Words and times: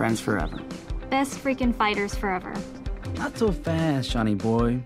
Friends 0.00 0.18
forever. 0.18 0.58
Best 1.10 1.44
freaking 1.44 1.74
fighters 1.74 2.14
forever. 2.14 2.54
Not 3.18 3.36
so 3.36 3.52
fast, 3.52 4.10
Johnny 4.10 4.34
boy. 4.34 4.80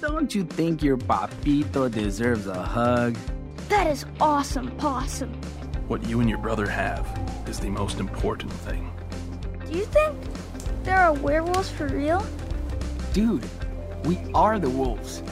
Don't 0.00 0.34
you 0.34 0.42
think 0.42 0.82
your 0.82 0.96
papito 0.96 1.88
deserves 1.88 2.48
a 2.48 2.60
hug? 2.60 3.16
That 3.68 3.86
is 3.86 4.04
awesome, 4.20 4.72
possum. 4.78 5.32
What 5.86 6.02
you 6.08 6.18
and 6.18 6.28
your 6.28 6.40
brother 6.40 6.66
have 6.66 7.06
is 7.46 7.60
the 7.60 7.70
most 7.70 8.00
important 8.00 8.52
thing. 8.52 8.90
Do 9.64 9.78
you 9.78 9.84
think 9.84 10.16
there 10.82 10.98
are 10.98 11.12
werewolves 11.12 11.70
for 11.70 11.86
real? 11.86 12.26
Dude, 13.12 13.46
we 14.06 14.18
are 14.34 14.58
the 14.58 14.70
wolves. 14.70 15.22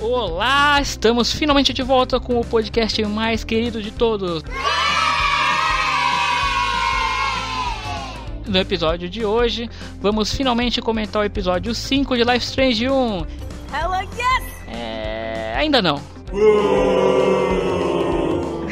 Olá, 0.00 0.80
estamos 0.80 1.32
finalmente 1.32 1.72
de 1.72 1.82
volta 1.82 2.20
com 2.20 2.38
o 2.38 2.44
podcast 2.44 3.02
mais 3.06 3.42
querido 3.42 3.82
de 3.82 3.90
todos. 3.90 4.44
No 8.56 8.62
episódio 8.62 9.06
de 9.06 9.22
hoje, 9.22 9.68
vamos 10.00 10.34
finalmente 10.34 10.80
comentar 10.80 11.20
o 11.20 11.24
episódio 11.26 11.74
5 11.74 12.16
de 12.16 12.24
Life 12.24 12.46
Strange 12.46 12.88
1. 12.88 13.26
Hella 13.70 14.00
yes! 14.00 14.68
É. 14.68 15.52
ainda 15.54 15.82
não. 15.82 16.00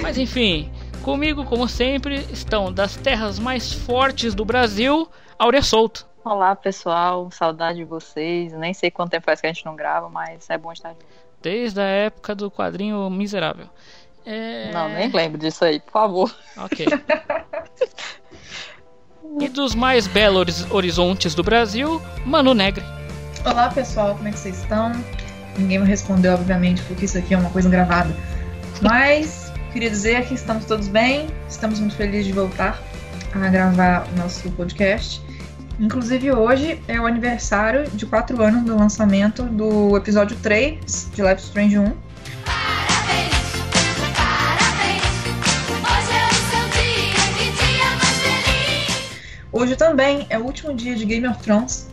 Mas 0.01 0.17
enfim, 0.17 0.73
comigo, 1.03 1.45
como 1.45 1.69
sempre, 1.69 2.27
estão 2.33 2.73
das 2.73 2.97
terras 2.97 3.39
mais 3.39 3.75
fortes 3.75 4.35
do 4.35 4.43
Brasil, 4.43 5.07
Áurea 5.39 5.61
Souto. 5.61 6.07
Olá, 6.25 6.57
pessoal. 6.57 7.31
Saudade 7.31 7.77
de 7.77 7.85
vocês. 7.85 8.55
Nem 8.55 8.73
sei 8.73 8.91
quanto 8.91 9.11
tempo 9.11 9.27
faz 9.27 9.39
que 9.39 9.47
a 9.47 9.53
gente 9.53 9.67
não 9.67 9.77
grava, 9.77 10.09
mas 10.09 10.49
é 10.49 10.57
bom 10.57 10.73
estar 10.73 10.95
junto. 10.95 11.05
Desde 11.43 11.79
a 11.79 11.85
época 11.85 12.35
do 12.35 12.51
quadrinho 12.51 13.11
Miserável. 13.11 13.67
É... 14.25 14.73
Não, 14.73 14.89
nem 14.89 15.11
lembro 15.11 15.37
disso 15.37 15.63
aí, 15.63 15.79
por 15.79 15.93
favor. 15.93 16.35
Ok. 16.57 16.87
e 19.41 19.49
dos 19.49 19.75
mais 19.75 20.07
belos 20.07 20.67
horizontes 20.71 21.35
do 21.35 21.43
Brasil, 21.43 22.01
Manu 22.25 22.55
Negre. 22.55 22.85
Olá 23.45 23.69
pessoal, 23.69 24.15
como 24.15 24.29
é 24.29 24.33
que 24.33 24.39
vocês 24.39 24.59
estão? 24.59 24.93
Ninguém 25.59 25.79
me 25.79 25.87
respondeu, 25.87 26.35
obviamente, 26.35 26.83
porque 26.83 27.05
isso 27.05 27.19
aqui 27.19 27.35
é 27.35 27.39
uma 27.39 27.51
coisa 27.51 27.69
gravada. 27.69 28.15
Mas 28.81 29.53
queria 29.73 29.91
dizer 29.91 30.27
que 30.27 30.35
estamos 30.35 30.65
todos 30.65 30.89
bem, 30.89 31.29
estamos 31.49 31.81
muito 31.81 31.97
felizes 31.97 32.27
de 32.27 32.33
voltar 32.33 32.81
a 33.35 33.49
gravar 33.49 34.07
o 34.13 34.19
nosso 34.19 34.51
podcast. 34.53 35.21
Inclusive 35.79 36.31
hoje 36.33 36.81
é 36.87 37.01
o 37.01 37.07
aniversário 37.07 37.91
de 37.91 38.07
4 38.07 38.41
anos 38.43 38.63
do 38.63 38.77
lançamento 38.77 39.43
do 39.43 39.97
episódio 39.97 40.37
3 40.37 41.11
de 41.15 41.23
Life 41.23 41.43
Strange 41.43 41.79
1. 41.79 41.93
Hoje 49.57 49.77
também 49.77 50.27
é 50.31 50.37
o 50.37 50.43
último 50.43 50.75
dia 50.75 50.97
de 50.97 51.05
Game 51.05 51.29
of 51.29 51.41
Thrones. 51.41 51.89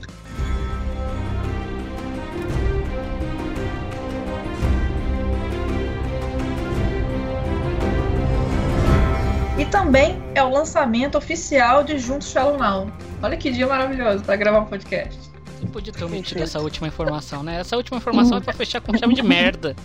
E 9.59 9.65
também 9.65 10.19
é 10.33 10.41
o 10.41 10.49
lançamento 10.49 11.19
oficial 11.19 11.83
de 11.83 11.99
Juntos 11.99 12.31
Shallow 12.31 12.57
Now. 12.57 12.91
Olha 13.21 13.37
que 13.37 13.51
dia 13.51 13.67
maravilhoso 13.67 14.23
para 14.23 14.35
gravar 14.37 14.61
um 14.61 14.65
podcast. 14.65 15.19
Você 15.59 15.67
podia 15.67 15.93
ter 15.93 16.03
omitido 16.03 16.41
essa 16.41 16.59
última 16.59 16.87
informação, 16.87 17.43
né? 17.43 17.59
Essa 17.59 17.77
última 17.77 17.99
informação 17.99 18.39
é 18.39 18.41
pra 18.41 18.53
fechar 18.53 18.81
com 18.81 18.97
chave 18.97 19.13
de 19.13 19.21
merda. 19.21 19.75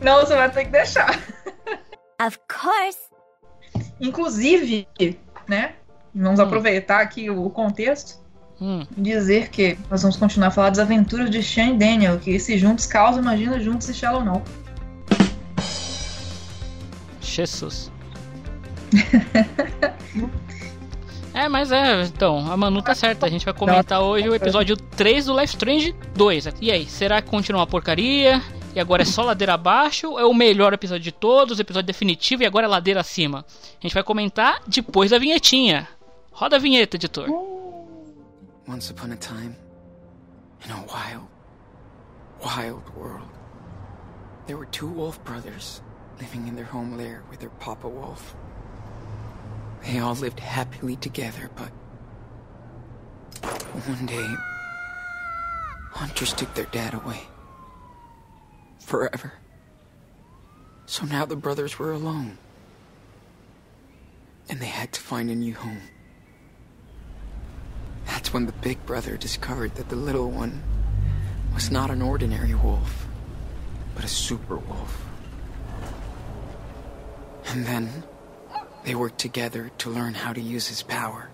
Não, 0.00 0.20
você 0.20 0.36
vai 0.36 0.48
ter 0.48 0.66
que 0.66 0.70
deixar. 0.70 1.10
Of 2.24 2.38
course. 2.48 3.00
Inclusive, 4.00 4.86
né? 5.48 5.74
Vamos 6.14 6.38
Hum. 6.38 6.42
aproveitar 6.44 7.00
aqui 7.00 7.28
o 7.28 7.50
contexto 7.50 8.22
Hum, 8.60 8.86
e 8.96 9.00
dizer 9.00 9.48
que 9.48 9.76
nós 9.90 10.00
vamos 10.02 10.16
continuar 10.16 10.48
a 10.48 10.50
falar 10.50 10.70
das 10.70 10.78
aventuras 10.78 11.28
de 11.28 11.42
Sean 11.42 11.70
e 11.70 11.76
Daniel, 11.78 12.18
que 12.20 12.38
se 12.38 12.56
juntos 12.56 12.86
causam, 12.86 13.20
imagina 13.22 13.58
juntos 13.58 13.88
e 13.88 13.94
Shallow 13.94 14.24
Now. 14.24 14.42
Jesus. 17.20 17.90
É, 21.36 21.48
mas 21.48 21.72
é, 21.72 22.04
então, 22.04 22.48
a 22.48 22.56
Manu 22.56 22.80
tá 22.80 22.94
certa. 22.94 23.26
A 23.26 23.28
gente 23.28 23.44
vai 23.44 23.52
comentar 23.52 24.00
hoje 24.00 24.28
o 24.28 24.36
episódio 24.36 24.76
3 24.76 25.26
do 25.26 25.32
Life 25.32 25.46
Strange 25.56 25.92
2. 26.14 26.48
E 26.60 26.70
aí, 26.70 26.86
será 26.86 27.20
que 27.20 27.28
continua 27.28 27.62
uma 27.62 27.66
porcaria? 27.66 28.40
E 28.72 28.78
agora 28.78 29.02
é 29.02 29.04
só 29.04 29.24
ladeira 29.24 29.54
abaixo? 29.54 30.10
Ou 30.12 30.20
é 30.20 30.24
o 30.24 30.32
melhor 30.32 30.72
episódio 30.72 31.02
de 31.02 31.10
todos, 31.10 31.58
episódio 31.58 31.88
definitivo 31.88 32.44
e 32.44 32.46
agora 32.46 32.66
é 32.66 32.68
ladeira 32.68 33.00
acima? 33.00 33.44
A 33.50 33.82
gente 33.82 33.94
vai 33.94 34.04
comentar 34.04 34.60
depois 34.68 35.10
da 35.10 35.18
vinhetinha. 35.18 35.88
Roda 36.40 36.56
a 36.56 36.58
vinheta, 36.58 36.96
editor. 36.96 37.28
Once 38.66 38.90
upon 38.90 39.12
a 39.12 39.16
time, 39.16 39.56
in 40.64 40.70
a 40.72 40.84
wild, 40.86 41.28
wild 42.44 42.96
world, 42.96 43.28
there 44.46 44.56
were 44.56 44.66
two 44.66 44.88
wolf 44.88 45.22
brothers 45.22 45.80
living 46.20 46.48
in 46.48 46.56
their 46.56 46.64
home 46.64 46.96
lair 46.96 47.22
with 47.30 47.38
their 47.38 47.50
papa 47.50 47.88
wolf. 47.88 48.34
They 49.84 50.00
all 50.00 50.14
lived 50.14 50.40
happily 50.40 50.96
together, 50.96 51.50
but 51.54 51.70
one 53.86 54.06
day, 54.06 54.34
hunters 55.92 56.32
took 56.32 56.52
their 56.54 56.66
dad 56.66 56.94
away. 56.94 57.20
Forever. 58.80 59.34
So 60.86 61.04
now 61.04 61.26
the 61.26 61.36
brothers 61.36 61.78
were 61.78 61.92
alone. 61.92 62.38
And 64.48 64.60
they 64.60 64.66
had 64.66 64.92
to 64.92 65.00
find 65.00 65.30
a 65.30 65.34
new 65.34 65.54
home. 65.54 65.80
That's 68.06 68.32
when 68.32 68.46
the 68.46 68.52
big 68.52 68.84
brother 68.86 69.16
discovered 69.16 69.74
that 69.76 69.88
the 69.88 69.96
little 69.96 70.30
one 70.30 70.62
was 71.54 71.70
not 71.70 71.90
an 71.90 72.02
ordinary 72.02 72.54
wolf, 72.54 73.06
but 73.94 74.04
a 74.04 74.08
super 74.08 74.56
wolf. 74.56 75.04
And 77.46 77.66
then 77.66 78.04
they 78.84 78.94
worked 78.94 79.18
together 79.18 79.70
to 79.78 79.90
learn 79.90 80.14
how 80.14 80.32
to 80.32 80.40
use 80.40 80.66
his 80.66 80.82
power 80.82 81.30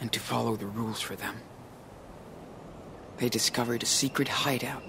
and 0.00 0.12
to 0.12 0.20
follow 0.20 0.56
the 0.56 0.66
rules 0.66 1.00
for 1.00 1.16
them. 1.16 1.36
They 3.18 3.28
discovered 3.28 3.82
a 3.82 3.86
secret 3.86 4.28
hideout 4.28 4.82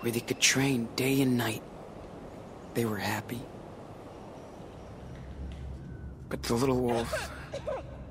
where 0.00 0.10
they 0.10 0.20
could 0.20 0.40
train 0.40 0.88
day 0.96 1.20
and 1.20 1.36
night. 1.36 1.62
They 2.74 2.84
were 2.84 2.98
happy. 2.98 3.42
But 6.28 6.42
the 6.42 6.54
little 6.54 6.80
wolf 6.80 7.30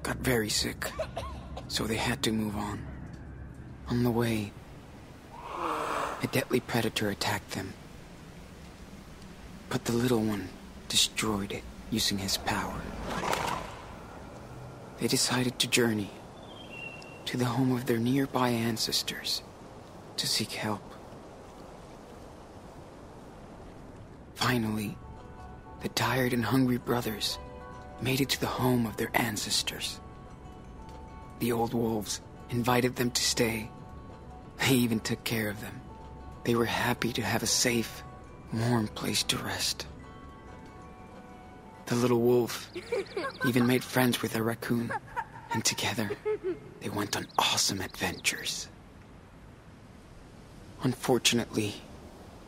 got 0.03 0.17
very 0.17 0.49
sick, 0.49 0.91
so 1.67 1.85
they 1.85 1.95
had 1.95 2.21
to 2.23 2.31
move 2.31 2.55
on. 2.55 2.85
On 3.87 4.03
the 4.03 4.11
way, 4.11 4.51
a 6.23 6.27
deadly 6.31 6.59
predator 6.59 7.09
attacked 7.09 7.51
them. 7.51 7.73
But 9.69 9.85
the 9.85 9.93
little 9.93 10.21
one 10.21 10.49
destroyed 10.87 11.51
it 11.51 11.63
using 11.91 12.17
his 12.17 12.37
power. 12.37 12.81
They 14.99 15.07
decided 15.07 15.59
to 15.59 15.67
journey 15.67 16.11
to 17.25 17.37
the 17.37 17.45
home 17.45 17.75
of 17.75 17.85
their 17.85 17.97
nearby 17.97 18.49
ancestors 18.49 19.41
to 20.17 20.27
seek 20.27 20.51
help. 20.51 20.81
Finally, 24.35 24.97
the 25.81 25.89
tired 25.89 26.33
and 26.33 26.45
hungry 26.45 26.77
brothers 26.77 27.37
made 28.01 28.21
it 28.21 28.29
to 28.29 28.39
the 28.39 28.47
home 28.47 28.85
of 28.85 28.97
their 28.97 29.11
ancestors. 29.13 29.99
The 31.39 31.51
old 31.51 31.73
wolves 31.73 32.21
invited 32.49 32.95
them 32.95 33.11
to 33.11 33.21
stay. 33.21 33.69
They 34.59 34.75
even 34.75 34.99
took 34.99 35.23
care 35.23 35.49
of 35.49 35.61
them. 35.61 35.81
They 36.43 36.55
were 36.55 36.65
happy 36.65 37.11
to 37.13 37.21
have 37.21 37.43
a 37.43 37.47
safe, 37.47 38.03
warm 38.53 38.87
place 38.87 39.23
to 39.23 39.37
rest. 39.37 39.85
The 41.87 41.95
little 41.95 42.21
wolf 42.21 42.71
even 43.47 43.67
made 43.67 43.83
friends 43.83 44.21
with 44.21 44.35
a 44.35 44.41
raccoon, 44.41 44.91
and 45.51 45.63
together 45.63 46.09
they 46.81 46.89
went 46.89 47.15
on 47.15 47.27
awesome 47.37 47.81
adventures. 47.81 48.67
Unfortunately, 50.83 51.75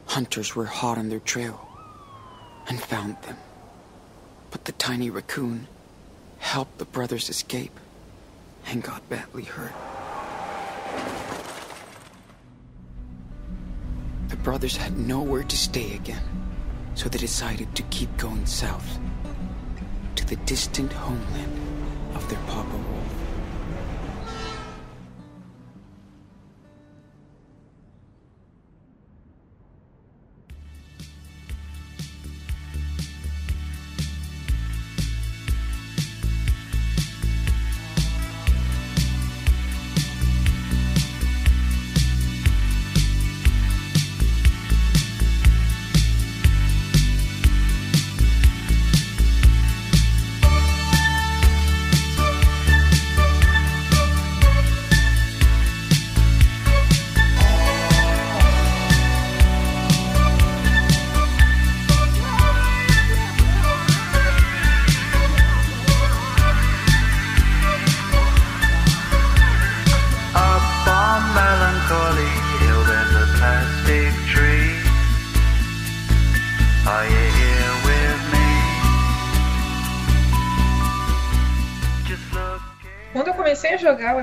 hunters 0.05 0.55
were 0.55 0.65
hot 0.65 0.97
on 0.97 1.09
their 1.09 1.19
trail 1.19 1.67
and 2.67 2.81
found 2.81 3.21
them. 3.23 3.37
But 4.51 4.65
the 4.65 4.71
tiny 4.73 5.09
raccoon 5.09 5.67
helped 6.39 6.77
the 6.77 6.85
brothers 6.85 7.29
escape 7.29 7.79
and 8.69 8.83
got 8.83 9.07
badly 9.09 9.43
hurt. 9.43 9.73
The 14.29 14.35
brothers 14.37 14.75
had 14.75 14.97
nowhere 14.97 15.43
to 15.43 15.57
stay 15.57 15.95
again, 15.95 16.23
so 16.95 17.09
they 17.09 17.17
decided 17.17 17.73
to 17.75 17.83
keep 17.83 18.15
going 18.17 18.45
south 18.45 18.99
to 20.15 20.25
the 20.25 20.35
distant 20.45 20.91
homeland 20.91 21.53
of 22.15 22.27
their 22.29 22.39
Papa 22.47 22.77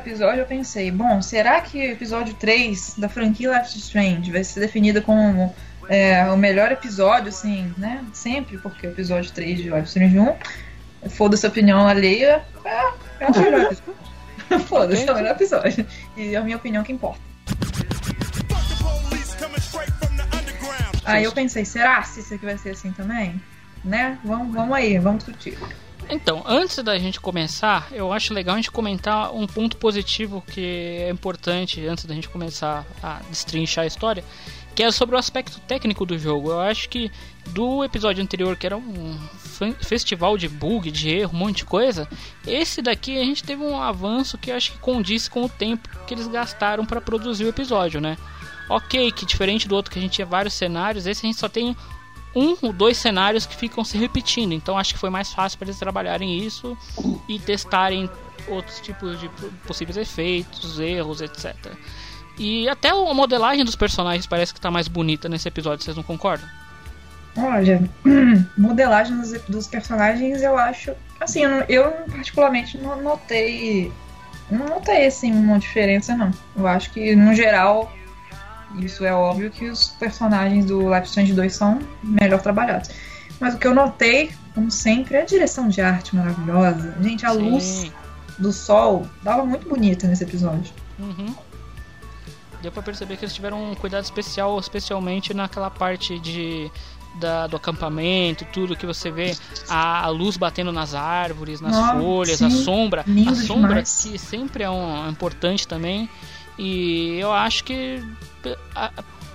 episódio, 0.04 0.40
eu 0.40 0.46
pensei, 0.46 0.90
bom, 0.90 1.22
será 1.22 1.60
que 1.62 1.78
o 1.78 1.90
episódio 1.92 2.34
3 2.34 2.96
da 2.98 3.08
franquia 3.08 3.58
Life 3.58 3.76
is 3.76 3.84
Strange 3.84 4.30
vai 4.30 4.44
ser 4.44 4.60
definido 4.60 5.00
como 5.00 5.54
é, 5.88 6.24
o 6.30 6.36
melhor 6.36 6.70
episódio, 6.70 7.28
assim, 7.28 7.72
né? 7.78 8.04
Sempre, 8.12 8.58
porque 8.58 8.86
o 8.86 8.90
episódio 8.90 9.32
3 9.32 9.56
de 9.56 9.70
Life 9.70 9.84
is 9.84 9.88
Strange 9.88 10.18
1, 10.18 11.08
foda-se 11.08 11.46
a 11.46 11.48
opinião 11.48 11.88
alheia, 11.88 12.44
é, 12.64 12.84
é 13.20 13.26
o 13.26 13.40
melhor 13.40 13.60
episódio. 13.72 13.94
foda-se, 14.68 15.08
é 15.08 15.12
o 15.12 15.14
melhor 15.14 15.30
episódio. 15.30 15.86
E 16.16 16.34
é 16.34 16.36
a 16.36 16.42
minha 16.42 16.56
opinião 16.56 16.84
que 16.84 16.92
importa. 16.92 17.20
Aí 21.06 21.24
eu 21.24 21.32
pensei, 21.32 21.64
será 21.64 22.02
se 22.02 22.20
isso 22.20 22.34
aqui 22.34 22.44
vai 22.44 22.58
ser 22.58 22.70
assim 22.70 22.92
também? 22.92 23.40
Né? 23.82 24.18
Vamos, 24.24 24.54
vamos 24.54 24.74
aí, 24.74 24.98
vamos 24.98 25.24
discutir. 25.24 25.58
Então, 26.08 26.42
antes 26.46 26.78
da 26.78 26.98
gente 26.98 27.18
começar, 27.18 27.88
eu 27.90 28.12
acho 28.12 28.34
legal 28.34 28.54
a 28.54 28.58
gente 28.58 28.70
comentar 28.70 29.34
um 29.34 29.46
ponto 29.46 29.76
positivo 29.76 30.42
que 30.46 30.60
é 30.60 31.10
importante 31.10 31.84
antes 31.86 32.04
da 32.04 32.14
gente 32.14 32.28
começar 32.28 32.84
a 33.02 33.20
destrinchar 33.30 33.84
a 33.84 33.86
história, 33.86 34.24
que 34.74 34.82
é 34.82 34.90
sobre 34.90 35.16
o 35.16 35.18
aspecto 35.18 35.60
técnico 35.60 36.04
do 36.04 36.18
jogo. 36.18 36.50
Eu 36.50 36.60
acho 36.60 36.88
que 36.88 37.10
do 37.48 37.82
episódio 37.82 38.22
anterior, 38.22 38.56
que 38.56 38.66
era 38.66 38.76
um 38.76 39.18
festival 39.80 40.36
de 40.36 40.48
bug, 40.48 40.90
de 40.90 41.08
erro, 41.08 41.34
um 41.34 41.38
monte 41.38 41.58
de 41.58 41.64
coisa, 41.64 42.08
esse 42.46 42.82
daqui 42.82 43.18
a 43.18 43.24
gente 43.24 43.42
teve 43.42 43.62
um 43.62 43.80
avanço 43.80 44.36
que 44.36 44.50
acho 44.50 44.72
que 44.72 44.78
condiz 44.78 45.28
com 45.28 45.44
o 45.44 45.48
tempo 45.48 45.88
que 46.06 46.14
eles 46.14 46.26
gastaram 46.26 46.84
para 46.84 47.00
produzir 47.00 47.44
o 47.44 47.48
episódio, 47.48 48.00
né? 48.00 48.18
Ok, 48.68 49.12
que 49.12 49.26
diferente 49.26 49.68
do 49.68 49.74
outro 49.74 49.92
que 49.92 49.98
a 49.98 50.02
gente 50.02 50.12
tinha 50.12 50.26
vários 50.26 50.54
cenários, 50.54 51.06
esse 51.06 51.24
a 51.24 51.28
gente 51.28 51.38
só 51.38 51.48
tem 51.48 51.76
um 52.34 52.56
ou 52.62 52.72
dois 52.72 52.96
cenários 52.96 53.46
que 53.46 53.56
ficam 53.56 53.84
se 53.84 53.96
repetindo. 53.96 54.52
Então 54.52 54.76
acho 54.76 54.94
que 54.94 55.00
foi 55.00 55.10
mais 55.10 55.32
fácil 55.32 55.58
para 55.58 55.66
eles 55.66 55.78
trabalharem 55.78 56.38
isso 56.38 56.76
e 57.28 57.38
testarem 57.38 58.10
outros 58.48 58.80
tipos 58.80 59.18
de 59.20 59.28
possíveis 59.66 59.96
efeitos, 59.96 60.78
erros, 60.78 61.20
etc. 61.20 61.54
E 62.38 62.68
até 62.68 62.90
a 62.90 63.14
modelagem 63.14 63.64
dos 63.64 63.76
personagens 63.76 64.26
parece 64.26 64.52
que 64.52 64.58
está 64.58 64.70
mais 64.70 64.88
bonita 64.88 65.28
nesse 65.28 65.48
episódio, 65.48 65.84
vocês 65.84 65.96
não 65.96 66.02
concordam? 66.02 66.48
Olha, 67.36 67.82
modelagem 68.56 69.16
dos, 69.16 69.32
dos 69.42 69.66
personagens 69.66 70.42
eu 70.42 70.56
acho. 70.56 70.92
Assim, 71.20 71.42
eu, 71.44 71.64
eu 71.68 71.90
particularmente 72.10 72.78
não 72.78 73.00
notei. 73.02 73.92
Não 74.50 74.66
notei 74.66 75.06
assim 75.06 75.32
uma 75.32 75.58
diferença, 75.58 76.14
não. 76.16 76.30
Eu 76.56 76.66
acho 76.66 76.90
que 76.90 77.16
no 77.16 77.34
geral 77.34 77.92
isso 78.78 79.04
é 79.04 79.12
óbvio 79.12 79.50
que 79.50 79.68
os 79.68 79.88
personagens 79.88 80.66
do 80.66 80.92
Life 80.92 81.06
Strange 81.06 81.32
2 81.32 81.52
são 81.54 81.78
melhor 82.02 82.40
trabalhados. 82.40 82.90
Mas 83.40 83.54
o 83.54 83.58
que 83.58 83.66
eu 83.66 83.74
notei, 83.74 84.30
como 84.54 84.70
sempre, 84.70 85.16
é 85.16 85.22
a 85.22 85.24
direção 85.24 85.68
de 85.68 85.80
arte 85.80 86.14
maravilhosa. 86.14 86.94
Gente, 87.00 87.26
a 87.26 87.32
Sim. 87.32 87.50
luz 87.50 87.92
do 88.38 88.52
sol 88.52 89.06
dava 89.22 89.44
muito 89.44 89.68
bonita 89.68 90.06
nesse 90.06 90.24
episódio. 90.24 90.72
Uhum. 90.98 91.34
Deu 92.62 92.72
pra 92.72 92.82
perceber 92.82 93.16
que 93.16 93.24
eles 93.24 93.34
tiveram 93.34 93.72
um 93.72 93.74
cuidado 93.74 94.04
especial, 94.04 94.58
especialmente 94.58 95.34
naquela 95.34 95.70
parte 95.70 96.18
de 96.18 96.70
da, 97.14 97.46
do 97.46 97.56
acampamento, 97.56 98.44
tudo 98.52 98.76
que 98.76 98.86
você 98.86 99.10
vê, 99.10 99.36
a, 99.68 100.04
a 100.04 100.08
luz 100.08 100.36
batendo 100.36 100.72
nas 100.72 100.94
árvores, 100.94 101.60
nas 101.60 101.72
Nossa, 101.72 101.98
folhas, 101.98 102.38
sim. 102.38 102.46
a 102.46 102.50
sombra. 102.50 103.02
A 103.02 103.34
sombra 103.34 103.68
demais. 103.68 104.02
que 104.02 104.18
sempre 104.18 104.64
é 104.64 104.70
um, 104.70 105.06
é 105.06 105.10
importante 105.10 105.66
também. 105.66 106.08
E 106.58 107.18
eu 107.18 107.32
acho 107.32 107.64
que 107.64 108.02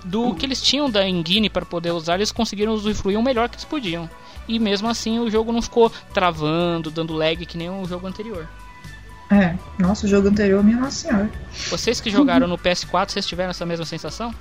do 0.04 0.34
que 0.34 0.46
eles 0.46 0.62
tinham 0.62 0.90
da 0.90 1.06
engine 1.06 1.50
para 1.50 1.64
poder 1.64 1.92
usar, 1.92 2.14
eles 2.14 2.32
conseguiram 2.32 2.72
usufruir 2.72 3.18
o 3.18 3.22
melhor 3.22 3.48
que 3.48 3.56
eles 3.56 3.64
podiam. 3.64 4.08
E 4.48 4.58
mesmo 4.58 4.88
assim 4.88 5.18
o 5.18 5.30
jogo 5.30 5.52
não 5.52 5.62
ficou 5.62 5.90
travando, 6.12 6.90
dando 6.90 7.12
lag 7.12 7.44
que 7.46 7.58
nem 7.58 7.70
o 7.70 7.84
jogo 7.86 8.06
anterior. 8.06 8.48
É, 9.30 9.54
nossa, 9.78 10.06
o 10.06 10.08
jogo 10.08 10.28
anterior, 10.28 10.62
minha 10.64 10.76
nossa 10.76 11.08
senhora. 11.08 11.30
Vocês 11.68 12.00
que 12.00 12.10
jogaram 12.10 12.48
no 12.48 12.58
PS4, 12.58 13.10
vocês 13.10 13.26
tiveram 13.26 13.50
essa 13.50 13.64
mesma 13.64 13.84
sensação? 13.84 14.34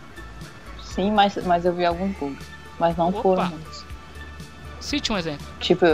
Sim, 0.83 1.11
mas, 1.11 1.37
mas 1.45 1.63
eu 1.63 1.73
vi 1.73 1.85
alguns 1.85 2.15
bugs. 2.17 2.43
Mas 2.79 2.97
não 2.97 3.09
Opa. 3.09 3.21
foram 3.21 3.49
muitos. 3.49 3.85
Cite 4.79 5.11
um 5.11 5.17
exemplo. 5.17 5.45
Tipo, 5.59 5.85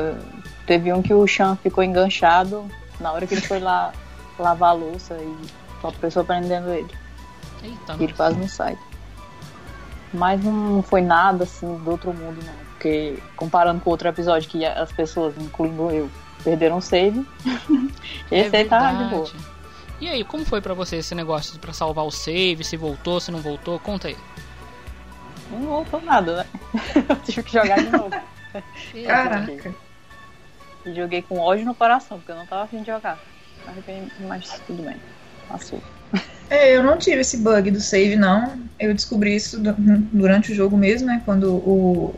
teve 0.66 0.94
um 0.94 1.02
que 1.02 1.14
o 1.14 1.28
Chan 1.28 1.58
ficou 1.62 1.84
enganchado 1.84 2.66
na 3.00 3.12
hora 3.12 3.28
que 3.28 3.34
ele 3.34 3.42
foi 3.42 3.60
lá 3.60 3.92
lavar 4.40 4.70
a 4.70 4.74
louça 4.74 5.16
e 5.16 5.36
a 5.86 5.92
pessoa 5.92 6.24
prendendo 6.24 6.70
ele. 6.72 6.88
Eita, 7.66 7.98
ele 8.00 8.14
quase 8.14 8.38
não 8.38 8.48
sai. 8.48 8.78
Mas 10.14 10.44
não 10.44 10.82
foi 10.82 11.02
nada 11.02 11.44
assim 11.44 11.78
do 11.78 11.92
outro 11.92 12.14
mundo, 12.14 12.40
não. 12.46 12.54
Porque 12.74 13.18
comparando 13.36 13.82
com 13.82 13.90
outro 13.90 14.08
episódio 14.08 14.50
que 14.50 14.66
as 14.66 14.92
pessoas, 14.92 15.36
incluindo 15.38 15.90
eu, 15.90 16.10
perderam 16.44 16.80
save, 16.80 17.26
esse 18.32 18.56
é 18.56 18.60
aí 18.60 18.66
tá 18.66 18.94
de 18.94 19.10
boa. 19.10 19.32
E 20.00 20.10
aí, 20.10 20.24
como 20.24 20.46
foi 20.46 20.62
para 20.62 20.74
você 20.74 20.98
esse 20.98 21.16
negócio 21.16 21.58
para 21.60 21.74
salvar 21.74 22.06
o 22.06 22.12
save? 22.12 22.64
Se 22.64 22.76
voltou, 22.76 23.20
se 23.20 23.32
não 23.32 23.40
voltou? 23.40 23.80
Conta 23.80 24.10
aí. 24.10 24.18
Não 25.50 25.60
voltou 25.62 26.02
nada, 26.02 26.38
né? 26.38 26.46
eu 27.10 27.16
tive 27.24 27.44
que 27.44 27.54
jogar 27.54 27.78
de 27.78 27.90
novo. 27.90 28.12
Caraca. 29.08 29.76
E 30.86 30.94
joguei 30.94 31.22
com 31.22 31.40
ódio 31.40 31.66
no 31.66 31.74
coração, 31.74 32.20
porque 32.20 32.32
eu 32.32 32.36
não 32.36 32.46
tava 32.46 32.64
afim 32.64 32.82
de 32.82 32.88
jogar. 32.88 33.18
Mas 34.20 34.62
tudo 34.68 34.84
bem. 34.84 34.98
Passou. 35.48 35.82
É, 36.50 36.76
eu 36.76 36.84
não 36.84 36.98
tive 36.98 37.22
esse 37.22 37.38
bug 37.38 37.72
do 37.72 37.80
save, 37.80 38.16
não. 38.16 38.60
Eu 38.80 38.94
descobri 38.94 39.36
isso 39.36 39.60
durante 40.12 40.52
o 40.52 40.56
jogo 40.56 40.78
mesmo, 40.78 41.08
né? 41.08 41.22
Quando 41.26 41.54
o, 41.54 42.16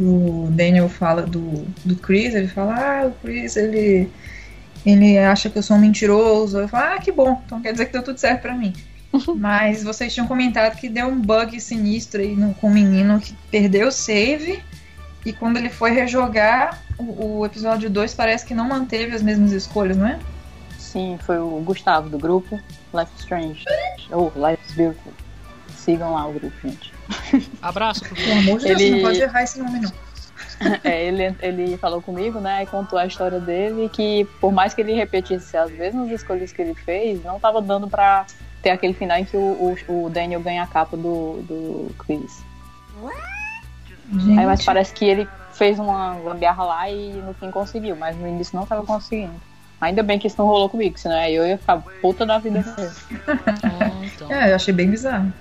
o 0.00 0.48
Daniel 0.50 0.88
fala 0.88 1.22
do, 1.22 1.66
do 1.84 1.96
Chris, 1.96 2.34
ele 2.34 2.48
fala, 2.48 2.74
ah, 2.74 3.06
o 3.06 3.12
Chris, 3.22 3.56
ele, 3.56 4.10
ele 4.84 5.18
acha 5.18 5.48
que 5.48 5.58
eu 5.58 5.62
sou 5.62 5.76
um 5.76 5.80
mentiroso. 5.80 6.58
Eu 6.58 6.68
falo, 6.68 6.94
ah, 6.94 6.98
que 6.98 7.12
bom, 7.12 7.40
então 7.44 7.60
quer 7.60 7.72
dizer 7.72 7.86
que 7.86 7.92
deu 7.92 8.02
tudo 8.02 8.18
certo 8.18 8.42
pra 8.42 8.54
mim. 8.54 8.72
Mas 9.36 9.82
vocês 9.82 10.12
tinham 10.12 10.26
comentado 10.26 10.76
que 10.76 10.88
deu 10.88 11.06
um 11.06 11.20
bug 11.20 11.60
sinistro 11.60 12.20
aí 12.20 12.34
no, 12.34 12.54
com 12.54 12.68
o 12.68 12.72
menino 12.72 13.20
que 13.20 13.34
perdeu 13.50 13.88
o 13.88 13.92
save. 13.92 14.62
E 15.24 15.32
quando 15.32 15.56
ele 15.56 15.68
foi 15.68 15.90
rejogar, 15.90 16.82
o, 16.96 17.38
o 17.38 17.46
episódio 17.46 17.90
2 17.90 18.14
parece 18.14 18.44
que 18.44 18.54
não 18.54 18.66
manteve 18.66 19.14
as 19.14 19.22
mesmas 19.22 19.52
escolhas, 19.52 19.96
não 19.96 20.06
é? 20.06 20.18
Sim, 20.88 21.18
foi 21.20 21.38
o 21.38 21.60
Gustavo 21.60 22.08
do 22.08 22.18
grupo 22.18 22.58
Life 22.94 23.12
is 23.14 23.20
Strange. 23.20 23.64
Ou 24.10 24.32
oh, 24.34 24.48
Life 24.48 24.62
is 24.66 24.74
Beautiful. 24.74 25.12
Sigam 25.68 26.14
lá 26.14 26.26
o 26.26 26.32
grupo, 26.32 26.56
gente. 26.64 26.94
Abraço. 27.60 28.02
Pelo 28.14 28.38
amor 28.38 28.58
de 28.58 28.66
Deus, 28.66 28.80
ele... 28.80 28.90
não 28.92 29.02
pode 29.02 29.20
errar 29.20 29.42
esse 29.42 29.58
nome, 29.58 29.80
não. 29.80 29.92
é, 30.82 31.04
ele, 31.04 31.36
ele 31.40 31.76
falou 31.76 32.00
comigo, 32.00 32.40
né, 32.40 32.62
e 32.62 32.66
contou 32.66 32.98
a 32.98 33.04
história 33.04 33.38
dele, 33.38 33.90
que 33.90 34.24
por 34.40 34.50
mais 34.50 34.72
que 34.72 34.80
ele 34.80 34.94
repetisse 34.94 35.56
as 35.56 35.70
mesmas 35.70 36.10
escolhas 36.10 36.52
que 36.52 36.62
ele 36.62 36.74
fez, 36.74 37.22
não 37.22 37.36
estava 37.36 37.60
dando 37.60 37.86
para 37.86 38.24
ter 38.62 38.70
aquele 38.70 38.94
final 38.94 39.18
em 39.18 39.26
que 39.26 39.36
o, 39.36 39.76
o, 39.88 40.04
o, 40.06 40.10
Daniel 40.10 40.40
ganha 40.40 40.62
a 40.62 40.66
capa 40.66 40.96
do, 40.96 41.42
do 41.42 41.94
Chris. 41.98 42.42
Aí, 44.38 44.46
mas 44.46 44.64
parece 44.64 44.94
que 44.94 45.04
ele 45.04 45.28
fez 45.52 45.78
uma 45.78 46.14
gambiarra 46.14 46.64
lá 46.64 46.90
e 46.90 47.12
no 47.12 47.34
fim 47.34 47.50
conseguiu, 47.50 47.94
mas 47.94 48.16
no 48.16 48.26
início 48.26 48.56
não 48.56 48.62
estava 48.62 48.84
conseguindo. 48.84 49.47
Ainda 49.80 50.02
bem 50.02 50.18
que 50.18 50.26
isso 50.26 50.36
não 50.38 50.46
rolou 50.46 50.68
comigo, 50.68 50.98
senão 50.98 51.16
eu 51.24 51.46
ia 51.46 51.56
ficar 51.56 51.78
puta 52.00 52.26
da 52.26 52.38
vida 52.38 52.64
mesmo. 52.76 52.96
então. 54.04 54.32
É, 54.32 54.50
eu 54.50 54.56
achei 54.56 54.74
bem 54.74 54.90
bizarro. 54.90 55.32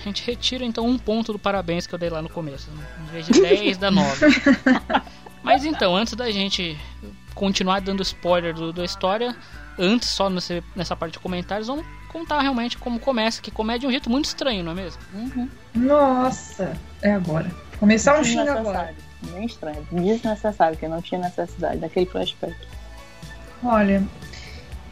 A 0.00 0.02
gente 0.02 0.24
retira 0.24 0.64
então 0.64 0.86
um 0.86 0.96
ponto 0.96 1.32
do 1.32 1.38
parabéns 1.38 1.86
que 1.86 1.94
eu 1.94 1.98
dei 1.98 2.08
lá 2.08 2.22
no 2.22 2.28
começo. 2.28 2.70
Né? 2.70 2.84
Em 3.02 3.12
vez 3.12 3.26
de 3.26 3.40
10, 3.40 3.76
dá 3.76 3.90
9. 3.90 4.26
Mas 5.42 5.64
então, 5.64 5.94
antes 5.94 6.14
da 6.14 6.30
gente 6.30 6.78
continuar 7.34 7.80
dando 7.80 8.02
spoiler 8.02 8.54
do, 8.54 8.72
da 8.72 8.84
história, 8.84 9.36
antes 9.78 10.08
só 10.08 10.30
nesse, 10.30 10.62
nessa 10.74 10.96
parte 10.96 11.14
de 11.14 11.18
comentários, 11.18 11.66
vamos 11.66 11.84
contar 12.08 12.40
realmente 12.40 12.78
como 12.78 12.98
começa, 12.98 13.42
que 13.42 13.50
começa 13.50 13.80
de 13.80 13.86
um 13.86 13.90
jeito 13.90 14.10
muito 14.10 14.26
estranho, 14.26 14.64
não 14.64 14.72
é 14.72 14.74
mesmo? 14.74 15.02
Uhum. 15.14 15.48
Nossa, 15.74 16.72
é 17.02 17.12
agora. 17.12 17.50
Começar 17.78 18.18
um 18.18 18.24
xinga 18.24 18.58
agora. 18.58 18.94
Bem 19.32 19.44
estranho, 19.44 19.86
desnecessário, 19.92 20.76
porque 20.76 20.88
não 20.88 21.02
tinha 21.02 21.20
necessidade 21.20 21.78
daquele 21.78 22.06
flashback. 22.06 22.56
Olha, 23.62 24.02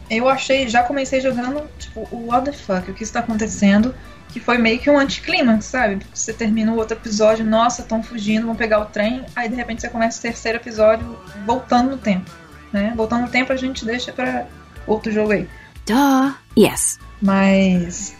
eu 0.09 0.27
achei, 0.27 0.67
já 0.67 0.83
comecei 0.83 1.21
jogando, 1.21 1.69
tipo, 1.77 2.07
o 2.11 2.27
what 2.27 2.45
the 2.45 2.51
fuck, 2.51 2.89
o 2.89 2.93
que 2.93 3.03
está 3.03 3.19
acontecendo, 3.19 3.93
que 4.29 4.39
foi 4.39 4.57
meio 4.57 4.79
que 4.79 4.89
um 4.89 4.97
anticlímax, 4.97 5.65
sabe? 5.65 5.99
Você 6.13 6.33
termina 6.33 6.71
o 6.71 6.77
outro 6.77 6.97
episódio, 6.97 7.45
nossa, 7.45 7.81
estão 7.81 8.01
fugindo, 8.01 8.45
vão 8.45 8.55
pegar 8.55 8.79
o 8.79 8.85
trem, 8.85 9.25
aí 9.35 9.49
de 9.49 9.55
repente 9.55 9.81
você 9.81 9.89
começa 9.89 10.19
o 10.19 10.21
terceiro 10.21 10.57
episódio 10.57 11.17
voltando 11.45 11.91
no 11.91 11.97
tempo, 11.97 12.29
né? 12.71 12.93
Voltando 12.95 13.23
no 13.23 13.29
tempo 13.29 13.53
a 13.53 13.55
gente 13.55 13.85
deixa 13.85 14.11
para 14.11 14.47
outro 14.87 15.11
jogo 15.11 15.31
aí. 15.31 15.47
Duh, 15.85 16.33
yes. 16.57 16.99
Mas 17.21 18.15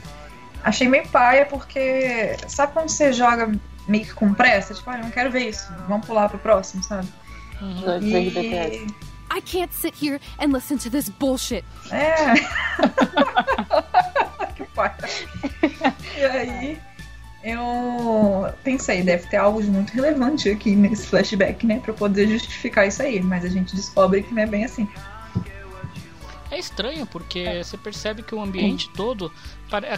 achei 0.63 0.88
meio 0.88 1.08
paia 1.08 1.46
porque 1.46 2.36
sabe 2.48 2.74
quando 2.74 2.89
você 2.89 3.13
joga 3.13 3.51
meio 3.88 4.06
que 4.06 4.13
com 4.13 4.34
pressa? 4.34 4.74
Tipo, 4.74 4.89
ah, 4.89 4.98
eu 4.98 5.03
não 5.03 5.12
quero 5.12 5.32
ver 5.32 5.50
isso, 5.50 5.72
vamos 5.88 6.06
pular 6.06 6.29
pro 6.29 6.39
próximo, 6.39 6.84
sabe? 6.84 7.08
Uhum. 7.62 8.01
E... 8.01 9.09
I 9.31 9.41
can't 9.41 9.74
sit 9.74 9.95
here 9.95 10.19
and 10.39 10.51
listen 10.51 10.77
to 10.79 10.89
this 10.89 11.09
bullshit. 11.09 11.63
É. 11.91 12.33
que 14.55 14.63
pai. 14.75 14.91
E 16.17 16.25
aí, 16.25 16.79
eu 17.43 18.51
pensei, 18.63 19.03
deve 19.03 19.27
ter 19.27 19.38
algo 19.38 19.62
de 19.62 19.69
muito 19.69 19.91
relevante 19.91 20.50
aqui 20.50 20.75
nesse 20.75 21.07
flashback, 21.07 21.65
né? 21.65 21.79
Pra 21.79 21.93
poder 21.93 22.27
justificar 22.27 22.88
isso 22.88 23.01
aí. 23.01 23.21
Mas 23.21 23.45
a 23.45 23.50
gente 23.50 23.75
descobre 23.75 24.24
que 24.24 24.33
não 24.33 24.43
é 24.43 24.45
bem 24.45 24.65
assim. 24.65 24.88
É 25.45 25.59
é 26.51 26.57
estranho, 26.57 27.05
porque 27.05 27.63
você 27.63 27.77
percebe 27.77 28.24
que 28.24 28.33
o 28.33 28.41
ambiente 28.41 28.89
todo, 28.89 29.31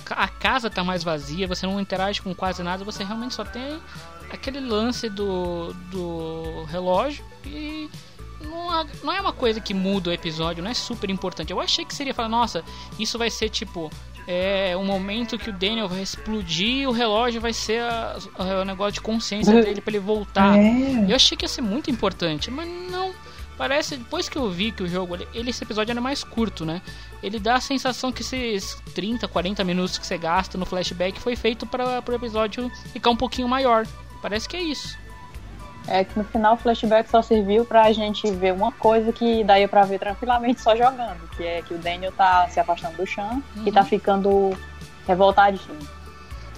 a 0.09 0.27
casa 0.27 0.69
tá 0.69 0.83
mais 0.83 1.03
vazia, 1.03 1.47
você 1.47 1.65
não 1.65 1.79
interage 1.79 2.21
com 2.21 2.35
quase 2.35 2.61
nada, 2.61 2.83
você 2.83 3.03
realmente 3.03 3.33
só 3.33 3.45
tem 3.45 3.79
aquele 4.29 4.59
lance 4.59 5.09
do, 5.09 5.73
do 5.89 6.63
relógio 6.65 7.23
e 7.45 7.89
não, 8.43 8.87
não 9.03 9.13
é 9.13 9.21
uma 9.21 9.33
coisa 9.33 9.59
que 9.59 9.73
muda 9.73 10.09
o 10.09 10.13
episódio, 10.13 10.63
não 10.63 10.71
é 10.71 10.73
super 10.73 11.09
importante. 11.09 11.51
Eu 11.51 11.59
achei 11.59 11.85
que 11.85 11.95
seria 11.95 12.13
falar, 12.13 12.29
nossa, 12.29 12.63
isso 12.99 13.17
vai 13.17 13.29
ser 13.29 13.49
tipo 13.49 13.89
é 14.27 14.77
um 14.77 14.85
momento 14.85 15.37
que 15.37 15.49
o 15.49 15.53
Daniel 15.53 15.87
vai 15.87 16.01
explodir 16.01 16.81
e 16.81 16.87
o 16.87 16.91
relógio 16.91 17.41
vai 17.41 17.53
ser 17.53 17.81
o 18.37 18.63
negócio 18.63 18.93
de 18.93 19.01
consciência 19.01 19.61
dele 19.61 19.81
para 19.81 19.91
ele 19.91 19.99
voltar. 19.99 20.57
É. 20.57 21.05
Eu 21.09 21.15
achei 21.15 21.35
que 21.35 21.43
ia 21.43 21.49
ser 21.49 21.61
muito 21.61 21.89
importante, 21.89 22.51
mas 22.51 22.67
não. 22.67 23.13
Parece, 23.57 23.97
depois 23.97 24.27
que 24.27 24.37
eu 24.37 24.49
vi 24.49 24.71
que 24.71 24.81
o 24.81 24.87
jogo, 24.87 25.15
ele, 25.33 25.49
esse 25.49 25.63
episódio 25.63 25.91
era 25.91 26.01
mais 26.01 26.23
curto, 26.23 26.65
né? 26.65 26.81
Ele 27.21 27.39
dá 27.39 27.55
a 27.55 27.61
sensação 27.61 28.11
que 28.11 28.21
esses 28.21 28.75
30, 28.95 29.27
40 29.27 29.63
minutos 29.63 29.97
que 29.97 30.07
você 30.07 30.17
gasta 30.17 30.57
no 30.57 30.65
flashback 30.65 31.19
foi 31.19 31.35
feito 31.35 31.65
para 31.65 32.03
o 32.07 32.13
episódio 32.13 32.71
ficar 32.91 33.11
um 33.11 33.15
pouquinho 33.15 33.47
maior. 33.47 33.85
Parece 34.21 34.47
que 34.47 34.57
é 34.57 34.61
isso. 34.61 34.97
É 35.87 36.03
que 36.03 36.17
no 36.17 36.23
final 36.23 36.53
o 36.53 36.57
flashback 36.57 37.09
só 37.09 37.21
serviu 37.21 37.65
pra 37.65 37.91
gente 37.91 38.29
ver 38.31 38.53
uma 38.53 38.71
coisa 38.71 39.11
que 39.11 39.43
daí 39.43 39.67
pra 39.67 39.83
ver 39.83 39.99
tranquilamente 39.99 40.61
só 40.61 40.75
jogando, 40.75 41.27
que 41.35 41.43
é 41.43 41.61
que 41.61 41.73
o 41.73 41.77
Daniel 41.77 42.11
tá 42.11 42.47
se 42.49 42.59
afastando 42.59 42.97
do 42.97 43.05
chão 43.05 43.41
uhum. 43.55 43.63
e 43.65 43.71
tá 43.71 43.83
ficando 43.83 44.55
revoltadinho. 45.07 45.79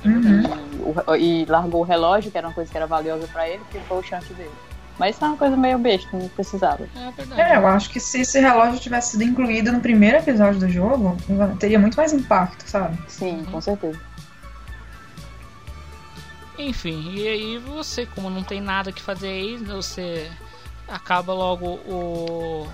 Uhum. 0.06 1.16
E, 1.18 1.44
e, 1.44 1.46
largou 1.46 1.82
o 1.82 1.86
relógio, 1.86 2.30
que 2.30 2.38
era 2.38 2.48
uma 2.48 2.54
coisa 2.54 2.70
que 2.70 2.78
era 2.78 2.86
valiosa 2.86 3.26
para 3.28 3.48
ele, 3.48 3.62
e 3.74 3.80
ficou 3.80 4.00
o 4.00 4.04
chante 4.04 4.34
dele. 4.34 4.52
Mas 5.00 5.16
isso 5.16 5.26
é 5.26 5.28
uma 5.28 5.38
coisa 5.38 5.58
meio 5.58 5.80
besta, 5.80 6.16
não 6.16 6.28
precisava. 6.30 6.88
É, 7.36 7.54
é, 7.54 7.58
eu 7.58 7.66
acho 7.66 7.90
que 7.90 8.00
se 8.00 8.22
esse 8.22 8.40
relógio 8.40 8.80
tivesse 8.80 9.12
sido 9.12 9.24
incluído 9.24 9.72
no 9.72 9.80
primeiro 9.80 10.18
episódio 10.18 10.60
do 10.60 10.70
jogo, 10.70 11.18
teria 11.60 11.80
muito 11.80 11.96
mais 11.96 12.14
impacto, 12.14 12.64
sabe? 12.70 12.98
Sim, 13.08 13.38
uhum. 13.38 13.46
com 13.46 13.62
certeza. 13.62 14.00
Enfim, 16.58 17.14
e 17.16 17.28
aí 17.28 17.58
você, 17.58 18.06
como 18.06 18.30
não 18.30 18.44
tem 18.44 18.62
nada 18.62 18.92
que 18.92 19.02
fazer 19.02 19.28
aí, 19.28 19.58
você 19.58 20.32
acaba 20.88 21.34
logo 21.34 21.80
o 21.88 22.68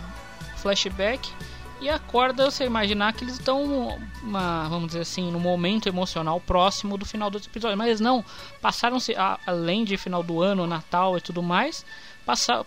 flashback 0.57 1.31
e 1.79 1.89
acorda 1.89 2.51
você 2.51 2.65
imaginar 2.65 3.13
que 3.13 3.23
eles 3.23 3.35
estão, 3.35 3.97
vamos 4.21 4.87
dizer 4.87 4.99
assim, 4.99 5.31
no 5.31 5.39
momento 5.39 5.87
emocional 5.87 6.41
próximo 6.41 6.97
do 6.97 7.05
final 7.05 7.29
do 7.29 7.37
episódio. 7.37 7.77
Mas 7.77 8.01
não, 8.01 8.23
passaram-se, 8.61 9.15
além 9.47 9.85
de 9.85 9.95
final 9.95 10.21
do 10.21 10.41
ano, 10.41 10.67
Natal 10.67 11.17
e 11.17 11.21
tudo 11.21 11.41
mais, 11.41 11.85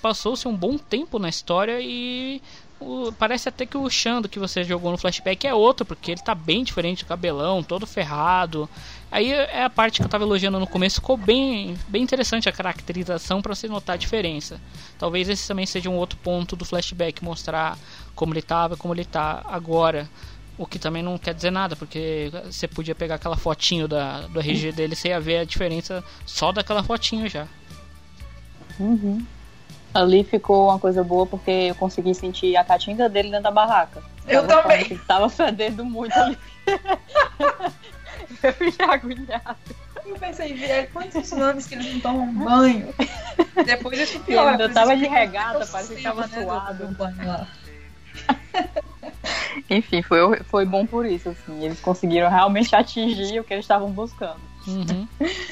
passou-se 0.00 0.48
um 0.48 0.56
bom 0.56 0.78
tempo 0.78 1.18
na 1.18 1.28
história 1.28 1.78
e 1.82 2.40
o, 2.82 3.12
parece 3.12 3.48
até 3.48 3.64
que 3.64 3.76
o 3.76 3.88
Xando 3.88 4.28
que 4.28 4.38
você 4.38 4.64
jogou 4.64 4.90
no 4.90 4.98
flashback 4.98 5.46
é 5.46 5.54
outro, 5.54 5.86
porque 5.86 6.10
ele 6.10 6.20
tá 6.20 6.34
bem 6.34 6.64
diferente, 6.64 7.04
cabelão, 7.04 7.62
todo 7.62 7.86
ferrado. 7.86 8.68
Aí 9.10 9.30
é 9.32 9.64
a 9.64 9.70
parte 9.70 10.00
que 10.00 10.04
eu 10.04 10.08
tava 10.08 10.24
elogiando 10.24 10.58
no 10.58 10.66
começo, 10.66 10.96
ficou 10.96 11.16
bem, 11.16 11.76
bem 11.88 12.02
interessante 12.02 12.48
a 12.48 12.52
caracterização 12.52 13.42
para 13.42 13.54
você 13.54 13.68
notar 13.68 13.94
a 13.94 13.98
diferença. 13.98 14.60
Talvez 14.98 15.28
esse 15.28 15.46
também 15.46 15.66
seja 15.66 15.90
um 15.90 15.96
outro 15.96 16.18
ponto 16.18 16.56
do 16.56 16.64
flashback, 16.64 17.22
mostrar 17.22 17.78
como 18.14 18.32
ele 18.32 18.42
tava, 18.42 18.76
como 18.76 18.94
ele 18.94 19.04
tá 19.04 19.42
agora. 19.46 20.08
O 20.58 20.66
que 20.66 20.78
também 20.78 21.02
não 21.02 21.18
quer 21.18 21.34
dizer 21.34 21.50
nada, 21.50 21.74
porque 21.74 22.30
você 22.44 22.68
podia 22.68 22.94
pegar 22.94 23.16
aquela 23.16 23.36
fotinho 23.36 23.88
da, 23.88 24.22
do 24.28 24.38
RG 24.38 24.72
dele, 24.72 24.94
você 24.94 25.08
ia 25.08 25.20
ver 25.20 25.38
a 25.38 25.44
diferença 25.44 26.04
só 26.26 26.52
daquela 26.52 26.82
fotinho 26.82 27.28
já. 27.28 27.46
Uhum. 28.78 29.24
Ali 29.94 30.24
ficou 30.24 30.68
uma 30.68 30.78
coisa 30.78 31.04
boa 31.04 31.26
porque 31.26 31.50
eu 31.50 31.74
consegui 31.74 32.14
sentir 32.14 32.56
a 32.56 32.64
catinga 32.64 33.08
dele 33.08 33.28
dentro 33.28 33.44
da 33.44 33.50
barraca. 33.50 34.02
Eu 34.26 34.46
tava 34.46 34.62
também. 34.62 34.98
Tava 35.06 35.28
fedendo 35.28 35.84
muito 35.84 36.16
ali. 36.16 36.38
eu 38.42 38.70
já 38.70 38.94
agulhado. 38.94 39.56
Eu 40.04 40.16
pensei, 40.16 40.54
velho, 40.54 40.88
quantos 40.92 41.32
anos 41.32 41.66
que 41.66 41.74
eles 41.74 41.92
não 41.92 42.00
tomam 42.00 42.34
banho? 42.34 42.92
Depois 43.64 43.98
isso 43.98 44.20
pior. 44.20 44.60
Eu 44.60 44.72
tava 44.72 44.96
de 44.96 45.06
regata, 45.06 45.66
parecia 45.66 45.96
que 45.96 46.02
tava 46.02 46.26
né, 46.26 46.42
suado. 46.42 46.88
banho 46.88 47.26
lá. 47.26 47.46
Enfim, 49.70 50.02
foi, 50.02 50.38
foi 50.44 50.64
bom 50.64 50.86
por 50.86 51.06
isso, 51.06 51.28
assim. 51.30 51.64
Eles 51.64 51.80
conseguiram 51.80 52.28
realmente 52.28 52.74
atingir 52.74 53.40
o 53.40 53.44
que 53.44 53.54
eles 53.54 53.64
estavam 53.64 53.90
buscando. 53.90 54.40
Uhum. 54.66 55.08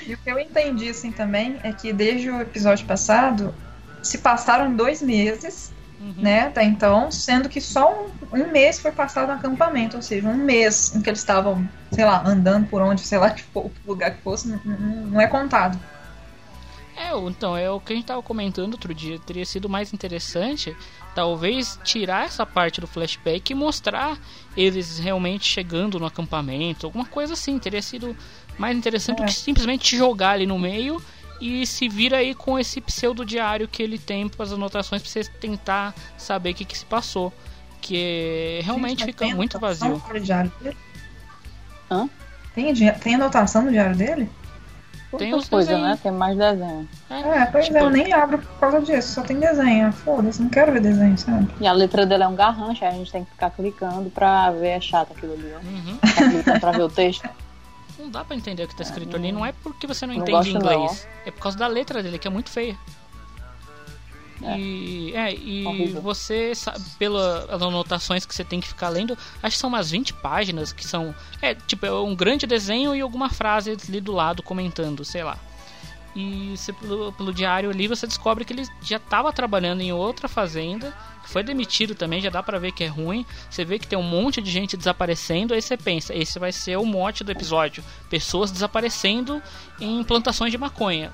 E 0.07 0.15
o 0.15 0.19
que 0.19 0.31
eu 0.31 0.39
entendi, 0.39 0.89
assim, 0.89 1.11
também, 1.11 1.59
é 1.63 1.73
que 1.73 1.93
desde 1.93 2.31
o 2.31 2.41
episódio 2.41 2.87
passado, 2.87 3.55
se 4.03 4.19
passaram 4.19 4.75
dois 4.75 5.03
meses, 5.03 5.73
uhum. 6.01 6.15
né, 6.17 6.43
até 6.43 6.65
então, 6.65 7.11
sendo 7.11 7.49
que 7.49 7.61
só 7.61 7.93
um, 7.93 8.39
um, 8.39 8.51
mês 8.51 8.79
foi 8.79 8.93
passado 8.93 9.29
no 9.29 9.35
acampamento, 9.35 9.97
ou 9.97 10.03
seja, 10.03 10.29
um 10.29 10.37
mês 10.37 10.95
em 10.95 11.01
que 11.01 11.11
eles 11.11 11.21
estavam, 11.21 11.69
sei 11.93 12.05
lá, 12.05 12.23
andando 12.27 12.67
por 12.69 12.81
onde, 12.83 13.01
sei 13.03 13.19
lá, 13.19 13.31
que 13.31 13.43
for, 13.43 13.71
lugar 13.87 14.13
que 14.13 14.23
fosse, 14.23 14.49
não, 14.49 14.61
não 14.65 15.21
é 15.21 15.27
contado. 15.27 15.79
É, 17.01 17.17
então, 17.17 17.57
é 17.57 17.71
o 17.71 17.81
que 17.81 17.95
a 17.95 17.97
gente 17.97 18.05
estava 18.05 18.23
comentando 18.23 18.75
outro 18.75 18.93
dia. 18.93 19.19
Teria 19.19 19.47
sido 19.47 19.71
mais 19.71 19.95
interessante, 19.95 20.77
talvez, 21.15 21.79
tirar 21.83 22.27
essa 22.27 22.45
parte 22.45 22.79
do 22.79 22.87
flashback 22.87 23.51
e 23.51 23.55
mostrar 23.55 24.19
eles 24.55 24.99
realmente 24.99 25.47
chegando 25.47 25.99
no 25.99 26.05
acampamento, 26.05 26.85
alguma 26.85 27.07
coisa 27.07 27.33
assim. 27.33 27.59
Teria 27.59 27.81
sido 27.81 28.15
mais 28.59 28.77
interessante 28.77 29.23
é. 29.23 29.25
do 29.25 29.29
que 29.29 29.33
simplesmente 29.33 29.97
jogar 29.97 30.33
ali 30.33 30.47
no 30.47 30.59
meio 30.59 31.03
e 31.41 31.67
se 31.67 31.89
vira 31.89 32.19
aí 32.19 32.35
com 32.35 32.59
esse 32.59 32.81
pseudo 32.81 33.25
diário 33.25 33.67
que 33.67 33.83
ele 33.83 33.99
tem 33.99 34.29
para 34.29 34.45
as 34.45 34.53
anotações 34.53 35.03
para 35.03 35.11
você 35.11 35.25
tentar 35.25 35.95
saber 36.17 36.51
o 36.51 36.55
que, 36.55 36.65
que 36.65 36.77
se 36.77 36.85
passou. 36.85 37.33
Que 37.81 38.61
realmente 38.63 39.01
Gente, 39.01 39.07
fica 39.07 39.27
muito 39.35 39.59
vazio. 39.59 40.03
Diário 40.23 40.53
dele? 40.61 40.77
Hã? 41.91 42.09
Tem, 42.55 42.75
tem 42.75 43.15
anotação 43.15 43.63
no 43.63 43.71
diário 43.71 43.97
dele? 43.97 44.31
Tem 45.19 45.35
os 45.35 45.49
coisa, 45.49 45.77
né? 45.77 45.99
Tem 46.01 46.13
mais 46.13 46.37
desenho. 46.37 46.89
É, 47.09 47.21
é 47.21 47.47
pois 47.47 47.65
tipo... 47.65 47.79
é, 47.79 47.83
eu 47.83 47.91
nem 47.91 48.13
abro 48.13 48.39
por 48.39 48.61
causa 48.61 48.81
disso, 48.81 49.15
só 49.15 49.23
tem 49.23 49.41
desenho. 49.41 49.93
Foda-se, 49.93 50.41
não 50.41 50.49
quero 50.49 50.73
ver 50.73 50.81
desenho, 50.81 51.19
sabe? 51.19 51.49
E 51.61 51.67
a 51.67 51.73
letra 51.73 52.07
dele 52.07 52.23
é 52.23 52.29
um 52.29 52.37
garrancho, 52.37 52.85
aí 52.85 52.91
a 52.91 52.95
gente 52.95 53.11
tem 53.11 53.25
que 53.25 53.31
ficar 53.33 53.51
clicando 53.51 54.09
pra 54.11 54.53
ver, 54.53 54.69
é 54.69 54.81
chato 54.81 55.13
aquilo 55.13 55.33
ali, 55.33 55.53
ó. 55.53 55.59
Uhum. 55.59 55.97
Tá 55.97 56.31
clicando 56.31 56.61
pra 56.61 56.73
ver 56.73 56.83
o 56.83 56.89
texto 56.89 57.29
não 58.01 58.11
dá 58.11 58.25
para 58.25 58.37
entender 58.37 58.65
o 58.65 58.69
que 58.69 58.77
tá 58.77 58.83
escrito 58.83 59.17
ali. 59.17 59.33
Não 59.33 59.45
é 59.45 59.53
porque 59.53 59.87
você 59.87 60.07
não, 60.07 60.15
não 60.15 60.23
entende 60.23 60.51
inglês. 60.51 61.05
Não. 61.05 61.27
É 61.27 61.31
por 61.31 61.41
causa 61.43 61.59
da 61.59 61.67
letra 61.67 62.03
dele, 62.03 62.19
que 62.19 62.27
é 62.27 62.31
muito 62.31 62.51
feia. 62.51 62.77
É. 64.43 64.59
E, 64.59 65.15
é, 65.15 65.35
e 65.35 65.93
você 66.01 66.55
sabe, 66.55 66.81
pelas 66.99 67.63
anotações 67.63 68.25
que 68.25 68.35
você 68.35 68.43
tem 68.43 68.61
que 68.61 68.69
ficar 68.69 68.89
lendo, 68.89 69.17
acho 69.43 69.57
que 69.57 69.61
são 69.61 69.69
umas 69.69 69.91
20 69.91 70.15
páginas 70.15 70.73
que 70.73 70.87
são. 70.87 71.15
É, 71.43 71.55
tipo, 71.55 71.85
é 71.85 71.93
um 71.93 72.15
grande 72.15 72.47
desenho 72.47 72.95
e 72.95 73.01
alguma 73.01 73.29
frase 73.29 73.77
ali 73.89 74.01
do 74.01 74.13
lado 74.13 74.43
comentando, 74.43 75.05
sei 75.05 75.23
lá. 75.23 75.39
E 76.17 76.55
você, 76.57 76.73
pelo, 76.73 77.13
pelo 77.13 77.33
diário 77.33 77.71
ali 77.71 77.87
você 77.87 78.07
descobre 78.07 78.45
que 78.45 78.53
ele 78.53 78.67
já 78.83 78.97
estava 78.97 79.33
trabalhando 79.33 79.81
em 79.81 79.93
outra 79.93 80.27
fazenda 80.27 80.93
foi 81.31 81.43
demitido 81.43 81.95
também, 81.95 82.21
já 82.21 82.29
dá 82.29 82.43
pra 82.43 82.59
ver 82.59 82.73
que 82.73 82.85
é 82.85 82.87
ruim. 82.89 83.25
Você 83.49 83.65
vê 83.65 83.79
que 83.79 83.87
tem 83.87 83.99
um 83.99 84.03
monte 84.03 84.43
de 84.43 84.51
gente 84.51 84.77
desaparecendo, 84.77 85.55
aí 85.55 85.63
você 85.63 85.77
pensa, 85.77 86.15
esse 86.15 86.39
vai 86.39 86.53
ser 86.53 86.77
o 86.77 86.85
mote 86.85 87.23
do 87.23 87.31
episódio. 87.31 87.83
Pessoas 88.09 88.51
desaparecendo 88.51 89.41
em 89.81 90.03
plantações 90.03 90.51
de 90.51 90.59
maconha. 90.59 91.13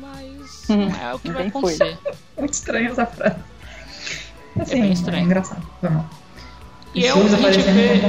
Mas 0.00 0.70
hum, 0.70 0.86
não 0.86 1.08
é 1.08 1.14
o 1.14 1.18
que 1.18 1.30
vai 1.30 1.48
acontecer. 1.48 1.98
Foi. 2.02 2.12
Muito 2.38 2.54
estranho 2.54 2.90
essa 2.90 3.06
frase. 3.06 3.36
Assim, 4.58 4.78
é 4.78 4.82
bem 4.82 4.92
estranho. 4.92 5.18
É 5.18 5.22
engraçado. 5.22 5.66
E 6.94 7.04
é 7.04 7.14
o 7.14 7.28
que 7.28 7.46
a 7.46 7.52
gente 7.52 7.70
vê. 7.70 8.00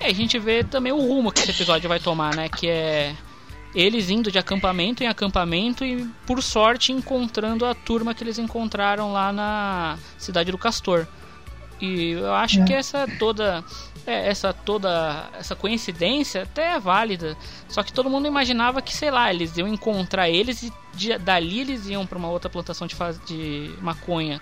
É, 0.00 0.06
a 0.08 0.14
gente 0.14 0.38
vê 0.38 0.64
também 0.64 0.92
o 0.92 0.98
rumo 0.98 1.30
que 1.30 1.40
esse 1.40 1.50
episódio 1.50 1.88
vai 1.88 2.00
tomar, 2.00 2.34
né? 2.34 2.48
Que 2.48 2.68
é 2.68 3.14
eles 3.76 4.08
indo 4.08 4.32
de 4.32 4.38
acampamento 4.38 5.04
em 5.04 5.06
acampamento 5.06 5.84
e, 5.84 6.08
por 6.26 6.42
sorte, 6.42 6.92
encontrando 6.92 7.66
a 7.66 7.74
turma 7.74 8.14
que 8.14 8.24
eles 8.24 8.38
encontraram 8.38 9.12
lá 9.12 9.30
na 9.30 9.98
cidade 10.16 10.50
do 10.50 10.56
Castor. 10.56 11.06
E 11.78 12.12
eu 12.12 12.34
acho 12.34 12.62
é. 12.62 12.64
que 12.64 12.72
essa 12.72 13.06
toda 13.18 13.62
é, 14.06 14.28
essa 14.28 14.50
toda 14.54 15.28
essa 15.38 15.54
coincidência 15.54 16.44
até 16.44 16.72
é 16.72 16.80
válida. 16.80 17.36
Só 17.68 17.82
que 17.82 17.92
todo 17.92 18.08
mundo 18.08 18.26
imaginava 18.26 18.80
que, 18.80 18.94
sei 18.94 19.10
lá, 19.10 19.30
eles 19.30 19.54
iam 19.58 19.68
encontrar 19.68 20.30
eles 20.30 20.62
e 20.62 20.72
de, 20.94 21.18
dali 21.18 21.60
eles 21.60 21.86
iam 21.86 22.06
para 22.06 22.16
uma 22.16 22.30
outra 22.30 22.48
plantação 22.48 22.86
de, 22.86 22.94
faz, 22.94 23.20
de 23.26 23.74
maconha. 23.82 24.40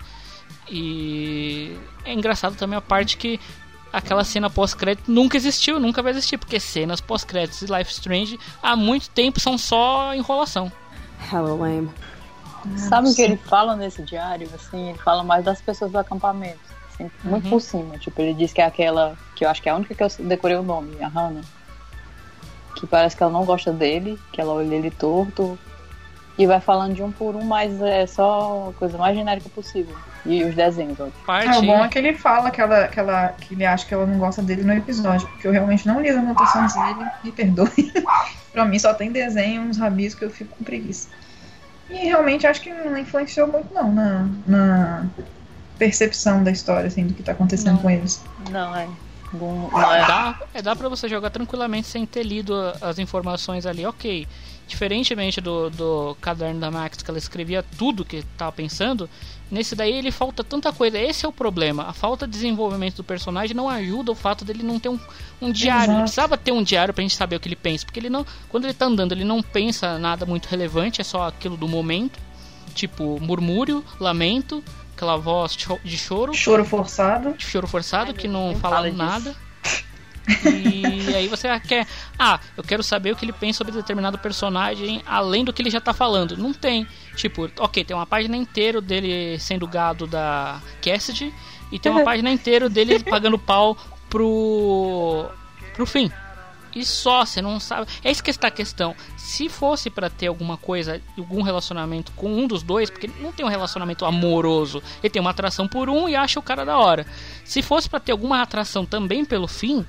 E 0.71 1.77
é 2.05 2.13
engraçado 2.13 2.57
também 2.57 2.79
a 2.79 2.81
parte 2.81 3.17
que 3.17 3.41
aquela 3.95 4.25
cena 4.25 4.51
pós-crédito 4.51 5.11
nunca 5.11 5.37
existiu, 5.37 5.79
nunca 5.79 6.03
vai 6.03 6.13
existir, 6.13 6.37
porque 6.37 6.59
cenas 6.59 7.01
pós-créditos 7.01 7.61
de 7.61 7.73
Life 7.73 7.93
Strange 7.93 8.39
há 8.61 8.75
muito 8.75 9.09
tempo 9.11 9.39
são 9.39 9.57
só 9.57 10.13
enrolação. 10.15 10.71
Hello, 11.33 11.57
lame. 11.57 11.89
Sabe 12.77 13.09
o 13.09 13.15
que 13.15 13.23
ele 13.23 13.37
fala 13.37 13.77
nesse 13.77 14.03
diário? 14.03 14.49
Assim, 14.55 14.91
ele 14.91 14.99
fala 14.99 15.23
mais 15.23 15.45
das 15.45 15.61
pessoas 15.61 15.93
do 15.93 15.99
acampamento. 15.99 16.59
Assim, 16.93 17.11
muito 17.23 17.45
uhum. 17.45 17.51
por 17.51 17.61
cima. 17.61 17.99
Tipo, 17.99 18.21
ele 18.21 18.35
diz 18.35 18.53
que 18.53 18.61
é 18.61 18.65
aquela. 18.65 19.17
Que 19.37 19.45
eu 19.45 19.51
acho 19.51 19.63
que 19.63 19.69
é 19.69 19.73
a 19.73 19.77
única 19.77 19.95
que 19.95 20.03
eu 20.03 20.09
decorei 20.27 20.57
o 20.57 20.63
nome, 20.63 20.97
a 21.03 21.09
Hannah. 21.09 21.43
Que 22.75 22.87
parece 22.87 23.17
que 23.17 23.23
ela 23.23 23.33
não 23.33 23.45
gosta 23.45 23.71
dele, 23.73 24.19
que 24.33 24.41
ela 24.41 24.55
olha 24.55 24.75
ele 24.75 24.91
torto. 24.91 25.59
E 26.37 26.47
vai 26.47 26.61
falando 26.61 26.95
de 26.95 27.03
um 27.03 27.13
por 27.13 27.37
um, 27.37 27.45
mas 27.45 27.81
é 27.81 28.07
só 28.07 28.71
a 28.71 28.79
coisa 28.79 28.99
mais 28.99 29.17
genérica 29.17 29.49
possível. 29.51 29.95
E 30.27 30.43
os 30.45 30.55
desenhos, 30.55 30.99
ó. 30.99 31.09
Parte. 31.27 31.49
É, 31.49 31.59
o 31.59 31.63
bom 31.63 31.85
é 31.85 31.89
que 31.89 31.99
ele 31.99 32.15
fala 32.15 32.51
que, 32.51 32.61
ela, 32.61 32.89
que, 32.89 32.99
ela, 32.99 33.29
que 33.29 33.55
ele 33.55 33.65
acha 33.65 33.85
que 33.87 33.93
ela 33.93 34.07
não 34.07 34.19
gosta 34.19 34.43
dele 34.43 34.63
no 34.63 34.73
episódio, 34.73 35.29
porque 35.29 35.47
eu 35.47 35.53
realmente 35.53 35.87
não 35.87 36.01
li 36.01 36.09
as 36.09 36.17
anotações 36.17 36.73
dele, 36.73 37.11
me 37.23 37.33
perdoe. 37.33 37.93
pra 38.53 38.65
mim 38.65 38.79
só 38.79 38.95
tem 38.95 39.13
desenho, 39.13 39.63
uns 39.63 39.77
rabiscos 39.77 40.19
que 40.19 40.25
eu 40.25 40.31
fico 40.31 40.57
com 40.57 40.65
preguiça. 40.65 41.09
E 41.91 41.97
realmente 41.97 42.47
acho 42.47 42.63
que 42.63 42.73
não 42.73 42.97
influenciou 42.97 43.47
muito 43.47 43.73
não 43.75 43.93
na, 43.93 44.29
na 44.47 45.07
percepção 45.79 46.43
da 46.43 46.51
história, 46.51 46.87
assim, 46.87 47.07
do 47.07 47.13
que 47.13 47.23
tá 47.23 47.33
acontecendo 47.33 47.75
Não. 47.75 47.83
com 47.83 47.91
eles. 47.91 48.23
Não, 48.51 48.75
é. 48.75 48.89
Bom, 49.33 49.69
não 49.71 49.93
é. 49.93 50.07
Dá, 50.07 50.41
é, 50.55 50.63
dá 50.63 50.77
pra 50.77 50.89
você 50.89 51.09
jogar 51.09 51.31
tranquilamente 51.31 51.89
sem 51.89 52.07
ter 52.07 52.23
lido 52.23 52.55
as 52.81 52.99
informações 52.99 53.67
ali, 53.67 53.85
ok. 53.85 54.27
Diferentemente 54.67 55.41
do, 55.41 55.69
do 55.71 56.17
caderno 56.21 56.59
da 56.59 56.71
Max, 56.71 57.03
que 57.03 57.11
ela 57.11 57.19
escrevia 57.19 57.63
tudo 57.77 58.05
que 58.05 58.23
tava 58.37 58.51
pensando, 58.51 59.09
nesse 59.51 59.77
daí 59.77 59.93
ele 59.93 60.11
falta 60.11 60.43
tanta 60.43 60.73
coisa. 60.73 60.99
Esse 60.99 61.27
é 61.27 61.29
o 61.29 61.33
problema. 61.33 61.85
A 61.85 61.93
falta 61.93 62.27
de 62.27 62.33
desenvolvimento 62.33 62.97
do 62.97 63.05
personagem 63.05 63.55
não 63.55 63.69
ajuda 63.69 64.11
o 64.13 64.15
fato 64.15 64.43
dele 64.45 64.63
não 64.63 64.81
ter 64.81 64.89
um, 64.89 64.99
um 65.41 65.53
diário. 65.53 65.83
Ele 65.85 65.91
Exato. 65.93 66.03
precisava 66.03 66.39
ter 66.39 66.53
um 66.53 66.63
diário 66.63 66.95
pra 66.95 67.03
gente 67.03 67.15
saber 67.15 67.37
o 67.37 67.41
que 67.41 67.47
ele 67.49 67.57
pensa. 67.57 67.85
Porque 67.85 68.01
ele 68.01 68.09
não. 68.09 68.25
Quando 68.49 68.65
ele 68.65 68.73
tá 68.75 68.87
andando, 68.87 69.13
ele 69.13 69.25
não 69.25 69.43
pensa 69.43 69.99
nada 69.99 70.25
muito 70.25 70.47
relevante, 70.47 71.01
é 71.01 71.05
só 71.05 71.29
aquilo 71.29 71.57
do 71.59 71.69
momento. 71.69 72.19
Tipo, 72.75 73.21
murmúrio, 73.21 73.85
lamento, 74.01 74.65
aquela 74.97 75.17
voz 75.17 75.57
de 75.85 75.97
choro 75.99 76.35
Choro 76.35 76.65
forçado. 76.65 77.35
choro 77.39 77.69
forçado 77.69 78.11
Ai, 78.13 78.17
que 78.17 78.27
não 78.27 78.57
fala 78.57 78.77
fala 78.77 78.91
disso. 78.91 78.99
nada. 79.03 79.37
E 80.27 81.15
aí 81.15 81.29
você 81.29 81.49
quer. 81.61 81.87
Ah, 82.19 82.41
eu 82.57 82.63
quero 82.63 82.83
saber 82.83 83.13
o 83.13 83.17
que 83.17 83.25
ele 83.25 83.33
pensa 83.33 83.59
sobre 83.59 83.73
determinado 83.73 84.19
personagem 84.19 85.03
além 85.07 85.45
do 85.45 85.53
que 85.53 85.63
ele 85.63 85.71
já 85.71 85.81
tá 85.81 85.93
falando. 85.93 86.37
Não 86.37 86.53
tem. 86.53 86.87
Tipo, 87.15 87.51
ok, 87.59 87.85
tem 87.85 87.97
uma 87.97 88.07
página 88.07 88.37
inteira 88.37 88.81
dele 88.81 89.39
sendo 89.39 89.67
gado 89.67 90.07
da 90.07 90.61
Cassidy 90.83 91.33
e 91.71 91.79
tem 91.79 91.93
uma 91.93 92.05
página 92.05 92.31
inteira 92.31 92.69
dele 92.69 92.99
pagando 93.05 93.39
pau 93.39 93.77
pro. 94.09 95.27
pro 95.75 95.87
fim. 95.87 96.11
E 96.75 96.85
só, 96.85 97.25
você 97.25 97.41
não 97.41 97.61
sabe. 97.61 97.87
É 98.03 98.11
isso 98.11 98.23
que 98.23 98.31
está 98.31 98.49
a 98.49 98.51
questão. 98.51 98.95
Se 99.17 99.49
fosse 99.49 99.89
pra 99.91 100.11
ter 100.11 100.27
alguma 100.27 100.57
coisa, 100.57 101.01
algum 101.17 101.43
relacionamento 101.43 102.13
com 102.13 102.29
um 102.33 102.47
dos 102.47 102.63
dois, 102.63 102.91
porque 102.91 103.07
ele 103.07 103.15
não 103.21 103.33
tem 103.33 103.45
um 103.47 103.49
relacionamento 103.49 104.05
amoroso, 104.05 104.83
ele 105.03 105.11
tem 105.11 105.21
uma 105.21 105.31
atração 105.31 105.69
por 105.69 105.89
um 105.89 106.09
e 106.09 106.17
acha 106.17 106.39
o 106.39 106.43
cara 106.43 106.65
da 106.65 106.77
hora. 106.79 107.07
Se 107.45 107.63
fosse 107.63 107.89
pra 107.89 108.01
ter 108.01 108.13
alguma 108.13 108.43
atração 108.43 108.85
também 108.85 109.25
pelo 109.25 109.47
fim, 109.47 109.85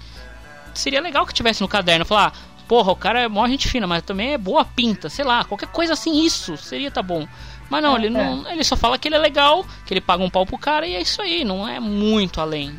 seria 0.73 1.01
legal 1.01 1.25
que 1.25 1.33
tivesse 1.33 1.61
no 1.61 1.67
caderno. 1.67 2.05
Falar, 2.05 2.33
ah, 2.35 2.55
porra, 2.67 2.91
o 2.91 2.95
cara 2.95 3.21
é 3.21 3.27
mó 3.27 3.47
gente 3.47 3.67
fina, 3.67 3.87
mas 3.87 4.03
também 4.03 4.33
é 4.33 4.37
boa 4.37 4.63
pinta, 4.63 5.09
sei 5.09 5.25
lá, 5.25 5.43
qualquer 5.43 5.67
coisa 5.69 5.93
assim, 5.93 6.23
isso 6.23 6.55
seria 6.57 6.91
tá 6.91 7.01
bom. 7.01 7.27
Mas 7.69 7.81
não, 7.81 7.95
É, 7.95 7.99
ele 7.99 8.09
não. 8.11 8.47
Ele 8.51 8.63
só 8.63 8.75
fala 8.75 8.97
que 8.99 9.07
ele 9.07 9.15
é 9.15 9.19
legal, 9.19 9.65
que 9.85 9.93
ele 9.93 10.01
paga 10.01 10.23
um 10.23 10.29
pau 10.29 10.45
pro 10.45 10.57
cara 10.57 10.85
e 10.85 10.93
é 10.93 11.01
isso 11.01 11.21
aí, 11.21 11.43
não 11.43 11.67
é 11.67 11.79
muito 11.79 12.39
além. 12.39 12.77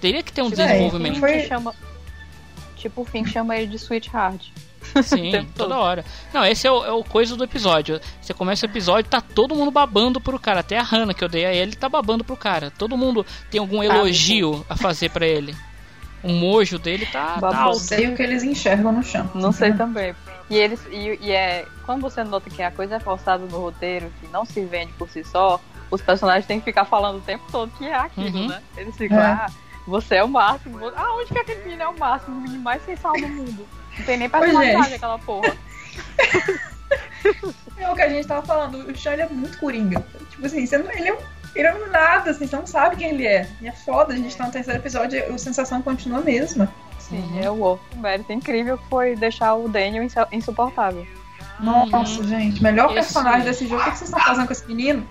Teria 0.00 0.22
que 0.22 0.32
ter 0.32 0.42
um 0.42 0.48
é, 0.48 0.50
desenvolvimento. 0.50 1.20
foi- 1.20 1.42
Que 1.42 1.46
chama... 1.48 1.74
Tipo, 2.82 3.02
o 3.02 3.04
Finn 3.04 3.24
chama 3.24 3.56
ele 3.56 3.68
de 3.68 3.76
Sweetheart. 3.78 4.42
Sim, 5.04 5.46
toda 5.56 5.78
hora. 5.78 6.04
Não, 6.34 6.44
esse 6.44 6.66
é 6.66 6.70
o, 6.72 6.84
é 6.84 6.90
o 6.92 7.04
coisa 7.04 7.36
do 7.36 7.44
episódio. 7.44 8.00
Você 8.20 8.34
começa 8.34 8.66
o 8.66 8.68
episódio, 8.68 9.08
tá 9.08 9.20
todo 9.20 9.54
mundo 9.54 9.70
babando 9.70 10.20
pro 10.20 10.38
cara. 10.38 10.60
Até 10.60 10.76
a 10.78 10.82
Hannah, 10.82 11.14
que 11.14 11.22
eu 11.22 11.28
dei 11.28 11.46
a 11.46 11.54
ele, 11.54 11.76
tá 11.76 11.88
babando 11.88 12.24
pro 12.24 12.36
cara. 12.36 12.70
Todo 12.76 12.96
mundo 12.96 13.24
tem 13.50 13.60
algum 13.60 13.82
elogio 13.82 14.66
a 14.68 14.76
fazer 14.76 15.10
pra 15.10 15.26
ele. 15.26 15.54
O 16.24 16.28
mojo 16.28 16.78
dele 16.78 17.06
tá, 17.06 17.38
tá. 17.40 17.50
Não 17.52 17.58
alto. 17.60 17.78
sei 17.78 18.08
o 18.08 18.16
que 18.16 18.22
eles 18.22 18.42
enxergam 18.42 18.92
no 18.92 19.02
chão. 19.02 19.30
Não 19.34 19.52
sei 19.52 19.72
também. 19.72 20.14
E 20.50 20.56
eles 20.56 20.80
e, 20.90 21.18
e 21.22 21.30
é 21.32 21.64
quando 21.86 22.02
você 22.02 22.22
nota 22.24 22.50
que 22.50 22.62
a 22.62 22.70
coisa 22.70 22.96
é 22.96 23.00
forçada 23.00 23.44
no 23.46 23.58
roteiro, 23.60 24.12
que 24.20 24.26
não 24.32 24.44
se 24.44 24.64
vende 24.64 24.92
por 24.94 25.08
si 25.08 25.24
só, 25.24 25.60
os 25.90 26.00
personagens 26.02 26.46
têm 26.46 26.58
que 26.58 26.64
ficar 26.64 26.84
falando 26.84 27.18
o 27.18 27.20
tempo 27.20 27.44
todo 27.50 27.70
que 27.78 27.86
é 27.86 27.94
aquilo, 27.94 28.36
Uhum. 28.38 28.48
né? 28.48 28.60
Eles 28.76 28.96
ficam, 28.96 29.18
É. 29.18 29.22
ah, 29.26 29.50
você 29.86 30.16
é 30.16 30.24
o 30.24 30.28
máximo. 30.28 30.78
vo- 30.78 30.92
Ah, 30.96 31.14
onde 31.16 31.32
que 31.32 31.38
aquele 31.38 31.62
menino 31.64 31.82
é 31.82 31.88
o 31.88 31.98
máximo? 31.98 32.36
O 32.36 32.40
menino 32.40 32.62
mais 32.62 32.84
sensual 32.84 33.14
do 33.14 33.28
mundo. 33.28 33.66
Não 33.98 34.04
tem 34.06 34.16
nem 34.16 34.28
Pois 34.28 34.42
é. 34.42 34.46
personalidade 34.46 34.94
aquela 34.94 35.18
porra. 35.18 35.56
É 37.78 37.88
o 37.90 37.94
que 37.94 38.02
a 38.02 38.08
gente 38.08 38.26
tava 38.26 38.44
falando, 38.44 38.74
o 38.90 38.96
Sean 38.96 39.12
ele 39.14 39.22
é 39.22 39.28
muito 39.28 39.58
coringa. 39.58 40.04
Tipo 40.30 40.46
assim, 40.46 40.66
você 40.66 40.76
não, 40.78 40.90
ele, 40.90 41.08
é, 41.08 41.12
um- 41.14 41.18
ele 41.54 41.66
é 41.68 41.74
um 41.74 41.90
nada, 41.90 42.30
assim, 42.30 42.46
você 42.46 42.56
não 42.56 42.66
sabe 42.66 42.96
quem 42.96 43.10
ele 43.10 43.26
é. 43.26 43.48
E 43.60 43.68
é 43.68 43.72
foda, 43.72 44.12
a 44.12 44.16
gente 44.16 44.36
tá 44.36 44.44
no 44.46 44.52
terceiro 44.52 44.78
episódio 44.80 45.18
e 45.18 45.22
a 45.22 45.38
sensação 45.38 45.80
continua 45.82 46.18
a 46.18 46.22
mesma. 46.22 46.72
Sim, 46.98 47.40
é 47.40 47.50
o 47.50 47.58
outro 47.60 47.98
mérito 47.98 48.32
incrível 48.32 48.76
que 48.78 48.88
foi 48.88 49.16
deixar 49.16 49.54
o 49.54 49.68
Daniel 49.68 50.02
insu- 50.04 50.26
insuportável. 50.32 51.06
Nossa, 51.60 52.22
gente, 52.24 52.62
melhor 52.62 52.86
Esse- 52.86 52.94
personagem 52.94 53.44
desse 53.44 53.66
jogo. 53.66 53.80
O 53.82 53.84
que 53.84 53.98
vocês 53.98 54.10
estão 54.10 54.20
fazendo 54.20 54.46
com 54.46 54.52
esse 54.52 54.66
menino? 54.66 55.06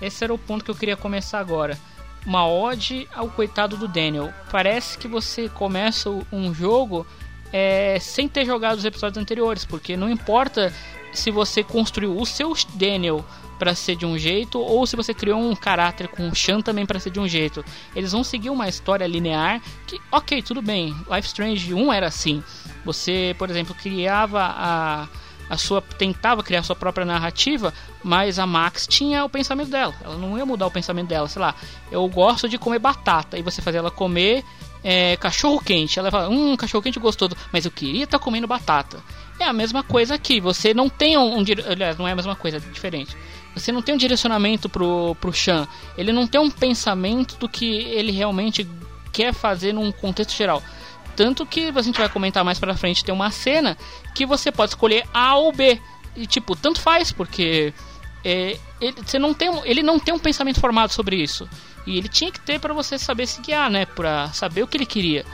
Esse 0.00 0.24
era 0.24 0.32
o 0.34 0.38
ponto 0.38 0.64
que 0.64 0.70
eu 0.70 0.74
queria 0.74 0.96
começar 0.96 1.38
agora. 1.38 1.78
Uma 2.26 2.46
ode 2.46 3.08
ao 3.14 3.28
coitado 3.28 3.76
do 3.76 3.86
Daniel. 3.86 4.34
Parece 4.50 4.98
que 4.98 5.06
você 5.06 5.48
começa 5.48 6.10
um 6.32 6.52
jogo 6.52 7.06
é, 7.52 7.98
sem 8.00 8.28
ter 8.28 8.44
jogado 8.44 8.78
os 8.78 8.84
episódios 8.84 9.22
anteriores, 9.22 9.64
porque 9.64 9.96
não 9.96 10.10
importa 10.10 10.72
se 11.12 11.30
você 11.30 11.62
construiu 11.62 12.18
o 12.18 12.26
seu 12.26 12.52
Daniel 12.74 13.24
para 13.58 13.74
ser 13.74 13.96
de 13.96 14.04
um 14.04 14.18
jeito 14.18 14.58
ou 14.60 14.86
se 14.86 14.96
você 14.96 15.14
criou 15.14 15.40
um 15.40 15.54
caráter 15.54 16.08
com 16.08 16.28
o 16.28 16.34
Shan 16.34 16.60
também 16.60 16.84
para 16.84 17.00
ser 17.00 17.10
de 17.10 17.20
um 17.20 17.26
jeito. 17.26 17.64
Eles 17.94 18.12
vão 18.12 18.22
seguir 18.22 18.50
uma 18.50 18.68
história 18.68 19.06
linear 19.06 19.62
que, 19.86 20.00
ok, 20.12 20.42
tudo 20.42 20.60
bem. 20.60 20.94
Life 21.10 21.28
Strange 21.28 21.72
1 21.72 21.92
era 21.92 22.06
assim. 22.06 22.42
Você, 22.84 23.34
por 23.38 23.48
exemplo, 23.48 23.74
criava 23.74 24.42
a 24.42 25.08
a 25.48 25.56
sua 25.56 25.80
tentava 25.80 26.42
criar 26.42 26.62
sua 26.62 26.76
própria 26.76 27.04
narrativa, 27.04 27.72
mas 28.02 28.38
a 28.38 28.46
Max 28.46 28.86
tinha 28.86 29.24
o 29.24 29.28
pensamento 29.28 29.70
dela. 29.70 29.94
Ela 30.02 30.16
não 30.16 30.36
ia 30.36 30.44
mudar 30.44 30.66
o 30.66 30.70
pensamento 30.70 31.08
dela, 31.08 31.28
sei 31.28 31.40
lá. 31.40 31.54
Eu 31.90 32.06
gosto 32.08 32.48
de 32.48 32.58
comer 32.58 32.78
batata 32.78 33.38
e 33.38 33.42
você 33.42 33.62
fazia 33.62 33.78
ela 33.78 33.90
comer 33.90 34.44
é, 34.82 35.16
cachorro 35.16 35.60
quente. 35.60 35.98
Ela 35.98 36.10
fala, 36.10 36.28
hum, 36.28 36.56
cachorro 36.56 36.82
quente 36.82 36.98
gostoso, 36.98 37.36
mas 37.52 37.64
eu 37.64 37.70
queria 37.70 38.04
estar 38.04 38.18
comendo 38.18 38.46
batata. 38.46 38.98
É 39.38 39.44
a 39.44 39.52
mesma 39.52 39.82
coisa 39.82 40.14
aqui. 40.14 40.40
Você 40.40 40.72
não 40.72 40.88
tem 40.88 41.16
um, 41.16 41.38
um 41.38 41.44
aliás, 41.70 41.98
não 41.98 42.08
é 42.08 42.12
a 42.12 42.16
mesma 42.16 42.34
coisa, 42.34 42.56
é 42.56 42.60
diferente. 42.60 43.16
Você 43.54 43.72
não 43.72 43.82
tem 43.82 43.94
um 43.94 43.98
direcionamento 43.98 44.68
pro 44.68 45.16
pro 45.20 45.32
Chan. 45.32 45.66
Ele 45.96 46.12
não 46.12 46.26
tem 46.26 46.40
um 46.40 46.50
pensamento 46.50 47.36
do 47.36 47.48
que 47.48 47.66
ele 47.66 48.12
realmente 48.12 48.66
quer 49.12 49.32
fazer 49.32 49.72
num 49.72 49.90
contexto 49.90 50.36
geral. 50.36 50.62
Tanto 51.16 51.46
que 51.46 51.72
a 51.74 51.82
gente 51.82 51.98
vai 51.98 52.08
comentar 52.08 52.44
mais 52.44 52.58
pra 52.58 52.76
frente, 52.76 53.04
tem 53.04 53.14
uma 53.14 53.30
cena 53.30 53.76
que 54.14 54.26
você 54.26 54.52
pode 54.52 54.72
escolher 54.72 55.04
A 55.12 55.34
ou 55.36 55.50
B. 55.50 55.80
E 56.14 56.26
tipo, 56.26 56.54
tanto 56.54 56.80
faz, 56.80 57.10
porque 57.10 57.72
é, 58.24 58.58
ele, 58.80 58.96
você 59.04 59.18
não 59.18 59.32
tem, 59.32 59.50
ele 59.64 59.82
não 59.82 59.98
tem 59.98 60.14
um 60.14 60.18
pensamento 60.18 60.60
formado 60.60 60.92
sobre 60.92 61.16
isso. 61.16 61.48
E 61.86 61.96
ele 61.96 62.08
tinha 62.08 62.30
que 62.30 62.40
ter 62.40 62.58
pra 62.58 62.74
você 62.74 62.98
saber 62.98 63.26
se 63.26 63.40
guiar, 63.40 63.70
né? 63.70 63.86
Pra 63.86 64.28
saber 64.32 64.62
o 64.62 64.66
que 64.66 64.76
ele 64.76 64.86
queria. 64.86 65.24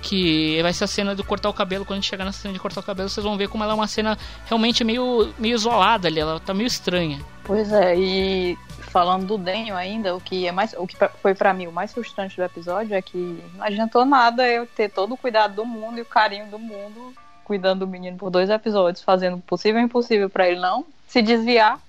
Que 0.00 0.60
vai 0.62 0.72
ser 0.72 0.84
a 0.84 0.86
cena 0.86 1.14
do 1.14 1.22
cortar 1.22 1.50
o 1.50 1.52
cabelo. 1.52 1.84
Quando 1.84 1.98
a 1.98 2.00
gente 2.00 2.08
chegar 2.08 2.24
na 2.24 2.32
cena 2.32 2.54
de 2.54 2.60
cortar 2.60 2.80
o 2.80 2.84
cabelo, 2.84 3.08
vocês 3.08 3.22
vão 3.22 3.36
ver 3.36 3.48
como 3.48 3.62
ela 3.62 3.72
é 3.72 3.76
uma 3.76 3.86
cena 3.86 4.16
realmente 4.46 4.82
meio, 4.82 5.34
meio 5.38 5.54
isolada 5.54 6.08
ali. 6.08 6.18
Ela 6.18 6.40
tá 6.40 6.54
meio 6.54 6.66
estranha. 6.66 7.20
Pois 7.44 7.70
é, 7.72 7.98
e 7.98 8.56
falando 8.98 9.26
do 9.26 9.38
Daniel 9.38 9.76
ainda, 9.76 10.16
o 10.16 10.20
que 10.20 10.48
é 10.48 10.50
mais, 10.50 10.72
o 10.72 10.84
que 10.84 10.96
foi 11.22 11.32
pra 11.32 11.54
mim 11.54 11.68
o 11.68 11.72
mais 11.72 11.92
frustrante 11.92 12.36
do 12.36 12.42
episódio 12.42 12.96
é 12.96 13.00
que 13.00 13.40
não 13.54 13.64
adiantou 13.64 14.04
nada 14.04 14.44
eu 14.48 14.66
ter 14.66 14.90
todo 14.90 15.14
o 15.14 15.16
cuidado 15.16 15.54
do 15.54 15.64
mundo 15.64 15.98
e 15.98 16.02
o 16.02 16.04
carinho 16.04 16.46
do 16.46 16.58
mundo 16.58 17.14
cuidando 17.44 17.80
do 17.80 17.86
menino 17.86 18.18
por 18.18 18.28
dois 18.28 18.50
episódios, 18.50 19.00
fazendo 19.04 19.36
o 19.36 19.40
possível 19.40 19.80
e 19.80 19.84
impossível 19.84 20.28
pra 20.28 20.48
ele 20.48 20.58
não 20.58 20.84
se 21.06 21.22
desviar. 21.22 21.80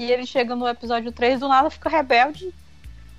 E 0.00 0.10
ele 0.10 0.26
chega 0.26 0.56
no 0.56 0.66
episódio 0.66 1.12
3 1.12 1.38
do 1.38 1.46
nada 1.46 1.70
fica 1.70 1.88
rebelde, 1.88 2.52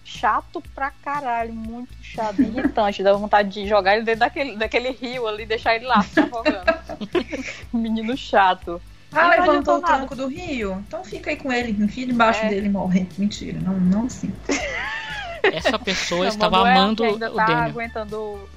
chato 0.03 0.61
pra 0.75 0.91
caralho, 0.91 1.53
muito 1.53 1.93
chato, 2.03 2.41
irritante, 2.41 3.01
dá 3.01 3.13
vontade 3.13 3.49
de 3.49 3.65
jogar 3.69 3.95
ele 3.95 4.03
dentro 4.03 4.19
daquele, 4.19 4.57
daquele 4.57 4.91
rio 4.91 5.27
ali, 5.27 5.45
deixar 5.45 5.77
ele 5.77 5.85
lá 5.85 6.01
se 6.03 6.19
afogando. 6.19 6.73
menino 7.71 8.17
chato. 8.17 8.81
Ah, 9.11 9.23
não 9.23 9.29
levantou 9.45 9.77
o 9.77 9.81
nada. 9.81 9.93
tranco 9.97 10.15
do 10.15 10.27
rio? 10.27 10.83
Então 10.87 11.03
fica 11.03 11.31
aí 11.31 11.35
com 11.35 11.51
ele, 11.51 11.71
enfia 11.83 12.05
debaixo 12.05 12.41
É. 12.45 12.49
dele 12.49 12.67
e 12.67 12.69
morre. 12.69 13.07
Mentira, 13.17 13.59
não, 13.59 13.73
não 13.79 14.05
assim. 14.05 14.31
Essa 15.43 15.79
pessoa 15.79 16.21
Não, 16.25 16.27
estava 16.29 16.57
Manu 16.57 16.67
é 16.67 16.73
amando 16.73 17.03
que 17.03 17.09
ainda 17.09 17.31
o 17.31 17.35
tá 17.35 17.45
Daniel. 17.45 17.65
aguentando. 17.69 18.49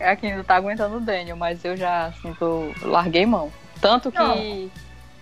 É 0.00 0.16
que 0.16 0.26
ainda 0.26 0.42
tá 0.44 0.56
aguentando 0.56 0.96
o 0.96 1.00
Daniel, 1.00 1.36
mas 1.36 1.64
eu 1.64 1.76
já 1.76 2.06
assim, 2.06 2.32
tô, 2.34 2.72
larguei 2.82 3.26
mão. 3.26 3.52
Tanto 3.80 4.10
que, 4.10 4.18
Não. 4.18 4.70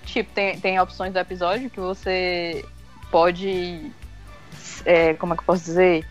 tipo, 0.04 0.30
tem, 0.32 0.58
tem 0.60 0.80
opções 0.80 1.12
do 1.12 1.18
episódio 1.18 1.68
que 1.68 1.80
você 1.80 2.64
pode. 3.10 3.90
é, 4.84 5.14
como 5.14 5.32
é 5.34 5.36
que 5.36 5.42
eu 5.42 5.46
posso 5.46 5.64
dizer? 5.64 6.06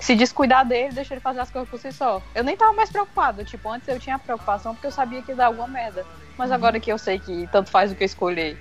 Se 0.00 0.14
descuidar 0.14 0.66
dele, 0.66 0.92
deixa 0.92 1.14
ele 1.14 1.20
fazer 1.20 1.40
as 1.40 1.50
coisas 1.50 1.70
por 1.70 1.78
si 1.78 1.90
só. 1.92 2.20
Eu 2.34 2.44
nem 2.44 2.56
tava 2.56 2.72
mais 2.74 2.90
preocupado. 2.90 3.44
Tipo, 3.44 3.70
antes 3.70 3.88
eu 3.88 3.98
tinha 3.98 4.18
preocupação 4.18 4.74
porque 4.74 4.86
eu 4.86 4.92
sabia 4.92 5.22
que 5.22 5.30
ia 5.32 5.36
dar 5.36 5.46
alguma 5.46 5.66
merda. 5.68 6.04
Mas 6.36 6.52
agora 6.52 6.78
que 6.78 6.92
eu 6.92 6.98
sei 6.98 7.18
que 7.18 7.48
tanto 7.50 7.70
faz 7.70 7.90
o 7.90 7.94
que 7.94 8.02
eu 8.02 8.06
escolher, 8.06 8.56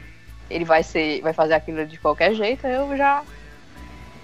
ele 0.50 0.66
vai 0.66 0.84
ser. 0.84 1.22
vai 1.22 1.34
fazer 1.34 1.54
aquilo 1.54 1.86
de 1.86 1.98
qualquer 1.98 2.34
jeito, 2.34 2.66
eu 2.66 2.96
já 2.96 3.24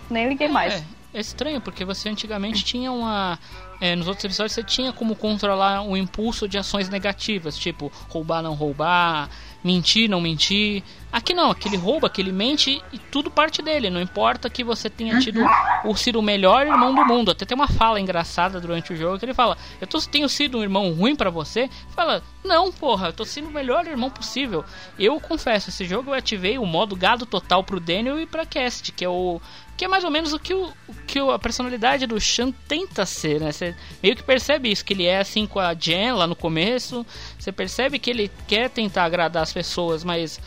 nem 0.10 0.30
liguei 0.30 0.48
mais. 0.48 0.74
É, 0.74 0.84
é 1.14 1.20
estranho, 1.20 1.60
porque 1.60 1.84
você 1.84 2.10
antigamente 2.10 2.64
tinha 2.64 2.92
uma. 2.92 3.38
É, 3.80 3.96
nos 3.96 4.08
outros 4.08 4.26
episódios 4.26 4.54
você 4.54 4.64
tinha 4.64 4.94
como 4.94 5.16
controlar 5.16 5.82
o 5.82 5.98
impulso 5.98 6.48
de 6.48 6.58
ações 6.58 6.88
negativas, 6.88 7.58
tipo 7.58 7.92
roubar, 8.08 8.42
não 8.44 8.54
roubar, 8.54 9.30
mentir, 9.64 10.08
não 10.08 10.22
mentir. 10.22 10.84
Aqui 11.12 11.34
não, 11.34 11.52
aquele 11.52 11.76
rouba, 11.76 12.08
aquele 12.08 12.32
mente 12.32 12.82
e 12.94 12.98
tudo 12.98 13.30
parte 13.30 13.62
dele. 13.62 13.90
Não 13.90 14.02
importa 14.02 14.50
que 14.50 14.64
você 14.64 14.90
tenha 14.90 15.20
tido 15.20 15.42
o 15.84 15.96
sido 15.96 16.20
o 16.20 16.22
melhor 16.22 16.66
irmão 16.66 16.96
do 16.96 17.06
mundo. 17.06 17.32
Até 17.32 17.46
tem 17.46 17.56
uma 17.56 17.68
fala 17.68 18.00
engraçada 18.00 18.62
durante 18.62 18.94
o 18.94 18.96
jogo 18.96 19.20
que 19.20 19.26
ele 19.26 19.34
fala: 19.34 19.58
Eu 19.82 19.88
tô, 19.88 20.00
tenho 20.00 20.30
sido 20.30 20.58
um 20.58 20.64
irmão 20.64 20.94
ruim 20.94 21.16
para 21.16 21.30
você? 21.30 21.70
Fala: 21.90 22.24
Não, 22.44 22.72
porra, 22.72 23.08
eu 23.08 23.14
tô 23.14 23.26
sendo 23.26 23.50
o 23.50 23.52
melhor 23.52 23.86
irmão 23.86 24.10
possível. 24.10 24.64
Eu 24.98 25.20
confesso, 25.20 25.70
esse 25.70 25.84
jogo 25.84 26.12
eu 26.12 26.14
ativei 26.14 26.58
o 26.58 26.66
modo 26.66 26.96
gado 26.96 27.26
total 27.26 27.64
pro 27.64 27.80
Daniel 27.80 28.20
e 28.20 28.26
pra 28.26 28.46
Cast, 28.46 28.92
que 28.94 29.04
é 29.04 29.10
o 29.10 29.42
que 29.82 29.86
é 29.86 29.88
mais 29.88 30.04
ou 30.04 30.12
menos 30.12 30.32
o 30.32 30.38
que, 30.38 30.54
o, 30.54 30.72
o 30.88 30.94
que 31.08 31.18
a 31.18 31.40
personalidade 31.40 32.06
do 32.06 32.22
Shan 32.22 32.52
tenta 32.68 33.04
ser, 33.04 33.42
né? 33.42 33.52
Você 33.52 33.76
meio 34.02 34.16
que 34.16 34.22
percebe 34.22 34.72
isso, 34.72 34.86
que 34.86 34.94
ele 34.94 35.08
é 35.08 35.20
assim 35.20 35.48
com 35.48 35.60
a 35.60 35.74
Jen 35.74 36.14
lá 36.14 36.28
no 36.28 36.36
começo. 36.36 37.04
Você 37.38 37.52
percebe 37.52 37.98
que 37.98 38.12
ele 38.12 38.32
quer 38.48 38.70
tentar 38.70 39.06
agradar 39.06 39.42
as 39.42 39.52
pessoas, 39.52 40.04
mas 40.04 40.40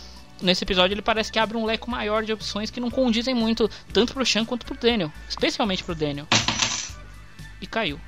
nesse 0.44 0.64
episódio 0.64 0.94
ele 0.94 1.02
parece 1.02 1.32
que 1.32 1.38
abre 1.38 1.56
um 1.56 1.64
leque 1.64 1.88
maior 1.88 2.22
de 2.22 2.32
opções 2.32 2.70
que 2.70 2.80
não 2.80 2.90
condizem 2.90 3.34
muito 3.34 3.68
tanto 3.92 4.12
pro 4.12 4.24
Shan 4.24 4.44
quanto 4.44 4.66
pro 4.66 4.76
Daniel, 4.76 5.10
especialmente 5.28 5.82
pro 5.82 5.94
Daniel. 5.94 6.26
E 7.60 7.66
caiu. 7.66 7.98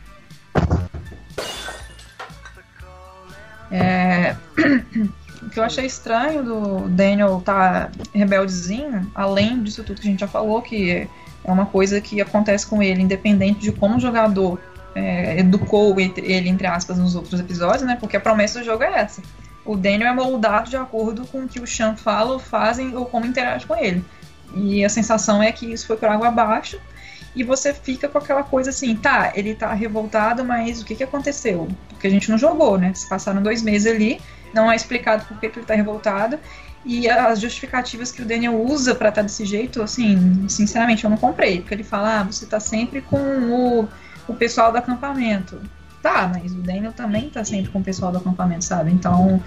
É... 3.70 4.36
o 5.42 5.50
que 5.50 5.58
eu 5.58 5.64
achei 5.64 5.86
estranho 5.86 6.44
do 6.44 6.88
Daniel 6.88 7.42
tá 7.44 7.90
rebeldezinho, 8.14 9.10
além 9.14 9.62
disso 9.62 9.82
tudo 9.82 10.00
que 10.00 10.06
a 10.06 10.10
gente 10.10 10.20
já 10.20 10.28
falou, 10.28 10.62
que 10.62 11.08
é 11.44 11.52
uma 11.52 11.66
coisa 11.66 12.00
que 12.00 12.20
acontece 12.20 12.66
com 12.66 12.82
ele, 12.82 13.02
independente 13.02 13.60
de 13.60 13.72
como 13.72 13.96
o 13.96 14.00
jogador 14.00 14.60
é, 14.94 15.38
educou 15.38 15.98
ele, 16.00 16.48
entre 16.48 16.66
aspas, 16.66 16.98
nos 16.98 17.14
outros 17.14 17.38
episódios, 17.38 17.82
né? 17.82 17.96
Porque 18.00 18.16
a 18.16 18.20
promessa 18.20 18.58
do 18.58 18.64
jogo 18.64 18.82
é 18.82 19.00
essa. 19.00 19.22
O 19.66 19.76
Daniel 19.76 20.10
é 20.10 20.14
moldado 20.14 20.70
de 20.70 20.76
acordo 20.76 21.26
com 21.26 21.44
o 21.44 21.48
que 21.48 21.60
o 21.60 21.66
Sean 21.66 21.96
fala, 21.96 22.32
ou 22.32 22.38
fazem, 22.38 22.96
ou 22.96 23.04
como 23.04 23.26
interage 23.26 23.66
com 23.66 23.76
ele. 23.76 24.04
E 24.54 24.84
a 24.84 24.88
sensação 24.88 25.42
é 25.42 25.50
que 25.50 25.72
isso 25.72 25.86
foi 25.86 25.96
por 25.96 26.08
água 26.08 26.28
abaixo, 26.28 26.80
e 27.34 27.42
você 27.42 27.74
fica 27.74 28.08
com 28.08 28.16
aquela 28.16 28.42
coisa 28.42 28.70
assim, 28.70 28.96
tá, 28.96 29.32
ele 29.34 29.54
tá 29.54 29.72
revoltado, 29.74 30.42
mas 30.42 30.80
o 30.80 30.86
que 30.86 30.94
que 30.94 31.04
aconteceu? 31.04 31.68
Porque 31.88 32.06
a 32.06 32.10
gente 32.10 32.30
não 32.30 32.38
jogou, 32.38 32.78
né? 32.78 32.94
Se 32.94 33.06
passaram 33.06 33.42
dois 33.42 33.60
meses 33.60 33.92
ali, 33.92 34.20
não 34.54 34.72
é 34.72 34.74
explicado 34.74 35.26
por 35.26 35.38
que, 35.38 35.50
que 35.50 35.58
ele 35.58 35.66
tá 35.66 35.74
revoltado. 35.74 36.38
E 36.82 37.08
as 37.10 37.40
justificativas 37.40 38.10
que 38.10 38.22
o 38.22 38.24
Daniel 38.24 38.58
usa 38.58 38.94
para 38.94 39.10
estar 39.10 39.20
tá 39.20 39.26
desse 39.26 39.44
jeito, 39.44 39.82
assim, 39.82 40.46
sinceramente, 40.48 41.04
eu 41.04 41.10
não 41.10 41.18
comprei. 41.18 41.60
Porque 41.60 41.74
ele 41.74 41.84
fala, 41.84 42.20
ah, 42.20 42.22
você 42.22 42.46
tá 42.46 42.58
sempre 42.58 43.02
com 43.02 43.18
o, 43.18 43.88
o 44.28 44.34
pessoal 44.34 44.72
do 44.72 44.78
acampamento. 44.78 45.60
Tá, 46.06 46.30
mas 46.32 46.52
o 46.52 46.58
Daniel 46.58 46.92
também 46.92 47.28
tá 47.28 47.44
sempre 47.44 47.68
com 47.68 47.80
o 47.80 47.82
pessoal 47.82 48.12
do 48.12 48.18
acampamento, 48.18 48.64
sabe? 48.64 48.92
Então, 48.92 49.42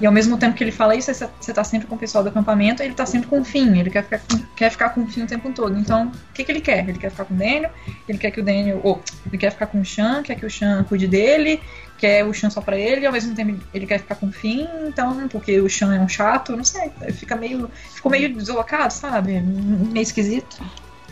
e 0.00 0.06
ao 0.06 0.12
mesmo 0.12 0.38
tempo 0.38 0.56
que 0.56 0.64
ele 0.64 0.72
fala 0.72 0.96
isso, 0.96 1.12
você 1.12 1.52
tá 1.52 1.62
sempre 1.62 1.86
com 1.86 1.96
o 1.96 1.98
pessoal 1.98 2.24
do 2.24 2.30
acampamento, 2.30 2.82
ele 2.82 2.94
tá 2.94 3.04
sempre 3.04 3.28
com 3.28 3.40
o 3.40 3.44
Finn, 3.44 3.78
ele 3.78 3.90
quer 3.90 4.02
ficar, 4.04 4.20
quer 4.56 4.70
ficar 4.70 4.88
com 4.88 5.02
o 5.02 5.06
Finn 5.06 5.24
o 5.24 5.26
tempo 5.26 5.52
todo. 5.52 5.78
Então, 5.78 6.06
o 6.06 6.32
que, 6.32 6.44
que 6.44 6.50
ele 6.50 6.62
quer? 6.62 6.88
Ele 6.88 6.98
quer 6.98 7.10
ficar 7.10 7.26
com 7.26 7.34
o 7.34 7.36
Daniel, 7.36 7.70
ele 8.08 8.16
quer 8.16 8.30
que 8.30 8.40
o 8.40 8.42
Daniel. 8.42 8.80
Ou, 8.82 9.02
ele 9.26 9.36
quer 9.36 9.50
ficar 9.50 9.66
com 9.66 9.82
o 9.82 9.84
Sean, 9.84 10.22
quer 10.22 10.36
que 10.36 10.46
o 10.46 10.50
Sean 10.50 10.82
cuide 10.84 11.06
dele, 11.06 11.60
quer 11.98 12.24
o 12.24 12.32
Sean 12.32 12.48
só 12.48 12.62
pra 12.62 12.78
ele, 12.78 13.02
e 13.02 13.06
ao 13.06 13.12
mesmo 13.12 13.34
tempo 13.34 13.62
ele 13.74 13.86
quer 13.86 13.98
ficar 13.98 14.14
com 14.14 14.28
o 14.28 14.32
Finn, 14.32 14.66
então, 14.86 15.28
porque 15.28 15.60
o 15.60 15.68
Sean 15.68 15.94
é 15.94 16.00
um 16.00 16.08
chato, 16.08 16.56
não 16.56 16.64
sei, 16.64 16.90
fica 17.12 17.36
meio. 17.36 17.70
Ficou 17.92 18.10
meio 18.10 18.34
deslocado, 18.34 18.94
sabe? 18.94 19.38
Meio 19.42 20.02
esquisito. 20.02 20.58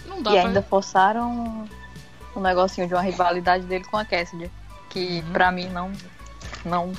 Não 0.09 0.23
dá 0.23 0.31
e 0.31 0.35
pra... 0.37 0.47
ainda 0.47 0.63
forçaram 0.63 1.69
um 2.35 2.41
negocinho 2.41 2.89
de 2.89 2.95
uma 2.95 3.03
rivalidade 3.03 3.67
dele 3.67 3.85
com 3.85 3.99
a 3.99 4.05
Cassidy, 4.07 4.51
que 4.97 5.23
pra 5.31 5.53
mim 5.53 5.69
não, 5.69 5.93
não 6.65 6.91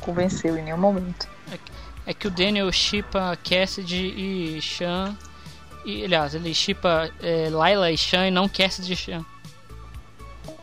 convenceu 0.00 0.56
em 0.56 0.62
nenhum 0.62 0.78
momento. 0.78 1.28
É 1.52 1.56
que, 1.58 1.72
é 2.06 2.14
que 2.14 2.28
o 2.28 2.30
Daniel 2.30 2.70
chipa 2.70 3.36
Cassidy 3.42 4.56
e 4.56 4.62
Sean. 4.62 5.16
E, 5.84 6.04
aliás, 6.04 6.32
ele 6.32 6.54
chipa 6.54 7.10
é, 7.20 7.48
Layla 7.50 7.90
e 7.90 7.98
Sean 7.98 8.28
e 8.28 8.30
não 8.30 8.48
Cassidy 8.48 8.92
e 8.92 8.96
Sean. 8.96 9.24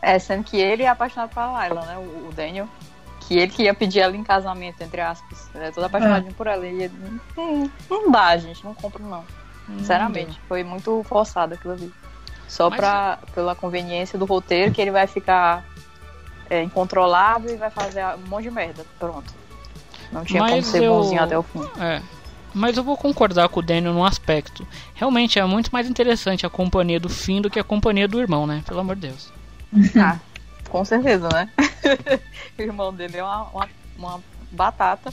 É, 0.00 0.18
sendo 0.18 0.44
que 0.44 0.56
ele 0.56 0.84
é 0.84 0.88
apaixonado 0.88 1.34
pela 1.34 1.52
Layla, 1.52 1.84
né? 1.84 1.98
O, 1.98 2.28
o 2.28 2.32
Daniel. 2.34 2.66
Que 3.20 3.36
ele 3.36 3.52
que 3.52 3.64
ia 3.64 3.74
pedir 3.74 4.00
ela 4.00 4.16
em 4.16 4.24
casamento, 4.24 4.80
entre 4.80 5.02
aspas. 5.02 5.50
Ele 5.54 5.64
é 5.64 5.70
todo 5.70 5.84
apaixonado 5.84 6.26
é. 6.26 6.32
por 6.32 6.46
ela. 6.46 6.66
E 6.66 6.84
ele, 6.84 6.94
hum, 7.36 7.70
não 7.90 8.10
dá, 8.10 8.34
gente, 8.38 8.64
não 8.64 8.72
compro 8.72 9.04
não. 9.04 9.26
Hum, 9.68 9.78
Sinceramente, 9.78 10.40
foi 10.48 10.64
muito 10.64 11.04
forçado 11.04 11.52
aquilo 11.52 11.74
ali. 11.74 11.92
Só 12.46 12.70
Mas... 12.70 12.80
pra, 12.80 13.18
pela 13.34 13.54
conveniência 13.54 14.18
do 14.18 14.24
roteiro, 14.24 14.72
que 14.72 14.80
ele 14.80 14.90
vai 14.90 15.06
ficar 15.06 15.62
é, 16.50 16.62
incontrolável 16.62 17.52
e 17.52 17.56
vai 17.56 17.70
fazer 17.70 18.04
um 18.04 18.28
monte 18.28 18.44
de 18.44 18.50
merda. 18.50 18.84
Pronto. 18.98 19.34
Não 20.12 20.24
tinha 20.24 20.42
Mas 20.42 20.50
como 20.50 20.62
ser 20.62 20.82
eu... 20.82 20.94
bonzinho 20.94 21.22
até 21.22 21.38
o 21.38 21.42
fim. 21.42 21.62
É. 21.80 22.02
Mas 22.54 22.76
eu 22.76 22.82
vou 22.82 22.96
concordar 22.96 23.48
com 23.48 23.60
o 23.60 23.62
Daniel 23.62 23.92
num 23.92 24.04
aspecto. 24.04 24.66
Realmente 24.94 25.38
é 25.38 25.44
muito 25.44 25.70
mais 25.70 25.88
interessante 25.88 26.46
a 26.46 26.50
companhia 26.50 26.98
do 26.98 27.08
fim 27.08 27.42
do 27.42 27.50
que 27.50 27.58
a 27.58 27.64
companhia 27.64 28.08
do 28.08 28.20
irmão, 28.20 28.46
né? 28.46 28.62
Pelo 28.66 28.80
amor 28.80 28.96
de 28.96 29.08
Deus. 29.08 29.32
Ah, 30.00 30.18
com 30.70 30.84
certeza, 30.84 31.28
né? 31.32 31.50
o 32.58 32.62
irmão 32.62 32.92
dele 32.92 33.18
é 33.18 33.22
uma, 33.22 33.42
uma, 33.44 33.68
uma 33.98 34.20
batata. 34.50 35.12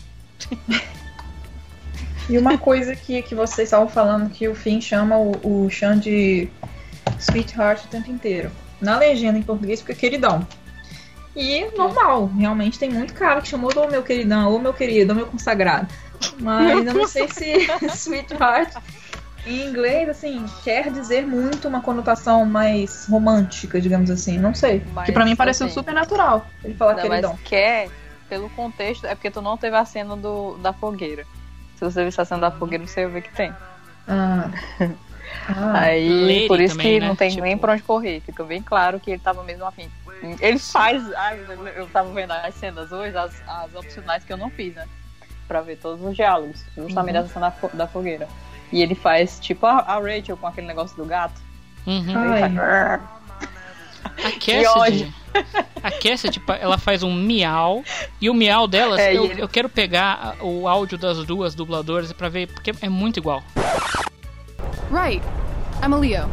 E 2.30 2.38
uma 2.38 2.58
coisa 2.58 2.96
que, 2.96 3.22
que 3.22 3.36
vocês 3.36 3.68
estavam 3.68 3.88
falando 3.88 4.30
que 4.32 4.48
o 4.48 4.56
Finn 4.56 4.82
chama 4.82 5.18
o, 5.18 5.66
o 5.66 5.70
Sean 5.70 6.00
de 6.00 6.50
Sweetheart 7.20 7.86
o 7.86 7.88
tempo 7.88 8.10
inteiro. 8.10 8.52
Na 8.82 8.98
legenda 8.98 9.38
em 9.38 9.44
português 9.44 9.82
fica 9.82 9.94
queridão. 9.94 10.46
E 11.36 11.70
normal, 11.78 12.28
realmente 12.28 12.80
tem 12.80 12.90
muito 12.90 13.14
cara 13.14 13.42
que 13.42 13.50
chamou 13.50 13.74
do 13.74 13.88
meu 13.88 14.02
queridão, 14.02 14.52
ou 14.52 14.60
meu 14.60 14.74
querido, 14.74 15.12
ou 15.12 15.16
meu 15.18 15.26
consagrado. 15.28 15.88
Mas 16.40 16.86
eu 16.86 16.94
não 16.94 17.08
sei 17.08 17.28
se 17.28 17.68
Sweetheart 17.94 18.74
em 19.46 19.68
inglês, 19.68 20.10
assim, 20.10 20.44
quer 20.64 20.92
dizer 20.92 21.26
muito 21.26 21.68
uma 21.68 21.82
conotação 21.82 22.46
mais 22.46 23.06
romântica, 23.08 23.80
digamos 23.80 24.10
assim. 24.10 24.40
Não 24.40 24.56
sei. 24.56 24.84
Mas, 24.94 25.06
que 25.06 25.12
pra 25.12 25.24
mim 25.24 25.36
pareceu 25.36 25.68
assim, 25.68 25.76
super 25.76 25.94
natural 25.94 26.48
ele 26.64 26.74
falar 26.74 26.96
não, 26.96 27.02
queridão. 27.02 27.32
Mas 27.34 27.42
quer, 27.44 27.90
pelo 28.28 28.50
contexto, 28.50 29.06
é 29.06 29.14
porque 29.14 29.30
tu 29.30 29.42
não 29.42 29.56
teve 29.56 29.76
a 29.76 29.86
cena 29.86 30.16
do, 30.16 30.58
da 30.58 30.74
fogueira. 30.74 31.26
Se 31.76 31.84
você 31.84 32.04
visse 32.04 32.20
a 32.20 32.26
cena 32.26 32.42
da 32.42 32.52
fogueira, 32.52 32.88
você 32.88 33.02
ia 33.02 33.10
ver 33.10 33.22
que 33.22 33.34
tem. 33.34 33.54
Ah. 34.08 34.50
ah. 35.48 35.80
Aí, 35.80 36.48
por 36.48 36.60
isso 36.60 36.76
também, 36.76 36.94
que 36.94 37.00
né? 37.00 37.08
não 37.08 37.16
tem 37.16 37.30
tipo... 37.30 37.44
nem 37.44 37.58
pra 37.58 37.74
onde 37.74 37.84
correr. 37.84 38.22
Fica 38.22 38.44
bem 38.44 38.62
claro 38.62 39.00
que 39.00 39.12
ele 39.12 39.20
tava 39.20 39.44
mesmo 39.44 39.66
afim. 39.66 39.90
Ele 40.40 40.60
faz. 40.60 41.04
Ai, 41.14 41.40
eu 41.76 41.88
tava 41.88 42.12
vendo 42.12 42.32
as 42.32 42.56
cenas 42.56 42.92
hoje, 42.92 43.16
as, 43.16 43.34
as 43.48 43.76
opcionais 43.76 44.24
que 44.24 44.34
eu 44.34 44.38
não 44.38 44.50
fiz, 44.50 44.74
né? 44.76 44.88
Pra 45.48 45.62
ver 45.62 45.78
todos 45.78 46.04
os 46.04 46.16
diálogos. 46.16 46.64
Justamente 46.76 47.18
uhum. 47.18 47.24
essa 47.24 47.34
cena 47.34 47.50
da, 47.50 47.68
da 47.70 47.88
fogueira. 47.88 48.28
E 48.72 48.82
ele 48.82 48.96
faz 48.96 49.40
tipo 49.40 49.66
a, 49.66 49.80
a 49.80 50.00
Rachel 50.00 50.38
com 50.38 50.48
aquele 50.48 50.68
negócio 50.68 50.96
do 50.98 51.06
gato. 51.06 51.40
Uhum. 51.86 52.14
Faz... 52.14 52.58
A 54.24 54.32
Cassidy, 54.40 55.14
a 55.84 55.92
Cassidy, 55.92 56.42
ela 56.60 56.78
faz 56.78 57.04
um 57.04 57.12
miau 57.12 57.84
e 58.22 58.30
o 58.30 58.34
miau 58.34 58.68
delas, 58.68 59.00
é, 59.00 59.16
eu, 59.16 59.26
ele... 59.26 59.42
eu, 59.42 59.50
quero 59.50 59.68
pegar 59.68 60.36
o 60.42 60.68
áudio 60.68 60.98
das 60.98 61.26
duas 61.26 61.56
dubladoras 61.56 62.14
para 62.14 62.30
ver, 62.30 62.48
porque 62.48 62.72
é 62.82 62.90
muito 62.90 63.18
igual. 63.18 63.44
Right, 64.96 65.22
I'm 65.84 65.94
a 65.94 65.98
Leo. 65.98 66.30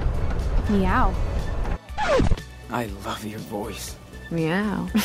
Meow. 0.71 1.13
I 2.71 2.87
love 3.05 3.27
your 3.27 3.41
voice. 3.41 3.97
Meow. 4.31 4.87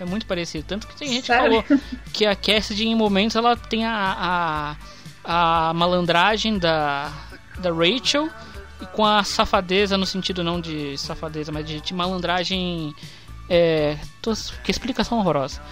É 0.00 0.04
muito 0.04 0.26
parecido. 0.26 0.64
Tanto 0.66 0.88
que 0.88 0.96
tem 0.96 1.06
gente 1.06 1.30
que 1.30 1.36
falou 1.36 1.64
que 2.12 2.26
a 2.26 2.34
Cassidy, 2.34 2.88
em 2.88 2.94
momentos, 2.96 3.36
ela 3.36 3.54
tem 3.54 3.84
a, 3.84 4.76
a, 5.24 5.68
a 5.68 5.74
malandragem 5.74 6.58
da, 6.58 7.12
da 7.60 7.70
Rachel 7.70 8.28
e 8.80 8.86
com 8.86 9.06
a 9.06 9.22
safadeza, 9.22 9.96
no 9.96 10.04
sentido 10.04 10.42
não 10.42 10.60
de 10.60 10.98
safadeza, 10.98 11.52
mas 11.52 11.64
de, 11.64 11.80
de 11.80 11.94
malandragem. 11.94 12.92
É, 13.48 13.96
tô, 14.20 14.32
que 14.64 14.72
explicação 14.72 15.18
horrorosa. 15.18 15.62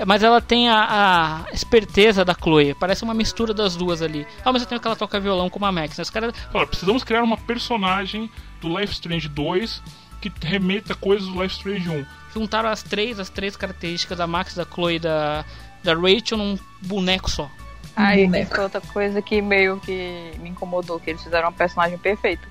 É, 0.00 0.04
mas 0.06 0.22
ela 0.22 0.40
tem 0.40 0.66
a, 0.70 1.44
a, 1.46 1.52
esperteza 1.52 2.24
da 2.24 2.32
Chloe. 2.32 2.72
Parece 2.72 3.04
uma 3.04 3.12
mistura 3.12 3.52
das 3.52 3.76
duas 3.76 4.00
ali. 4.00 4.26
Ao 4.42 4.50
mesmo 4.50 4.66
tempo 4.66 4.80
que 4.80 4.88
ela 4.88 4.96
toca 4.96 5.20
violão 5.20 5.50
como 5.50 5.66
a 5.66 5.70
Max. 5.70 5.98
Né? 5.98 6.02
Os 6.02 6.08
caras... 6.08 6.32
Olha, 6.54 6.66
precisamos 6.66 7.04
criar 7.04 7.22
uma 7.22 7.36
personagem 7.36 8.30
do 8.62 8.68
Life 8.78 8.94
Strange 8.94 9.28
2 9.28 9.82
que 10.22 10.32
remeta 10.42 10.94
coisas 10.94 11.28
do 11.28 11.42
Life 11.42 11.56
Strange 11.56 11.90
1. 11.90 12.06
Juntaram 12.32 12.70
as 12.70 12.82
três, 12.82 13.20
as 13.20 13.28
três 13.28 13.56
características 13.56 14.16
da 14.16 14.26
Max, 14.26 14.54
da 14.54 14.64
Chloe 14.64 14.94
e 14.94 14.98
da, 14.98 15.44
da 15.84 15.94
Rachel 15.94 16.38
num 16.38 16.58
boneco 16.80 17.30
só. 17.30 17.50
Aí 17.94 18.26
um 18.26 18.34
isso 18.34 18.54
foi 18.54 18.64
outra 18.64 18.80
coisa 18.80 19.20
que 19.20 19.42
meio 19.42 19.78
que 19.80 20.32
me 20.38 20.48
incomodou, 20.48 20.98
que 20.98 21.10
eles 21.10 21.22
fizeram 21.22 21.48
uma 21.48 21.52
personagem 21.52 21.98
perfeita. 21.98 22.48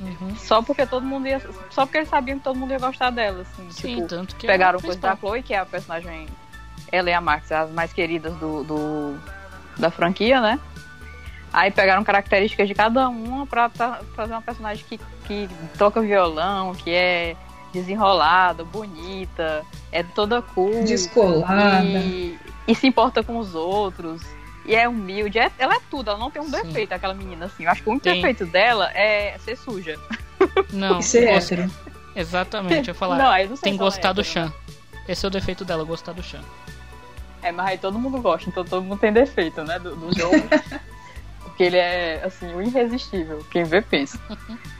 Uhum. 0.00 0.34
Só 0.36 0.62
porque 0.62 0.84
todo 0.84 1.04
mundo 1.04 1.28
ia. 1.28 1.40
Só 1.70 1.84
porque 1.84 1.98
eles 1.98 2.08
sabiam 2.08 2.38
que 2.38 2.44
todo 2.44 2.56
mundo 2.56 2.72
ia 2.72 2.78
gostar 2.78 3.10
dela. 3.10 3.42
Assim, 3.42 3.70
Sim, 3.70 3.94
tipo, 3.96 4.08
tanto 4.08 4.34
que 4.34 4.46
pegaram 4.46 4.80
coisa 4.80 4.98
da 4.98 5.16
Chloe, 5.16 5.42
que 5.42 5.54
é 5.54 5.58
a 5.58 5.66
personagem. 5.66 6.26
Ela 6.90 7.10
e 7.10 7.12
a 7.12 7.20
Max, 7.20 7.50
as 7.52 7.70
mais 7.70 7.92
queridas 7.92 8.34
do, 8.36 8.64
do 8.64 9.18
da 9.76 9.90
franquia, 9.90 10.40
né? 10.40 10.58
Aí 11.52 11.70
pegaram 11.70 12.04
características 12.04 12.68
de 12.68 12.74
cada 12.74 13.08
uma 13.08 13.46
pra 13.46 13.68
fazer 13.70 14.32
uma 14.32 14.42
personagem 14.42 14.84
que, 14.88 15.00
que 15.26 15.48
toca 15.78 16.00
violão, 16.00 16.74
que 16.74 16.90
é 16.90 17.36
desenrolada, 17.72 18.64
bonita, 18.64 19.62
é 19.90 20.02
toda 20.02 20.42
cool. 20.42 20.84
Descolada. 20.84 21.82
E, 21.84 22.38
e 22.66 22.74
se 22.74 22.86
importa 22.86 23.22
com 23.22 23.38
os 23.38 23.54
outros. 23.54 24.22
E 24.66 24.74
é 24.74 24.86
humilde. 24.86 25.38
é- 25.38 25.50
ela 25.58 25.76
é 25.76 25.80
tudo, 25.90 26.10
ela 26.10 26.18
não 26.18 26.30
tem 26.30 26.42
um 26.42 26.46
Sim. 26.46 26.62
defeito, 26.62 26.92
aquela 26.92 27.14
menina, 27.14 27.46
assim. 27.46 27.64
Eu 27.64 27.70
acho 27.70 27.82
que 27.82 27.88
o 27.88 27.92
único 27.92 28.04
defeito 28.04 28.44
dela 28.44 28.90
é 28.92 29.36
ser 29.38 29.56
suja. 29.56 29.98
Não, 30.72 30.98
E 30.98 31.02
ser 31.02 31.26
hétero. 31.28 31.70
Exatamente, 32.14 32.88
eu 32.88 32.92
ia 32.92 32.98
falar. 32.98 33.16
Não, 33.16 33.28
aí 33.30 33.48
não 33.48 33.56
sei 33.56 33.70
tem 33.70 33.74
é 33.74 33.78
gostar 33.82 34.12
do 34.12 34.20
hétero, 34.20 34.46
Chan. 34.48 34.52
Esse 35.08 35.24
é 35.24 35.28
o 35.28 35.30
defeito 35.30 35.64
dela, 35.64 35.84
gostar 35.84 36.12
do 36.12 36.22
Chan. 36.22 36.42
É, 37.42 37.52
mas 37.52 37.66
aí 37.66 37.78
todo 37.78 37.98
mundo 37.98 38.20
gosta, 38.20 38.48
então 38.48 38.64
todo 38.64 38.82
mundo 38.82 38.98
tem 38.98 39.12
defeito, 39.12 39.62
né, 39.62 39.78
do, 39.78 39.94
do 39.94 40.18
jogo. 40.18 40.36
Porque 41.58 41.64
ele 41.64 41.76
é, 41.76 42.22
assim, 42.24 42.54
o 42.54 42.62
irresistível. 42.62 43.44
Quem 43.50 43.64
vê, 43.64 43.82
pensa. 43.82 44.16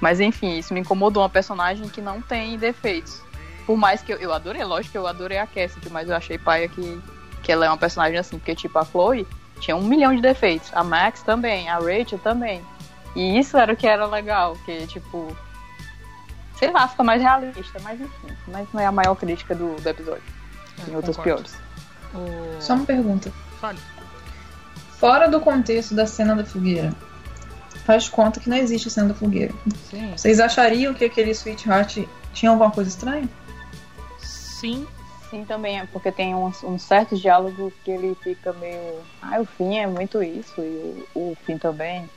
Mas 0.01 0.21
enfim, 0.21 0.59
isso 0.59 0.73
me 0.73 0.79
incomodou. 0.79 1.25
Uma 1.25 1.29
personagem 1.29 1.89
que 1.89 2.01
não 2.01 2.23
tem 2.23 2.57
defeitos. 2.57 3.21
Por 3.67 3.77
mais 3.77 4.01
que 4.01 4.13
eu, 4.13 4.17
eu 4.19 4.33
adorei, 4.33 4.63
lógico 4.63 4.93
que 4.93 4.99
eu 4.99 5.09
adorei 5.09 5.39
a 5.39 5.47
Cassidy, 5.47 5.91
mas 5.91 6.09
eu 6.09 6.15
achei 6.15 6.39
paia 6.39 6.69
que, 6.69 7.03
que 7.43 7.51
ela 7.51 7.67
é 7.67 7.69
uma 7.69 7.77
personagem 7.77 8.17
assim. 8.17 8.39
Porque, 8.39 8.55
tipo, 8.55 8.79
a 8.79 8.85
Chloe 8.85 9.27
tinha 9.59 9.77
um 9.77 9.83
milhão 9.83 10.15
de 10.15 10.23
defeitos. 10.23 10.71
A 10.73 10.85
Max 10.85 11.21
também, 11.23 11.69
a 11.69 11.79
Rachel 11.79 12.21
também. 12.21 12.65
E 13.17 13.37
isso 13.37 13.57
era 13.57 13.73
o 13.73 13.77
que 13.77 13.87
era 13.87 14.07
legal, 14.07 14.57
que, 14.65 14.87
tipo... 14.87 15.37
Sei 16.55 16.71
lá, 16.71 16.87
fica 16.87 17.03
mais 17.03 17.21
realista, 17.21 17.81
mas 17.83 18.01
enfim. 18.01 18.37
Mas 18.47 18.69
não 18.73 18.81
é 18.81 18.87
a 18.87 18.93
maior 18.93 19.17
crítica 19.17 19.53
do, 19.53 19.75
do 19.75 19.89
episódio. 19.89 20.23
Tem 20.85 20.95
outras 20.95 21.17
concordo. 21.17 21.43
piores. 21.43 21.68
O... 22.15 22.61
Só 22.61 22.75
uma 22.75 22.85
pergunta. 22.85 23.33
Fale. 23.61 23.79
Fora 24.99 25.29
do 25.29 25.41
contexto 25.41 25.95
da 25.95 26.07
cena 26.07 26.35
da 26.35 26.45
fogueira, 26.45 26.93
faz 27.85 28.09
conta 28.09 28.41
que 28.41 28.51
não 28.51 28.57
existe 28.57 28.89
a 28.89 28.91
cena 28.91 29.09
da 29.09 29.15
fogueira. 29.15 29.55
Sim. 29.91 30.13
Vocês 30.17 30.41
achariam 30.41 30.93
que 30.93 31.05
aquele 31.05 31.31
Sweetheart 31.31 32.05
tinha 32.33 32.51
alguma 32.51 32.71
coisa 32.71 32.91
estranha? 32.91 33.29
Sim. 34.21 34.87
Sim, 35.31 35.45
também 35.45 35.79
é 35.79 35.87
porque 35.87 36.11
tem 36.11 36.35
uns, 36.35 36.63
uns 36.63 36.83
certos 36.83 37.21
diálogos 37.21 37.73
que 37.85 37.91
ele 37.91 38.17
fica 38.23 38.53
meio. 38.55 38.95
Ah, 39.21 39.39
o 39.41 39.45
fim 39.45 39.77
é 39.77 39.87
muito 39.87 40.23
isso, 40.23 40.61
e 40.61 41.07
o, 41.15 41.31
o 41.33 41.37
fim 41.45 41.59
também. 41.59 42.09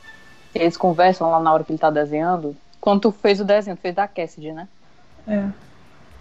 Eles 0.56 0.77
conversam 0.77 1.30
lá 1.30 1.39
na 1.39 1.54
hora 1.54 1.63
que 1.63 1.71
ele 1.71 1.80
tá 1.80 1.89
desenhando. 1.89 2.56
Quando 2.80 3.01
tu 3.01 3.12
fez 3.12 3.39
o 3.41 3.45
desenho, 3.45 3.75
tu 3.75 3.82
fez 3.82 3.93
da 3.93 4.08
Cassidy, 4.08 4.54
né? 4.54 4.67
É. 5.27 5.45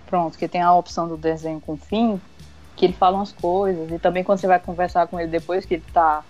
Pronto, 0.06 0.36
que 0.36 0.48
tem 0.48 0.60
a 0.60 0.74
opção 0.74 1.06
do 1.08 1.16
desenho 1.16 1.60
com 1.60 1.76
fim, 1.76 2.20
que 2.80 2.86
ele 2.86 2.94
fala 2.94 3.18
umas 3.18 3.30
coisas. 3.30 3.92
E 3.92 3.98
também 3.98 4.24
quando 4.24 4.38
você 4.38 4.46
vai 4.46 4.58
conversar 4.58 5.06
com 5.06 5.20
ele 5.20 5.28
depois 5.28 5.66
que 5.66 5.74
ele 5.74 5.84
tá 5.92 6.24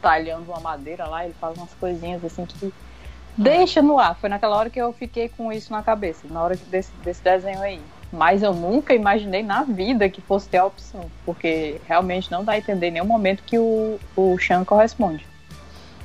talhando 0.00 0.48
uma 0.48 0.60
madeira 0.60 1.08
lá, 1.08 1.24
ele 1.24 1.34
fala 1.40 1.54
umas 1.56 1.74
coisinhas 1.74 2.24
assim 2.24 2.46
que 2.46 2.72
deixa 3.36 3.82
no 3.82 3.98
ar. 3.98 4.14
Foi 4.14 4.28
naquela 4.30 4.56
hora 4.56 4.70
que 4.70 4.80
eu 4.80 4.92
fiquei 4.92 5.28
com 5.28 5.52
isso 5.52 5.72
na 5.72 5.82
cabeça, 5.82 6.20
na 6.30 6.40
hora 6.40 6.56
desse, 6.68 6.92
desse 7.02 7.20
desenho 7.20 7.60
aí. 7.60 7.80
Mas 8.12 8.44
eu 8.44 8.54
nunca 8.54 8.94
imaginei 8.94 9.42
na 9.42 9.64
vida 9.64 10.08
que 10.08 10.20
fosse 10.22 10.48
ter 10.48 10.58
a 10.58 10.66
opção, 10.66 11.04
porque 11.26 11.80
realmente 11.84 12.30
não 12.30 12.44
dá 12.44 12.52
a 12.52 12.58
entender 12.58 12.86
em 12.86 12.92
nenhum 12.92 13.04
momento 13.04 13.42
que 13.42 13.58
o, 13.58 13.98
o 14.16 14.36
corresponde. 14.64 15.26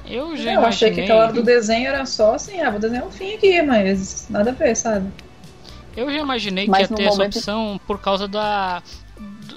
Eu 0.10 0.36
já 0.36 0.54
Eu 0.54 0.66
achei 0.66 0.92
que 0.92 1.02
aquela 1.02 1.26
hora 1.26 1.34
do 1.34 1.44
desenho 1.44 1.88
era 1.88 2.06
só 2.08 2.34
assim, 2.34 2.60
ah, 2.62 2.72
vou 2.72 2.80
desenhar 2.80 3.06
um 3.06 3.12
fim 3.12 3.36
aqui, 3.36 3.62
mas 3.62 4.28
nada 4.28 4.50
a 4.50 4.54
ver, 4.54 4.76
sabe? 4.76 5.08
Eu 5.96 6.12
já 6.12 6.20
imaginei 6.20 6.68
Mas 6.68 6.88
que 6.88 6.94
ia 6.94 6.98
ter 6.98 7.04
essa 7.04 7.18
momento- 7.18 7.38
opção 7.38 7.80
por 7.86 8.00
causa 8.00 8.28
da. 8.28 8.82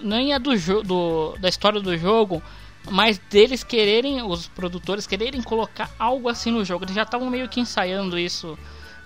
Nem 0.03 0.33
é 0.33 0.39
do, 0.39 0.57
jo 0.57 0.83
do 0.83 1.37
da 1.39 1.49
história 1.49 1.81
do 1.81 1.97
jogo, 1.97 2.43
mas 2.91 3.19
deles 3.19 3.65
quererem, 3.65 4.23
os 4.23 4.47
produtores 4.47 5.07
quererem 5.07 5.43
colocar 5.43 5.91
algo 5.99 6.29
assim 6.29 6.51
no 6.51 6.65
jogo. 6.65 6.85
Eles 6.85 6.95
já 6.95 7.03
estavam 7.03 7.29
meio 7.29 7.49
que 7.49 7.61
ensaiando 7.61 8.19
isso 8.19 8.59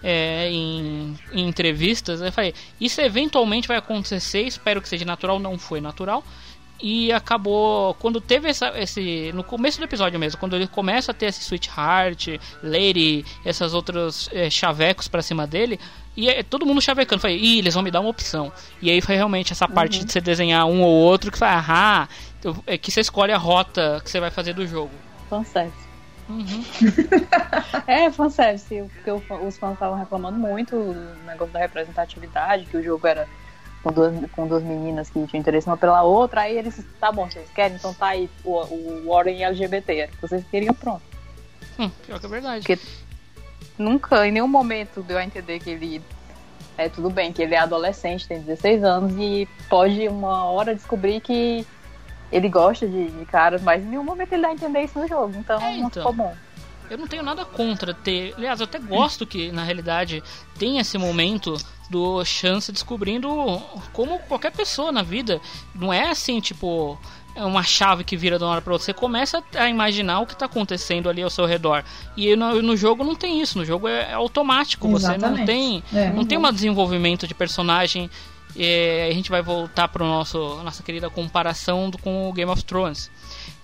é, 0.03 0.51
em, 0.51 1.17
em 1.33 1.49
entrevistas. 1.49 2.21
Eu 2.21 2.33
falei, 2.33 2.55
isso 2.81 3.01
eventualmente 3.01 3.69
vai 3.69 3.77
acontecer, 3.77 4.43
espero 4.43 4.81
que 4.81 4.89
seja 4.89 5.05
natural, 5.05 5.39
não 5.39 5.59
foi 5.59 5.81
natural. 5.81 6.25
E 6.83 7.13
acabou. 7.13 7.93
Quando 7.95 8.21
teve 8.21 8.49
essa, 8.49 8.73
esse. 8.79 9.31
No 9.35 9.45
começo 9.45 9.79
do 9.79 9.85
episódio 9.85 10.19
mesmo, 10.19 10.41
quando 10.41 10.57
ele 10.57 10.67
começa 10.67 11.13
a 11.13 11.15
ter 11.15 11.27
esse 11.27 11.43
Sweetheart, 11.43 12.29
Lady, 12.63 13.25
essas 13.45 13.75
outras 13.75 14.31
é, 14.33 14.49
chavecos 14.49 15.07
pra 15.07 15.21
cima 15.21 15.47
dele. 15.47 15.79
E 16.17 16.29
é, 16.29 16.43
todo 16.43 16.67
mundo 16.67 16.81
chavecando. 16.81 17.21
Falei, 17.23 17.39
ih, 17.39 17.59
eles 17.59 17.75
vão 17.75 17.83
me 17.83 17.91
dar 17.91 18.01
uma 18.01 18.11
opção. 18.11 18.53
E 18.83 18.91
aí 18.91 19.01
foi 19.01 19.15
realmente 19.17 19.53
essa 19.53 19.69
parte 19.69 20.05
de 20.05 20.13
você 20.13 20.21
desenhar 20.21 20.67
um 20.67 20.83
ou 20.83 20.91
outro 20.91 21.31
que 21.31 21.39
foi, 21.39 21.49
ah, 21.49 22.09
é 22.67 22.77
que 22.77 22.91
você 22.91 23.01
escolhe 23.01 23.33
a 23.33 23.39
rota 23.39 24.01
que 24.05 24.11
você 24.11 24.21
vai 24.21 24.31
fazer 24.31 24.53
do 24.53 24.67
jogo. 24.67 24.91
Fanservice. 25.29 25.89
Uhum. 26.29 26.65
É, 27.87 28.11
fanservice, 28.11 28.85
porque 28.95 29.11
os 29.11 29.57
fãs 29.59 29.73
estavam 29.75 29.99
reclamando 29.99 30.39
muito 30.39 30.77
do 30.77 31.25
negócio 31.27 31.53
da 31.53 31.59
representatividade, 31.61 32.67
que 32.67 32.77
o 32.77 32.83
jogo 32.83 33.05
era 33.07 33.29
com 33.83 33.91
duas, 33.93 34.31
com 34.31 34.47
duas 34.47 34.63
meninas 34.63 35.09
que 35.11 35.27
tinham 35.27 35.41
interesse 35.41 35.67
uma 35.67 35.77
pela 35.77 36.03
outra, 36.03 36.43
aí 36.43 36.57
eles, 36.57 36.85
tá 37.01 37.11
bom, 37.11 37.29
vocês 37.29 37.49
querem, 37.55 37.77
então 37.77 37.93
tá 37.95 38.09
aí 38.09 38.29
o, 38.45 38.53
o 38.61 39.05
Warren 39.09 39.43
LGBT, 39.43 39.97
era 39.97 40.13
o 40.13 40.15
que 40.15 40.23
vocês 40.23 40.45
queriam, 40.51 40.75
pronto. 40.75 41.03
Hum, 41.79 41.91
pior 42.07 42.21
que 42.21 42.27
é 42.27 42.29
verdade. 42.29 42.67
Porque- 42.67 42.79
Nunca, 43.81 44.27
em 44.27 44.33
nenhum 44.33 44.47
momento 44.47 45.03
deu 45.03 45.17
a 45.17 45.25
entender 45.25 45.59
que 45.59 45.71
ele 45.71 46.03
é 46.77 46.89
tudo 46.91 47.09
bem, 47.09 47.33
que 47.33 47.41
ele 47.41 47.55
é 47.55 47.59
adolescente, 47.59 48.29
tem 48.29 48.41
16 48.41 48.85
anos 48.85 49.13
e 49.19 49.49
pode 49.71 50.07
uma 50.07 50.45
hora 50.45 50.75
descobrir 50.75 51.19
que 51.21 51.67
ele 52.31 52.49
gosta 52.51 52.87
de, 52.87 53.11
de 53.11 53.25
caras, 53.25 53.63
mas 53.63 53.83
em 53.83 53.87
nenhum 53.87 54.05
momento 54.05 54.35
ele 54.35 54.43
dá 54.43 54.49
a 54.49 54.53
entender 54.53 54.83
isso 54.83 54.99
no 54.99 55.09
jogo, 55.09 55.35
então, 55.39 55.59
É, 55.59 55.79
não 55.79 55.87
então. 55.87 55.91
ficou 55.91 56.13
bom. 56.13 56.37
Eu 56.91 56.99
não 56.99 57.07
tenho 57.07 57.23
nada 57.23 57.45
contra 57.45 57.95
ter. 57.95 58.35
Aliás, 58.37 58.61
eu 58.61 58.65
até 58.65 58.79
gosto 58.79 59.25
que, 59.25 59.53
na 59.53 59.63
realidade, 59.63 60.23
tem 60.59 60.79
esse 60.79 60.99
momento 60.99 61.57
do 61.89 62.25
chance 62.25 62.73
descobrindo 62.73 63.29
como 63.93 64.19
qualquer 64.21 64.51
pessoa 64.51 64.91
na 64.91 65.03
vida. 65.03 65.41
Não 65.73 65.93
é 65.93 66.11
assim, 66.11 66.41
tipo, 66.41 66.99
é 67.35 67.45
uma 67.45 67.63
chave 67.63 68.05
que 68.05 68.17
vira 68.17 68.39
de 68.39 68.45
uma 68.45 68.51
hora 68.51 68.63
pra 68.63 68.73
outra. 68.73 68.85
Você 68.85 68.93
começa 68.93 69.43
a 69.55 69.69
imaginar 69.69 70.21
o 70.21 70.27
que 70.27 70.37
tá 70.37 70.47
acontecendo 70.47 71.09
ali 71.09 71.23
ao 71.23 71.31
seu 71.31 71.47
redor. 71.47 71.85
E 72.17 72.35
no, 72.37 72.61
no 72.63 72.77
jogo 72.77 73.05
não 73.05 73.15
tem 73.15 73.41
isso. 73.41 73.59
No 73.59 73.65
jogo 73.65 73.89
é, 73.89 74.11
é 74.11 74.13
automático. 74.13 74.89
Você 74.89 75.07
não 75.09 75.15
Exatamente. 75.15 75.47
tem. 75.47 75.83
É. 75.93 76.11
Não 76.11 76.25
tem 76.25 76.39
um 76.39 76.53
desenvolvimento 76.53 77.27
de 77.27 77.35
personagem. 77.35 78.11
É, 78.57 79.09
a 79.11 79.15
gente 79.15 79.31
vai 79.31 79.43
voltar 79.43 79.89
para 79.89 80.05
nosso 80.05 80.61
nossa 80.65 80.83
querida 80.83 81.09
comparação 81.09 81.89
do, 81.89 81.99
com 81.99 82.29
o 82.29 82.33
Game 82.33 82.51
of 82.51 82.65
Thrones. 82.65 83.11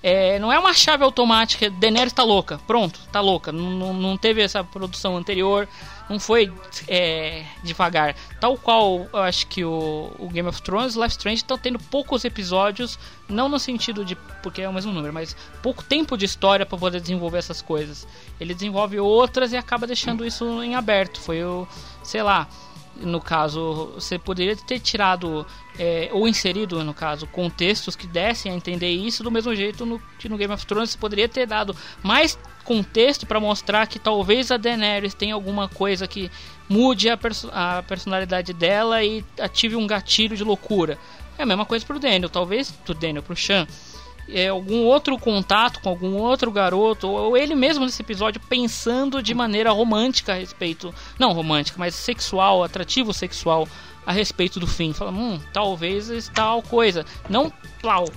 É, 0.02 0.38
não 0.38 0.52
é 0.52 0.58
uma 0.58 0.72
chave 0.72 1.02
automática. 1.02 1.68
Daenerys 1.68 2.12
tá 2.12 2.22
louca, 2.22 2.60
pronto, 2.66 3.00
tá 3.10 3.20
louca. 3.20 3.50
Não, 3.50 3.70
não, 3.70 3.92
não 3.92 4.16
teve 4.16 4.40
essa 4.42 4.62
produção 4.62 5.16
anterior, 5.16 5.68
não 6.08 6.20
foi 6.20 6.52
é, 6.88 7.44
devagar. 7.62 8.14
Tal 8.40 8.56
qual 8.56 9.08
eu 9.12 9.18
acho 9.20 9.46
que 9.46 9.64
o, 9.64 10.12
o 10.18 10.28
Game 10.28 10.48
of 10.48 10.62
Thrones, 10.62 10.94
Life 10.94 11.10
Strange 11.10 11.38
estão 11.38 11.58
tendo 11.58 11.78
poucos 11.78 12.24
episódios, 12.24 12.98
não 13.28 13.48
no 13.48 13.58
sentido 13.58 14.04
de 14.04 14.14
porque 14.42 14.62
é 14.62 14.68
o 14.68 14.72
mesmo 14.72 14.92
número, 14.92 15.12
mas 15.12 15.36
pouco 15.62 15.82
tempo 15.82 16.16
de 16.16 16.24
história 16.24 16.64
para 16.64 16.78
poder 16.78 17.00
desenvolver 17.00 17.38
essas 17.38 17.60
coisas. 17.60 18.06
Ele 18.40 18.54
desenvolve 18.54 18.98
outras 19.00 19.52
e 19.52 19.56
acaba 19.56 19.86
deixando 19.86 20.24
isso 20.24 20.62
em 20.62 20.74
aberto. 20.74 21.20
Foi 21.20 21.42
o, 21.42 21.66
sei 22.02 22.22
lá, 22.22 22.48
no 23.00 23.20
caso, 23.20 23.92
você 23.94 24.18
poderia 24.18 24.56
ter 24.56 24.80
tirado 24.80 25.46
é, 25.78 26.08
ou 26.12 26.26
inserido, 26.26 26.82
no 26.82 26.94
caso, 26.94 27.26
contextos 27.26 27.94
que 27.94 28.06
dessem 28.06 28.52
a 28.52 28.54
entender 28.54 28.90
isso 28.90 29.22
do 29.22 29.30
mesmo 29.30 29.54
jeito 29.54 29.84
no, 29.84 30.00
que 30.18 30.28
no 30.28 30.36
Game 30.36 30.52
of 30.52 30.66
Thrones 30.66 30.90
você 30.90 30.98
poderia 30.98 31.28
ter 31.28 31.46
dado 31.46 31.76
mais 32.02 32.38
contexto 32.64 33.26
para 33.26 33.38
mostrar 33.38 33.86
que 33.86 33.98
talvez 33.98 34.50
a 34.50 34.56
Daenerys 34.56 35.14
tenha 35.14 35.34
alguma 35.34 35.68
coisa 35.68 36.06
que 36.08 36.30
mude 36.68 37.08
a, 37.08 37.16
perso 37.16 37.48
a 37.52 37.82
personalidade 37.86 38.52
dela 38.52 39.04
e 39.04 39.24
ative 39.40 39.76
um 39.76 39.86
gatilho 39.86 40.36
de 40.36 40.42
loucura. 40.42 40.98
É 41.38 41.42
a 41.42 41.46
mesma 41.46 41.64
coisa 41.64 41.84
pro 41.84 41.98
Daniel, 41.98 42.30
talvez 42.30 42.70
pro 42.70 42.94
Daniel, 42.94 43.22
pro 43.22 43.36
Shan. 43.36 43.66
É, 44.28 44.48
algum 44.48 44.82
outro 44.84 45.16
contato 45.16 45.80
com 45.80 45.88
algum 45.88 46.16
outro 46.16 46.50
garoto, 46.50 47.08
ou 47.08 47.36
ele 47.36 47.54
mesmo 47.54 47.84
nesse 47.84 48.02
episódio 48.02 48.40
pensando 48.48 49.22
de 49.22 49.32
maneira 49.32 49.70
romântica 49.70 50.32
a 50.32 50.36
respeito. 50.36 50.92
Não 51.18 51.32
romântica, 51.32 51.78
mas 51.78 51.94
sexual, 51.94 52.64
atrativo 52.64 53.12
sexual 53.12 53.68
a 54.04 54.12
respeito 54.12 54.60
do 54.60 54.66
fim. 54.66 54.92
Fala, 54.92 55.10
hum, 55.10 55.40
talvez 55.52 56.30
tal 56.34 56.62
coisa. 56.62 57.04
Não 57.28 57.52
plau. 57.80 58.08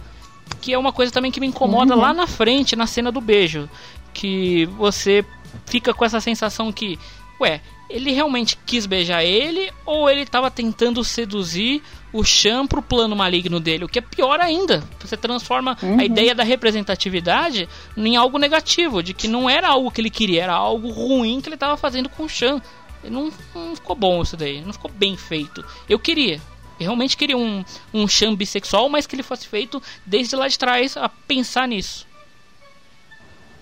Que 0.62 0.74
é 0.74 0.78
uma 0.78 0.92
coisa 0.92 1.12
também 1.12 1.32
que 1.32 1.40
me 1.40 1.48
incomoda 1.48 1.96
lá 1.96 2.14
na 2.14 2.28
frente, 2.28 2.76
na 2.76 2.88
cena 2.88 3.12
do 3.12 3.22
beijo. 3.22 3.70
Que 4.14 4.66
você 4.78 5.24
fica 5.66 5.94
com 5.94 6.06
essa 6.06 6.20
sensação 6.20 6.72
que, 6.72 6.98
ué, 7.40 7.62
ele 7.90 8.12
realmente 8.12 8.58
quis 8.66 8.86
beijar 8.86 9.24
ele 9.24 9.72
ou 9.86 10.10
ele 10.10 10.22
estava 10.22 10.52
tentando 10.52 11.04
seduzir 11.04 11.82
o 12.14 12.24
Chan 12.24 12.68
pro 12.68 12.82
plano 12.82 13.16
maligno 13.16 13.60
dele? 13.60 13.86
O 13.86 13.90
que 13.90 14.00
é 14.00 14.02
pior 14.02 14.40
ainda. 14.40 14.84
Você 15.00 15.18
transforma 15.18 15.78
a 15.98 16.04
ideia 16.04 16.36
da 16.36 16.44
representatividade 16.44 17.68
em 17.98 18.16
algo 18.16 18.38
negativo, 18.38 19.02
de 19.02 19.14
que 19.14 19.28
não 19.28 19.50
era 19.50 19.68
algo 19.68 19.92
que 19.92 20.02
ele 20.02 20.10
queria, 20.10 20.44
era 20.44 20.54
algo 20.54 20.90
ruim 20.90 21.42
que 21.42 21.50
ele 21.50 21.56
estava 21.56 21.76
fazendo 21.76 22.10
com 22.10 22.24
o 22.24 22.30
Chan. 22.30 22.62
Não, 23.04 23.32
não 23.56 23.76
ficou 23.76 23.96
bom 23.96 24.22
isso 24.22 24.38
daí, 24.38 24.62
não 24.62 24.74
ficou 24.74 24.92
bem 24.92 25.18
feito. 25.18 25.66
Eu 25.88 25.98
queria, 25.98 26.36
eu 26.80 26.86
realmente 26.86 27.18
queria 27.18 27.38
um, 27.38 27.64
um 27.94 28.08
Chan 28.08 28.36
bissexual, 28.36 28.88
mas 28.90 29.08
que 29.08 29.16
ele 29.16 29.24
fosse 29.24 29.48
feito 29.48 29.82
desde 30.06 30.36
lá 30.36 30.48
de 30.48 30.60
trás 30.60 30.96
a 30.96 31.10
pensar 31.10 31.68
nisso. 31.68 32.06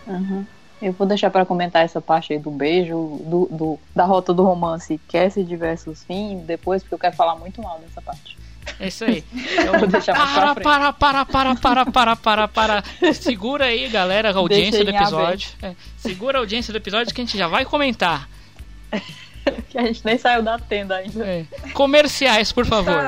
Uhum. 0.05 0.45
Eu 0.81 0.93
vou 0.93 1.07
deixar 1.07 1.29
pra 1.31 1.45
comentar 1.45 1.83
essa 1.83 1.99
parte 1.99 2.33
aí 2.33 2.39
do 2.39 2.51
beijo, 2.51 3.19
do, 3.25 3.47
do- 3.51 3.79
da 3.95 4.03
rota 4.05 4.33
do 4.33 4.43
romance 4.43 4.99
Cassie 5.11 5.43
versus 5.55 6.03
Finn 6.03 6.39
depois, 6.45 6.83
porque 6.83 6.95
eu 6.95 6.99
quero 6.99 7.15
falar 7.15 7.35
muito 7.35 7.61
mal 7.61 7.79
dessa 7.79 8.01
parte. 8.01 8.37
É 8.79 8.87
isso 8.89 9.05
aí. 9.05 9.23
Então, 9.33 9.79
Vou 9.79 9.87
deixar 9.87 10.13
mais 10.15 10.31
pra 10.33 10.55
para, 10.55 10.93
para, 10.93 11.25
para, 11.25 11.25
para, 11.25 11.55
para, 11.55 11.85
para, 11.85 12.15
para, 12.15 12.47
para. 12.47 12.83
Segura 13.13 13.65
aí, 13.65 13.87
galera, 13.89 14.29
a 14.31 14.35
audiência 14.37 14.83
do 14.83 14.91
episódio. 14.91 15.49
É, 15.63 15.73
segura 15.97 16.37
a 16.37 16.41
audiência 16.41 16.71
do 16.71 16.77
episódio 16.77 17.13
que 17.13 17.21
a 17.21 17.25
gente 17.25 17.37
já 17.37 17.47
vai 17.47 17.65
comentar. 17.65 18.27
Que 19.69 19.77
a 19.77 19.85
gente 19.85 20.01
nem 20.03 20.17
saiu 20.17 20.43
da 20.43 20.59
tenda 20.59 20.97
ainda. 20.97 21.25
É. 21.25 21.45
Comerciais, 21.71 22.51
por 22.51 22.65
favor. 22.65 23.01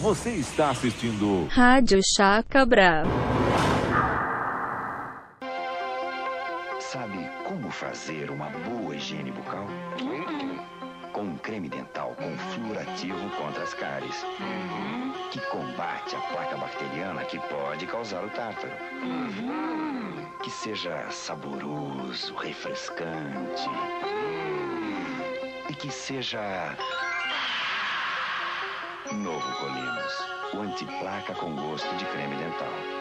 Você 0.00 0.30
está 0.30 0.70
assistindo 0.70 1.46
Rádio 1.50 2.00
Chaca 2.16 2.64
como 7.70 7.72
fazer 7.72 8.30
uma 8.30 8.48
boa 8.50 8.96
higiene 8.96 9.30
bucal? 9.30 9.66
Com 11.12 11.22
um 11.22 11.36
creme 11.36 11.68
dental 11.68 12.16
com 12.16 12.36
fluorativo 12.36 13.30
contra 13.36 13.62
as 13.62 13.74
cáries. 13.74 14.26
Que 15.30 15.40
combate 15.52 16.16
a 16.16 16.20
placa 16.20 16.56
bacteriana 16.56 17.24
que 17.24 17.38
pode 17.38 17.86
causar 17.86 18.24
o 18.24 18.30
tártaro. 18.30 18.72
Que 20.42 20.50
seja 20.50 21.08
saboroso, 21.10 22.34
refrescante. 22.34 23.68
E 25.68 25.74
que 25.74 25.90
seja. 25.90 26.76
Novo 29.12 29.52
Colinos. 29.60 30.30
O 30.54 30.62
antiplaca 30.62 31.34
com 31.34 31.54
gosto 31.54 31.94
de 31.96 32.04
creme 32.06 32.34
dental. 32.36 32.99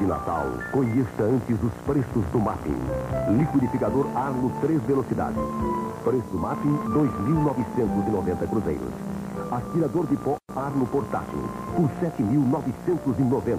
Neste 0.00 0.04
Natal, 0.04 0.46
conheça 0.72 1.22
antes 1.24 1.62
os 1.62 1.72
preços 1.84 2.24
do 2.32 2.38
Mapping. 2.38 2.74
Liquidificador 3.36 4.06
Arlo 4.16 4.50
3 4.62 4.82
velocidades. 4.82 5.42
Preço 6.02 6.34
Mapping 6.36 6.74
2.990 6.88 8.48
cruzeiros. 8.48 8.88
Aspirador 9.50 10.06
de 10.06 10.16
pó 10.16 10.36
Arlo 10.56 10.86
portátil 10.86 11.42
por 11.76 11.90
7.990. 12.00 13.58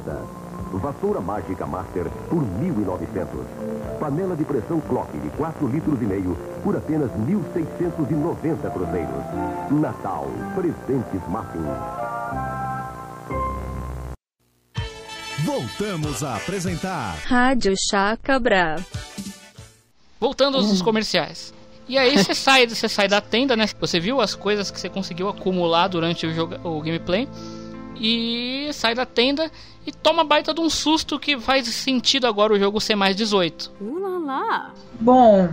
Vassoura 0.74 1.22
mágica 1.22 1.68
Master 1.68 2.06
por 2.30 2.42
1.900. 2.42 4.00
Panela 4.00 4.36
de 4.36 4.44
pressão 4.44 4.80
Clock 4.82 5.16
de 5.20 5.30
4 5.38 5.68
litros 5.68 6.02
e 6.02 6.06
meio 6.06 6.36
por 6.64 6.76
apenas 6.76 7.12
1.690 7.12 8.72
cruzeiros. 8.72 9.80
Natal, 9.80 10.26
presentes 10.56 11.22
Mapping. 11.30 12.61
Voltamos 15.44 16.24
a 16.24 16.36
apresentar 16.36 17.16
Rádio 17.26 17.74
Chaca 17.90 18.40
Brava. 18.40 18.84
Voltando 20.20 20.58
aos 20.58 20.82
comerciais. 20.82 21.54
E 21.88 21.98
aí 21.98 22.18
você 22.18 22.34
sai, 22.36 22.68
você 22.68 22.88
sai 22.88 23.08
da 23.08 23.20
tenda, 23.20 23.56
né? 23.56 23.66
Você 23.80 24.00
viu 24.00 24.22
as 24.22 24.36
coisas 24.36 24.70
que 24.70 24.80
você 24.80 24.88
conseguiu 24.90 25.28
acumular 25.30 25.88
durante 25.88 26.26
o, 26.28 26.34
jogo, 26.34 26.56
o 26.68 26.80
gameplay. 26.82 27.28
E 28.00 28.70
sai 28.74 28.94
da 28.94 29.06
tenda 29.06 29.52
e 29.86 29.92
toma 29.92 30.24
baita 30.24 30.54
de 30.54 30.62
um 30.62 30.70
susto 30.70 31.20
que 31.20 31.40
faz 31.40 31.68
sentido 31.68 32.28
agora 32.28 32.54
o 32.54 32.60
jogo 32.60 32.80
ser 32.80 32.96
mais 32.96 33.16
18. 33.16 33.72
Uh 33.82 34.00
lá 34.00 34.18
lá. 34.20 34.74
Bom, 35.00 35.50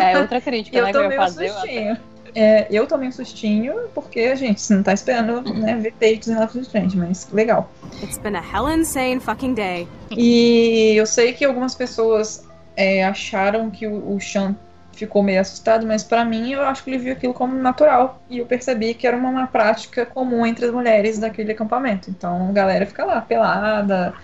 É 0.00 0.18
outra 0.18 0.40
crítica, 0.42 0.76
eu 0.78 0.84
né, 0.84 0.92
que 0.92 0.96
eu 0.98 1.02
ia 1.02 1.08
um 1.08 1.16
fazer. 1.16 1.46
eu 1.48 1.58
até- 1.58 1.60
sustinho. 1.60 2.09
É, 2.34 2.66
eu 2.70 2.86
tomei 2.86 3.08
um 3.08 3.12
sustinho 3.12 3.74
porque 3.94 4.20
a 4.20 4.34
gente 4.34 4.72
não 4.72 4.82
tá 4.82 4.92
esperando 4.92 5.42
né, 5.54 5.76
ver 5.76 5.92
peitos 5.92 6.28
em 6.28 6.38
Life 6.38 6.58
is 6.58 6.66
Strange, 6.66 6.96
mas 6.96 7.28
legal. 7.32 7.70
It's 8.02 8.18
been 8.18 8.36
a 8.36 8.42
hell 8.42 8.68
insane 8.68 9.20
fucking 9.20 9.54
day. 9.54 9.88
E 10.10 10.94
eu 10.96 11.06
sei 11.06 11.32
que 11.32 11.44
algumas 11.44 11.74
pessoas 11.74 12.46
é, 12.76 13.04
acharam 13.04 13.70
que 13.70 13.86
o, 13.86 14.14
o 14.14 14.20
Sean 14.20 14.56
ficou 14.92 15.22
meio 15.22 15.40
assustado, 15.40 15.86
mas 15.86 16.04
pra 16.04 16.24
mim 16.24 16.52
eu 16.52 16.62
acho 16.62 16.84
que 16.84 16.90
ele 16.90 16.98
viu 16.98 17.12
aquilo 17.12 17.32
como 17.32 17.54
natural. 17.56 18.20
E 18.28 18.38
eu 18.38 18.46
percebi 18.46 18.94
que 18.94 19.06
era 19.06 19.16
uma, 19.16 19.30
uma 19.30 19.46
prática 19.46 20.04
comum 20.04 20.44
entre 20.44 20.66
as 20.66 20.72
mulheres 20.72 21.18
daquele 21.18 21.52
acampamento. 21.52 22.10
Então 22.10 22.48
a 22.48 22.52
galera 22.52 22.86
fica 22.86 23.04
lá 23.04 23.20
pelada 23.20 24.14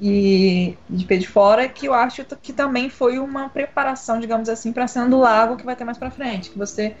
e 0.00 0.76
de 0.88 1.04
pé 1.04 1.16
de 1.16 1.28
fora, 1.28 1.68
que 1.68 1.86
eu 1.86 1.94
acho 1.94 2.24
que 2.40 2.52
também 2.52 2.88
foi 2.88 3.18
uma 3.18 3.48
preparação, 3.48 4.18
digamos 4.18 4.48
assim, 4.48 4.72
pra 4.72 4.88
cena 4.88 5.08
do 5.08 5.18
lago 5.18 5.56
que 5.56 5.64
vai 5.64 5.76
ter 5.76 5.84
mais 5.84 5.98
pra 5.98 6.10
frente. 6.10 6.50
Que 6.50 6.58
você 6.58 6.96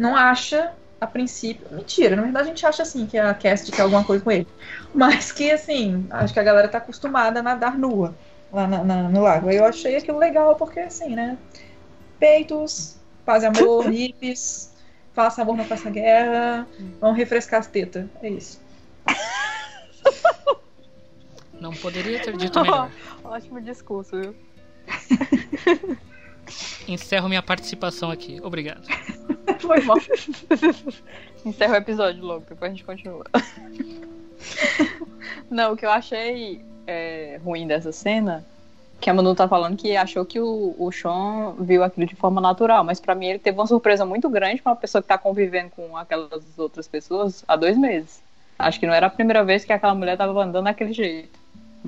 não 0.00 0.16
acha 0.16 0.72
a 1.00 1.06
princípio. 1.06 1.66
Mentira, 1.70 2.16
na 2.16 2.22
verdade 2.22 2.46
a 2.46 2.48
gente 2.48 2.66
acha 2.66 2.82
assim 2.82 3.06
que 3.06 3.16
a 3.18 3.32
Cast 3.34 3.70
quer 3.70 3.82
alguma 3.82 4.02
coisa 4.04 4.24
com 4.24 4.30
ele. 4.30 4.46
Mas 4.94 5.30
que 5.30 5.50
assim, 5.50 6.06
acho 6.10 6.32
que 6.32 6.40
a 6.40 6.42
galera 6.42 6.68
tá 6.68 6.78
acostumada 6.78 7.40
a 7.40 7.42
nadar 7.42 7.78
nua 7.78 8.14
lá 8.52 8.66
na- 8.66 8.82
na- 8.82 9.08
no 9.08 9.20
lago. 9.22 9.48
Aí 9.48 9.56
eu 9.56 9.64
achei 9.64 9.96
aquilo 9.96 10.18
legal 10.18 10.56
porque 10.56 10.80
assim, 10.80 11.14
né? 11.14 11.38
Peitos, 12.18 12.96
paz 13.24 13.42
e 13.42 13.46
amor, 13.46 13.86
hippies, 13.92 14.72
faça 15.14 15.42
amor, 15.42 15.56
não 15.56 15.64
faça 15.64 15.88
guerra, 15.90 16.66
vamos 17.00 17.16
refrescar 17.16 17.60
as 17.60 17.66
tetas. 17.66 18.06
É 18.22 18.28
isso. 18.28 18.60
Não 21.60 21.72
poderia 21.72 22.18
ter 22.20 22.36
dito 22.36 22.58
melhor. 22.60 22.90
Ótimo 23.22 23.60
discurso, 23.60 24.16
viu? 24.18 24.34
Encerro 26.88 27.28
minha 27.28 27.42
participação 27.42 28.10
aqui. 28.10 28.40
Obrigado. 28.42 28.82
Foi 29.60 29.80
mal. 29.82 29.98
Encerra 31.44 31.74
o 31.74 31.76
episódio 31.76 32.24
logo, 32.24 32.44
depois 32.48 32.70
a 32.70 32.74
gente 32.74 32.84
continua. 32.84 33.24
Não, 35.50 35.72
o 35.72 35.76
que 35.76 35.84
eu 35.84 35.90
achei 35.90 36.64
é, 36.86 37.38
ruim 37.44 37.66
dessa 37.66 37.92
cena, 37.92 38.44
que 39.00 39.08
a 39.08 39.14
Manu 39.14 39.34
tá 39.34 39.48
falando 39.48 39.76
que 39.76 39.96
achou 39.96 40.24
que 40.24 40.38
o, 40.38 40.74
o 40.78 40.92
Sean 40.92 41.54
viu 41.58 41.82
aquilo 41.82 42.06
de 42.06 42.14
forma 42.14 42.40
natural, 42.40 42.84
mas 42.84 43.00
pra 43.00 43.14
mim 43.14 43.26
ele 43.26 43.38
teve 43.38 43.58
uma 43.58 43.66
surpresa 43.66 44.04
muito 44.04 44.28
grande 44.28 44.60
com 44.60 44.68
uma 44.68 44.76
pessoa 44.76 45.00
que 45.00 45.08
tá 45.08 45.16
convivendo 45.16 45.70
com 45.70 45.96
aquelas 45.96 46.58
outras 46.58 46.86
pessoas 46.86 47.42
há 47.48 47.56
dois 47.56 47.78
meses. 47.78 48.22
Acho 48.58 48.78
que 48.78 48.86
não 48.86 48.92
era 48.92 49.06
a 49.06 49.10
primeira 49.10 49.42
vez 49.42 49.64
que 49.64 49.72
aquela 49.72 49.94
mulher 49.94 50.18
tava 50.18 50.38
andando 50.42 50.64
daquele 50.64 50.92
jeito. 50.92 51.38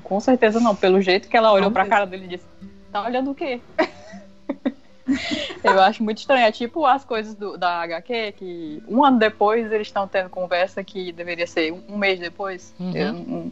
Com 0.03 0.19
certeza 0.19 0.59
não, 0.59 0.75
pelo 0.75 0.99
jeito 1.01 1.29
que 1.29 1.37
ela 1.37 1.51
olhou 1.51 1.69
pra 1.69 1.85
cara 1.85 2.05
dele 2.05 2.25
e 2.25 2.29
disse: 2.29 2.45
Tá 2.91 3.03
olhando 3.03 3.29
o 3.29 3.35
quê? 3.35 3.61
Eu 5.63 5.81
acho 5.81 6.03
muito 6.03 6.19
estranho. 6.19 6.45
É 6.45 6.51
tipo 6.51 6.85
as 6.85 7.03
coisas 7.03 7.35
do- 7.35 7.57
da 7.57 7.81
HQ, 7.81 8.33
que 8.37 8.83
um 8.87 9.03
ano 9.03 9.19
depois 9.19 9.71
eles 9.71 9.87
estão 9.87 10.07
tendo 10.07 10.29
conversa 10.29 10.83
que 10.83 11.11
deveria 11.11 11.45
ser 11.47 11.73
um, 11.73 11.81
um 11.89 11.97
mês 11.97 12.19
depois. 12.19 12.73
Uhum. 12.79 12.95
Eu 12.95 13.13
não, 13.13 13.51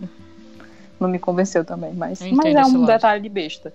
não 1.00 1.10
me 1.10 1.20
convenceu 1.20 1.66
também, 1.66 1.94
mas, 1.94 2.22
Eu 2.22 2.34
mas 2.34 2.56
é 2.56 2.66
um 2.66 2.80
lado. 2.82 2.86
detalhe 2.88 3.22
de 3.22 3.30
besta. 3.30 3.74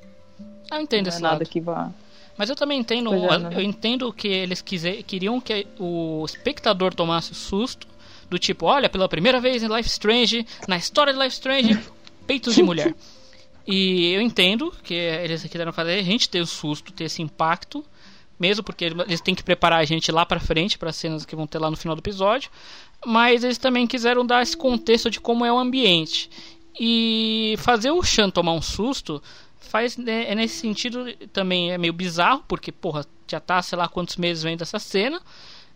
Eu 0.71 0.81
entendo 0.81 1.09
não 1.11 1.17
é 1.17 1.21
nada 1.21 1.35
lado. 1.35 1.47
que 1.49 1.61
vá. 1.61 1.91
Mas 2.37 2.51
eu 2.51 2.57
também 2.57 2.79
entendo, 2.81 3.15
é, 3.15 3.39
né? 3.39 3.51
eu 3.55 3.63
entendo 3.63 4.13
que 4.13 4.29
eles 4.29 4.61
quiser, 4.61 5.03
queriam 5.03 5.41
que 5.41 5.67
o 5.79 6.23
espectador 6.27 6.95
tomasse 6.95 7.35
susto, 7.35 7.87
do 8.29 8.39
tipo, 8.39 8.67
olha, 8.67 8.89
pela 8.89 9.09
primeira 9.09 9.41
vez 9.41 9.63
em 9.63 9.69
Life 9.69 9.89
Strange, 9.89 10.47
na 10.67 10.77
história 10.77 11.13
de 11.13 11.19
Life 11.19 11.33
Strange, 11.35 11.79
peitos 12.27 12.55
de 12.55 12.63
mulher. 12.63 12.95
E 13.67 14.13
eu 14.13 14.21
entendo 14.21 14.73
que 14.83 14.95
eles 14.95 15.43
quiseram 15.45 15.73
fazer 15.73 15.99
a 15.99 16.03
gente 16.03 16.29
ter 16.29 16.41
o 16.41 16.47
susto, 16.47 16.93
ter 16.93 17.05
esse 17.05 17.21
impacto, 17.21 17.85
mesmo 18.39 18.63
porque 18.63 18.85
eles 18.85 19.21
têm 19.21 19.35
que 19.35 19.43
preparar 19.43 19.81
a 19.81 19.85
gente 19.85 20.13
lá 20.13 20.25
pra 20.25 20.39
frente 20.39 20.79
para 20.79 20.93
cenas 20.93 21.25
que 21.25 21.35
vão 21.35 21.47
ter 21.47 21.59
lá 21.59 21.71
no 21.71 21.77
final 21.77 21.97
do 21.97 22.01
episódio, 22.01 22.51
mas 23.05 23.43
eles 23.43 23.59
também 23.59 23.87
quiseram 23.87 24.25
dar 24.25 24.43
esse 24.43 24.57
contexto 24.57 25.11
de 25.11 25.21
como 25.21 25.45
é 25.45 25.53
o 25.53 25.59
ambiente. 25.59 26.31
E 26.79 27.57
fazer 27.59 27.91
o 27.91 28.03
Chan 28.03 28.31
tomar 28.31 28.53
um 28.53 28.63
susto 28.63 29.23
faz 29.59 29.97
né, 29.97 30.31
é 30.31 30.35
nesse 30.35 30.61
sentido 30.61 31.13
também 31.33 31.73
é 31.73 31.79
meio 31.79 31.93
bizarro, 31.93 32.45
porque 32.47 32.71
porra, 32.71 33.05
já 33.27 33.41
tá 33.41 33.61
sei 33.63 33.77
lá 33.77 33.89
quantos 33.89 34.17
meses 34.17 34.43
vendo 34.43 34.63
essa 34.63 34.79
cena, 34.79 35.21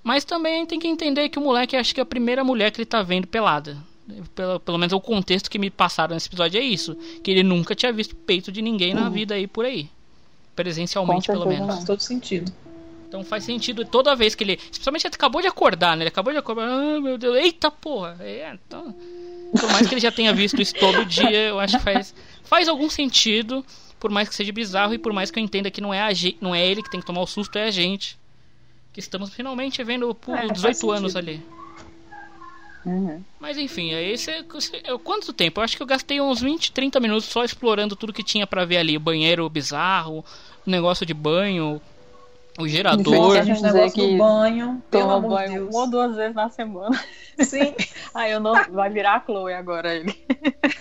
mas 0.03 0.25
também 0.25 0.65
tem 0.65 0.79
que 0.79 0.87
entender 0.87 1.29
que 1.29 1.39
o 1.39 1.43
moleque 1.43 1.77
acho 1.77 1.95
que 1.95 2.01
é 2.01 2.03
a 2.03 2.07
primeira 2.07 2.45
mulher 2.45 2.71
que 2.71 2.81
ele 2.81 2.87
tá 2.87 3.03
vendo 3.03 3.27
pelada. 3.27 3.79
Pelo, 4.35 4.61
pelo 4.61 4.79
menos 4.79 4.93
o 4.93 5.01
contexto 5.01 5.51
que 5.51 5.59
me 5.59 5.71
passaram 5.71 6.15
nesse 6.15 6.29
episódio 6.29 6.59
é 6.61 6.65
isso, 6.65 6.95
que 7.23 7.31
ele 7.31 7.43
nunca 7.43 7.75
tinha 7.75 7.93
visto 7.93 8.15
peito 8.15 8.51
de 8.53 8.61
ninguém 8.63 8.95
na 8.95 9.05
Uhum. 9.05 9.11
vida 9.11 9.35
aí 9.35 9.47
por 9.47 9.65
aí. 9.65 9.89
Presencialmente, 10.55 11.27
pelo 11.29 11.47
menos. 11.47 11.67
Faz 11.75 11.85
todo 11.85 12.01
sentido. 12.01 12.53
Então 13.09 13.25
faz 13.25 13.45
sentido 13.45 13.85
toda 13.85 14.15
vez 14.15 14.35
que 14.35 14.45
ele. 14.45 14.59
Especialmente 14.71 15.07
ele 15.07 15.15
acabou 15.15 15.41
de 15.41 15.49
acordar, 15.49 15.97
né? 15.97 16.03
Ele 16.05 16.09
acabou 16.09 16.33
de 16.33 16.39
acordar. 16.39 16.69
Ah, 16.69 17.01
meu 17.01 17.19
Deus, 17.19 17.37
eita 17.37 17.71
porra! 17.71 18.17
É, 18.21 18.53
então. 18.55 18.95
Por 19.59 19.69
mais 19.73 19.89
que 19.89 19.95
ele 19.95 20.01
já 20.01 20.13
tenha 20.13 20.33
visto 20.33 20.61
isso 20.63 20.75
todo 20.75 21.05
dia, 21.05 21.49
eu 21.49 21.59
acho 21.59 21.77
que 21.79 21.83
faz, 21.83 22.15
faz 22.45 22.69
algum 22.69 22.89
sentido. 22.89 23.65
Por 23.99 24.11
mais 24.11 24.29
que 24.29 24.35
seja 24.35 24.53
bizarro 24.53 24.95
e 24.95 24.99
por 24.99 25.13
mais 25.13 25.31
que 25.31 25.39
eu 25.39 25.43
entenda 25.43 25.71
que 25.71 25.81
não 25.81 25.93
é, 25.93 26.01
a 26.01 26.13
ge- 26.13 26.37
não 26.41 26.55
é 26.55 26.65
ele 26.65 26.83
que 26.83 26.91
tem 26.91 27.01
que 27.01 27.07
tomar 27.07 27.21
o 27.21 27.27
susto, 27.27 27.57
é 27.59 27.65
a 27.65 27.71
gente. 27.71 28.17
Que 28.93 29.01
estamos 29.01 29.31
finalmente 29.35 29.83
vendo 29.83 30.15
por 30.15 30.35
É, 30.37 30.43
faz 30.47 30.53
18 30.53 30.91
anos 30.91 31.17
ali. 31.17 31.43
Uhum. 32.85 33.23
Mas 33.39 33.59
enfim, 33.59 33.93
é 33.93 34.03
esse 34.03 34.31
é, 34.31 34.39
é- 34.39 34.99
quanto 34.99 35.33
tempo? 35.33 35.61
Eu 35.61 35.65
acho 35.65 35.77
que 35.77 35.83
eu 35.83 35.87
gastei 35.87 36.21
uns 36.21 36.41
20, 36.41 36.73
30 36.73 36.99
minutos 36.99 37.27
só 37.27 37.45
explorando 37.45 37.95
tudo 37.95 38.13
que 38.13 38.23
tinha 38.25 38.47
pra 38.47 38.65
ver 38.65 38.79
ali. 38.79 38.97
O 38.97 39.01
banheiro 39.01 39.49
bizarro, 39.51 40.25
o 40.67 40.71
negócio 40.71 41.05
de 41.05 41.13
banho, 41.13 41.81
O 42.59 42.67
gerador. 42.67 43.39
dizer 43.43 43.91
que 43.93 44.13
do 44.13 44.17
banho, 44.19 44.83
pelo 44.91 45.09
Toma 45.21 45.29
banho 45.29 45.53
Deus. 45.53 45.75
uma 45.75 45.81
ou 45.85 45.91
duas 45.91 46.17
vezes 46.17 46.35
na 46.35 46.49
semana. 46.49 46.99
Sim. 47.39 47.75
Aí 48.15 48.33
eu 48.33 48.41
não. 48.41 48.53
Vai 48.71 48.89
virar 48.91 49.17
a 49.17 49.21
Chloe 49.21 49.53
agora 49.53 49.95
ele. 49.95 50.15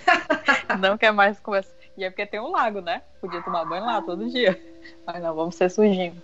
não 0.79 0.97
quer 0.97 1.11
mais 1.11 1.39
conversar. 1.39 1.73
E 1.97 2.03
é 2.03 2.09
porque 2.09 2.25
tem 2.25 2.39
um 2.39 2.51
lago, 2.51 2.79
né? 2.79 3.01
Podia 3.19 3.41
tomar 3.41 3.65
banho 3.65 3.85
lá 3.85 4.01
todo 4.01 4.29
dia. 4.29 4.59
Mas 5.05 5.21
não, 5.21 5.35
vamos 5.35 5.55
ser 5.55 5.69
sujinho. 5.69 6.15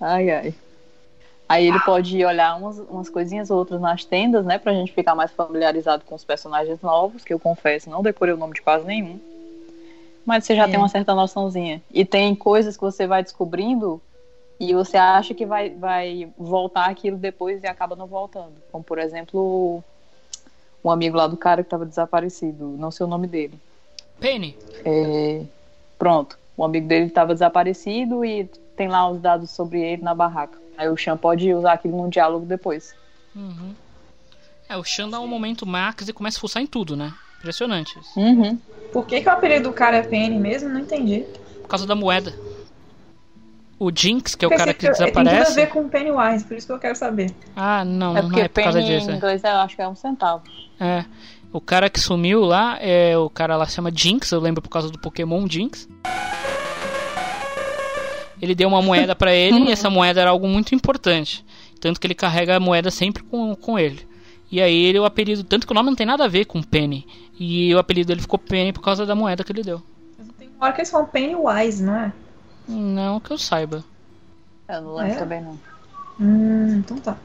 Ai, 0.00 0.30
ai. 0.30 0.54
Aí 1.48 1.66
ele 1.68 1.78
pode 1.80 2.24
olhar 2.24 2.56
umas, 2.56 2.78
umas 2.78 3.08
coisinhas 3.08 3.50
outras 3.50 3.80
nas 3.80 4.04
tendas, 4.04 4.44
né? 4.44 4.58
Pra 4.58 4.72
gente 4.72 4.92
ficar 4.92 5.14
mais 5.14 5.30
familiarizado 5.30 6.04
com 6.04 6.14
os 6.14 6.24
personagens 6.24 6.80
novos, 6.80 7.24
que 7.24 7.32
eu 7.32 7.38
confesso, 7.38 7.88
não 7.88 8.02
decorei 8.02 8.34
o 8.34 8.38
nome 8.38 8.54
de 8.54 8.62
quase 8.62 8.84
nenhum. 8.84 9.20
Mas 10.24 10.44
você 10.44 10.56
já 10.56 10.64
É. 10.64 10.68
tem 10.68 10.76
uma 10.76 10.88
certa 10.88 11.14
noçãozinha. 11.14 11.80
E 11.92 12.04
tem 12.04 12.34
coisas 12.34 12.76
que 12.76 12.82
você 12.82 13.06
vai 13.06 13.22
descobrindo 13.22 14.00
e 14.58 14.74
você 14.74 14.96
acha 14.96 15.34
que 15.34 15.46
vai, 15.46 15.70
vai 15.70 16.28
voltar 16.36 16.86
aquilo 16.86 17.16
depois 17.16 17.62
e 17.62 17.66
acaba 17.68 17.94
não 17.94 18.06
voltando. 18.08 18.54
Como, 18.72 18.82
por 18.82 18.98
exemplo, 18.98 19.84
um 20.82 20.90
amigo 20.90 21.16
lá 21.16 21.28
do 21.28 21.36
cara 21.36 21.62
que 21.62 21.68
estava 21.68 21.86
desaparecido. 21.86 22.74
Não 22.76 22.90
sei 22.90 23.06
o 23.06 23.08
nome 23.08 23.28
dele. 23.28 23.56
Penny. 24.18 24.56
É, 24.84 25.42
Pronto. 25.96 26.36
O 26.56 26.64
amigo 26.64 26.88
dele 26.88 27.06
estava 27.06 27.32
desaparecido 27.34 28.24
e 28.24 28.46
tem 28.76 28.88
lá 28.88 29.08
os 29.08 29.20
dados 29.20 29.50
sobre 29.50 29.80
ele 29.80 30.02
na 30.02 30.14
barraca. 30.14 30.58
Aí 30.76 30.88
o 30.88 30.96
Chan 30.96 31.16
pode 31.16 31.52
usar 31.52 31.74
aquilo 31.74 31.96
num 31.96 32.08
diálogo 32.08 32.44
depois. 32.46 32.94
Uhum. 33.34 33.74
É, 34.68 34.76
o 34.76 34.84
Shan 34.84 35.08
dá 35.08 35.20
um 35.20 35.26
momento 35.26 35.64
max 35.66 36.08
e 36.08 36.12
começa 36.12 36.38
a 36.38 36.40
fuçar 36.40 36.62
em 36.62 36.66
tudo, 36.66 36.96
né? 36.96 37.12
Impressionante. 37.38 37.98
isso. 37.98 38.18
Uhum. 38.18 38.58
Por 38.92 39.06
que, 39.06 39.20
que 39.20 39.28
o 39.28 39.32
apelido 39.32 39.68
do 39.68 39.72
cara 39.72 39.98
é 39.98 40.02
Penny 40.02 40.38
mesmo? 40.38 40.68
Não 40.68 40.80
entendi. 40.80 41.24
Por 41.62 41.68
causa 41.68 41.86
da 41.86 41.94
moeda. 41.94 42.34
O 43.78 43.90
Jinx, 43.94 44.34
que 44.34 44.44
é 44.44 44.48
o 44.48 44.50
Pensei 44.50 44.64
cara 44.64 44.74
que 44.74 44.80
Tem 44.80 44.92
tudo 44.92 45.02
a 45.02 45.22
desaparece. 45.22 45.54
ver 45.54 45.68
com 45.68 45.88
Pennywise, 45.88 46.44
por 46.44 46.56
isso 46.56 46.66
que 46.66 46.72
eu 46.72 46.78
quero 46.78 46.96
saber. 46.96 47.30
Ah, 47.54 47.84
não, 47.84 48.16
é 48.16 48.22
não 48.22 48.28
porque 48.28 48.40
é 48.40 48.48
por 48.48 48.62
causa 48.62 48.78
penny 48.78 48.96
disso. 48.96 49.10
em 49.10 49.12
é. 49.12 49.16
inglês 49.16 49.44
eu 49.44 49.50
acho 49.50 49.76
que 49.76 49.82
é 49.82 49.88
um 49.88 49.94
centavo. 49.94 50.44
É. 50.80 51.04
O 51.52 51.60
cara 51.60 51.90
que 51.90 52.00
sumiu 52.00 52.40
lá, 52.40 52.78
é 52.80 53.16
o 53.18 53.28
cara 53.28 53.56
lá 53.56 53.66
se 53.66 53.74
chama 53.74 53.90
Jinx, 53.94 54.32
eu 54.32 54.40
lembro 54.40 54.62
por 54.62 54.70
causa 54.70 54.90
do 54.90 54.98
Pokémon 54.98 55.46
Jinx. 55.48 55.88
Ele 58.46 58.54
deu 58.54 58.68
uma 58.68 58.80
moeda 58.80 59.14
pra 59.14 59.34
ele 59.34 59.58
e 59.68 59.72
essa 59.72 59.90
moeda 59.90 60.20
era 60.20 60.30
algo 60.30 60.46
muito 60.48 60.74
importante. 60.74 61.44
Tanto 61.80 62.00
que 62.00 62.06
ele 62.06 62.14
carrega 62.14 62.56
a 62.56 62.60
moeda 62.60 62.90
sempre 62.90 63.22
com, 63.22 63.54
com 63.54 63.78
ele. 63.78 64.06
E 64.50 64.62
aí 64.62 64.84
ele 64.84 64.98
o 64.98 65.04
apelido, 65.04 65.42
tanto 65.44 65.66
que 65.66 65.72
o 65.72 65.74
nome 65.74 65.88
não 65.90 65.96
tem 65.96 66.06
nada 66.06 66.24
a 66.24 66.28
ver 66.28 66.44
com 66.44 66.62
Penny. 66.62 67.06
E 67.38 67.74
o 67.74 67.78
apelido 67.78 68.08
dele 68.08 68.20
ficou 68.20 68.38
Penny 68.38 68.72
por 68.72 68.80
causa 68.82 69.04
da 69.04 69.14
moeda 69.14 69.42
que 69.44 69.50
ele 69.52 69.62
deu. 69.62 69.82
Tem 70.38 70.48
uma 70.56 70.66
hora 70.66 70.72
que 70.72 70.80
eles 70.80 70.90
falam 70.90 71.06
Pennywise, 71.08 71.82
não 71.82 71.94
é? 71.96 72.12
Não 72.68 73.20
que 73.20 73.32
eu 73.32 73.38
saiba. 73.38 73.84
Eu 74.68 74.80
não 74.82 74.94
lembro 74.94 75.12
É? 75.12 75.16
também 75.16 75.40
não. 75.42 75.58
Hum, 76.18 76.76
então 76.78 76.96
tá. 76.98 77.16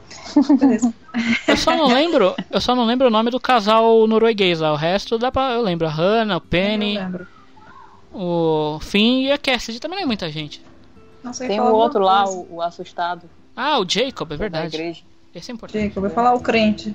Beleza. 0.58 0.92
Eu 1.48 1.56
só 1.56 1.74
não 1.76 1.86
lembro, 1.92 2.34
eu 2.50 2.60
só 2.60 2.74
não 2.74 2.84
lembro 2.84 3.06
o 3.06 3.10
nome 3.10 3.30
do 3.30 3.38
casal 3.40 4.06
norueguês 4.06 4.60
lá. 4.60 4.72
O 4.72 4.76
resto 4.76 5.16
dá 5.18 5.30
pra, 5.32 5.52
eu 5.52 5.62
lembro 5.62 5.86
a 5.86 5.90
Hannah, 5.90 6.36
o 6.38 6.40
Penny, 6.40 6.96
Eu 6.96 7.02
lembro. 7.02 7.26
o 8.12 8.78
Finn 8.80 9.22
e 9.24 9.32
a 9.32 9.38
Cassidy. 9.38 9.78
Também 9.80 9.96
não 9.98 10.04
é 10.04 10.06
muita 10.06 10.30
gente. 10.30 10.62
Ia 11.24 11.32
Tem 11.48 11.60
o 11.60 11.72
outro 11.72 12.00
lá, 12.00 12.28
o, 12.28 12.56
o 12.56 12.62
assustado. 12.62 13.28
Ah, 13.56 13.78
o 13.78 13.88
Jacob, 13.88 14.28
é 14.32 14.36
Da 14.36 14.36
verdade. 14.36 14.76
igreja. 14.76 15.02
Esse 15.34 15.50
é 15.50 15.54
importante. 15.54 15.84
Jacob, 15.88 16.04
eu 16.04 16.08
ia 16.10 16.14
falar 16.14 16.34
o 16.34 16.40
crente. 16.40 16.94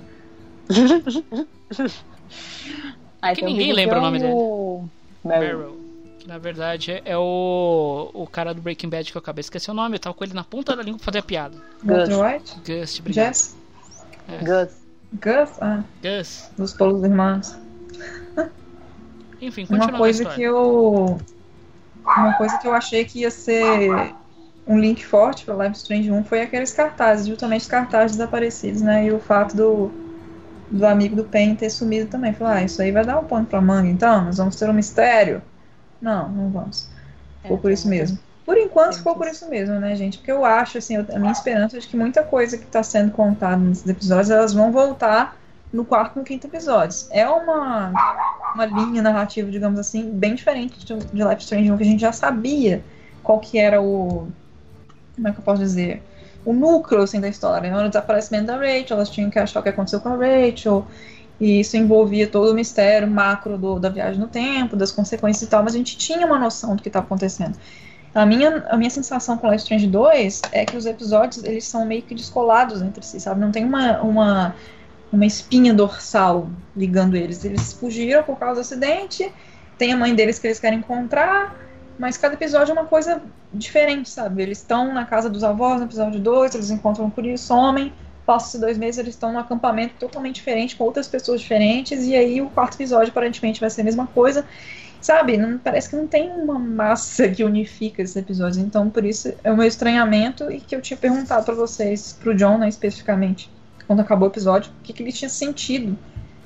Aí 3.22 3.36
Que 3.36 3.42
tem 3.42 3.54
ninguém 3.54 3.74
lembra 3.74 3.96
que 3.96 4.00
o 4.02 4.04
nome 4.04 4.18
é 4.18 4.22
dele. 4.22 4.34
Meryl. 5.24 5.58
Meryl. 5.60 5.78
Que 6.20 6.28
na 6.28 6.38
verdade 6.38 6.92
é, 6.92 7.02
é 7.06 7.18
o, 7.18 8.10
o 8.14 8.28
cara 8.28 8.54
do 8.54 8.62
Breaking 8.62 8.90
Bad 8.90 9.12
que 9.12 9.18
eu 9.18 9.20
acabei 9.20 9.42
de 9.42 9.46
esquecer 9.46 9.72
o 9.72 9.74
nome. 9.74 9.96
Eu 9.96 10.00
tava 10.00 10.14
com 10.14 10.24
ele 10.24 10.34
na 10.34 10.44
ponta 10.44 10.76
da 10.76 10.84
língua 10.84 10.98
pra 10.98 11.06
fazer 11.06 11.20
a 11.20 11.24
piada. 11.24 11.58
White? 11.84 12.56
Gust, 12.66 13.00
obrigado. 13.00 13.26
Jess? 13.28 13.56
É. 14.28 14.38
Gus. 14.40 14.74
Gus? 15.14 15.62
Ah, 15.62 15.84
Gus. 16.04 16.50
dos 16.58 16.74
Polos 16.74 17.04
Irmãos. 17.04 17.56
Enfim, 19.42 19.62
Uma 19.62 19.68
continuando 19.70 19.96
a 19.96 20.00
coisa 20.00 20.24
história. 20.24 20.36
que 20.36 20.44
eu. 20.44 21.20
Uma 22.16 22.34
coisa 22.34 22.58
que 22.58 22.68
eu 22.68 22.74
achei 22.74 23.06
que 23.06 23.20
ia 23.20 23.32
ser 23.32 24.14
um 24.66 24.80
link 24.80 25.06
forte 25.06 25.46
para 25.46 25.56
Live 25.56 25.76
Strange 25.76 26.12
1 26.12 26.24
foi 26.24 26.42
aqueles 26.42 26.74
cartazes, 26.74 27.28
justamente 27.28 27.62
os 27.62 27.68
cartazes 27.68 28.18
desaparecidos, 28.18 28.82
né? 28.82 29.06
E 29.06 29.12
o 29.12 29.20
fato 29.20 29.56
do, 29.56 29.92
do 30.70 30.86
amigo 30.86 31.16
do 31.16 31.24
Pen 31.26 31.56
ter 31.56 31.70
sumido 31.70 32.10
também. 32.10 32.34
Falar, 32.34 32.58
ah, 32.58 32.64
isso 32.64 32.82
aí 32.82 32.92
vai 32.92 33.06
dar 33.06 33.20
um 33.20 33.26
pano 33.26 33.46
pra 33.46 33.62
manga, 33.62 33.90
então? 33.90 34.26
Nós 34.26 34.38
vamos 34.38 34.56
ter 34.56 34.70
um 34.70 34.74
mistério? 34.74 35.42
Não, 36.02 36.30
não 36.30 36.50
vamos. 36.50 36.90
Ficou 37.42 37.58
por 37.58 37.72
isso 37.72 37.88
mesmo. 37.88 38.20
Por 38.46 38.58
enquanto 38.58 38.98
ficou 38.98 39.16
por 39.16 39.28
isso 39.28 39.50
mesmo, 39.50 39.76
né, 39.80 39.96
gente? 39.96 40.18
Porque 40.18 40.32
eu 40.32 40.46
acho, 40.46 40.78
assim, 40.78 40.96
eu- 40.96 41.06
a 41.14 41.20
minha 41.20 41.32
esperança 41.32 41.78
é 41.78 41.80
de 41.80 41.88
que 41.88 41.98
muita 41.98 42.24
coisa 42.24 42.58
que 42.58 42.66
está 42.66 42.82
sendo 42.84 43.12
contada 43.12 43.58
nesses 43.58 43.86
episódios, 43.88 44.30
elas 44.30 44.54
vão 44.54 44.72
voltar 44.72 45.38
no 45.78 45.86
quarto 45.86 46.16
e 46.16 46.20
no 46.20 46.26
quinto 46.26 46.48
episódios. 46.48 47.08
É 47.12 47.28
uma, 47.30 47.94
uma 48.56 48.66
linha 48.66 49.02
narrativa, 49.02 49.50
digamos 49.50 49.80
assim, 49.80 50.10
bem 50.10 50.36
diferente 50.36 50.84
de, 50.84 50.96
de 50.98 51.24
Life 51.24 51.44
Strange 51.44 51.72
1, 51.72 51.78
que 51.78 51.84
a 51.84 51.86
gente 51.86 52.02
já 52.02 52.12
sabia 52.12 52.84
qual 53.24 53.40
que 53.40 53.60
era 53.60 53.82
o... 53.82 54.28
Como 55.16 55.28
é 55.28 55.32
que 55.32 55.40
eu 55.40 55.44
posso 55.44 55.60
dizer? 55.60 56.02
O 56.44 56.54
núcleo, 56.54 57.04
assim, 57.04 57.22
da 57.22 57.28
história. 57.28 57.70
Né? 57.70 57.86
O 57.86 57.88
desaparecimento 57.88 58.48
da 58.48 58.56
Rachel, 58.56 58.98
elas 58.98 59.10
tinham 59.10 59.30
que 59.30 59.38
achar 59.38 59.60
o 59.60 59.64
que 59.64 59.70
aconteceu 59.70 60.02
com 60.02 60.10
a 60.10 60.16
Rachel, 60.16 60.86
e 61.40 61.60
isso 61.60 61.78
envolvia 61.78 62.28
todo 62.28 62.52
o 62.52 62.54
mistério 62.56 63.08
macro 63.08 63.58
do, 63.58 63.80
da 63.80 63.90
viagem 63.90 64.20
no 64.20 64.28
tempo, 64.28 64.76
das 64.76 64.92
consequências 64.92 65.44
e 65.44 65.48
tal, 65.48 65.64
mas 65.64 65.76
a 65.76 65.78
gente 65.78 65.96
tinha 65.98 66.26
uma 66.26 66.40
noção 66.40 66.76
do 66.76 66.82
que 66.82 66.90
estava 66.90 67.06
acontecendo. 67.06 67.56
A 68.16 68.26
minha, 68.26 68.66
a 68.70 68.78
minha 68.78 68.90
sensação 68.90 69.38
com 69.38 69.48
Life 69.48 69.62
Strange 69.64 69.88
2 69.88 70.42
é 70.52 70.66
que 70.66 70.76
os 70.76 70.88
episódios, 70.88 71.44
eles 71.44 71.66
são 71.66 71.86
meio 71.86 72.02
que 72.02 72.16
descolados 72.16 72.82
entre 72.82 73.06
si, 73.06 73.20
sabe? 73.20 73.40
Não 73.40 73.52
tem 73.52 73.64
uma, 73.64 74.02
uma, 74.02 74.56
uma 75.12 75.26
espinha 75.26 75.74
dorsal 75.74 76.50
ligando 76.76 77.16
eles. 77.16 77.44
Eles 77.46 77.74
fugiram 77.74 78.24
por 78.24 78.38
causa 78.38 78.56
do 78.56 78.62
acidente, 78.62 79.32
tem 79.78 79.94
a 79.94 79.98
mãe 79.98 80.14
deles 80.14 80.40
que 80.40 80.48
eles 80.48 80.60
querem 80.60 80.80
encontrar, 80.80 81.56
mas 81.98 82.18
cada 82.18 82.34
episódio 82.34 82.72
é 82.72 82.74
uma 82.74 82.86
coisa 82.86 83.22
diferente, 83.54 84.10
sabe? 84.10 84.42
Eles 84.42 84.60
estão 84.60 84.94
na 84.94 85.06
casa 85.06 85.30
dos 85.30 85.44
avós 85.44 85.80
no 85.80 85.86
episódio 85.86 86.20
2, 86.20 86.56
eles 86.56 86.70
encontram 86.70 87.06
o 87.06 87.12
Curi 87.12 87.38
somem, 87.38 87.94
passam-se 88.26 88.60
dois 88.60 88.78
meses, 88.78 89.00
eles 89.00 89.14
estão 89.14 89.32
num 89.32 89.40
acampamento 89.40 89.96
totalmente 90.00 90.36
diferente, 90.36 90.76
com 90.76 90.84
outras 90.84 91.08
pessoas 91.08 91.42
diferentes, 91.42 92.04
e 92.06 92.16
aí 92.16 92.42
o 92.42 92.50
quarto 92.50 92.76
episódio 92.76 93.10
aparentemente 93.10 93.60
vai 93.60 93.70
ser 93.70 93.82
a 93.82 93.84
mesma 93.86 94.08
coisa. 94.08 94.46
Sabe, 95.00 95.38
não, 95.38 95.58
parece 95.60 95.90
que 95.90 95.96
não 95.96 96.08
tem 96.08 96.30
uma 96.32 96.58
massa 96.58 97.30
que 97.30 97.44
unifica 97.44 98.02
esses 98.02 98.16
episódios. 98.16 98.58
Então, 98.58 98.90
por 98.90 99.06
isso 99.06 99.32
é 99.44 99.52
o 99.52 99.56
meu 99.56 99.66
estranhamento 99.68 100.52
e 100.52 100.60
que 100.60 100.76
eu 100.76 100.82
tinha 100.82 100.98
perguntado 100.98 101.46
pra 101.46 101.54
vocês, 101.54 102.18
pro 102.20 102.36
John, 102.36 102.58
né, 102.58 102.68
especificamente, 102.68 103.50
quando 103.88 104.02
acabou 104.02 104.28
o 104.28 104.32
episódio, 104.32 104.72
o 104.80 104.84
que, 104.84 104.94
que 104.94 105.02
ele 105.02 105.12
tinha 105.12 105.30
sentido 105.30 105.98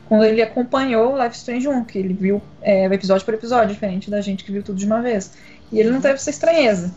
quando 0.08 0.26
ele 0.26 0.42
acompanhou 0.42 1.14
o 1.14 1.24
Life 1.24 1.38
Strange 1.38 1.68
1, 1.68 1.86
que 1.86 1.98
ele 1.98 2.14
viu 2.14 2.42
é, 2.62 2.86
episódio 2.86 3.26
por 3.26 3.34
episódio, 3.34 3.74
diferente 3.74 4.12
da 4.12 4.20
gente 4.20 4.44
que 4.44 4.52
viu 4.52 4.62
tudo 4.62 4.78
de 4.78 4.86
uma 4.86 5.02
vez. 5.02 5.34
E 5.72 5.80
ele 5.80 5.90
não 5.90 6.02
teve 6.02 6.16
essa 6.16 6.30
estranheza. 6.30 6.94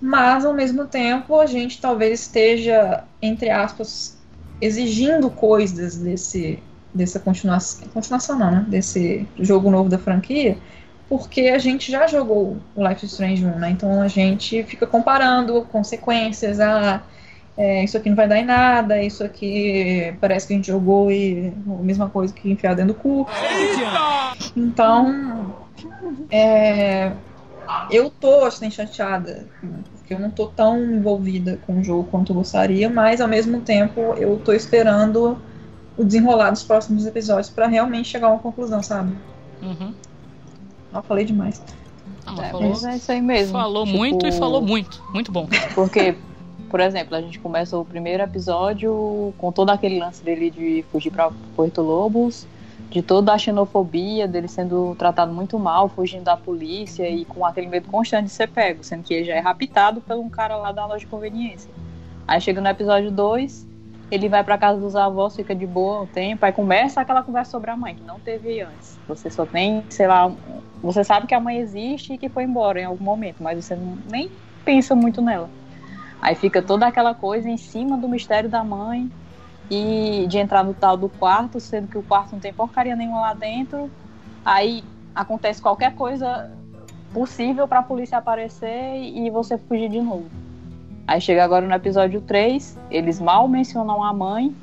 Mas, 0.00 0.44
ao 0.44 0.54
mesmo 0.54 0.86
tempo, 0.86 1.40
a 1.40 1.46
gente 1.46 1.80
talvez 1.80 2.20
esteja, 2.20 3.02
entre 3.20 3.50
aspas, 3.50 4.16
exigindo 4.60 5.28
coisas 5.30 5.96
desse, 5.96 6.62
dessa 6.94 7.18
continuação, 7.18 7.88
continuação 7.88 8.38
não, 8.38 8.50
né? 8.52 8.66
Desse 8.68 9.26
jogo 9.40 9.68
novo 9.68 9.88
da 9.88 9.98
franquia, 9.98 10.56
porque 11.08 11.42
a 11.48 11.58
gente 11.58 11.90
já 11.90 12.06
jogou 12.06 12.56
o 12.76 12.88
Life 12.88 13.04
is 13.04 13.12
Strange 13.12 13.44
1, 13.44 13.58
né? 13.58 13.70
Então 13.70 14.00
a 14.00 14.06
gente 14.06 14.62
fica 14.62 14.86
comparando 14.86 15.62
consequências, 15.72 16.60
ah, 16.60 17.02
é, 17.58 17.82
isso 17.82 17.96
aqui 17.96 18.08
não 18.08 18.14
vai 18.14 18.28
dar 18.28 18.38
em 18.38 18.44
nada, 18.44 19.02
isso 19.02 19.24
aqui 19.24 20.14
parece 20.20 20.46
que 20.46 20.52
a 20.52 20.56
gente 20.56 20.68
jogou 20.68 21.10
e 21.10 21.52
a 21.66 21.82
mesma 21.82 22.08
coisa 22.08 22.32
que 22.32 22.48
enfiar 22.48 22.74
dentro 22.76 22.94
do 22.94 23.00
cu. 23.00 23.26
Então, 24.56 25.52
é, 26.30 27.10
eu 27.90 28.10
tô 28.10 28.44
assim, 28.44 28.70
chateada, 28.70 29.48
porque 29.90 30.14
eu 30.14 30.20
não 30.20 30.30
tô 30.30 30.46
tão 30.46 30.78
envolvida 30.78 31.58
com 31.66 31.80
o 31.80 31.82
jogo 31.82 32.08
quanto 32.08 32.30
eu 32.30 32.36
gostaria, 32.36 32.88
mas 32.88 33.20
ao 33.20 33.26
mesmo 33.26 33.60
tempo 33.60 34.14
eu 34.16 34.38
tô 34.38 34.52
esperando 34.52 35.36
o 35.96 36.04
desenrolar 36.04 36.50
dos 36.50 36.62
próximos 36.62 37.06
episódios 37.06 37.50
pra 37.50 37.66
realmente 37.66 38.08
chegar 38.08 38.28
a 38.28 38.30
uma 38.30 38.38
conclusão, 38.38 38.84
sabe? 38.84 39.12
Uhum. 39.60 39.92
Não 40.92 41.02
falei 41.02 41.24
demais. 41.24 41.60
Não, 42.24 42.34
mas 42.36 42.46
É, 42.46 42.50
falou, 42.50 42.68
mas 42.68 42.84
é 42.84 42.96
isso 42.96 43.10
aí 43.10 43.20
mesmo. 43.20 43.52
falou 43.52 43.84
Tipo, 43.84 43.98
muito 43.98 44.26
e 44.28 44.32
falou 44.32 44.62
muito. 44.62 45.02
Muito 45.12 45.32
bom. 45.32 45.48
Porque, 45.74 46.14
por 46.70 46.80
exemplo, 46.80 47.16
a 47.16 47.20
gente 47.20 47.38
começa 47.38 47.76
o 47.78 47.84
primeiro 47.84 48.22
episódio 48.22 49.32
com 49.38 49.50
todo 49.50 49.70
aquele 49.70 49.98
lance 49.98 50.22
dele 50.22 50.50
de 50.50 50.84
fugir 50.90 51.10
para 51.10 51.30
Porto 51.56 51.80
Lobos, 51.80 52.46
de 52.90 53.02
toda 53.02 53.32
a 53.32 53.38
xenofobia, 53.38 54.26
dele 54.28 54.48
sendo 54.48 54.94
tratado 54.96 55.32
muito 55.32 55.58
mal, 55.58 55.88
fugindo 55.88 56.24
da 56.24 56.36
polícia 56.36 57.08
e 57.08 57.24
com 57.24 57.44
aquele 57.44 57.66
medo 57.66 57.88
constante 57.88 58.24
de 58.24 58.30
ser 58.30 58.48
pego, 58.48 58.82
sendo 58.82 59.02
que 59.02 59.14
ele 59.14 59.24
já 59.24 59.34
é 59.34 59.40
raptado 59.40 60.00
por 60.00 60.16
um 60.16 60.28
cara 60.28 60.56
lá 60.56 60.72
da 60.72 60.86
loja 60.86 61.00
de 61.00 61.06
conveniência. 61.06 61.70
Aí 62.26 62.40
chega 62.40 62.60
no 62.60 62.68
episódio 62.68 63.10
2, 63.10 63.66
ele 64.10 64.28
vai 64.28 64.42
pra 64.42 64.56
casa 64.56 64.80
dos 64.80 64.96
avós, 64.96 65.36
fica 65.36 65.54
de 65.54 65.66
boa 65.66 66.02
um 66.02 66.06
tempo, 66.06 66.44
aí 66.44 66.52
começa 66.52 67.00
aquela 67.00 67.22
conversa 67.22 67.50
sobre 67.50 67.70
a 67.70 67.76
mãe, 67.76 67.94
que 67.94 68.02
não 68.04 68.18
teve 68.20 68.60
antes. 68.60 68.98
Você 69.06 69.30
só 69.30 69.44
tem, 69.44 69.82
sei 69.90 70.06
lá, 70.06 70.30
você 70.82 71.04
sabe 71.04 71.26
que 71.26 71.34
a 71.34 71.40
mãe 71.40 71.58
existe 71.58 72.14
e 72.14 72.18
que 72.18 72.28
foi 72.28 72.44
embora 72.44 72.80
em 72.80 72.84
algum 72.84 73.04
momento, 73.04 73.36
mas 73.40 73.64
você 73.64 73.76
nem 74.10 74.30
pensa 74.64 74.94
muito 74.94 75.20
nela. 75.20 75.50
Aí 76.20 76.34
fica 76.34 76.60
toda 76.60 76.86
aquela 76.86 77.14
coisa 77.14 77.48
em 77.48 77.56
cima 77.56 77.96
do 77.96 78.08
mistério 78.08 78.48
da 78.48 78.64
mãe 78.64 79.10
e 79.70 80.26
de 80.28 80.38
entrar 80.38 80.64
no 80.64 80.74
tal 80.74 80.96
do 80.96 81.08
quarto, 81.08 81.60
sendo 81.60 81.88
que 81.88 81.98
o 81.98 82.02
quarto 82.02 82.32
não 82.32 82.40
tem 82.40 82.52
porcaria 82.52 82.96
nenhuma 82.96 83.20
lá 83.20 83.34
dentro. 83.34 83.90
Aí 84.44 84.82
acontece 85.14 85.60
qualquer 85.60 85.94
coisa 85.94 86.50
possível 87.12 87.66
para 87.68 87.80
a 87.80 87.82
polícia 87.82 88.18
aparecer 88.18 88.96
e 88.96 89.30
você 89.30 89.56
fugir 89.58 89.88
de 89.88 90.00
novo. 90.00 90.28
Aí 91.06 91.20
chega 91.20 91.42
agora 91.42 91.66
no 91.66 91.74
episódio 91.74 92.20
3, 92.20 92.78
eles 92.90 93.18
mal 93.18 93.48
mencionam 93.48 94.02
a 94.02 94.12
mãe, 94.12 94.54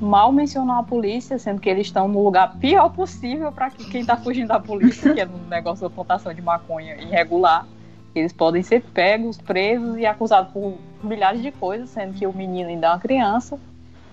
mal 0.00 0.32
mencionam 0.32 0.78
a 0.78 0.82
polícia, 0.82 1.38
sendo 1.38 1.60
que 1.60 1.68
eles 1.68 1.88
estão 1.88 2.08
no 2.08 2.22
lugar 2.22 2.56
pior 2.58 2.88
possível 2.88 3.52
para 3.52 3.70
quem 3.70 4.04
tá 4.04 4.16
fugindo 4.16 4.48
da 4.48 4.58
polícia, 4.58 5.12
que 5.12 5.20
é 5.20 5.26
no 5.26 5.38
negócio 5.46 5.86
da 5.86 5.94
plantação 5.94 6.32
de 6.32 6.40
maconha 6.40 6.96
irregular. 6.96 7.66
Eles 8.14 8.32
podem 8.32 8.62
ser 8.62 8.80
pegos, 8.80 9.36
presos 9.38 9.96
e 9.98 10.06
acusados 10.06 10.52
por 10.52 10.78
milhares 11.02 11.42
de 11.42 11.50
coisas, 11.50 11.90
sendo 11.90 12.14
que 12.14 12.26
o 12.26 12.32
menino 12.32 12.68
ainda 12.68 12.86
é 12.86 12.90
uma 12.90 13.00
criança. 13.00 13.58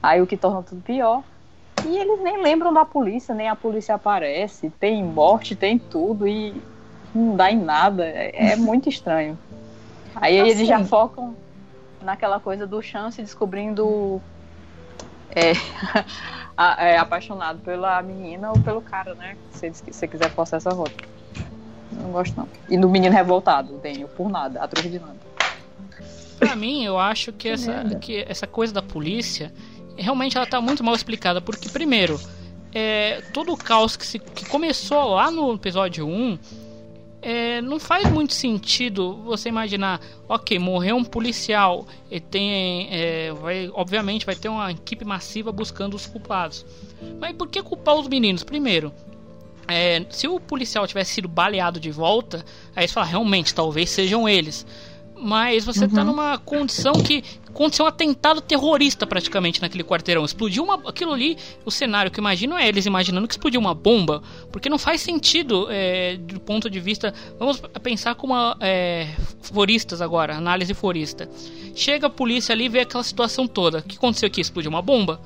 Aí 0.01 0.21
o 0.21 0.27
que 0.27 0.35
torna 0.35 0.63
tudo 0.63 0.81
pior. 0.81 1.23
E 1.85 1.97
eles 1.97 2.19
nem 2.21 2.41
lembram 2.41 2.73
da 2.73 2.83
polícia, 2.83 3.35
nem 3.35 3.47
a 3.47 3.55
polícia 3.55 3.95
aparece. 3.95 4.69
Tem 4.71 5.03
morte, 5.03 5.55
tem 5.55 5.77
tudo 5.77 6.27
e 6.27 6.61
não 7.13 7.35
dá 7.35 7.51
em 7.51 7.59
nada. 7.59 8.05
É, 8.05 8.51
é 8.51 8.55
muito 8.57 8.89
estranho. 8.89 9.37
Aí 10.15 10.39
assim. 10.39 10.49
eles 10.49 10.67
já 10.67 10.83
focam 10.83 11.35
naquela 12.01 12.39
coisa 12.39 12.65
do 12.65 12.81
Chance 12.81 13.21
descobrindo 13.21 14.19
é, 15.29 15.53
é, 16.77 16.97
apaixonado 16.97 17.59
pela 17.59 18.01
menina 18.01 18.49
ou 18.49 18.59
pelo 18.59 18.81
cara, 18.81 19.13
né? 19.13 19.37
Se 19.51 19.69
você 19.69 20.07
quiser 20.07 20.29
forçar 20.31 20.57
essa 20.57 20.71
rota. 20.71 21.20
Não 21.91 22.11
gosto 22.11 22.35
não. 22.37 22.47
E 22.69 22.77
no 22.77 22.89
menino 22.89 23.13
revoltado, 23.13 23.77
Daniel, 23.77 24.07
por 24.09 24.29
nada, 24.29 24.61
atrás 24.61 24.89
de 24.89 24.99
nada. 24.99 25.15
Pra 26.39 26.55
mim, 26.55 26.83
eu 26.83 26.97
acho 26.97 27.31
que 27.33 27.49
essa, 27.49 27.83
que 28.01 28.25
essa 28.27 28.47
coisa 28.47 28.73
da 28.73 28.81
polícia 28.81 29.53
realmente 29.95 30.37
ela 30.37 30.45
tá 30.45 30.59
muito 30.59 30.83
mal 30.83 30.95
explicada, 30.95 31.41
porque 31.41 31.69
primeiro, 31.69 32.19
é, 32.73 33.21
todo 33.33 33.53
o 33.53 33.57
caos 33.57 33.95
que, 33.95 34.05
se, 34.05 34.19
que 34.19 34.45
começou 34.45 35.13
lá 35.13 35.29
no 35.29 35.53
episódio 35.53 36.07
1 36.07 36.39
é, 37.21 37.61
não 37.61 37.79
faz 37.79 38.09
muito 38.09 38.33
sentido 38.33 39.17
você 39.23 39.49
imaginar, 39.49 40.01
ok, 40.27 40.57
morreu 40.57 40.95
um 40.95 41.03
policial 41.03 41.85
e 42.09 42.19
tem, 42.19 42.87
é, 42.91 43.31
vai, 43.33 43.69
obviamente, 43.73 44.25
vai 44.25 44.35
ter 44.35 44.49
uma 44.49 44.71
equipe 44.71 45.05
massiva 45.05 45.51
buscando 45.51 45.93
os 45.93 46.07
culpados. 46.07 46.65
Mas 47.19 47.35
por 47.35 47.47
que 47.47 47.61
culpar 47.61 47.95
os 47.95 48.07
meninos? 48.07 48.43
Primeiro, 48.43 48.91
é, 49.67 50.05
se 50.09 50.27
o 50.27 50.39
policial 50.39 50.87
tivesse 50.87 51.13
sido 51.13 51.27
baleado 51.27 51.79
de 51.79 51.91
volta, 51.91 52.45
aí 52.75 52.87
você 52.87 52.93
fala, 52.93 53.05
realmente, 53.05 53.53
talvez 53.53 53.89
sejam 53.89 54.27
eles. 54.27 54.65
Mas 55.23 55.63
você 55.63 55.87
tá 55.87 56.01
uhum. 56.01 56.07
numa 56.07 56.39
condição 56.39 56.93
que 56.93 57.23
aconteceu 57.47 57.85
um 57.85 57.87
atentado 57.87 58.41
terrorista 58.41 59.05
praticamente 59.05 59.61
naquele 59.61 59.83
quarteirão. 59.83 60.25
Explodiu 60.25 60.63
uma, 60.63 60.89
aquilo 60.89 61.13
ali, 61.13 61.37
o 61.63 61.69
cenário 61.69 62.09
que 62.09 62.19
eu 62.19 62.23
imagino 62.23 62.57
é 62.57 62.67
eles 62.67 62.87
imaginando 62.87 63.27
que 63.27 63.33
explodiu 63.35 63.61
uma 63.61 63.75
bomba, 63.75 64.23
porque 64.51 64.67
não 64.67 64.79
faz 64.79 65.01
sentido 65.01 65.67
é, 65.69 66.17
do 66.17 66.39
ponto 66.39 66.69
de 66.71 66.79
vista. 66.79 67.13
Vamos 67.37 67.61
pensar 67.83 68.15
como 68.15 68.33
é, 68.59 69.09
foristas 69.41 70.01
agora, 70.01 70.35
análise 70.35 70.73
forista. 70.73 71.29
Chega 71.75 72.07
a 72.07 72.09
polícia 72.09 72.53
ali 72.53 72.65
e 72.65 72.69
vê 72.69 72.79
aquela 72.79 73.03
situação 73.03 73.47
toda. 73.47 73.77
O 73.79 73.83
que 73.83 73.97
aconteceu 73.97 74.25
aqui? 74.25 74.41
Explodiu 74.41 74.71
uma 74.71 74.81
bomba? 74.81 75.21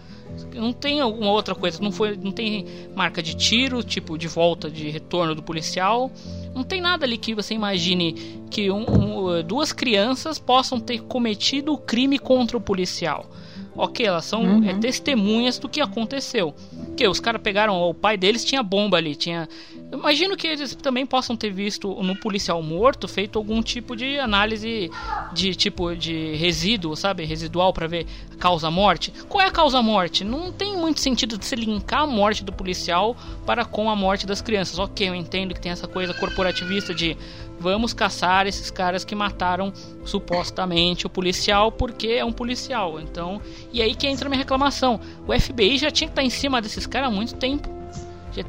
Não 0.53 0.73
tem 0.73 0.99
alguma 0.99 1.31
outra 1.31 1.55
coisa, 1.55 1.81
não 1.81 1.91
foi, 1.91 2.15
não 2.15 2.31
tem 2.31 2.65
marca 2.95 3.21
de 3.21 3.35
tiro, 3.35 3.83
tipo 3.83 4.17
de 4.17 4.27
volta, 4.27 4.69
de 4.69 4.89
retorno 4.89 5.35
do 5.35 5.43
policial. 5.43 6.11
Não 6.53 6.63
tem 6.63 6.81
nada 6.81 7.05
ali 7.05 7.17
que 7.17 7.35
você 7.35 7.53
imagine 7.53 8.13
que 8.49 8.71
um, 8.71 8.85
um, 8.87 9.43
duas 9.43 9.71
crianças 9.71 10.39
possam 10.39 10.79
ter 10.79 11.01
cometido 11.03 11.73
o 11.73 11.77
crime 11.77 12.17
contra 12.17 12.57
o 12.57 12.61
policial. 12.61 13.29
Ok, 13.75 14.05
elas 14.05 14.25
são 14.25 14.41
uhum. 14.41 14.69
é, 14.69 14.73
testemunhas 14.73 15.59
do 15.59 15.67
que 15.67 15.81
aconteceu. 15.81 16.55
Que 16.95 17.07
os 17.07 17.19
caras 17.19 17.41
pegaram, 17.41 17.81
o 17.81 17.93
pai 17.93 18.17
deles 18.17 18.45
tinha 18.45 18.63
bomba 18.63 18.97
ali, 18.97 19.15
tinha. 19.15 19.49
Imagino 19.91 20.37
que 20.37 20.47
eles 20.47 20.75
também 20.75 21.05
possam 21.05 21.35
ter 21.35 21.49
visto 21.49 21.93
no 22.01 22.15
policial 22.15 22.61
morto 22.61 23.07
feito 23.07 23.37
algum 23.37 23.61
tipo 23.61 23.95
de 23.95 24.17
análise 24.19 24.89
de 25.33 25.55
tipo 25.55 25.95
de 25.95 26.35
resíduo, 26.35 26.95
sabe, 26.95 27.25
residual 27.25 27.73
para 27.73 27.87
ver 27.87 28.05
a 28.33 28.35
causa 28.37 28.71
morte. 28.71 29.11
Qual 29.27 29.43
é 29.43 29.47
a 29.47 29.51
causa 29.51 29.81
morte? 29.81 30.23
Não 30.23 30.51
tem 30.51 30.77
muito 30.77 30.99
sentido 30.99 31.37
de 31.37 31.45
se 31.45 31.55
linkar 31.55 32.01
a 32.01 32.07
morte 32.07 32.43
do 32.43 32.51
policial 32.51 33.15
para 33.45 33.65
com 33.65 33.89
a 33.89 33.95
morte 33.95 34.25
das 34.25 34.41
crianças. 34.41 34.79
Ok, 34.79 35.07
eu 35.07 35.15
entendo 35.15 35.53
que 35.53 35.61
tem 35.61 35.71
essa 35.71 35.87
coisa 35.87 36.13
corporativista 36.13 36.93
de 36.93 37.17
vamos 37.59 37.93
caçar 37.93 38.47
esses 38.47 38.69
caras 38.69 39.05
que 39.05 39.15
mataram 39.15 39.71
supostamente 40.03 41.07
o 41.07 41.09
policial 41.09 41.71
porque 41.71 42.07
é 42.07 42.25
um 42.25 42.31
policial. 42.31 42.99
Então, 42.99 43.41
e 43.71 43.81
aí 43.81 43.95
que 43.95 44.07
entra 44.07 44.27
a 44.27 44.29
minha 44.29 44.39
reclamação. 44.39 44.99
O 45.27 45.37
FBI 45.37 45.77
já 45.77 45.89
tinha 45.89 46.07
que 46.07 46.11
estar 46.11 46.23
em 46.23 46.29
cima 46.29 46.61
desses 46.61 46.84
caras 46.87 47.09
há 47.09 47.11
muito 47.11 47.35
tempo. 47.35 47.69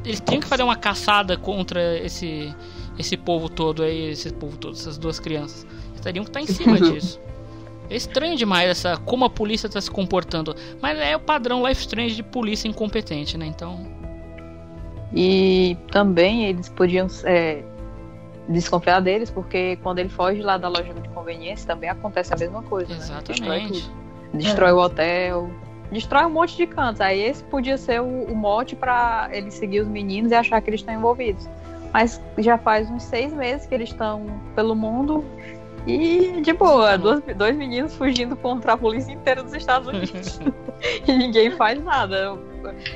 Eles 0.05 0.21
tinham 0.21 0.41
que 0.41 0.49
fazer 0.49 0.63
uma 0.65 0.77
caçada 0.77 1.37
contra 1.37 1.97
esse 1.99 2.53
esse 2.99 3.17
povo 3.17 3.49
todo 3.49 3.83
aí, 3.83 4.11
esse 4.11 4.33
povo 4.33 4.57
todo, 4.57 4.75
essas 4.75 4.97
duas 4.97 5.21
crianças. 5.21 5.67
Eles 5.91 6.01
teriam 6.01 6.25
que 6.25 6.31
estar 6.31 6.41
em 6.41 6.47
cima 6.47 6.81
disso. 6.81 7.21
É 7.89 7.97
estranho 7.97 8.37
demais 8.37 8.69
essa 8.69 8.97
como 8.97 9.25
a 9.25 9.31
polícia 9.31 9.67
está 9.67 9.81
se 9.81 9.91
comportando, 9.91 10.57
mas 10.81 10.99
é 10.99 11.15
o 11.15 11.21
padrão 11.21 11.67
Life 11.67 11.83
Strange 11.83 12.17
de 12.17 12.23
polícia 12.23 12.67
incompetente, 12.69 13.37
né? 13.39 13.47
Então. 13.47 13.87
E 15.15 15.77
também 15.93 16.47
eles 16.47 16.69
podiam 16.69 17.07
é, 17.25 17.63
desconfiar 18.49 19.01
deles, 19.01 19.31
porque 19.31 19.77
quando 19.83 20.01
ele 20.01 20.09
foge 20.09 20.43
lá 20.43 20.59
da 20.59 20.69
loja 20.69 20.93
de 20.95 21.09
conveniência 21.11 21.67
também 21.67 21.89
acontece 21.89 22.35
a 22.35 22.37
mesma 22.37 22.63
coisa. 22.63 22.93
Exatamente. 22.93 23.43
Né? 23.43 23.69
Destrói, 23.69 23.91
Destrói 24.35 24.71
é. 24.71 24.75
o 24.75 24.79
hotel, 24.79 25.51
destrói 25.91 26.25
um 26.25 26.31
monte 26.31 26.57
de 26.57 26.67
cantos. 26.67 27.01
Aí 27.01 27.21
esse 27.23 27.43
podia 27.45 27.77
ser 27.77 28.01
o, 28.01 28.25
o 28.25 28.35
mote 28.35 28.75
para 28.77 29.29
ele 29.33 29.51
seguir 29.51 29.81
os 29.81 29.89
meninos 29.89 30.33
e 30.33 30.35
achar 30.35 30.61
que 30.61 30.71
eles 30.71 30.81
estão 30.81 30.95
envolvidos. 30.95 31.49
Mas 31.93 32.21
já 32.39 32.59
faz 32.59 32.91
uns 32.91 33.03
seis 33.05 33.33
meses 33.33 33.67
que 33.67 33.75
eles 33.75 33.91
estão 33.91 34.27
pelo 34.55 34.75
mundo 34.75 35.25
e 35.87 36.41
de 36.43 36.53
boa, 36.53 36.99
dois, 36.99 37.23
dois 37.37 37.57
meninos 37.57 37.95
fugindo 37.95 38.37
contra 38.37 38.73
a 38.73 38.77
polícia 38.77 39.13
inteira 39.13 39.43
dos 39.43 39.55
Estados 39.55 39.89
Unidos. 39.89 40.41
e 41.07 41.13
ninguém 41.13 41.51
faz 41.53 41.83
nada. 41.83 42.37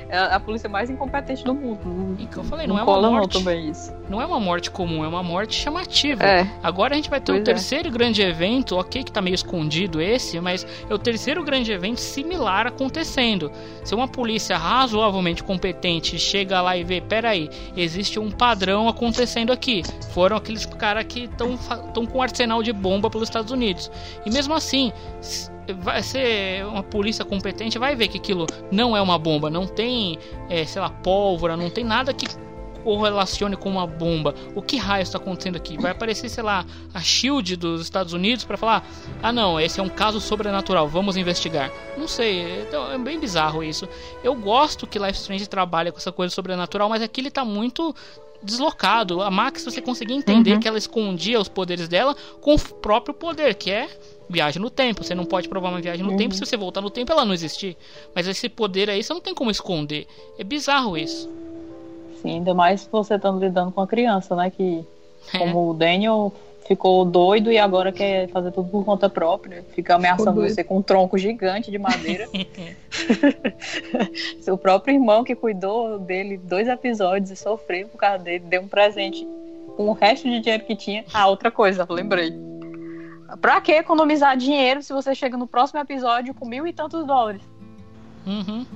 É 0.09 0.19
a 0.19 0.41
polícia 0.41 0.69
mais 0.69 0.91
incompetente 0.91 1.45
do 1.45 1.55
mundo. 1.55 2.17
E 2.19 2.27
que 2.27 2.37
eu 2.37 2.45
falei, 2.45 2.67
não, 2.67 2.77
não 2.77 2.81
é 2.81 2.85
uma 2.85 3.11
morte. 3.11 3.35
Não, 3.35 3.41
também 3.41 3.71
isso. 3.71 3.93
não 4.09 4.21
é 4.21 4.27
uma 4.27 4.41
morte 4.41 4.71
comum, 4.71 5.05
é 5.05 5.09
uma 5.09 5.23
morte 5.23 5.55
chamativa. 5.55 6.25
É. 6.25 6.47
Agora 6.63 6.95
a 6.95 6.97
gente 6.97 7.11
vai 7.11 7.21
ter 7.21 7.33
pois 7.33 7.39
o 7.39 7.43
é. 7.43 7.45
terceiro 7.45 7.89
é. 7.89 7.91
grande 7.91 8.23
evento, 8.23 8.77
ok, 8.77 9.05
que 9.05 9.13
tá 9.13 9.21
meio 9.21 9.35
escondido 9.35 10.01
esse, 10.01 10.41
mas 10.41 10.67
é 10.89 10.95
o 10.95 10.99
terceiro 10.99 11.43
grande 11.45 11.73
evento 11.73 12.01
similar 12.01 12.67
acontecendo. 12.67 13.51
Se 13.85 13.95
uma 13.95 14.09
polícia 14.09 14.57
razoavelmente 14.57 15.43
competente 15.43 16.19
chega 16.19 16.61
lá 16.61 16.77
e 16.77 16.85
vê, 16.85 17.01
peraí, 17.01 17.49
existe 17.77 18.19
um 18.19 18.31
padrão 18.31 18.89
acontecendo 18.89 19.53
aqui. 19.53 19.83
Foram 20.13 20.37
aqueles 20.37 20.67
caras 20.67 21.05
que 21.05 21.25
estão 21.25 22.07
com 22.07 22.19
um 22.19 22.23
arsenal 22.23 22.63
de 22.63 22.73
bomba 22.73 23.11
pelos 23.11 23.29
Estados 23.29 23.51
Unidos. 23.51 23.91
E 24.25 24.31
mesmo 24.31 24.55
assim, 24.55 24.93
vai 25.73 26.03
ser 26.03 26.64
uma 26.66 26.83
polícia 26.83 27.25
competente, 27.25 27.79
vai 27.79 27.95
ver 27.95 28.09
que 28.09 28.18
aquilo 28.18 28.47
não 28.71 28.97
é 28.97 29.01
uma 29.01 29.18
bomba, 29.18 29.51
não 29.51 29.66
tem, 29.66 30.18
é, 30.49 30.64
sei 30.64 30.81
lá, 30.81 30.91
pólvora, 30.91 31.57
não 31.57 31.71
tem 31.71 31.85
nada 31.85 32.12
que 32.12 32.27
correlacione 32.83 33.57
com 33.57 33.68
uma 33.68 33.87
bomba. 33.87 34.35
O 34.55 34.62
que 34.62 34.77
raio 34.77 35.03
está 35.03 35.18
acontecendo 35.18 35.57
aqui? 35.57 35.77
Vai 35.79 35.93
aparecer, 35.93 36.29
sei 36.29 36.43
lá, 36.43 36.64
a 36.93 37.01
Shield 37.01 37.57
dos 37.57 37.83
Estados 37.83 38.12
Unidos 38.12 38.45
para 38.45 38.57
falar: 38.57 38.87
ah, 39.23 39.33
não, 39.33 39.61
esse 39.61 39.81
é 39.81 39.83
um 39.83 39.89
caso 39.89 40.21
sobrenatural, 40.21 40.89
vamos 40.89 41.16
investigar. 41.16 41.71
Não 41.97 42.09
sei, 42.09 42.62
então, 42.62 42.91
é 42.91 42.99
bem 42.99 43.18
bizarro 43.18 43.62
isso. 43.62 43.89
Eu 44.23 44.35
gosto 44.35 44.87
que 44.87 44.99
Life 44.99 45.18
Strange 45.18 45.47
trabalha 45.47 45.93
com 45.93 45.99
essa 45.99 46.12
coisa 46.12 46.35
sobrenatural, 46.35 46.89
mas 46.89 47.03
aqui 47.03 47.21
ele 47.21 47.29
está 47.29 47.45
muito 47.45 47.95
deslocado. 48.43 49.23
A 49.23 49.31
Max, 49.31 49.64
você 49.64 49.81
conseguia 49.81 50.16
entender 50.16 50.55
uhum. 50.55 50.61
que 50.61 50.68
ela 50.68 50.79
escondia 50.79 51.39
os 51.39 51.49
poderes 51.49 51.89
dela 51.89 52.16
com 52.41 52.55
o 52.55 52.59
próprio 52.59 53.14
poder, 53.14 53.55
que 53.55 53.71
é 53.71 53.89
viagem 54.31 54.61
no 54.61 54.70
tempo. 54.70 55.05
Você 55.05 55.14
não 55.14 55.24
pode 55.24 55.49
provar 55.49 55.70
uma 55.70 55.81
viagem 55.81 56.05
no 56.05 56.12
uhum. 56.12 56.16
tempo 56.16 56.35
se 56.35 56.41
você 56.41 56.57
voltar 56.57 56.81
no 56.81 56.91
tempo 56.91 57.12
ela 57.12 57.24
não 57.24 57.35
existir. 57.35 57.76
Mas 58.14 58.26
esse 58.26 58.49
poder 58.49 58.89
aí 58.89 59.03
você 59.03 59.12
não 59.12 59.20
tem 59.20 59.35
como 59.35 59.51
esconder. 59.51 60.07
É 60.39 60.45
bizarro 60.45 60.97
isso. 60.97 61.28
Sim, 62.22 62.37
ainda 62.37 62.55
mais 62.55 62.89
você 62.91 63.14
estando 63.14 63.41
lidando 63.41 63.72
com 63.72 63.81
a 63.81 63.87
criança, 63.87 64.37
né? 64.37 64.51
Que 64.51 64.85
é. 65.33 65.39
como 65.39 65.70
o 65.70 65.74
Daniel 65.74 66.33
ficou 66.66 67.05
doido 67.05 67.51
e 67.51 67.59
agora 67.59 67.91
quer 67.91 68.28
fazer 68.28 68.53
tudo 68.53 68.68
por 68.68 68.85
conta 68.85 69.09
própria. 69.09 69.64
Fica 69.74 69.97
ameaçando 69.97 70.41
você 70.41 70.62
com 70.62 70.78
um 70.78 70.83
tronco 70.83 71.18
gigante 71.18 71.68
de 71.68 71.78
madeira. 71.78 72.28
Seu 74.41 74.57
próprio 74.57 74.95
irmão 74.95 75.24
que 75.24 75.35
cuidou 75.35 75.99
dele 75.99 76.37
dois 76.37 76.68
episódios 76.68 77.33
e 77.33 77.37
sofreu 77.37 77.89
por 77.89 77.99
causa 77.99 78.22
dele, 78.22 78.45
deu 78.47 78.62
um 78.62 78.68
presente 78.68 79.26
com 79.76 79.89
o 79.89 79.93
resto 79.93 80.28
de 80.28 80.41
dinheiro 80.41 80.64
que 80.64 80.76
tinha. 80.76 81.05
Ah, 81.12 81.26
outra 81.26 81.51
coisa, 81.51 81.85
lembrei. 81.91 82.60
Pra 83.41 83.61
que 83.61 83.72
economizar 83.72 84.37
dinheiro 84.37 84.83
se 84.83 84.93
você 84.93 85.14
chega 85.14 85.37
no 85.37 85.47
próximo 85.47 85.81
episódio 85.81 86.35
com 86.35 86.47
mil 86.47 86.66
e 86.66 86.72
tantos 86.72 87.07
dólares? 87.07 87.43
Uhum. 88.26 88.66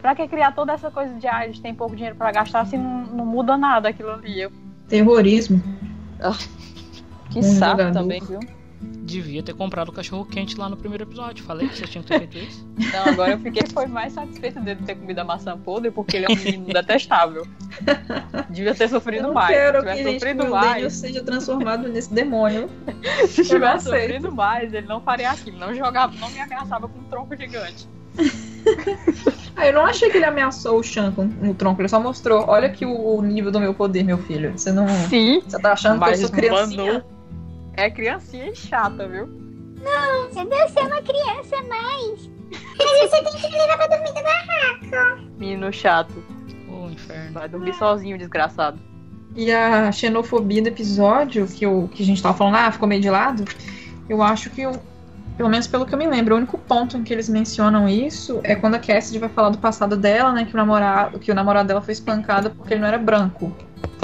Pra 0.00 0.14
que 0.14 0.26
criar 0.28 0.52
toda 0.52 0.72
essa 0.72 0.90
coisa 0.90 1.14
de 1.14 1.26
ah, 1.26 1.44
eles 1.44 1.58
têm 1.58 1.74
pouco 1.74 1.94
dinheiro 1.94 2.16
para 2.16 2.30
gastar 2.32 2.66
se 2.66 2.76
não, 2.76 3.04
não 3.06 3.26
muda 3.26 3.56
nada 3.56 3.88
aquilo 3.88 4.10
ali? 4.10 4.40
Eu... 4.40 4.52
Terrorismo. 4.88 5.62
Que 7.30 7.42
saco 7.42 7.92
também, 7.92 8.20
viu? 8.20 8.40
Devia 8.84 9.42
ter 9.42 9.54
comprado 9.54 9.88
o 9.88 9.92
cachorro 9.92 10.24
quente 10.24 10.58
lá 10.58 10.68
no 10.68 10.76
primeiro 10.76 11.04
episódio. 11.04 11.44
Falei 11.44 11.68
que 11.68 11.76
vocês 11.76 11.90
tinham 11.90 12.02
que 12.02 12.08
ter 12.08 12.18
feito 12.18 12.38
isso. 12.38 12.66
Não, 12.92 13.12
agora 13.12 13.32
eu 13.32 13.38
fiquei 13.38 13.62
foi 13.72 13.86
mais 13.86 14.12
satisfeito 14.12 14.60
dele 14.60 14.80
ter 14.84 14.94
comido 14.94 15.18
a 15.18 15.24
maçã 15.24 15.56
podre 15.58 15.90
porque 15.90 16.16
ele 16.16 16.26
é 16.26 16.28
um 16.30 16.36
menino 16.36 16.66
detestável. 16.66 17.46
Devia 18.50 18.74
ter 18.74 18.88
sofrido 18.88 19.28
Eu 19.28 19.34
mais. 19.34 19.48
quero 19.54 19.80
Se 19.80 19.86
que, 19.86 19.96
tivesse 19.96 20.14
sofrido 20.14 20.40
que 20.42 20.46
o 20.46 20.50
Daniel 20.50 20.70
mais. 20.80 20.92
seja 20.92 21.22
transformado 21.22 21.88
nesse 21.88 22.12
demônio. 22.12 22.70
Se 23.28 23.44
tivesse 23.44 23.88
aceito. 23.88 24.02
sofrido 24.06 24.32
mais, 24.32 24.72
ele 24.72 24.86
não 24.86 25.00
faria 25.00 25.30
aquilo. 25.30 25.58
Não 25.58 25.74
jogava, 25.74 26.14
não 26.18 26.30
me 26.30 26.40
ameaçava 26.40 26.88
com 26.88 26.98
um 26.98 27.04
tronco 27.04 27.36
gigante. 27.36 27.88
Ah, 29.56 29.68
eu 29.68 29.72
não 29.72 29.86
achei 29.86 30.10
que 30.10 30.16
ele 30.16 30.24
ameaçou 30.24 30.80
o 30.80 30.82
Shan 30.82 31.12
com 31.12 31.26
o 31.48 31.54
tronco, 31.54 31.80
ele 31.80 31.88
só 31.88 32.00
mostrou. 32.00 32.44
Olha 32.48 32.66
aqui 32.66 32.84
o, 32.84 33.16
o 33.16 33.22
nível 33.22 33.52
do 33.52 33.60
meu 33.60 33.72
poder, 33.72 34.02
meu 34.02 34.18
filho. 34.18 34.50
Você 34.56 34.72
não. 34.72 34.88
Sim. 35.08 35.42
Você 35.46 35.60
tá 35.60 35.72
achando 35.72 36.02
que 36.04 36.10
eu 36.10 36.16
sou 36.16 36.30
criancinha? 36.30 37.04
É 37.76 37.90
criancinha 37.90 38.50
e 38.50 38.54
chata, 38.54 39.08
viu? 39.08 39.26
Não, 39.82 40.28
você 40.28 40.44
deve 40.44 40.68
ser 40.70 40.80
uma 40.80 41.02
criança 41.02 41.62
mais. 41.68 42.30
Mas 42.78 43.10
você 43.10 43.22
tem 43.22 43.32
que 43.32 43.50
me 43.50 43.58
levar 43.58 43.76
pra 43.76 43.86
dormir 43.86 44.08
no 44.08 44.22
barraco. 44.22 45.22
Menino 45.38 45.72
chato. 45.72 46.24
Ô, 46.68 46.88
inferno. 46.88 47.32
Vai 47.32 47.48
dormir 47.48 47.74
sozinho, 47.74 48.16
desgraçado. 48.16 48.78
E 49.36 49.50
a 49.52 49.90
xenofobia 49.90 50.62
do 50.62 50.68
episódio, 50.68 51.46
que, 51.46 51.66
eu, 51.66 51.88
que 51.92 52.02
a 52.02 52.06
gente 52.06 52.22
tava 52.22 52.36
falando, 52.36 52.54
ah, 52.54 52.70
ficou 52.70 52.88
meio 52.88 53.00
de 53.00 53.10
lado. 53.10 53.44
Eu 54.08 54.22
acho 54.22 54.48
que, 54.50 54.62
eu, 54.62 54.72
pelo 55.36 55.48
menos 55.48 55.66
pelo 55.66 55.84
que 55.84 55.92
eu 55.92 55.98
me 55.98 56.06
lembro, 56.06 56.34
o 56.34 56.38
único 56.38 56.56
ponto 56.56 56.96
em 56.96 57.02
que 57.02 57.12
eles 57.12 57.28
mencionam 57.28 57.88
isso 57.88 58.40
é 58.44 58.54
quando 58.54 58.76
a 58.76 58.78
Cassidy 58.78 59.18
vai 59.18 59.28
falar 59.28 59.50
do 59.50 59.58
passado 59.58 59.96
dela, 59.96 60.32
né? 60.32 60.44
Que 60.44 60.54
o 60.54 60.56
namorado, 60.56 61.18
que 61.18 61.32
o 61.32 61.34
namorado 61.34 61.66
dela 61.66 61.80
foi 61.80 61.92
espancado 61.92 62.50
porque 62.50 62.74
ele 62.74 62.80
não 62.80 62.88
era 62.88 62.98
branco. 62.98 63.54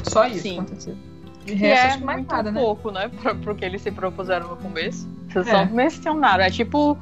Só 0.02 0.26
isso 0.26 0.40
Sim. 0.40 0.58
aconteceu. 0.58 0.96
Que 1.44 1.54
resto, 1.54 1.74
é 1.82 1.86
acho 1.88 1.98
que 1.98 2.04
mais 2.04 2.18
muito 2.18 2.30
nada, 2.30 2.50
né? 2.52 2.60
pouco, 2.60 2.90
né? 2.90 3.08
Pra, 3.22 3.34
pro 3.34 3.54
que 3.54 3.64
eles 3.64 3.82
se 3.82 3.90
propuseram 3.90 4.48
no 4.48 4.56
começo. 4.56 5.08
Vocês 5.30 5.46
É. 5.48 5.50
só 5.50 5.64
mencionaram. 5.64 6.44
É 6.44 6.50
tipo 6.50 6.96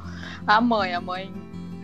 a 0.47 0.61
mãe. 0.61 0.95
A 0.95 1.01
mãe 1.01 1.33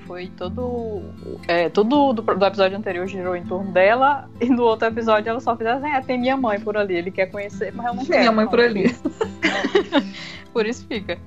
foi 0.07 0.29
todo. 0.37 1.03
É, 1.49 1.69
tudo 1.69 2.13
do, 2.13 2.23
do 2.23 2.45
episódio 2.47 2.77
anterior 2.77 3.07
girou 3.07 3.35
em 3.37 3.45
torno 3.45 3.73
dela. 3.73 4.29
E 4.41 4.47
no 4.49 4.63
outro 4.63 4.87
episódio 4.89 5.31
ela 5.31 5.41
só 5.41 5.57
fez 5.57 5.69
assim: 5.71 5.89
é, 5.91 6.01
tem 6.01 6.19
minha 6.19 6.37
mãe 6.37 6.61
por 6.61 6.77
ali. 6.77 6.95
Ele 6.95 7.11
quer 7.11 7.27
conhecer, 7.27 7.73
mas 7.75 7.87
eu 7.87 7.95
não 7.95 8.05
quero. 8.05 8.19
Minha 8.21 8.33
mãe 8.33 8.45
não, 8.45 8.51
por 8.51 8.61
ali. 8.61 8.95
Por 10.53 10.67
isso 10.67 10.87
fica. 10.87 11.19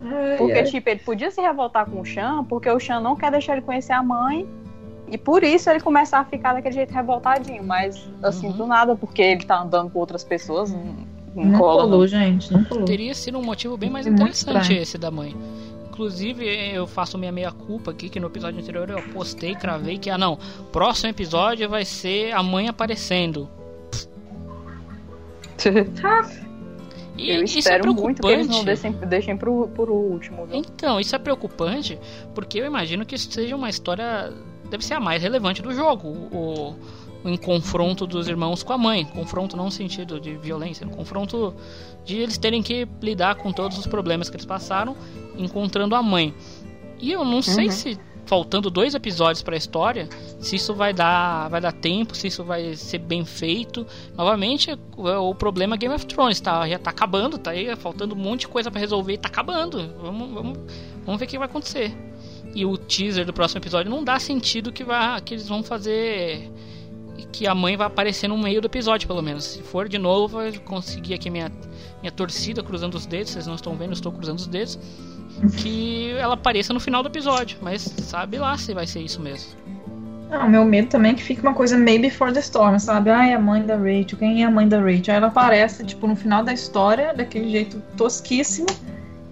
Ai, 0.00 0.36
Porque, 0.36 0.52
ai. 0.52 0.64
tipo, 0.64 0.88
ele 0.88 1.00
podia 1.00 1.30
se 1.32 1.40
revoltar 1.40 1.84
com 1.86 2.00
o 2.00 2.04
Chan, 2.04 2.44
porque 2.44 2.70
o 2.70 2.78
Chan 2.78 3.00
não 3.00 3.16
quer 3.16 3.30
deixar 3.32 3.54
ele 3.54 3.62
conhecer 3.62 3.92
a 3.92 4.02
mãe. 4.02 4.46
E 5.08 5.16
por 5.16 5.44
isso 5.44 5.70
ele 5.70 5.80
começar 5.80 6.18
a 6.20 6.24
ficar 6.24 6.54
daquele 6.54 6.74
jeito 6.74 6.92
revoltadinho. 6.92 7.62
Mas, 7.62 8.08
assim, 8.22 8.50
do 8.52 8.66
nada, 8.66 8.96
porque 8.96 9.22
ele 9.22 9.44
tá 9.44 9.60
andando 9.62 9.90
com 9.90 9.98
outras 9.98 10.24
pessoas. 10.24 10.72
Não, 10.72 11.06
não 11.34 11.44
Não 11.44 11.58
cola, 11.58 11.82
colou, 11.84 12.00
não. 12.00 12.06
gente, 12.06 12.52
não 12.52 12.64
colou. 12.64 12.84
Teria 12.84 13.14
sido 13.14 13.38
um 13.38 13.44
motivo 13.44 13.76
bem 13.76 13.88
mais 13.90 14.06
É 14.06 14.10
muito 14.10 14.40
interessante 14.40 14.74
esse 14.74 14.98
da 14.98 15.10
mãe. 15.10 15.36
Inclusive, 15.88 16.44
eu 16.74 16.86
faço 16.86 17.16
minha 17.16 17.32
meia-culpa 17.32 17.90
aqui, 17.90 18.08
que 18.10 18.20
no 18.20 18.26
episódio 18.26 18.60
anterior 18.60 18.90
eu 18.90 19.00
postei, 19.14 19.54
cravei 19.54 19.96
que, 19.96 20.10
ah 20.10 20.18
não, 20.18 20.38
próximo 20.70 21.08
episódio 21.08 21.68
vai 21.70 21.84
ser 21.86 22.32
a 22.32 22.42
mãe 22.42 22.68
aparecendo. 22.68 23.48
E 27.18 27.30
Eu 27.30 27.42
isso 27.44 27.56
é 27.56 27.60
espero 27.60 27.94
muito 27.94 28.20
que 28.20 28.28
eles 28.28 28.46
preocupante. 28.46 28.48
não 28.58 28.64
deixem, 28.64 28.92
deixem 29.08 29.36
pro, 29.38 29.68
pro 29.68 29.90
último. 29.94 30.44
viu? 30.44 30.56
Então, 30.58 31.00
isso 31.00 31.16
é 31.16 31.18
preocupante, 31.18 31.98
porque 32.34 32.58
eu 32.60 32.66
imagino 32.66 33.06
que 33.06 33.14
isso 33.14 33.32
seja 33.32 33.56
uma 33.56 33.70
história. 33.70 34.34
Deve 34.70 34.84
ser 34.84 34.94
a 34.94 35.00
mais 35.00 35.22
relevante 35.22 35.62
do 35.62 35.72
jogo. 35.74 36.08
O, 36.08 36.70
o 36.72 36.76
em 37.26 37.36
confronto 37.36 38.06
dos 38.06 38.28
irmãos 38.28 38.62
com 38.62 38.72
a 38.72 38.78
mãe. 38.78 39.04
Confronto 39.04 39.56
não 39.56 39.66
no 39.66 39.70
sentido 39.70 40.20
de 40.20 40.36
violência, 40.36 40.86
no 40.86 40.92
confronto 40.92 41.54
de 42.04 42.18
eles 42.18 42.38
terem 42.38 42.62
que 42.62 42.86
lidar 43.02 43.34
com 43.36 43.52
todos 43.52 43.76
os 43.78 43.86
problemas 43.86 44.30
que 44.30 44.36
eles 44.36 44.46
passaram 44.46 44.96
encontrando 45.36 45.94
a 45.94 46.02
mãe. 46.02 46.32
E 47.00 47.12
eu 47.12 47.24
não 47.24 47.42
sei 47.42 47.66
Uhum. 47.66 47.72
se 47.72 47.98
faltando 48.26 48.70
dois 48.70 48.94
episódios 48.94 49.42
para 49.42 49.54
a 49.54 49.58
história, 49.58 50.08
se 50.40 50.56
isso 50.56 50.74
vai 50.74 50.92
dar, 50.92 51.48
vai 51.48 51.60
dar 51.60 51.72
tempo, 51.72 52.16
se 52.16 52.26
isso 52.26 52.42
vai 52.42 52.74
ser 52.74 52.98
bem 52.98 53.24
feito. 53.24 53.86
Novamente, 54.16 54.76
o, 54.96 55.34
problema 55.34 55.76
é 55.76 55.78
Game 55.78 55.94
of 55.94 56.04
Thrones 56.06 56.40
tá, 56.40 56.68
já 56.68 56.78
tá 56.78 56.90
acabando, 56.90 57.38
tá 57.38 57.52
aí 57.52 57.74
faltando 57.76 58.14
um 58.14 58.18
monte 58.18 58.40
de 58.40 58.48
coisa 58.48 58.70
para 58.70 58.80
resolver, 58.80 59.12
e 59.14 59.18
tá 59.18 59.28
acabando. 59.28 59.78
Vamos, 60.00 60.30
vamos, 60.32 60.58
vamos 61.04 61.20
ver 61.20 61.24
o 61.24 61.28
que 61.28 61.38
vai 61.38 61.46
acontecer. 61.46 61.96
E 62.56 62.64
o 62.64 62.78
teaser 62.78 63.26
do 63.26 63.34
próximo 63.34 63.60
episódio 63.60 63.90
não 63.90 64.02
dá 64.02 64.18
sentido 64.18 64.72
que 64.72 64.82
vai 64.82 65.20
que 65.20 65.34
eles 65.34 65.46
vão 65.46 65.62
fazer 65.62 66.50
que 67.30 67.46
a 67.46 67.54
mãe 67.54 67.76
vai 67.76 67.86
aparecer 67.86 68.28
no 68.28 68.38
meio 68.38 68.62
do 68.62 68.66
episódio, 68.66 69.06
pelo 69.06 69.20
menos. 69.20 69.44
Se 69.44 69.62
for 69.62 69.86
de 69.86 69.98
novo, 69.98 70.40
eu 70.40 70.58
conseguir 70.62 71.12
aqui 71.12 71.28
minha 71.28 71.52
minha 72.00 72.10
torcida 72.10 72.62
cruzando 72.62 72.94
os 72.94 73.04
dedos, 73.04 73.32
vocês 73.32 73.46
não 73.46 73.56
estão 73.56 73.76
vendo, 73.76 73.90
eu 73.90 73.92
estou 73.92 74.10
cruzando 74.10 74.38
os 74.38 74.46
dedos. 74.46 74.78
Que 75.58 76.12
ela 76.12 76.32
apareça 76.32 76.72
no 76.72 76.80
final 76.80 77.02
do 77.02 77.10
episódio, 77.10 77.58
mas 77.60 77.82
sabe 77.82 78.38
lá 78.38 78.56
se 78.56 78.72
vai 78.72 78.86
ser 78.86 79.02
isso 79.02 79.20
mesmo. 79.20 79.50
Não, 80.30 80.48
meu 80.48 80.64
medo 80.64 80.88
também 80.88 81.12
é 81.12 81.14
que 81.14 81.22
fique 81.22 81.42
uma 81.42 81.52
coisa 81.52 81.76
meio 81.76 82.00
before 82.00 82.32
the 82.32 82.40
storm, 82.40 82.78
sabe? 82.78 83.10
Ai, 83.10 83.34
a 83.34 83.38
mãe 83.38 83.66
da 83.66 83.76
Rachel, 83.76 84.18
quem 84.18 84.42
é 84.42 84.46
a 84.46 84.50
mãe 84.50 84.66
da 84.66 84.80
Rachel? 84.80 85.04
Aí 85.08 85.16
ela 85.16 85.26
aparece, 85.26 85.84
tipo, 85.84 86.06
no 86.06 86.16
final 86.16 86.42
da 86.42 86.54
história, 86.54 87.12
daquele 87.12 87.50
jeito 87.50 87.82
tosquíssimo, 87.98 88.66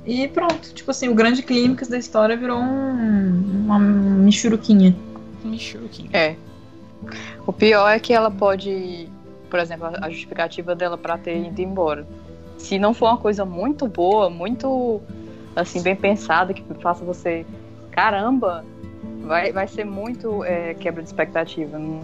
e 0.07 0.28
pronto. 0.28 0.72
Tipo 0.74 0.90
assim, 0.90 1.09
o 1.09 1.14
grande 1.14 1.42
clímax 1.42 1.88
da 1.88 1.98
história 1.98 2.36
virou 2.36 2.59
um, 2.59 3.62
uma 3.64 3.78
michuruquinha. 3.78 4.94
Michuruquinha. 5.42 6.11
É. 6.12 6.36
O 7.46 7.52
pior 7.52 7.88
é 7.88 7.98
que 7.98 8.12
ela 8.12 8.30
pode, 8.30 9.09
por 9.50 9.59
exemplo, 9.61 9.86
a 10.00 10.09
justificativa 10.11 10.74
dela 10.74 10.96
pra 10.96 11.18
ter 11.18 11.36
ido 11.46 11.61
embora. 11.61 12.07
Se 12.59 12.78
não 12.78 12.94
for 12.94 13.07
uma 13.07 13.18
coisa 13.18 13.44
muito 13.44 13.86
boa, 13.86 14.30
muito 14.30 15.00
assim 15.55 15.82
bem 15.82 15.94
pensada 15.94 16.55
que 16.55 16.62
faça 16.80 17.05
você, 17.05 17.44
caramba, 17.90 18.64
vai, 19.22 19.52
vai 19.52 19.66
ser 19.68 19.84
muito 19.84 20.42
é, 20.44 20.74
quebra 20.74 21.02
de 21.02 21.09
expectativa. 21.09 21.78
Não- 21.78 22.02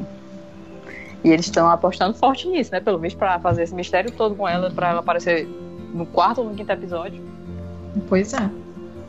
E 1.25 1.31
eles 1.31 1.47
estão 1.47 1.69
apostando 1.69 2.15
forte 2.17 2.47
nisso, 2.49 2.71
né? 2.73 2.81
Pelo 2.81 2.99
visto 2.99 3.17
pra 3.17 3.39
fazer 3.41 3.63
esse 3.63 3.75
mistério 3.75 4.11
todo 4.11 4.35
com 4.35 4.47
ela, 4.49 4.71
pra 4.71 4.91
ela 4.91 5.01
aparecer 5.01 5.47
no 5.95 6.05
quarto 6.07 6.43
ou 6.43 6.49
no 6.51 6.55
quinto 6.55 6.71
episódio. 6.73 7.23
Pois 8.09 8.33
é. 8.35 8.51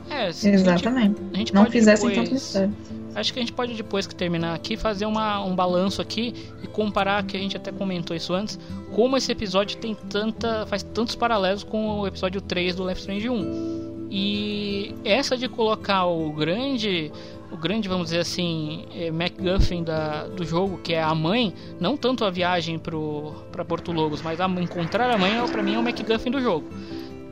É, 0.09 0.31
se 0.31 0.49
a 0.49 0.57
gente- 0.57 0.61
Exatamente. 0.67 1.21
a 1.33 1.37
gente 1.37 1.53
não 1.53 1.61
pode 1.63 1.71
fizessem 1.73 2.09
depois- 2.09 2.25
tanto 2.29 2.33
mistério. 2.33 2.75
Acho 3.13 3.33
que 3.33 3.39
a 3.39 3.41
gente 3.41 3.51
pode, 3.51 3.73
depois 3.73 4.07
que 4.07 4.15
terminar 4.15 4.53
aqui, 4.53 4.77
fazer 4.77 5.05
uma, 5.05 5.43
um 5.43 5.53
balanço 5.53 6.01
aqui 6.01 6.33
e 6.63 6.67
comparar, 6.67 7.23
que 7.25 7.35
a 7.35 7.39
gente 7.41 7.57
até 7.57 7.69
comentou 7.69 8.15
isso 8.15 8.33
antes, 8.33 8.57
como 8.93 9.17
esse 9.17 9.29
episódio 9.31 9.77
tem 9.77 9.93
tanta. 10.09 10.65
faz 10.65 10.81
tantos 10.81 11.13
paralelos 11.15 11.61
com 11.63 11.99
o 11.99 12.07
episódio 12.07 12.39
3 12.39 12.73
do 12.75 12.83
Left 12.83 13.01
Strange 13.01 13.29
1. 13.29 14.07
E 14.09 14.95
essa 15.03 15.37
de 15.37 15.47
colocar 15.49 16.05
o 16.05 16.31
grande. 16.31 17.11
O 17.51 17.57
grande, 17.57 17.89
vamos 17.89 18.05
dizer 18.07 18.19
assim, 18.19 18.85
eh, 18.95 19.11
MacGuffin 19.11 19.83
da, 19.83 20.25
do 20.27 20.45
jogo, 20.45 20.77
que 20.77 20.93
é 20.93 21.03
a 21.03 21.13
mãe, 21.13 21.53
não 21.81 21.97
tanto 21.97 22.23
a 22.23 22.29
viagem 22.29 22.79
para 22.79 23.65
Porto 23.65 23.91
Logos, 23.91 24.21
mas 24.21 24.39
a, 24.39 24.47
encontrar 24.47 25.09
a 25.13 25.17
mãe, 25.17 25.37
é, 25.37 25.45
pra 25.47 25.61
mim, 25.61 25.75
é 25.75 25.77
o 25.77 25.83
MacGuffin 25.83 26.31
do 26.31 26.39
jogo. 26.39 26.65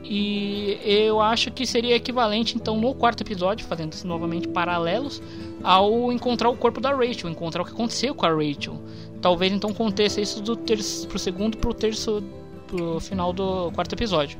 E 0.02 0.78
eu 0.82 1.20
acho 1.20 1.50
que 1.50 1.66
seria 1.66 1.94
equivalente, 1.94 2.56
então, 2.56 2.80
no 2.80 2.94
quarto 2.94 3.22
episódio, 3.22 3.66
fazendo 3.66 3.94
novamente 4.04 4.48
paralelos, 4.48 5.22
ao 5.62 6.10
encontrar 6.10 6.48
o 6.48 6.56
corpo 6.56 6.80
da 6.80 6.90
Rachel, 6.90 7.30
encontrar 7.30 7.62
o 7.62 7.64
que 7.64 7.72
aconteceu 7.72 8.14
com 8.14 8.26
a 8.26 8.30
Rachel. 8.30 8.80
Talvez 9.20 9.52
então 9.52 9.70
aconteça 9.70 10.20
isso 10.20 10.40
do 10.40 10.56
terço, 10.56 11.06
pro 11.06 11.18
segundo 11.18 11.58
pro 11.58 11.74
terço 11.74 12.22
pro 12.66 12.98
final 13.00 13.32
do 13.32 13.70
quarto 13.72 13.94
episódio. 13.94 14.38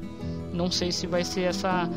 Não 0.53 0.71
sei 0.71 0.91
se 0.91 1.07
vai 1.07 1.25
ser 1.25 1.43
essa 1.43 1.89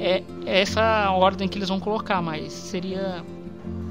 é 0.00 0.22
essa 0.44 1.10
ordem 1.12 1.48
que 1.48 1.56
eles 1.56 1.68
vão 1.68 1.78
colocar, 1.78 2.20
mas 2.20 2.52
seria 2.52 3.24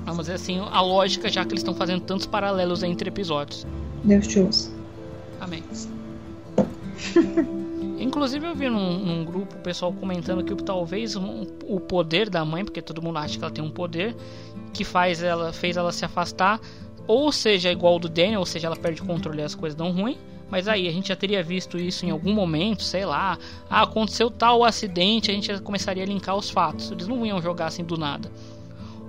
vamos 0.03 0.21
dizer 0.21 0.33
assim, 0.33 0.59
a 0.59 0.81
lógica 0.81 1.29
já 1.29 1.43
que 1.43 1.51
eles 1.51 1.61
estão 1.61 1.73
fazendo 1.73 2.01
tantos 2.01 2.25
paralelos 2.25 2.83
entre 2.83 3.09
episódios. 3.09 3.65
Deus 4.03 4.27
te 4.27 4.39
ouça. 4.39 4.71
Amém. 5.39 5.63
Inclusive 8.05 8.45
eu 8.45 8.53
vi 8.55 8.69
num, 8.69 8.99
num 8.99 9.25
grupo 9.25 9.55
o 9.55 9.59
pessoal 9.59 9.91
comentando 9.91 10.43
que 10.43 10.53
talvez 10.63 11.15
um- 11.15 11.47
o 11.63 11.79
poder 11.79 12.29
da 12.29 12.45
mãe, 12.45 12.63
porque 12.63 12.79
todo 12.81 13.01
mundo 13.01 13.17
acha 13.17 13.35
que 13.37 13.43
ela 13.43 13.51
tem 13.51 13.63
um 13.63 13.71
poder 13.71 14.15
que 14.71 14.83
faz 14.83 15.23
ela 15.23 15.51
fez 15.51 15.75
ela 15.75 15.91
se 15.91 16.05
afastar, 16.05 16.59
ou 17.07 17.31
seja 17.31 17.71
igual 17.71 17.97
do 17.97 18.07
Daniel, 18.07 18.41
ou 18.41 18.45
seja, 18.45 18.67
ela 18.67 18.75
perde 18.75 19.01
o 19.01 19.05
controle 19.05 19.41
e 19.41 19.43
as 19.43 19.55
coisas 19.55 19.75
dão 19.75 19.91
ruim. 19.91 20.17
Mas 20.51 20.67
aí 20.67 20.87
a 20.87 20.91
gente 20.91 21.07
já 21.07 21.15
teria 21.15 21.41
visto 21.41 21.79
isso 21.79 22.05
em 22.05 22.11
algum 22.11 22.31
momento, 22.31 22.83
sei 22.83 23.03
lá. 23.05 23.39
Ah, 23.67 23.81
aconteceu 23.81 24.29
tal 24.29 24.63
acidente, 24.63 25.31
a 25.31 25.33
gente 25.33 25.47
já 25.47 25.59
começaria 25.59 26.03
a 26.03 26.05
linkar 26.05 26.35
os 26.37 26.51
fatos. 26.51 26.91
Eles 26.91 27.07
não 27.07 27.25
iam 27.25 27.41
jogar 27.41 27.65
assim 27.65 27.83
do 27.83 27.97
nada. 27.97 28.31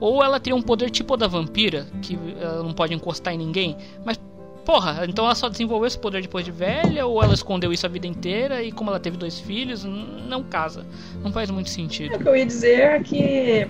Ou 0.00 0.24
ela 0.24 0.40
teria 0.40 0.56
um 0.56 0.62
poder 0.62 0.88
tipo 0.88 1.14
da 1.16 1.26
vampira, 1.26 1.86
que 2.00 2.18
ela 2.40 2.62
não 2.62 2.72
pode 2.72 2.94
encostar 2.94 3.34
em 3.34 3.38
ninguém. 3.38 3.76
Mas, 4.02 4.18
porra, 4.66 5.06
então 5.08 5.24
ela 5.24 5.34
só 5.36 5.48
desenvolveu 5.48 5.86
esse 5.86 5.98
poder 5.98 6.20
depois 6.20 6.44
de 6.44 6.50
velha? 6.50 7.06
Ou 7.06 7.22
ela 7.22 7.32
escondeu 7.32 7.72
isso 7.72 7.86
a 7.86 7.88
vida 7.88 8.06
inteira 8.06 8.62
e 8.62 8.72
como 8.72 8.90
ela 8.90 8.98
teve 8.98 9.16
dois 9.16 9.38
filhos, 9.38 9.84
não 9.84 10.42
casa. 10.42 10.84
Não 11.22 11.32
faz 11.32 11.50
muito 11.50 11.70
sentido. 11.70 12.16
O 12.16 12.18
que 12.18 12.28
eu 12.28 12.36
ia 12.36 12.44
dizer 12.44 12.80
é 12.80 13.00
que 13.00 13.68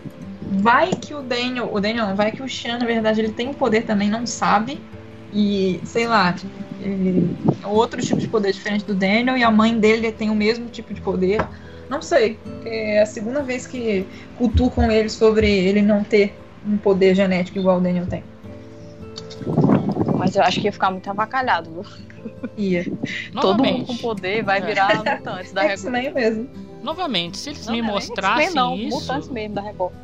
vai 0.53 0.91
que 0.91 1.15
o 1.15 1.21
Daniel, 1.23 1.69
o 1.71 1.79
Daniel, 1.79 2.17
vai 2.17 2.33
que 2.33 2.43
o 2.43 2.49
Sean, 2.49 2.79
na 2.79 2.87
verdade, 2.87 3.21
ele 3.21 3.33
tem 3.33 3.47
um 3.47 3.55
poder 3.55 3.83
também, 3.83 4.09
não 4.09 4.27
sabe. 4.27 4.81
E, 5.33 5.79
sei 5.85 6.07
lá, 6.07 6.35
ele- 6.81 7.37
outro 7.65 8.01
tipo 8.01 8.19
de 8.19 8.29
poder 8.29 8.53
diferente 8.53 8.85
do 8.87 8.95
Daniel, 8.95 9.37
e 9.37 9.43
a 9.43 9.51
mãe 9.51 9.79
dele 9.79 10.11
tem 10.11 10.31
o 10.31 10.35
mesmo 10.35 10.67
tipo 10.71 10.95
de 10.95 11.01
poder. 11.03 11.47
Não 11.91 12.01
sei, 12.01 12.39
é 12.65 13.03
a 13.03 13.07
segunda 13.07 13.43
vez 13.43 13.67
que 13.67 14.07
cutucam 14.39 14.91
ele 14.91 15.09
sobre 15.09 15.49
ele 15.49 15.83
não 15.83 16.03
ter 16.03 16.37
um 16.67 16.77
poder 16.79 17.15
genético 17.15 17.59
igual 17.59 17.79
o 17.79 17.81
Daniel 17.81 18.07
tem. 18.07 18.25
Mas 20.17 20.35
eu 20.37 20.43
acho 20.43 20.61
que 20.61 20.67
ia 20.67 20.73
ficar 20.73 20.91
muito 20.91 21.09
avacalhado, 21.11 21.71
viu? 21.71 21.85
Ia. 22.57 22.85
Todo 23.33 23.59
mundo 23.59 23.63
Novamente. 23.63 23.87
com 23.87 23.97
poder 23.99 24.43
vai 24.43 24.61
virar 24.61 24.97
mutantes 25.05 25.53
da 25.53 25.63
Record. 25.63 25.79
X-Men 25.81 26.13
mesmo. 26.15 26.51
Novamente, 26.83 27.37
se 27.39 27.51
eles 27.51 27.67
Não, 27.67 27.73
me 27.75 27.83
não 27.83 27.89
é 27.89 27.91
nem 27.91 27.99
mostrassem 27.99 28.45
X-Men, 28.47 28.63
não, 28.65 28.77
isso. 28.77 29.01
Mutantes 29.01 29.29
mesmo 29.29 29.55
da 29.55 29.61
Record. 29.63 29.95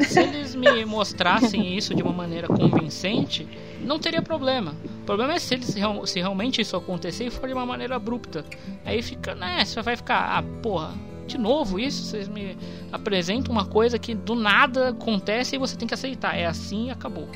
Se 0.00 0.18
eles 0.20 0.54
me 0.56 0.84
mostrassem 0.84 1.76
isso 1.76 1.94
de 1.94 2.02
uma 2.02 2.12
maneira 2.12 2.48
convincente, 2.48 3.46
não 3.80 3.98
teria 3.98 4.20
problema. 4.20 4.74
O 5.02 5.04
problema 5.06 5.34
é 5.34 5.38
se, 5.38 5.54
eles, 5.54 5.72
real- 5.74 6.04
se 6.06 6.18
realmente 6.20 6.60
isso 6.60 6.76
acontecer 6.76 7.26
e 7.26 7.30
for 7.30 7.46
de 7.46 7.52
uma 7.54 7.64
maneira 7.64 7.94
abrupta. 7.94 8.44
Aí 8.84 9.00
fica, 9.02 9.34
né? 9.36 9.64
Você 9.64 9.80
vai 9.82 9.94
ficar, 9.96 10.36
ah, 10.38 10.42
porra, 10.62 10.92
de 11.28 11.38
novo 11.38 11.78
isso? 11.78 12.02
Vocês 12.02 12.26
me 12.28 12.56
apresentam 12.90 13.52
uma 13.52 13.64
coisa 13.66 13.96
que 13.98 14.14
do 14.16 14.34
nada 14.34 14.88
acontece 14.88 15.54
e 15.54 15.58
você 15.60 15.76
tem 15.76 15.86
que 15.86 15.94
aceitar. 15.94 16.36
É 16.36 16.46
assim 16.46 16.88
e 16.88 16.90
acabou. 16.90 17.28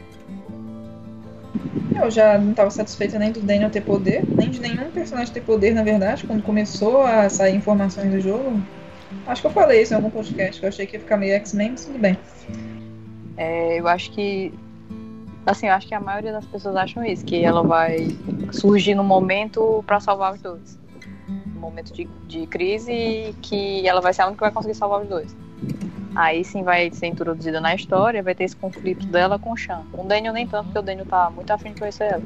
Eu 1.95 2.11
já 2.11 2.39
não 2.39 2.51
estava 2.51 2.71
satisfeita 2.71 3.19
nem 3.19 3.33
do 3.33 3.41
Daniel 3.41 3.71
ter 3.71 3.81
poder, 3.81 4.25
nem 4.37 4.51
de 4.51 4.61
nenhum 4.61 4.91
personagem 4.91 5.33
ter 5.33 5.41
poder, 5.41 5.75
na 5.75 5.83
verdade, 5.83 6.25
quando 6.27 6.43
começou 6.43 7.03
a 7.03 7.29
sair 7.29 7.57
informações 7.57 8.11
do 8.11 8.21
jogo. 8.21 8.63
Acho 9.27 9.43
que 9.43 9.47
eu 9.49 9.53
falei 9.53 9.83
isso 9.83 9.93
em 9.93 9.97
algum 9.97 10.11
podcast, 10.11 10.61
que 10.61 10.65
eu 10.65 10.69
achei 10.69 10.87
que 10.87 10.97
ia 10.97 11.01
ficar 11.01 11.17
meio 11.17 11.35
X-Men, 11.35 11.73
mas 11.73 11.85
tudo 11.85 11.99
bem. 11.99 12.17
É, 13.37 13.79
eu 13.79 13.89
acho 13.89 14.11
que. 14.13 14.53
Assim, 15.47 15.67
eu 15.67 15.73
acho 15.73 15.89
que 15.89 15.95
a 15.95 16.01
maioria 16.01 16.33
das 16.33 16.45
pessoas 16.45 16.77
acham 16.77 17.05
isso, 17.05 17.25
que 17.25 17.43
ela 17.43 17.63
vai 17.63 18.09
surgir 18.53 18.95
no 18.95 19.03
momento 19.03 19.83
pra 19.87 19.99
salvar 19.99 20.35
os 20.35 20.43
dois. 20.43 20.79
No 21.55 21.61
momento 21.61 21.93
de, 21.93 22.07
de 22.27 22.47
crise, 22.47 23.35
que 23.43 23.87
ela 23.89 24.01
vai 24.01 24.13
ser 24.13 24.23
a 24.23 24.27
única 24.27 24.39
que 24.39 24.45
vai 24.45 24.53
conseguir 24.53 24.75
salvar 24.75 25.03
os 25.03 25.09
dois. 25.09 25.35
Aí 26.15 26.45
sim 26.45 26.63
vai 26.63 26.91
ser 26.91 27.07
introduzida 27.07 27.61
na 27.61 27.75
história, 27.75 28.23
vai 28.23 28.35
ter 28.35 28.45
esse 28.45 28.57
conflito 28.57 29.07
dela 29.07 29.39
com 29.39 29.53
o 29.53 29.57
Chan. 29.57 29.83
Com 29.93 30.05
o 30.05 30.09
Daniel 30.09 30.33
nem 30.33 30.47
tanto, 30.47 30.65
porque 30.65 30.79
o 30.79 30.83
Daniel 30.83 31.07
tá 31.07 31.31
muito 31.31 31.51
afim 31.51 31.73
de 31.73 31.81
conhecer 31.81 32.13
ela. 32.13 32.23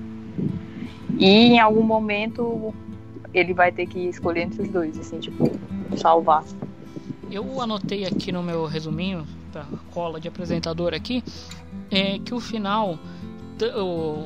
E 1.19 1.53
em 1.53 1.61
algum 1.61 1.83
momento 1.83 2.75
ele 3.35 3.55
vai 3.55 3.73
ter 3.73 3.87
que 3.87 3.99
escolher 4.09 4.43
entre 4.43 4.63
os 4.63 4.69
dois, 4.69 4.99
assim, 4.99 5.19
tipo, 5.19 5.51
salvar. 5.97 6.45
Eu 7.31 7.61
anotei 7.61 8.05
aqui 8.05 8.31
no 8.31 8.43
meu 8.43 8.67
resuminho, 8.67 9.27
da 9.53 9.65
cola 9.93 10.21
de 10.21 10.29
apresentador 10.29 10.95
aqui, 10.95 11.23
é 11.91 12.19
que 12.19 12.35
o 12.35 12.41
final, 12.41 12.99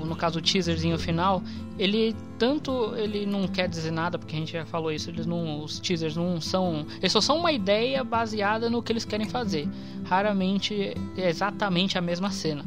no 0.05 0.17
caso 0.17 0.39
o 0.39 0.43
teaserzinho 0.43 0.99
final, 0.99 1.43
ele 1.79 2.15
tanto 2.39 2.95
ele 2.97 3.27
não 3.27 3.47
quer 3.49 3.69
dizer 3.69 3.91
nada, 3.91 4.19
porque 4.19 4.35
a 4.35 4.39
gente 4.39 4.53
já 4.53 4.65
falou 4.65 4.93
isso, 4.93 5.11
eles 5.11 5.27
não, 5.27 5.63
os 5.63 5.79
teasers 5.79 6.17
não 6.17 6.41
são, 6.41 6.87
eles 7.01 7.13
só 7.13 7.21
são 7.21 7.39
uma 7.39 7.53
ideia 7.53 8.03
baseada 8.05 8.71
no 8.71 8.83
que 8.83 8.93
eles 8.93 9.05
querem 9.05 9.29
fazer. 9.29 9.69
Raramente 10.05 10.95
é 11.17 11.29
exatamente 11.29 11.99
a 11.99 12.01
mesma 12.01 12.31
cena. 12.31 12.65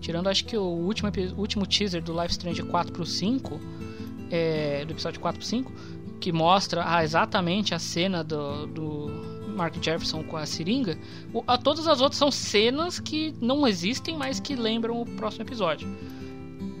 Tirando 0.00 0.28
acho 0.28 0.44
que 0.44 0.56
o 0.56 0.62
último, 0.62 1.10
último 1.36 1.66
teaser 1.66 2.02
do 2.02 2.12
Life 2.12 2.32
Strange 2.32 2.62
4 2.62 2.92
pro 2.92 3.04
5, 3.04 3.60
é, 4.30 4.84
do 4.84 4.92
episódio 4.92 5.20
4 5.20 5.38
pro 5.38 5.46
5, 5.46 5.72
que 6.20 6.32
mostra 6.32 6.82
ah, 6.86 7.04
exatamente 7.04 7.74
a 7.74 7.78
cena 7.78 8.24
do, 8.24 8.66
do 8.66 9.29
Mark 9.50 9.74
Jefferson 9.82 10.22
com 10.22 10.36
a 10.36 10.46
seringa, 10.46 10.98
o- 11.32 11.42
a, 11.46 11.56
todas 11.58 11.86
as 11.86 12.00
outras 12.00 12.18
são 12.18 12.30
cenas 12.30 12.98
que 13.00 13.34
não 13.40 13.66
existem, 13.66 14.16
mas 14.16 14.40
que 14.40 14.54
lembram 14.54 15.00
o 15.00 15.06
próximo 15.06 15.44
episódio. 15.44 15.88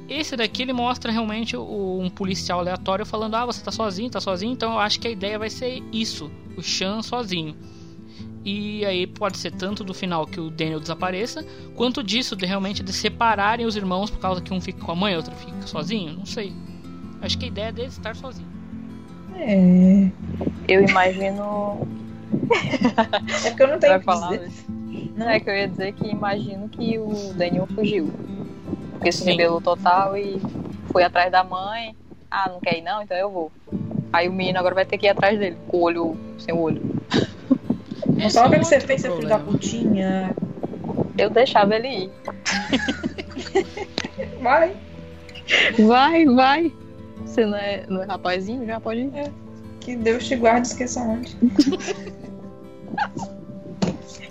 Esse 0.08 0.36
daqui 0.36 0.62
ele 0.62 0.72
mostra 0.72 1.12
realmente 1.12 1.56
o- 1.56 2.00
um 2.00 2.10
policial 2.10 2.58
aleatório 2.60 3.06
falando: 3.06 3.34
Ah, 3.36 3.46
você 3.46 3.62
tá 3.62 3.70
sozinho, 3.70 4.10
tá 4.10 4.20
sozinho. 4.20 4.52
Então 4.52 4.72
eu 4.72 4.78
acho 4.78 4.98
que 4.98 5.06
a 5.06 5.10
ideia 5.10 5.38
vai 5.38 5.48
ser 5.50 5.82
isso: 5.92 6.30
o 6.56 6.62
Chan 6.62 7.00
sozinho. 7.02 7.54
E 8.44 8.84
aí 8.86 9.06
pode 9.06 9.36
ser 9.36 9.50
tanto 9.52 9.84
do 9.84 9.92
final 9.92 10.26
que 10.26 10.40
o 10.40 10.50
Daniel 10.50 10.80
desapareça, 10.80 11.44
quanto 11.76 12.02
disso 12.02 12.34
de 12.34 12.46
realmente 12.46 12.82
de 12.82 12.90
separarem 12.92 13.66
os 13.66 13.76
irmãos 13.76 14.08
por 14.10 14.18
causa 14.18 14.40
que 14.40 14.52
um 14.52 14.60
fica 14.60 14.80
com 14.82 14.90
a 14.90 14.96
mãe 14.96 15.12
e 15.12 15.16
outro 15.16 15.34
fica 15.36 15.66
sozinho. 15.66 16.14
Não 16.14 16.24
sei. 16.26 16.52
Acho 17.20 17.36
que 17.38 17.44
a 17.44 17.48
ideia 17.48 17.70
dele 17.70 17.88
é 17.88 17.90
estar 17.90 18.16
sozinho. 18.16 18.48
É. 19.36 20.10
Eu 20.66 20.88
imagino. 20.88 21.86
É 23.44 23.50
porque 23.50 23.62
eu 23.62 23.68
não 23.68 23.78
tenho 23.78 23.98
que 23.98 24.04
falar 24.04 24.30
dizer. 24.30 24.48
isso? 24.48 24.64
Não, 25.16 25.28
é 25.28 25.40
que 25.40 25.50
eu 25.50 25.54
ia 25.54 25.68
dizer 25.68 25.92
que 25.92 26.08
imagino 26.08 26.68
que 26.68 26.98
o 26.98 27.34
Daniel 27.34 27.66
fugiu. 27.74 28.10
Porque 28.92 29.12
se 29.12 29.20
Sim. 29.20 29.30
rebelou 29.30 29.60
total 29.60 30.16
e 30.16 30.40
foi 30.92 31.02
atrás 31.02 31.30
da 31.30 31.42
mãe. 31.42 31.94
Ah, 32.30 32.48
não 32.48 32.60
quer 32.60 32.78
ir 32.78 32.82
não? 32.82 33.02
Então 33.02 33.16
eu 33.16 33.30
vou. 33.30 33.52
Aí 34.12 34.28
o 34.28 34.32
menino 34.32 34.58
agora 34.58 34.74
vai 34.74 34.84
ter 34.84 34.98
que 34.98 35.06
ir 35.06 35.10
atrás 35.10 35.38
dele, 35.38 35.56
com 35.68 35.78
o 35.78 35.80
olho, 35.82 36.16
sem 36.38 36.54
o 36.54 36.58
olho. 36.58 36.82
Não 38.06 38.26
Esse 38.26 38.34
sabe 38.34 38.56
o 38.56 38.56
é 38.56 38.58
que 38.58 38.64
você 38.64 38.80
fez, 38.80 39.00
seu 39.00 39.16
filho 39.16 39.28
da 39.28 39.38
putinha. 39.38 40.34
Eu 41.16 41.30
deixava 41.30 41.76
ele 41.76 41.88
ir. 41.88 42.10
Vai. 44.40 44.76
Vai, 45.86 46.24
vai. 46.26 46.72
Você 47.24 47.46
não 47.46 47.56
é, 47.56 47.84
não 47.88 48.02
é 48.02 48.06
rapazinho? 48.06 48.66
Já 48.66 48.80
pode 48.80 49.00
ir. 49.00 49.32
Que 49.80 49.96
Deus 49.96 50.26
te 50.28 50.36
guarde 50.36 50.68
e 50.68 50.70
esqueça 50.70 51.00
onde. 51.00 51.36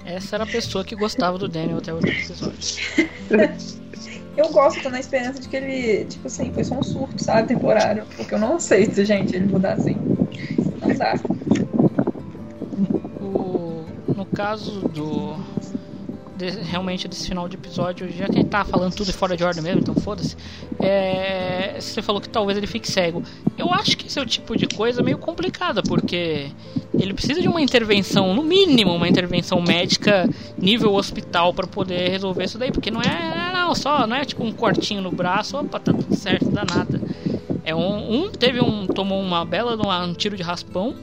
Essa 0.06 0.38
era 0.38 0.44
a 0.44 0.48
pessoa 0.48 0.84
que 0.84 0.96
gostava 0.96 1.38
do 1.38 1.48
Daniel 1.48 1.78
até 1.78 1.94
o 1.94 1.98
último 1.98 2.14
episódio. 2.14 2.84
Eu 4.36 4.50
gosto, 4.50 4.82
tô 4.82 4.90
na 4.90 5.00
esperança 5.00 5.40
de 5.40 5.48
que 5.48 5.56
ele, 5.56 6.06
tipo 6.06 6.28
assim, 6.28 6.52
foi 6.54 6.64
só 6.64 6.76
um 6.76 6.84
surto, 6.84 7.22
sabe, 7.22 7.50
temporário. 7.50 8.06
Porque 8.16 8.34
eu 8.34 8.40
não 8.40 8.56
aceito, 8.56 9.04
gente, 9.04 9.36
ele 9.36 9.46
mudar 9.46 9.74
assim. 9.74 9.98
Não 10.82 10.96
dá. 10.96 11.20
O, 13.22 13.86
no 14.16 14.26
caso 14.26 14.80
do. 14.88 15.36
De- 16.40 16.50
realmente 16.62 17.08
desse 17.08 17.28
final 17.28 17.48
de 17.50 17.56
episódio, 17.56 18.10
já 18.12 18.26
que 18.28 18.36
gente 18.38 18.48
tá 18.50 18.64
falando 18.64 18.96
tudo 18.96 19.12
fora 19.14 19.36
de 19.36 19.44
ordem 19.44 19.62
mesmo, 19.62 19.82
então 19.82 19.94
foda-se. 19.96 20.36
é, 20.80 21.76
você 21.80 22.02
falou 22.02 22.22
que 22.22 22.30
talvez 22.30 22.58
ele 22.58 22.66
fique 22.68 22.90
cego. 22.90 23.22
Eu 23.58 23.72
acho 23.74 23.98
que 23.98 24.08
esse 24.08 24.18
é 24.18 24.22
o 24.22 24.26
tipo 24.26 24.56
de 24.58 24.66
coisa 24.68 25.04
meio 25.04 25.18
complicada, 25.18 25.84
porque 25.84 26.48
ele 26.98 27.14
precisa 27.14 27.42
de 27.42 27.48
uma 27.48 27.62
intervenção, 27.62 28.34
no 28.34 28.42
mínimo, 28.44 28.94
uma 28.96 29.08
intervenção 29.08 29.62
médica 29.62 30.28
nível 30.58 30.94
hospital 30.96 31.54
para 31.54 31.68
poder 31.68 32.10
resolver 32.10 32.46
isso 32.46 32.58
daí, 32.58 32.72
porque 32.72 32.90
não 32.90 33.02
é 33.02 33.52
não, 33.54 33.76
só, 33.76 34.08
não 34.08 34.16
é 34.16 34.26
tipo 34.26 34.44
um 34.44 34.52
cortinho 34.52 35.02
no 35.02 35.12
braço, 35.12 35.58
opa, 35.58 35.80
tá 35.80 35.94
tudo 35.94 36.16
certo, 36.16 36.50
dá 36.50 36.64
nada. 36.66 37.00
É 37.64 37.76
um, 37.76 38.24
um 38.26 38.32
teve 38.32 38.62
um 38.62 38.88
tomou 38.88 39.22
uma 39.22 39.46
bela 39.46 39.78
um 40.06 40.14
tiro 40.14 40.36
de 40.36 40.42
raspão, 40.42 40.96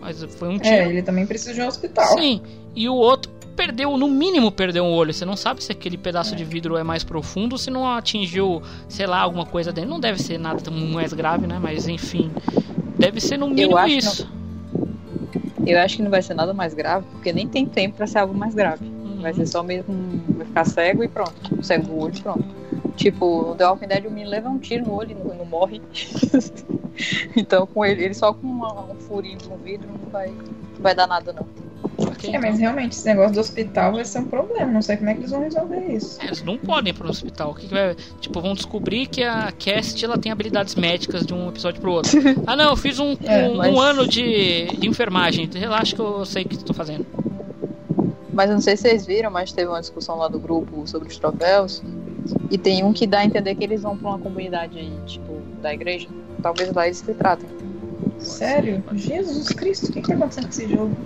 mas 0.00 0.22
foi 0.36 0.48
um 0.48 0.58
tiro. 0.58 0.74
É, 0.74 0.88
ele 0.88 1.02
também 1.02 1.26
precisa 1.26 1.54
de 1.54 1.60
um 1.62 1.66
hospital. 1.68 2.06
Sim, 2.18 2.42
e 2.74 2.88
o 2.88 2.94
outro 2.94 3.32
perdeu, 3.52 3.96
no 3.96 4.08
mínimo 4.08 4.50
perdeu 4.50 4.84
um 4.84 4.92
olho. 4.92 5.12
Você 5.12 5.24
não 5.24 5.36
sabe 5.36 5.62
se 5.62 5.70
aquele 5.72 5.96
pedaço 5.96 6.34
de 6.34 6.44
vidro 6.44 6.76
é 6.76 6.82
mais 6.82 7.04
profundo, 7.04 7.56
se 7.58 7.70
não 7.70 7.86
atingiu, 7.88 8.62
sei 8.88 9.06
lá, 9.06 9.20
alguma 9.20 9.46
coisa 9.46 9.72
dentro. 9.72 9.90
Não 9.90 10.00
deve 10.00 10.20
ser 10.22 10.38
nada 10.38 10.60
tão 10.60 10.72
mais 10.74 11.12
grave, 11.12 11.46
né? 11.46 11.58
Mas 11.60 11.86
enfim, 11.88 12.30
deve 12.98 13.20
ser 13.20 13.36
no 13.36 13.48
mínimo 13.48 13.76
que 13.84 13.90
isso. 13.92 14.28
Eu 15.64 15.78
acho 15.78 15.96
que 15.96 16.02
não 16.02 16.10
vai 16.10 16.22
ser 16.22 16.34
nada 16.34 16.52
mais 16.52 16.74
grave, 16.74 17.06
porque 17.12 17.32
nem 17.32 17.46
tem 17.46 17.64
tempo 17.64 17.96
pra 17.96 18.06
ser 18.06 18.18
algo 18.18 18.34
mais 18.34 18.54
grave. 18.54 18.84
Uhum. 18.84 19.20
Vai 19.20 19.32
ser 19.32 19.46
só 19.46 19.62
mesmo. 19.62 19.94
Vai 20.30 20.46
ficar 20.46 20.64
cego 20.64 21.04
e 21.04 21.08
pronto. 21.08 21.62
Cego 21.62 21.86
do 21.86 21.98
olho 22.00 22.14
e 22.16 22.20
pronto. 22.20 22.44
Tipo, 22.96 23.42
no 23.48 23.54
The 23.54 23.66
Walking 23.66 23.86
Dead 23.86 24.04
o 24.06 24.10
menino 24.10 24.30
leva 24.30 24.48
um 24.48 24.58
tiro 24.58 24.84
no 24.84 24.94
olho 24.94 25.12
e 25.12 25.14
não, 25.14 25.34
não 25.36 25.44
morre. 25.46 25.80
então 27.36 27.66
com 27.66 27.84
ele, 27.84 28.04
ele 28.04 28.14
só 28.14 28.32
com 28.32 28.46
uma- 28.46 28.84
um 28.90 28.94
furinho 28.96 29.38
no 29.48 29.56
vidro 29.56 29.88
não 29.88 30.10
vai, 30.10 30.28
não 30.28 30.80
vai 30.80 30.94
dar 30.94 31.06
nada 31.06 31.32
não. 31.32 31.46
Ok, 31.98 32.34
É, 32.34 32.38
mas 32.38 32.58
realmente, 32.58 32.92
esse 32.92 33.04
negócio 33.06 33.32
do 33.34 33.40
hospital 33.40 33.92
vai 33.92 34.04
ser 34.04 34.20
um 34.20 34.24
problema. 34.24 34.70
Não 34.70 34.82
sei 34.82 34.96
como 34.96 35.10
é 35.10 35.14
que 35.14 35.20
eles 35.20 35.30
vão 35.30 35.40
resolver 35.40 35.80
isso. 35.92 36.20
É, 36.22 36.26
eles 36.26 36.42
não 36.42 36.56
podem 36.56 36.90
ir 36.92 36.96
pro 36.96 37.08
hospital. 37.08 37.50
O 37.50 37.54
que, 37.54 37.66
que 37.66 37.74
vai. 37.74 37.94
Tipo, 38.20 38.40
vão 38.40 38.54
descobrir 38.54 39.06
que 39.06 39.22
a 39.22 39.52
Cast 39.52 40.04
ela 40.04 40.16
tem 40.18 40.30
habilidades 40.32 40.74
médicas 40.74 41.24
de 41.26 41.34
um 41.34 41.48
episódio 41.48 41.80
pro 41.80 41.92
outro. 41.92 42.12
ah, 42.46 42.56
não, 42.56 42.70
eu 42.70 42.76
fiz 42.76 42.98
um, 42.98 43.16
É, 43.24 43.48
um, 43.48 43.56
mas- 43.56 43.74
um 43.74 43.80
ano 43.80 44.06
de, 44.06 44.66
de 44.78 44.88
enfermagem. 44.88 45.48
Relaxa 45.52 45.94
que 45.94 46.00
eu 46.00 46.24
sei 46.24 46.42
o 46.44 46.48
que 46.48 46.58
tô 46.64 46.72
fazendo. 46.74 47.06
Mas 48.32 48.48
eu 48.48 48.54
não 48.54 48.62
sei 48.62 48.76
se 48.76 48.82
vocês 48.82 49.04
viram, 49.06 49.30
mas 49.30 49.52
teve 49.52 49.68
uma 49.68 49.80
discussão 49.80 50.16
lá 50.16 50.26
do 50.28 50.38
grupo 50.38 50.86
sobre 50.86 51.08
os 51.08 51.16
troféus. 51.18 51.82
E 52.50 52.56
tem 52.56 52.82
um 52.82 52.92
que 52.92 53.06
dá 53.06 53.18
a 53.18 53.24
entender 53.24 53.54
que 53.54 53.62
eles 53.64 53.82
vão 53.82 53.96
pra 53.96 54.10
uma 54.10 54.18
comunidade 54.18 54.78
aí, 54.78 54.92
tipo, 55.06 55.40
da 55.60 55.72
igreja. 55.74 56.08
Talvez 56.42 56.72
lá 56.72 56.86
eles 56.86 56.98
se 56.98 57.14
tratem. 57.14 57.48
Sério? 58.18 58.82
Jesus 58.94 59.48
Cristo, 59.48 59.88
o 59.88 59.92
que, 59.92 60.00
que 60.00 60.08
tá 60.08 60.14
acontecendo 60.14 60.44
com 60.44 60.50
esse 60.50 60.68
jogo? 60.68 60.96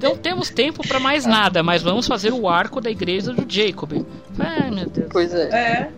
Não 0.00 0.16
temos 0.16 0.50
tempo 0.50 0.86
pra 0.86 1.00
mais 1.00 1.26
nada, 1.26 1.62
mas 1.62 1.82
vamos 1.82 2.06
fazer 2.06 2.32
o 2.32 2.48
arco 2.48 2.80
da 2.80 2.90
igreja 2.90 3.32
do 3.32 3.44
Jacob. 3.50 4.04
Ai, 4.38 4.70
meu 4.70 4.88
Deus. 4.88 5.08
Pois 5.10 5.34
é. 5.34 5.48
É. 5.48 5.90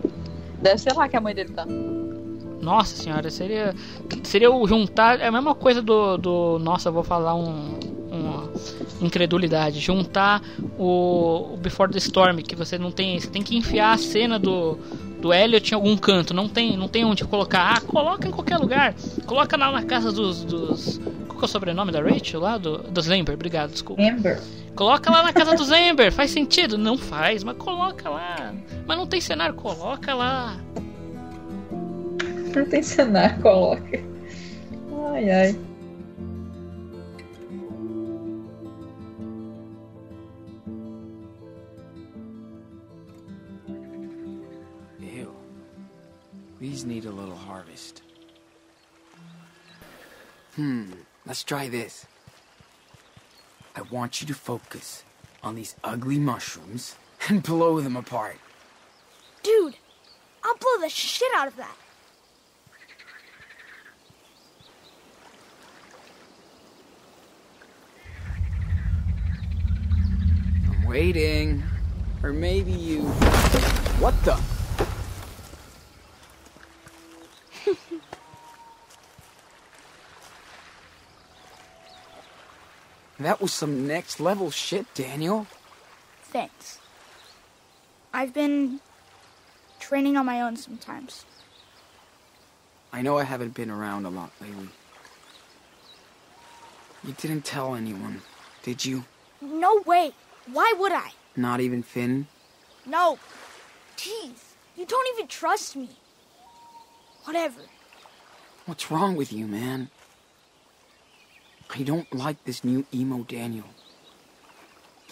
Deve 0.61 0.79
ser 0.79 0.93
lá 0.95 1.09
que 1.09 1.17
a 1.17 1.21
mãe 1.21 1.35
dele 1.35 1.51
tá. 1.51 1.67
Nossa 2.61 2.97
senhora, 2.97 3.31
seria. 3.31 3.75
Seria 4.25 4.51
o 4.51 4.67
juntar. 4.67 5.21
É 5.21 5.27
a 5.27 5.33
mesma 5.33 5.55
coisa 5.55 5.81
do. 5.81 6.17
do 6.17 6.59
nossa, 6.59 6.89
eu 6.89 6.93
vou 6.93 7.05
falar 7.05 7.35
um. 7.35 7.79
Uma 8.11 8.51
incredulidade. 9.01 9.79
Juntar 9.81 10.43
o, 10.79 11.55
o 11.55 11.57
Before 11.57 11.91
the 11.91 11.99
Storm, 11.99 12.39
que 12.39 12.57
você 12.57 12.77
não 12.79 12.91
tem. 12.91 13.19
Você 13.19 13.29
tem 13.29 13.43
que 13.43 13.57
enfiar 13.57 13.93
a 13.93 13.99
cena 13.99 14.39
do. 14.39 14.79
Do 15.21 15.33
Elliot 15.33 15.73
em 15.73 15.75
algum 15.75 15.97
canto, 15.97 16.33
não 16.33 16.49
tem, 16.49 16.77
não 16.77 16.89
tem 16.89 17.05
onde 17.05 17.25
colocar. 17.25 17.77
Ah, 17.77 17.81
coloca 17.81 18.29
em 18.29 18.31
qualquer 18.31 18.57
lugar. 18.59 18.95
Coloca 19.27 19.57
lá 19.57 19.73
na 19.73 19.83
casa 19.83 20.13
dos. 20.13 20.45
dos 20.45 21.01
que 21.39 21.45
é 21.45 21.47
o 21.47 21.49
sobrenome 21.49 21.93
da 21.93 22.03
Rachel 22.03 22.41
lá? 22.41 22.59
Do, 22.59 22.79
dos 22.79 23.07
Lamber, 23.07 23.35
obrigado, 23.35 23.71
desculpa. 23.71 24.03
Amber. 24.03 24.41
Coloca 24.75 25.11
lá 25.11 25.23
na 25.23 25.33
casa 25.33 25.55
dos 25.55 25.71
Amber, 25.71 26.13
faz 26.13 26.31
sentido? 26.31 26.77
Não 26.77 26.99
faz, 26.99 27.43
mas 27.43 27.57
coloca 27.57 28.09
lá. 28.09 28.53
Mas 28.87 28.97
não 28.97 29.07
tem 29.07 29.21
cenário, 29.21 29.55
coloca 29.55 30.15
lá. 30.15 30.57
Não 32.55 32.65
tem 32.69 32.83
cenário, 32.83 33.41
coloca. 33.41 34.01
Ai, 35.13 35.31
ai. 35.31 35.59
These 46.61 46.85
need 46.85 47.05
a 47.05 47.11
little 47.11 47.37
harvest. 47.37 48.03
Hmm, 50.57 50.91
let's 51.25 51.45
try 51.45 51.69
this. 51.69 52.07
I 53.77 53.83
want 53.83 54.21
you 54.21 54.27
to 54.27 54.35
focus 54.35 55.05
on 55.43 55.55
these 55.55 55.77
ugly 55.85 56.19
mushrooms 56.19 56.97
and 57.29 57.45
blow 57.45 57.81
them 57.81 57.97
apart. 57.97 58.39
Dude, 59.45 59.77
I'll 60.43 60.57
blow 60.57 60.81
the 60.81 60.89
shit 60.89 61.31
out 61.37 61.47
of 61.47 61.57
that. 61.57 61.77
I'm 70.69 70.87
waiting. 70.89 71.63
Or 72.25 72.33
maybe 72.33 72.73
you. 72.73 73.03
What 74.01 74.21
the? 74.25 74.58
that 83.21 83.41
was 83.41 83.53
some 83.53 83.87
next 83.87 84.19
level 84.21 84.51
shit, 84.51 84.93
Daniel. 84.95 85.47
Thanks. 86.23 86.79
I've 88.13 88.35
been 88.35 88.81
training 89.81 90.17
on 90.17 90.27
my 90.27 90.41
own 90.41 90.57
sometimes. 90.57 91.25
I 92.93 93.03
know 93.03 93.19
I 93.19 93.25
haven't 93.25 93.55
been 93.55 93.71
around 93.71 94.07
a 94.07 94.11
lot 94.11 94.31
lately. 94.41 94.69
You 97.05 97.15
didn't 97.19 97.45
tell 97.45 97.75
anyone, 97.75 98.23
did 98.63 98.85
you? 98.85 99.05
No 99.41 99.83
way. 99.87 100.13
Why 100.51 100.73
would 100.79 100.93
I? 100.93 101.11
Not 101.37 101.61
even 101.61 101.83
Finn? 101.83 102.27
No. 102.87 103.19
Jeez, 103.97 104.55
you 104.77 104.87
don't 104.87 105.09
even 105.15 105.29
trust 105.29 105.77
me. 105.77 105.91
Whatever. 107.29 107.61
What's 108.65 108.91
wrong 108.91 109.15
with 109.15 109.35
you, 109.35 109.47
man? 109.47 109.91
I 111.69 111.83
don't 111.83 112.11
like 112.11 112.43
this 112.45 112.65
new 112.65 112.87
emo 112.95 113.23
Daniel. 113.25 113.67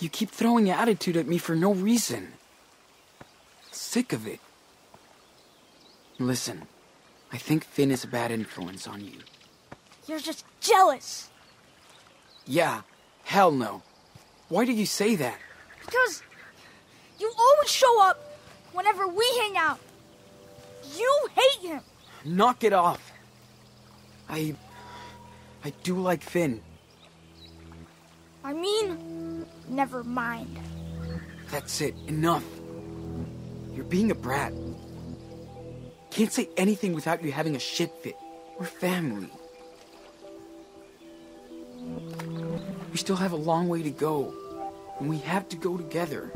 You 0.00 0.08
keep 0.08 0.30
throwing 0.30 0.70
attitude 0.70 1.18
at 1.18 1.26
me 1.26 1.36
for 1.36 1.54
no 1.54 1.74
reason. 1.74 2.32
Sick 3.70 4.14
of 4.14 4.26
it. 4.26 4.40
Listen, 6.18 6.62
I 7.30 7.36
think 7.36 7.64
Finn 7.64 7.90
is 7.90 8.04
a 8.04 8.08
bad 8.08 8.30
influence 8.30 8.88
on 8.88 9.04
you. 9.04 9.18
You're 10.08 10.18
just 10.18 10.46
jealous. 10.62 11.28
Yeah, 12.46 12.80
hell 13.24 13.52
no. 13.52 13.82
Why 14.48 14.64
do 14.64 14.72
you 14.72 14.86
say 14.86 15.16
that? 15.16 15.36
Because 15.84 16.22
you 17.20 17.30
always 17.38 17.70
show 17.70 18.02
up 18.08 18.18
whenever 18.72 19.06
we 19.06 19.26
hang 19.38 19.58
out. 19.58 19.80
You 20.96 21.28
hate 21.34 21.68
him. 21.68 21.82
Knock 22.26 22.64
it 22.64 22.72
off. 22.72 23.12
I. 24.28 24.56
I 25.64 25.72
do 25.82 25.98
like 25.98 26.22
Finn. 26.22 26.60
I 28.44 28.52
mean, 28.52 29.46
never 29.68 30.02
mind. 30.04 30.58
That's 31.50 31.80
it. 31.80 31.94
Enough. 32.06 32.44
You're 33.72 33.84
being 33.84 34.10
a 34.10 34.14
brat. 34.14 34.52
Can't 36.10 36.32
say 36.32 36.48
anything 36.56 36.94
without 36.94 37.22
you 37.22 37.30
having 37.30 37.56
a 37.56 37.58
shit 37.58 37.92
fit. 38.02 38.16
We're 38.58 38.66
family. 38.66 39.30
We 42.90 42.96
still 42.96 43.16
have 43.16 43.32
a 43.32 43.36
long 43.36 43.68
way 43.68 43.82
to 43.82 43.90
go. 43.90 44.34
And 44.98 45.08
we 45.08 45.18
have 45.18 45.48
to 45.50 45.56
go 45.56 45.76
together. 45.76 46.32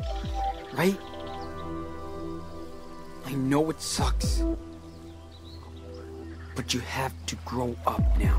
Right? 0.72 0.99
I 3.26 3.32
know 3.34 3.70
it 3.70 3.80
sucks. 3.80 4.43
But 6.61 6.74
you 6.74 6.80
have 6.80 7.14
to 7.24 7.36
grow 7.46 7.74
up 7.86 8.02
now. 8.18 8.38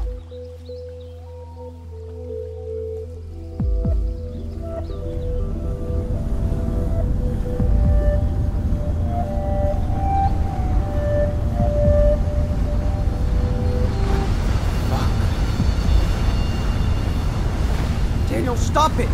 Daniel, 18.29 18.55
stop 18.55 18.91
it! 18.99 19.09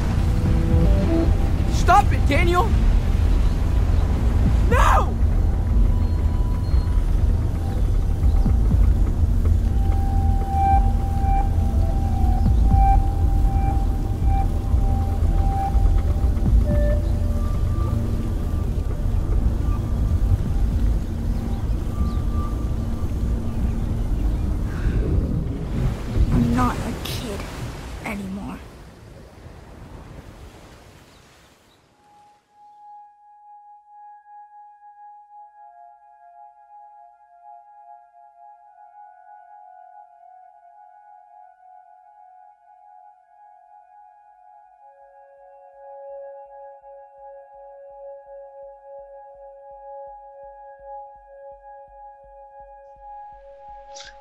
Stop 1.74 2.12
it, 2.12 2.28
Daniel! 2.28 2.70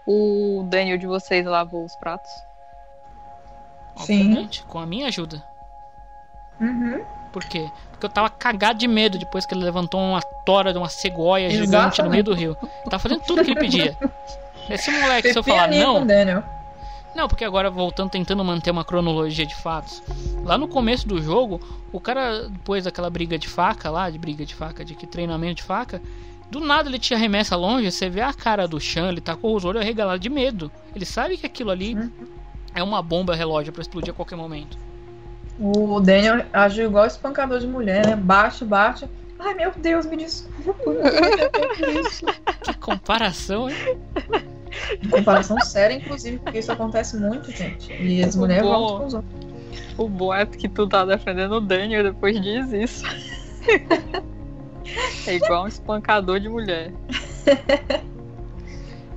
O 0.07 0.65
Daniel 0.69 0.99
de 0.99 1.07
vocês 1.07 1.45
lavou 1.45 1.85
os 1.85 1.97
pratos. 1.97 2.31
Obviamente, 3.97 4.63
com 4.65 4.79
a 4.79 4.87
minha 4.87 5.09
ajuda. 5.09 5.43
Uhum. 6.61 7.05
Por 7.33 7.45
quê? 7.45 7.71
Porque 7.91 8.07
eu 8.07 8.11
tava 8.11 8.31
cagado 8.31 8.79
de 8.79 8.87
medo 8.87 9.19
depois 9.19 9.45
que 9.45 9.55
ele 9.55 9.65
levantou 9.65 10.01
uma 10.01 10.23
tora 10.45 10.73
de 10.73 10.79
uma 10.79 10.89
cegonha 10.89 11.51
gigante 11.51 12.01
no 12.03 12.11
meio 12.11 12.25
do 12.25 12.35
rio. 12.35 12.57
Ele 12.63 12.91
tava 12.91 12.99
fazendo 12.99 13.23
tudo 13.23 13.45
que 13.45 13.51
ele 13.51 13.61
pedia. 13.61 13.97
Esse 14.71 14.91
moleque, 14.91 15.33
se 15.33 15.39
eu 15.39 15.43
falar 15.43 15.69
não. 15.69 16.07
Daniel. 16.07 16.43
Não, 17.15 17.29
porque 17.29 17.45
agora 17.45 17.71
voltando, 17.71 18.11
tentando 18.11 18.45
manter 18.45 18.71
uma 18.71 18.85
cronologia 18.85 19.47
de 19.47 19.55
fatos. 19.55 20.03
Lá 20.45 20.59
no 20.59 20.69
começo 20.69 21.09
do 21.09 21.23
jogo, 21.23 21.61
o 21.91 21.99
cara, 21.99 22.49
depois 22.49 22.85
daquela 22.85 23.09
briga 23.09 23.39
de 23.39 23.49
faca 23.49 23.91
lá, 23.91 24.11
de 24.11 24.19
briga 24.19 24.45
de 24.45 24.55
faca, 24.55 24.85
de 24.85 24.95
que 24.95 25.07
treinamento 25.07 25.57
de 25.57 25.63
faca, 25.63 26.01
do 26.51 26.61
nada 26.61 26.89
ele 26.89 26.99
te 26.99 27.13
arremessa 27.15 27.57
longe, 27.57 27.91
você 27.91 28.09
vê 28.09 28.21
a 28.21 28.33
cara 28.33 28.67
do 28.69 28.81
Chan, 28.81 29.09
ele 29.09 29.21
tá 29.21 29.35
com 29.37 29.53
os 29.55 29.65
olhos 29.65 29.83
arregalados 29.83 30.21
de 30.21 30.29
medo. 30.31 30.71
Ele 30.95 31.05
sabe 31.05 31.37
que 31.37 31.47
aquilo 31.47 31.71
ali 31.71 31.97
é 32.75 32.83
uma 32.83 33.03
bomba 33.03 33.35
relógio 33.35 33.73
pra 33.73 33.83
explodir 33.83 34.13
a 34.13 34.15
qualquer 34.15 34.37
momento. 34.37 34.79
O 35.59 35.99
Daniel 36.01 36.45
agiu 36.53 36.87
igual 36.87 37.07
espancador 37.07 37.59
de 37.59 37.67
mulher, 37.67 38.07
né? 38.07 38.15
Bate, 38.17 38.65
bate. 38.65 39.09
Ai, 39.39 39.55
meu 39.55 39.73
Deus, 39.77 40.07
me 40.07 40.17
desculpa. 40.17 40.93
Que 42.63 42.75
comparação, 42.75 43.69
hein? 43.71 43.77
Comparação 45.11 45.59
séria, 45.61 45.95
inclusive, 45.95 46.39
porque 46.39 46.59
isso 46.59 46.71
acontece 46.73 47.17
muito, 47.17 47.51
gente. 47.51 47.93
E 47.93 48.23
as 48.23 48.37
mulheres 48.37 48.65
O 48.67 48.71
vão 48.71 48.81
bom- 48.81 48.99
com 48.99 49.07
os 49.07 49.15
outros. 49.15 49.47
O 49.99 50.09
bom 50.09 50.35
é 50.35 50.45
que 50.45 50.69
tu 50.69 50.87
tá 50.87 51.05
defendendo 51.05 51.53
o 51.53 51.61
Daniel 51.61 52.03
depois 52.05 52.39
diz 52.41 52.71
isso. 52.73 53.05
é 55.27 55.35
igual 55.35 55.65
um 55.65 55.69
espancador 55.69 56.41
de 56.41 56.49
mulher. 56.49 56.93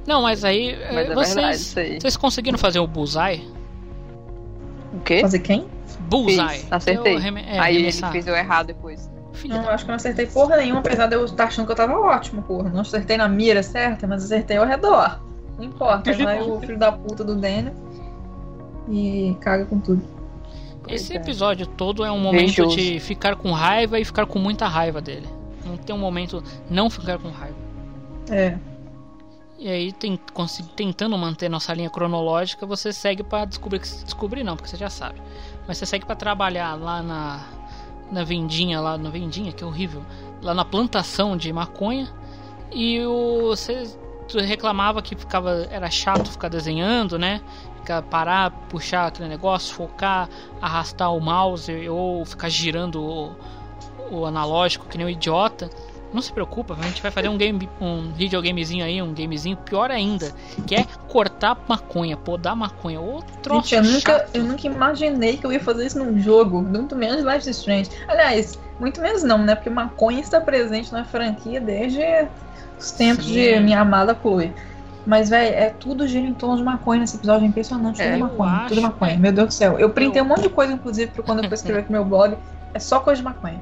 Não, 0.07 0.22
mas 0.22 0.43
aí 0.43 0.76
Mas 0.93 1.07
eh, 1.07 1.11
é 1.11 1.13
vocês, 1.13 1.74
verdade 1.74 1.91
aí. 1.93 2.01
vocês 2.01 2.17
conseguiram 2.17 2.57
fazer 2.57 2.80
o 2.80 2.88
bullseye? 2.88 3.47
O 4.93 4.99
quê? 5.01 5.22
Fazer 5.22 5.39
quem? 5.39 5.67
Bullseye. 6.09 6.59
Fiz, 6.59 6.72
acertei. 6.72 7.13
Eu 7.13 7.17
arreme- 7.17 7.43
é, 7.47 7.59
Aí 7.59 7.78
ele 7.78 7.91
fez 7.91 8.26
eu 8.28 8.36
errar 8.36 8.63
depois. 8.63 9.09
Não, 9.45 9.63
eu 9.63 9.70
acho 9.70 9.86
que 9.86 9.91
eu 9.91 9.93
não 9.93 9.97
acertei 9.97 10.26
porra 10.26 10.57
nenhuma, 10.57 10.80
apesar 10.80 11.07
de 11.07 11.15
eu 11.15 11.24
estar 11.24 11.45
achando 11.45 11.65
que 11.65 11.72
eu 11.72 11.76
tava 11.76 11.93
ótimo, 11.93 12.41
porra. 12.41 12.70
Não 12.70 12.82
acertei 12.82 13.15
na 13.15 13.28
mira 13.28 13.61
certa, 13.63 14.05
mas 14.07 14.24
acertei 14.26 14.57
ao 14.57 14.65
redor. 14.65 15.22
Não 15.57 15.63
importa, 15.65 16.11
vai 16.13 16.41
o 16.41 16.59
filho 16.59 16.78
da 16.78 16.91
puta 16.91 17.24
do 17.24 17.36
Daniel. 17.36 17.74
e 18.89 19.38
caga 19.39 19.65
com 19.65 19.80
tudo. 19.80 20.01
Esse 20.88 21.13
é. 21.13 21.17
episódio 21.17 21.67
todo 21.67 22.03
é 22.03 22.11
um 22.11 22.20
momento 22.20 22.45
Injusto. 22.49 22.76
de 22.80 22.99
ficar 22.99 23.36
com 23.36 23.51
raiva 23.51 23.99
e 23.99 24.03
ficar 24.05 24.26
com 24.26 24.39
muita 24.39 24.67
raiva 24.67 24.99
dele. 24.99 25.28
Não 25.66 25.78
tem 25.78 25.95
um 25.95 25.99
momento 25.99 26.43
não 26.70 26.89
ficar 26.89 27.20
com 27.20 27.30
raiva. 27.30 27.57
É. 28.30 28.57
E 29.57 29.68
aí, 29.68 29.91
tem, 29.91 30.18
tentando 30.76 31.18
manter 31.18 31.49
nossa 31.49 31.74
linha 31.74 31.89
cronológica, 31.89 32.66
você 32.66 32.93
segue 32.93 33.24
pra 33.24 33.43
descobrir. 33.43 33.80
Descobrir 33.80 34.43
não, 34.43 34.55
porque 34.55 34.70
você 34.70 34.78
já 34.78 34.89
sabe. 34.89 35.22
Mas 35.68 35.78
você 35.78 35.86
segue 35.86 36.05
pra 36.05 36.16
trabalhar 36.16 36.76
lá 36.76 37.03
na, 37.03 37.45
na 38.10 38.24
vendinha, 38.24 38.80
lá 38.80 38.97
na 38.97 39.10
vendinha, 39.10 39.51
que 39.51 39.64
é 39.64 39.68
horrível. 39.68 40.01
Lá 40.41 40.53
na 40.53 40.64
plantação 40.64 41.36
de 41.36 41.51
maconha. 41.51 42.07
E 42.72 43.05
o, 43.05 43.49
você 43.49 43.84
reclamava 44.38 45.01
que 45.01 45.16
ficava 45.16 45.68
era 45.72 45.89
chato 45.89 46.32
ficar 46.32 46.49
desenhando, 46.49 47.18
né? 47.18 47.41
Ficar 47.78 48.01
parar, 48.03 48.51
puxar 48.70 49.07
aquele 49.07 49.28
negócio, 49.28 49.74
focar, 49.74 50.30
arrastar 50.62 51.14
o 51.14 51.20
mouse 51.20 51.89
ou 51.89 52.24
ficar 52.26 52.47
girando 52.47 53.01
o, 53.01 53.36
o 54.12 54.26
analógico 54.26 54.86
que 54.88 54.97
nem 54.97 55.07
um 55.07 55.10
idiota. 55.10 55.70
Não 56.12 56.24
se 56.24 56.34
preocupa, 56.34 56.74
a 56.74 56.84
gente 56.84 57.03
vai 57.03 57.12
fazer 57.12 57.30
um 57.30 57.38
game, 57.38 57.70
um 57.80 58.12
videogamezinho 58.12 58.84
aí, 58.84 58.99
um 58.99 59.14
gamezinho 59.14 59.55
pior 59.55 59.91
ainda, 59.91 60.34
que 60.66 60.74
é 60.74 60.84
cortar 61.07 61.55
maconha, 61.68 62.18
podar 62.18 62.55
maconha. 62.55 62.99
Troço 63.43 63.70
Gente, 63.70 63.76
eu 63.76 63.93
nunca, 63.93 64.14
chato. 64.14 64.30
eu 64.34 64.43
nunca 64.43 64.66
imaginei 64.66 65.38
que 65.38 65.45
eu 65.45 65.51
ia 65.51 65.60
fazer 65.60 65.86
isso 65.86 66.03
num 66.03 66.20
jogo, 66.20 66.64
muito 66.64 66.95
menos 66.95 67.24
Life 67.24 67.47
is 67.47 67.57
Strange. 67.57 67.91
Aliás, 68.07 68.57
muito 68.80 68.99
menos 68.99 69.22
não, 69.22 69.38
né? 69.38 69.53
Porque 69.53 69.70
maconha 69.70 70.20
está 70.20 70.41
presente 70.41 70.91
na 70.91 71.05
franquia 71.05 71.62
desde 71.62 72.01
os 72.80 72.89
tempos 72.89 73.26
Sim. 73.26 73.34
de 73.34 73.60
minha 73.60 73.82
amada 73.82 74.18
Chloe. 74.20 74.51
Mas, 75.05 75.30
velho, 75.30 75.55
é 75.55 75.70
tudo 75.70 76.07
gira 76.07 76.26
em 76.26 76.34
torno 76.34 76.57
de 76.57 76.64
maconha 76.64 77.01
nesse 77.01 77.18
episódio, 77.18 77.45
é 77.45 77.47
impressionante. 77.47 78.01
É, 78.01 78.12
tudo 78.14 78.20
maconha, 78.22 78.51
acho, 78.51 78.68
tudo 78.70 78.82
maconha. 78.82 79.14
é. 79.14 79.18
Meu 79.18 79.32
Deus 79.32 79.47
do 79.49 79.53
céu. 79.53 79.80
Eu 79.80 79.89
printei 79.89 80.22
um 80.22 80.26
monte 80.26 80.41
de 80.41 80.49
coisa, 80.49 80.74
inclusive, 80.74 81.12
pra 81.12 81.24
quando 81.24 81.43
eu 81.43 81.49
for 81.49 81.53
escrever 81.55 81.84
pro 81.84 81.91
meu 81.91 82.05
blog. 82.05 82.36
É 82.74 82.80
só 82.80 82.99
coisa 82.99 83.20
de 83.20 83.24
maconha. 83.24 83.62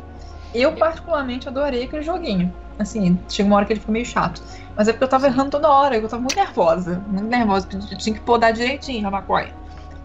Eu, 0.59 0.73
particularmente, 0.73 1.47
adorei 1.47 1.83
aquele 1.83 2.03
joguinho. 2.03 2.53
Assim, 2.79 3.19
chega 3.27 3.47
uma 3.47 3.57
hora 3.57 3.65
que 3.65 3.73
ele 3.73 3.79
fica 3.79 3.91
meio 3.91 4.05
chato. 4.05 4.41
Mas 4.75 4.87
é 4.87 4.91
porque 4.91 5.03
eu 5.03 5.07
tava 5.07 5.27
errando 5.27 5.49
toda 5.49 5.69
hora, 5.69 5.97
eu 5.97 6.07
tava 6.07 6.21
muito 6.21 6.35
nervosa. 6.35 7.03
Muito 7.07 7.27
nervosa, 7.27 7.67
porque 7.67 7.93
eu 7.93 7.97
tinha 7.97 8.15
que 8.15 8.21
podar 8.21 8.53
direitinho 8.53 9.07
a 9.07 9.11
maconha. 9.11 9.49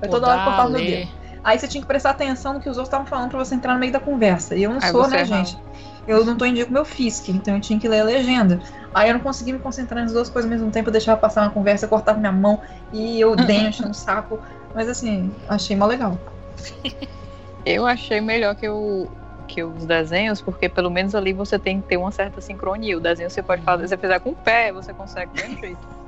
Eu 0.00 0.09
toda 0.09 0.28
hora 0.28 0.44
cortava 0.44 0.68
meu 0.70 0.80
ler. 0.80 1.07
dedo. 1.07 1.22
Aí 1.44 1.59
você 1.59 1.66
tinha 1.66 1.80
que 1.80 1.86
prestar 1.86 2.11
atenção 2.11 2.55
no 2.55 2.61
que 2.61 2.68
os 2.68 2.76
outros 2.76 2.88
estavam 2.88 3.07
falando 3.07 3.30
pra 3.30 3.38
você 3.38 3.55
entrar 3.55 3.74
no 3.74 3.80
meio 3.80 3.92
da 3.92 4.00
conversa. 4.00 4.55
E 4.55 4.62
eu 4.62 4.70
não 4.70 4.78
Aí 4.80 4.90
sou, 4.90 5.09
né, 5.09 5.24
gente? 5.24 5.59
Eu 6.07 6.24
não 6.24 6.36
tô 6.36 6.44
em 6.44 6.55
dia 6.55 6.64
com 6.64 6.70
o 6.70 6.74
meu 6.74 6.84
FISC, 6.84 7.30
então 7.30 7.55
eu 7.55 7.61
tinha 7.61 7.78
que 7.78 7.86
ler 7.86 8.00
a 8.00 8.05
legenda. 8.05 8.61
Aí 8.94 9.09
eu 9.09 9.14
não 9.14 9.20
conseguia 9.20 9.55
me 9.55 9.61
concentrar 9.61 10.03
nas 10.03 10.12
duas 10.12 10.28
coisas 10.28 10.50
ao 10.50 10.57
mesmo 10.57 10.70
tempo, 10.70 10.88
eu 10.88 10.92
deixava 10.92 11.20
passar 11.20 11.42
uma 11.42 11.50
conversa, 11.50 11.86
cortava 11.86 12.18
minha 12.18 12.32
mão 12.32 12.61
e 12.92 13.20
eu 13.20 13.36
dei 13.36 13.68
enchendo 13.68 13.90
o 13.90 13.94
saco. 13.94 14.40
Mas 14.74 14.88
assim, 14.88 15.32
achei 15.48 15.76
mó 15.76 15.86
legal. 15.86 16.18
Eu 17.64 17.86
achei 17.86 18.20
melhor 18.20 18.57
que, 18.57 18.68
o, 18.68 19.09
que 19.53 19.62
os 19.62 19.84
desenhos, 19.84 20.40
porque 20.40 20.66
pelo 20.68 20.90
menos 20.90 21.14
ali 21.14 21.32
você 21.32 21.59
tem 21.59 21.80
que 21.80 21.88
ter 21.88 21.98
uma 21.98 22.11
certa 22.11 22.40
sincronia. 22.40 22.96
O 22.96 23.00
desenho 23.00 23.28
você 23.28 23.42
pode 23.42 23.62
fazer, 23.62 23.82
se 23.84 23.90
você 23.90 23.98
fizer 23.98 24.18
com 24.20 24.30
o 24.30 24.34
pé, 24.34 24.72
você 24.72 24.94
consegue 24.94 25.30
do 25.32 25.61
jeito. 25.61 26.03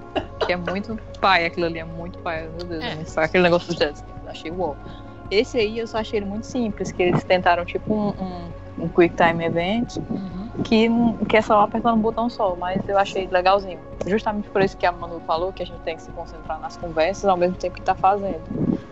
Que 0.46 0.52
é 0.52 0.56
muito 0.56 0.98
pai, 1.20 1.44
aquilo 1.44 1.66
ali 1.66 1.78
é 1.78 1.84
muito 1.84 2.18
pai, 2.20 2.48
meu 2.56 2.66
Deus. 2.66 2.82
É. 2.82 2.92
É. 2.92 3.04
Só 3.04 3.20
aquele 3.20 3.42
negócio 3.42 3.68
dos 3.68 3.76
desenhos. 3.76 4.04
Achei 4.26 4.50
uau. 4.50 4.76
Esse 5.30 5.58
aí 5.58 5.78
eu 5.78 5.86
só 5.86 5.98
achei 5.98 6.18
ele 6.20 6.26
muito 6.26 6.46
simples, 6.46 6.90
que 6.92 7.02
eles 7.02 7.22
tentaram 7.24 7.64
tipo 7.64 7.92
um, 7.92 8.08
um, 8.10 8.84
um 8.84 8.88
quick 8.88 9.14
time 9.16 9.44
event 9.44 9.96
Uhum. 9.96 10.62
que, 10.62 10.88
que 11.28 11.36
é 11.36 11.42
só 11.42 11.60
apertando 11.62 11.96
um 11.96 12.00
botão 12.00 12.30
só, 12.30 12.54
mas 12.54 12.80
eu 12.88 12.98
achei 12.98 13.26
legalzinho. 13.26 13.78
Justamente 14.06 14.48
por 14.48 14.62
isso 14.62 14.76
que 14.76 14.86
a 14.86 14.92
Manu 14.92 15.20
falou 15.26 15.52
que 15.52 15.62
a 15.62 15.66
gente 15.66 15.80
tem 15.80 15.96
que 15.96 16.02
se 16.02 16.10
concentrar 16.12 16.60
nas 16.60 16.76
conversas 16.76 17.24
ao 17.24 17.36
mesmo 17.36 17.56
tempo 17.56 17.74
que 17.74 17.82
tá 17.82 17.94
fazendo. 17.94 18.42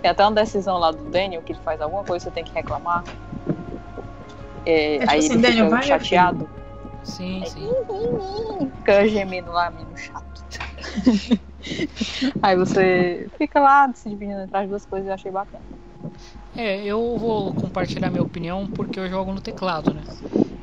Tem 0.00 0.10
até 0.10 0.24
uma 0.24 0.32
decisão 0.32 0.78
lá 0.78 0.90
do 0.90 1.04
Daniel 1.04 1.42
que 1.42 1.52
ele 1.52 1.60
faz 1.64 1.80
alguma 1.80 2.02
coisa, 2.02 2.24
você 2.24 2.30
tem 2.30 2.44
que 2.44 2.52
reclamar. 2.52 3.04
É, 4.64 4.98
tipo 5.00 5.10
aí 5.10 5.18
assim, 5.18 5.34
ele 5.34 5.42
Daniel, 5.42 5.66
fica 5.68 5.82
chateado. 5.82 6.50
Sim, 7.02 7.44
sim. 7.44 7.68
Fica 8.76 9.06
gemendo 9.08 9.50
lá, 9.50 9.70
menino 9.70 9.96
chato. 9.96 10.42
aí 12.42 12.56
você 12.56 13.30
fica 13.38 13.60
lá 13.60 13.92
se 13.94 14.08
dividindo 14.10 14.40
entre 14.42 14.56
as 14.56 14.68
duas 14.68 14.86
coisas 14.86 15.06
e 15.06 15.10
eu 15.10 15.14
achei 15.14 15.30
bacana. 15.32 15.64
É, 16.54 16.84
eu 16.84 17.16
vou 17.16 17.54
compartilhar 17.54 18.10
minha 18.10 18.22
opinião 18.22 18.68
porque 18.68 19.00
eu 19.00 19.08
jogo 19.08 19.32
no 19.32 19.40
teclado, 19.40 19.94
né? 19.94 20.02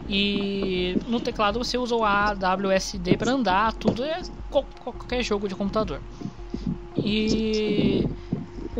E 0.07 0.97
no 1.05 1.19
teclado 1.21 1.59
você 1.59 1.77
usa 1.77 1.95
o 1.95 2.03
AWSD 2.05 3.17
para 3.17 3.31
andar, 3.31 3.73
tudo 3.73 4.03
é 4.03 4.21
qual- 4.49 4.69
qualquer 4.79 5.23
jogo 5.23 5.47
de 5.47 5.55
computador. 5.55 6.03
E 6.95 8.07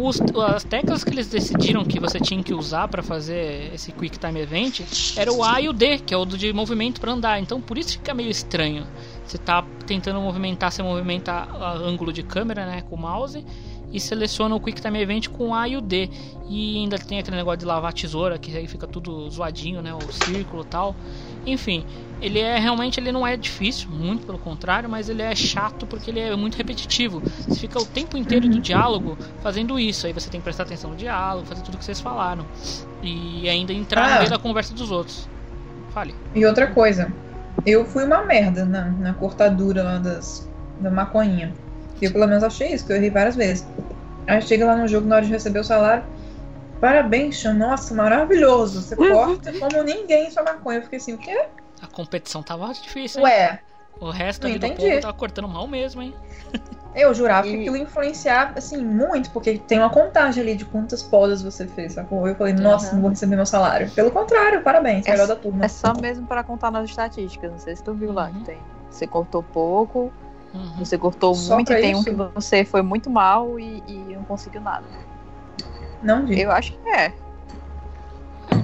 os- 0.06 0.22
as 0.56 0.64
teclas 0.64 1.04
que 1.04 1.10
eles 1.12 1.28
decidiram 1.28 1.84
que 1.86 2.00
você 2.00 2.20
tinha 2.20 2.42
que 2.44 2.54
usar 2.54 2.88
para 2.88 3.02
fazer 3.04 3.72
esse 3.74 3.92
Quick 3.92 4.18
Time 4.20 4.40
Event 4.40 4.82
era 5.18 5.32
o 5.32 5.44
A 5.44 5.62
e 5.62 5.70
o 5.70 5.74
D, 5.74 6.00
que 6.00 6.14
é 6.14 6.18
o 6.18 6.26
de 6.26 6.52
movimento 6.54 7.00
para 7.02 7.12
andar. 7.12 7.40
Então 7.40 7.60
por 7.62 7.78
isso 7.78 7.94
fica 7.94 8.14
meio 8.14 8.30
estranho. 8.30 8.86
Você 9.26 9.38
tá 9.38 9.64
tentando 9.86 10.20
movimentar, 10.20 10.72
você 10.72 10.82
movimenta 10.82 11.32
a 11.32 11.74
ângulo 11.74 12.12
de 12.12 12.24
câmera, 12.24 12.66
né, 12.66 12.82
com 12.82 12.96
o 12.96 13.00
mouse 13.00 13.46
e 13.92 14.00
seleciona 14.00 14.54
o 14.56 14.60
Quick 14.60 14.80
Time 14.82 15.00
Event 15.00 15.28
com 15.30 15.54
A 15.54 15.68
e 15.68 15.76
o 15.78 15.82
D. 15.82 16.10
E 16.48 16.78
ainda 16.78 16.98
tem 16.98 17.20
aquele 17.20 17.38
negócio 17.38 17.60
de 17.60 17.66
lavar 17.66 17.90
a 17.90 17.94
tesoura, 17.94 18.38
que 18.38 18.56
aí 18.56 18.68
fica 18.68 18.88
tudo 18.88 19.30
zoadinho, 19.30 19.82
né? 19.82 19.94
O 19.94 20.12
círculo 20.12 20.64
e 20.64 20.66
tal. 20.66 20.96
Enfim, 21.46 21.86
ele 22.22 22.40
é 22.40 22.58
realmente 22.60 23.00
ele 23.00 23.12
não 23.12 23.26
é 23.26 23.38
difícil, 23.38 23.90
muito 23.90 24.26
pelo 24.26 24.38
contrário, 24.38 24.90
mas 24.90 25.10
ele 25.10 25.22
é 25.22 25.34
chato 25.36 25.86
porque 25.88 26.12
ele 26.12 26.20
é 26.20 26.36
muito 26.36 26.56
repetitivo. 26.58 27.22
Você 27.48 27.60
fica 27.60 27.80
o 27.80 27.86
tempo 27.86 28.18
inteiro 28.18 28.48
do 28.48 28.60
diálogo 28.60 29.18
fazendo 29.42 29.80
isso. 29.80 30.06
Aí 30.06 30.14
você 30.14 30.30
tem 30.30 30.40
que 30.40 30.44
prestar 30.44 30.64
atenção 30.64 30.90
no 30.92 30.96
diálogo, 30.96 31.46
fazer 31.48 31.62
tudo 31.62 31.78
que 31.78 31.86
vocês 31.86 32.00
falaram. 32.00 32.46
E 33.02 33.48
ainda 33.48 33.72
entrar 33.74 34.08
no 34.08 34.14
Ah. 34.16 34.18
meio 34.20 34.30
da 34.30 34.40
conversa 34.40 34.74
dos 34.74 34.92
outros. 34.92 35.30
Fale. 35.94 36.14
E 36.36 36.46
outra 36.46 36.68
coisa, 36.68 37.12
eu 37.66 37.86
fui 37.86 38.04
uma 38.06 38.24
merda 38.24 38.66
na, 38.66 38.86
na 38.86 39.14
cortadura 39.14 39.84
lá 39.84 39.98
das, 39.98 40.48
da 40.80 40.92
maconhinha. 40.92 41.54
Eu 42.02 42.12
pelo 42.12 42.28
menos 42.28 42.44
achei 42.44 42.74
isso, 42.74 42.86
que 42.86 42.92
eu 42.92 42.98
errei 42.98 43.10
várias 43.10 43.36
vezes. 43.36 43.68
Aí 44.28 44.42
chega 44.42 44.66
lá 44.66 44.76
no 44.76 44.88
jogo 44.88 45.08
na 45.08 45.16
hora 45.16 45.26
de 45.26 45.32
receber 45.32 45.60
o 45.60 45.64
salário. 45.64 46.04
Parabéns, 46.80 47.38
Sean. 47.40 47.54
Nossa, 47.54 47.94
maravilhoso. 47.94 48.82
Você 48.82 48.96
corta 48.96 49.52
como 49.60 49.84
ninguém 49.84 50.30
sua 50.32 50.44
maconha. 50.44 50.78
Eu 50.80 50.84
fiquei 50.84 50.98
assim, 50.98 51.14
o 51.14 51.18
quê? 51.18 51.46
A 51.82 51.88
competição 51.88 52.44
tava 52.44 52.72
difícil, 52.74 53.20
hein? 53.22 53.26
Ué, 53.28 53.60
O 54.02 54.10
resto 54.10 54.44
não 54.44 54.50
ali 54.50 54.60
do 54.60 54.68
entendi. 54.68 54.90
povo 54.90 55.02
tava 55.02 55.14
cortando 55.14 55.48
mal 55.48 55.68
mesmo, 55.68 56.02
hein? 56.02 56.14
eu 56.96 57.14
jurava 57.14 57.48
que 57.48 57.56
E- 57.56 57.60
aquilo 57.62 57.78
ia 57.78 57.84
influenciar, 57.84 58.54
assim, 58.56 58.78
muito, 58.84 59.30
porque 59.32 59.58
tem 59.58 59.78
uma 59.80 59.90
contagem 59.90 60.42
ali 60.44 60.56
de 60.56 60.66
quantas 60.66 61.04
podas 61.04 61.42
você 61.42 61.68
fez, 61.68 61.94
sacou? 61.94 62.28
Eu 62.28 62.36
falei, 62.36 62.54
nossa, 62.54 62.88
Aham. 62.88 62.96
não 62.96 63.02
vou 63.02 63.10
receber 63.10 63.36
meu 63.36 63.46
salário. 63.46 63.90
Pelo 63.92 64.12
contrário, 64.12 64.62
parabéns, 64.62 65.06
É 65.08 65.12
melhor 65.12 65.28
da 65.28 65.36
turma. 65.36 65.66
É 65.66 65.68
só 65.68 65.94
mesmo 65.94 66.26
para 66.28 66.44
contar 66.44 66.72
nas 66.72 66.90
estatísticas. 66.90 67.52
Não 67.52 67.60
sei 67.60 67.76
se 67.76 67.84
tu 67.84 67.94
viu 67.94 68.12
lá 68.14 68.28
Uhum. 68.28 68.34
que 68.40 68.46
tem. 68.46 68.58
Você 68.90 69.06
cortou 69.08 69.44
pouco, 69.44 70.12
Uhum. 70.54 70.84
você 70.84 70.98
cortou 70.98 71.36
Só 71.36 71.56
muito, 71.56 71.72
e 71.72 71.76
tem 71.82 71.94
um 71.96 72.00
isso? 72.00 72.06
que 72.10 72.16
você 72.34 72.66
foi 72.66 72.82
muito 72.82 73.10
mal 73.10 73.60
e, 73.60 73.84
e 73.88 74.16
não 74.16 74.24
conseguiu 74.24 74.62
nada. 74.62 74.86
Não 76.02 76.26
vi. 76.26 76.40
Eu 76.42 76.52
acho 76.52 76.72
que 76.74 76.90
é. 76.90 77.14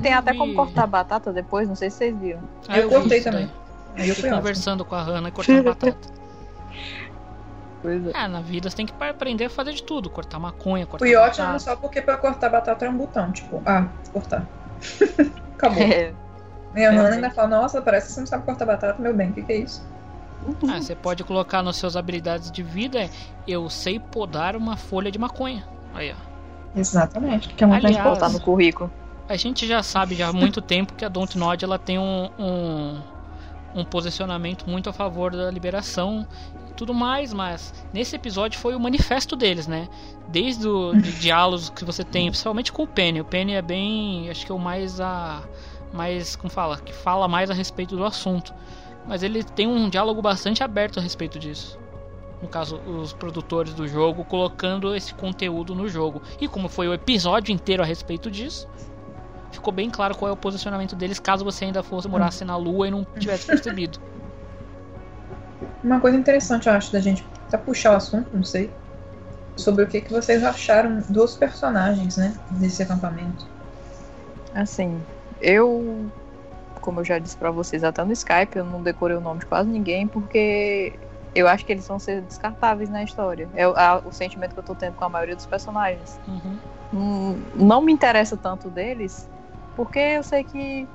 Tem 0.05 0.13
até 0.13 0.35
como 0.35 0.53
cortar 0.53 0.85
batata 0.85 1.33
depois, 1.33 1.67
não 1.67 1.75
sei 1.75 1.89
se 1.89 1.97
vocês 1.97 2.15
viram. 2.15 2.39
Ah, 2.67 2.77
eu 2.77 2.87
vi 2.89 2.95
cortei 2.95 3.17
isso 3.17 3.31
também. 3.31 3.49
Aí 3.97 4.07
eu 4.07 4.13
fui 4.13 4.15
Fiquei 4.15 4.29
ótimo. 4.29 4.37
conversando 4.37 4.85
com 4.85 4.93
a 4.93 5.01
Hannah 5.01 5.29
e 5.29 5.31
cortando 5.31 5.63
batata. 5.63 5.97
Pois 7.81 8.07
é. 8.07 8.11
Ah, 8.13 8.27
na 8.27 8.39
vida 8.41 8.69
você 8.69 8.75
tem 8.75 8.85
que 8.85 8.93
aprender 8.99 9.45
a 9.45 9.49
fazer 9.49 9.73
de 9.73 9.81
tudo. 9.81 10.09
Cortar 10.09 10.37
maconha, 10.39 10.85
cortar 10.85 11.05
Fui 11.05 11.15
ótimo 11.15 11.45
batata. 11.45 11.59
só 11.59 11.75
porque 11.75 12.01
pra 12.01 12.17
cortar 12.17 12.49
batata 12.49 12.85
é 12.85 12.89
um 12.89 12.97
botão, 12.97 13.31
tipo, 13.31 13.61
ah, 13.65 13.87
cortar. 14.13 14.45
Acabou. 15.55 15.81
É. 15.81 16.13
Minha 16.73 16.89
Hannah 16.89 17.01
Realmente. 17.01 17.13
ainda 17.15 17.29
fala, 17.31 17.47
nossa, 17.47 17.81
parece 17.81 18.07
que 18.07 18.13
você 18.13 18.19
não 18.19 18.27
sabe 18.27 18.43
cortar 18.43 18.65
batata, 18.65 19.01
meu 19.01 19.13
bem, 19.13 19.29
o 19.31 19.33
que, 19.33 19.41
que 19.41 19.53
é 19.53 19.57
isso? 19.57 19.83
Ah, 20.67 20.79
você 20.81 20.95
pode 20.95 21.23
colocar 21.23 21.63
nas 21.63 21.77
suas 21.77 21.95
habilidades 21.95 22.51
de 22.51 22.61
vida 22.61 23.01
é, 23.01 23.09
eu 23.47 23.67
sei 23.71 23.99
podar 23.99 24.55
uma 24.55 24.77
folha 24.77 25.11
de 25.11 25.17
maconha. 25.17 25.63
Aí, 25.93 26.11
ó. 26.11 26.79
Exatamente, 26.79 27.49
que 27.49 27.63
é 27.63 27.67
muito 27.67 27.85
Aliás, 27.85 28.03
Botar 28.03 28.29
no 28.29 28.39
currículo. 28.39 28.91
A 29.27 29.35
gente 29.35 29.67
já 29.67 29.81
sabe 29.81 30.13
já 30.13 30.29
há 30.29 30.33
muito 30.33 30.61
tempo 30.61 30.93
que 30.93 31.03
a 31.03 31.09
Dontnod 31.09 31.63
ela 31.63 31.79
tem 31.79 31.97
um, 31.97 32.29
um, 32.37 33.01
um 33.73 33.83
posicionamento 33.83 34.69
muito 34.69 34.87
a 34.87 34.93
favor 34.93 35.31
da 35.31 35.49
liberação 35.49 36.27
e 36.69 36.73
tudo 36.73 36.93
mais, 36.93 37.33
mas 37.33 37.73
nesse 37.91 38.15
episódio 38.15 38.59
foi 38.59 38.75
o 38.75 38.79
manifesto 38.79 39.35
deles, 39.35 39.65
né? 39.65 39.89
Desde 40.27 40.67
o 40.67 40.93
de 40.93 41.11
diálogos 41.19 41.71
que 41.71 41.83
você 41.83 42.03
tem, 42.03 42.29
principalmente 42.29 42.71
com 42.71 42.83
o 42.83 42.87
Penny. 42.87 43.19
O 43.19 43.25
Penny 43.25 43.53
é 43.53 43.63
bem, 43.63 44.29
acho 44.29 44.45
que 44.45 44.51
é 44.51 44.55
o 44.55 44.59
mais 44.59 45.01
a 45.01 45.41
mais, 45.91 46.35
como 46.35 46.51
fala, 46.51 46.77
que 46.77 46.93
fala 46.93 47.27
mais 47.27 47.49
a 47.49 47.53
respeito 47.53 47.95
do 47.95 48.05
assunto. 48.05 48.53
Mas 49.07 49.23
ele 49.23 49.43
tem 49.43 49.65
um 49.65 49.89
diálogo 49.89 50.21
bastante 50.21 50.63
aberto 50.63 50.99
a 50.99 51.01
respeito 51.01 51.39
disso. 51.39 51.79
No 52.41 52.47
caso, 52.47 52.77
os 52.77 53.13
produtores 53.13 53.73
do 53.73 53.87
jogo 53.87 54.25
colocando 54.25 54.93
esse 54.93 55.13
conteúdo 55.13 55.73
no 55.73 55.87
jogo. 55.87 56.21
E 56.39 56.47
como 56.47 56.67
foi 56.67 56.87
o 56.87 56.93
episódio 56.93 57.53
inteiro 57.53 57.81
a 57.81 57.85
respeito 57.85 58.29
disso, 58.29 58.67
ficou 59.55 59.73
bem 59.73 59.89
claro 59.89 60.15
qual 60.15 60.29
é 60.29 60.31
o 60.31 60.37
posicionamento 60.37 60.95
deles 60.95 61.19
caso 61.19 61.43
você 61.43 61.65
ainda 61.65 61.81
fosse 61.83 62.07
morasse 62.07 62.45
na 62.45 62.55
lua 62.57 62.87
e 62.87 62.91
não 62.91 63.05
tivesse 63.19 63.45
percebido. 63.47 63.97
Uma 65.83 65.99
coisa 65.99 66.17
interessante, 66.17 66.67
eu 66.67 66.73
acho, 66.73 66.91
da 66.91 66.99
gente 66.99 67.25
até 67.47 67.57
puxar 67.57 67.93
o 67.93 67.95
assunto, 67.95 68.27
não 68.33 68.43
sei. 68.43 68.73
sobre 69.57 69.83
o 69.83 69.87
que, 69.87 70.01
que 70.01 70.11
vocês 70.11 70.43
acharam 70.43 71.01
dos 71.09 71.35
personagens, 71.35 72.17
né? 72.17 72.35
Desse 72.51 72.83
acampamento. 72.83 73.45
Assim, 74.53 75.01
eu, 75.39 76.09
como 76.81 76.99
eu 76.99 77.05
já 77.05 77.19
disse 77.19 77.37
pra 77.37 77.51
vocês 77.51 77.83
até 77.83 78.03
no 78.03 78.11
Skype, 78.11 78.57
eu 78.57 78.65
não 78.65 78.81
decorei 78.81 79.15
o 79.15 79.21
nome 79.21 79.39
de 79.41 79.45
quase 79.45 79.69
ninguém 79.69 80.07
porque 80.07 80.97
eu 81.33 81.47
acho 81.47 81.65
que 81.65 81.71
eles 81.71 81.87
vão 81.87 81.99
ser 81.99 82.21
descartáveis 82.21 82.89
na 82.89 83.03
história. 83.03 83.49
É 83.53 83.67
o, 83.67 83.73
a- 83.75 84.01
o 84.03 84.11
sentimento 84.11 84.53
que 84.53 84.59
eu 84.59 84.63
tô 84.63 84.75
tendo 84.75 84.93
com 84.95 85.05
a 85.05 85.09
maioria 85.09 85.35
dos 85.35 85.45
personagens. 85.45 86.19
Uhum. 86.27 86.57
Hum, 86.93 87.35
Não 87.55 87.81
me 87.81 87.91
interessa 87.93 88.35
tanto 88.37 88.69
deles, 88.69 89.27
porque 89.75 89.99
eu 89.99 90.23
sei 90.23 90.43
que 90.43 90.87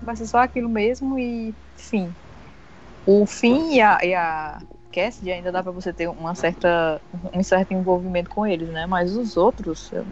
vai 0.00 0.16
ser 0.16 0.26
só 0.26 0.38
aquilo 0.38 0.68
mesmo 0.68 1.18
e 1.18 1.54
fim. 1.76 2.14
O 3.06 3.26
fim 3.26 3.74
e 3.74 3.80
a, 3.80 3.98
e 4.02 4.14
a 4.14 4.60
Cassidy 4.92 5.32
ainda 5.32 5.50
dá 5.50 5.62
pra 5.62 5.72
você 5.72 5.92
ter 5.92 6.08
uma 6.08 6.34
certa, 6.34 7.00
um 7.34 7.42
certo 7.42 7.72
envolvimento 7.72 8.30
com 8.30 8.46
eles, 8.46 8.68
né? 8.68 8.86
Mas 8.86 9.16
os 9.16 9.36
outros, 9.36 9.90
eu 9.92 10.04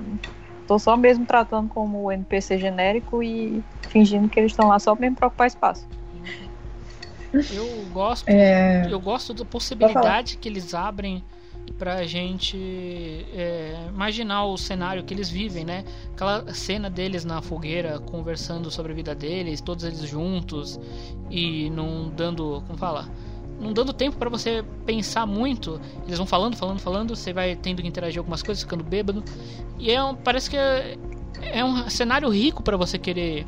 tô 0.66 0.78
só 0.78 0.96
mesmo 0.96 1.24
tratando 1.26 1.68
como 1.68 2.10
NPC 2.10 2.58
genérico 2.58 3.22
e 3.22 3.62
fingindo 3.88 4.28
que 4.28 4.40
eles 4.40 4.52
estão 4.52 4.68
lá 4.68 4.78
só 4.78 4.94
mesmo 4.96 5.16
pra 5.16 5.28
ocupar 5.28 5.46
espaço. 5.46 5.86
Eu 7.52 7.66
gosto, 7.92 8.28
É. 8.28 8.90
eu 8.90 9.00
gosto 9.00 9.34
da 9.34 9.44
possibilidade 9.44 10.36
que 10.36 10.48
eles 10.48 10.74
abrem 10.74 11.22
pra 11.78 12.04
gente 12.04 12.56
é, 13.32 13.86
imaginar 13.88 14.44
o 14.44 14.58
cenário 14.58 15.02
que 15.02 15.14
eles 15.14 15.30
vivem, 15.30 15.64
né? 15.64 15.84
Aquela 16.12 16.52
cena 16.52 16.90
deles 16.90 17.24
na 17.24 17.40
fogueira 17.40 17.98
conversando 17.98 18.70
sobre 18.70 18.92
a 18.92 18.94
vida 18.94 19.14
deles, 19.14 19.60
todos 19.62 19.84
eles 19.84 20.00
juntos 20.00 20.78
e 21.30 21.70
não 21.70 22.10
dando, 22.10 22.62
como 22.66 22.78
fala, 22.78 23.08
não 23.58 23.72
dando 23.72 23.92
tempo 23.92 24.16
pra 24.16 24.28
você 24.28 24.64
pensar 24.84 25.26
muito. 25.26 25.80
Eles 26.06 26.18
vão 26.18 26.26
falando, 26.26 26.56
falando, 26.56 26.80
falando, 26.80 27.16
você 27.16 27.32
vai 27.32 27.56
tendo 27.56 27.82
que 27.82 27.88
interagir 27.88 28.18
algumas 28.18 28.42
coisas, 28.42 28.62
ficando 28.62 28.84
bêbado. 28.84 29.22
E 29.78 29.90
é 29.90 30.02
um, 30.02 30.14
parece 30.14 30.50
que 30.50 30.56
é, 30.56 30.98
é 31.40 31.64
um 31.64 31.88
cenário 31.88 32.28
rico 32.28 32.62
pra 32.62 32.76
você 32.76 32.98
querer 32.98 33.46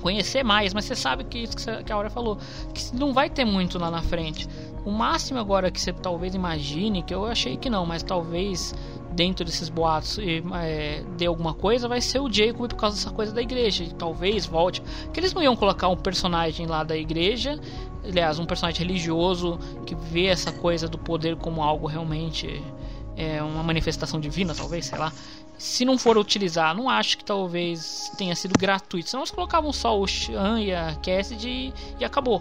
conhecer 0.00 0.44
mais, 0.44 0.72
mas 0.72 0.84
você 0.84 0.94
sabe 0.94 1.24
que 1.24 1.38
isso 1.38 1.56
que 1.84 1.92
a 1.92 1.96
Aura 1.96 2.10
falou, 2.10 2.38
que 2.72 2.94
não 2.94 3.12
vai 3.12 3.28
ter 3.28 3.44
muito 3.44 3.78
lá 3.78 3.90
na 3.90 4.02
frente. 4.02 4.46
O 4.86 4.92
máximo 4.92 5.40
agora 5.40 5.68
que 5.68 5.80
você 5.80 5.92
talvez 5.92 6.32
imagine, 6.32 7.02
que 7.02 7.12
eu 7.12 7.26
achei 7.26 7.56
que 7.56 7.68
não, 7.68 7.84
mas 7.84 8.04
talvez 8.04 8.72
dentro 9.10 9.44
desses 9.44 9.68
boatos 9.68 10.16
é, 10.20 11.02
dê 11.16 11.26
alguma 11.26 11.52
coisa, 11.52 11.88
vai 11.88 12.00
ser 12.00 12.20
o 12.20 12.32
Jacob 12.32 12.68
por 12.68 12.76
causa 12.76 12.94
dessa 12.94 13.10
coisa 13.10 13.34
da 13.34 13.42
igreja. 13.42 13.82
E 13.82 13.92
talvez 13.92 14.46
volte. 14.46 14.80
Que 15.12 15.18
eles 15.18 15.34
não 15.34 15.42
iam 15.42 15.56
colocar 15.56 15.88
um 15.88 15.96
personagem 15.96 16.66
lá 16.66 16.84
da 16.84 16.96
igreja, 16.96 17.58
aliás, 18.04 18.38
um 18.38 18.46
personagem 18.46 18.86
religioso 18.86 19.58
que 19.84 19.96
vê 19.96 20.26
essa 20.26 20.52
coisa 20.52 20.86
do 20.86 20.96
poder 20.96 21.34
como 21.34 21.64
algo 21.64 21.88
realmente 21.88 22.62
é 23.16 23.42
uma 23.42 23.64
manifestação 23.64 24.20
divina, 24.20 24.54
talvez, 24.54 24.86
sei 24.86 24.98
lá. 24.98 25.12
Se 25.58 25.84
não 25.84 25.98
for 25.98 26.16
utilizar, 26.16 26.76
não 26.76 26.88
acho 26.88 27.18
que 27.18 27.24
talvez 27.24 28.12
tenha 28.16 28.36
sido 28.36 28.56
gratuito. 28.56 29.10
Senão 29.10 29.22
eles 29.22 29.32
colocavam 29.32 29.72
só 29.72 29.98
o 29.98 30.06
Sean 30.06 30.60
e 30.60 30.72
a 30.72 30.94
Cassidy 30.96 31.48
e, 31.48 31.74
e 31.98 32.04
acabou. 32.04 32.40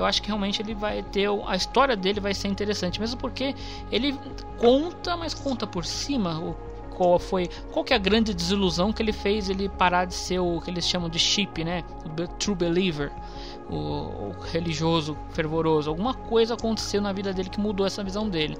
Eu 0.00 0.06
acho 0.06 0.22
que 0.22 0.28
realmente 0.28 0.62
ele 0.62 0.74
vai 0.74 1.02
ter. 1.02 1.28
A 1.46 1.54
história 1.54 1.94
dele 1.94 2.20
vai 2.20 2.32
ser 2.32 2.48
interessante, 2.48 2.98
mesmo 2.98 3.20
porque 3.20 3.54
ele 3.92 4.18
conta, 4.58 5.14
mas 5.14 5.34
conta 5.34 5.66
por 5.66 5.84
cima 5.84 6.40
o 6.40 6.56
qual 6.96 7.18
foi. 7.18 7.50
Qual 7.70 7.84
que 7.84 7.92
é 7.92 7.96
a 7.96 7.98
grande 7.98 8.32
desilusão 8.32 8.94
que 8.94 9.02
ele 9.02 9.12
fez 9.12 9.50
ele 9.50 9.68
parar 9.68 10.06
de 10.06 10.14
ser 10.14 10.38
o 10.38 10.58
que 10.60 10.70
eles 10.70 10.88
chamam 10.88 11.08
de 11.10 11.18
sheep, 11.18 11.62
né? 11.62 11.84
O 12.06 12.28
true 12.38 12.56
believer. 12.56 13.12
O, 13.68 13.76
o 13.76 14.34
religioso 14.50 15.16
fervoroso. 15.32 15.90
Alguma 15.90 16.14
coisa 16.14 16.54
aconteceu 16.54 17.02
na 17.02 17.12
vida 17.12 17.32
dele 17.34 17.50
que 17.50 17.60
mudou 17.60 17.86
essa 17.86 18.02
visão 18.02 18.26
dele. 18.26 18.56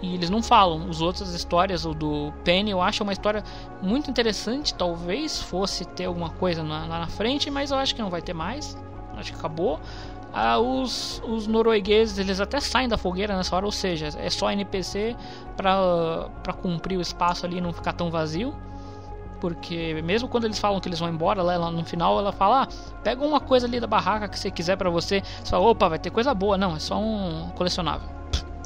E 0.00 0.14
eles 0.14 0.30
não 0.30 0.40
falam. 0.40 0.88
Os 0.88 1.00
outras 1.00 1.34
histórias, 1.34 1.84
o 1.84 1.92
do 1.92 2.32
Penny, 2.44 2.70
eu 2.70 2.80
acho 2.80 3.02
uma 3.02 3.12
história 3.12 3.42
muito 3.82 4.08
interessante. 4.08 4.74
Talvez 4.74 5.42
fosse 5.42 5.84
ter 5.84 6.04
alguma 6.04 6.30
coisa 6.30 6.62
lá 6.62 6.86
na 6.86 7.08
frente, 7.08 7.50
mas 7.50 7.72
eu 7.72 7.78
acho 7.78 7.96
que 7.96 8.00
não 8.00 8.10
vai 8.10 8.22
ter 8.22 8.32
mais. 8.32 8.76
Acho 9.16 9.32
que 9.32 9.38
acabou. 9.38 9.80
Ah, 10.40 10.60
os, 10.60 11.20
os 11.26 11.48
noruegueses 11.48 12.16
eles 12.16 12.38
até 12.38 12.60
saem 12.60 12.88
da 12.88 12.96
fogueira 12.96 13.36
nessa 13.36 13.56
hora, 13.56 13.66
ou 13.66 13.72
seja, 13.72 14.10
é 14.16 14.30
só 14.30 14.52
NPC 14.52 15.16
pra 15.56 16.52
cumprir 16.62 16.96
o 16.96 17.00
espaço 17.00 17.44
ali 17.44 17.58
e 17.58 17.60
não 17.60 17.72
ficar 17.72 17.92
tão 17.92 18.08
vazio. 18.08 18.54
Porque 19.40 20.00
mesmo 20.04 20.28
quando 20.28 20.44
eles 20.44 20.60
falam 20.60 20.78
que 20.78 20.88
eles 20.88 21.00
vão 21.00 21.08
embora, 21.08 21.42
lá, 21.42 21.70
no 21.72 21.84
final 21.84 22.20
ela 22.20 22.30
fala: 22.30 22.62
ah, 22.62 22.68
pega 23.02 23.24
uma 23.26 23.40
coisa 23.40 23.66
ali 23.66 23.80
da 23.80 23.88
barraca 23.88 24.28
que 24.28 24.38
você 24.38 24.48
quiser 24.48 24.76
pra 24.76 24.88
você. 24.88 25.24
Você 25.42 25.50
fala: 25.50 25.66
opa, 25.66 25.88
vai 25.88 25.98
ter 25.98 26.10
coisa 26.10 26.32
boa. 26.32 26.56
Não, 26.56 26.76
é 26.76 26.78
só 26.78 27.00
um 27.00 27.50
colecionável. 27.56 28.08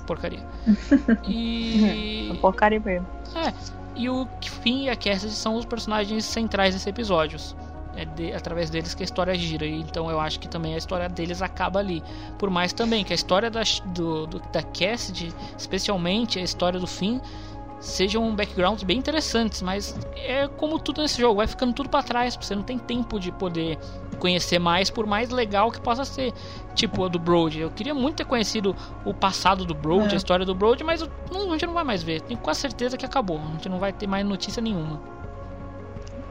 Porcaria. 0.06 0.46
E. 1.26 2.36
Porcaria 2.42 2.80
mesmo. 2.80 3.06
É, 3.34 3.50
e 3.96 4.10
o 4.10 4.28
Finn 4.42 4.84
e 4.84 4.90
a 4.90 4.96
Cassidy 4.96 5.32
são 5.32 5.56
os 5.56 5.64
personagens 5.64 6.26
centrais 6.26 6.74
desse 6.74 6.90
episódio. 6.90 7.38
É 7.94 8.04
de- 8.06 8.32
através 8.32 8.70
deles 8.70 8.94
que 8.94 9.02
a 9.02 9.04
história 9.04 9.34
gira. 9.34 9.66
E 9.66 9.80
então 9.80 10.10
eu 10.10 10.18
acho 10.18 10.40
que 10.40 10.48
também 10.48 10.74
a 10.74 10.78
história 10.78 11.08
deles 11.08 11.42
acaba 11.42 11.78
ali. 11.78 12.02
Por 12.38 12.48
mais 12.50 12.72
também 12.72 13.04
que 13.04 13.12
a 13.12 13.16
história 13.16 13.50
da, 13.50 13.62
do, 13.86 14.26
do- 14.26 14.40
da 14.52 14.62
Cassidy, 14.62 15.32
especialmente 15.58 16.38
a 16.38 16.42
história 16.42 16.80
do 16.80 16.86
Finn, 16.86 17.20
sejam 17.80 18.34
backgrounds 18.34 18.82
bem 18.84 18.96
interessantes. 18.98 19.60
Mas 19.60 19.98
é 20.16 20.48
como 20.48 20.78
tudo 20.78 21.02
nesse 21.02 21.20
jogo, 21.20 21.36
vai 21.36 21.46
ficando 21.46 21.72
tudo 21.74 21.88
pra 21.90 22.02
trás. 22.02 22.34
Você 22.40 22.54
não 22.54 22.62
tem 22.62 22.78
tempo 22.78 23.20
de 23.20 23.30
poder 23.32 23.78
conhecer 24.18 24.58
mais, 24.58 24.88
por 24.88 25.04
mais 25.06 25.30
legal 25.30 25.70
que 25.70 25.80
possa 25.80 26.04
ser. 26.04 26.32
Tipo 26.74 27.04
a 27.04 27.08
do 27.08 27.18
Brody. 27.18 27.60
Eu 27.60 27.70
queria 27.70 27.94
muito 27.94 28.16
ter 28.16 28.24
conhecido 28.24 28.74
o 29.04 29.12
passado 29.12 29.64
do 29.66 29.74
Brody, 29.74 30.12
É. 30.12 30.14
a 30.14 30.16
história 30.16 30.46
do 30.46 30.54
Brody, 30.54 30.82
mas 30.82 31.02
não, 31.30 31.48
a 31.50 31.52
gente 31.52 31.66
não 31.66 31.74
vai 31.74 31.84
mais 31.84 32.02
ver. 32.02 32.22
Tenho 32.22 32.40
quase 32.40 32.60
certeza 32.60 32.96
que 32.96 33.04
acabou. 33.04 33.38
A 33.38 33.52
gente 33.52 33.68
não 33.68 33.78
vai 33.78 33.92
ter 33.92 34.06
mais 34.06 34.24
notícia 34.24 34.62
nenhuma. 34.62 34.98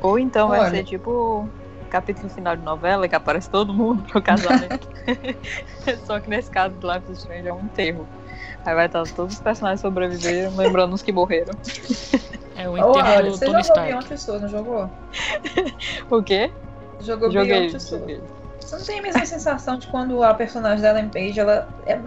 Ou 0.02 0.18
então 0.18 0.50
vai 0.50 0.62
Olha. 0.62 0.70
ser 0.70 0.84
tipo 0.84 1.48
capítulo 1.90 2.30
final 2.30 2.56
de 2.56 2.64
novela 2.64 3.08
que 3.08 3.16
aparece 3.16 3.50
todo 3.50 3.74
mundo 3.74 4.04
pro 4.04 4.22
casamento. 4.22 4.88
Só 6.06 6.20
que 6.20 6.30
nesse 6.30 6.50
caso 6.50 6.74
do 6.76 6.92
Life 6.92 7.12
is 7.12 7.20
Strange 7.20 7.48
é 7.48 7.54
um 7.54 7.60
enterro. 7.60 8.08
Aí 8.66 8.76
vai 8.76 8.86
estar 8.86 9.04
todos 9.04 9.34
os 9.34 9.40
personagens 9.40 9.82
sobreviveram, 9.82 10.56
lembrando 10.56 10.94
os 10.94 11.02
que 11.02 11.12
morreram. 11.12 11.54
É 12.56 12.70
o 12.70 12.78
enterro 12.78 12.98
olha, 12.98 13.24
do 13.24 13.32
você 13.32 13.46
Tony 13.46 13.64
jogou 13.64 13.84
Stark. 13.86 14.18
Souls, 14.18 14.42
não 14.42 14.50
jogou? 14.50 14.90
O 16.10 16.24
quê? 16.24 16.52
Jogou 17.00 17.32
Joguei, 17.32 17.68
Beyond 17.68 17.80
Souls. 17.82 18.22
Você 18.60 18.78
não 18.78 18.86
tem 18.86 19.00
a 19.00 19.02
mesma 19.02 19.26
sensação 19.26 19.78
de 19.78 19.88
quando 19.88 20.24
a 20.24 20.34
personagem 20.34 20.82
da 20.82 20.92
Ellen 20.92 21.10
Page, 21.10 21.40
ela. 21.40 21.68
É... 21.86 22.00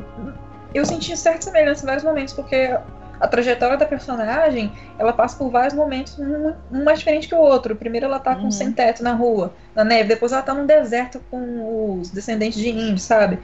Eu 0.73 0.85
senti 0.87 1.17
certa 1.17 1.43
semelhança 1.43 1.83
em 1.83 1.87
vários 1.87 2.05
momentos, 2.05 2.33
porque 2.33 2.77
a 3.21 3.29
trajetória 3.29 3.77
da 3.77 3.87
personagem, 3.87 4.73
ela 4.99 5.13
passa 5.13 5.37
por 5.37 5.51
vários 5.51 5.75
momentos, 5.75 6.19
um, 6.19 6.53
um 6.71 6.85
mais 6.85 6.99
diferente 6.99 7.29
que 7.29 7.35
o 7.35 7.39
outro. 7.39 7.77
Primeiro 7.77 8.07
ela 8.07 8.19
tá 8.19 8.35
com 8.35 8.45
Uhum. 8.45 8.51
sem 8.51 8.73
teto 8.73 9.03
na 9.03 9.13
rua, 9.13 9.55
na 9.75 9.85
neve, 9.85 10.09
depois 10.09 10.33
ela 10.33 10.43
tá 10.43 10.53
num 10.55 10.67
deserto 10.67 11.21
com 11.31 11.99
os 12.01 12.11
descendentes 12.11 12.61
de 12.61 12.71
índios, 12.71 13.03
sabe? 13.03 13.39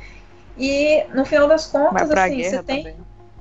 E 0.57 1.05
no 1.15 1.25
final 1.25 1.49
das 1.49 1.67
contas, 1.67 2.11
assim, 2.11 2.43
você 2.43 2.63
tem. 2.63 2.83
também. 2.85 2.97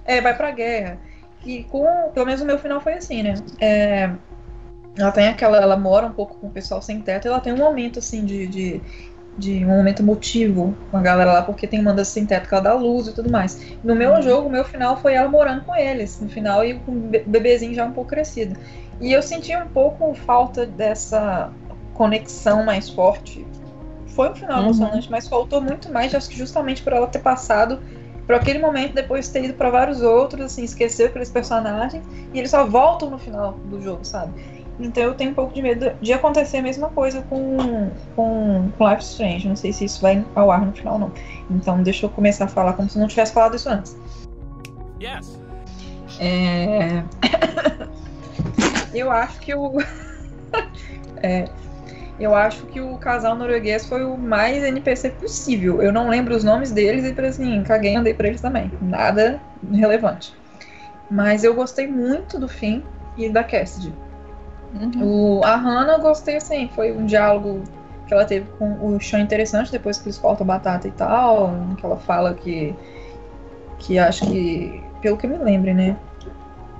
É, 0.05 0.21
vai 0.21 0.35
pra 0.35 0.51
guerra. 0.51 0.97
E 1.43 1.63
com. 1.65 1.85
Pelo 2.13 2.25
menos 2.25 2.41
o 2.41 2.45
meu 2.45 2.57
final 2.57 2.81
foi 2.81 2.93
assim, 2.93 3.23
né? 3.23 3.33
É, 3.59 4.09
ela 4.97 5.11
tem 5.11 5.27
aquela. 5.27 5.57
Ela 5.57 5.77
mora 5.77 6.05
um 6.05 6.11
pouco 6.11 6.35
com 6.35 6.47
o 6.47 6.51
pessoal 6.51 6.81
sem 6.81 7.01
teto, 7.01 7.25
e 7.25 7.27
ela 7.27 7.39
tem 7.39 7.53
um 7.53 7.57
momento 7.57 7.99
assim 7.99 8.25
de. 8.25 8.47
de, 8.47 8.81
de 9.39 9.65
um 9.65 9.69
momento 9.69 10.01
emotivo 10.03 10.75
com 10.91 10.97
a 10.97 11.01
galera 11.01 11.33
lá, 11.33 11.41
porque 11.41 11.65
tem 11.65 11.83
teto 12.25 12.47
que 12.47 12.53
ela 12.53 12.63
dá 12.63 12.73
luz 12.73 13.07
e 13.07 13.13
tudo 13.15 13.31
mais. 13.31 13.57
No 13.83 13.95
meu 13.95 14.21
jogo, 14.21 14.47
o 14.47 14.51
meu 14.51 14.63
final 14.65 14.97
foi 14.97 15.13
ela 15.13 15.29
morando 15.29 15.63
com 15.63 15.75
eles, 15.75 16.19
no 16.19 16.29
final, 16.29 16.63
e 16.65 16.79
com 16.79 16.91
o 16.91 16.95
be- 16.99 17.23
bebezinho 17.25 17.73
já 17.73 17.85
um 17.85 17.91
pouco 17.91 18.09
crescido. 18.09 18.59
E 18.99 19.11
eu 19.13 19.21
senti 19.21 19.55
um 19.55 19.67
pouco 19.67 20.13
falta 20.13 20.65
dessa 20.65 21.51
conexão 21.93 22.65
mais 22.65 22.89
forte. 22.89 23.47
Foi 24.07 24.29
um 24.29 24.35
final 24.35 24.57
Uhum. 24.59 24.65
emocionante, 24.65 25.09
mas 25.09 25.27
faltou 25.27 25.61
muito 25.61 25.91
mais, 25.91 26.13
acho 26.13 26.29
que 26.29 26.37
justamente 26.37 26.81
por 26.83 26.91
ela 26.93 27.07
ter 27.07 27.19
passado 27.19 27.79
por 28.25 28.35
aquele 28.35 28.59
momento, 28.59 28.93
depois 28.93 29.27
ter 29.29 29.45
ido 29.45 29.55
pra 29.55 29.71
vários 29.71 30.01
outros, 30.01 30.41
assim, 30.45 30.63
esqueceu 30.63 31.07
aqueles 31.07 31.31
personagens, 31.31 32.05
e 32.31 32.37
eles 32.37 32.51
só 32.51 32.63
voltam 32.63 33.09
no 33.09 33.17
final 33.17 33.53
do 33.53 33.81
jogo, 33.81 34.03
sabe? 34.05 34.33
Então 34.79 35.03
eu 35.03 35.13
tenho 35.13 35.31
um 35.31 35.33
pouco 35.33 35.53
de 35.53 35.61
medo 35.61 35.91
de 36.01 36.13
acontecer 36.13 36.57
a 36.57 36.61
mesma 36.61 36.89
coisa 36.89 37.21
com, 37.23 37.91
com, 38.15 38.71
com 38.77 38.89
Life 38.89 39.03
Strange. 39.03 39.47
Não 39.47 39.55
sei 39.55 39.73
se 39.73 39.85
isso 39.85 40.01
vai 40.01 40.25
ao 40.35 40.49
ar 40.49 40.65
no 40.65 40.71
final 40.71 40.93
ou 40.93 40.99
não. 40.99 41.11
Então 41.51 41.83
deixa 41.83 42.05
eu 42.05 42.09
começar 42.09 42.45
a 42.45 42.47
falar 42.47 42.73
como 42.73 42.89
se 42.89 42.97
não 42.97 43.07
tivesse 43.07 43.33
falado 43.33 43.55
isso 43.55 43.69
antes. 43.69 43.97
Yes. 45.01 45.37
É... 46.19 47.03
eu 48.95 49.11
acho 49.11 49.39
que 49.39 49.53
o. 49.53 49.77
É, 51.21 51.49
Eu 52.19 52.35
acho 52.35 52.65
que 52.67 52.81
o 52.81 52.97
casal 52.97 53.35
norueguês 53.35 53.85
foi 53.85 54.03
o 54.03 54.17
mais 54.17 54.61
NPC 54.63 55.09
possível. 55.11 55.81
Eu 55.81 55.91
não 55.91 56.09
lembro 56.09 56.35
os 56.35 56.43
nomes 56.43 56.71
deles 56.71 57.05
e, 57.05 57.21
assim, 57.25 57.63
caguei 57.63 57.93
e 57.93 57.95
andei 57.95 58.13
pra 58.13 58.27
eles 58.27 58.41
também. 58.41 58.71
Nada 58.81 59.41
relevante. 59.71 60.33
Mas 61.09 61.43
eu 61.43 61.53
gostei 61.53 61.87
muito 61.87 62.37
do 62.37 62.47
fim 62.47 62.83
e 63.17 63.29
da 63.29 63.43
Cassidy. 63.43 63.93
O, 65.01 65.41
a 65.43 65.55
Hannah 65.55 65.93
eu 65.93 66.01
gostei, 66.01 66.37
assim, 66.37 66.69
foi 66.75 66.91
um 66.91 67.05
diálogo 67.05 67.63
que 68.07 68.13
ela 68.13 68.25
teve 68.25 68.47
com 68.57 68.95
o 68.95 68.99
Sean 68.99 69.21
interessante 69.21 69.71
depois 69.71 69.97
que 69.97 70.07
eles 70.07 70.17
cortam 70.17 70.43
a 70.45 70.47
batata 70.47 70.87
e 70.87 70.91
tal. 70.91 71.53
Que 71.77 71.85
ela 71.85 71.97
fala 71.97 72.33
que. 72.33 72.75
Que 73.79 73.97
acho 73.97 74.25
que. 74.25 74.83
Pelo 75.01 75.17
que 75.17 75.25
eu 75.25 75.29
me 75.29 75.37
lembro, 75.37 75.73
né? 75.73 75.97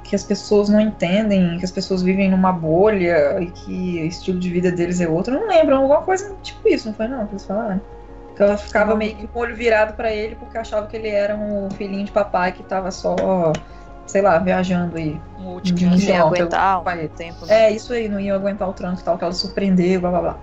que 0.10 0.16
as 0.16 0.24
pessoas 0.24 0.70
não 0.70 0.82
entendem, 0.82 1.60
que 1.60 1.66
as 1.66 1.70
pessoas 1.72 2.02
vivem 2.02 2.32
numa 2.32 2.52
bolha 2.52 3.40
e 3.40 3.46
que 3.52 4.02
o 4.02 4.06
estilo 4.08 4.40
de 4.40 4.50
vida 4.50 4.72
deles 4.72 5.00
é 5.00 5.08
outro. 5.08 5.36
Eu 5.36 5.42
não 5.42 5.48
lembro, 5.48 5.76
alguma 5.76 6.02
coisa 6.02 6.36
tipo 6.42 6.68
isso, 6.68 6.88
não 6.88 6.96
foi 6.96 7.08
não 7.08 7.28
que 7.28 7.34
eles 7.34 7.46
falaram? 7.46 7.80
Que 8.36 8.42
ela 8.42 8.58
ficava 8.58 8.96
meio 8.96 9.16
que 9.16 9.28
com 9.28 9.38
o 9.38 9.42
olho 9.44 9.56
virado 9.56 9.94
pra 9.94 10.12
ele 10.12 10.36
porque 10.36 10.58
achava 10.58 10.88
que 10.88 10.98
ele 10.98 11.10
era 11.10 11.36
um 11.36 11.70
filhinho 11.70 12.06
de 12.06 12.12
papai 12.12 12.52
que 12.52 12.64
tava 12.64 12.90
só, 12.90 13.16
sei 14.10 14.22
lá, 14.24 14.40
viajando 14.40 14.98
aí. 14.98 15.22
Um 15.38 15.60
de 15.62 15.86
Não 15.86 15.96
ia 15.96 16.06
pelo 16.14 16.28
aguentar 16.28 16.82
país. 16.82 17.06
o 17.06 17.16
tempo. 17.16 17.46
né? 17.46 17.66
É, 17.66 17.72
isso 17.72 17.94
aí, 17.94 18.10
não 18.10 18.20
ia 18.20 18.34
aguentar 18.34 18.68
o 18.68 18.74
trânsito 18.74 19.02
e 19.02 19.06
tal, 19.06 19.18
que 19.18 19.24
ela 19.24 19.34
surpreendeu, 19.34 20.02
blá 20.02 20.10
blá 20.10 20.22
blá. 20.22 20.38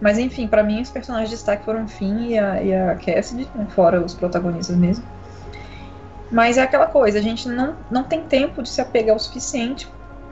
Mas 0.00 0.18
enfim, 0.18 0.46
pra 0.48 0.62
mim 0.62 0.80
os 0.80 0.90
personagens 0.90 1.30
de 1.30 1.36
destaque 1.36 1.64
foram 1.64 1.84
o 1.84 1.88
Finn 1.88 2.28
e 2.28 2.38
a, 2.38 2.62
e 2.62 2.74
a 2.74 2.96
Cassidy, 2.96 3.48
né, 3.54 3.66
fora 3.70 4.00
os 4.00 4.14
protagonistas 4.14 4.76
mesmo. 4.76 5.04
Mas 6.30 6.58
é 6.58 6.62
aquela 6.62 6.86
coisa, 6.86 7.18
a 7.18 7.22
gente 7.22 7.48
não, 7.48 7.76
não 7.90 8.02
tem 8.02 8.22
tempo 8.24 8.62
de 8.62 8.68
se 8.68 8.80
apegar 8.80 9.14
o 9.16 9.18
suficiente 9.18 9.88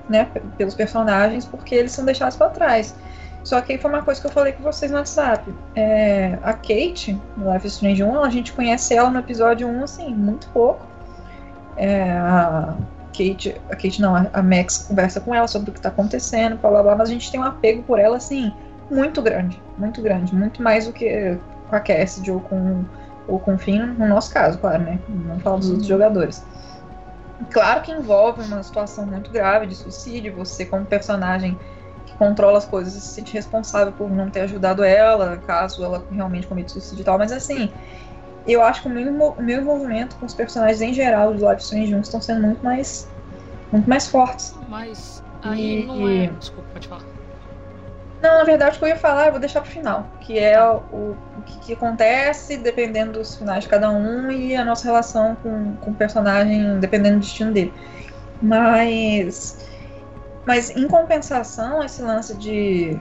né, 0.09 0.29
pelos 0.59 0.75
personagens, 0.75 1.45
porque 1.45 1.75
eles 1.75 1.93
são 1.93 2.05
deixados 2.05 2.37
pra 2.37 2.49
trás. 2.49 2.95
Só 3.45 3.61
que 3.61 3.73
aí 3.73 3.79
foi 3.79 3.91
uma 3.91 4.03
coisa 4.03 4.21
que 4.21 4.27
eu 4.27 4.31
falei 4.31 4.53
com 4.53 4.63
vocês 4.65 4.91
no 4.91 4.99
WhatsApp. 4.99 5.55
É, 5.77 6.37
a 6.43 6.53
Kate, 6.53 7.17
no 7.37 7.53
Life 7.53 7.67
is 7.67 7.75
Strange 7.75 8.03
1, 8.03 8.25
a 8.25 8.29
gente 8.31 8.53
conhece 8.53 8.93
ela 8.95 9.09
no 9.09 9.21
episódio 9.21 9.69
1, 9.69 9.85
assim, 9.85 10.13
muito 10.13 10.49
pouco. 10.49 10.85
É, 11.77 12.11
a 12.13 12.79
Kate, 13.17 13.63
a 13.71 13.77
Kate 13.77 14.01
não, 14.01 14.15
a- 14.17 14.43
Max 14.43 14.79
conversa 14.87 15.21
com 15.21 15.35
ela 15.35 15.49
sobre 15.49 15.71
o 15.71 15.75
que 15.75 15.81
tá 15.81 15.91
acontecendo, 15.91 16.59
blá 16.59 16.71
blá 16.71 16.83
blá, 16.83 16.97
mas 16.97 17.09
a 17.11 17.13
gente 17.13 17.31
tem 17.31 17.41
um 17.41 17.45
apego 17.45 17.85
por 17.85 17.99
ela, 17.99 18.17
assim, 18.17 18.57
muito 18.91 19.23
grande, 19.23 19.65
muito 19.77 20.03
grande, 20.03 20.35
muito 20.35 20.63
mais 20.63 20.87
do 20.87 20.93
que 20.93 21.43
com 21.67 21.77
a 21.77 21.81
Cassidy 21.81 22.31
ou 22.31 22.41
com, 22.43 22.89
ou 23.27 23.41
com 23.41 23.55
o 23.57 23.59
Finn, 23.59 23.95
no 23.99 24.09
nosso 24.09 24.31
caso, 24.33 24.59
claro, 24.61 24.83
né? 24.85 25.05
Não 25.09 25.41
falo 25.41 25.59
dos 25.59 25.71
outros 25.71 25.87
jogadores. 25.89 26.47
Claro 27.51 27.83
que 27.83 27.93
envolve 27.93 28.41
uma 28.43 28.63
situação 28.63 29.07
muito 29.07 29.31
grave 29.31 29.67
de 29.67 29.75
suicídio, 29.75 30.35
você 30.35 30.65
como 30.65 30.87
personagem 30.87 31.59
que 32.05 32.17
controla 32.17 32.57
as 32.59 32.67
coisas 32.67 32.95
se 32.95 33.01
sente 33.13 33.35
responsável 33.35 33.93
por 33.93 34.11
não 34.15 34.31
ter 34.31 34.41
ajudado 34.41 34.83
ela, 34.85 35.39
caso 35.39 35.85
ela 35.85 36.07
realmente 36.11 36.47
cometa 36.47 36.71
suicídio 36.73 37.03
e 37.03 37.05
tal, 37.05 37.19
mas 37.19 37.33
assim, 37.33 37.75
eu 38.47 38.63
acho 38.63 38.83
que 38.83 38.89
o 38.89 38.91
meu, 38.91 39.13
o 39.13 39.43
meu 39.43 39.61
envolvimento 39.61 40.17
com 40.17 40.27
os 40.27 40.35
personagens 40.35 40.81
em 40.81 40.95
geral 40.95 41.33
Life 41.33 41.57
is 41.57 41.65
Strange 41.65 41.95
1 41.95 42.01
estão 42.01 42.21
sendo 42.21 42.43
muito 42.43 42.65
mais 42.65 43.09
muito 43.73 43.89
mais 43.89 44.09
fortes. 44.09 44.55
Mas 44.69 45.23
aí 45.43 45.83
E- 45.83 45.87
não 45.87 46.09
é. 46.09 46.27
Desculpa, 46.29 46.69
pode 46.73 46.89
falar. 46.89 47.05
Não, 48.23 48.39
na 48.39 48.45
verdade, 48.45 48.77
o 48.77 48.79
que 48.79 48.85
eu 48.85 48.89
ia 48.89 48.97
falar, 48.97 49.27
eu 49.27 49.33
vou 49.33 49.41
deixar 49.41 49.61
pro 49.61 49.71
final. 49.71 50.11
Que 50.21 50.39
é 50.39 50.61
o, 50.63 51.19
o 51.37 51.43
que, 51.45 51.61
que 51.61 51.73
acontece 51.75 52.57
dependendo 52.57 53.13
dos 53.13 53.37
finais 53.37 53.65
de 53.65 53.71
cada 53.71 53.91
um 53.91 54.31
e 54.31 54.57
a 54.57 54.65
nossa 54.65 54.85
relação 54.85 55.37
com, 55.37 55.77
com 55.77 55.91
o 55.91 55.95
personagem, 55.95 56.81
dependendo 56.81 57.17
do 57.19 57.21
destino 57.21 57.53
dele. 57.53 57.75
Mas. 58.41 59.59
Mas 60.47 60.71
em 60.71 60.89
compensação, 60.89 61.83
esse 61.83 62.03
lance 62.03 62.37
de. 62.37 63.01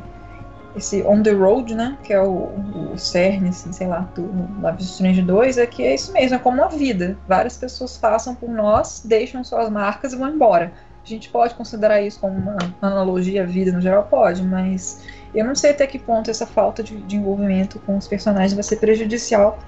Esse 0.76 1.02
on 1.04 1.24
the 1.24 1.32
road, 1.32 1.74
né? 1.74 1.98
Que 2.04 2.14
é 2.14 2.22
o, 2.22 2.50
o 2.94 2.98
cerne, 2.98 3.50
assim, 3.50 3.72
sei 3.72 3.88
lá, 3.88 4.00
do 4.14 4.24
Life 4.24 4.82
is 4.82 4.90
Strange 4.90 5.22
2, 5.22 5.58
é 5.58 5.66
que 5.66 5.84
é 5.84 5.96
isso 5.96 6.12
mesmo, 6.12 6.36
é 6.36 6.40
como 6.40 6.64
a 6.64 6.68
vida. 6.68 7.18
Várias 7.28 7.58
pessoas 7.58 7.98
passam 7.98 8.36
por 8.36 8.50
nós, 8.50 9.02
deixam 9.06 9.44
suas 9.44 9.70
marcas 9.70 10.14
e 10.14 10.18
vão 10.18 10.30
embora. 10.30 10.74
A 11.04 11.08
gente 11.08 11.30
pode 11.30 11.54
considerar 11.54 12.02
isso 12.02 12.20
como 12.20 12.36
uma 12.36 12.58
analogia 12.82 13.44
à 13.44 13.46
vida 13.46 13.72
no 13.72 13.80
geral? 13.80 14.04
Pode, 14.10 14.44
mas 14.44 15.04
eu 15.36 15.46
não 15.46 15.54
sei 15.54 15.72
até 15.72 15.86
que 15.86 16.00
ponto 16.00 16.32
essa 16.32 16.48
falta 16.48 16.82
de, 16.82 16.98
de 17.02 17.16
envolvimento 17.16 17.80
com 17.80 17.96
os 17.96 18.08
personagens 18.08 18.54
vai 18.54 18.64
ser 18.64 18.78
prejudicial 18.78 19.60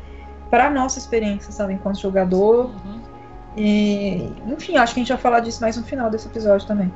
para 0.49 0.67
a 0.67 0.69
nossa 0.69 0.97
experiência, 0.97 1.51
sabe, 1.51 1.73
enquanto 1.73 1.99
jogador. 1.99 2.71
Uhum. 2.85 3.01
E, 3.55 4.31
enfim, 4.47 4.77
acho 4.77 4.93
que 4.93 4.99
a 4.99 5.03
gente 5.03 5.13
vai 5.13 5.21
falar 5.21 5.39
disso 5.41 5.61
mais 5.61 5.77
no 5.77 5.83
final 5.83 6.09
desse 6.09 6.27
episódio 6.27 6.65
também. 6.67 6.91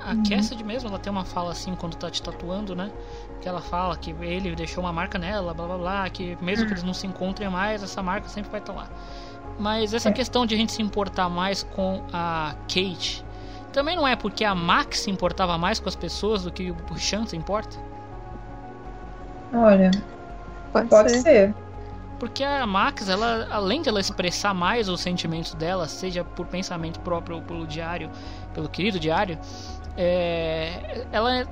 A 0.00 0.14
Cassidy 0.28 0.62
mesmo, 0.62 0.88
ela 0.88 1.00
tem 1.00 1.10
uma 1.10 1.24
fala 1.24 1.50
assim 1.50 1.74
quando 1.74 1.96
tá 1.96 2.08
te 2.08 2.22
tatuando, 2.22 2.76
né? 2.76 2.92
Que 3.40 3.48
ela 3.48 3.60
fala 3.62 3.96
que 3.96 4.10
ele 4.20 4.54
deixou 4.56 4.82
uma 4.84 4.92
marca 4.92 5.18
nela, 5.18 5.54
blá 5.54 5.66
blá 5.66 5.78
blá, 5.78 6.10
que 6.10 6.36
mesmo 6.40 6.66
que 6.66 6.72
eles 6.72 6.82
não 6.82 6.94
se 6.94 7.06
encontrem 7.06 7.48
mais, 7.50 7.82
essa 7.82 8.02
marca 8.02 8.28
sempre 8.28 8.50
vai 8.50 8.60
estar 8.60 8.72
lá. 8.72 8.90
Mas 9.58 9.94
essa 9.94 10.10
É. 10.10 10.12
questão 10.12 10.46
de 10.46 10.54
a 10.54 10.58
gente 10.58 10.72
se 10.72 10.82
importar 10.82 11.28
mais 11.28 11.62
com 11.62 12.02
a 12.12 12.54
Kate, 12.68 13.24
também 13.72 13.96
não 13.96 14.06
é 14.08 14.16
porque 14.16 14.44
a 14.44 14.54
Max 14.54 15.00
se 15.00 15.10
importava 15.10 15.58
mais 15.58 15.80
com 15.80 15.88
as 15.88 15.96
pessoas 15.96 16.44
do 16.44 16.52
que 16.52 16.70
o 16.70 16.96
Chan 16.96 17.26
se 17.26 17.36
importa? 17.36 17.76
Olha, 19.52 19.90
Pode, 20.72 20.88
pode 20.88 21.10
ser. 21.10 21.22
ser. 21.22 21.54
Porque 22.18 22.42
a 22.42 22.66
Max, 22.66 23.08
ela, 23.08 23.46
além 23.50 23.82
de 23.82 23.88
ela 23.90 24.00
expressar 24.00 24.54
mais 24.54 24.88
os 24.88 25.00
sentimentos 25.02 25.54
dela, 25.54 25.86
seja 25.86 26.24
por 26.24 26.46
pensamento 26.46 26.98
próprio 27.00 27.36
ou 27.36 27.42
pelo 27.42 27.66
diário, 27.66 28.10
pelo 28.54 28.68
querido 28.70 28.98
diário, 28.98 29.38
é, 29.96 31.06
ela 31.12 31.46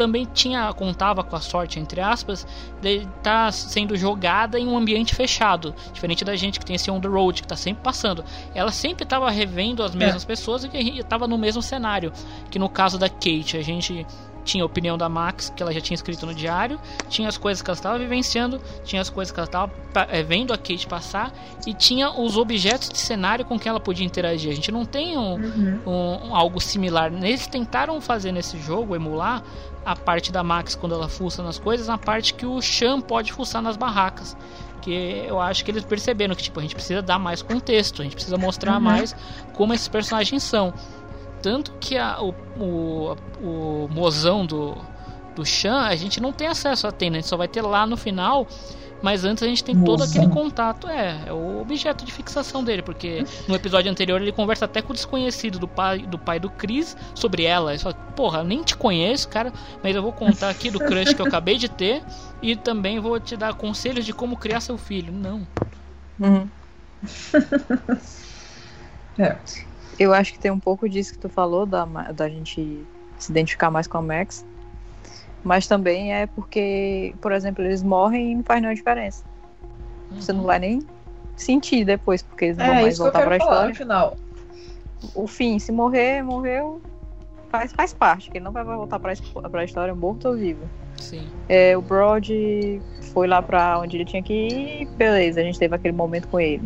também 0.00 0.26
tinha 0.32 0.72
contava 0.72 1.22
com 1.22 1.36
a 1.36 1.40
sorte 1.40 1.78
entre 1.78 2.00
aspas 2.00 2.46
de 2.80 3.06
estar 3.18 3.52
sendo 3.52 3.94
jogada 3.96 4.58
em 4.58 4.66
um 4.66 4.76
ambiente 4.76 5.14
fechado, 5.14 5.74
diferente 5.92 6.24
da 6.24 6.34
gente 6.34 6.58
que 6.58 6.64
tem 6.64 6.74
esse 6.76 6.90
on 6.90 6.98
the 7.00 7.08
road 7.08 7.42
que 7.42 7.44
está 7.46 7.56
sempre 7.56 7.82
passando. 7.82 8.24
Ela 8.54 8.72
sempre 8.72 9.04
estava 9.04 9.30
revendo 9.30 9.82
as 9.82 9.94
mesmas 9.94 10.24
pessoas 10.24 10.64
e 10.64 10.98
estava 11.00 11.28
no 11.28 11.36
mesmo 11.36 11.60
cenário. 11.60 12.12
Que 12.50 12.58
no 12.58 12.68
caso 12.68 12.98
da 12.98 13.08
Kate, 13.10 13.56
a 13.58 13.62
gente 13.62 14.06
tinha 14.42 14.64
a 14.64 14.66
opinião 14.66 14.96
da 14.96 15.06
Max, 15.06 15.52
que 15.54 15.62
ela 15.62 15.70
já 15.70 15.82
tinha 15.82 15.94
escrito 15.94 16.24
no 16.24 16.34
diário, 16.34 16.80
tinha 17.10 17.28
as 17.28 17.36
coisas 17.36 17.60
que 17.60 17.68
ela 17.70 17.76
estava 17.76 17.98
vivenciando, 17.98 18.58
tinha 18.84 19.00
as 19.02 19.10
coisas 19.10 19.30
que 19.30 19.38
ela 19.38 19.46
estava 19.46 19.70
é, 20.08 20.22
vendo 20.22 20.50
a 20.52 20.56
Kate 20.56 20.86
passar, 20.86 21.30
e 21.66 21.74
tinha 21.74 22.10
os 22.10 22.38
objetos 22.38 22.88
de 22.88 22.96
cenário 22.96 23.44
com 23.44 23.58
que 23.58 23.68
ela 23.68 23.78
podia 23.78 24.04
interagir. 24.04 24.50
A 24.50 24.54
gente 24.54 24.72
não 24.72 24.86
tem 24.86 25.16
um, 25.18 25.34
um- 25.86 26.30
um- 26.30 26.34
algo 26.34 26.58
similar. 26.58 27.12
Eles 27.12 27.46
tentaram 27.46 28.00
fazer 28.00 28.32
nesse 28.32 28.58
jogo, 28.58 28.96
emular 28.96 29.42
a 29.84 29.96
parte 29.96 30.30
da 30.30 30.42
Max 30.42 30.74
quando 30.74 30.94
ela 30.94 31.08
fuça 31.08 31.42
nas 31.42 31.58
coisas, 31.58 31.86
na 31.88 31.98
parte 31.98 32.34
que 32.34 32.46
o 32.46 32.60
Chan 32.60 33.00
pode 33.00 33.32
fuçar 33.32 33.62
nas 33.62 33.76
barracas. 33.76 34.36
Que 34.82 35.24
eu 35.26 35.38
acho 35.40 35.64
que 35.64 35.70
eles 35.70 35.84
perceberam 35.84 36.34
que 36.34 36.42
tipo, 36.42 36.58
a 36.58 36.62
gente 36.62 36.74
precisa 36.74 37.02
dar 37.02 37.18
mais 37.18 37.42
contexto, 37.42 38.00
a 38.00 38.04
gente 38.04 38.14
precisa 38.14 38.38
mostrar 38.38 38.74
Uhum. 38.74 38.80
mais 38.80 39.14
como 39.54 39.74
esses 39.74 39.88
personagens 39.88 40.42
são. 40.42 40.72
Tanto 41.42 41.72
que 41.80 41.96
a, 41.96 42.20
o, 42.20 42.34
o, 42.58 43.16
o 43.42 43.88
mozão 43.90 44.44
do, 44.46 44.76
do 45.34 45.44
Chan, 45.44 45.80
a 45.82 45.96
gente 45.96 46.20
não 46.20 46.32
tem 46.32 46.46
acesso 46.48 46.86
a 46.86 46.92
Tena, 46.92 47.16
a 47.16 47.20
gente 47.20 47.28
só 47.28 47.36
vai 47.36 47.48
ter 47.48 47.62
lá 47.62 47.86
no 47.86 47.96
final. 47.96 48.46
Mas 49.02 49.24
antes 49.24 49.42
a 49.42 49.46
gente 49.46 49.64
tem 49.64 49.74
todo 49.74 50.00
Mozão. 50.00 50.06
aquele 50.06 50.26
contato, 50.28 50.88
é, 50.88 51.24
é 51.26 51.32
o 51.32 51.60
objeto 51.60 52.04
de 52.04 52.12
fixação 52.12 52.62
dele, 52.62 52.82
porque 52.82 53.24
no 53.48 53.54
episódio 53.54 53.90
anterior 53.90 54.20
ele 54.20 54.32
conversa 54.32 54.66
até 54.66 54.82
com 54.82 54.92
o 54.92 54.94
desconhecido 54.94 55.58
do 55.58 55.66
pai 55.68 56.00
do, 56.00 56.18
pai 56.18 56.38
do 56.38 56.50
Chris 56.50 56.96
sobre 57.14 57.44
ela. 57.44 57.72
Ele 57.72 57.78
fala, 57.82 57.94
porra, 58.14 58.40
eu 58.40 58.44
nem 58.44 58.62
te 58.62 58.76
conheço, 58.76 59.28
cara, 59.28 59.52
mas 59.82 59.96
eu 59.96 60.02
vou 60.02 60.12
contar 60.12 60.50
aqui 60.50 60.70
do 60.70 60.80
crush 60.80 61.14
que 61.14 61.22
eu 61.22 61.26
acabei 61.26 61.56
de 61.56 61.68
ter 61.68 62.02
e 62.42 62.54
também 62.56 63.00
vou 63.00 63.18
te 63.18 63.36
dar 63.36 63.54
conselhos 63.54 64.04
de 64.04 64.12
como 64.12 64.36
criar 64.36 64.60
seu 64.60 64.76
filho. 64.76 65.12
Não. 65.12 65.46
Uhum. 66.18 66.48
É. 69.18 69.36
Eu 69.98 70.14
acho 70.14 70.32
que 70.32 70.38
tem 70.38 70.50
um 70.50 70.60
pouco 70.60 70.88
disso 70.88 71.12
que 71.12 71.18
tu 71.18 71.28
falou, 71.28 71.66
da, 71.66 71.84
ma- 71.84 72.10
da 72.12 72.28
gente 72.28 72.88
se 73.18 73.30
identificar 73.30 73.70
mais 73.70 73.86
com 73.86 73.98
a 73.98 74.02
Max. 74.02 74.44
Mas 75.42 75.66
também 75.66 76.12
é 76.14 76.26
porque, 76.26 77.14
por 77.20 77.32
exemplo, 77.32 77.64
eles 77.64 77.82
morrem 77.82 78.32
e 78.32 78.34
não 78.36 78.42
faz 78.44 78.60
nenhuma 78.60 78.74
diferença. 78.74 79.24
Você 80.10 80.32
não 80.32 80.42
vai 80.44 80.58
nem 80.58 80.80
sentir 81.36 81.84
depois, 81.84 82.22
porque 82.22 82.46
eles 82.46 82.56
não 82.58 82.66
vão 82.66 82.74
É 82.76 82.82
mais 82.82 82.94
que 82.96 83.00
eu 83.00 83.04
voltar 83.12 83.22
falar 83.22 83.36
no 83.36 83.70
história. 83.70 83.74
final. 83.74 84.16
O 85.14 85.26
fim, 85.26 85.58
se 85.58 85.72
morrer, 85.72 86.22
morreu. 86.22 86.82
Faz, 87.48 87.72
faz 87.72 87.92
parte, 87.92 88.30
que 88.30 88.38
ele 88.38 88.44
não 88.44 88.52
vai 88.52 88.62
voltar 88.64 88.98
pra, 89.00 89.12
his- 89.12 89.20
pra 89.50 89.64
história 89.64 89.94
morto 89.94 90.28
ou 90.28 90.36
vivo. 90.36 90.68
Sim. 90.98 91.26
É, 91.48 91.76
o 91.76 91.80
Brod 91.82 92.28
foi 93.12 93.26
lá 93.26 93.40
pra 93.42 93.78
onde 93.80 93.96
ele 93.96 94.04
tinha 94.04 94.22
que 94.22 94.32
ir, 94.34 94.86
beleza, 94.96 95.40
a 95.40 95.42
gente 95.44 95.58
teve 95.58 95.74
aquele 95.74 95.96
momento 95.96 96.28
com 96.28 96.38
ele. 96.38 96.62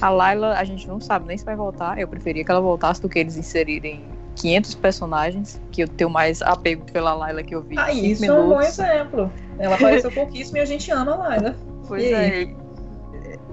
A 0.00 0.08
Layla, 0.08 0.54
a 0.54 0.64
gente 0.64 0.86
não 0.86 1.00
sabe 1.00 1.26
nem 1.26 1.36
se 1.36 1.44
vai 1.44 1.56
voltar. 1.56 1.98
Eu 1.98 2.06
preferia 2.06 2.44
que 2.44 2.50
ela 2.50 2.60
voltasse 2.60 3.02
do 3.02 3.08
que 3.08 3.18
eles 3.18 3.36
inserirem 3.36 4.04
500 4.40 4.74
personagens, 4.76 5.60
que 5.70 5.82
eu 5.82 5.88
tenho 5.88 6.08
mais 6.10 6.40
apego 6.42 6.84
pela 6.92 7.14
Layla 7.14 7.42
que 7.42 7.54
eu 7.54 7.62
vi. 7.62 7.78
Ah, 7.78 7.92
isso 7.92 8.24
é 8.24 8.32
um 8.32 8.36
bom 8.36 8.48
minutos. 8.58 8.78
exemplo. 8.78 9.30
Ela 9.58 9.74
apareceu 9.74 10.10
pouquíssimo 10.10 10.56
e 10.56 10.60
a 10.60 10.64
gente 10.64 10.90
ama 10.90 11.12
a 11.12 11.16
Layla. 11.16 11.56
Pois 11.88 12.04
E 12.04 12.12
é. 12.14 12.42
E- 12.42 12.56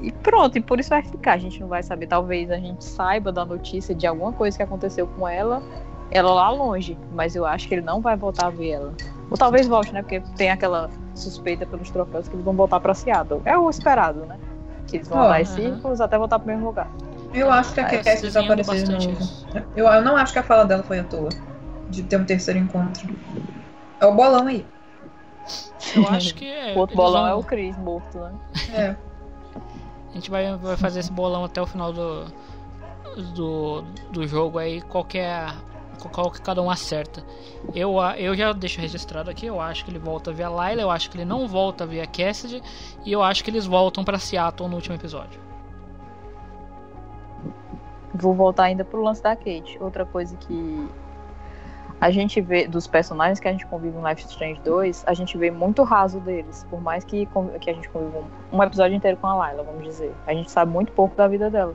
E 0.02 0.12
pronto, 0.12 0.58
e 0.58 0.62
por 0.62 0.80
isso 0.80 0.90
vai 0.92 1.02
ficar. 1.02 1.34
A 1.34 1.38
gente 1.38 1.60
não 1.60 1.68
vai 1.68 1.82
saber. 1.82 2.06
Talvez 2.08 2.52
a 2.52 2.58
gente 2.58 2.84
saiba 2.84 3.32
da 3.32 3.44
notícia 3.44 3.96
de 3.96 4.06
alguma 4.06 4.32
coisa 4.32 4.56
que 4.56 4.62
aconteceu 4.64 5.08
com 5.08 5.28
ela, 5.28 5.62
ela 6.12 6.32
lá 6.34 6.50
longe. 6.52 6.96
Mas 7.14 7.36
eu 7.36 7.46
acho 7.46 7.68
que 7.68 7.74
ele 7.74 7.82
não 7.82 8.00
vai 8.00 8.16
voltar 8.16 8.46
a 8.48 8.50
ver 8.52 8.70
ela. 8.72 8.94
Ou 9.32 9.36
talvez 9.38 9.68
volte, 9.68 9.92
né? 9.92 10.02
Porque 10.04 10.22
tem 10.38 10.52
aquela 10.52 10.90
suspeita 11.16 11.66
pelos 11.66 11.90
troféus 11.90 12.28
que 12.28 12.36
eles 12.36 12.46
vão 12.46 12.54
voltar 12.54 12.80
pra 12.80 12.94
Seattle. 12.94 13.42
É 13.44 13.58
o 13.58 13.68
esperado, 13.70 14.20
né? 14.28 14.38
Que 14.86 14.98
eles 14.98 15.08
vão 15.08 15.18
Ó, 15.18 15.26
andar 15.26 15.42
em 15.42 15.46
círculos 15.46 16.00
até 16.00 16.16
voltar 16.18 16.38
pro 16.40 16.48
mesmo 16.48 16.68
lugar. 16.68 16.90
Eu 17.38 17.52
acho 17.52 17.74
que 17.74 17.80
a 17.80 17.84
Ah, 17.84 17.88
Cassidy 17.90 18.06
vai 18.08 18.22
desenhando 18.22 18.62
aparecer 18.62 18.98
de 18.98 19.08
novo. 19.08 19.72
Eu, 19.76 19.86
eu 19.88 20.02
não 20.02 20.18
acho 20.18 20.34
que 20.34 20.40
a 20.40 20.44
fala 20.44 20.66
dela 20.66 20.84
foi 20.84 21.00
à 21.00 21.04
toa. 21.04 21.30
De 21.90 22.04
ter 22.04 22.18
um 22.18 22.26
terceiro 22.26 22.60
encontro. 22.60 23.08
É 24.00 24.06
o 24.06 24.14
bolão 24.14 24.48
aí. 24.48 24.66
Eu 25.96 26.08
acho 26.08 26.36
que 26.36 26.46
é. 26.52 26.76
O 26.76 26.80
outro 26.80 26.96
bolão 26.96 27.22
vão- 27.24 27.32
é 27.32 27.36
o 27.36 27.44
Chris 27.44 27.78
morto, 27.78 28.18
né? 28.20 28.34
É. 28.74 28.96
A 30.12 30.14
gente 30.14 30.30
vai, 30.30 30.56
vai 30.58 30.76
fazer 30.78 31.00
esse 31.02 31.12
bolão 31.12 31.46
até 31.46 31.62
o 31.62 31.66
final 31.66 31.94
do, 31.94 32.26
do, 33.36 33.82
do 34.12 34.28
jogo 34.28 34.58
aí, 34.58 34.82
qual 34.82 35.04
que 35.06 35.20
é 35.20 35.48
qual 36.12 36.30
que 36.32 36.42
cada 36.42 36.62
um 36.62 36.70
acerta. 36.70 37.24
Eu, 37.74 37.96
eu 38.18 38.36
já 38.36 38.54
deixo 38.54 38.80
registrado 38.80 39.30
aqui, 39.30 39.46
eu 39.48 39.60
acho 39.60 39.84
que 39.84 39.92
ele 39.92 40.00
volta 40.00 40.32
via 40.32 40.48
Layla, 40.50 40.82
eu 40.82 40.92
acho 40.92 41.10
que 41.10 41.18
ele 41.18 41.26
não 41.26 41.48
volta 41.48 41.86
via 41.86 42.06
Cassidy, 42.06 42.62
e 43.04 43.12
eu 43.12 43.24
acho 43.24 43.44
que 43.44 43.50
eles 43.50 43.66
voltam 43.66 44.04
para 44.04 44.20
Seattle 44.20 44.70
no 44.70 44.76
último 44.76 44.96
episódio. 44.96 45.40
Vou 48.14 48.34
voltar 48.34 48.64
ainda 48.64 48.84
pro 48.84 49.02
lance 49.02 49.22
da 49.22 49.36
Kate. 49.36 49.78
Outra 49.80 50.06
coisa 50.06 50.36
que 50.38 50.90
a 52.00 52.12
gente 52.12 52.40
vê 52.40 52.68
dos 52.68 52.86
personagens 52.86 53.40
que 53.40 53.48
a 53.48 53.52
gente 53.52 53.66
convive 53.66 53.98
no 53.98 54.08
Life 54.08 54.24
Strange 54.26 54.62
2, 54.62 55.04
a 55.08 55.14
gente 55.14 55.38
vê 55.38 55.50
muito 55.50 55.84
raso 55.84 56.20
deles. 56.20 56.66
Por 56.70 56.80
mais 56.80 57.04
que, 57.04 57.28
que 57.60 57.70
a 57.70 57.74
gente 57.74 57.90
conviva 57.90 58.20
um, 58.20 58.58
um 58.58 58.64
episódio 58.64 58.96
inteiro 58.96 59.18
com 59.18 59.28
a 59.28 59.36
Layla, 59.36 59.64
vamos 59.64 59.84
dizer. 59.84 60.14
A 60.26 60.34
gente 60.34 60.52
sabe 60.52 60.72
muito 60.72 60.92
pouco 60.92 61.16
da 61.16 61.28
vida 61.28 61.50
dela. 61.50 61.74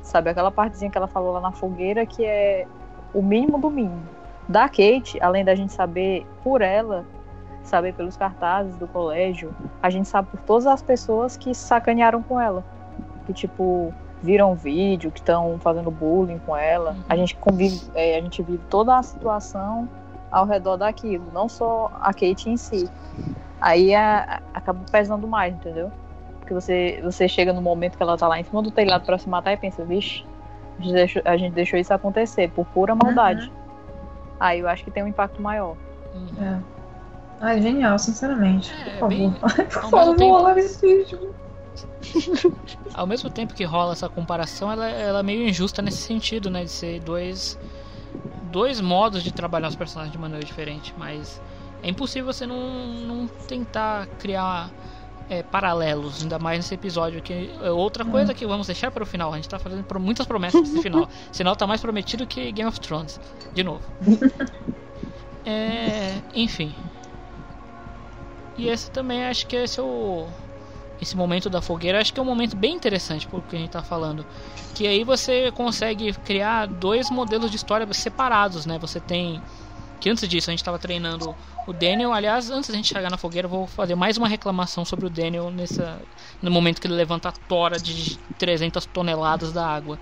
Sabe 0.00 0.30
aquela 0.30 0.50
partezinha 0.50 0.90
que 0.90 0.98
ela 0.98 1.08
falou 1.08 1.32
lá 1.32 1.40
na 1.40 1.50
fogueira 1.50 2.06
que 2.06 2.24
é 2.24 2.66
o 3.12 3.22
mínimo 3.22 3.58
do 3.58 3.70
mínimo. 3.70 4.02
Da 4.48 4.68
Kate, 4.68 5.18
além 5.20 5.44
da 5.44 5.54
gente 5.54 5.72
saber 5.72 6.26
por 6.42 6.60
ela, 6.60 7.04
saber 7.62 7.94
pelos 7.94 8.16
cartazes 8.16 8.76
do 8.76 8.86
colégio, 8.86 9.54
a 9.82 9.90
gente 9.90 10.06
sabe 10.06 10.28
por 10.28 10.40
todas 10.40 10.66
as 10.66 10.82
pessoas 10.82 11.36
que 11.36 11.54
sacanearam 11.54 12.22
com 12.22 12.38
ela. 12.38 12.62
Que, 13.26 13.32
tipo, 13.32 13.92
viram 14.24 14.54
vídeo, 14.54 15.10
que 15.10 15.20
estão 15.20 15.58
fazendo 15.58 15.90
bullying 15.90 16.38
com 16.38 16.56
ela. 16.56 16.92
Uhum. 16.92 17.04
A 17.08 17.16
gente 17.16 17.36
convive, 17.36 17.80
é, 17.94 18.16
a 18.16 18.22
gente 18.22 18.42
vive 18.42 18.60
toda 18.70 18.96
a 18.96 19.02
situação 19.02 19.88
ao 20.30 20.46
redor 20.46 20.78
daquilo, 20.78 21.26
não 21.32 21.48
só 21.48 21.92
a 22.00 22.12
Kate 22.12 22.48
em 22.48 22.56
si. 22.56 22.88
Aí 23.60 23.94
a, 23.94 24.40
a, 24.54 24.58
acaba 24.58 24.80
pesando 24.90 25.28
mais, 25.28 25.54
entendeu? 25.54 25.92
Porque 26.40 26.54
você, 26.54 27.00
você 27.02 27.28
chega 27.28 27.52
no 27.52 27.60
momento 27.60 27.96
que 27.96 28.02
ela 28.02 28.16
tá 28.16 28.26
lá 28.26 28.40
em 28.40 28.44
cima 28.44 28.62
do 28.62 28.70
telhado 28.70 29.04
para 29.04 29.18
se 29.18 29.28
matar 29.28 29.52
e 29.52 29.56
pensa, 29.56 29.84
vixe, 29.84 30.24
a 30.78 30.82
gente, 30.82 30.92
deixou, 30.94 31.22
a 31.24 31.36
gente 31.36 31.52
deixou 31.52 31.78
isso 31.78 31.92
acontecer 31.92 32.50
por 32.50 32.64
pura 32.66 32.94
maldade. 32.94 33.46
Uhum. 33.46 33.54
Aí 34.40 34.60
eu 34.60 34.68
acho 34.68 34.84
que 34.84 34.90
tem 34.90 35.02
um 35.02 35.08
impacto 35.08 35.40
maior. 35.40 35.76
Uhum. 36.14 36.44
É. 36.44 36.60
Ai, 37.40 37.60
genial, 37.60 37.98
sinceramente. 37.98 38.72
É, 38.86 38.98
por 38.98 39.00
favor. 39.00 39.08
Bem, 39.08 39.30
por 39.68 39.90
favor, 39.90 40.58
esse 40.58 40.80
vídeo. 40.80 41.34
Ao 42.94 43.06
mesmo 43.06 43.30
tempo 43.30 43.54
que 43.54 43.64
rola 43.64 43.92
essa 43.92 44.08
comparação, 44.08 44.70
ela, 44.70 44.88
ela 44.88 45.20
é 45.20 45.22
meio 45.22 45.48
injusta 45.48 45.82
nesse 45.82 45.98
sentido, 45.98 46.50
né? 46.50 46.64
De 46.64 46.70
ser 46.70 47.00
dois, 47.00 47.58
dois 48.50 48.80
modos 48.80 49.22
de 49.22 49.32
trabalhar 49.32 49.68
os 49.68 49.76
personagens 49.76 50.12
de 50.12 50.18
maneira 50.18 50.44
diferente. 50.44 50.94
Mas 50.96 51.40
é 51.82 51.88
impossível 51.88 52.32
você 52.32 52.46
não, 52.46 52.86
não 52.86 53.26
tentar 53.48 54.06
criar 54.18 54.70
é, 55.28 55.42
paralelos, 55.42 56.22
ainda 56.22 56.38
mais 56.38 56.58
nesse 56.58 56.74
episódio. 56.74 57.20
Que 57.20 57.50
é 57.60 57.70
outra 57.70 58.04
coisa 58.04 58.32
que 58.32 58.46
vamos 58.46 58.66
deixar 58.66 58.90
para 58.90 59.02
o 59.02 59.06
final. 59.06 59.32
A 59.32 59.36
gente 59.36 59.48
tá 59.48 59.58
fazendo 59.58 59.84
muitas 59.98 60.26
promessas 60.26 60.60
para 60.60 60.70
esse 60.70 60.80
final. 60.82 61.08
Esse 61.30 61.38
final 61.38 61.56
tá 61.56 61.66
mais 61.66 61.80
prometido 61.80 62.26
que 62.26 62.52
Game 62.52 62.68
of 62.68 62.80
Thrones. 62.80 63.20
De 63.52 63.62
novo. 63.62 63.82
É, 65.46 66.22
enfim. 66.34 66.74
E 68.56 68.68
esse 68.68 68.90
também 68.90 69.26
acho 69.26 69.46
que 69.46 69.56
esse 69.56 69.78
é 69.78 69.82
o 69.82 70.26
esse 71.04 71.16
momento 71.16 71.48
da 71.48 71.62
fogueira, 71.62 72.00
acho 72.00 72.12
que 72.12 72.18
é 72.18 72.22
um 72.22 72.26
momento 72.26 72.56
bem 72.56 72.74
interessante 72.74 73.26
por 73.26 73.42
que 73.42 73.54
a 73.54 73.58
gente 73.58 73.68
está 73.68 73.82
falando. 73.82 74.26
Que 74.74 74.86
aí 74.86 75.04
você 75.04 75.52
consegue 75.52 76.12
criar 76.12 76.66
dois 76.66 77.10
modelos 77.10 77.50
de 77.50 77.56
história 77.56 77.86
separados, 77.92 78.66
né? 78.66 78.78
Você 78.78 78.98
tem. 78.98 79.40
Que 80.00 80.10
antes 80.10 80.28
disso 80.28 80.50
a 80.50 80.52
gente 80.52 80.60
estava 80.60 80.78
treinando 80.78 81.34
o 81.66 81.72
Daniel. 81.72 82.12
Aliás, 82.12 82.50
antes 82.50 82.68
da 82.68 82.76
gente 82.76 82.88
chegar 82.88 83.10
na 83.10 83.16
fogueira, 83.16 83.46
vou 83.46 83.66
fazer 83.66 83.94
mais 83.94 84.16
uma 84.18 84.28
reclamação 84.28 84.84
sobre 84.84 85.06
o 85.06 85.10
Daniel 85.10 85.50
nessa, 85.50 86.02
no 86.42 86.50
momento 86.50 86.80
que 86.80 86.86
ele 86.86 86.94
levanta 86.94 87.28
a 87.28 87.32
tora 87.32 87.78
de 87.78 88.18
300 88.38 88.84
toneladas 88.86 89.52
da 89.52 89.66
água. 89.66 89.98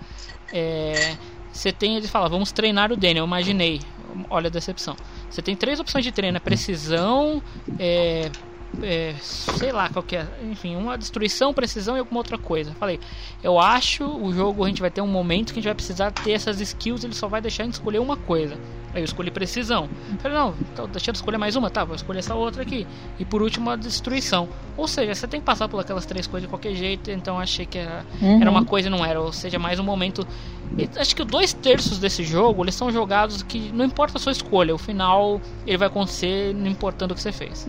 É, 0.52 1.16
você 1.52 1.70
tem, 1.70 1.96
ele 1.96 2.08
fala, 2.08 2.28
vamos 2.28 2.50
treinar 2.50 2.90
o 2.90 2.96
Daniel. 2.96 3.26
Imaginei, 3.26 3.80
olha 4.30 4.48
a 4.48 4.50
decepção. 4.50 4.96
Você 5.30 5.42
tem 5.42 5.54
três 5.54 5.78
opções 5.78 6.04
de 6.04 6.12
treino: 6.12 6.36
é 6.36 6.40
precisão, 6.40 7.42
é, 7.78 8.30
é, 8.82 9.14
sei 9.20 9.72
lá 9.72 9.88
qual 9.88 10.02
que 10.02 10.16
é, 10.16 10.26
enfim, 10.50 10.76
uma 10.76 10.96
destruição, 10.96 11.52
precisão 11.52 11.96
e 11.96 12.00
alguma 12.00 12.20
outra 12.20 12.38
coisa. 12.38 12.72
Falei, 12.74 12.98
eu 13.42 13.58
acho 13.58 14.04
o 14.04 14.32
jogo 14.32 14.64
a 14.64 14.68
gente 14.68 14.80
vai 14.80 14.90
ter 14.90 15.00
um 15.00 15.06
momento 15.06 15.52
que 15.52 15.58
a 15.58 15.62
gente 15.62 15.64
vai 15.64 15.74
precisar 15.74 16.10
ter 16.10 16.32
essas 16.32 16.60
skills, 16.60 17.04
ele 17.04 17.14
só 17.14 17.28
vai 17.28 17.40
deixar 17.40 17.64
a 17.64 17.66
gente 17.66 17.74
escolher 17.74 17.98
uma 17.98 18.16
coisa. 18.16 18.56
Aí 18.94 19.00
eu 19.00 19.04
escolhi 19.04 19.30
precisão. 19.30 19.88
Falei, 20.18 20.36
não, 20.36 20.54
então 20.72 20.86
deixa 20.86 21.10
eu 21.10 21.14
escolher 21.14 21.38
mais 21.38 21.56
uma, 21.56 21.70
tá, 21.70 21.82
vou 21.84 21.96
escolher 21.96 22.18
essa 22.18 22.34
outra 22.34 22.62
aqui. 22.62 22.86
E 23.18 23.24
por 23.24 23.42
último 23.42 23.70
a 23.70 23.76
destruição. 23.76 24.48
Ou 24.76 24.86
seja, 24.86 25.14
você 25.14 25.26
tem 25.26 25.40
que 25.40 25.46
passar 25.46 25.68
por 25.68 25.80
aquelas 25.80 26.04
três 26.04 26.26
coisas 26.26 26.46
de 26.46 26.48
qualquer 26.48 26.74
jeito, 26.74 27.10
então 27.10 27.38
achei 27.38 27.64
que 27.64 27.78
era, 27.78 28.04
uhum. 28.20 28.40
era 28.40 28.50
uma 28.50 28.64
coisa 28.64 28.88
e 28.88 28.90
não 28.90 29.04
era, 29.04 29.20
ou 29.20 29.32
seja, 29.32 29.58
mais 29.58 29.78
um 29.78 29.84
momento. 29.84 30.26
Acho 30.96 31.16
que 31.16 31.24
dois 31.24 31.52
terços 31.52 31.98
desse 31.98 32.22
jogo 32.22 32.64
eles 32.64 32.74
são 32.74 32.90
jogados 32.90 33.42
que 33.42 33.70
não 33.72 33.84
importa 33.84 34.18
a 34.18 34.20
sua 34.20 34.32
escolha, 34.32 34.74
o 34.74 34.78
final 34.78 35.40
ele 35.66 35.76
vai 35.76 35.88
acontecer 35.88 36.54
não 36.54 36.66
importando 36.66 37.12
o 37.12 37.14
que 37.14 37.20
você 37.22 37.32
fez. 37.32 37.68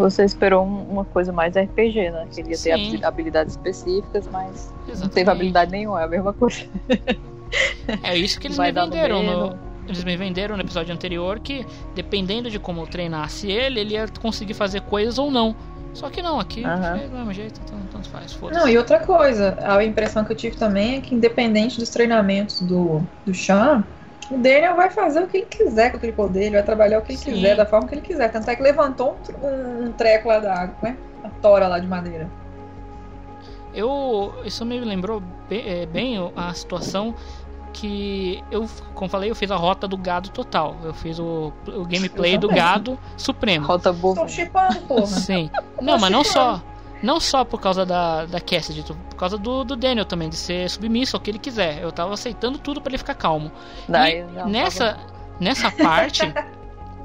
Você 0.00 0.24
esperou 0.24 0.64
uma 0.64 1.04
coisa 1.04 1.32
mais 1.32 1.54
RPG, 1.54 2.10
né? 2.10 2.26
Queria 2.34 2.56
Sim. 2.56 2.98
ter 2.98 3.04
habilidades 3.04 3.54
específicas, 3.54 4.26
mas 4.28 4.72
Exatamente. 4.88 5.00
não 5.00 5.08
teve 5.08 5.30
habilidade 5.30 5.70
nenhuma, 5.70 6.00
é 6.00 6.04
a 6.04 6.08
mesma 6.08 6.32
coisa. 6.32 6.64
É 8.04 8.16
isso 8.16 8.38
que 8.38 8.46
eles 8.46 8.56
Vai 8.56 8.70
me 8.70 8.80
venderam 8.80 9.24
no, 9.24 9.58
eles 9.84 10.04
me 10.04 10.16
venderam 10.16 10.56
no 10.56 10.62
episódio 10.62 10.94
anterior 10.94 11.40
que 11.40 11.66
dependendo 11.96 12.48
de 12.48 12.60
como 12.60 12.82
eu 12.82 12.86
treinasse 12.86 13.50
ele, 13.50 13.80
ele 13.80 13.94
ia 13.94 14.06
conseguir 14.20 14.54
fazer 14.54 14.82
coisas 14.82 15.18
ou 15.18 15.32
não. 15.32 15.56
Só 15.92 16.08
que 16.08 16.22
não, 16.22 16.38
aqui 16.38 16.62
uhum. 16.62 16.70
é 16.70 17.08
do 17.08 17.16
mesmo 17.16 17.32
jeito, 17.32 17.60
então 17.64 17.76
tanto 17.90 18.08
faz. 18.08 18.38
Não, 18.52 18.68
e 18.68 18.78
outra 18.78 19.00
coisa, 19.00 19.58
a 19.60 19.82
impressão 19.84 20.24
que 20.24 20.30
eu 20.30 20.36
tive 20.36 20.56
também 20.56 20.98
é 20.98 21.00
que 21.00 21.12
independente 21.12 21.80
dos 21.80 21.88
treinamentos 21.88 22.60
do, 22.60 23.02
do 23.26 23.34
Sean, 23.34 23.82
o 24.30 24.38
Daniel 24.38 24.76
vai 24.76 24.90
fazer 24.90 25.22
o 25.22 25.26
que 25.26 25.38
ele 25.38 25.46
quiser 25.46 25.90
com 25.90 25.96
aquele 25.96 26.12
poder, 26.12 26.44
ele 26.44 26.54
vai 26.56 26.62
trabalhar 26.62 26.98
o 26.98 27.02
que 27.02 27.12
ele 27.12 27.18
Sim. 27.18 27.32
quiser, 27.32 27.56
da 27.56 27.66
forma 27.66 27.88
que 27.88 27.94
ele 27.94 28.02
quiser. 28.02 28.30
Tanto 28.30 28.48
é 28.48 28.56
que 28.56 28.62
levantou 28.62 29.18
um, 29.42 29.86
um 29.86 29.92
treco 29.92 30.28
lá 30.28 30.38
da 30.38 30.54
água, 30.54 30.76
né? 30.82 30.96
A 31.24 31.28
tora 31.42 31.66
lá 31.66 31.78
de 31.78 31.86
madeira. 31.86 32.28
Eu. 33.74 34.32
Isso 34.44 34.64
me 34.64 34.78
lembrou 34.80 35.22
bem, 35.48 35.62
é, 35.66 35.86
bem 35.86 36.32
a 36.36 36.54
situação 36.54 37.14
que 37.72 38.42
eu, 38.50 38.68
como 38.94 39.08
falei, 39.08 39.30
eu 39.30 39.34
fiz 39.34 39.50
a 39.50 39.56
rota 39.56 39.86
do 39.86 39.96
gado 39.96 40.30
total. 40.30 40.76
Eu 40.82 40.92
fiz 40.92 41.18
o, 41.18 41.52
o 41.66 41.84
gameplay 41.84 42.36
do 42.36 42.48
gado 42.48 42.98
supremo. 43.16 43.66
Rota 43.66 43.92
boa. 43.92 44.14
Tô 44.14 44.28
chipando, 44.28 44.80
porra. 44.80 45.06
Sim. 45.06 45.50
Não, 45.80 45.98
mas 45.98 46.10
não 46.10 46.24
só. 46.24 46.62
Não 47.02 47.18
só 47.18 47.44
por 47.44 47.60
causa 47.60 47.86
da, 47.86 48.26
da 48.26 48.40
Cassidy, 48.40 48.82
por 48.82 49.16
causa 49.16 49.38
do, 49.38 49.64
do 49.64 49.76
Daniel 49.76 50.04
também, 50.04 50.28
de 50.28 50.36
ser 50.36 50.68
submisso 50.68 51.16
ao 51.16 51.20
que 51.20 51.30
ele 51.30 51.38
quiser. 51.38 51.82
Eu 51.82 51.90
tava 51.90 52.12
aceitando 52.12 52.58
tudo 52.58 52.80
para 52.80 52.90
ele 52.90 52.98
ficar 52.98 53.14
calmo. 53.14 53.50
Daí, 53.88 54.18
e 54.18 54.50
nessa, 54.50 54.98
nessa 55.38 55.70
parte, 55.70 56.22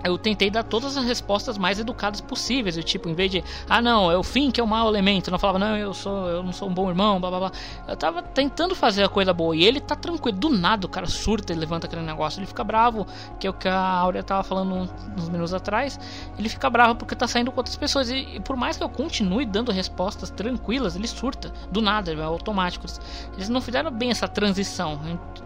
eu 0.05 0.17
tentei 0.17 0.49
dar 0.49 0.63
todas 0.63 0.95
as 0.97 1.03
respostas 1.03 1.57
mais 1.57 1.79
educadas 1.79 2.21
possíveis. 2.21 2.77
Eu, 2.77 2.83
tipo, 2.83 3.09
em 3.09 3.13
vez 3.13 3.31
de, 3.31 3.43
ah, 3.69 3.81
não, 3.81 4.11
é 4.11 4.17
o 4.17 4.23
fim 4.23 4.51
que 4.51 4.59
é 4.59 4.63
o 4.63 4.67
mau 4.67 4.87
elemento. 4.87 5.29
Eu 5.29 5.31
não 5.31 5.39
falava, 5.39 5.59
não, 5.59 5.75
eu 5.75 5.93
sou, 5.93 6.27
eu 6.27 6.43
não 6.43 6.51
sou 6.51 6.69
um 6.69 6.73
bom 6.73 6.89
irmão, 6.89 7.19
blá 7.19 7.29
blá 7.29 7.39
blá. 7.39 7.51
Eu 7.87 7.95
tava 7.95 8.21
tentando 8.21 8.75
fazer 8.75 9.03
a 9.03 9.09
coisa 9.09 9.33
boa. 9.33 9.55
E 9.55 9.63
ele 9.63 9.79
tá 9.79 9.95
tranquilo. 9.95 10.37
Do 10.37 10.49
nada 10.49 10.85
o 10.85 10.89
cara 10.89 11.07
surta 11.07 11.53
e 11.53 11.55
levanta 11.55 11.87
aquele 11.87 12.01
negócio. 12.01 12.39
Ele 12.39 12.45
fica 12.45 12.63
bravo, 12.63 13.07
que 13.39 13.47
é 13.47 13.49
o 13.49 13.53
que 13.53 13.67
a 13.67 13.79
Áurea 13.79 14.23
tava 14.23 14.43
falando 14.43 14.89
uns 15.17 15.29
minutos 15.29 15.53
atrás. 15.53 15.99
Ele 16.37 16.49
fica 16.49 16.69
bravo 16.69 16.95
porque 16.95 17.15
tá 17.15 17.27
saindo 17.27 17.51
com 17.51 17.59
outras 17.59 17.75
pessoas. 17.75 18.09
E, 18.09 18.35
e 18.35 18.39
por 18.39 18.55
mais 18.55 18.77
que 18.77 18.83
eu 18.83 18.89
continue 18.89 19.45
dando 19.45 19.71
respostas 19.71 20.29
tranquilas, 20.29 20.95
ele 20.95 21.07
surta. 21.07 21.51
Do 21.71 21.81
nada, 21.81 22.13
é 22.13 22.21
automático. 22.21 22.85
Eles 23.33 23.49
não 23.49 23.61
fizeram 23.61 23.91
bem 23.91 24.11
essa 24.11 24.27
transição 24.27 24.99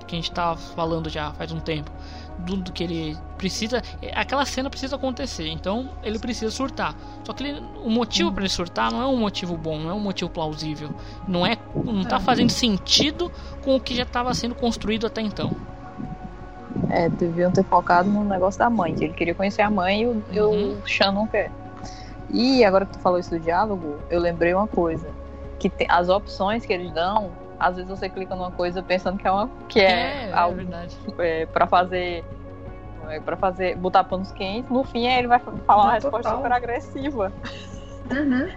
que 0.08 0.16
a 0.16 0.18
gente 0.18 0.32
tava 0.32 0.58
falando 0.58 1.10
já 1.10 1.32
faz 1.34 1.52
um 1.52 1.60
tempo 1.60 1.92
do, 2.40 2.72
que 2.72 2.84
ele 2.84 3.18
precisa. 3.38 3.82
Aquela 4.14 4.46
cena 4.46 4.70
precisa 4.70 4.96
acontecer, 4.96 5.48
então 5.48 5.90
ele 6.04 6.20
precisa 6.20 6.52
surtar. 6.52 6.96
Só 7.24 7.34
que 7.34 7.44
ele, 7.44 7.62
o 7.84 7.90
motivo 7.90 8.32
para 8.32 8.42
ele 8.42 8.50
surtar 8.50 8.92
não 8.92 9.02
é 9.02 9.08
um 9.08 9.18
motivo 9.18 9.58
bom, 9.58 9.78
não 9.78 9.90
é 9.90 9.94
um 9.94 10.00
motivo 10.00 10.30
plausível. 10.30 10.90
Não 11.28 11.46
é, 11.46 11.58
não 11.76 12.04
tá 12.04 12.20
fazendo 12.20 12.50
sentido 12.50 13.32
com 13.64 13.76
o 13.76 13.80
que 13.80 13.96
já 13.96 14.04
estava 14.04 14.34
sendo 14.34 14.56
construído 14.56 15.06
até 15.06 15.22
então. 15.22 15.52
É, 16.90 17.10
deviam 17.10 17.52
ter 17.52 17.64
focado 17.64 18.10
no 18.10 18.24
negócio 18.24 18.58
da 18.58 18.70
mãe, 18.70 18.96
que 18.96 19.04
ele 19.04 19.14
queria 19.14 19.36
conhecer 19.36 19.62
a 19.62 19.70
mãe 19.70 20.02
e 20.32 20.40
o, 20.40 20.50
uhum. 20.50 20.80
o 20.84 20.88
Sean 20.88 21.12
não 21.12 21.28
quer. 21.28 21.52
E 22.32 22.64
agora 22.64 22.86
que 22.86 22.94
tu 22.94 23.00
falou 23.00 23.20
isso 23.20 23.32
do 23.32 23.40
diálogo, 23.40 23.98
eu 24.10 24.20
lembrei 24.20 24.54
uma 24.54 24.68
coisa. 24.68 25.08
Que 25.58 25.70
tem, 25.70 25.88
as 25.90 26.10
opções 26.10 26.66
que 26.66 26.72
eles 26.72 26.92
dão 26.92 27.32
às 27.60 27.76
vezes 27.76 27.90
você 27.90 28.10
clica 28.10 28.36
numa 28.36 28.52
coisa 28.52 28.82
pensando 28.82 29.18
que 29.18 29.28
é 29.28 29.32
uma 29.32 29.50
que 29.68 29.80
é, 29.80 30.28
é, 30.28 30.30
é 30.30 30.34
algo 30.34 30.60
é, 31.20 31.46
para 31.46 31.68
fazer 31.68 32.24
é, 33.10 33.20
para 33.20 33.36
fazer 33.36 33.76
botar 33.76 34.04
panos 34.04 34.32
quentes 34.32 34.72
no 34.72 34.84
fim 34.84 35.08
ele 35.08 35.28
vai 35.28 35.40
falar 35.40 35.84
uma 35.84 35.94
resposta 35.94 36.30
total. 36.30 36.38
super 36.38 36.52
agressiva. 36.52 37.34
Uhum. 38.12 38.50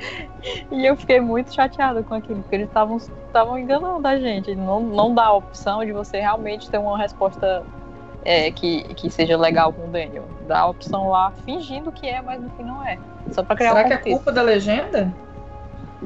e 0.70 0.86
eu 0.86 0.96
fiquei 0.96 1.20
muito 1.20 1.52
chateada 1.54 2.02
com 2.02 2.14
aquilo 2.14 2.42
porque 2.42 2.54
eles 2.54 2.68
estavam 2.68 2.96
estavam 2.96 3.58
enganando 3.58 4.06
a 4.06 4.18
gente. 4.18 4.54
Não 4.54 4.80
não 4.80 5.14
dá 5.14 5.26
a 5.26 5.32
opção 5.32 5.84
de 5.84 5.92
você 5.92 6.20
realmente 6.20 6.70
ter 6.70 6.78
uma 6.78 6.98
resposta 6.98 7.64
é, 8.24 8.50
que, 8.50 8.82
que 8.94 9.10
seja 9.10 9.36
legal 9.36 9.72
com 9.72 9.84
o 9.84 9.88
Daniel. 9.88 10.24
Dá 10.46 10.60
a 10.60 10.66
opção 10.66 11.08
lá 11.08 11.32
fingindo 11.44 11.90
que 11.90 12.06
é 12.06 12.20
mas 12.20 12.40
no 12.40 12.50
fim 12.50 12.64
não 12.64 12.84
é. 12.84 12.98
Só 13.32 13.42
para 13.42 13.56
criar 13.56 13.72
será 13.72 13.84
um 13.84 13.88
que 13.88 13.94
é 13.94 14.12
culpa 14.12 14.32
da 14.32 14.42
legenda? 14.42 15.12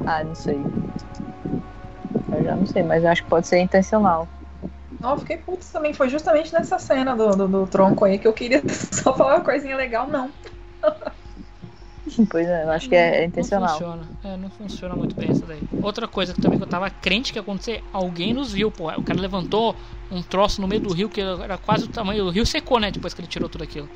Ah 0.07 0.25
não 0.25 0.35
sei 0.35 0.63
eu 2.39 2.45
já 2.45 2.55
não 2.57 2.67
sei, 2.67 2.83
mas 2.83 3.03
eu 3.05 3.11
acho 3.11 3.23
que 3.23 3.29
pode 3.31 3.47
ser 3.47 3.59
intencional. 3.59 4.29
Não, 5.01 5.11
eu 5.13 5.19
fiquei 5.19 5.37
putz 5.39 5.71
também. 5.71 5.93
Foi 5.93 6.09
justamente 6.09 6.53
nessa 6.53 6.79
cena 6.79 7.15
do, 7.17 7.31
do, 7.37 7.49
do 7.49 7.67
tronco 7.67 8.05
aí 8.05 8.19
que 8.19 8.27
eu 8.29 8.33
queria 8.33 8.63
só 8.93 9.15
falar 9.15 9.37
uma 9.37 9.45
coisinha 9.45 9.77
legal, 9.77 10.07
não. 10.09 10.31
Pois 12.31 12.47
é, 12.47 12.65
eu 12.65 12.71
acho 12.71 12.89
que 12.89 12.95
é, 12.95 13.17
é 13.17 13.21
Não 13.23 13.27
intencional. 13.29 13.69
funciona. 13.71 14.03
É, 14.23 14.37
não 14.37 14.51
funciona 14.51 14.95
muito 14.95 15.17
bem 15.17 15.31
essa 15.31 15.45
daí. 15.47 15.59
Outra 15.83 16.07
coisa 16.07 16.35
que 16.35 16.41
também 16.41 16.59
que 16.59 16.65
eu 16.65 16.69
tava 16.69 16.91
crente 16.91 17.33
que 17.33 17.39
ia 17.39 17.43
acontecer, 17.43 17.83
alguém 17.93 18.35
nos 18.35 18.53
viu, 18.53 18.71
pô. 18.71 18.91
O 18.91 19.03
cara 19.03 19.19
levantou 19.19 19.75
um 20.13 20.23
troço 20.23 20.61
no 20.61 20.69
meio 20.69 20.83
do 20.83 20.93
rio 20.93 21.09
que 21.09 21.21
era 21.21 21.57
quase 21.57 21.87
o 21.87 21.89
tamanho. 21.89 22.27
O 22.27 22.31
rio 22.31 22.45
secou, 22.45 22.79
né? 22.79 22.91
Depois 22.91 23.15
que 23.15 23.21
ele 23.23 23.27
tirou 23.29 23.49
tudo 23.49 23.65
aquilo. 23.65 23.89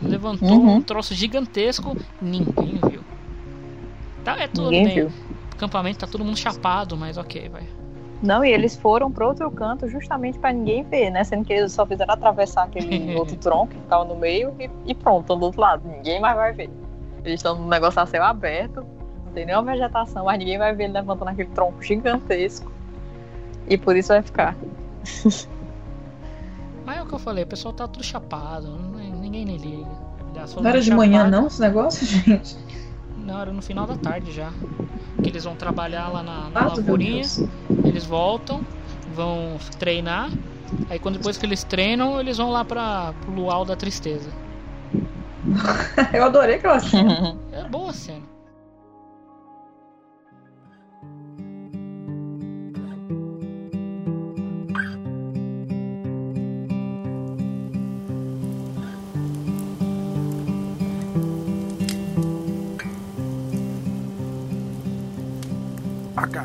Ele 0.00 0.10
levantou 0.10 0.58
Uhum. 0.58 0.76
um 0.76 0.82
troço 0.82 1.14
gigantesco, 1.14 1.94
ninguém 2.20 2.80
viu. 2.88 3.02
Tá, 4.24 4.38
é 4.40 4.48
tudo 4.48 4.70
Ninguém 4.70 4.84
bem. 4.84 4.94
viu. 4.94 5.12
O 5.54 5.56
acampamento 5.56 6.00
tá 6.00 6.06
todo 6.06 6.24
mundo 6.24 6.36
chapado, 6.36 6.96
mas 6.96 7.16
ok, 7.16 7.48
vai. 7.48 7.62
Não, 8.20 8.44
e 8.44 8.50
eles 8.50 8.74
foram 8.74 9.12
pro 9.12 9.28
outro 9.28 9.48
canto 9.50 9.86
justamente 9.88 10.38
pra 10.38 10.52
ninguém 10.52 10.82
ver, 10.82 11.10
né? 11.10 11.22
Sendo 11.22 11.44
que 11.44 11.52
eles 11.52 11.72
só 11.72 11.86
fizeram 11.86 12.12
atravessar 12.12 12.64
aquele 12.64 13.14
outro 13.16 13.36
tronco 13.36 13.68
que 13.68 13.78
ficava 13.78 14.04
no 14.04 14.16
meio 14.16 14.54
e, 14.58 14.68
e 14.86 14.94
pronto, 14.94 15.20
estão 15.22 15.38
do 15.38 15.44
outro 15.44 15.60
lado. 15.60 15.86
Ninguém 15.86 16.20
mais 16.20 16.34
vai 16.34 16.52
ver. 16.52 16.70
Eles 17.24 17.38
estão 17.38 17.56
num 17.56 17.68
negócio 17.68 18.00
a 18.00 18.06
céu 18.06 18.24
aberto, 18.24 18.84
não 19.26 19.32
tem 19.32 19.46
nenhuma 19.46 19.72
vegetação, 19.72 20.24
mas 20.24 20.38
ninguém 20.38 20.58
vai 20.58 20.74
ver 20.74 20.84
ele 20.84 20.94
levantando 20.94 21.28
aquele 21.28 21.50
tronco 21.50 21.82
gigantesco. 21.82 22.72
E 23.68 23.78
por 23.78 23.96
isso 23.96 24.08
vai 24.08 24.22
ficar. 24.22 24.56
Mas 26.84 26.98
é 26.98 27.02
o 27.02 27.06
que 27.06 27.14
eu 27.14 27.18
falei, 27.18 27.44
o 27.44 27.46
pessoal 27.46 27.72
tá 27.72 27.88
tudo 27.88 28.04
chapado, 28.04 28.78
ninguém 29.22 29.46
nem 29.46 29.56
liga. 29.56 29.88
Não 30.60 30.68
era 30.68 30.82
de 30.82 30.90
manhã, 30.90 31.30
não, 31.30 31.46
esse 31.46 31.60
negócio, 31.60 32.04
gente? 32.06 32.58
Não, 33.24 33.40
era 33.40 33.52
no 33.52 33.62
final 33.62 33.86
da 33.86 33.96
tarde 33.96 34.30
já. 34.30 34.52
Que 35.22 35.30
eles 35.30 35.44
vão 35.44 35.56
trabalhar 35.56 36.08
lá 36.08 36.22
na, 36.22 36.50
na 36.50 36.60
Ah, 36.60 36.66
lavourinha, 36.66 37.22
eles 37.84 38.04
voltam, 38.04 38.60
vão 39.14 39.58
treinar. 39.78 40.30
Aí 40.90 40.98
quando 40.98 41.16
depois 41.16 41.38
que 41.38 41.46
eles 41.46 41.64
treinam, 41.64 42.20
eles 42.20 42.36
vão 42.36 42.50
lá 42.50 42.64
pra, 42.64 43.14
pro 43.20 43.32
luau 43.32 43.64
da 43.64 43.76
tristeza. 43.76 44.30
Eu 46.12 46.24
adorei 46.24 46.56
aquela 46.56 46.80
cena. 46.80 47.36
É 47.52 47.62
boa 47.68 47.90
a 47.90 47.94
cena. 47.94 48.33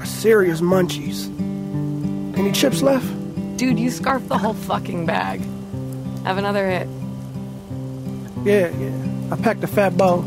Serious 0.10 0.62
munchies. 0.62 1.30
Any 2.38 2.52
chips 2.52 2.82
left? 2.82 3.08
Dude, 3.58 3.80
you 3.80 3.90
scarfed 3.90 4.28
the 4.30 4.38
whole 4.38 4.54
fucking 4.54 5.06
bag. 5.06 5.42
Have 6.24 6.38
another 6.38 6.70
hit. 6.70 6.88
Yeah, 8.44 8.70
yeah. 8.78 9.32
I 9.32 9.36
packed 9.36 9.64
a 9.64 9.68
fat 9.68 9.98
bowl. 9.98 10.24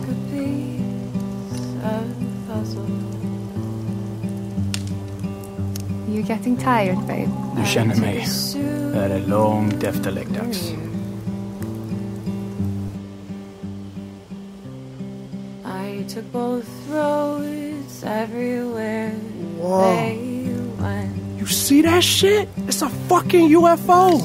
You're 6.09 6.23
getting 6.23 6.57
tired, 6.59 7.07
babe. 7.07 7.31
Du 7.57 7.65
känner 7.65 7.97
mig. 7.97 8.27
Det 8.93 8.99
här 8.99 9.11
är 9.11 9.27
långt 9.27 9.83
efter 9.83 10.11
läggdags. 10.11 10.75
I 15.65 16.05
took 16.09 16.33
both 16.33 16.69
roads 16.91 17.72
everywhere 18.05 19.11
Whoa. 19.63 20.33
You 21.43 21.49
see 21.49 21.83
that 21.83 22.05
shit? 22.05 22.49
It's 22.69 22.83
a 22.83 22.89
fucking 22.89 23.51
UFO. 23.51 24.21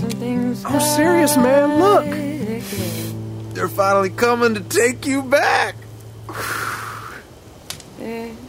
I'm 0.65 0.79
serious, 0.79 1.35
man. 1.35 1.79
Look. 1.79 2.05
They're 3.55 3.67
finally 3.67 4.11
coming 4.11 4.53
to 4.53 4.61
take 4.61 5.07
you 5.07 5.23
back. 5.23 5.75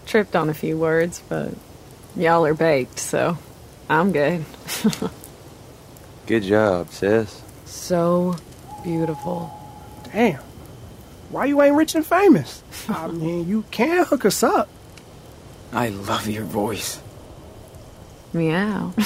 Tripped 0.06 0.36
on 0.36 0.48
a 0.50 0.54
few 0.54 0.76
words, 0.76 1.22
but 1.28 1.50
y'all 2.16 2.44
are 2.44 2.54
baked, 2.54 2.98
so 2.98 3.38
I'm 3.88 4.12
good. 4.12 4.44
Good 6.26 6.44
job, 6.44 6.90
sis. 6.90 7.42
so 7.64 8.36
beautiful. 8.84 9.50
Damn. 10.12 10.40
Why 11.30 11.46
you 11.46 11.60
ain't 11.62 11.74
rich 11.74 11.94
and 11.94 12.06
famous? 12.06 12.62
I 12.88 13.06
mean, 13.08 13.48
you 13.48 13.64
can 13.70 14.04
hook 14.04 14.24
us 14.24 14.42
up. 14.42 14.68
I 15.72 15.88
love 15.88 16.28
your 16.28 16.44
voice. 16.44 17.00
Meow. 18.34 18.90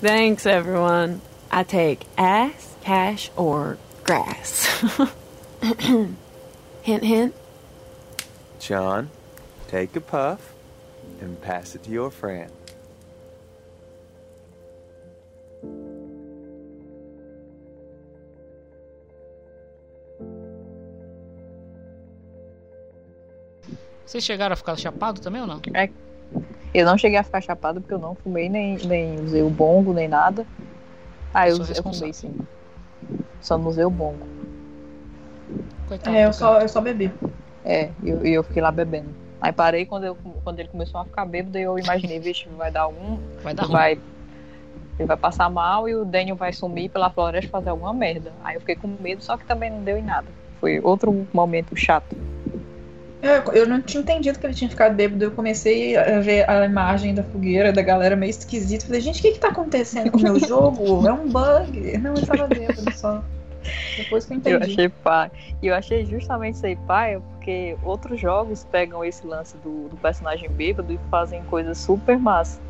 Thanks, 0.00 0.46
everyone. 0.46 1.20
I 1.50 1.64
take 1.64 2.06
ass, 2.16 2.74
cash, 2.80 3.30
or 3.36 3.76
grass. 4.02 4.66
hint, 5.62 7.04
hint. 7.04 7.34
John, 8.58 9.10
take 9.68 9.94
a 9.96 10.00
puff 10.00 10.54
and 11.20 11.40
pass 11.40 11.74
it 11.74 11.82
to 11.84 11.90
your 11.90 12.10
friend. 12.10 12.50
Vocês 24.06 24.22
chegaram 24.22 24.52
a 24.52 24.56
ficar 24.56 24.76
chapado 24.76 25.20
também 25.20 25.40
ou 25.40 25.48
não? 25.48 25.60
É, 25.74 25.90
eu 26.72 26.86
não 26.86 26.96
cheguei 26.96 27.18
a 27.18 27.24
ficar 27.24 27.40
chapado 27.40 27.80
porque 27.80 27.92
eu 27.92 27.98
não 27.98 28.14
fumei, 28.14 28.48
nem, 28.48 28.76
nem 28.86 29.18
usei 29.20 29.42
o 29.42 29.50
bongo, 29.50 29.92
nem 29.92 30.06
nada. 30.06 30.46
Ah, 31.34 31.48
eu, 31.48 31.56
eu 31.56 31.82
fumei 31.82 32.12
sim. 32.12 32.32
Só 33.40 33.58
não 33.58 33.66
usei 33.66 33.84
o 33.84 33.90
bongo. 33.90 34.26
Coitado 35.88 36.16
É, 36.16 36.24
eu 36.24 36.32
só, 36.32 36.60
eu 36.60 36.68
só 36.68 36.80
bebi. 36.80 37.12
É, 37.64 37.90
e 38.02 38.10
eu, 38.10 38.24
eu 38.24 38.42
fiquei 38.44 38.62
lá 38.62 38.70
bebendo. 38.70 39.08
Aí 39.40 39.52
parei 39.52 39.84
quando, 39.84 40.04
eu, 40.04 40.16
quando 40.44 40.60
ele 40.60 40.68
começou 40.68 41.00
a 41.00 41.04
ficar 41.04 41.26
bêbado 41.26 41.58
e 41.58 41.62
eu 41.62 41.78
imaginei, 41.78 42.20
vixe, 42.20 42.48
vai 42.50 42.70
dar 42.70 42.82
algum. 42.82 43.18
Vai 43.42 43.54
dar 43.54 43.64
ruim. 43.64 43.72
vai, 43.72 43.92
Ele 44.98 45.06
vai 45.06 45.16
passar 45.16 45.50
mal 45.50 45.88
e 45.88 45.94
o 45.94 46.04
Daniel 46.04 46.36
vai 46.36 46.52
sumir 46.52 46.90
pela 46.90 47.10
floresta 47.10 47.50
fazer 47.50 47.70
alguma 47.70 47.92
merda. 47.92 48.32
Aí 48.44 48.54
eu 48.54 48.60
fiquei 48.60 48.76
com 48.76 48.88
medo, 49.00 49.22
só 49.22 49.36
que 49.36 49.44
também 49.44 49.70
não 49.70 49.82
deu 49.82 49.98
em 49.98 50.02
nada. 50.02 50.28
Foi 50.60 50.80
outro 50.80 51.26
momento 51.32 51.76
chato. 51.76 52.16
É, 53.26 53.42
eu 53.52 53.66
não 53.66 53.82
tinha 53.82 54.00
entendido 54.00 54.38
que 54.38 54.46
ele 54.46 54.54
tinha 54.54 54.70
ficado 54.70 54.94
bêbado. 54.94 55.24
Eu 55.24 55.32
comecei 55.32 55.96
a 55.96 56.20
ver 56.20 56.48
a 56.48 56.64
imagem 56.64 57.14
da 57.14 57.24
fogueira, 57.24 57.72
da 57.72 57.82
galera 57.82 58.14
meio 58.14 58.30
esquisita. 58.30 58.86
Falei, 58.86 59.00
gente, 59.00 59.18
o 59.18 59.22
que 59.22 59.32
que 59.32 59.38
tá 59.38 59.48
acontecendo 59.48 60.10
com 60.10 60.18
o 60.18 60.22
meu 60.22 60.38
jogo? 60.38 61.06
É 61.06 61.12
um 61.12 61.28
bug. 61.28 61.98
Não, 61.98 62.14
ele 62.14 62.24
tava 62.24 62.46
bêbado 62.46 62.92
só. 62.94 63.22
Depois 63.96 64.24
que 64.24 64.32
eu 64.32 64.36
entendi. 64.36 64.56
Eu 64.56 64.62
achei 64.62 64.88
pai. 64.88 65.30
E 65.60 65.66
eu 65.66 65.74
achei 65.74 66.06
justamente 66.06 66.54
isso 66.54 66.66
aí 66.66 66.76
pai, 66.86 67.20
porque 67.32 67.76
outros 67.82 68.20
jogos 68.20 68.64
pegam 68.70 69.04
esse 69.04 69.26
lance 69.26 69.56
do, 69.58 69.88
do 69.88 69.96
personagem 69.96 70.48
bêbado 70.48 70.92
e 70.92 70.98
fazem 71.10 71.42
coisas 71.44 71.76
super 71.78 72.18
massa. 72.18 72.60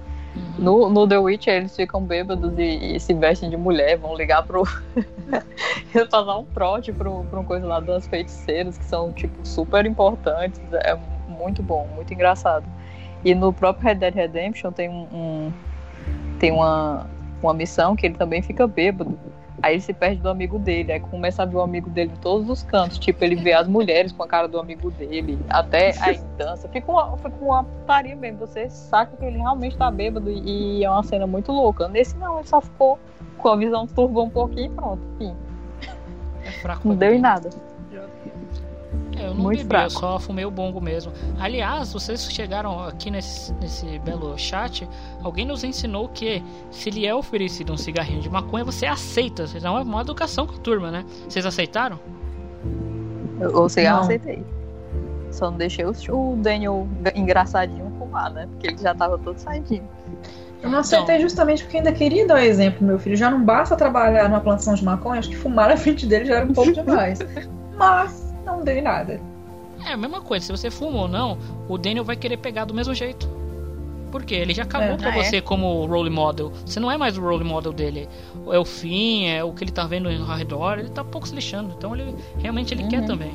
No, 0.58 0.88
no 0.88 1.06
The 1.06 1.18
Witcher 1.18 1.54
eles 1.54 1.74
ficam 1.76 2.02
bêbados 2.02 2.52
e, 2.58 2.96
e 2.96 3.00
se 3.00 3.12
vestem 3.14 3.50
de 3.50 3.56
mulher, 3.56 3.96
vão 3.98 4.14
ligar 4.16 4.42
pro. 4.46 4.64
Fazer 6.10 6.30
um 6.30 6.44
trote 6.44 6.92
pro, 6.92 7.24
pro 7.24 7.44
coisa 7.44 7.66
lá 7.66 7.80
das 7.80 8.06
feiticeiras, 8.06 8.76
que 8.78 8.84
são, 8.84 9.12
tipo, 9.12 9.46
super 9.46 9.84
importantes. 9.86 10.60
É 10.72 10.96
muito 11.28 11.62
bom, 11.62 11.86
muito 11.94 12.12
engraçado. 12.12 12.64
E 13.24 13.34
no 13.34 13.52
próprio 13.52 13.88
Red 13.88 13.94
Dead 13.96 14.14
Redemption 14.14 14.72
tem 14.72 14.88
um. 14.88 15.06
um- 15.12 15.52
tem 16.38 16.52
uma, 16.52 17.06
uma 17.42 17.54
missão 17.54 17.96
que 17.96 18.06
ele 18.06 18.14
também 18.14 18.42
fica 18.42 18.66
bêbado. 18.66 19.18
Aí 19.62 19.74
ele 19.74 19.80
se 19.80 19.92
perde 19.92 20.20
do 20.20 20.28
amigo 20.28 20.58
dele, 20.58 20.92
aí 20.92 21.00
começa 21.00 21.42
a 21.42 21.46
ver 21.46 21.56
o 21.56 21.60
amigo 21.60 21.88
dele 21.90 22.12
em 22.12 22.20
todos 22.20 22.48
os 22.48 22.62
cantos. 22.62 22.98
Tipo, 22.98 23.24
ele 23.24 23.36
vê 23.36 23.52
as 23.52 23.66
mulheres 23.66 24.12
com 24.12 24.22
a 24.22 24.28
cara 24.28 24.46
do 24.46 24.58
amigo 24.58 24.90
dele, 24.90 25.38
até 25.48 25.94
aí 26.00 26.20
dança. 26.36 26.68
Fica 26.68 26.90
uma, 26.90 27.16
fica 27.16 27.36
uma 27.40 27.64
putaria 27.64 28.14
mesmo. 28.14 28.40
Você 28.40 28.68
saca 28.68 29.16
que 29.16 29.24
ele 29.24 29.38
realmente 29.38 29.76
tá 29.76 29.90
bêbado 29.90 30.30
e, 30.30 30.84
é 30.84 30.90
uma 30.90 31.02
cena 31.02 31.26
muito 31.26 31.52
louca. 31.52 31.88
Nesse 31.88 32.16
não, 32.16 32.38
ele 32.38 32.48
só 32.48 32.60
ficou 32.60 32.98
com 33.38 33.48
a 33.48 33.56
visão 33.56 33.86
turva 33.86 34.20
um 34.20 34.30
pouquinho 34.30 34.66
e 34.66 34.74
pronto. 34.74 35.02
Fim. 35.18 35.34
É 36.44 36.52
fraco. 36.60 36.86
Não 36.86 36.94
deu 36.94 37.14
em 37.14 37.20
nada. 37.20 37.50
É, 39.16 39.26
eu 39.26 39.34
não 39.34 39.44
Muito 39.44 39.58
bebi, 39.58 39.68
fraco. 39.68 39.84
eu 39.86 39.90
só 39.90 40.18
fumei 40.18 40.44
o 40.44 40.50
bongo 40.50 40.80
mesmo. 40.80 41.12
Aliás, 41.38 41.92
vocês 41.92 42.30
chegaram 42.30 42.84
aqui 42.84 43.10
nesse, 43.10 43.52
nesse 43.54 43.98
belo 44.00 44.36
chat, 44.36 44.88
alguém 45.22 45.46
nos 45.46 45.64
ensinou 45.64 46.08
que 46.08 46.42
se 46.70 46.90
lhe 46.90 47.06
é 47.06 47.14
oferecido 47.14 47.72
um 47.72 47.76
cigarrinho 47.76 48.20
de 48.20 48.28
maconha, 48.28 48.64
você 48.64 48.86
aceita. 48.86 49.44
Isso 49.44 49.66
é 49.66 49.70
uma, 49.70 50.00
educação 50.00 50.46
com 50.46 50.54
a 50.54 50.58
turma, 50.58 50.90
né? 50.90 51.04
Vocês 51.28 51.46
aceitaram? 51.46 51.98
Eu- 53.40 53.62
O 53.62 53.68
cigarro 53.68 53.96
Não. 53.98 54.04
aceitei. 54.04 54.44
Só 55.30 55.50
não 55.50 55.58
deixei 55.58 55.84
o, 55.84 55.90
o 55.90 56.36
Daniel 56.36 56.86
engraçadinho 57.14 57.92
fumar, 57.98 58.30
né? 58.32 58.46
Porque 58.52 58.68
ele 58.68 58.78
já 58.78 58.94
tava 58.94 59.18
todo 59.18 59.38
saidinho. 59.38 59.84
Eu 60.62 60.70
não 60.70 60.78
aceitei 60.78 61.20
justamente 61.20 61.62
porque 61.62 61.76
ainda 61.76 61.92
queria 61.92 62.26
dar 62.26 62.44
exemplo, 62.44 62.86
meu 62.86 62.98
filho. 62.98 63.16
Já 63.16 63.30
não 63.30 63.42
basta 63.44 63.76
trabalhar 63.76 64.28
numa 64.28 64.40
plantação 64.40 64.74
de 64.74 64.84
maconha, 64.84 65.18
acho 65.20 65.28
que 65.28 65.36
fumar 65.36 65.68
na 65.68 65.76
frente 65.76 66.06
dele 66.06 66.24
já 66.24 66.36
era 66.36 66.46
um 66.46 66.52
pouco 66.52 66.72
demais. 66.72 67.18
Mas 67.76 68.25
não 68.46 68.62
dei 68.64 68.80
nada. 68.80 69.20
É 69.86 69.92
a 69.92 69.96
mesma 69.96 70.20
coisa, 70.22 70.46
se 70.46 70.52
você 70.52 70.70
fuma 70.70 71.02
ou 71.02 71.08
não, 71.08 71.36
o 71.68 71.76
Daniel 71.76 72.04
vai 72.04 72.16
querer 72.16 72.38
pegar 72.38 72.64
do 72.64 72.72
mesmo 72.72 72.94
jeito. 72.94 73.28
Por 74.10 74.24
quê? 74.24 74.36
Ele 74.36 74.54
já 74.54 74.64
cagou 74.64 74.94
É. 74.94 74.96
pra 74.96 75.10
Ah, 75.10 75.18
é? 75.18 75.22
você 75.24 75.40
como 75.42 75.84
role 75.84 76.08
model. 76.08 76.50
Você 76.64 76.80
não 76.80 76.90
é 76.90 76.96
mais 76.96 77.18
o 77.18 77.20
role 77.20 77.44
model 77.44 77.72
dele. 77.72 78.08
É 78.50 78.58
o 78.58 78.64
fim, 78.64 79.26
é 79.26 79.44
o 79.44 79.52
que 79.52 79.64
ele 79.64 79.72
tá 79.72 79.84
vendo 79.86 80.08
ao 80.08 80.36
redor. 80.36 80.78
Ele 80.78 80.88
tá 80.88 81.04
pouco 81.04 81.28
se 81.28 81.34
lixando. 81.34 81.74
Então 81.76 81.94
ele 81.94 82.14
realmente 82.38 82.72
ele 82.72 82.84
quer 82.84 83.04
também. 83.04 83.32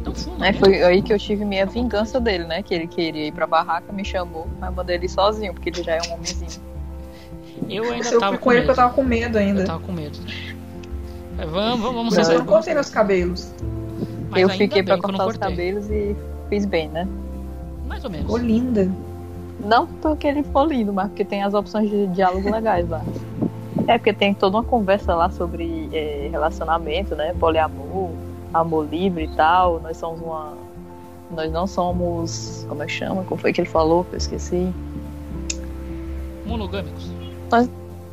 Então 0.00 0.14
fuma. 0.14 0.46
É, 0.46 0.52
né? 0.52 0.58
foi 0.58 0.82
aí 0.82 1.02
que 1.02 1.12
eu 1.12 1.18
tive 1.18 1.44
minha 1.44 1.64
vingança 1.66 2.20
dele, 2.20 2.44
né? 2.44 2.62
Que 2.62 2.74
ele 2.74 2.86
queria 2.86 3.26
ir 3.26 3.32
pra 3.32 3.46
barraca, 3.46 3.92
me 3.92 4.04
chamou, 4.04 4.46
mas 4.60 4.72
mandei 4.74 4.96
ele 4.96 5.08
sozinho, 5.08 5.52
porque 5.54 5.70
ele 5.70 5.82
já 5.82 5.94
é 5.96 6.00
um 6.08 6.14
homenzinho. 6.14 6.62
Eu 7.68 7.84
ainda 7.92 8.08
eu 8.08 8.20
tava 8.20 8.32
fui 8.32 8.38
com 8.44 8.52
ele 8.52 8.60
medo. 8.60 8.66
porque 8.66 8.80
eu 8.80 8.84
tava 8.84 8.94
com 8.94 9.02
medo 9.02 9.38
ainda. 9.38 9.60
Eu 9.62 9.66
tava 9.66 9.80
com 9.80 9.92
medo. 9.92 10.18
Mas 11.42 11.50
vamos, 11.50 11.80
vamos, 11.80 11.94
vamos 11.94 12.16
Mas 12.16 12.28
eu 12.28 12.38
não 12.38 12.46
cortei 12.46 12.72
meus 12.72 12.88
cabelos. 12.88 13.52
Mas 14.30 14.42
eu 14.42 14.48
fiquei 14.50 14.82
pra 14.82 14.96
não 14.96 15.02
cortar 15.02 15.26
os 15.26 15.36
cabelos 15.36 15.90
e 15.90 16.16
fiz 16.48 16.64
bem, 16.64 16.88
né? 16.88 17.08
Mais 17.88 18.04
ou 18.04 18.10
menos. 18.10 18.26
Ficou 18.26 18.38
linda. 18.38 18.88
Não 19.58 19.86
porque 19.86 20.28
ele 20.28 20.44
ficou 20.44 20.64
lindo, 20.64 20.92
mas 20.92 21.08
porque 21.08 21.24
tem 21.24 21.42
as 21.42 21.52
opções 21.52 21.90
de 21.90 22.06
diálogo 22.08 22.48
legais 22.48 22.88
lá. 22.88 23.02
É, 23.88 23.98
porque 23.98 24.12
tem 24.12 24.32
toda 24.32 24.58
uma 24.58 24.62
conversa 24.62 25.16
lá 25.16 25.30
sobre 25.30 25.88
é, 25.92 26.28
relacionamento, 26.30 27.16
né? 27.16 27.34
Poliamor, 27.40 28.10
amor 28.54 28.86
livre 28.88 29.24
e 29.24 29.28
tal. 29.36 29.80
Nós 29.80 29.96
somos 29.96 30.20
uma. 30.20 30.52
Nós 31.28 31.50
não 31.50 31.66
somos. 31.66 32.64
Como 32.68 32.84
é 32.84 32.86
que 32.86 32.92
chama? 32.92 33.24
Como 33.24 33.40
foi 33.40 33.52
que 33.52 33.60
ele 33.60 33.68
falou? 33.68 34.04
Que 34.04 34.14
eu 34.14 34.18
esqueci. 34.18 34.72
Monogâmicos. 36.46 37.10
Nós- 37.50 37.68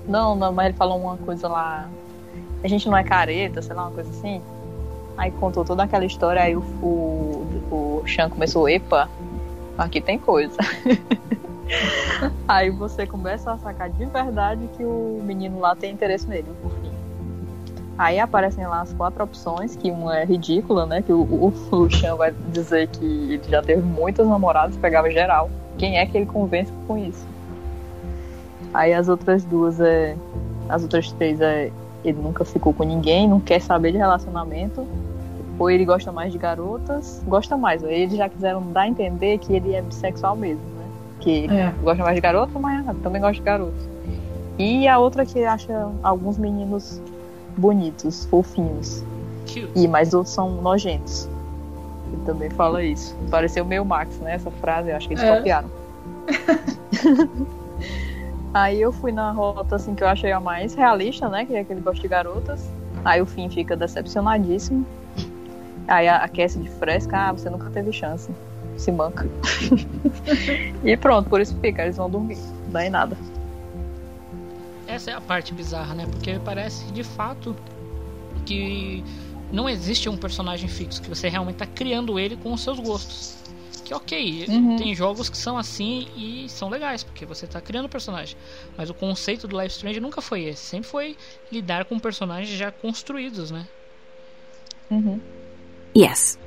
não, 0.08 0.36
não, 0.36 0.52
mas 0.52 0.70
ele 0.70 0.78
falou 0.78 1.00
uma 1.00 1.18
coisa 1.18 1.48
lá. 1.48 1.88
A 2.64 2.68
gente 2.68 2.88
não 2.88 2.98
é 2.98 3.04
careta, 3.04 3.62
sei 3.62 3.76
lá, 3.76 3.84
uma 3.84 3.92
coisa 3.92 4.10
assim. 4.10 4.42
Aí 5.18 5.32
contou 5.32 5.66
toda 5.66 5.84
aquela 5.84 6.06
história, 6.06 6.42
aí 6.42 6.56
o, 6.56 6.62
o, 6.82 8.02
o 8.02 8.04
Sean 8.08 8.30
começou, 8.30 8.70
epa, 8.70 9.10
aqui 9.78 10.00
tem 10.00 10.18
coisa. 10.18 10.56
aí 12.48 12.70
você 12.70 13.06
começa 13.06 13.52
a 13.52 13.58
sacar 13.58 13.90
de 13.90 14.06
verdade 14.06 14.70
que 14.78 14.84
o 14.84 15.22
menino 15.24 15.60
lá 15.60 15.76
tem 15.76 15.94
interesse 15.94 16.28
nele, 16.28 16.48
por 16.62 16.72
fim. 16.72 16.90
Aí 17.98 18.18
aparecem 18.18 18.66
lá 18.66 18.80
as 18.80 18.94
quatro 18.94 19.22
opções, 19.22 19.76
que 19.76 19.92
uma 19.92 20.18
é 20.18 20.24
ridícula, 20.24 20.86
né? 20.86 21.02
Que 21.02 21.12
o, 21.12 21.20
o, 21.20 21.54
o 21.76 21.92
Sean 21.92 22.16
vai 22.16 22.34
dizer 22.54 22.88
que 22.88 23.06
ele 23.06 23.44
já 23.50 23.62
teve 23.62 23.82
muitas 23.82 24.26
namoradas, 24.26 24.78
pegava 24.78 25.12
geral. 25.12 25.50
Quem 25.78 25.98
é 25.98 26.06
que 26.06 26.18
ele 26.18 26.26
convence 26.26 26.72
com 26.88 26.98
isso? 26.98 27.28
Aí 28.74 28.94
as 28.94 29.10
outras 29.10 29.44
duas 29.44 29.82
é. 29.82 30.16
As 30.70 30.84
outras 30.84 31.12
três 31.12 31.42
é. 31.42 31.72
Ele 32.04 32.20
nunca 32.22 32.46
ficou 32.46 32.74
com 32.74 32.84
ninguém, 32.84 33.28
não 33.28 33.40
quer 33.40 33.60
saber 33.62 33.92
de 33.92 33.98
relacionamento. 33.98 34.86
Ou 35.58 35.70
ele 35.70 35.84
gosta 35.84 36.12
mais 36.12 36.32
de 36.32 36.38
garotas. 36.38 37.22
Gosta 37.28 37.58
mais. 37.58 37.84
Eles 37.84 38.16
já 38.18 38.30
quiseram 38.30 38.62
dar 38.72 38.82
a 38.82 38.88
entender 38.88 39.38
que 39.40 39.52
ele 39.54 39.76
é 39.76 39.82
bissexual 39.82 40.36
mesmo, 40.36 40.62
né? 40.64 40.86
Que 41.20 41.48
É. 41.52 41.74
gosta 41.84 42.02
mais 42.04 42.16
de 42.16 42.22
garoto, 42.22 42.58
mas 42.60 42.86
também 43.04 43.20
gosta 43.22 43.36
de 43.36 43.42
garotos. 43.42 43.90
E 44.58 44.88
a 44.88 44.98
outra 45.00 45.26
que 45.26 45.44
acha 45.44 45.90
alguns 46.02 46.38
meninos 46.38 47.02
bonitos, 47.58 48.26
fofinhos. 48.26 49.04
E 49.76 49.88
mas 49.88 50.14
outros 50.14 50.34
são 50.34 50.50
nojentos. 50.62 51.28
Ele 52.14 52.22
também 52.26 52.50
fala 52.50 52.82
isso. 52.84 53.16
Pareceu 53.30 53.66
meio 53.66 53.84
Max, 53.84 54.16
né? 54.20 54.36
Essa 54.36 54.50
frase, 54.52 54.90
eu 54.92 54.96
acho 54.96 55.08
que 55.08 55.14
eles 55.16 55.24
É. 55.24 55.36
copiaram. 55.36 55.70
Aí 58.54 58.82
eu 58.82 58.92
fui 58.92 59.12
na 59.12 59.32
rota 59.32 59.76
assim 59.76 59.94
que 59.94 60.04
eu 60.04 60.08
achei 60.08 60.32
a 60.32 60.40
mais 60.40 60.74
realista, 60.74 61.30
né? 61.30 61.46
Que 61.46 61.56
é 61.56 61.60
aquele 61.60 61.82
gosto 61.82 62.02
de 62.02 62.08
garotas. 62.08 62.70
Aí 63.06 63.22
o 63.22 63.26
fim 63.26 63.50
fica 63.50 63.76
decepcionadíssimo. 63.76 64.86
Aí 65.88 66.08
a, 66.08 66.18
a 66.18 66.28
Cassie 66.28 66.62
de 66.62 66.70
fresca, 66.70 67.30
ah, 67.30 67.32
você 67.32 67.50
nunca 67.50 67.70
teve 67.70 67.92
chance. 67.92 68.30
Se 68.78 68.92
manca. 68.92 69.28
e 70.84 70.98
pronto, 70.98 71.30
por 71.30 71.42
isso 71.42 71.56
fica, 71.60 71.84
eles 71.84 71.98
vão 71.98 72.10
dormir. 72.10 72.38
Não 72.72 72.82
em 72.82 72.90
nada. 72.90 73.18
Essa 74.88 75.12
é 75.12 75.14
a 75.14 75.22
parte 75.22 75.54
bizarra, 75.54 75.94
né? 75.94 76.08
Porque 76.10 76.40
parece 76.44 76.86
de 76.92 77.04
fato 77.04 77.56
que 78.46 79.04
não 79.52 79.70
existe 79.70 80.10
um 80.10 80.18
personagem 80.18 80.68
fixo, 80.68 81.02
que 81.02 81.10
você 81.10 81.30
realmente 81.30 81.58
tá 81.58 81.66
criando 81.66 82.18
ele 82.20 82.36
com 82.38 82.54
os 82.54 82.62
seus 82.62 82.80
gostos. 82.80 83.39
Que 83.90 83.94
ok, 83.96 84.46
Uhum. 84.50 84.76
tem 84.76 84.94
jogos 84.94 85.30
que 85.30 85.38
são 85.38 85.58
assim 85.58 86.08
e 86.16 86.48
são 86.48 86.70
legais, 86.70 87.04
porque 87.04 87.26
você 87.26 87.48
tá 87.48 87.60
criando 87.60 87.86
o 87.88 87.90
personagem. 87.90 88.38
Mas 88.78 88.88
o 88.88 88.94
conceito 88.94 89.48
do 89.48 89.60
Life 89.60 89.74
Strange 89.78 90.00
nunca 90.00 90.22
foi 90.22 90.44
esse, 90.44 90.62
sempre 90.62 90.88
foi 90.88 91.18
lidar 91.52 91.86
com 91.86 91.98
personagens 91.98 92.56
já 92.56 92.72
construídos, 92.72 93.50
né? 93.50 93.66
Uhum. 94.92 95.20
Yes. 95.98 96.38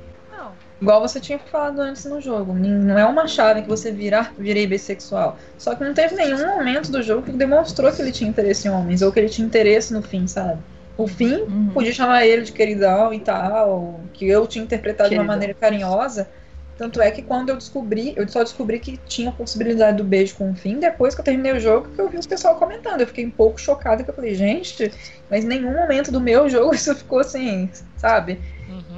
Igual 0.79 1.01
você 1.01 1.19
tinha 1.19 1.37
falado 1.37 1.79
antes 1.79 2.05
no 2.05 2.21
jogo. 2.21 2.53
Não 2.53 2.97
é 2.97 3.05
uma 3.05 3.27
chave 3.27 3.63
que 3.63 3.67
você 3.69 3.91
vira, 3.91 4.21
"Ah, 4.21 4.31
virei 4.37 4.65
bissexual. 4.65 5.37
Só 5.57 5.75
que 5.75 5.83
não 5.83 5.93
teve 5.93 6.15
nenhum 6.15 6.47
momento 6.47 6.89
do 6.91 7.01
jogo 7.03 7.23
que 7.23 7.31
demonstrou 7.33 7.91
que 7.91 8.01
ele 8.01 8.11
tinha 8.13 8.29
interesse 8.29 8.69
em 8.69 8.71
homens, 8.71 9.01
ou 9.01 9.11
que 9.11 9.19
ele 9.19 9.27
tinha 9.29 9.45
interesse 9.45 9.91
no 9.93 10.01
fim, 10.01 10.27
sabe? 10.27 10.61
O 10.97 11.07
fim 11.07 11.33
Uhum. 11.41 11.71
podia 11.73 11.93
chamar 11.93 12.25
ele 12.25 12.43
de 12.43 12.53
queridão 12.53 13.13
e 13.13 13.19
tal, 13.19 14.01
que 14.13 14.25
eu 14.27 14.47
tinha 14.47 14.63
interpretado 14.63 15.09
de 15.09 15.15
uma 15.15 15.23
maneira 15.27 15.53
carinhosa. 15.53 16.29
Tanto 16.77 16.99
é 17.01 17.11
que 17.11 17.21
quando 17.21 17.49
eu 17.49 17.55
descobri, 17.57 18.13
eu 18.17 18.27
só 18.27 18.41
descobri 18.43 18.79
que 18.79 18.97
tinha 18.97 19.29
a 19.29 19.33
possibilidade 19.33 19.97
do 19.97 20.03
beijo 20.03 20.35
com 20.35 20.51
o 20.51 20.55
fim 20.55 20.79
depois 20.79 21.13
que 21.13 21.21
eu 21.21 21.25
terminei 21.25 21.53
o 21.53 21.59
jogo, 21.59 21.89
que 21.89 22.01
eu 22.01 22.09
vi 22.09 22.17
os 22.17 22.25
pessoal 22.25 22.55
comentando. 22.55 23.01
Eu 23.01 23.07
fiquei 23.07 23.25
um 23.25 23.31
pouco 23.31 23.59
chocada, 23.61 24.03
que 24.03 24.09
eu 24.09 24.13
falei, 24.13 24.33
gente, 24.33 24.91
mas 25.29 25.43
em 25.43 25.47
nenhum 25.47 25.71
momento 25.73 26.11
do 26.11 26.19
meu 26.19 26.49
jogo 26.49 26.73
isso 26.73 26.93
ficou 26.95 27.19
assim, 27.19 27.69
sabe? 27.97 28.41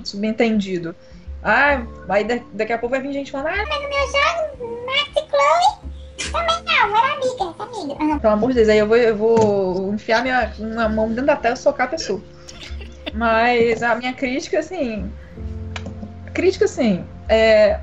Subentendido. 0.04 0.96
Ah, 1.44 1.86
aí 2.10 2.24
da- 2.24 2.40
daqui 2.54 2.74
a 2.74 2.78
pouco 2.78 2.96
vai 2.96 3.02
vir 3.02 3.14
gente 3.14 3.32
falando, 3.32 3.50
ah, 3.50 3.66
Mas 3.68 3.82
no 3.82 3.90
meu 3.90 4.68
jogo, 4.68 4.86
Max 4.86 5.10
e 5.16 5.30
Chloe 5.30 6.32
também 6.32 6.64
não, 6.64 6.98
era 6.98 7.14
amiga, 7.14 8.00
amiga. 8.00 8.20
Pelo 8.20 8.34
amor 8.34 8.50
de 8.50 8.56
Deus, 8.56 8.70
aí 8.70 8.78
eu 8.80 8.88
vou, 8.88 8.98
eu 8.98 9.16
vou 9.18 9.94
enfiar 9.94 10.24
minha 10.24 10.54
uma 10.58 10.88
mão 10.90 11.10
dentro 11.10 11.26
da 11.26 11.36
tela 11.36 11.54
e 11.56 11.58
socar 11.58 11.88
a 11.88 11.90
pessoa. 11.90 12.22
Mas 13.14 13.84
a 13.84 13.96
minha 13.96 14.14
crítica, 14.14 14.60
assim. 14.60 15.12
Crítica, 16.36 16.66
assim. 16.66 17.04
É, 17.28 17.80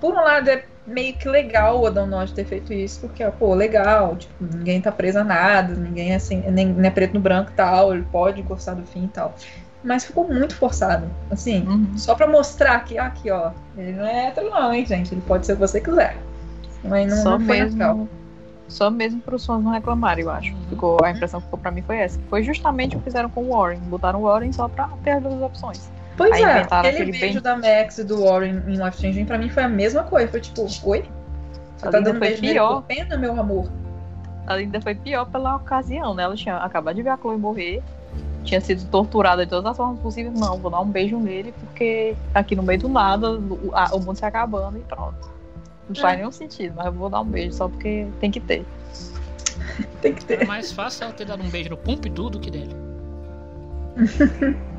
por 0.00 0.12
um 0.12 0.16
lado, 0.16 0.50
é 0.50 0.64
meio 0.86 1.14
que 1.14 1.28
legal 1.28 1.80
o 1.80 1.86
Adão 1.86 2.06
Norte 2.06 2.34
ter 2.34 2.44
feito 2.44 2.72
isso, 2.72 3.00
porque, 3.00 3.24
pô, 3.38 3.54
legal, 3.54 4.16
tipo, 4.16 4.34
ninguém 4.44 4.80
tá 4.80 4.92
preso 4.92 5.20
a 5.20 5.24
nada, 5.24 5.74
ninguém 5.74 6.12
é 6.12 6.16
assim, 6.16 6.42
nem, 6.50 6.66
nem 6.66 6.86
é 6.86 6.90
preto 6.90 7.14
no 7.14 7.20
branco 7.20 7.50
e 7.50 7.54
tal, 7.54 7.94
ele 7.94 8.04
pode 8.12 8.42
gostar 8.42 8.74
do 8.74 8.84
fim 8.84 9.04
e 9.04 9.08
tal. 9.08 9.34
Mas 9.82 10.04
ficou 10.04 10.26
muito 10.26 10.56
forçado, 10.56 11.06
assim, 11.30 11.88
só 11.96 12.14
pra 12.14 12.26
mostrar 12.26 12.80
que, 12.84 12.98
aqui, 12.98 13.30
ó, 13.30 13.52
ele 13.78 13.92
não 13.92 14.04
é 14.04 14.26
hétero 14.26 14.50
não, 14.50 14.74
hein, 14.74 14.84
gente, 14.84 15.14
ele 15.14 15.22
pode 15.26 15.46
ser 15.46 15.52
o 15.52 15.56
que 15.56 15.62
você 15.62 15.80
quiser. 15.80 16.16
Mas 16.82 17.10
não, 17.10 17.22
só 17.22 17.38
não 17.38 17.46
foi 17.46 17.60
mesmo, 17.60 18.08
só 18.68 18.90
mesmo 18.90 19.20
para 19.20 19.36
os 19.36 19.46
fãs 19.46 19.62
não 19.62 19.72
reclamarem, 19.72 20.24
eu 20.24 20.30
acho. 20.30 20.54
Ficou, 20.68 20.98
a 21.02 21.10
impressão 21.10 21.40
que 21.40 21.46
ficou 21.46 21.58
pra 21.58 21.70
mim 21.70 21.82
foi 21.82 21.96
essa. 21.98 22.18
Foi 22.28 22.42
justamente 22.42 22.96
o 22.96 22.98
que 22.98 23.04
fizeram 23.04 23.28
com 23.28 23.44
o 23.44 23.50
Warren. 23.50 23.78
Botaram 23.80 24.20
o 24.20 24.22
Warren 24.24 24.52
só 24.52 24.68
pra 24.68 24.88
ter 25.02 25.12
as 25.12 25.22
duas 25.22 25.40
opções. 25.40 25.90
Pois 26.16 26.32
Aí 26.32 26.42
é, 26.42 26.66
aquele 26.70 27.10
beijo 27.12 27.40
bem- 27.40 27.42
da 27.42 27.56
Max 27.56 27.98
e 27.98 28.04
do 28.04 28.22
Warren 28.24 28.62
em 28.68 28.76
Life 28.82 29.00
Changing 29.00 29.24
pra 29.24 29.36
mim 29.36 29.48
foi 29.48 29.64
a 29.64 29.68
mesma 29.68 30.04
coisa. 30.04 30.28
Foi 30.28 30.40
tipo, 30.40 30.62
oi? 30.84 31.04
Você 31.76 31.88
A 31.88 31.90
tá 31.90 31.98
dando 32.00 32.10
foi 32.18 32.20
beijo 32.28 32.42
nele 32.42 32.52
pior. 32.54 32.74
por 32.74 32.82
pena, 32.84 33.16
meu 33.16 33.38
amor? 33.40 33.68
Ela 34.46 34.56
ainda 34.58 34.80
foi 34.80 34.94
pior 34.94 35.24
pela 35.26 35.56
ocasião, 35.56 36.14
né? 36.14 36.22
Ela 36.22 36.36
tinha 36.36 36.56
acabado 36.58 36.94
de 36.94 37.02
ver 37.02 37.10
a 37.10 37.16
Chloe 37.16 37.36
morrer, 37.36 37.82
tinha 38.44 38.60
sido 38.60 38.84
torturada 38.90 39.44
de 39.44 39.50
todas 39.50 39.70
as 39.72 39.76
formas 39.76 39.98
possíveis. 40.00 40.38
Não, 40.38 40.56
vou 40.58 40.70
dar 40.70 40.80
um 40.80 40.86
beijo 40.86 41.18
nele, 41.18 41.52
porque 41.58 42.14
aqui 42.32 42.54
no 42.54 42.62
meio 42.62 42.78
do 42.78 42.88
nada, 42.88 43.32
o, 43.32 43.70
a- 43.74 43.90
o 43.94 43.98
mundo 44.00 44.16
se 44.16 44.24
acabando 44.24 44.76
e 44.78 44.82
pronto. 44.82 45.32
Não 45.88 45.96
faz 45.96 46.14
É. 46.14 46.16
nenhum 46.18 46.30
sentido, 46.32 46.74
mas 46.76 46.86
eu 46.86 46.92
vou 46.92 47.10
dar 47.10 47.20
um 47.22 47.24
beijo 47.26 47.56
só 47.56 47.68
porque 47.68 48.06
tem 48.20 48.30
que 48.30 48.38
ter. 48.40 48.64
Tem 50.00 50.14
que 50.14 50.24
ter. 50.24 50.42
É 50.42 50.46
mais 50.46 50.70
fácil 50.72 51.04
ela 51.04 51.12
ter 51.12 51.24
dado 51.26 51.42
um 51.42 51.48
beijo 51.48 51.70
no 51.70 51.76
Pompidou 51.76 52.30
do 52.30 52.38
que 52.38 52.50
nele. 52.50 52.76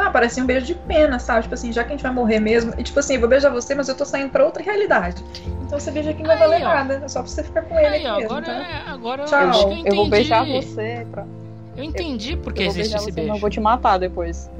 Ah, 0.00 0.10
parecia 0.10 0.42
um 0.42 0.46
beijo 0.46 0.66
de 0.66 0.74
pena, 0.74 1.18
sabe? 1.18 1.42
Tipo 1.42 1.54
assim, 1.54 1.72
já 1.72 1.82
que 1.84 1.88
a 1.88 1.92
gente 1.92 2.02
vai 2.02 2.12
morrer 2.12 2.40
mesmo. 2.40 2.72
E 2.78 2.82
tipo 2.82 2.98
assim, 2.98 3.14
eu 3.14 3.20
vou 3.20 3.28
beijar 3.28 3.50
você, 3.50 3.74
mas 3.74 3.88
eu 3.88 3.94
tô 3.96 4.04
saindo 4.04 4.30
pra 4.30 4.44
outra 4.44 4.62
realidade. 4.62 5.22
Então 5.66 5.78
você 5.78 5.90
beija 5.90 6.10
aqui 6.10 6.22
não 6.22 6.28
vai 6.28 6.36
Aí, 6.36 6.42
valer 6.42 6.62
ó. 6.64 6.68
nada. 6.68 7.02
É 7.04 7.08
só 7.08 7.20
pra 7.20 7.28
você 7.30 7.42
ficar 7.44 7.62
com 7.62 7.78
ele 7.78 7.86
Aí, 7.96 8.06
ó, 8.06 8.16
mesmo, 8.16 8.30
agora, 8.36 8.46
tá? 8.46 8.52
é- 8.52 8.90
agora 8.90 9.24
Tchau. 9.24 9.40
eu 9.42 9.50
acho 9.50 9.68
que 9.68 9.74
eu 9.80 9.86
Eu 9.86 9.94
vou 9.96 10.08
beijar 10.08 10.44
você 10.46 11.06
pra. 11.12 11.26
Eu 11.76 11.84
entendi 11.84 12.36
porque 12.36 12.62
eu 12.62 12.66
vou 12.70 12.74
existe 12.80 12.96
esse 12.96 13.04
você, 13.04 13.12
beijo. 13.12 13.32
Não 13.32 13.38
vou 13.38 13.50
te 13.50 13.60
matar 13.60 13.98
depois. 13.98 14.50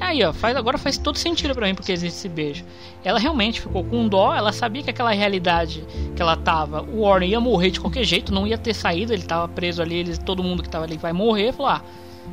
Aí, 0.00 0.22
ó, 0.24 0.32
faz, 0.32 0.56
agora 0.56 0.76
faz 0.78 0.98
todo 0.98 1.16
sentido 1.16 1.54
para 1.54 1.66
mim 1.66 1.74
porque 1.76 1.92
existe 1.92 2.16
esse 2.18 2.28
beijo. 2.28 2.64
Ela 3.04 3.20
realmente 3.20 3.60
ficou 3.60 3.84
com 3.84 4.08
dó, 4.08 4.34
ela 4.34 4.52
sabia 4.52 4.82
que 4.82 4.90
aquela 4.90 5.12
realidade 5.12 5.84
que 6.16 6.20
ela 6.20 6.36
tava, 6.36 6.82
o 6.82 7.02
Warren 7.02 7.28
ia 7.30 7.40
morrer 7.40 7.70
de 7.70 7.78
qualquer 7.80 8.02
jeito, 8.04 8.34
não 8.34 8.44
ia 8.46 8.58
ter 8.58 8.74
saído, 8.74 9.12
ele 9.12 9.22
tava 9.22 9.46
preso 9.48 9.80
ali, 9.80 9.96
ele, 9.96 10.16
todo 10.16 10.42
mundo 10.42 10.62
que 10.62 10.68
tava 10.68 10.84
ali 10.84 10.96
vai 10.96 11.12
morrer. 11.12 11.52
Falou: 11.52 11.70
ah, 11.70 11.82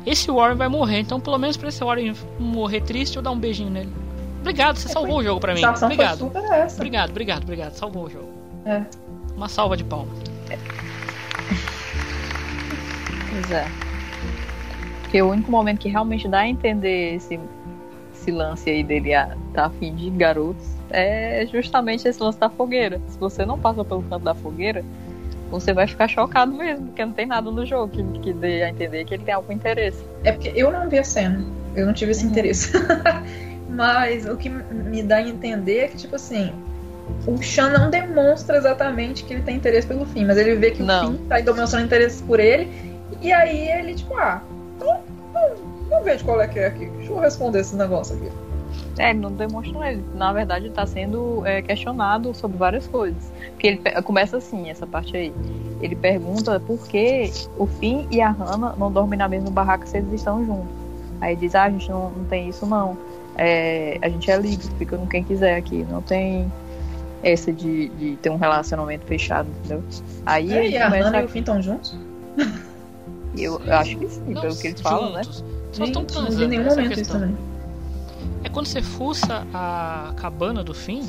esse 0.06 0.30
Warren 0.30 0.56
vai 0.56 0.68
morrer, 0.68 1.00
então 1.00 1.20
pelo 1.20 1.38
menos 1.38 1.56
pra 1.56 1.68
esse 1.68 1.82
Warren 1.84 2.14
morrer 2.38 2.80
triste, 2.80 3.16
eu 3.16 3.22
dar 3.22 3.30
um 3.30 3.38
beijinho 3.38 3.70
nele. 3.70 3.92
Obrigado, 4.40 4.76
você 4.76 4.88
salvou 4.88 5.18
o 5.18 5.22
jogo 5.22 5.40
pra 5.40 5.54
mim. 5.54 5.60
Foi 5.60 5.84
Obrigado. 5.84 6.18
super 6.18 6.44
essa. 6.44 6.76
Obrigado, 6.76 7.10
obrigado, 7.10 7.42
obrigado. 7.42 7.72
Salvou 7.74 8.04
o 8.04 8.10
jogo. 8.10 8.28
É. 8.64 8.82
Uma 9.36 9.48
salva 9.48 9.76
de 9.76 9.84
palmas. 9.84 10.18
Pois 13.30 13.50
é. 13.50 13.66
Porque 15.02 15.20
o 15.20 15.30
único 15.30 15.50
momento 15.50 15.80
que 15.80 15.88
realmente 15.88 16.26
dá 16.26 16.40
a 16.40 16.48
entender 16.48 17.16
esse, 17.16 17.38
esse 18.14 18.30
lance 18.30 18.70
aí 18.70 18.82
dele 18.82 19.12
a, 19.14 19.36
tá 19.52 19.66
afim 19.66 19.94
de 19.94 20.08
garotos 20.10 20.66
é 20.90 21.46
justamente 21.50 22.06
esse 22.06 22.22
lance 22.22 22.38
da 22.38 22.48
fogueira. 22.48 23.00
Se 23.08 23.18
você 23.18 23.44
não 23.44 23.58
passa 23.58 23.84
pelo 23.84 24.02
canto 24.02 24.24
da 24.24 24.34
fogueira, 24.34 24.84
você 25.50 25.72
vai 25.72 25.86
ficar 25.86 26.08
chocado 26.08 26.52
mesmo, 26.52 26.86
porque 26.86 27.04
não 27.04 27.12
tem 27.12 27.26
nada 27.26 27.50
no 27.50 27.66
jogo 27.66 27.88
que, 27.88 28.02
que 28.20 28.32
dê 28.32 28.62
a 28.62 28.70
entender 28.70 29.04
que 29.04 29.14
ele 29.14 29.24
tem 29.24 29.34
algum 29.34 29.52
interesse. 29.52 30.02
É 30.24 30.32
porque 30.32 30.52
eu 30.54 30.70
não 30.70 30.88
vi 30.88 30.98
a 30.98 31.04
cena. 31.04 31.44
Eu 31.74 31.86
não 31.86 31.92
tive 31.92 32.12
esse 32.12 32.24
Uhum. 32.24 32.30
interesse. 32.30 32.72
Mas 33.68 34.26
o 34.26 34.36
que 34.36 34.48
me 34.48 35.02
dá 35.02 35.16
a 35.16 35.22
entender 35.22 35.78
é 35.78 35.88
que, 35.88 35.96
tipo 35.96 36.16
assim, 36.16 36.52
o 37.26 37.40
Sean 37.42 37.70
não 37.70 37.90
demonstra 37.90 38.56
exatamente 38.56 39.24
que 39.24 39.32
ele 39.34 39.42
tem 39.42 39.56
interesse 39.56 39.86
pelo 39.86 40.04
fim, 40.06 40.24
mas 40.24 40.36
ele 40.36 40.56
vê 40.56 40.70
que 40.72 40.82
Não. 40.82 41.10
o 41.10 41.12
fim 41.12 41.24
tá 41.28 41.40
demonstrando 41.40 41.86
interesse 41.86 42.22
por 42.22 42.40
ele, 42.40 42.68
e 43.20 43.32
aí 43.32 43.68
ele, 43.68 43.94
tipo, 43.94 44.14
ah, 44.16 44.42
então, 44.76 45.00
não, 45.32 45.50
não 45.88 46.02
vejo 46.02 46.24
qual 46.24 46.40
é 46.40 46.48
que 46.48 46.58
é 46.58 46.66
aqui. 46.66 46.86
Deixa 46.86 47.12
eu 47.12 47.18
responder 47.20 47.60
esse 47.60 47.76
negócio 47.76 48.16
aqui. 48.16 48.28
É, 48.98 49.10
ele 49.10 49.20
não 49.20 49.32
demonstra 49.32 49.92
ele. 49.92 50.04
Na 50.14 50.32
verdade, 50.32 50.66
ele 50.66 50.74
tá 50.74 50.86
sendo 50.86 51.44
é, 51.46 51.62
questionado 51.62 52.34
sobre 52.34 52.56
várias 52.58 52.86
coisas. 52.86 53.32
Porque 53.50 53.66
ele 53.66 54.02
começa 54.02 54.36
assim, 54.36 54.68
essa 54.70 54.86
parte 54.86 55.16
aí. 55.16 55.32
Ele 55.80 55.96
pergunta 55.96 56.60
por 56.60 56.86
que 56.86 57.30
o 57.56 57.66
Finn 57.66 58.06
e 58.10 58.20
a 58.20 58.30
Hannah 58.30 58.74
não 58.76 58.92
dormem 58.92 59.18
na 59.18 59.28
mesma 59.28 59.50
barraca 59.50 59.86
se 59.86 59.96
eles 59.98 60.12
estão 60.12 60.44
juntos. 60.44 60.68
Aí 61.20 61.32
ele 61.32 61.40
diz, 61.40 61.54
ah, 61.54 61.64
a 61.64 61.70
gente 61.70 61.88
não, 61.90 62.10
não 62.10 62.24
tem 62.24 62.48
isso 62.48 62.66
não. 62.66 62.96
É, 63.36 63.98
a 64.02 64.08
gente 64.08 64.30
é 64.30 64.36
livre, 64.36 64.66
fica 64.78 64.96
com 64.98 65.06
quem 65.06 65.22
quiser 65.24 65.56
aqui. 65.56 65.86
Não 65.88 66.02
tem 66.02 66.50
essa 67.22 67.52
de, 67.52 67.88
de 67.90 68.16
ter 68.16 68.30
um 68.30 68.36
relacionamento 68.36 69.06
fechado, 69.06 69.48
entendeu? 69.58 69.82
Aí 70.26 70.52
É, 70.52 70.64
ele 70.66 70.74
e 70.74 70.78
a 70.78 70.84
começa 70.86 71.04
Hannah 71.06 71.22
e 71.22 71.24
o 71.24 71.28
Finn 71.28 71.40
estão 71.40 71.62
juntos? 71.62 71.96
Eu, 73.36 73.60
eu 73.64 73.74
acho 73.76 73.96
que 73.96 74.08
sim, 74.08 74.34
pelo 74.34 74.56
que 74.56 74.66
eles 74.66 74.80
falam, 74.80 75.12
né? 75.12 75.22
Juntos. 75.22 75.44
Só 75.72 75.84
estão 75.84 76.02
Gente, 76.02 76.14
não 76.14 76.24
vi 76.24 76.26
transando. 76.26 76.44
em 76.44 76.48
nenhum 76.48 76.66
a 76.66 76.74
momento 76.74 77.00
isso 77.00 77.12
também. 77.12 77.36
É 78.42 78.48
quando 78.48 78.66
você 78.66 78.80
fuça 78.80 79.46
a 79.52 80.14
cabana 80.16 80.64
do 80.64 80.72
fim, 80.72 81.02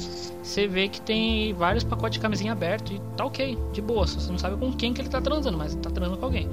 você 0.43 0.67
vê 0.67 0.89
que 0.89 0.99
tem 0.99 1.53
vários 1.53 1.83
pacotes 1.83 2.15
de 2.15 2.19
camisinha 2.19 2.51
aberto 2.51 2.91
e 2.91 2.99
tá 3.15 3.25
ok, 3.25 3.57
de 3.71 3.81
boa. 3.81 4.05
Você 4.05 4.29
não 4.31 4.37
sabe 4.37 4.57
com 4.57 4.71
quem 4.73 4.93
que 4.93 5.01
ele 5.01 5.07
tá 5.09 5.21
transando, 5.21 5.57
mas 5.57 5.71
ele 5.73 5.81
tá 5.81 5.89
transando 5.89 6.17
com 6.17 6.25
alguém. 6.25 6.49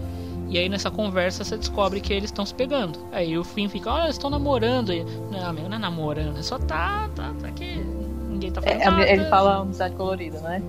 E 0.49 0.57
aí 0.57 0.69
nessa 0.69 0.91
conversa 0.91 1.43
você 1.45 1.57
descobre 1.57 2.01
que 2.01 2.13
eles 2.13 2.31
estão 2.31 2.47
se 2.47 2.55
pegando. 2.55 2.99
Aí 3.13 3.37
o 3.37 3.43
fim 3.45 3.69
fica, 3.69 3.91
olha, 3.93 4.05
eles 4.05 4.15
estão 4.15 4.31
namorando. 4.31 4.93
E, 4.93 5.05
não, 5.31 5.47
amigo, 5.49 5.69
não 5.69 5.77
é 5.77 5.81
namorando, 5.81 6.39
é 6.39 6.43
só 6.43 6.59
tá, 6.59 7.09
tá, 7.15 7.35
tá 7.41 7.49
aqui. 7.49 7.85
Ninguém 8.29 8.53
tá 8.53 8.63
falando 8.63 8.81
É, 8.81 8.85
nada. 8.85 9.11
ele 9.11 9.25
fala 9.27 9.57
amizade 9.59 9.95
colorida, 9.97 10.39
né? 10.41 10.63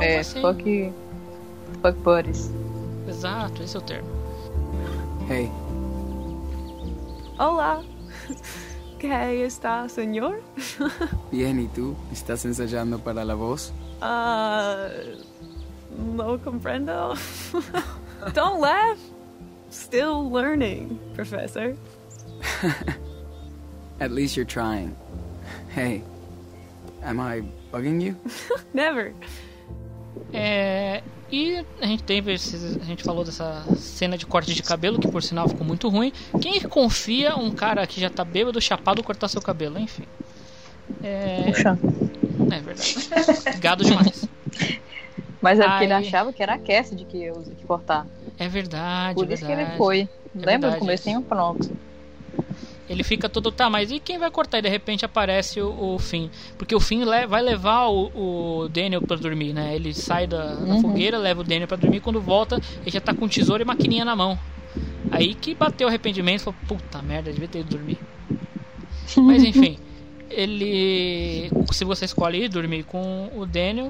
É 0.00 0.14
É, 0.14 0.18
assim. 0.20 0.40
fuck, 0.40 0.92
fuck 1.82 1.98
buddies. 2.00 2.50
Exato, 3.08 3.62
esse 3.62 3.74
é 3.76 3.78
o 3.80 3.82
termo. 3.82 4.08
Hey, 5.28 5.50
Hola. 7.38 7.82
¿Qué 8.98 9.44
está, 9.44 9.88
señor? 9.88 10.42
bien, 11.30 11.60
¿y 11.60 11.68
tú? 11.68 11.96
¿Estás 12.12 12.44
ensayando 12.44 12.98
para 12.98 13.24
la 13.24 13.34
voz? 13.34 13.72
Uh, 14.02 14.88
no 16.16 16.38
comprendo. 16.38 17.14
Don't 18.34 18.60
laugh. 18.60 18.98
Still 19.70 20.28
learning, 20.30 20.98
Professor. 21.14 21.76
At 24.00 24.10
least 24.10 24.36
you're 24.36 24.44
trying. 24.44 24.96
Hey, 25.68 26.02
am 27.02 27.20
I 27.20 27.42
bugging 27.72 28.00
you? 28.00 28.16
Never. 28.74 29.12
É, 30.32 31.02
e 31.30 31.64
a 31.80 31.86
gente 31.86 32.02
teve 32.02 32.32
esses- 32.32 32.76
a 32.80 32.84
gente 32.84 33.02
falou 33.02 33.24
dessa 33.24 33.64
cena 33.76 34.16
de 34.18 34.26
corte 34.26 34.54
de 34.54 34.62
cabelo 34.62 34.98
que 34.98 35.08
por 35.08 35.22
sinal 35.22 35.48
ficou 35.48 35.66
muito 35.66 35.88
ruim. 35.88 36.12
Quem 36.40 36.60
que 36.60 36.68
confia 36.68 37.36
um 37.36 37.50
cara 37.50 37.86
que 37.86 38.00
já 38.00 38.10
tá 38.10 38.24
bêbado, 38.24 38.60
chapado 38.60 39.02
cortar 39.02 39.28
seu 39.28 39.40
cabelo, 39.42 39.78
enfim. 39.78 40.04
É, 41.02 41.42
Puxa. 41.46 41.78
é 42.50 42.60
verdade. 42.60 43.08
Gado 43.60 43.84
demais. 43.84 44.24
Mas 45.40 45.60
é 45.60 45.68
porque 45.68 45.84
ele 45.84 45.92
Aí- 45.92 46.06
achava 46.06 46.32
que 46.32 46.42
era 46.42 46.54
a 46.54 46.58
Cassidy 46.58 47.04
que 47.04 47.18
ia 47.18 47.32
que 47.32 47.64
cortar. 47.64 48.06
É 48.38 48.48
verdade, 48.48 49.14
Por 49.14 49.30
isso 49.30 49.44
que 49.44 49.48
ele 49.52 49.56
verdade. 49.56 49.78
foi. 49.78 50.00
É 50.00 50.08
Lembra 50.34 50.50
verdade 50.50 50.74
do 50.74 50.78
comecinho? 50.80 51.22
Pronto. 51.22 51.70
Ele 52.88 53.02
fica 53.02 53.28
todo, 53.28 53.52
tá, 53.52 53.68
mas 53.68 53.90
e 53.90 54.00
quem 54.00 54.18
vai 54.18 54.30
cortar? 54.30 54.58
E 54.58 54.62
de 54.62 54.68
repente 54.68 55.04
aparece 55.04 55.60
o, 55.60 55.94
o 55.94 55.98
Finn. 55.98 56.28
Porque 56.56 56.74
o 56.74 56.80
Finn 56.80 57.04
le- 57.04 57.26
vai 57.26 57.42
levar 57.42 57.88
o, 57.88 58.62
o 58.62 58.68
Daniel 58.68 59.02
pra 59.02 59.16
dormir, 59.16 59.52
né? 59.52 59.74
Ele 59.74 59.92
sai 59.92 60.26
da, 60.26 60.54
da 60.54 60.60
Uhum. 60.74 60.80
fogueira, 60.80 61.18
leva 61.18 61.42
o 61.42 61.44
Daniel 61.44 61.68
pra 61.68 61.76
dormir. 61.76 62.00
Quando 62.00 62.20
volta, 62.20 62.56
ele 62.82 62.90
já 62.90 63.00
tá 63.00 63.12
com 63.12 63.28
tesoura 63.28 63.62
e 63.62 63.66
maquininha 63.66 64.04
na 64.04 64.16
mão. 64.16 64.38
Aí 65.10 65.34
que 65.34 65.54
bateu 65.54 65.86
o 65.86 65.88
arrependimento, 65.88 66.40
falou, 66.42 66.58
puta 66.66 67.02
merda, 67.02 67.30
devia 67.32 67.48
ter 67.48 67.60
ido 67.60 67.70
dormir. 67.76 67.98
Mas 69.16 69.42
enfim, 69.44 69.78
ele. 70.30 71.50
Se 71.72 71.84
você 71.84 72.04
escolhe 72.06 72.44
ir 72.44 72.48
dormir 72.48 72.84
com 72.84 73.30
o 73.36 73.44
Daniel, 73.46 73.88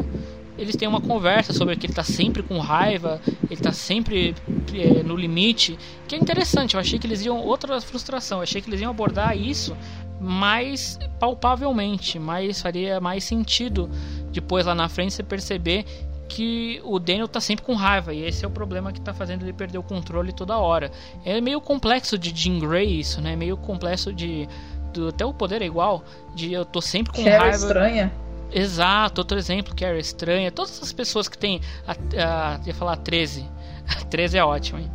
eles 0.59 0.77
têm 0.77 0.89
uma 0.89 1.01
conversa 1.01 1.53
sobre 1.53 1.77
que 1.77 1.87
ele 1.87 1.95
tá 1.95 2.03
sempre 2.03 2.43
com 2.43 2.59
raiva, 2.59 3.21
ele 3.49 3.61
tá 3.61 3.73
sempre 3.73 4.35
eh, 4.75 5.03
no 5.03 5.17
limite, 5.17 5.79
que 6.07 6.15
é 6.15 6.19
interessante. 6.19 6.75
Eu 6.75 6.81
achei 6.81 6.99
que 6.99 7.07
eles 7.07 7.25
iam 7.25 7.39
outra 7.39 7.81
frustração, 7.81 8.39
eu 8.39 8.43
achei 8.43 8.61
que 8.61 8.69
eles 8.69 8.81
iam 8.81 8.91
abordar 8.91 9.37
isso 9.37 9.77
mais 10.21 10.99
palpavelmente, 11.21 12.19
mais 12.19 12.61
faria 12.61 13.01
mais 13.01 13.23
sentido 13.23 13.89
depois 14.33 14.67
lá 14.67 14.75
na 14.75 14.89
frente 14.89 15.15
você 15.15 15.23
perceber 15.23 15.85
que 16.29 16.81
o 16.85 16.99
Daniel 16.99 17.27
tá 17.27 17.41
sempre 17.41 17.65
com 17.65 17.75
raiva 17.75 18.13
e 18.13 18.23
esse 18.23 18.45
é 18.45 18.49
o 18.49 18.51
problema 18.51 18.93
que 18.93 19.01
tá 19.01 19.15
fazendo 19.15 19.45
ele 19.45 19.53
perder 19.53 19.79
o 19.79 19.83
controle 19.83 20.33
toda 20.33 20.59
hora. 20.59 20.91
É 21.25 21.41
meio 21.41 21.61
complexo 21.61 22.19
de 22.19 22.37
Jean 22.37 22.59
Grey 22.59 23.01
isso, 23.01 23.21
né? 23.21 23.35
Meio 23.35 23.57
complexo 23.57 24.13
de 24.13 24.47
do, 24.93 25.09
até 25.09 25.25
o 25.25 25.33
poder 25.33 25.63
é 25.63 25.67
igual, 25.67 26.05
de 26.35 26.53
eu 26.53 26.65
tô 26.65 26.81
sempre 26.81 27.13
com 27.13 27.23
era 27.23 27.45
raiva. 27.45 27.57
estranha. 27.57 28.13
Exato, 28.51 29.21
outro 29.21 29.39
exemplo 29.39 29.75
que 29.75 29.85
era 29.85 29.99
estranha. 29.99 30.51
Todas 30.51 30.83
as 30.83 30.93
pessoas 30.93 31.29
que 31.29 31.37
tem 31.37 31.61
a, 31.87 31.93
a 31.93 32.61
ia 32.67 32.75
falar 32.75 32.93
a 32.93 32.97
13. 32.97 33.49
A 33.89 34.05
13 34.05 34.39
é 34.39 34.45
ótimo, 34.45 34.79
hein? 34.79 34.91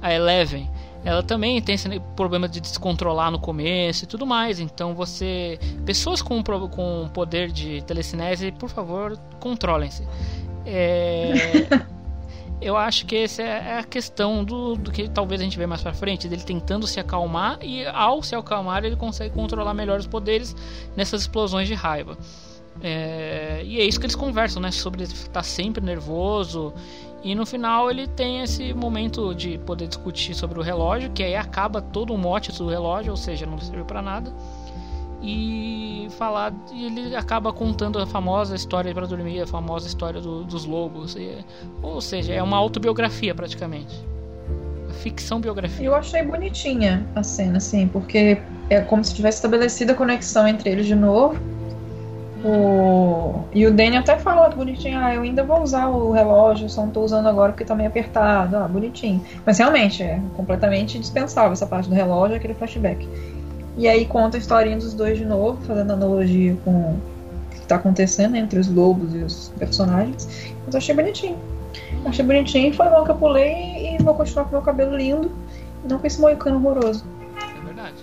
A 0.00 0.12
Eleven, 0.12 0.70
ela 1.04 1.22
também 1.22 1.60
tem 1.62 1.74
esse 1.74 1.88
problema 2.14 2.48
de 2.48 2.60
descontrolar 2.60 3.30
no 3.30 3.38
começo 3.38 4.04
e 4.04 4.06
tudo 4.06 4.26
mais. 4.26 4.60
Então 4.60 4.94
você, 4.94 5.58
pessoas 5.84 6.20
com 6.20 6.42
com 6.42 7.08
poder 7.14 7.50
de 7.50 7.82
telecinese, 7.82 8.52
por 8.52 8.68
favor, 8.68 9.16
controlem-se. 9.38 10.06
É, 10.66 11.32
eu 12.60 12.76
acho 12.76 13.06
que 13.06 13.16
essa 13.16 13.42
é 13.42 13.78
a 13.78 13.84
questão 13.84 14.44
do, 14.44 14.74
do 14.74 14.90
que 14.90 15.08
talvez 15.08 15.40
a 15.40 15.44
gente 15.44 15.56
vê 15.56 15.66
mais 15.66 15.80
pra 15.80 15.94
frente, 15.94 16.26
dele 16.26 16.42
tentando 16.42 16.86
se 16.86 16.98
acalmar 16.98 17.58
e 17.62 17.86
ao 17.86 18.22
se 18.22 18.34
acalmar 18.34 18.84
ele 18.84 18.96
consegue 18.96 19.34
controlar 19.34 19.74
melhor 19.74 20.00
os 20.00 20.06
poderes 20.06 20.56
nessas 20.96 21.22
explosões 21.22 21.68
de 21.68 21.74
raiva. 21.74 22.18
É, 22.82 23.62
e 23.64 23.80
é 23.80 23.84
isso 23.84 23.98
que 23.98 24.06
eles 24.06 24.14
conversam, 24.16 24.60
né? 24.60 24.70
Sobre 24.70 25.02
estar 25.04 25.42
sempre 25.42 25.82
nervoso. 25.84 26.72
E 27.24 27.34
no 27.34 27.44
final 27.44 27.90
ele 27.90 28.06
tem 28.06 28.42
esse 28.42 28.72
momento 28.72 29.34
de 29.34 29.58
poder 29.58 29.88
discutir 29.88 30.34
sobre 30.34 30.60
o 30.60 30.62
relógio, 30.62 31.10
que 31.10 31.22
aí 31.22 31.34
acaba 31.34 31.80
todo 31.80 32.14
o 32.14 32.18
mote 32.18 32.52
do 32.52 32.68
relógio, 32.68 33.10
ou 33.10 33.16
seja, 33.16 33.46
não 33.46 33.58
serviu 33.58 33.84
para 33.84 34.00
nada. 34.00 34.32
E 35.22 36.06
falar, 36.18 36.52
e 36.72 36.84
ele 36.86 37.16
acaba 37.16 37.52
contando 37.52 37.98
a 37.98 38.06
famosa 38.06 38.54
história 38.54 38.94
para 38.94 39.06
dormir, 39.06 39.40
a 39.40 39.46
famosa 39.46 39.88
história 39.88 40.20
do- 40.20 40.44
dos 40.44 40.64
lobos. 40.64 41.16
E- 41.16 41.44
ou 41.82 42.00
seja, 42.00 42.32
é 42.34 42.42
uma 42.42 42.56
autobiografia 42.56 43.34
praticamente. 43.34 43.98
Ficção 45.02 45.40
biografia. 45.40 45.84
Eu 45.86 45.94
achei 45.94 46.22
bonitinha 46.22 47.04
a 47.14 47.22
cena, 47.22 47.56
assim, 47.56 47.88
porque 47.88 48.38
é 48.70 48.80
como 48.82 49.02
se 49.04 49.14
tivesse 49.14 49.38
estabelecido 49.38 49.92
a 49.92 49.94
conexão 49.94 50.46
entre 50.46 50.70
eles 50.70 50.86
de 50.86 50.94
novo. 50.94 51.36
O... 52.46 53.44
E 53.52 53.66
o 53.66 53.72
Danny 53.72 53.96
até 53.96 54.16
fala 54.18 54.48
bonitinho, 54.48 54.98
ah, 54.98 55.14
eu 55.14 55.22
ainda 55.22 55.42
vou 55.42 55.62
usar 55.62 55.88
o 55.88 56.12
relógio, 56.12 56.70
só 56.70 56.82
não 56.82 56.90
tô 56.90 57.00
usando 57.00 57.26
agora 57.26 57.52
porque 57.52 57.64
tá 57.64 57.74
meio 57.74 57.88
apertado, 57.88 58.56
ah, 58.56 58.68
bonitinho. 58.68 59.20
Mas 59.44 59.58
realmente, 59.58 60.02
é 60.02 60.20
completamente 60.36 60.98
dispensável 60.98 61.52
essa 61.52 61.66
parte 61.66 61.88
do 61.88 61.94
relógio, 61.94 62.36
aquele 62.36 62.54
flashback. 62.54 63.08
E 63.76 63.88
aí 63.88 64.06
conta 64.06 64.36
a 64.36 64.40
historinha 64.40 64.76
dos 64.76 64.94
dois 64.94 65.18
de 65.18 65.24
novo, 65.24 65.60
fazendo 65.66 65.92
analogia 65.92 66.56
com 66.64 66.70
o 66.70 67.00
que 67.50 67.60
tá 67.66 67.76
acontecendo 67.76 68.36
entre 68.36 68.60
os 68.60 68.68
lobos 68.68 69.14
e 69.14 69.18
os 69.18 69.52
personagens. 69.58 70.54
Mas 70.64 70.74
eu 70.74 70.78
achei 70.78 70.94
bonitinho. 70.94 71.38
Achei 72.04 72.24
bonitinho, 72.24 72.72
foi 72.72 72.88
bom 72.88 73.04
que 73.04 73.10
eu 73.10 73.16
pulei 73.16 73.96
e 73.96 74.02
vou 74.02 74.14
continuar 74.14 74.44
com 74.44 74.52
meu 74.52 74.62
cabelo 74.62 74.96
lindo 74.96 75.30
não 75.88 75.98
com 75.98 76.06
esse 76.06 76.20
moicano 76.20 76.56
horroroso. 76.56 77.04
É 77.40 77.64
verdade. 77.64 77.94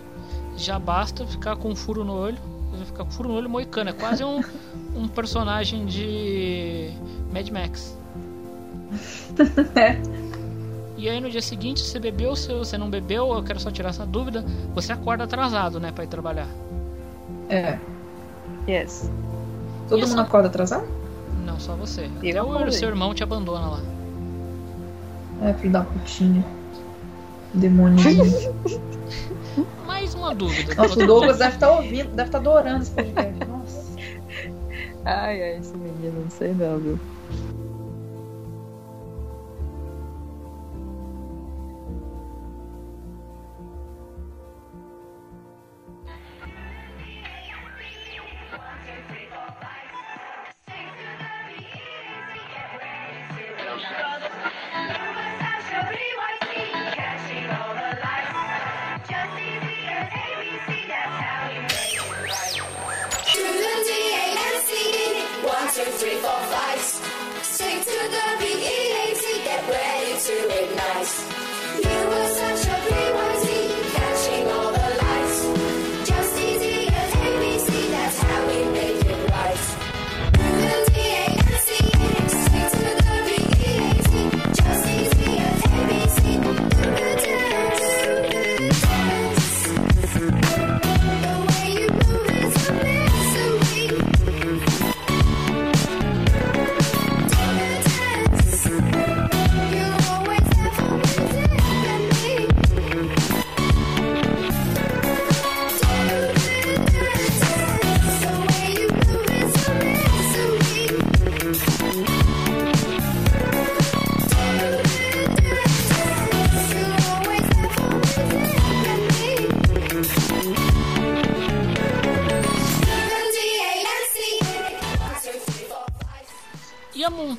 já 0.55 0.79
basta 0.79 1.25
ficar 1.25 1.55
com 1.55 1.69
um 1.69 1.75
furo 1.75 2.03
no 2.03 2.13
olho. 2.13 2.52
Com 2.97 3.05
furo 3.09 3.29
no 3.29 3.35
olho 3.35 3.49
moicano. 3.49 3.89
É 3.89 3.93
quase 3.93 4.23
um, 4.23 4.41
um 4.95 5.07
personagem 5.07 5.85
de 5.85 6.91
Mad 7.33 7.49
Max. 7.49 7.97
E 10.97 11.09
aí 11.09 11.19
no 11.19 11.29
dia 11.29 11.41
seguinte, 11.41 11.81
você 11.81 11.99
bebeu, 11.99 12.35
se 12.35 12.53
você 12.53 12.77
não 12.77 12.89
bebeu, 12.89 13.33
eu 13.33 13.43
quero 13.43 13.59
só 13.59 13.71
tirar 13.71 13.89
essa 13.89 14.05
dúvida, 14.05 14.45
você 14.73 14.93
acorda 14.93 15.23
atrasado, 15.25 15.79
né, 15.79 15.91
pra 15.91 16.03
ir 16.03 16.07
trabalhar. 16.07 16.47
É. 17.49 17.77
Yes. 18.67 19.09
Todo 19.89 19.97
E 19.99 20.01
mundo 20.03 20.13
essa- 20.13 20.21
acorda 20.21 20.47
atrasado? 20.47 20.85
Não, 21.45 21.59
só 21.59 21.75
você. 21.75 22.09
Eu 22.21 22.29
Até 22.29 22.41
o 22.43 22.53
acordei. 22.53 22.71
seu 22.71 22.87
irmão 22.87 23.13
te 23.13 23.21
abandona 23.23 23.67
lá. 23.67 23.81
É, 25.41 25.53
filho 25.55 25.73
da 25.73 25.81
putinha. 25.83 26.45
Demônio. 27.53 27.97
Mais 29.85 30.13
uma 30.15 30.33
dúvida. 30.33 30.73
Nossa, 30.75 30.99
o 31.03 31.07
Douglas 31.07 31.37
deve 31.37 31.55
estar 31.55 31.71
ouvindo, 31.71 32.09
deve 32.11 32.29
estar 32.29 32.37
adorando 32.39 32.83
esse 32.83 32.91
podcast. 32.91 33.45
Nossa. 33.47 33.93
Ai, 35.05 35.41
ai, 35.43 35.57
esse 35.57 35.77
menino, 35.77 36.21
não 36.23 36.29
sei 36.29 36.53
não, 36.53 36.79
viu? 36.79 36.99
To 70.23 70.31
ignite. 70.31 71.15
You 71.83 71.99
were 72.07 72.29
such 72.33 72.67
a 72.71 72.77
free 72.85 73.42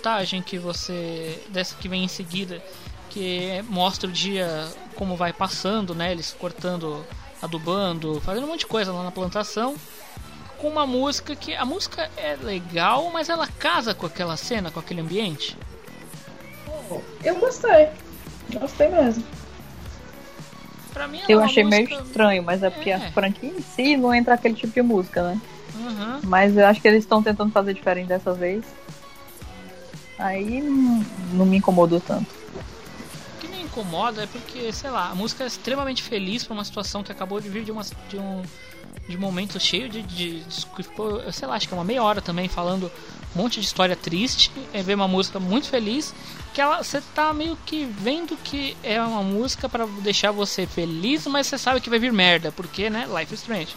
A 0.04 0.10
montagem 0.10 0.42
que 0.42 0.58
você. 0.58 1.42
dessa 1.48 1.74
que 1.76 1.88
vem 1.88 2.04
em 2.04 2.08
seguida, 2.08 2.62
que 3.08 3.64
mostra 3.70 4.06
o 4.06 4.12
dia 4.12 4.68
como 4.96 5.16
vai 5.16 5.32
passando, 5.32 5.94
né? 5.94 6.12
Eles 6.12 6.36
cortando, 6.38 7.02
adubando, 7.40 8.20
fazendo 8.20 8.44
um 8.44 8.48
monte 8.48 8.60
de 8.60 8.66
coisa 8.66 8.92
lá 8.92 9.02
na 9.02 9.10
plantação. 9.10 9.74
Com 10.58 10.68
uma 10.68 10.86
música 10.86 11.34
que. 11.34 11.54
A 11.54 11.64
música 11.64 12.10
é 12.18 12.36
legal, 12.36 13.08
mas 13.10 13.30
ela 13.30 13.46
casa 13.46 13.94
com 13.94 14.04
aquela 14.04 14.36
cena, 14.36 14.70
com 14.70 14.78
aquele 14.78 15.00
ambiente. 15.00 15.56
Eu 17.24 17.36
gostei. 17.36 17.88
Gostei 18.60 18.88
mesmo. 18.90 19.24
Pra 20.92 21.08
mim 21.08 21.22
Eu 21.26 21.40
é 21.40 21.44
achei 21.44 21.64
meio 21.64 21.88
música- 21.88 22.02
estranho, 22.04 22.42
mas 22.42 22.62
é 22.62 22.68
porque 22.68 22.90
a 22.92 23.10
franquia 23.10 23.48
em 23.48 23.62
si 23.62 23.96
não 23.96 24.14
entra 24.14 24.34
aquele 24.34 24.54
tipo 24.54 24.74
de 24.74 24.82
música, 24.82 25.22
né? 25.22 25.40
Uhum. 25.74 26.20
Mas 26.24 26.54
eu 26.58 26.66
acho 26.66 26.78
que 26.82 26.88
eles 26.88 27.04
estão 27.04 27.22
tentando 27.22 27.50
fazer 27.50 27.72
diferente 27.72 28.08
dessa 28.08 28.34
vez. 28.34 28.62
Aí 30.18 30.60
não, 30.60 31.44
me 31.46 31.56
incomodou 31.58 32.00
tanto. 32.00 32.26
O 33.36 33.40
que 33.40 33.48
me 33.48 33.62
incomoda 33.62 34.22
é 34.22 34.26
porque, 34.26 34.72
sei 34.72 34.90
lá, 34.90 35.10
a 35.10 35.14
música 35.14 35.44
é 35.44 35.46
extremamente 35.46 36.02
feliz 36.02 36.44
pra 36.44 36.54
uma 36.54 36.64
situação 36.64 37.02
que 37.02 37.10
acabou 37.12 37.40
de 37.40 37.48
vir 37.48 37.64
de, 37.64 37.72
uma, 37.72 37.82
de 38.08 38.16
um 38.18 38.42
de 39.08 39.18
momento 39.18 39.58
cheio 39.60 39.88
de, 39.88 40.02
de, 40.02 40.40
de- 40.40 40.66
sei 41.32 41.46
lá, 41.48 41.56
acho 41.56 41.68
que 41.68 41.74
é 41.74 41.76
uma 41.76 41.84
meia 41.84 42.02
hora 42.02 42.22
também 42.22 42.48
falando 42.48 42.90
um 43.36 43.42
monte 43.42 43.60
de 43.60 43.66
história 43.66 43.94
triste, 43.96 44.50
é 44.72 44.82
ver 44.82 44.94
uma 44.94 45.08
música 45.08 45.38
muito 45.40 45.68
feliz, 45.68 46.14
que 46.54 46.60
ela 46.60 46.82
você 46.82 47.02
tá 47.14 47.34
meio 47.34 47.58
que 47.66 47.84
vendo 47.84 48.36
que 48.36 48.76
é 48.82 49.02
uma 49.02 49.22
música 49.22 49.68
pra 49.68 49.84
deixar 50.02 50.30
você 50.30 50.66
feliz, 50.66 51.26
mas 51.26 51.48
você 51.48 51.58
sabe 51.58 51.80
que 51.80 51.90
vai 51.90 51.98
vir 51.98 52.12
merda, 52.12 52.50
porque, 52.52 52.88
né, 52.88 53.06
Life 53.18 53.34
is 53.34 53.40
Strange. 53.40 53.74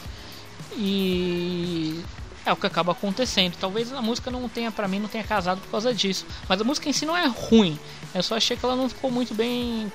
E 0.78 2.00
é 2.48 2.54
o 2.54 2.56
que 2.56 2.66
acaba 2.68 2.92
acontecendo. 2.94 3.56
Talvez 3.60 3.92
a 3.94 4.02
música 4.02 4.32
não 4.32 4.48
tenha, 4.48 4.72
pra 4.72 4.88
mim, 4.88 5.00
não 5.00 5.10
tenha 5.10 5.24
casado 5.24 5.60
por 5.62 5.70
causa 5.72 5.94
disso. 5.94 6.26
Mas 6.48 6.60
a 6.62 6.64
música 6.64 6.88
em 6.90 6.94
si 6.94 7.06
não 7.06 7.16
é 7.16 7.28
ruim. 7.28 7.78
Eu 8.16 8.24
só 8.24 8.36
achei 8.38 8.56
que 8.56 8.66
ela 8.66 8.76
não 8.76 8.88
ficou 8.90 9.12
muito 9.12 9.34
bem 9.34 9.92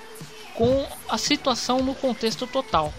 com 0.55 0.85
a 1.09 1.17
situação 1.17 1.79
no 1.83 1.95
contexto 1.95 2.47
total. 2.47 2.93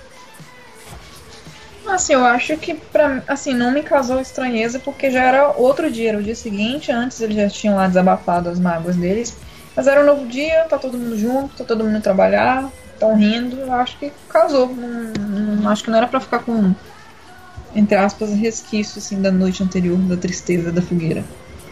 Assim, 1.85 2.13
eu 2.13 2.23
acho 2.25 2.55
que 2.57 2.73
pra, 2.73 3.21
assim, 3.27 3.53
não 3.53 3.69
me 3.71 3.83
causou 3.83 4.19
estranheza 4.19 4.79
porque 4.79 5.11
já 5.11 5.21
era 5.23 5.49
outro 5.49 5.91
dia, 5.91 6.09
era 6.09 6.17
o 6.17 6.23
dia 6.23 6.35
seguinte, 6.35 6.91
antes 6.91 7.19
eles 7.19 7.35
já 7.35 7.49
tinham 7.49 7.75
lá 7.75 7.87
desabafado 7.87 8.49
as 8.49 8.57
mágoas 8.59 8.95
deles. 8.95 9.35
Mas 9.75 9.85
era 9.87 10.01
um 10.01 10.05
novo 10.05 10.25
dia, 10.27 10.63
tá 10.69 10.77
todo 10.77 10.97
mundo 10.97 11.17
junto, 11.17 11.55
tá 11.57 11.63
todo 11.65 11.83
mundo 11.83 12.01
trabalhar, 12.01 12.69
tão 12.99 13.15
rindo, 13.17 13.57
eu 13.59 13.73
acho 13.73 13.97
que 13.97 14.13
causou. 14.29 14.67
Não, 14.69 15.11
não- 15.57 15.69
acho 15.69 15.83
que 15.83 15.89
não 15.89 15.97
era 15.97 16.07
pra 16.07 16.19
ficar 16.21 16.39
com, 16.39 16.73
entre 17.75 17.95
aspas, 17.95 18.31
resquício 18.31 18.99
assim, 18.99 19.21
da 19.21 19.31
noite 19.31 19.63
anterior, 19.63 19.97
da 19.97 20.17
tristeza 20.17 20.71
da 20.71 20.81
fogueira. 20.81 21.23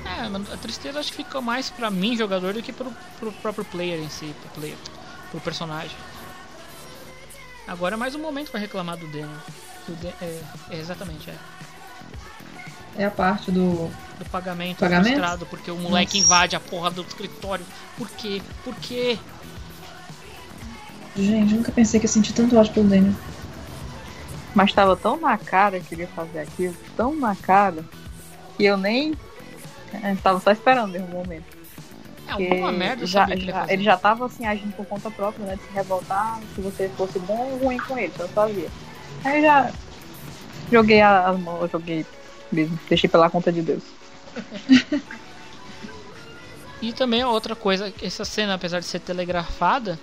É, 0.06 0.54
a 0.54 0.58
tristeza 0.58 1.00
acho 1.00 1.12
que 1.12 1.18
fica 1.18 1.42
mais 1.42 1.70
pra 1.70 1.90
mim, 1.92 2.16
jogador, 2.18 2.54
do 2.54 2.62
que 2.62 2.72
pro, 2.74 2.92
pro 3.20 3.32
próprio 3.34 3.66
player 3.66 4.00
em 4.00 4.10
si, 4.10 4.34
pro 4.42 4.62
player, 4.62 4.78
pro 5.32 5.40
personagem. 5.42 5.96
Agora 7.68 7.96
é 7.96 7.98
mais 7.98 8.16
um 8.16 8.20
momento 8.20 8.52
pra 8.52 8.60
reclamar 8.60 8.98
do 8.98 9.08
Daniel. 9.08 9.30
Do 9.88 9.96
Dan- 9.96 10.14
é, 10.22 10.42
é, 10.72 10.80
exatamente, 10.80 11.30
é. 11.30 11.36
É 12.98 13.06
a 13.06 13.12
parte 13.12 13.52
do. 13.52 13.90
Do 14.20 14.26
pagamento, 14.30 14.80
Pagamento? 14.80 15.14
frustrado, 15.14 15.46
porque 15.46 15.72
o 15.72 15.78
moleque 15.78 16.18
Nossa. 16.18 16.26
invade 16.28 16.56
a 16.56 16.60
porra 16.60 16.92
do 16.92 17.02
escritório. 17.04 17.66
Por 17.98 18.10
quê? 18.10 18.42
Por 18.64 18.76
quê? 18.76 19.18
Gente, 21.16 21.54
nunca 21.54 21.72
pensei 21.72 22.00
que 22.00 22.06
eu 22.06 22.10
senti 22.12 22.34
tanto 22.34 22.58
ódio 22.58 22.74
pelo 22.74 22.88
Daniel. 22.90 23.14
Mas 24.54 24.74
tava 24.74 24.96
tão 24.98 25.20
na 25.20 25.38
cara 25.38 25.80
que 25.80 25.96
ele 25.96 26.02
ia 26.04 26.08
fazer 26.10 26.40
aquilo, 26.40 26.76
tão 26.98 27.16
na 27.16 27.36
cara, 27.36 27.84
que 28.58 28.66
eu 28.66 28.76
nem. 28.78 29.14
é, 29.94 30.16
tava 30.16 30.40
só 30.40 30.52
esperando 30.52 30.92
mesmo 30.92 31.08
o 31.08 31.12
momento. 31.12 31.46
É, 32.28 32.32
alguma 32.34 32.72
merda 32.72 33.06
já, 33.06 33.26
ele 33.30 33.46
já- 33.46 33.66
ele 33.70 33.84
já 33.84 33.98
tava 33.98 34.26
assim, 34.26 34.46
agindo 34.46 34.74
por 34.76 34.86
conta 34.86 35.10
própria, 35.12 35.46
né? 35.46 35.56
De 35.56 35.64
se 35.64 35.72
revoltar 35.74 36.40
se 36.56 36.62
você 36.62 36.90
fosse 36.90 37.20
bom 37.20 37.38
ou 37.52 37.58
ruim 37.58 37.78
com 37.78 37.98
ele, 37.98 38.12
você 38.16 38.24
não 38.24 38.30
sabia. 38.30 38.70
Aí 39.24 39.42
já 39.42 39.72
joguei 40.72 41.02
a- 41.02 41.28
as 41.30 41.40
mãos, 41.40 41.70
joguei 41.72 42.06
mesmo, 42.52 42.78
deixei 42.90 43.10
pela 43.10 43.30
conta 43.30 43.52
de 43.52 43.62
Deus. 43.62 43.84
E 46.82 46.92
também 46.92 47.24
outra 47.24 47.56
coisa, 47.56 47.94
essa 48.02 48.26
cena, 48.26 48.56
apesar 48.56 48.80
de 48.80 48.86
ser 48.88 49.00
telegrafada, 49.00 50.00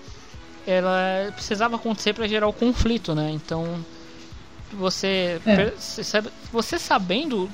ela 0.65 1.33
precisava 1.35 1.75
acontecer 1.75 2.13
para 2.15 2.29
gerar 2.29 2.47
o 2.47 2.53
conflito, 2.53 3.17
né? 3.17 3.31
Então, 3.33 3.85
você, 4.73 5.41
É. 5.47 5.71
você 5.71 6.05
sabe- 6.05 6.31
você 6.53 6.79
sabendo 6.79 7.51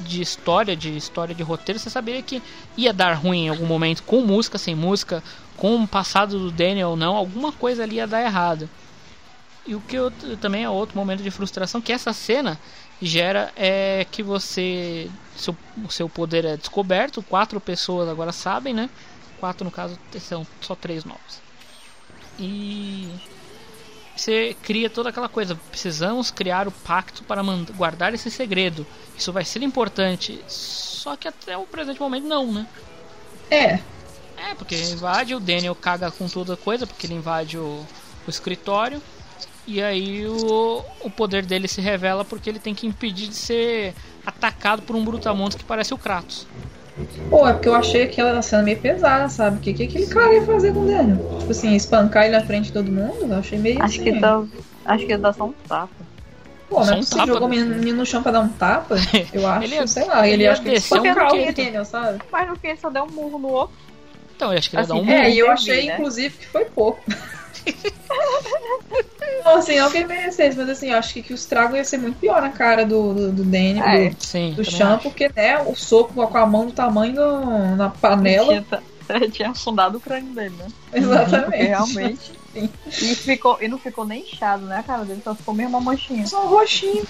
de 0.00 0.20
história, 0.22 0.76
de 0.76 0.96
história 0.96 1.34
de 1.34 1.42
roteiro, 1.42 1.78
você 1.78 1.90
sabia 1.90 2.20
que 2.22 2.42
ia 2.76 2.92
dar 2.92 3.14
ruim 3.14 3.46
em 3.46 3.48
algum 3.48 3.66
momento, 3.66 4.02
com 4.02 4.20
música, 4.20 4.58
sem 4.58 4.74
música, 4.74 5.22
com 5.56 5.76
o 5.82 5.88
passado 5.88 6.38
do 6.38 6.50
Daniel 6.50 6.90
ou 6.90 6.96
não, 6.96 7.16
alguma 7.16 7.52
coisa 7.52 7.82
ali 7.82 7.96
ia 7.96 8.06
dar 8.06 8.22
errado. 8.22 8.68
E 9.66 9.74
o 9.74 9.80
que 9.80 9.94
eu, 9.96 10.10
também 10.40 10.64
é 10.64 10.70
outro 10.70 10.96
momento 10.96 11.22
de 11.22 11.30
frustração 11.30 11.80
que 11.80 11.92
essa 11.92 12.12
cena 12.12 12.58
gera 13.00 13.52
é 13.56 14.04
que 14.10 14.22
você 14.22 15.08
seu, 15.36 15.56
o 15.84 15.90
seu 15.90 16.08
poder 16.08 16.44
é 16.44 16.56
descoberto, 16.56 17.22
quatro 17.22 17.60
pessoas 17.60 18.08
agora 18.08 18.32
sabem, 18.32 18.74
né? 18.74 18.90
Quatro 19.38 19.64
no 19.64 19.70
caso 19.70 19.98
são 20.20 20.46
só 20.60 20.74
três 20.74 21.04
novos. 21.04 21.40
E 22.38 23.08
você 24.16 24.56
cria 24.62 24.90
toda 24.90 25.08
aquela 25.08 25.28
coisa. 25.28 25.54
Precisamos 25.70 26.30
criar 26.30 26.68
o 26.68 26.72
pacto 26.72 27.22
para 27.24 27.42
guardar 27.74 28.14
esse 28.14 28.30
segredo. 28.30 28.86
Isso 29.16 29.32
vai 29.32 29.44
ser 29.44 29.62
importante. 29.62 30.42
Só 30.46 31.16
que 31.16 31.26
até 31.26 31.56
o 31.56 31.66
presente 31.66 32.00
momento 32.00 32.26
não, 32.26 32.52
né? 32.52 32.66
É. 33.50 33.80
É, 34.36 34.54
porque 34.56 34.74
invade, 34.74 35.34
o 35.34 35.40
Daniel 35.40 35.74
caga 35.74 36.10
com 36.10 36.28
toda 36.28 36.56
coisa, 36.56 36.86
porque 36.86 37.06
ele 37.06 37.14
invade 37.14 37.56
o, 37.56 37.86
o 38.26 38.30
escritório. 38.30 39.00
E 39.66 39.80
aí 39.80 40.26
o, 40.26 40.84
o 41.00 41.10
poder 41.10 41.46
dele 41.46 41.68
se 41.68 41.80
revela 41.80 42.24
porque 42.24 42.50
ele 42.50 42.58
tem 42.58 42.74
que 42.74 42.86
impedir 42.86 43.28
de 43.28 43.36
ser 43.36 43.94
atacado 44.26 44.82
por 44.82 44.96
um 44.96 45.04
brutamontes 45.04 45.56
que 45.56 45.64
parece 45.64 45.94
o 45.94 45.98
Kratos. 45.98 46.46
Pô, 47.30 47.48
é 47.48 47.52
porque 47.54 47.68
eu 47.68 47.74
achei 47.74 48.02
aquela 48.02 48.42
cena 48.42 48.62
meio 48.62 48.78
pesada, 48.78 49.28
sabe? 49.28 49.56
O 49.56 49.60
que, 49.60 49.72
que 49.72 49.84
aquele 49.84 50.06
cara 50.06 50.34
ia 50.34 50.42
fazer 50.42 50.72
com 50.72 50.80
o 50.80 50.86
Daniel? 50.86 51.18
Tipo 51.38 51.50
assim, 51.50 51.74
espancar 51.74 52.24
ele 52.24 52.36
na 52.36 52.44
frente 52.44 52.66
de 52.66 52.72
todo 52.72 52.92
mundo? 52.92 53.32
Eu 53.32 53.38
achei 53.38 53.58
meio 53.58 53.82
Acho 53.82 53.94
assim. 54.00 54.04
que 54.04 54.20
dá, 54.20 54.42
acho 54.84 55.06
que 55.06 55.16
dá 55.16 55.32
só 55.32 55.44
um 55.46 55.52
tapa. 55.66 55.90
Pô, 56.68 56.76
não 56.80 56.84
Só 56.84 56.92
é 56.92 56.96
um 56.96 56.98
possível, 57.00 57.20
tapa, 57.26 57.32
jogou 57.34 57.48
o 57.48 57.50
né? 57.50 57.66
menino 57.76 57.98
no 57.98 58.06
chão 58.06 58.22
pra 58.22 58.32
dar 58.32 58.40
um 58.40 58.48
tapa? 58.48 58.96
Eu 59.32 59.46
acho, 59.46 59.64
Ele 59.64 59.74
ia- 59.76 59.86
sei 59.86 60.06
lá, 60.06 60.26
ele, 60.28 60.34
ele 60.42 60.46
acha 60.48 60.62
que 60.62 60.68
ele 60.68 60.76
um 60.76 60.78
espancar 60.78 61.32
o. 61.34 61.52
Daniel, 61.54 61.84
sabe? 61.84 62.22
Mas 62.30 62.48
no 62.48 62.56
fim 62.56 62.68
ele 62.68 62.76
só 62.78 62.90
deu 62.90 63.04
um 63.04 63.10
murro 63.10 63.38
no 63.38 63.48
outro. 63.48 63.76
Então, 64.36 64.52
eu 64.52 64.58
acho 64.58 64.68
que 64.70 64.76
ele 64.76 64.82
ia 64.82 64.88
dar 64.88 64.94
Assim, 64.94 65.06
um 65.06 65.10
É, 65.10 65.30
e 65.30 65.38
eu 65.38 65.50
achei, 65.50 65.86
né? 65.86 65.94
inclusive, 65.94 66.36
que 66.36 66.46
foi 66.48 66.64
pouco. 66.66 67.02
não, 69.44 69.56
assim, 69.56 69.78
não 69.78 69.90
que 69.90 69.98
ele 69.98 70.06
merecesse, 70.06 70.56
mas 70.56 70.68
assim, 70.68 70.90
eu 70.90 70.98
acho 70.98 71.12
que, 71.14 71.22
que 71.22 71.32
o 71.32 71.34
estrago 71.34 71.76
ia 71.76 71.84
ser 71.84 71.98
muito 71.98 72.18
pior 72.18 72.40
na 72.40 72.50
cara 72.50 72.84
do, 72.84 73.14
do, 73.14 73.32
do 73.32 73.44
Daniel, 73.44 73.84
É, 73.84 74.10
do, 74.10 74.24
Sim, 74.24 74.54
do 74.54 74.62
acho. 74.62 74.98
porque, 75.02 75.30
né, 75.34 75.58
o 75.62 75.74
soco 75.74 76.14
com 76.26 76.38
a 76.38 76.46
mão 76.46 76.66
do 76.66 76.72
tamanho 76.72 77.14
do, 77.14 77.76
na 77.76 77.88
panela. 77.90 78.64
Tinha, 79.08 79.28
tinha 79.30 79.50
afundado 79.50 79.98
o 79.98 80.00
crânio 80.00 80.32
dele, 80.34 80.54
né? 80.58 80.66
Exatamente. 80.92 81.44
Porque 81.44 81.62
realmente. 81.64 82.32
Sim. 82.52 82.70
E, 82.86 83.14
ficou, 83.14 83.56
e 83.62 83.68
não 83.68 83.78
ficou 83.78 84.04
nem 84.04 84.22
inchado, 84.22 84.66
né, 84.66 84.84
cara? 84.86 85.04
Dele 85.04 85.22
só 85.24 85.34
ficou 85.34 85.54
mesmo 85.54 85.70
uma 85.70 85.80
manchinha. 85.80 86.26
Só 86.26 86.44
um 86.44 86.50
roxinho. 86.50 87.06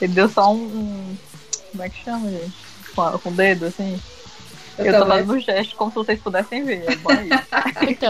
Ele 0.00 0.12
deu 0.12 0.28
só 0.28 0.52
um. 0.52 0.62
um- 0.62 1.16
como 1.72 1.82
é 1.82 1.88
que 1.88 2.04
chama, 2.04 2.30
gente? 2.30 2.52
Com, 2.94 3.18
com 3.18 3.30
o 3.30 3.32
dedo, 3.32 3.66
assim. 3.66 4.00
Eu, 4.78 4.86
Eu 4.86 5.00
tô 5.00 5.06
fazendo 5.06 5.32
um 5.34 5.40
gesto 5.40 5.74
como 5.76 5.90
se 5.90 5.96
vocês 5.96 6.20
pudessem 6.20 6.64
ver. 6.64 6.84
É 6.88 6.94
bom 6.96 7.10
isso. 7.12 8.02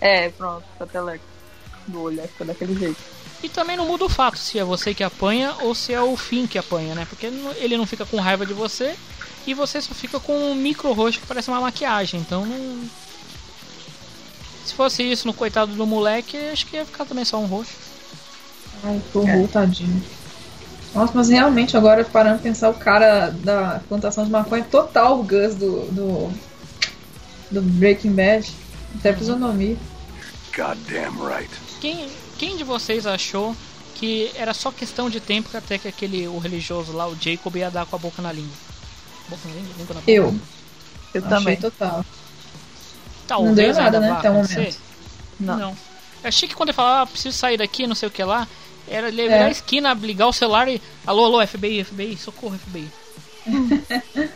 É, 0.00 0.28
pronto, 0.30 0.64
peteleco. 0.78 1.24
Do 1.86 2.02
olho, 2.02 2.20
ficou 2.22 2.46
daquele 2.46 2.76
jeito. 2.78 2.96
E 3.42 3.48
também 3.48 3.76
não 3.76 3.86
muda 3.86 4.04
o 4.04 4.08
fato 4.08 4.38
se 4.38 4.58
é 4.58 4.64
você 4.64 4.92
que 4.94 5.04
apanha 5.04 5.54
ou 5.60 5.74
se 5.74 5.92
é 5.92 6.00
o 6.00 6.16
fim 6.16 6.46
que 6.46 6.58
apanha, 6.58 6.94
né? 6.94 7.06
Porque 7.08 7.26
ele 7.26 7.76
não- 7.76 7.86
fica 7.86 8.04
com 8.04 8.18
raiva 8.18 8.44
de 8.46 8.52
você 8.54 8.96
e 9.46 9.54
você 9.54 9.80
só 9.80 9.94
fica 9.94 10.18
com 10.18 10.50
um 10.50 10.54
micro 10.54 10.92
roxo 10.92 11.20
que 11.20 11.26
parece 11.26 11.48
uma 11.48 11.60
maquiagem. 11.60 12.18
Então 12.20 12.44
não. 12.44 12.88
Se 14.64 14.74
fosse 14.74 15.02
isso 15.04 15.26
no 15.28 15.32
coitado 15.34 15.72
do 15.74 15.86
moleque, 15.86 16.36
acho 16.50 16.66
que 16.66 16.76
ia 16.76 16.84
ficar 16.84 17.04
também 17.04 17.24
só 17.24 17.38
um 17.38 17.46
roxo. 17.46 17.72
Ai, 18.82 19.00
horror, 19.14 19.48
tadinho. 19.48 20.02
Nossa, 20.92 21.12
mas 21.14 21.28
realmente 21.28 21.76
agora 21.76 22.04
parando 22.04 22.36
pra 22.40 22.50
pensar 22.50 22.70
o 22.70 22.74
cara 22.74 23.28
da 23.30 23.80
plantação 23.88 24.24
de 24.24 24.30
maconha 24.30 24.62
é 24.62 24.66
total 24.66 25.20
o 25.20 25.22
Gus 25.22 25.54
do, 25.54 25.82
do, 25.92 26.32
do 27.50 27.62
Breaking 27.62 28.12
Bad. 28.12 28.50
Até 28.98 29.12
fisionomia. 29.14 29.76
Goddamn 30.56 31.26
right. 31.26 31.50
Quem, 31.80 32.08
quem 32.38 32.56
de 32.56 32.64
vocês 32.64 33.06
achou 33.06 33.54
que 33.94 34.30
era 34.34 34.52
só 34.54 34.70
questão 34.70 35.08
de 35.10 35.20
tempo 35.20 35.48
que 35.50 35.56
até 35.56 35.78
que 35.78 35.88
aquele 35.88 36.26
o 36.28 36.38
religioso 36.38 36.92
lá, 36.92 37.06
o 37.08 37.16
Jacob, 37.20 37.54
ia 37.56 37.70
dar 37.70 37.86
com 37.86 37.96
a 37.96 37.98
boca 37.98 38.20
na 38.22 38.32
língua? 38.32 38.54
Boca 39.28 39.48
na 39.48 39.54
língua? 39.54 39.74
Língua 39.78 39.94
na 39.94 40.00
boca? 40.00 40.10
Eu. 40.10 40.24
Eu 41.14 41.24
Achei 41.24 41.28
também. 41.28 41.56
total. 41.56 42.04
Talvez 43.26 43.48
Não 43.48 43.54
deu 43.54 43.74
nada, 43.74 44.00
né, 44.00 44.10
até 44.10 44.30
o 44.30 44.34
momento. 44.34 44.78
Não. 45.40 45.70
Eu 46.22 46.28
achei 46.28 46.48
que 46.48 46.54
quando 46.54 46.70
ele 46.70 46.76
falava, 46.76 47.02
ah, 47.02 47.06
preciso 47.06 47.36
sair 47.36 47.56
daqui, 47.56 47.86
não 47.86 47.94
sei 47.94 48.08
o 48.08 48.12
que 48.12 48.22
lá, 48.22 48.46
era 48.88 49.08
ele 49.08 49.22
É. 49.22 49.28
virar 49.28 49.46
a 49.46 49.50
esquina, 49.50 49.94
ligar 49.94 50.26
o 50.28 50.32
celular 50.32 50.68
e. 50.68 50.80
Alô, 51.06 51.24
alô, 51.24 51.46
FBI, 51.46 51.84
FBI, 51.84 52.16
socorro, 52.16 52.58
FBI. 52.58 52.88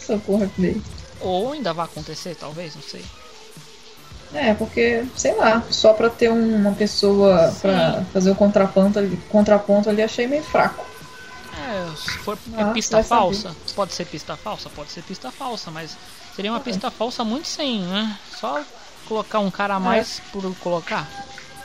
Socorro, 0.00 0.48
FBI. 0.48 0.82
Ou 1.20 1.52
ainda 1.52 1.72
vai 1.72 1.84
acontecer, 1.84 2.34
talvez, 2.34 2.74
não 2.74 2.82
sei. 2.82 3.04
É, 4.36 4.54
porque, 4.54 5.04
sei 5.16 5.34
lá, 5.34 5.62
só 5.70 5.92
pra 5.94 6.10
ter 6.10 6.30
um- 6.30 6.56
uma 6.56 6.72
pessoa 6.72 7.54
pra 7.60 8.04
fazer 8.12 8.30
o 8.30 8.34
contraponto 8.34 8.98
ali, 8.98 9.16
contraponto 9.30 9.88
ali, 9.88 10.02
achei 10.02 10.26
meio 10.26 10.42
fraco. 10.42 10.84
É, 11.58 11.96
se 11.96 12.18
for 12.18 12.38
é 12.56 12.62
Ah, 12.62 12.66
pista 12.66 12.96
vai 12.98 13.04
saber. 13.04 13.20
falsa, 13.20 13.56
pode 13.74 13.94
ser 13.94 14.04
pista 14.04 14.36
falsa, 14.36 14.68
pode 14.68 14.90
ser 14.90 15.02
pista 15.02 15.30
falsa, 15.30 15.70
mas 15.70 15.96
seria 16.34 16.52
uma 16.52 16.60
pista 16.60 16.90
falsa 16.90 17.24
muito 17.24 17.48
sem, 17.48 17.80
né? 17.80 18.16
Só 18.38 18.62
colocar 19.08 19.38
um 19.38 19.50
cara 19.50 19.76
a 19.76 19.80
mais 19.80 20.20
por 20.32 20.54
colocar. 20.56 21.08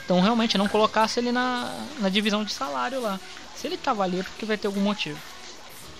Então 0.04 0.20
realmente 0.20 0.56
não 0.56 0.66
colocasse 0.66 1.20
ele 1.20 1.30
na, 1.30 1.70
na 2.00 2.08
divisão 2.08 2.42
de 2.42 2.52
salário 2.52 3.00
lá. 3.02 3.20
Se 3.54 3.66
ele 3.66 3.76
tava 3.76 4.02
ali 4.02 4.20
é 4.20 4.22
porque 4.22 4.46
vai 4.46 4.56
ter 4.56 4.66
algum 4.66 4.80
motivo. 4.80 5.18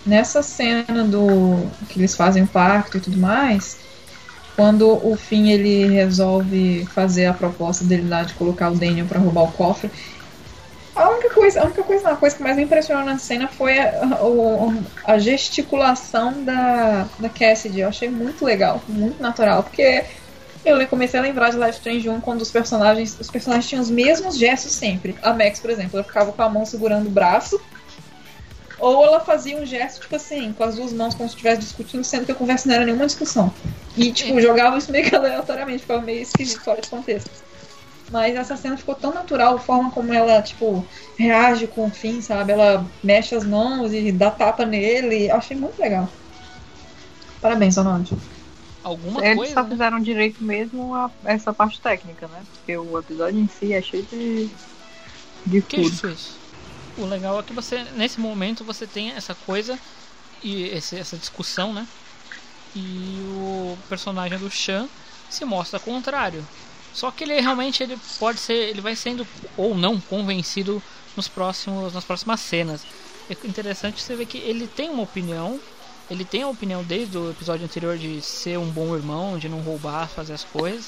Nessa 0.05 0.41
cena 0.43 1.03
do 1.05 1.65
que 1.87 1.99
eles 1.99 2.15
fazem 2.15 2.43
o 2.43 2.47
pacto 2.47 2.97
e 2.97 2.99
tudo 2.99 3.17
mais, 3.17 3.77
quando 4.55 4.87
o 5.05 5.15
Finn 5.15 5.47
ele 5.49 5.87
resolve 5.87 6.85
fazer 6.93 7.25
a 7.25 7.33
proposta 7.33 7.83
dele 7.85 8.07
lá 8.07 8.23
de 8.23 8.33
colocar 8.35 8.71
o 8.71 8.75
Daniel 8.77 9.07
pra 9.07 9.19
roubar 9.19 9.43
o 9.43 9.51
cofre, 9.51 9.89
a 10.95 11.09
única 11.09 11.29
coisa, 11.33 11.61
a 11.61 11.65
única 11.65 11.83
coisa, 11.83 12.09
a 12.09 12.15
coisa 12.15 12.35
que 12.35 12.43
mais 12.43 12.55
me 12.55 12.63
impressionou 12.63 13.03
na 13.03 13.17
cena 13.17 13.47
foi 13.47 13.79
a, 13.79 14.23
o- 14.23 14.83
a 15.03 15.17
gesticulação 15.17 16.43
da, 16.43 17.09
da 17.17 17.29
Cassidy. 17.29 17.79
Eu 17.79 17.89
achei 17.89 18.09
muito 18.09 18.45
legal, 18.45 18.83
muito 18.87 19.19
natural, 19.19 19.63
porque 19.63 20.03
eu 20.63 20.87
comecei 20.87 21.19
a 21.19 21.23
lembrar 21.23 21.49
de 21.49 21.57
Life 21.57 21.71
Strange 21.77 22.07
1 22.09 22.21
quando 22.21 22.41
os 22.41 22.51
personagens, 22.51 23.17
os 23.19 23.29
personagens 23.29 23.67
tinham 23.67 23.81
os 23.81 23.89
mesmos 23.89 24.37
gestos 24.37 24.73
sempre. 24.73 25.17
A 25.23 25.33
Max, 25.33 25.59
por 25.59 25.71
exemplo, 25.71 25.97
ela 25.97 26.03
ficava 26.03 26.31
com 26.31 26.41
a 26.43 26.49
mão 26.49 26.63
segurando 26.63 27.07
o 27.07 27.11
braço, 27.11 27.59
ou 28.77 29.03
ela 29.03 29.19
fazia 29.19 29.57
um 29.57 29.65
gesto, 29.65 30.01
tipo 30.01 30.15
assim, 30.15 30.53
com 30.53 30.63
as 30.63 30.75
duas 30.75 30.93
mãos 30.93 31.15
como 31.15 31.27
se 31.27 31.35
estivesse 31.35 31.61
discutindo, 31.61 32.03
sendo 32.03 32.25
que 32.25 32.31
a 32.31 32.35
conversa 32.35 32.67
não 32.67 32.75
era 32.75 32.85
nenhuma 32.85 33.05
discussão. 33.07 33.51
E, 33.95 34.11
tipo, 34.13 34.39
jogava 34.41 34.77
isso 34.77 34.91
meio 34.91 35.07
que 35.07 35.15
aleatoriamente, 35.15 35.81
ficava 35.81 36.01
meio 36.01 36.21
esquisito 36.21 36.63
fora 36.63 36.81
de 36.81 36.89
contexto. 36.89 37.31
Mas 38.09 38.35
essa 38.35 38.57
cena 38.57 38.77
ficou 38.77 38.95
tão 38.95 39.13
natural, 39.13 39.55
a 39.55 39.59
forma 39.59 39.91
como 39.91 40.13
ela, 40.13 40.41
tipo, 40.41 40.87
reage 41.17 41.67
com 41.67 41.87
o 41.87 41.91
fim, 41.93 42.21
sabe? 42.21 42.53
Ela 42.53 42.91
mexe 43.03 43.35
as 43.35 43.45
mãos 43.45 43.93
e 43.93 44.11
dá 44.11 44.31
tapa 44.31 44.65
nele. 44.65 45.29
Eu 45.29 45.35
achei 45.37 45.57
muito 45.57 45.79
legal. 45.79 46.13
Parabéns, 47.39 47.77
Ronaldo. 47.77 48.09
Alguma 48.81 49.21
Eles 49.23 49.35
coisa. 49.35 49.53
só 49.53 49.63
né? 49.63 49.69
fizeram 49.69 49.99
direito 50.01 50.43
mesmo 50.43 50.93
a 50.95 51.11
essa 51.25 51.53
parte 51.53 51.81
técnica, 51.81 52.27
né? 52.27 52.45
Porque 52.55 52.77
o 52.77 52.97
episódio 52.97 53.39
em 53.39 53.47
si 53.47 53.73
é 53.73 53.81
cheio 53.81 54.05
de. 54.05 54.51
de 55.45 55.61
Que 55.67 55.77
tudo. 55.77 55.97
O 56.95 57.05
legal 57.05 57.39
é 57.39 57.43
que 57.43 57.53
você, 57.53 57.83
nesse 57.91 58.19
momento, 58.19 58.63
você 58.65 58.87
tem 58.87 59.11
essa 59.11 59.35
coisa 59.35 59.79
e 60.41 60.63
esse- 60.65 60.97
essa 60.97 61.17
discussão, 61.17 61.73
né? 61.73 61.89
E 62.75 63.19
o 63.35 63.77
personagem 63.87 64.37
do 64.37 64.49
Chan 64.49 64.87
se 65.29 65.45
mostra 65.45 65.79
contrário. 65.79 66.45
Só 66.93 67.09
que 67.09 67.23
ele 67.23 67.39
realmente 67.41 67.81
ele 67.81 67.97
pode 68.19 68.39
ser, 68.39 68.69
ele 68.69 68.81
vai 68.81 68.95
sendo 68.95 69.25
ou 69.57 69.75
não 69.75 69.99
convencido 69.99 70.81
nos 71.15 71.27
próximos, 71.27 71.93
nas 71.93 72.03
próximas 72.03 72.39
cenas. 72.39 72.85
É 73.29 73.47
interessante 73.47 74.01
você 74.01 74.15
ver 74.15 74.25
que 74.25 74.37
ele 74.37 74.67
tem 74.67 74.89
uma 74.89 75.03
opinião, 75.03 75.59
ele 76.09 76.23
tem 76.23 76.43
a 76.43 76.47
opinião 76.47 76.83
desde 76.83 77.17
o 77.17 77.31
episódio 77.31 77.65
anterior 77.65 77.97
de 77.97 78.21
ser 78.21 78.59
um 78.59 78.69
bom 78.69 78.95
irmão, 78.95 79.37
de 79.37 79.49
não 79.49 79.59
roubar, 79.61 80.07
fazer 80.07 80.33
as 80.33 80.43
coisas. 80.43 80.85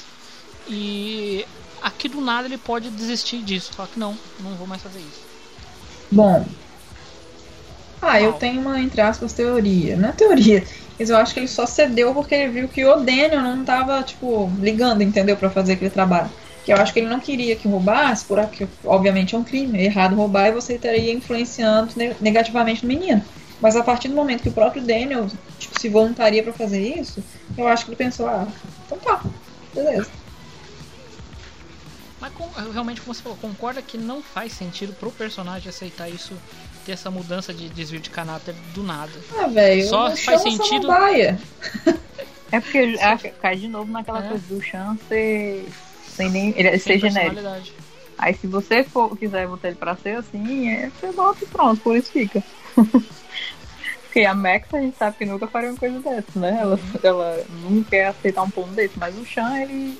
E 0.68 1.44
aqui 1.82 2.08
do 2.08 2.20
nada 2.20 2.46
ele 2.46 2.58
pode 2.58 2.90
desistir 2.90 3.42
disso, 3.42 3.72
falar 3.72 3.88
que 3.88 3.98
não, 3.98 4.16
não 4.40 4.54
vou 4.54 4.66
mais 4.66 4.82
fazer 4.82 5.00
isso. 5.00 5.22
Bom. 6.10 6.46
Ah, 8.00 8.20
eu 8.20 8.34
tenho 8.34 8.60
uma, 8.60 8.80
entre 8.80 9.00
aspas, 9.00 9.32
teoria. 9.32 9.96
Não 9.96 10.10
é 10.10 10.12
teoria. 10.12 10.64
Mas 10.98 11.10
eu 11.10 11.16
acho 11.16 11.34
que 11.34 11.40
ele 11.40 11.48
só 11.48 11.66
cedeu 11.66 12.14
porque 12.14 12.34
ele 12.34 12.52
viu 12.52 12.68
que 12.68 12.84
o 12.84 12.96
Daniel 12.96 13.42
não 13.42 13.64
tava, 13.64 14.02
tipo, 14.02 14.50
ligando, 14.58 15.02
entendeu? 15.02 15.36
Pra 15.36 15.50
fazer 15.50 15.74
aquele 15.74 15.90
trabalho. 15.90 16.30
Que 16.64 16.72
eu 16.72 16.76
acho 16.78 16.92
que 16.92 17.00
ele 17.00 17.08
não 17.08 17.20
queria 17.20 17.54
que 17.54 17.68
roubasse, 17.68 18.24
porque 18.24 18.66
obviamente 18.84 19.34
é 19.34 19.38
um 19.38 19.44
crime, 19.44 19.78
é 19.78 19.84
errado 19.84 20.16
roubar 20.16 20.48
e 20.48 20.52
você 20.52 20.74
estaria 20.74 21.12
influenciando 21.12 21.92
ne- 21.96 22.16
negativamente 22.20 22.82
no 22.82 22.88
menino. 22.88 23.22
Mas 23.60 23.76
a 23.76 23.82
partir 23.82 24.08
do 24.08 24.14
momento 24.14 24.42
que 24.42 24.48
o 24.48 24.52
próprio 24.52 24.82
Daniel 24.82 25.26
tipo, 25.58 25.78
se 25.78 25.88
voluntaria 25.88 26.42
pra 26.42 26.52
fazer 26.52 26.80
isso, 26.80 27.22
eu 27.56 27.66
acho 27.68 27.84
que 27.84 27.90
ele 27.90 27.96
pensou, 27.96 28.26
ah, 28.26 28.46
então 28.86 28.98
tá, 28.98 29.20
beleza. 29.74 30.10
Mas 32.20 32.32
com- 32.32 32.70
realmente, 32.72 33.00
como 33.00 33.14
você 33.14 33.22
falou, 33.22 33.38
concorda 33.38 33.80
que 33.82 33.96
não 33.98 34.22
faz 34.22 34.52
sentido 34.52 34.92
pro 34.94 35.10
personagem 35.12 35.68
aceitar 35.68 36.08
isso, 36.08 36.34
ter 36.86 36.92
essa 36.92 37.10
mudança 37.10 37.52
de 37.52 37.68
desvio 37.68 37.98
de 38.00 38.08
caráter 38.08 38.54
do 38.72 38.82
nada. 38.82 39.12
Ah, 39.36 39.48
velho, 39.48 39.86
Só 39.88 40.16
faz 40.16 40.42
sentido. 40.42 40.86
É 42.52 42.60
porque 42.60 42.96
ah, 43.02 43.18
cai 43.42 43.56
de 43.56 43.66
novo 43.66 43.90
naquela 43.90 44.24
É. 44.24 44.28
coisa 44.28 44.44
do 44.46 44.62
Chan 44.62 44.96
ser. 45.08 45.66
sem 46.14 46.30
nem. 46.30 46.54
ele 46.56 46.78
Sem 46.78 47.00
ser 47.00 47.10
genérico. 47.10 47.40
Aí 48.16 48.34
se 48.34 48.46
você 48.46 48.84
for, 48.84 49.16
quiser 49.18 49.48
botar 49.48 49.66
ele 49.66 49.76
pra 49.76 49.96
ser 49.96 50.16
assim, 50.18 50.70
é, 50.70 50.88
você 50.90 51.10
bota 51.10 51.42
e 51.42 51.46
pronto, 51.48 51.80
por 51.80 51.96
isso 51.96 52.12
fica. 52.12 52.40
Porque 54.04 54.24
a 54.24 54.32
Max 54.32 54.72
a 54.72 54.78
gente 54.80 54.96
sabe 54.96 55.16
que 55.18 55.26
nunca 55.26 55.48
faria 55.48 55.70
uma 55.70 55.78
coisa 55.78 55.98
dessa, 55.98 56.38
né? 56.38 56.56
Ela, 56.60 56.78
ela 57.02 57.44
não 57.64 57.82
quer 57.82 58.06
aceitar 58.06 58.42
um 58.44 58.50
ponto 58.50 58.70
desse, 58.70 58.96
mas 58.96 59.18
o 59.18 59.26
Chan, 59.26 59.58
ele 59.58 59.98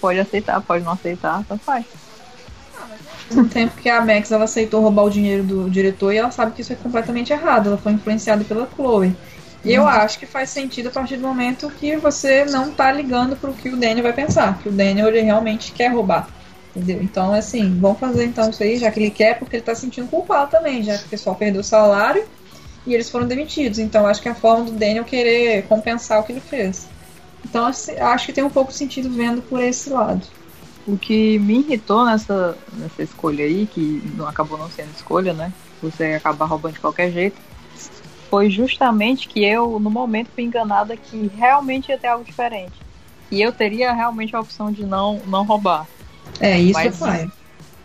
pode 0.00 0.20
aceitar, 0.20 0.60
pode 0.62 0.84
não 0.84 0.92
aceitar, 0.92 1.44
tanto 1.46 1.62
faz. 1.64 1.84
Um 3.32 3.48
tempo 3.48 3.76
que 3.80 3.88
a 3.88 4.04
Max 4.04 4.30
ela 4.30 4.44
aceitou 4.44 4.82
roubar 4.82 5.04
o 5.04 5.10
dinheiro 5.10 5.42
do 5.42 5.70
diretor 5.70 6.12
e 6.12 6.18
ela 6.18 6.30
sabe 6.30 6.52
que 6.52 6.60
isso 6.60 6.72
é 6.72 6.76
completamente 6.76 7.32
errado. 7.32 7.68
Ela 7.68 7.78
foi 7.78 7.92
influenciada 7.92 8.44
pela 8.44 8.68
Chloe. 8.74 9.14
E 9.64 9.72
eu 9.72 9.86
acho 9.86 10.18
que 10.18 10.26
faz 10.26 10.50
sentido 10.50 10.88
a 10.88 10.90
partir 10.90 11.16
do 11.16 11.26
momento 11.26 11.70
que 11.70 11.96
você 11.96 12.44
não 12.44 12.70
tá 12.70 12.92
ligando 12.92 13.34
pro 13.34 13.54
que 13.54 13.70
o 13.70 13.76
Daniel 13.76 14.02
vai 14.02 14.12
pensar. 14.12 14.58
Que 14.58 14.68
o 14.68 14.72
Daniel 14.72 15.08
ele 15.08 15.22
realmente 15.22 15.72
quer 15.72 15.88
roubar. 15.88 16.28
Entendeu? 16.76 17.02
Então, 17.02 17.32
assim, 17.32 17.78
vamos 17.78 17.98
fazer 17.98 18.24
então 18.24 18.50
isso 18.50 18.62
aí, 18.62 18.76
já 18.76 18.90
que 18.90 19.00
ele 19.00 19.10
quer, 19.10 19.38
porque 19.38 19.56
ele 19.56 19.62
tá 19.62 19.74
se 19.74 19.82
sentindo 19.82 20.08
culpado 20.08 20.50
também, 20.50 20.82
já 20.82 20.98
que 20.98 21.06
o 21.06 21.08
pessoal 21.08 21.34
perdeu 21.34 21.62
o 21.62 21.64
salário 21.64 22.24
e 22.86 22.92
eles 22.92 23.08
foram 23.08 23.26
demitidos. 23.26 23.78
Então, 23.78 24.06
acho 24.06 24.20
que 24.20 24.28
é 24.28 24.32
a 24.32 24.34
forma 24.34 24.64
do 24.64 24.72
Daniel 24.72 25.04
querer 25.04 25.62
compensar 25.62 26.20
o 26.20 26.24
que 26.24 26.32
ele 26.32 26.40
fez. 26.40 26.86
Então, 27.44 27.64
assim, 27.64 27.96
acho 27.96 28.26
que 28.26 28.32
tem 28.32 28.44
um 28.44 28.50
pouco 28.50 28.70
de 28.70 28.76
sentido 28.76 29.08
vendo 29.08 29.40
por 29.40 29.62
esse 29.62 29.88
lado. 29.88 30.26
O 30.86 30.98
que 30.98 31.38
me 31.38 31.60
irritou 31.60 32.04
nessa, 32.04 32.56
nessa 32.74 33.02
escolha 33.02 33.44
aí, 33.44 33.66
que 33.66 34.02
não 34.16 34.28
acabou 34.28 34.58
não 34.58 34.68
sendo 34.70 34.90
escolha, 34.94 35.32
né? 35.32 35.52
Você 35.82 36.04
acabar 36.14 36.44
roubando 36.46 36.74
de 36.74 36.80
qualquer 36.80 37.10
jeito, 37.10 37.36
foi 38.30 38.50
justamente 38.50 39.28
que 39.28 39.44
eu, 39.44 39.78
no 39.78 39.90
momento, 39.90 40.28
fui 40.34 40.44
enganada 40.44 40.96
que 40.96 41.30
realmente 41.36 41.88
ia 41.88 41.98
ter 41.98 42.08
algo 42.08 42.24
diferente. 42.24 42.74
E 43.30 43.40
eu 43.40 43.52
teria 43.52 43.92
realmente 43.92 44.36
a 44.36 44.40
opção 44.40 44.70
de 44.70 44.84
não, 44.84 45.20
não 45.26 45.44
roubar. 45.44 45.86
É, 46.40 46.58
isso 46.58 46.74
mas, 46.74 46.98
vai. 46.98 47.30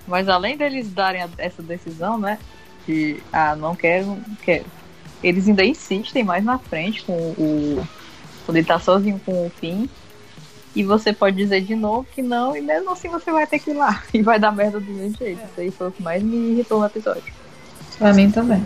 Mas 0.08 0.28
além 0.28 0.58
deles 0.58 0.92
darem 0.92 1.22
a- 1.24 1.30
essa 1.38 1.62
decisão, 1.62 2.18
né? 2.18 2.38
De, 2.86 3.22
ah, 3.32 3.56
não 3.56 3.76
quero, 3.76 4.08
não 4.08 4.36
quero. 4.42 4.66
Eles 5.24 5.48
ainda 5.48 5.64
insistem 5.64 6.24
mais 6.24 6.44
na 6.44 6.58
frente 6.58 7.04
com 7.04 7.14
o. 7.14 7.88
Quando 8.46 8.58
ele 8.58 8.66
tá 8.66 8.80
sozinho 8.80 9.22
com 9.26 9.46
o 9.46 9.52
Finn. 9.52 9.88
E 10.76 10.84
você 10.84 11.12
pode 11.12 11.36
dizer 11.36 11.62
de 11.62 11.76
novo 11.76 12.08
que 12.14 12.22
não, 12.22 12.56
e 12.56 12.62
mesmo 12.62 12.92
assim 12.92 13.10
você 13.10 13.32
vai 13.32 13.48
ter 13.48 13.60
que 13.60 13.72
ir 13.72 13.74
lá. 13.74 14.04
E 14.14 14.22
vai 14.22 14.40
dar 14.40 14.52
merda 14.52 14.80
do 14.80 14.92
mesmo 14.92 15.18
jeito. 15.18 15.44
Isso 15.44 15.62
aí 15.62 15.72
foi 15.72 15.88
o 15.88 15.92
que 15.92 16.04
mais 16.04 16.22
me 16.22 16.52
irritou 16.52 16.80
no 16.80 16.86
episódio. 16.86 17.34
Pra 17.98 18.14
mim 18.14 18.30
também. 18.32 18.66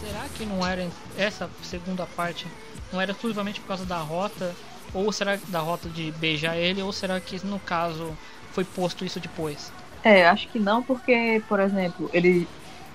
Será 0.00 0.24
que 0.34 0.44
não 0.44 0.66
era 0.66 0.88
essa 1.16 1.48
segunda 1.62 2.06
parte 2.06 2.46
não 2.92 3.00
era 3.00 3.12
exclusivamente 3.12 3.60
por 3.60 3.68
causa 3.68 3.84
da 3.84 3.98
rota 3.98 4.54
ou 4.94 5.10
será 5.12 5.36
que 5.36 5.50
da 5.50 5.60
rota 5.60 5.88
de 5.88 6.10
beijar 6.12 6.56
ele 6.56 6.82
ou 6.82 6.92
será 6.92 7.20
que 7.20 7.44
no 7.44 7.58
caso 7.58 8.16
foi 8.52 8.64
posto 8.64 9.04
isso 9.04 9.20
depois? 9.20 9.72
É, 10.02 10.26
acho 10.26 10.48
que 10.48 10.58
não, 10.58 10.82
porque, 10.82 11.42
por 11.48 11.60
exemplo, 11.60 12.08
ele 12.12 12.48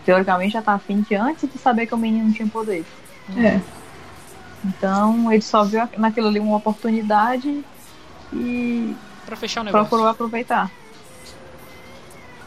teoricamente 0.06 0.53
já 0.53 0.61
tá 0.61 0.74
afim 0.74 1.02
de 1.02 1.15
antes 1.15 1.49
de 1.49 1.57
saber 1.57 1.86
que 1.86 1.94
o 1.94 1.98
menino 1.98 2.34
tinha 2.34 2.48
poder. 2.48 2.86
É. 3.38 3.60
Então 4.65 5.32
ele 5.32 5.41
só 5.41 5.64
viu 5.64 5.88
naquilo 5.98 6.28
ali 6.28 6.40
uma 6.40 6.57
oportunidade 6.57 7.64
e 8.34 8.95
Pra 9.26 9.35
fechar 9.35 9.61
o 9.61 9.64
negócio. 9.64 9.88
procurou 9.88 10.07
aproveitar. 10.07 10.69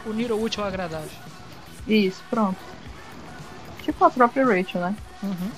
Unir 0.05 0.31
o 0.31 0.41
útil 0.41 0.63
ao 0.63 0.69
agradável. 0.69 1.09
Isso, 1.87 2.21
pronto. 2.29 2.57
Tipo 3.83 4.05
a 4.05 4.09
própria 4.09 4.45
Rachel, 4.45 4.81
né? 4.81 4.95
Uhum. 5.23 5.51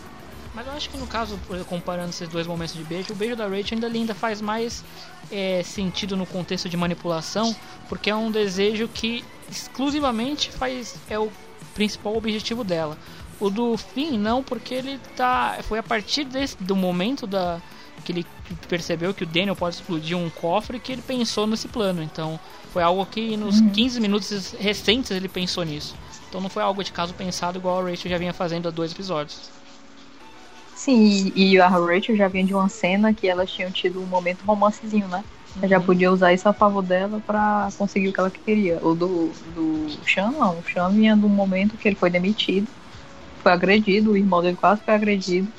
Mas 0.54 0.66
eu 0.68 0.74
acho 0.74 0.90
que 0.90 0.98
no 0.98 1.08
caso, 1.08 1.40
comparando 1.68 2.10
esses 2.10 2.28
dois 2.28 2.48
momentos 2.48 2.74
de 2.76 2.84
beijo, 2.84 3.14
o 3.14 3.16
beijo 3.16 3.36
da 3.36 3.46
Rachel 3.48 3.76
ainda, 3.76 3.88
ainda 3.88 4.16
faz 4.16 4.42
mais 4.42 4.84
é, 5.32 5.62
sentido 5.64 6.18
no 6.18 6.26
contexto 6.26 6.68
de 6.68 6.76
manipulação, 6.76 7.56
porque 7.88 8.10
é 8.10 8.16
um 8.16 8.32
desejo 8.32 8.88
que 8.88 9.24
exclusivamente 9.50 10.52
faz 10.52 10.96
é 11.10 11.20
o 11.20 11.32
principal 11.74 12.16
objetivo 12.16 12.64
dela. 12.64 12.98
O 13.40 13.50
do 13.50 13.78
Finn 13.78 14.18
não, 14.18 14.44
porque 14.44 14.74
ele 14.74 15.00
tá 15.16 15.58
foi 15.64 15.80
a 15.80 15.84
partir 15.84 16.26
desse, 16.26 16.58
do 16.58 16.76
momento 16.76 17.26
da 17.26 17.62
que 18.00 18.12
ele 18.12 18.26
percebeu 18.68 19.14
que 19.14 19.24
o 19.24 19.28
Daniel 19.28 19.56
pode 19.56 19.76
explodir 19.76 20.18
um 20.18 20.30
cofre 20.30 20.80
que 20.80 20.92
ele 20.92 21.02
pensou 21.02 21.46
nesse 21.48 21.68
plano. 21.68 22.02
Então, 22.02 22.40
foi 22.72 22.82
algo 22.84 23.06
que 23.06 23.36
nos 23.38 23.60
Uhum. 23.60 23.70
15 23.70 24.00
minutos 24.00 24.56
recentes 24.60 25.12
ele 25.12 25.28
pensou 25.28 25.64
nisso. 25.64 25.96
Então 26.30 26.40
não 26.42 26.50
foi 26.50 26.62
algo 26.64 26.84
de 26.84 26.92
caso 26.92 27.14
pensado 27.14 27.58
igual 27.58 27.80
a 27.80 27.90
Rachel 27.90 28.12
já 28.12 28.18
vinha 28.18 28.34
fazendo 28.34 28.68
há 28.68 28.72
dois 28.72 28.92
episódios. 28.92 29.50
Sim, 30.76 31.32
e, 31.36 31.54
e 31.54 31.60
a 31.60 31.68
Rachel 31.68 32.16
já 32.16 32.28
vinha 32.28 32.46
de 32.46 32.54
uma 32.54 32.70
cena 32.70 33.14
que 33.14 33.28
elas 33.28 33.52
tinham 33.52 33.72
tido 33.72 34.02
um 34.02 34.06
momento 34.06 34.44
romancezinho, 34.46 35.08
né? 35.08 35.26
Ela 35.58 35.68
já 35.68 35.80
podia 35.82 36.12
usar 36.12 36.32
isso 36.34 36.48
a 36.48 36.54
favor 36.54 36.82
dela 36.84 37.22
pra 37.26 37.74
conseguir 37.78 38.10
o 38.10 38.14
que 38.14 38.20
ela 38.20 38.32
queria. 38.32 38.80
O 38.86 38.94
do, 38.96 39.36
do 39.54 40.00
Sean, 40.08 40.32
não. 40.32 40.60
O 40.60 40.64
Sean 40.64 40.90
vinha 40.92 41.18
de 41.18 41.26
um 41.26 41.30
momento 41.30 41.76
que 41.78 41.88
ele 41.88 41.96
foi 41.96 42.10
demitido, 42.10 42.68
foi 43.44 43.52
agredido, 43.52 44.12
o 44.12 44.18
irmão 44.18 44.42
dele 44.42 44.56
quase 44.56 44.82
foi 44.84 44.94
agredido. 44.94 45.52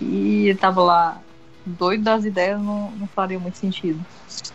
E 0.00 0.48
ele 0.48 0.58
tava 0.58 0.82
lá 0.82 1.22
doido 1.70 2.04
das 2.04 2.24
ideias, 2.24 2.60
não, 2.60 2.90
não 2.92 3.06
faria 3.06 3.38
muito 3.38 3.56
sentido. 3.58 3.98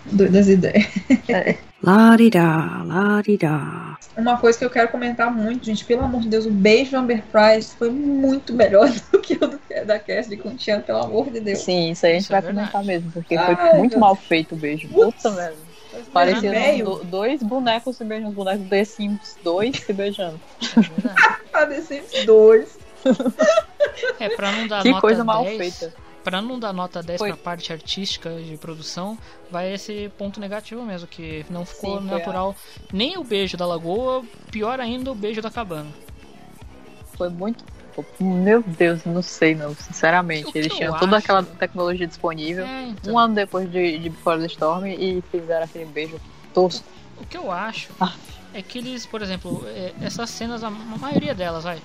Doido 0.05 0.31
das 0.33 0.47
ideias. 0.47 0.85
É. 1.27 1.57
Larirá, 1.83 2.81
larirá. 2.85 3.97
Uma 4.17 4.37
coisa 4.37 4.57
que 4.57 4.65
eu 4.65 4.69
quero 4.69 4.87
comentar 4.89 5.31
muito, 5.31 5.65
gente, 5.65 5.83
pelo 5.85 6.03
amor 6.03 6.21
de 6.21 6.29
Deus, 6.29 6.45
o 6.45 6.51
beijo 6.51 6.91
do 6.91 6.97
Amber 6.97 7.21
Price 7.31 7.75
foi 7.75 7.89
muito 7.89 8.53
melhor 8.53 8.89
do 9.11 9.19
que 9.19 9.33
o 9.33 9.47
do, 9.47 9.59
da 9.85 9.99
Cassidy 9.99 10.37
com 10.37 10.49
o 10.49 10.55
Tian, 10.55 10.81
pelo 10.81 10.99
amor 11.03 11.29
de 11.29 11.39
Deus. 11.39 11.59
Sim, 11.59 11.91
isso 11.91 12.05
aí 12.05 12.13
a 12.13 12.15
gente 12.15 12.23
Isso 12.23 12.35
é 12.35 12.41
vai 12.41 12.51
comentar 12.51 12.83
mesmo, 12.83 13.11
porque 13.11 13.35
Ai, 13.35 13.55
foi 13.55 13.79
muito 13.79 13.99
mal 13.99 14.15
feito 14.15 14.55
o 14.55 14.57
beijo. 14.57 14.87
Puta 14.87 15.29
merda. 15.31 15.55
Parecia 16.11 16.51
velho. 16.51 16.85
do- 16.85 17.03
dois 17.05 17.41
bonecos 17.41 17.95
se 17.97 18.03
beijando, 18.03 18.29
os 18.29 18.35
bonecos 18.35 18.67
The 18.67 18.83
Sims 18.85 19.37
2 19.43 19.77
se 19.77 19.93
beijando. 19.93 20.39
Ah, 21.53 21.65
The 21.65 21.79
Sims 21.81 22.25
2. 22.25 22.77
É, 24.19 24.27
pra 24.29 24.51
não 24.51 24.67
dar 24.67 24.81
Que 24.81 24.89
nota 24.89 24.99
coisa 25.01 25.23
mal 25.23 25.43
10, 25.45 25.57
feita. 25.57 25.93
Pra 26.25 26.41
não 26.41 26.59
dar 26.59 26.73
nota 26.73 27.01
10 27.03 27.19
Foi. 27.19 27.29
pra 27.29 27.37
parte 27.37 27.71
artística 27.71 28.29
de 28.41 28.57
produção, 28.57 29.15
vai 29.51 29.71
esse 29.73 30.11
ponto 30.17 30.39
negativo 30.39 30.81
mesmo, 30.83 31.07
que 31.07 31.45
não 31.51 31.63
ficou 31.65 32.01
Sim, 32.01 32.07
natural. 32.07 32.55
Nem 32.91 33.15
o 33.17 33.23
beijo 33.23 33.55
da 33.55 33.65
lagoa, 33.65 34.23
pior 34.51 34.79
ainda 34.79 35.11
o 35.11 35.15
beijo 35.15 35.39
da 35.39 35.51
cabana. 35.51 35.87
Foi 37.15 37.29
muito. 37.29 37.63
Meu 38.19 38.61
Deus, 38.61 39.05
não 39.05 39.21
sei 39.21 39.55
não, 39.55 39.73
sinceramente. 39.75 40.51
Eles 40.53 40.73
tinham 40.73 40.97
toda 40.97 41.15
acho- 41.15 41.25
aquela 41.25 41.43
tecnologia 41.43 42.05
disponível. 42.07 42.65
É, 42.65 42.87
então. 42.87 43.13
Um 43.13 43.19
ano 43.19 43.35
depois 43.35 43.71
de, 43.71 43.97
de 43.99 44.09
Before 44.09 44.39
the 44.39 44.47
Storm 44.47 44.85
e 44.87 45.23
fizeram 45.31 45.63
aquele 45.63 45.85
beijo 45.85 46.19
tosco. 46.53 46.85
O 47.21 47.25
que 47.25 47.37
eu 47.37 47.49
acho 47.51 47.89
Ah. 48.01 48.13
é 48.53 48.61
que 48.61 48.79
eles, 48.79 49.05
por 49.05 49.21
exemplo, 49.21 49.63
é, 49.67 49.93
essas 50.01 50.29
cenas, 50.31 50.61
a 50.63 50.67
a 50.67 50.71
maioria 50.71 51.33
delas, 51.33 51.63
vai, 51.63 51.77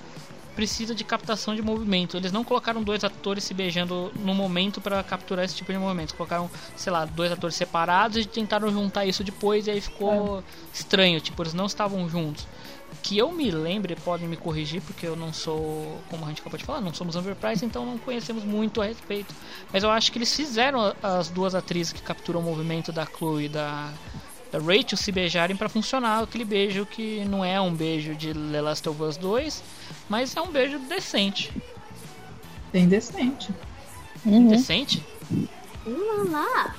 precisa 0.61 0.93
de 0.93 1.03
captação 1.03 1.55
de 1.55 1.61
movimento. 1.63 2.15
Eles 2.15 2.31
não 2.31 2.43
colocaram 2.43 2.83
dois 2.83 3.03
atores 3.03 3.43
se 3.43 3.51
beijando 3.51 4.11
no 4.19 4.35
momento 4.35 4.79
pra 4.79 5.01
capturar 5.01 5.43
esse 5.43 5.55
tipo 5.55 5.71
de 5.71 5.77
movimento. 5.79 6.13
Colocaram, 6.13 6.51
sei 6.75 6.93
lá, 6.93 7.03
dois 7.03 7.31
atores 7.31 7.55
separados 7.55 8.17
e 8.17 8.25
tentaram 8.25 8.69
juntar 8.69 9.03
isso 9.03 9.23
depois 9.23 9.65
e 9.65 9.71
aí 9.71 9.81
ficou 9.81 10.43
estranho, 10.71 11.19
tipo, 11.19 11.41
eles 11.41 11.55
não 11.55 11.65
estavam 11.65 12.07
juntos. 12.07 12.45
Que 13.01 13.17
eu 13.17 13.31
me 13.31 13.49
lembre, 13.49 13.95
podem 13.95 14.27
me 14.27 14.37
corrigir, 14.37 14.83
porque 14.83 15.07
eu 15.07 15.15
não 15.15 15.33
sou, 15.33 15.99
como 16.11 16.25
a 16.25 16.27
gente 16.27 16.41
acabou 16.41 16.59
de 16.59 16.63
falar, 16.63 16.79
não 16.79 16.93
somos 16.93 17.15
Overprice, 17.15 17.65
então 17.65 17.83
não 17.83 17.97
conhecemos 17.97 18.43
muito 18.43 18.83
a 18.83 18.85
respeito. 18.85 19.33
Mas 19.73 19.81
eu 19.81 19.89
acho 19.89 20.11
que 20.11 20.19
eles 20.19 20.35
fizeram 20.35 20.93
as 21.01 21.29
duas 21.29 21.55
atrizes 21.55 21.91
que 21.91 22.03
capturam 22.03 22.39
o 22.39 22.43
movimento 22.43 22.91
da 22.91 23.03
Chloe 23.03 23.45
e 23.45 23.49
da, 23.49 23.91
da 24.51 24.59
Rachel 24.59 24.95
se 24.95 25.11
beijarem 25.11 25.55
pra 25.55 25.67
funcionar 25.67 26.21
aquele 26.21 26.45
beijo 26.45 26.85
que 26.85 27.25
não 27.25 27.43
é 27.43 27.59
um 27.59 27.73
beijo 27.73 28.13
de 28.13 28.31
The 28.31 28.61
Last 28.61 28.87
of 28.87 29.01
Us 29.01 29.17
2, 29.17 29.80
mas 30.11 30.35
é 30.35 30.41
um 30.41 30.51
beijo 30.51 30.77
decente. 30.77 31.49
Bem 32.73 32.85
decente. 32.85 33.49
Decente? 34.25 35.01
Lá. 36.29 36.75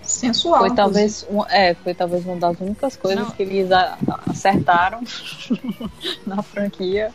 Sensual. 0.00 0.60
Foi 0.60 0.74
talvez, 0.76 1.26
um, 1.28 1.44
é, 1.46 1.74
foi 1.74 1.92
talvez 1.92 2.24
uma 2.24 2.36
das 2.36 2.56
únicas 2.60 2.94
coisas 2.96 3.24
Não. 3.26 3.30
que 3.32 3.42
eles 3.42 3.68
acertaram 4.30 5.02
na 6.24 6.40
franquia. 6.40 7.10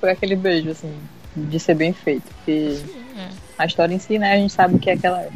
Foi 0.00 0.10
aquele 0.10 0.34
beijo, 0.34 0.70
assim, 0.70 0.92
de 1.36 1.60
ser 1.60 1.74
bem 1.74 1.92
feito. 1.92 2.24
Porque 2.34 2.80
É. 3.16 3.28
a 3.56 3.66
história 3.66 3.94
em 3.94 4.00
si, 4.00 4.18
né, 4.18 4.32
a 4.32 4.36
gente 4.36 4.52
sabe 4.52 4.74
o 4.74 4.78
que 4.80 4.90
é 4.90 4.96
que 4.96 5.06
ela 5.06 5.22
é. 5.22 5.30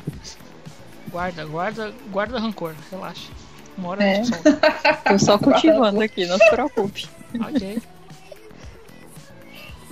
Guarda, 1.08 1.44
guarda, 1.46 1.94
guarda 2.10 2.40
rancor, 2.40 2.74
relaxa. 2.90 3.30
Uma 3.78 3.90
hora 3.90 4.02
É. 4.02 4.10
a 4.10 4.14
gente 4.24 4.28
solta. 4.42 4.60
Eu 5.12 5.18
só 5.20 5.38
cultivando 5.38 6.00
aqui, 6.00 6.26
não 6.26 6.36
se 6.36 6.50
preocupe. 6.50 7.08
Ok. 7.40 7.80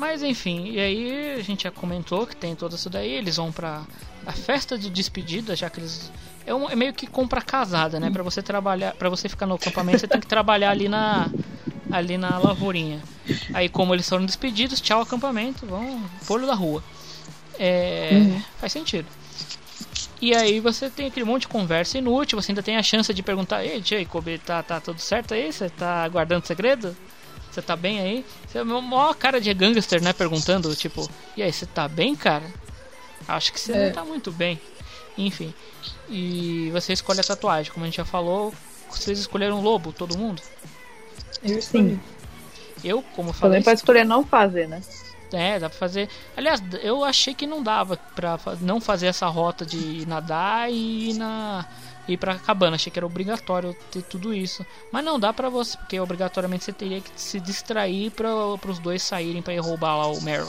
Mas 0.01 0.23
enfim, 0.23 0.71
e 0.71 0.81
aí 0.81 1.33
a 1.39 1.43
gente 1.43 1.65
já 1.65 1.71
comentou 1.71 2.27
que 2.27 2.35
tem 2.35 2.57
todo 2.57 2.75
isso 2.75 2.89
daí, 2.89 3.13
eles 3.13 3.37
vão 3.37 3.53
pra 3.53 3.83
a 4.27 4.33
festa 4.33 4.79
de 4.79 4.89
despedida, 4.89 5.55
já 5.55 5.69
que 5.69 5.79
eles 5.79 6.11
é, 6.47 6.55
um- 6.55 6.71
é 6.71 6.75
meio 6.75 6.95
que 6.95 7.07
compra 7.07 7.43
casada, 7.43 8.01
né? 8.01 8.09
Pra 8.11 8.23
você 8.23 8.41
trabalhar, 8.43 8.95
para 8.95 9.11
você 9.11 9.29
ficar 9.29 9.47
no 9.47 9.57
acampamento, 9.57 10.01
você 10.01 10.09
tem 10.09 10.19
que 10.21 10.27
trabalhar 10.27 10.71
ali 10.71 10.89
na 10.89 11.31
ali 11.91 12.17
na 12.17 12.39
lavourinha. 12.39 13.03
Aí 13.53 13.69
como 13.69 13.95
eles 13.95 14.09
foram 14.09 14.25
despedidos, 14.25 14.81
tchau 14.81 15.03
acampamento, 15.03 15.67
vão 15.67 16.01
pro 16.25 16.37
olho 16.37 16.47
da 16.47 16.55
rua. 16.55 16.83
É, 17.59 18.17
Uhum. 18.17 18.43
faz 18.59 18.73
sentido. 18.73 19.07
E 20.23 20.35
aí 20.35 20.61
você 20.61 20.89
tem 20.89 21.09
aquele 21.09 21.25
monte 21.27 21.43
de 21.43 21.49
conversa 21.49 21.99
inútil, 21.99 22.41
você 22.41 22.53
ainda 22.53 22.63
tem 22.63 22.77
a 22.77 22.83
chance 22.83 23.13
de 23.13 23.23
perguntar, 23.23 23.65
ei 23.65 23.83
Jacob, 23.83 24.27
tá, 24.47 24.63
tá 24.63 24.81
tudo 24.81 24.99
certo 25.01 25.35
aí? 25.35 25.53
Você 25.53 25.69
tá 25.69 26.09
guardando 26.09 26.47
segredo? 26.47 26.97
Você 27.51 27.61
tá 27.61 27.75
bem 27.77 28.01
aí? 28.01 28.25
Você 28.47 28.59
é 28.59 28.63
uma 28.63 28.81
maior 28.81 29.15
cara 29.15 29.41
de 29.41 29.53
gangster, 29.53 30.03
né? 30.03 30.13
Perguntando, 30.13 30.75
tipo, 30.77 31.09
e 31.37 31.43
aí, 31.43 31.53
você 31.53 31.67
tá 31.67 31.89
bem, 31.89 32.15
cara? 32.15 32.45
Acho 33.27 33.53
que 33.53 33.61
você 33.61 33.73
É. 33.73 33.87
não 33.87 33.93
tá 33.93 34.05
muito 34.05 34.31
bem. 34.31 34.61
Enfim. 35.19 35.53
E 36.09 36.71
você 36.73 36.93
escolhe 36.93 37.21
a 37.21 37.25
tatuagem, 37.25 37.73
como 37.73 37.85
a 37.85 37.89
gente 37.89 37.97
já 37.97 38.05
falou. 38.05 38.55
Vocês 38.91 39.19
escolheram 39.19 39.61
lobo, 39.61 39.93
todo 39.93 40.17
mundo? 40.17 40.41
Eu 41.43 41.59
escolhi. 41.59 41.99
Eu, 42.83 43.03
como 43.15 43.33
falei. 43.33 43.51
Também 43.59 43.63
pode 43.63 43.81
escolher 43.81 44.05
não 44.05 44.25
fazer, 44.25 44.67
né? 44.69 44.81
É, 45.33 45.59
dá 45.61 45.69
pra 45.71 45.79
fazer. 45.79 46.09
Aliás, 46.37 46.61
eu 46.83 47.05
achei 47.05 47.35
que 47.35 47.47
não 47.47 47.63
dava 47.63 47.97
pra 48.17 48.39
não 48.61 48.81
fazer 48.81 49.07
essa 49.07 49.27
rota 49.27 49.65
de 49.65 50.05
nadar 50.07 50.71
e 50.71 51.11
ir 51.11 51.15
na 51.15 51.67
ir 52.15 52.17
pra 52.17 52.39
cabana. 52.39 52.77
Achei 52.77 52.91
que 52.91 52.99
era 52.99 53.07
obrigatório 53.07 53.75
ter 53.91 54.03
tudo 54.03 54.35
isso. 54.35 54.65
Mas 54.93 55.05
não 55.05 55.19
dá 55.19 55.33
pra 55.33 55.49
você, 55.49 55.77
porque 55.77 55.99
obrigatoriamente 55.99 56.65
você 56.65 56.73
teria 56.73 57.01
que 57.01 57.11
se 57.17 57.41
distrair 57.41 58.11
para 58.11 58.35
os 58.35 58.79
dois 58.79 59.03
saírem 59.03 59.43
pra 59.43 59.55
ir 59.55 59.59
roubar 59.59 59.97
lá 59.97 60.07
o 60.07 60.21
Meryl. 60.21 60.49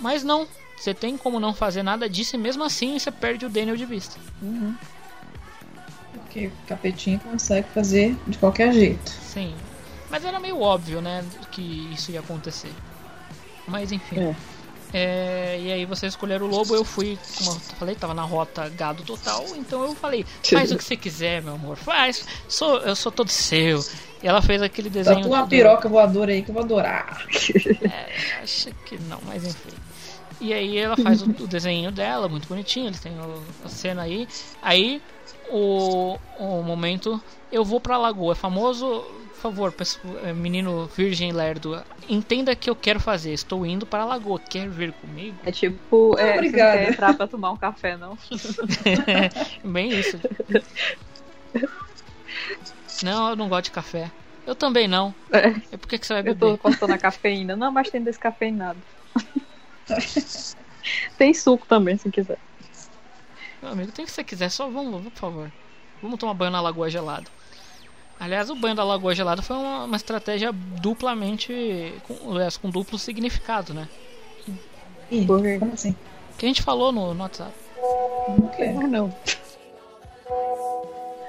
Mas 0.00 0.22
não, 0.22 0.46
você 0.76 0.94
tem 0.94 1.16
como 1.16 1.40
não 1.40 1.52
fazer 1.52 1.82
nada 1.82 2.08
disso 2.08 2.36
e 2.36 2.38
mesmo 2.38 2.62
assim 2.62 2.98
você 2.98 3.10
perde 3.10 3.44
o 3.44 3.48
Daniel 3.48 3.76
de 3.76 3.84
vista. 3.84 4.18
Porque 6.12 6.46
o 6.46 6.52
capetinho 6.66 7.18
consegue 7.20 7.68
fazer 7.70 8.16
de 8.26 8.38
qualquer 8.38 8.72
jeito. 8.72 9.10
Sim. 9.10 9.54
Mas 10.10 10.24
era 10.24 10.38
meio 10.38 10.60
óbvio, 10.60 11.00
né, 11.00 11.24
que 11.50 11.88
isso 11.92 12.10
ia 12.10 12.20
acontecer. 12.20 12.72
Mas 13.66 13.92
enfim. 13.92 14.18
É, 14.18 14.36
e 14.92 15.72
aí 15.72 15.84
vocês 15.84 16.12
escolheram 16.12 16.46
o 16.46 16.48
lobo, 16.48 16.74
eu 16.74 16.84
fui, 16.84 17.18
como 17.38 17.50
eu 17.50 17.54
falei, 17.78 17.94
tava 17.94 18.14
na 18.14 18.22
rota 18.22 18.68
gado 18.70 19.02
total, 19.02 19.44
então 19.56 19.82
eu 19.84 19.94
falei, 19.94 20.24
faz 20.58 20.72
o 20.72 20.78
que 20.78 20.84
você 20.84 20.96
quiser, 20.96 21.42
meu 21.42 21.54
amor, 21.54 21.76
faz, 21.76 22.24
sou, 22.48 22.78
eu 22.78 22.96
sou 22.96 23.12
todo 23.12 23.28
seu. 23.30 23.84
E 24.22 24.26
ela 24.26 24.40
fez 24.42 24.60
aquele 24.62 24.88
desenho. 24.90 25.16
Tatua 25.18 25.30
uma 25.30 25.40
todo- 25.42 25.50
piroca 25.50 25.88
voadora 25.88 26.32
aí 26.32 26.42
que 26.42 26.50
eu 26.50 26.54
vou 26.54 26.62
adorar. 26.62 27.24
É, 27.82 28.42
acho 28.42 28.70
que 28.84 28.98
não, 28.98 29.20
mas 29.26 29.44
enfim. 29.44 29.70
E 30.40 30.52
aí 30.52 30.76
ela 30.78 30.96
faz 30.96 31.20
o, 31.22 31.26
o 31.26 31.46
desenho 31.46 31.90
dela, 31.92 32.28
muito 32.28 32.48
bonitinho, 32.48 32.86
eles 32.88 33.00
têm 33.00 33.12
o- 33.20 33.42
a 33.64 33.68
cena 33.68 34.02
aí. 34.02 34.26
Aí 34.62 35.02
o, 35.50 36.16
o 36.38 36.62
momento 36.62 37.20
eu 37.52 37.64
vou 37.64 37.80
pra 37.80 37.96
lagoa, 37.96 38.32
é 38.32 38.36
famoso, 38.36 39.04
por 39.38 39.52
favor, 39.52 39.74
é, 40.24 40.32
menino 40.32 40.86
virgem 40.88 41.30
lerdo, 41.30 41.80
entenda 42.08 42.56
que 42.56 42.68
eu 42.68 42.74
quero 42.74 42.98
fazer, 42.98 43.32
estou 43.32 43.64
indo 43.64 43.86
para 43.86 44.02
a 44.02 44.06
lagoa, 44.06 44.40
quer 44.40 44.68
vir 44.68 44.92
comigo? 44.94 45.38
É 45.46 45.52
tipo, 45.52 46.16
é, 46.18 46.22
você 46.22 46.32
não 46.32 46.34
Obrigada. 46.38 46.78
quer 46.78 46.90
entrar 46.90 47.14
pra 47.14 47.28
tomar 47.28 47.52
um 47.52 47.56
café, 47.56 47.96
não? 47.96 48.18
Bem 49.62 49.90
isso. 49.90 50.18
Não, 53.04 53.30
eu 53.30 53.36
não 53.36 53.48
gosto 53.48 53.66
de 53.66 53.70
café. 53.70 54.10
Eu 54.44 54.56
também 54.56 54.88
não. 54.88 55.14
É 55.30 55.76
por 55.76 55.88
que 55.88 55.98
que 55.98 56.06
você 56.06 56.14
vai 56.14 56.22
Eu 56.32 56.34
tô 56.34 56.46
beber? 56.46 56.58
cortando 56.58 56.90
a 56.92 56.98
cafeína. 56.98 57.54
Não, 57.54 57.70
mas 57.70 57.90
tem 57.90 58.02
descafeinado. 58.02 58.80
tem 61.16 61.32
suco 61.32 61.64
também, 61.66 61.96
se 61.96 62.10
quiser. 62.10 62.38
Meu 63.62 63.70
amigo, 63.70 63.92
tem 63.92 64.04
que 64.04 64.10
você 64.10 64.24
quiser, 64.24 64.50
só 64.50 64.68
vamos, 64.68 65.02
por 65.12 65.18
favor. 65.18 65.52
Vamos 66.02 66.18
tomar 66.18 66.34
banho 66.34 66.50
na 66.50 66.60
lagoa 66.60 66.90
gelada. 66.90 67.30
Aliás, 68.20 68.50
o 68.50 68.56
banho 68.56 68.74
da 68.74 68.82
lagoa 68.82 69.14
gelada 69.14 69.42
foi 69.42 69.56
uma, 69.56 69.84
uma 69.84 69.96
estratégia 69.96 70.52
duplamente. 70.52 71.94
Com, 72.06 72.32
aliás, 72.32 72.56
com 72.56 72.68
duplo 72.68 72.98
significado, 72.98 73.72
né? 73.72 73.88
Ih, 75.10 75.26
como 75.26 75.72
assim? 75.72 75.94
Que 76.36 76.44
a 76.44 76.48
gente 76.48 76.62
falou 76.62 76.92
no, 76.92 77.14
no 77.14 77.22
WhatsApp. 77.22 77.52
Ah, 77.78 78.86
não. 78.86 79.14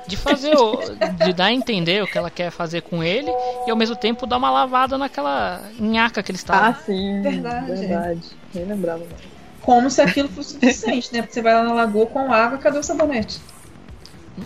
De 0.08 0.18
fazer 0.18 0.56
o. 0.56 0.78
De 1.24 1.34
dar 1.34 1.46
a 1.46 1.54
entender 1.54 2.04
o 2.04 2.08
que 2.08 2.18
ela 2.18 2.32
quer 2.32 2.50
fazer 2.52 2.82
com 2.82 3.04
ele 3.04 3.32
e 3.68 3.72
ao 3.72 3.78
mesmo 3.78 3.96
tempo 3.96 4.26
dar 4.26 4.38
uma 4.38 4.50
lavada 4.50 4.98
naquela 4.98 5.62
nhaca 5.80 6.24
que 6.24 6.32
eles 6.32 6.42
estavam. 6.42 6.70
Ah, 6.70 6.74
sim. 6.74 7.22
Verdade. 7.22 7.68
Verdade. 7.68 8.22
Nem 8.54 8.66
lembrava, 8.66 9.00
não. 9.00 9.40
Como 9.62 9.90
se 9.92 10.02
aquilo 10.02 10.28
fosse 10.30 10.54
suficiente, 10.54 11.14
né? 11.14 11.22
Porque 11.22 11.34
você 11.34 11.42
vai 11.42 11.54
lá 11.54 11.64
na 11.64 11.74
lagoa 11.74 12.08
com 12.08 12.32
água, 12.32 12.58
cadê 12.58 12.80
o 12.80 12.84
sabonete? 12.84 13.40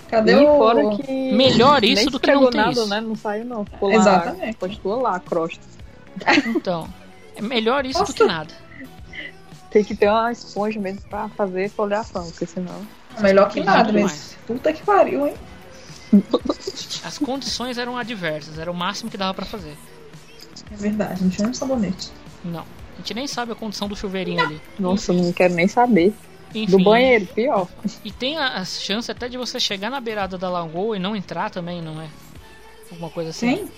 Cadê 0.09 0.33
e 0.33 0.45
o. 0.45 0.57
fora 0.57 0.95
que. 0.97 1.31
Melhor 1.31 1.83
isso 1.83 2.09
do 2.09 2.19
que 2.19 2.31
não 2.31 2.49
ter 2.49 2.57
nada, 2.57 2.71
isso. 2.71 2.87
né? 2.87 3.01
Não 3.01 3.15
saiu, 3.15 3.45
não. 3.45 3.65
Ficou 3.65 3.89
lá. 3.89 3.95
Exatamente. 3.95 4.57
Continua 4.57 4.95
lá 4.97 5.15
a 5.15 5.19
crosta. 5.19 5.63
Então, 6.45 6.87
é 7.35 7.41
melhor 7.41 7.85
isso 7.85 8.03
do 8.03 8.13
que 8.13 8.23
nada. 8.23 8.53
Tem 9.71 9.83
que 9.83 9.95
ter 9.95 10.07
uma 10.07 10.31
esponja 10.31 10.79
mesmo 10.79 11.01
pra 11.09 11.29
fazer 11.29 11.69
folhação, 11.69 12.25
porque 12.29 12.45
senão. 12.45 12.81
Melhor 13.19 13.49
que 13.49 13.61
nada, 13.61 13.91
mas. 13.91 14.37
Puta 14.45 14.71
que 14.71 14.83
pariu, 14.83 15.27
hein? 15.27 15.33
As 17.03 17.17
condições 17.17 17.77
eram 17.77 17.97
adversas, 17.97 18.59
era 18.59 18.71
o 18.71 18.73
máximo 18.73 19.09
que 19.09 19.17
dava 19.17 19.33
pra 19.33 19.45
fazer. 19.45 19.75
É 20.71 20.75
verdade, 20.75 21.23
não 21.23 21.29
tinha 21.29 21.47
um 21.47 21.53
sabonete. 21.53 22.11
Não. 22.43 22.61
A 22.61 22.97
gente 22.97 23.13
nem 23.15 23.27
sabe 23.27 23.51
a 23.51 23.55
condição 23.55 23.87
do 23.87 23.95
chuveirinho 23.95 24.39
ali. 24.39 24.61
Nossa, 24.77 25.11
eu 25.11 25.15
não 25.15 25.31
quero 25.33 25.53
nem 25.55 25.67
saber. 25.67 26.13
Enfim. 26.53 26.77
Do 26.77 26.83
banheiro, 26.83 27.25
pior. 27.27 27.67
E 28.03 28.11
tem 28.11 28.37
a, 28.37 28.57
a 28.57 28.65
chance 28.65 29.11
até 29.11 29.27
de 29.27 29.37
você 29.37 29.59
chegar 29.59 29.89
na 29.89 29.99
beirada 29.99 30.37
da 30.37 30.49
lagoa 30.49 30.95
e 30.95 30.99
não 30.99 31.15
entrar 31.15 31.49
também, 31.49 31.81
não 31.81 31.99
é? 32.01 32.07
Alguma 32.91 33.09
coisa 33.09 33.31
assim. 33.31 33.55
Tem? 33.55 33.71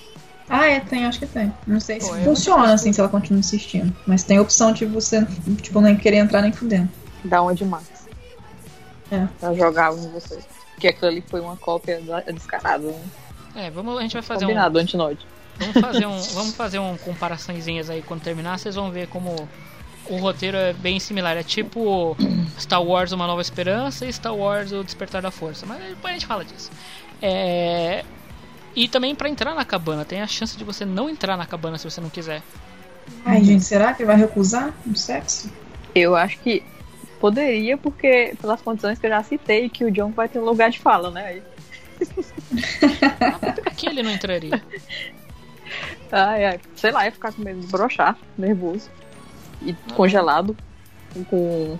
Ah, 0.49 0.67
é, 0.67 0.79
tem, 0.79 1.05
acho 1.05 1.19
que 1.19 1.25
tem. 1.25 1.51
Não 1.65 1.79
sei 1.79 1.99
se 1.99 2.09
Pô, 2.09 2.15
eu 2.17 2.23
funciona 2.23 2.73
assim 2.73 2.93
se 2.93 2.99
ela 2.99 3.09
continua 3.09 3.39
insistindo. 3.39 3.95
Mas 4.05 4.23
tem 4.23 4.37
a 4.37 4.41
opção 4.41 4.71
de 4.73 4.85
você, 4.85 5.25
tipo, 5.61 5.81
nem 5.81 5.95
querer 5.95 6.17
entrar 6.17 6.41
nem 6.41 6.51
fudendo. 6.51 6.89
Dá 7.23 7.41
uma 7.41 7.55
demais. 7.55 8.07
É. 9.11 9.27
Pra 9.39 9.53
jogar 9.53 9.93
em 9.93 10.11
você. 10.11 10.39
Porque 10.73 10.89
aquilo 10.89 11.07
ali 11.07 11.23
foi 11.27 11.39
uma 11.39 11.55
cópia 11.55 12.01
da- 12.01 12.19
descarada, 12.21 12.85
né? 12.85 13.01
É, 13.55 13.71
vamos, 13.71 13.97
a 13.97 14.01
gente 14.01 14.13
vai 14.13 14.21
fazer 14.21 14.45
um. 14.45 14.49
Combinado, 14.49 14.77
antinoide. 14.77 15.25
Vamos 15.57 15.79
fazer 15.81 16.05
um, 16.05 16.19
vamos 16.35 16.55
fazer 16.55 16.79
um 16.79 16.97
comparaçõezinhas 16.97 17.89
aí 17.89 18.01
quando 18.01 18.21
terminar, 18.21 18.59
vocês 18.59 18.75
vão 18.75 18.91
ver 18.91 19.07
como 19.07 19.47
o 20.09 20.17
roteiro 20.17 20.57
é 20.57 20.73
bem 20.73 20.99
similar. 20.99 21.35
É 21.37 21.43
tipo 21.43 22.15
Star 22.59 22.81
Wars 22.83 23.11
Uma 23.11 23.27
Nova 23.27 23.41
Esperança 23.41 24.05
e 24.05 24.11
Star 24.13 24.35
Wars 24.35 24.71
O 24.71 24.83
Despertar 24.83 25.21
da 25.21 25.31
Força. 25.31 25.65
Mas 25.65 25.79
depois 25.79 26.11
a 26.11 26.13
gente 26.13 26.25
fala 26.25 26.43
disso. 26.45 26.69
É, 27.21 28.03
E 28.75 28.87
também 28.87 29.15
pra 29.15 29.29
entrar 29.29 29.55
na 29.55 29.63
cabana, 29.65 30.03
tem 30.05 30.21
a 30.21 30.27
chance 30.27 30.57
de 30.57 30.63
você 30.63 30.83
não 30.85 31.09
entrar 31.09 31.37
na 31.37 31.45
cabana 31.45 31.77
se 31.77 31.89
você 31.89 32.01
não 32.01 32.09
quiser. 32.09 32.41
Ai, 33.25 33.43
gente, 33.43 33.63
será 33.63 33.93
que 33.93 34.01
ele 34.01 34.07
vai 34.07 34.17
recusar 34.17 34.73
o 34.85 34.95
sexo? 34.97 35.51
Eu 35.93 36.15
acho 36.15 36.37
que 36.39 36.61
poderia, 37.19 37.77
porque 37.77 38.35
pelas 38.41 38.61
condições 38.61 38.99
que 38.99 39.05
eu 39.05 39.09
já 39.11 39.23
citei, 39.23 39.69
que 39.69 39.85
o 39.85 39.91
John 39.91 40.11
vai 40.11 40.27
ter 40.27 40.39
um 40.39 40.43
lugar 40.43 40.69
de 40.69 40.79
fala, 40.79 41.09
né? 41.11 41.25
Aí- 41.25 41.43
Por 43.63 43.71
que 43.75 43.87
ele 43.87 44.03
não 44.03 44.11
entraria? 44.11 44.61
Ai, 46.11 46.45
ai, 46.45 46.59
sei 46.75 46.91
lá, 46.91 47.05
ia 47.05 47.11
ficar 47.11 47.33
com 47.33 47.41
medo 47.41 47.59
de 47.59 47.67
brochar, 47.67 48.15
nervoso. 48.37 48.89
E 49.61 49.73
congelado. 49.93 50.55
Com. 51.29 51.77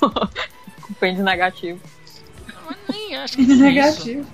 com 0.00 0.94
pênis 1.00 1.20
negativo. 1.20 1.80
Nem 2.88 3.16
acho 3.16 3.36
que 3.36 3.42
nem 3.42 3.54
isso. 3.54 3.62
Negativo. 3.62 4.26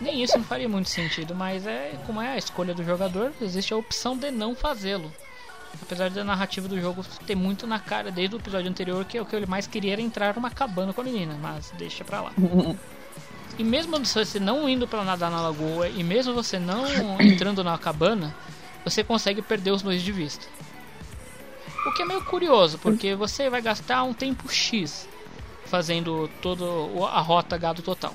Nem 0.00 0.22
isso 0.22 0.36
não 0.36 0.44
faria 0.44 0.68
muito 0.68 0.90
sentido, 0.90 1.34
mas 1.34 1.66
é 1.66 1.92
como 2.06 2.20
é 2.20 2.34
a 2.34 2.36
escolha 2.36 2.74
do 2.74 2.84
jogador, 2.84 3.32
existe 3.40 3.72
a 3.72 3.76
opção 3.76 4.16
de 4.16 4.30
não 4.30 4.54
fazê-lo. 4.54 5.10
Apesar 5.82 6.10
da 6.10 6.22
narrativa 6.22 6.68
do 6.68 6.80
jogo 6.80 7.04
ter 7.26 7.34
muito 7.34 7.66
na 7.66 7.78
cara 7.78 8.10
desde 8.10 8.36
o 8.36 8.38
episódio 8.38 8.70
anterior 8.70 9.04
que 9.04 9.18
o 9.18 9.24
que 9.24 9.34
ele 9.34 9.46
mais 9.46 9.66
queria 9.66 9.94
era 9.94 10.02
entrar 10.02 10.34
numa 10.34 10.50
cabana 10.50 10.92
com 10.92 11.00
a 11.00 11.04
menina, 11.04 11.36
mas 11.40 11.72
deixa 11.78 12.04
pra 12.04 12.20
lá. 12.20 12.32
E 13.56 13.62
mesmo 13.62 13.96
você 14.00 14.40
não 14.40 14.68
indo 14.68 14.88
pra 14.88 15.04
nadar 15.04 15.30
na 15.30 15.40
lagoa 15.40 15.88
e 15.88 16.02
mesmo 16.02 16.34
você 16.34 16.58
não 16.58 16.84
entrando 17.20 17.62
na 17.62 17.78
cabana, 17.78 18.34
você 18.84 19.04
consegue 19.04 19.40
perder 19.42 19.70
os 19.70 19.80
dois 19.80 20.02
de 20.02 20.10
vista. 20.10 20.44
O 21.86 21.92
que 21.92 22.02
é 22.02 22.04
meio 22.04 22.22
curioso, 22.24 22.78
porque 22.78 23.14
você 23.14 23.50
vai 23.50 23.60
gastar 23.60 24.02
um 24.04 24.12
tempo 24.14 24.48
X 24.50 25.08
fazendo 25.66 26.28
toda 26.40 26.64
a 27.10 27.20
rota 27.20 27.56
gado 27.58 27.82
total. 27.82 28.14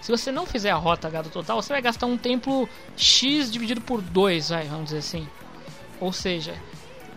Se 0.00 0.10
você 0.10 0.30
não 0.32 0.46
fizer 0.46 0.70
a 0.70 0.76
rota 0.76 1.10
gado 1.10 1.28
total, 1.28 1.60
você 1.60 1.72
vai 1.72 1.82
gastar 1.82 2.06
um 2.06 2.16
tempo 2.16 2.68
X 2.96 3.50
dividido 3.50 3.80
por 3.80 4.00
2, 4.00 4.48
vai, 4.50 4.66
vamos 4.66 4.84
dizer 4.86 4.98
assim. 4.98 5.28
Ou 6.00 6.12
seja, 6.12 6.54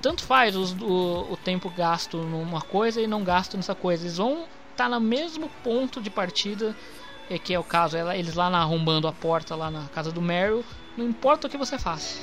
tanto 0.02 0.24
faz 0.24 0.56
os- 0.56 0.74
o, 0.82 1.28
o 1.32 1.38
tempo 1.38 1.70
gasto 1.70 2.18
numa 2.18 2.61
coisa 2.61 2.99
e 3.02 3.07
não 3.07 3.24
gasto 3.24 3.56
nessa 3.56 3.74
coisa. 3.76 4.03
Eles 4.03 4.18
vão 4.18 4.45
estar 4.72 4.90
no 4.90 4.99
mesmo 4.99 5.49
ponto 5.64 6.02
de 6.02 6.10
partida, 6.10 6.76
que 7.44 7.53
é 7.53 7.60
o 7.60 7.64
caso, 7.64 7.98
eles 7.98 8.34
lá 8.36 8.49
na, 8.49 8.60
arrombando 8.60 9.07
a 9.07 9.14
porta 9.14 9.56
lá 9.56 9.72
na 9.72 9.84
casa 9.90 10.11
do 10.11 10.22
Meryl, 10.22 10.64
não 10.98 11.06
importa 11.07 11.48
o 11.48 11.49
que 11.49 11.57
você 11.57 11.78
faça. 11.80 12.20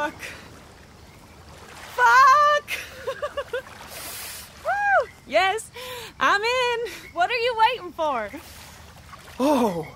Fuck. 0.00 0.14
Fuck! 1.98 2.70
Woo! 4.64 5.08
Yes, 5.26 5.70
I'm 6.18 6.40
in. 6.40 6.78
What 7.12 7.30
are 7.30 7.36
you 7.36 7.56
waiting 7.58 7.92
for? 7.92 8.30
Oh! 9.38 9.86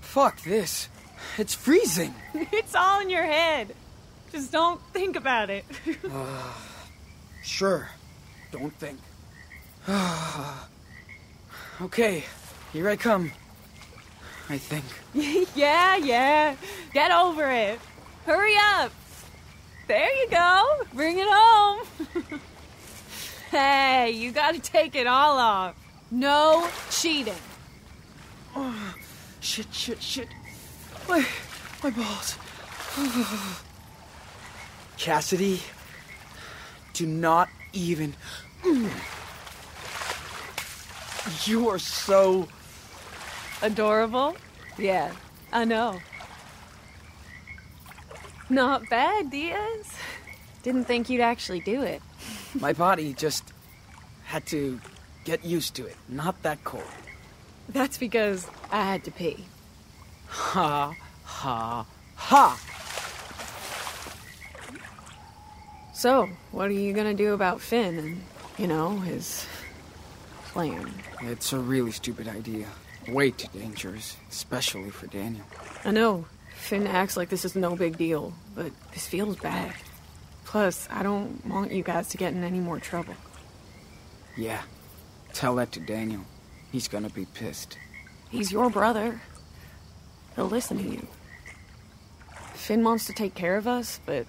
Fuck 0.00 0.42
this. 0.42 0.88
It's 1.38 1.54
freezing. 1.54 2.14
It's 2.52 2.74
all 2.74 3.00
in 3.00 3.10
your 3.10 3.24
head. 3.24 3.74
Just 4.30 4.52
don't 4.52 4.80
think 4.92 5.16
about 5.16 5.50
it. 5.50 5.64
Uh, 6.04 6.52
sure. 7.42 7.88
Don't 8.52 8.74
think. 8.78 8.98
okay, 11.82 12.24
here 12.72 12.88
I 12.88 12.96
come. 12.96 13.32
I 14.48 14.58
think. 14.58 14.84
yeah, 15.56 15.96
yeah. 15.96 16.56
Get 16.92 17.10
over 17.10 17.50
it. 17.50 17.78
Hurry 18.26 18.54
up. 18.74 18.92
Go. 20.30 20.64
Bring 20.94 21.18
it 21.18 21.26
home. 21.28 21.86
hey, 23.50 24.10
you 24.10 24.30
gotta 24.32 24.60
take 24.60 24.94
it 24.94 25.06
all 25.06 25.38
off. 25.38 25.74
No 26.10 26.68
cheating. 26.90 27.34
Oh, 28.54 28.94
shit, 29.40 29.72
shit, 29.72 30.02
shit. 30.02 30.28
My, 31.08 31.26
my 31.82 31.90
balls. 31.90 32.38
Cassidy, 34.96 35.60
do 36.92 37.06
not 37.06 37.48
even. 37.72 38.14
You 41.44 41.68
are 41.68 41.78
so. 41.78 42.48
Adorable? 43.62 44.36
Yeah, 44.78 45.12
I 45.52 45.64
know. 45.64 46.00
Not 48.48 48.88
bad, 48.88 49.30
Diaz. 49.30 49.92
Didn't 50.62 50.84
think 50.84 51.08
you'd 51.08 51.20
actually 51.22 51.60
do 51.60 51.82
it. 51.82 52.02
My 52.54 52.72
body 52.72 53.14
just 53.14 53.52
had 54.24 54.46
to 54.46 54.80
get 55.24 55.44
used 55.44 55.74
to 55.74 55.86
it. 55.86 55.96
Not 56.08 56.42
that 56.42 56.62
cold. 56.64 56.84
That's 57.68 57.98
because 57.98 58.46
I 58.70 58.84
had 58.84 59.04
to 59.04 59.10
pee. 59.10 59.44
Ha, 60.26 60.94
ha, 61.24 61.86
ha! 62.16 62.60
So, 65.94 66.28
what 66.52 66.68
are 66.68 66.72
you 66.72 66.92
gonna 66.92 67.14
do 67.14 67.34
about 67.34 67.60
Finn 67.60 67.98
and, 67.98 68.22
you 68.58 68.66
know, 68.66 68.98
his 68.98 69.46
plan? 70.46 70.90
It's 71.22 71.52
a 71.52 71.58
really 71.58 71.92
stupid 71.92 72.26
idea. 72.28 72.66
Way 73.08 73.30
too 73.32 73.48
dangerous, 73.52 74.16
especially 74.30 74.90
for 74.90 75.06
Daniel. 75.06 75.44
I 75.84 75.90
know. 75.90 76.26
Finn 76.56 76.86
acts 76.86 77.16
like 77.16 77.30
this 77.30 77.44
is 77.44 77.56
no 77.56 77.74
big 77.74 77.96
deal, 77.96 78.34
but 78.54 78.70
this 78.92 79.06
feels 79.06 79.36
bad. 79.36 79.74
Plus, 80.50 80.88
I 80.90 81.04
don't 81.04 81.46
want 81.46 81.70
you 81.70 81.84
guys 81.84 82.08
to 82.08 82.16
get 82.16 82.34
in 82.34 82.42
any 82.42 82.58
more 82.58 82.80
trouble. 82.80 83.14
Yeah. 84.36 84.62
Tell 85.32 85.54
that 85.54 85.70
to 85.72 85.80
Daniel. 85.80 86.22
He's 86.72 86.88
gonna 86.88 87.08
be 87.08 87.24
pissed. 87.24 87.78
He's 88.30 88.50
your 88.50 88.68
brother. 88.68 89.20
He'll 90.34 90.48
listen 90.48 90.78
to 90.78 90.82
you. 90.82 91.06
Finn 92.54 92.82
wants 92.82 93.06
to 93.06 93.12
take 93.12 93.36
care 93.36 93.56
of 93.56 93.68
us, 93.68 94.00
but 94.04 94.26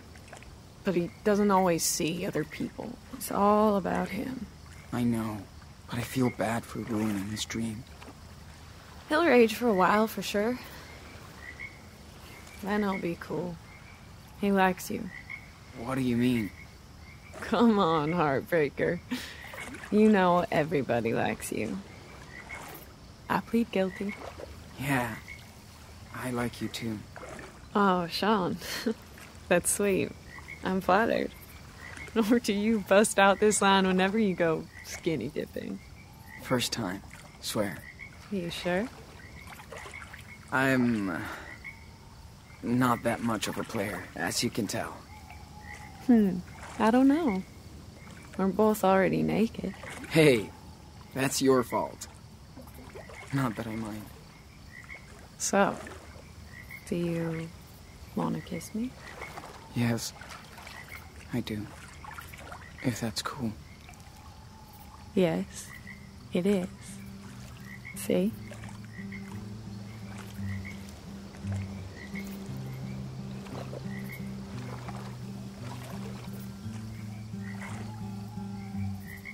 but 0.84 0.94
he 0.94 1.10
doesn't 1.24 1.50
always 1.50 1.82
see 1.82 2.24
other 2.24 2.44
people. 2.44 2.96
It's 3.14 3.32
all 3.32 3.76
about 3.76 4.10
him. 4.10 4.46
I 4.94 5.02
know, 5.02 5.40
but 5.90 5.98
I 5.98 6.04
feel 6.04 6.30
bad 6.30 6.64
for 6.64 6.82
ruining 6.82 7.30
his 7.30 7.46
dream. 7.46 7.84
He'll 9.10 9.26
rage 9.26 9.56
for 9.56 9.70
a 9.70 9.74
while 9.74 10.06
for 10.06 10.22
sure. 10.22 10.60
Then 12.62 12.84
he'll 12.84 13.00
be 13.00 13.18
cool. 13.20 13.56
He 14.40 14.52
likes 14.52 14.92
you. 14.92 15.10
What 15.84 15.96
do 15.96 16.02
you 16.02 16.16
mean? 16.16 16.52
Come 17.42 17.80
on, 17.80 18.12
Heartbreaker. 18.12 19.00
You 19.92 20.10
know 20.10 20.46
everybody 20.52 21.14
likes 21.14 21.52
you. 21.52 21.78
I 23.30 23.40
plead 23.40 23.72
guilty. 23.72 24.16
Yeah. 24.80 25.16
I 26.16 26.32
like 26.32 26.62
you 26.62 26.68
too. 26.68 27.00
Oh, 27.76 28.08
Sean. 28.08 28.58
That's 29.48 29.72
sweet. 29.72 30.12
I'm 30.64 30.82
flattered. 30.82 31.32
Nor 32.14 32.40
do 32.40 32.54
you 32.54 32.84
bust 32.88 33.18
out 33.18 33.40
this 33.40 33.62
line 33.62 33.88
whenever 33.88 34.20
you 34.20 34.36
go 34.36 34.66
skinny 34.86 35.30
dipping. 35.30 35.80
First 36.44 36.72
time. 36.72 37.02
Swear. 37.42 37.78
Are 38.32 38.36
you 38.36 38.50
sure? 38.50 38.88
I'm. 40.52 41.10
Uh, 41.10 41.20
not 42.64 43.04
that 43.04 43.22
much 43.22 43.48
of 43.48 43.58
a 43.58 43.64
player, 43.64 44.04
as 44.16 44.44
you 44.44 44.50
can 44.50 44.68
tell. 44.68 44.96
I 46.12 46.92
don't 46.92 47.08
know. 47.08 47.42
We're 48.38 48.48
both 48.48 48.84
already 48.84 49.24
naked. 49.24 49.74
Hey, 50.10 50.50
that's 51.14 51.42
your 51.42 51.64
fault. 51.64 52.08
Not 53.34 53.56
that 53.56 53.66
I 53.66 53.76
mind. 53.76 54.06
So, 55.38 55.78
do 56.90 56.98
you 56.98 57.50
want 58.16 58.36
to 58.36 58.42
kiss 58.42 58.76
me? 58.76 58.92
Yes, 59.74 60.12
I 61.34 61.40
do. 61.40 61.66
If 62.84 63.00
that's 63.00 63.22
cool. 63.22 63.54
Yes, 65.16 65.70
it 66.34 66.46
is. 66.46 66.68
See? 67.96 68.34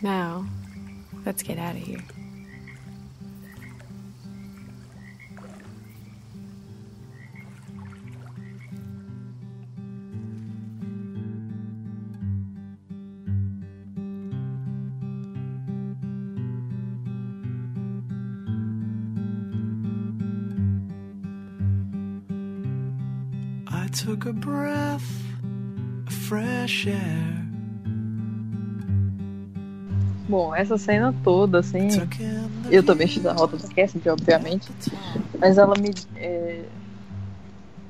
Now, 0.01 0.47
let's 1.25 1.41
get 1.41 1.57
out 1.57 1.75
of 1.75 1.81
here. 1.81 1.99
I 23.67 23.87
took 23.87 24.25
a 24.25 24.33
breath 24.33 25.11
of 26.05 26.13
fresh 26.13 26.85
air. 26.85 27.46
Bom, 30.27 30.53
essa 30.53 30.77
cena 30.77 31.13
toda, 31.23 31.59
assim. 31.59 31.87
Eu 32.69 32.83
também 32.83 33.07
fiz 33.07 33.25
a 33.25 33.33
rota 33.33 33.57
da 33.57 33.67
Cassidy, 33.69 34.09
obviamente. 34.09 34.69
Mas 35.39 35.57
ela 35.57 35.73
me. 35.79 35.93
é, 36.17 36.63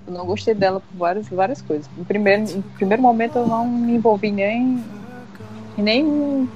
eu 0.05 0.13
não 0.13 0.25
gostei 0.25 0.53
dela 0.53 0.79
por 0.79 0.97
várias, 0.97 1.27
várias 1.27 1.61
coisas. 1.61 1.89
No 1.97 2.05
primeiro, 2.05 2.43
no 2.57 2.63
primeiro 2.63 3.01
momento 3.01 3.37
eu 3.37 3.47
não 3.47 3.67
me 3.67 3.95
envolvi 3.95 4.31
nem. 4.31 4.83
em 5.77 5.81
nenhum, 5.81 6.47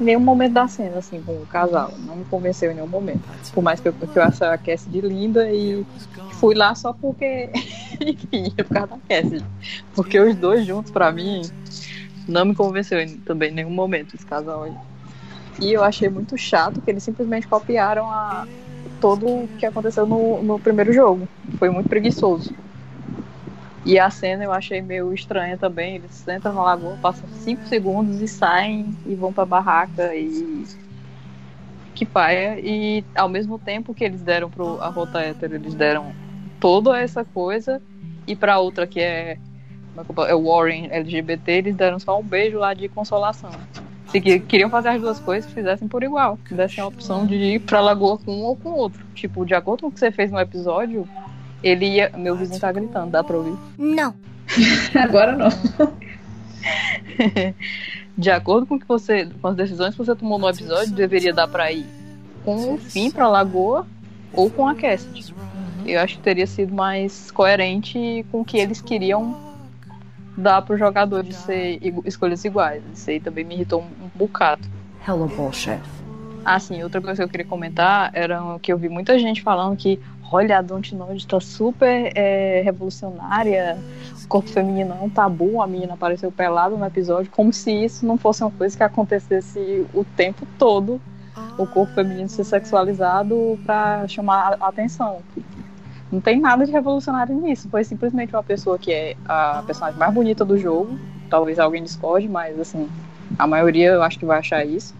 em 0.00 0.04
nenhum 0.04 0.20
momento 0.20 0.54
da 0.54 0.66
cena, 0.66 0.98
assim, 0.98 1.20
com 1.20 1.32
o 1.32 1.46
casal. 1.46 1.92
Não 2.06 2.16
me 2.16 2.24
convenceu 2.24 2.72
em 2.72 2.74
nenhum 2.74 2.88
momento. 2.88 3.22
Por 3.52 3.62
mais 3.62 3.80
que 3.80 3.88
eu, 3.88 3.92
que 3.92 4.18
eu 4.18 4.22
ache 4.22 4.42
a 4.42 4.56
Cassidy 4.56 5.02
linda 5.02 5.52
e 5.52 5.84
fui 6.40 6.54
lá 6.54 6.74
só 6.74 6.92
porque. 6.94 7.50
Enfim, 8.00 8.52
é 8.56 8.62
por 8.62 8.74
causa 8.74 8.88
da 8.88 8.98
Cassidy. 9.08 9.44
Porque 9.94 10.18
os 10.18 10.34
dois 10.36 10.66
juntos, 10.66 10.90
pra 10.90 11.12
mim, 11.12 11.42
não 12.26 12.46
me 12.46 12.54
convenceu 12.54 12.98
em, 12.98 13.18
também 13.18 13.50
em 13.50 13.54
nenhum 13.54 13.70
momento 13.70 14.16
esse 14.16 14.24
casal 14.24 14.64
aí. 14.64 14.72
E 15.60 15.72
eu 15.72 15.82
achei 15.82 16.08
muito 16.08 16.36
chato 16.36 16.80
que 16.80 16.90
eles 16.90 17.02
simplesmente 17.02 17.46
copiaram 17.46 18.10
a, 18.10 18.46
todo 19.00 19.26
o 19.26 19.48
que 19.58 19.66
aconteceu 19.66 20.06
no, 20.06 20.42
no 20.42 20.58
primeiro 20.58 20.92
jogo. 20.92 21.28
Foi 21.58 21.68
muito 21.70 21.88
preguiçoso. 21.88 22.54
E 23.84 23.98
a 23.98 24.08
cena 24.10 24.44
eu 24.44 24.52
achei 24.52 24.80
meio 24.80 25.12
estranha 25.12 25.58
também. 25.58 25.96
Eles 25.96 26.26
entram 26.28 26.54
na 26.54 26.62
lagoa, 26.62 26.96
passam 26.98 27.28
5 27.28 27.66
segundos 27.66 28.20
e 28.20 28.28
saem 28.28 28.96
e 29.04 29.14
vão 29.14 29.32
pra 29.32 29.44
barraca 29.44 30.14
e. 30.14 30.64
Que 31.94 32.06
paia. 32.06 32.58
E 32.60 33.04
ao 33.14 33.28
mesmo 33.28 33.58
tempo 33.58 33.92
que 33.92 34.04
eles 34.04 34.22
deram 34.22 34.48
pro 34.48 34.80
a 34.80 34.88
rota 34.88 35.20
hétero, 35.20 35.56
eles 35.56 35.74
deram 35.74 36.14
toda 36.60 36.98
essa 36.98 37.24
coisa. 37.24 37.82
E 38.26 38.36
pra 38.36 38.60
outra 38.60 38.86
que 38.86 39.00
é. 39.00 39.32
é 39.32 39.38
é 40.28 40.34
o 40.34 40.44
Warren 40.44 40.88
LGBT, 40.90 41.52
eles 41.52 41.76
deram 41.76 41.98
só 41.98 42.18
um 42.18 42.22
beijo 42.22 42.58
lá 42.58 42.72
de 42.72 42.88
consolação. 42.88 43.50
Se 44.12 44.20
que- 44.20 44.38
queriam 44.40 44.70
fazer 44.70 44.90
as 44.90 45.00
duas 45.00 45.18
coisas, 45.18 45.50
fizessem 45.50 45.88
por 45.88 46.02
igual. 46.04 46.38
Dessem 46.50 46.84
a 46.84 46.86
opção 46.86 47.26
de 47.26 47.34
ir 47.34 47.58
pra 47.60 47.80
lagoa 47.80 48.18
com 48.18 48.32
um 48.32 48.42
ou 48.44 48.56
com 48.56 48.68
o 48.70 48.76
outro. 48.76 49.04
Tipo, 49.14 49.44
de 49.44 49.54
acordo 49.54 49.82
com 49.82 49.88
o 49.88 49.92
que 49.92 49.98
você 49.98 50.12
fez 50.12 50.30
no 50.30 50.38
episódio, 50.38 51.08
ele 51.62 51.86
ia. 51.86 52.10
Meu 52.16 52.36
vizinho 52.36 52.60
tá 52.60 52.70
gritando, 52.70 53.10
dá 53.10 53.24
pra 53.24 53.36
ouvir? 53.36 53.56
Não. 53.78 54.14
Agora 55.02 55.34
não. 55.36 55.48
de 58.16 58.30
acordo 58.30 58.66
com 58.66 58.74
o 58.76 58.80
que 58.80 58.86
você. 58.86 59.26
com 59.40 59.48
as 59.48 59.56
decisões 59.56 59.92
que 59.94 59.98
você 59.98 60.14
tomou 60.14 60.38
no 60.38 60.48
episódio, 60.48 60.92
deveria 60.94 61.32
dar 61.32 61.48
pra 61.48 61.72
ir 61.72 61.86
com 62.44 62.74
o 62.74 62.78
fim 62.78 63.10
pra 63.10 63.28
lagoa 63.28 63.86
ou 64.32 64.50
com 64.50 64.66
a 64.68 64.74
Cassidy. 64.74 65.34
Eu 65.86 66.00
acho 66.00 66.16
que 66.16 66.22
teria 66.22 66.46
sido 66.46 66.72
mais 66.74 67.30
coerente 67.30 68.24
com 68.30 68.42
o 68.42 68.44
que 68.44 68.58
eles 68.58 68.80
queriam 68.80 69.36
dar 70.36 70.62
pro 70.62 70.76
jogador 70.76 71.22
de 71.22 71.34
ser 71.34 71.78
escolhas 72.04 72.44
iguais. 72.44 72.82
Isso 72.94 73.10
aí 73.10 73.20
também 73.20 73.44
me 73.44 73.54
irritou 73.54 73.82
um, 73.82 74.08
bocado. 74.14 74.62
Hella 75.06 75.26
bullshit. 75.26 75.80
Ah, 76.44 76.58
sim, 76.58 76.82
outra 76.82 77.00
coisa 77.00 77.16
que 77.16 77.22
eu 77.22 77.28
queria 77.28 77.46
comentar 77.46 78.10
era 78.14 78.40
que 78.60 78.72
eu 78.72 78.78
vi 78.78 78.88
muita 78.88 79.18
gente 79.18 79.42
falando 79.42 79.76
que, 79.76 80.00
olha, 80.30 80.58
a 80.58 80.62
Dontnod 80.62 81.24
tá 81.26 81.40
super 81.40 82.12
é, 82.16 82.62
revolucionária, 82.64 83.78
o 84.24 84.26
corpo 84.26 84.48
feminino 84.48 84.92
é 85.00 85.04
um 85.04 85.08
tabu, 85.08 85.62
a 85.62 85.66
menina 85.68 85.94
apareceu 85.94 86.32
pelada 86.32 86.76
no 86.76 86.84
episódio, 86.84 87.30
como 87.30 87.52
se 87.52 87.70
isso 87.70 88.04
não 88.04 88.18
fosse 88.18 88.42
uma 88.42 88.50
coisa 88.50 88.76
que 88.76 88.82
acontecesse 88.82 89.86
o 89.94 90.04
tempo 90.04 90.44
todo, 90.58 91.00
o 91.56 91.66
corpo 91.66 91.94
feminino 91.94 92.28
ser 92.28 92.44
sexualizado 92.44 93.58
pra 93.64 94.06
chamar 94.08 94.56
a 94.60 94.68
atenção. 94.68 95.20
Não 96.12 96.20
tem 96.20 96.38
nada 96.38 96.66
de 96.66 96.70
revolucionário 96.70 97.34
nisso, 97.34 97.68
foi 97.70 97.82
simplesmente 97.84 98.34
uma 98.34 98.42
pessoa 98.42 98.78
que 98.78 98.92
é 98.92 99.16
a 99.26 99.62
personagem 99.66 99.98
mais 99.98 100.12
bonita 100.12 100.44
do 100.44 100.58
jogo, 100.58 100.98
talvez 101.30 101.58
alguém 101.58 101.82
discorde, 101.82 102.28
mas 102.28 102.60
assim, 102.60 102.86
a 103.38 103.46
maioria 103.46 103.92
eu 103.92 104.02
acho 104.02 104.18
que 104.18 104.26
vai 104.26 104.38
achar 104.38 104.62
isso 104.64 104.94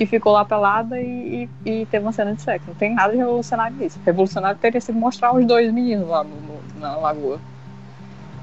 que 0.00 0.06
ficou 0.06 0.32
lá 0.32 0.46
pelada 0.46 0.98
e, 0.98 1.46
e, 1.66 1.70
e, 1.70 1.86
teve 1.86 2.06
uma 2.06 2.12
cena 2.12 2.34
de 2.34 2.40
sexo. 2.40 2.68
Não 2.68 2.74
tem 2.74 2.94
nada 2.94 3.12
de 3.12 3.18
revolucionário 3.18 3.76
nisso. 3.76 4.00
Revolucionário 4.02 4.58
teria 4.58 4.80
sido 4.80 4.98
mostrar 4.98 5.34
os 5.34 5.44
dois 5.44 5.70
meninos 5.70 6.08
lá 6.08 6.24
no, 6.24 6.30
no, 6.30 6.80
na 6.80 6.96
lagoa. 6.96 7.38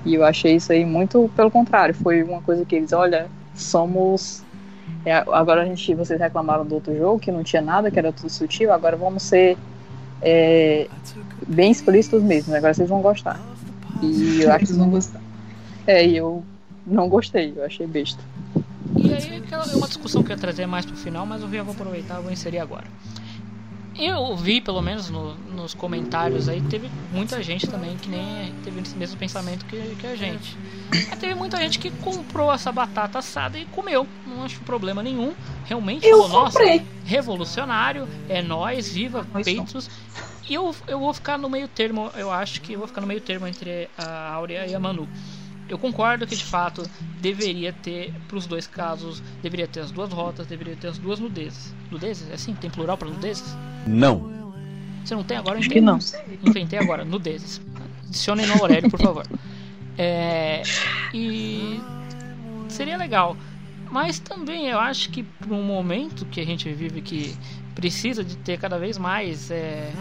E 0.05 0.13
eu 0.13 0.23
achei 0.23 0.55
isso 0.55 0.71
aí 0.71 0.85
muito 0.85 1.31
pelo 1.35 1.49
contrário. 1.49 1.95
Foi 1.95 2.21
uma 2.21 2.43
coisa 2.43 2.63
que 2.63 2.75
eles, 2.75 2.93
olha, 2.93 3.27
somos. 3.55 4.43
É, 5.03 5.15
agora 5.15 5.63
a 5.63 5.65
gente, 5.65 5.95
vocês 5.95 6.19
reclamaram 6.19 6.63
do 6.63 6.75
outro 6.75 6.95
jogo 6.95 7.19
que 7.19 7.31
não 7.31 7.43
tinha 7.43 7.61
nada, 7.61 7.89
que 7.89 7.97
era 7.97 8.13
tudo 8.13 8.29
sutil. 8.29 8.71
Agora 8.71 8.95
vamos 8.95 9.23
ser 9.23 9.57
é, 10.21 10.87
bem 11.47 11.71
explícitos 11.71 12.23
mesmo. 12.23 12.55
Agora 12.55 12.73
vocês 12.73 12.89
vão 12.89 13.01
gostar. 13.01 13.39
E 14.01 14.41
eu 14.41 14.51
acho 14.51 14.65
que 14.65 14.73
vão 14.73 14.89
gostar. 14.89 15.21
É, 15.85 16.05
e 16.05 16.17
eu 16.17 16.43
não 16.85 17.09
gostei. 17.09 17.53
Eu 17.55 17.65
achei 17.65 17.87
besta. 17.87 18.21
E 18.95 19.13
aí 19.13 19.43
é 19.51 19.75
uma 19.75 19.87
discussão 19.87 20.23
que 20.23 20.31
eu 20.31 20.35
ia 20.35 20.41
trazer 20.41 20.65
mais 20.65 20.85
pro 20.85 20.95
final, 20.95 21.25
mas 21.25 21.41
eu 21.41 21.47
vou 21.47 21.73
aproveitar 21.73 22.19
e 22.19 22.23
vou 22.23 22.31
inserir 22.31 22.59
agora. 22.59 22.85
Eu 23.97 24.35
vi, 24.35 24.61
pelo 24.61 24.81
menos 24.81 25.09
no, 25.09 25.33
nos 25.33 25.73
comentários 25.73 26.47
aí, 26.47 26.61
teve 26.61 26.89
muita 27.11 27.41
gente 27.41 27.67
também 27.67 27.97
que 27.97 28.09
nem 28.09 28.53
teve 28.63 28.79
esse 28.81 28.95
mesmo 28.95 29.17
pensamento 29.17 29.65
que, 29.65 29.95
que 29.95 30.05
a 30.07 30.15
gente. 30.15 30.55
Mas 31.09 31.19
teve 31.19 31.33
muita 31.33 31.57
gente 31.57 31.79
que 31.79 31.89
comprou 31.89 32.53
essa 32.53 32.71
batata 32.71 33.19
assada 33.19 33.57
e 33.57 33.65
comeu. 33.65 34.07
Não 34.25 34.43
acho 34.43 34.59
problema 34.61 35.01
nenhum. 35.01 35.33
Realmente 35.65 36.05
eu 36.05 36.23
falou, 36.23 36.43
nossa, 36.43 36.59
comprei. 36.59 36.85
revolucionário, 37.05 38.07
é 38.29 38.41
nós, 38.41 38.87
viva, 38.93 39.25
peitos. 39.43 39.89
E 40.47 40.53
eu, 40.53 40.73
eu 40.87 40.99
vou 40.99 41.13
ficar 41.13 41.37
no 41.37 41.49
meio 41.49 41.67
termo, 41.67 42.09
eu 42.15 42.31
acho 42.31 42.61
que 42.61 42.73
eu 42.73 42.79
vou 42.79 42.87
ficar 42.87 43.01
no 43.01 43.07
meio 43.07 43.19
termo 43.19 43.47
entre 43.47 43.89
a 43.97 44.31
Áurea 44.31 44.65
e 44.65 44.73
a 44.73 44.79
Manu. 44.79 45.07
Eu 45.69 45.77
concordo 45.77 46.25
que 46.25 46.35
de 46.35 46.45
fato 46.45 46.83
deveria 47.19 47.73
ter, 47.73 48.13
para 48.27 48.37
os 48.37 48.45
dois 48.45 48.65
casos, 48.65 49.21
deveria 49.41 49.67
ter 49.67 49.81
as 49.81 49.91
duas 49.91 50.11
rotas, 50.11 50.47
deveria 50.47 50.75
ter 50.75 50.87
as 50.87 50.97
duas 50.97 51.19
nudezes. 51.19 51.73
Nudezes? 51.91 52.29
É 52.29 52.33
assim? 52.35 52.53
Tem 52.53 52.69
plural 52.69 52.97
para 52.97 53.09
nudezes? 53.09 53.55
Não. 53.85 54.31
Você 55.03 55.15
não 55.15 55.23
tem 55.23 55.37
agora? 55.37 55.59
Acho 55.59 55.69
que 55.69 55.81
não. 55.81 55.99
Inventei 56.43 56.79
agora, 56.79 57.03
nudezes. 57.03 57.61
Adicionem 58.07 58.45
no 58.47 58.53
Aurélio, 58.53 58.89
por 58.89 59.01
favor. 59.01 59.27
É, 59.99 60.61
e 61.11 61.81
seria 62.69 62.97
legal. 62.97 63.35
Mas 63.89 64.19
também 64.19 64.67
eu 64.67 64.79
acho 64.79 65.09
que 65.09 65.23
para 65.23 65.55
um 65.55 65.63
momento 65.63 66.23
que 66.27 66.39
a 66.39 66.45
gente 66.45 66.71
vive 66.71 67.01
que 67.01 67.35
precisa 67.73 68.23
de 68.23 68.37
ter 68.37 68.59
cada 68.59 68.77
vez 68.77 68.99
mais 68.99 69.49
é, 69.49 69.91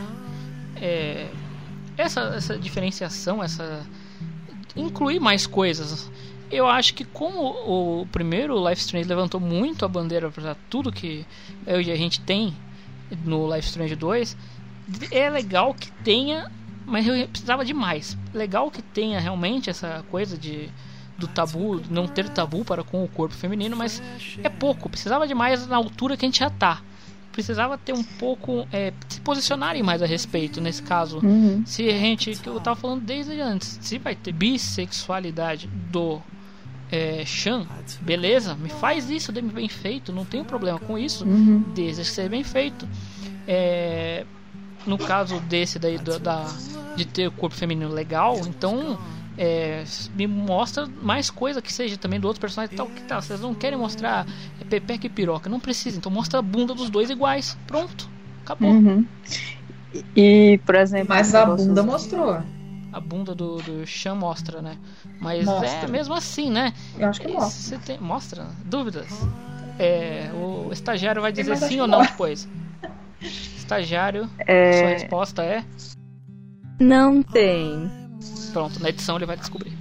é, 0.76 1.28
essa, 1.96 2.20
essa 2.36 2.58
diferenciação, 2.58 3.42
essa 3.42 3.86
incluir 4.76 5.20
mais 5.20 5.46
coisas. 5.46 6.10
Eu 6.50 6.66
acho 6.66 6.94
que 6.94 7.04
como 7.04 7.40
o 7.40 8.06
primeiro 8.06 8.56
Life 8.68 8.80
Strange 8.82 9.08
levantou 9.08 9.40
muito 9.40 9.84
a 9.84 9.88
bandeira 9.88 10.30
para 10.30 10.54
tudo 10.70 10.92
que 10.92 11.26
a 11.66 11.96
gente 11.96 12.20
tem 12.20 12.54
no 13.24 13.52
Life 13.52 13.68
Strange 13.68 13.96
2, 13.96 14.36
é 15.10 15.28
legal 15.28 15.74
que 15.74 15.90
tenha, 16.04 16.50
mas 16.84 17.06
eu 17.06 17.26
precisava 17.28 17.64
de 17.64 17.74
mais. 17.74 18.16
Legal 18.32 18.70
que 18.70 18.80
tenha 18.80 19.18
realmente 19.18 19.70
essa 19.70 20.04
coisa 20.10 20.36
de 20.38 20.70
do 21.18 21.26
tabu, 21.26 21.80
não 21.88 22.06
ter 22.06 22.28
tabu 22.28 22.62
para 22.62 22.84
com 22.84 23.02
o 23.02 23.08
corpo 23.08 23.34
feminino, 23.34 23.74
mas 23.74 24.02
é 24.44 24.50
pouco. 24.50 24.88
Precisava 24.88 25.26
de 25.26 25.34
mais 25.34 25.66
na 25.66 25.76
altura 25.76 26.14
que 26.14 26.26
a 26.26 26.28
gente 26.28 26.40
já 26.40 26.50
tá 26.50 26.82
precisava 27.36 27.76
ter 27.76 27.92
um 27.92 28.02
pouco 28.02 28.66
é, 28.72 28.94
se 29.10 29.20
posicionarem 29.20 29.82
mais 29.82 30.02
a 30.02 30.06
respeito 30.06 30.58
nesse 30.58 30.82
caso 30.82 31.20
uhum. 31.22 31.62
se 31.66 31.86
a 31.86 31.92
gente 31.92 32.34
que 32.34 32.48
eu 32.48 32.58
tava 32.58 32.80
falando 32.80 33.02
desde 33.02 33.38
antes 33.42 33.78
se 33.82 33.98
vai 33.98 34.14
ter 34.14 34.32
bissexualidade 34.32 35.68
do 35.92 36.18
é, 36.90 37.26
Shan 37.26 37.66
beleza 38.00 38.54
me 38.54 38.70
faz 38.70 39.10
isso 39.10 39.30
bem 39.32 39.68
feito 39.68 40.14
não 40.14 40.24
tenho 40.24 40.46
problema 40.46 40.78
com 40.78 40.96
isso 40.96 41.26
uhum. 41.26 41.62
desde 41.74 42.00
que 42.00 42.08
seja 42.08 42.28
bem 42.30 42.42
feito 42.42 42.88
é, 43.46 44.24
no 44.86 44.96
caso 44.96 45.38
desse 45.40 45.78
daí 45.78 45.98
da, 45.98 46.16
da 46.16 46.50
de 46.96 47.04
ter 47.04 47.28
o 47.28 47.32
corpo 47.32 47.54
feminino 47.54 47.92
legal 47.92 48.40
então 48.46 48.98
é, 49.38 49.84
me 50.14 50.26
mostra 50.26 50.86
mais 51.02 51.30
coisa 51.30 51.60
que 51.60 51.72
seja 51.72 51.96
também 51.96 52.18
do 52.18 52.26
outro 52.26 52.40
personagem 52.40 52.76
tal 52.76 52.86
que 52.86 53.02
tá. 53.02 53.20
Vocês 53.20 53.40
não 53.40 53.54
querem 53.54 53.78
mostrar 53.78 54.26
Pepeca 54.68 55.06
e 55.06 55.10
Piroca, 55.10 55.50
não 55.50 55.60
precisa. 55.60 55.98
Então 55.98 56.10
mostra 56.10 56.38
a 56.38 56.42
bunda 56.42 56.74
dos 56.74 56.88
dois 56.88 57.10
iguais. 57.10 57.56
Pronto, 57.66 58.08
acabou. 58.42 58.70
Uhum. 58.70 59.06
E, 60.14 60.60
por 60.64 60.74
exemplo. 60.74 61.08
Mas 61.08 61.34
a 61.34 61.46
bunda 61.46 61.82
mostrou. 61.82 62.42
A 62.92 63.00
bunda 63.00 63.34
do, 63.34 63.56
do 63.56 63.86
Chan 63.86 64.14
mostra, 64.14 64.62
né? 64.62 64.78
Mas 65.20 65.44
mostra. 65.44 65.68
é 65.68 65.86
mesmo 65.86 66.14
assim, 66.14 66.50
né? 66.50 66.72
Eu 66.98 67.08
acho 67.08 67.20
que 67.20 67.28
mostra. 67.28 67.50
Você 67.50 67.78
tem, 67.78 67.98
mostra? 67.98 68.46
Dúvidas? 68.64 69.08
É, 69.78 70.30
o 70.32 70.72
estagiário 70.72 71.20
vai 71.20 71.30
dizer 71.30 71.56
sim 71.58 71.80
ou 71.80 71.86
não 71.86 72.00
depois. 72.00 72.48
Estagiário, 73.20 74.30
é... 74.38 74.72
sua 74.72 74.88
resposta 74.88 75.42
é? 75.42 75.62
Não 76.80 77.22
tem. 77.22 78.05
Pronto, 78.52 78.80
na 78.80 78.88
edição 78.88 79.16
ele 79.16 79.26
vai 79.26 79.36
descobrir. 79.36 79.72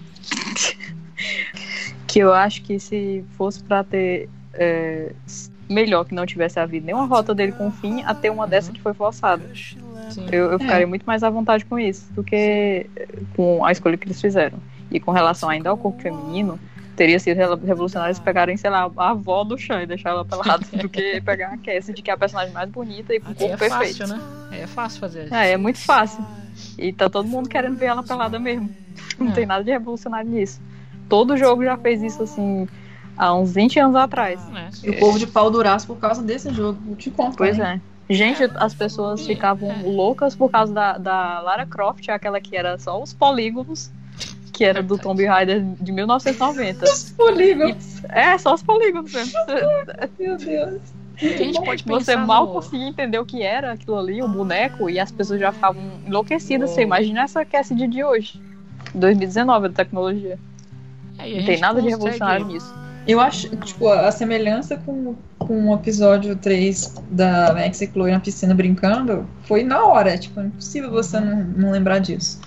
que 2.08 2.20
eu 2.20 2.34
acho 2.34 2.62
que 2.62 2.80
se 2.80 3.24
fosse 3.38 3.64
pra 3.64 3.84
ter. 3.84 4.30
É, 4.54 5.14
melhor 5.68 6.06
que 6.06 6.14
não 6.14 6.26
tivesse 6.26 6.60
havido 6.60 6.86
nenhuma 6.86 7.06
rota 7.06 7.34
dele 7.34 7.52
com 7.52 7.72
fim, 7.72 8.04
a 8.04 8.14
ter 8.14 8.30
uma 8.30 8.48
dessa 8.48 8.72
que 8.72 8.80
foi 8.80 8.94
forçada. 8.94 9.44
Eu, 10.32 10.52
eu, 10.52 10.60
ficaria 10.60 10.84
é. 10.84 10.86
muito 10.86 11.04
mais 11.04 11.24
à 11.24 11.30
vontade 11.30 11.66
com 11.66 11.80
isso 11.80 12.12
do 12.14 12.24
que 12.24 12.86
com 13.36 13.66
a 13.66 13.72
escolha 13.72 13.98
que 13.98 14.08
eles 14.08 14.22
fizeram. 14.22 14.60
E 14.92 15.00
com 15.00 15.12
relação 15.12 15.50
ainda 15.50 15.70
ao 15.70 15.78
corpo 15.78 16.02
feminino, 16.02 16.60
teria 16.96 17.20
sido 17.20 17.38
revolucionário 17.38 18.12
eles 18.12 18.20
pegarem, 18.20 18.56
sei 18.56 18.70
lá, 18.70 18.90
a 18.96 19.10
avó 19.10 19.44
do 19.44 19.58
Chan 19.58 19.82
e 19.82 19.88
deixar 19.88 20.12
ela 20.12 20.24
pelada 20.24 20.66
do 20.82 20.88
que 20.88 21.20
pegar 21.22 21.54
a 21.54 21.58
Cassie, 21.58 21.94
de 21.94 22.02
que 22.02 22.10
é 22.10 22.14
a 22.14 22.18
personagem 22.18 22.54
mais 22.54 22.70
bonita 22.70 23.14
e 23.14 23.20
com 23.20 23.32
o 23.32 23.36
corpo 23.36 23.54
é 23.54 23.58
perfeito. 23.58 23.98
Fácil, 23.98 24.16
né? 24.16 24.22
É 24.52 24.68
fácil 24.68 25.00
fazer. 25.00 25.34
É, 25.34 25.52
é 25.52 25.58
muito 25.58 25.80
fácil. 25.80 26.24
E 26.78 26.92
tá 26.94 27.10
todo 27.10 27.28
mundo 27.28 27.50
querendo 27.50 27.78
ver 27.78 27.88
ela 27.88 28.04
pelada 28.04 28.40
mesmo. 28.40 28.70
Não 29.20 29.30
é. 29.30 29.32
tem 29.32 29.46
nada 29.46 29.64
de 29.64 29.72
revolucionário 29.72 30.30
nisso. 30.30 30.62
Todo 31.10 31.38
jogo 31.38 31.64
já 31.64 31.78
fez 31.78 32.02
isso 32.02 32.24
assim 32.24 32.68
há 33.18 33.34
uns 33.34 33.54
20 33.54 33.80
anos 33.80 33.96
atrás. 33.96 34.40
É. 34.56 34.88
E 34.88 34.90
o 34.92 35.00
povo 35.00 35.18
de 35.20 35.28
pau 35.28 35.50
duraço 35.50 35.88
por 35.88 35.98
causa 35.98 36.22
desse 36.22 36.54
jogo. 36.54 36.80
Eu 36.90 36.96
te 36.96 37.12
conto. 37.12 37.38
Pois 37.38 37.58
hein? 37.58 37.66
é. 37.66 37.82
Gente, 38.08 38.44
as 38.56 38.74
pessoas 38.74 39.26
ficavam 39.26 39.82
loucas 39.84 40.36
por 40.36 40.50
causa 40.52 40.72
da, 40.72 40.98
da 40.98 41.40
Lara 41.40 41.66
Croft, 41.66 42.08
aquela 42.10 42.40
que 42.40 42.56
era 42.56 42.78
só 42.78 43.02
os 43.02 43.14
polígonos, 43.14 43.92
que 44.54 44.64
era 44.64 44.84
do 44.84 44.96
Tomb 44.98 45.26
Raider 45.26 45.64
de 45.82 45.92
1990. 45.92 46.86
Os 46.86 47.12
polígonos. 47.12 48.00
E, 48.04 48.06
é, 48.10 48.38
só 48.38 48.54
os 48.54 48.62
polígonos 48.62 49.12
mesmo. 49.12 49.40
Meu 50.20 50.38
Deus. 50.38 50.82
A 51.22 51.28
gente 51.28 51.62
pode 51.62 51.84
Você 51.84 52.16
mal 52.16 52.48
no... 52.48 52.54
conseguia 52.54 52.88
entender 52.88 53.20
o 53.20 53.26
que 53.26 53.42
era 53.42 53.74
aquilo 53.74 53.98
ali, 53.98 54.22
o 54.22 54.28
boneco, 54.28 54.90
e 54.90 55.00
as 55.00 55.12
pessoas 55.12 55.40
já 55.40 55.52
ficavam 55.52 55.82
enlouquecidas. 56.06 56.72
Você 56.72 56.82
imagina 56.82 57.22
essa 57.22 57.46
Cassidy 57.46 57.88
de 57.88 58.04
hoje, 58.04 58.42
2019 58.94 59.70
da 59.70 59.74
tecnologia. 59.74 60.38
É, 61.18 61.38
Não 61.38 61.46
tem 61.46 61.60
nada 61.60 61.76
consegue... 61.76 61.84
de 61.84 61.90
revolucionário 61.90 62.46
nisso. 62.48 62.86
Eu 63.08 63.20
acho, 63.20 63.56
tipo, 63.58 63.88
a 63.88 64.12
semelhança 64.12 64.78
com, 64.78 65.16
com 65.38 65.70
o 65.70 65.76
episódio 65.76 66.36
3 66.36 66.96
da 67.12 67.54
Max 67.54 67.80
e 67.82 67.88
Chloe 67.88 68.12
na 68.12 68.20
piscina 68.20 68.56
brincando 68.56 69.28
foi 69.44 69.64
na 69.64 69.86
hora. 69.86 70.18
Tipo, 70.18 70.40
é 70.40 70.46
impossível 70.46 70.90
você 70.90 71.20
não, 71.20 71.44
não 71.44 71.72
lembrar 71.72 72.00
disso. 72.00 72.42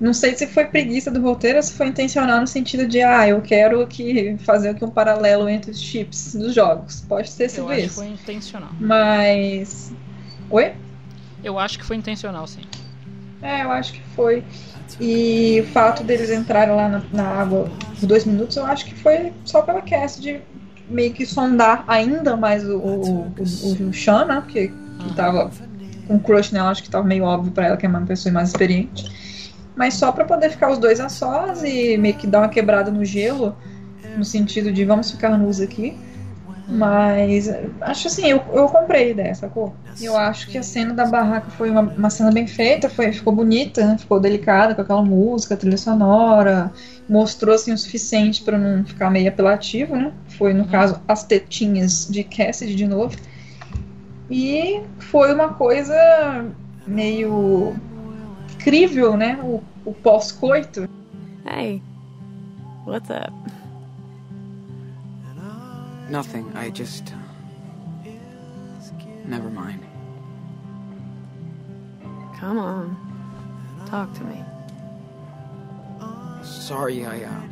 Não 0.00 0.14
sei 0.14 0.36
se 0.36 0.46
foi 0.46 0.64
preguiça 0.64 1.10
do 1.10 1.20
roteiro 1.20 1.56
ou 1.56 1.62
se 1.62 1.72
foi 1.72 1.88
intencional 1.88 2.40
no 2.40 2.46
sentido 2.46 2.86
de, 2.86 3.02
ah, 3.02 3.28
eu 3.28 3.42
quero 3.42 3.84
que 3.86 4.36
fazer 4.38 4.68
aqui 4.70 4.84
um 4.84 4.90
paralelo 4.90 5.48
entre 5.48 5.72
os 5.72 5.80
chips 5.80 6.36
dos 6.36 6.54
jogos. 6.54 7.04
Pode 7.08 7.30
ter 7.32 7.48
sido 7.48 7.62
eu 7.62 7.70
acho 7.70 7.80
isso. 7.80 7.88
Que 7.88 7.94
foi 7.94 8.06
intencional. 8.08 8.70
Mas. 8.78 9.92
Oi? 10.50 10.72
Eu 11.42 11.58
acho 11.58 11.78
que 11.78 11.84
foi 11.84 11.96
intencional, 11.96 12.46
sim. 12.46 12.62
É, 13.42 13.64
eu 13.64 13.70
acho 13.72 13.92
que 13.94 14.02
foi. 14.14 14.44
E 15.00 15.60
o 15.60 15.66
fato 15.72 16.04
deles 16.04 16.30
entrarem 16.30 16.74
lá 16.74 16.88
na, 16.88 17.02
na 17.12 17.24
água 17.24 17.68
por 17.98 18.06
dois 18.06 18.24
minutos, 18.24 18.56
eu 18.56 18.64
acho 18.64 18.86
que 18.86 18.94
foi 18.94 19.32
só 19.44 19.62
pela 19.62 19.82
cast 19.82 20.20
de 20.20 20.40
meio 20.88 21.12
que 21.12 21.26
sondar 21.26 21.84
ainda 21.88 22.36
mais 22.36 22.64
o, 22.64 22.78
o, 22.78 23.20
o, 23.38 23.88
o 23.88 23.92
Sean, 23.92 24.24
né? 24.24 24.40
Porque 24.40 24.68
que 24.68 25.14
tava 25.14 25.50
com 26.06 26.18
crush 26.18 26.52
nela, 26.52 26.70
acho 26.70 26.82
que 26.82 26.90
tava 26.90 27.06
meio 27.06 27.24
óbvio 27.24 27.52
pra 27.52 27.66
ela 27.66 27.76
que 27.76 27.84
é 27.84 27.88
uma 27.88 28.00
pessoa 28.02 28.32
mais 28.32 28.48
experiente 28.48 29.27
mas 29.78 29.94
só 29.94 30.10
para 30.10 30.24
poder 30.24 30.50
ficar 30.50 30.72
os 30.72 30.78
dois 30.78 30.98
a 30.98 31.08
sós 31.08 31.62
e 31.62 31.96
meio 31.96 32.16
que 32.16 32.26
dar 32.26 32.40
uma 32.40 32.48
quebrada 32.48 32.90
no 32.90 33.04
gelo, 33.04 33.56
no 34.16 34.24
sentido 34.24 34.72
de 34.72 34.84
vamos 34.84 35.12
ficar 35.12 35.38
nus 35.38 35.60
aqui. 35.60 35.96
Mas 36.68 37.48
acho 37.80 38.08
assim, 38.08 38.26
eu, 38.26 38.42
eu 38.52 38.68
comprei 38.68 39.04
a 39.04 39.10
ideia, 39.10 39.34
sacou? 39.36 39.74
Eu 40.02 40.16
acho 40.16 40.48
que 40.48 40.58
a 40.58 40.62
cena 40.64 40.92
da 40.92 41.06
barraca 41.06 41.48
foi 41.52 41.70
uma, 41.70 41.82
uma 41.82 42.10
cena 42.10 42.32
bem 42.32 42.46
feita, 42.46 42.90
foi, 42.90 43.12
ficou 43.12 43.32
bonita, 43.32 43.86
né? 43.86 43.96
ficou 43.96 44.18
delicada 44.18 44.74
com 44.74 44.82
aquela 44.82 45.02
música, 45.02 45.56
trilha 45.56 45.78
sonora, 45.78 46.72
mostrou 47.08 47.54
assim 47.54 47.72
o 47.72 47.78
suficiente 47.78 48.42
para 48.42 48.58
não 48.58 48.84
ficar 48.84 49.08
meio 49.10 49.28
apelativo, 49.28 49.94
né? 49.94 50.12
Foi 50.36 50.52
no 50.52 50.66
caso 50.66 51.00
as 51.06 51.22
tetinhas 51.22 52.08
de 52.10 52.24
Cassidy 52.24 52.74
de 52.74 52.86
novo. 52.86 53.16
E 54.28 54.82
foi 54.98 55.32
uma 55.32 55.54
coisa 55.54 56.44
meio 56.86 57.74
incrível, 58.58 59.16
né? 59.16 59.38
O, 59.42 59.62
o 59.84 59.94
pós-coito. 59.94 60.88
Hey, 61.46 61.80
what's 62.84 63.08
up? 63.10 63.32
Nothing. 66.10 66.50
I 66.54 66.70
just. 66.70 67.14
Never 69.26 69.50
mind. 69.50 69.80
Come 72.40 72.58
on, 72.58 72.96
talk 73.86 74.12
to 74.14 74.24
me. 74.24 74.42
Sorry, 76.42 77.04
I, 77.04 77.24
uh. 77.24 77.42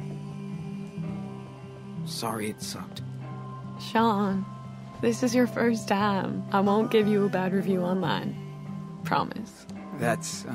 Sorry 2.06 2.50
it 2.50 2.62
sucked. 2.62 3.02
Sean, 3.78 4.44
this 5.02 5.22
is 5.22 5.34
your 5.34 5.46
first 5.46 5.86
time. 5.86 6.42
I 6.52 6.60
won't 6.60 6.90
give 6.90 7.06
you 7.06 7.26
a 7.26 7.28
bad 7.28 7.52
review 7.52 7.82
online. 7.82 8.34
Promise. 9.04 9.66
That's, 9.98 10.46
uh. 10.46 10.54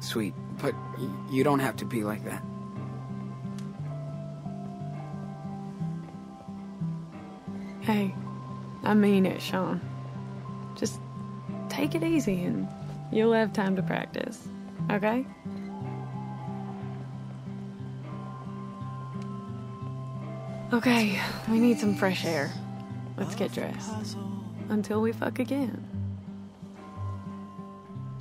Sweet. 0.00 0.34
But 0.60 0.74
you 1.30 1.44
don't 1.44 1.60
have 1.60 1.76
to 1.76 1.84
be 1.84 2.02
like 2.02 2.24
that. 2.24 2.42
Hey, 7.80 8.14
I 8.82 8.94
mean 8.94 9.24
it, 9.24 9.40
Sean. 9.40 9.80
Just 10.76 11.00
take 11.68 11.94
it 11.94 12.02
easy 12.02 12.44
and 12.44 12.68
you'll 13.10 13.32
have 13.32 13.52
time 13.52 13.76
to 13.76 13.82
practice. 13.82 14.48
Okay? 14.90 15.26
Okay, 20.72 21.20
we 21.48 21.58
need 21.58 21.78
some 21.80 21.96
fresh 21.96 22.24
air. 22.24 22.52
Let's 23.16 23.34
get 23.34 23.52
dressed. 23.52 23.90
Until 24.68 25.00
we 25.00 25.12
fuck 25.12 25.40
again. 25.40 25.89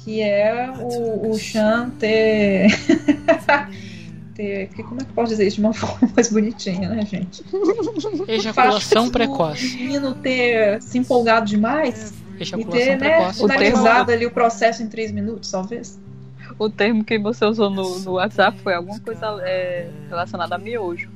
Que 0.03 0.21
é 0.21 0.71
o, 0.79 1.29
o 1.31 1.33
Sean 1.37 1.89
ter. 1.91 2.67
ter. 4.33 4.67
que- 4.69 4.83
Como 4.83 5.01
é 5.01 5.03
que 5.03 5.09
eu 5.11 5.13
posso 5.15 5.29
dizer 5.31 5.47
isso 5.47 5.57
de 5.57 5.61
uma 5.61 5.73
forma 5.75 6.09
mais 6.15 6.31
bonitinha, 6.31 6.89
né, 6.89 7.05
gente? 7.05 7.43
Ejaculação 8.27 9.03
Faz 9.03 9.11
precoce. 9.11 9.75
O 9.75 9.79
menino 9.79 10.15
ter 10.15 10.81
se 10.81 10.97
empolgado 10.97 11.45
demais 11.45 12.13
e 12.39 12.65
ter, 12.65 12.97
né, 12.97 13.33
finalizado 13.33 14.11
ali 14.11 14.25
o 14.25 14.31
processo 14.31 14.81
em 14.81 14.87
três 14.87 15.11
minutos, 15.11 15.51
talvez. 15.51 15.99
O 16.57 16.69
termo 16.69 17.03
que 17.03 17.19
você 17.19 17.43
usou 17.45 17.69
no, 17.69 17.99
no 17.99 18.11
WhatsApp 18.13 18.57
foi 18.61 18.73
alguma 18.73 18.99
coisa 19.01 19.37
é, 19.41 19.89
relacionada 20.07 20.55
a 20.55 20.57
miojo. 20.57 21.09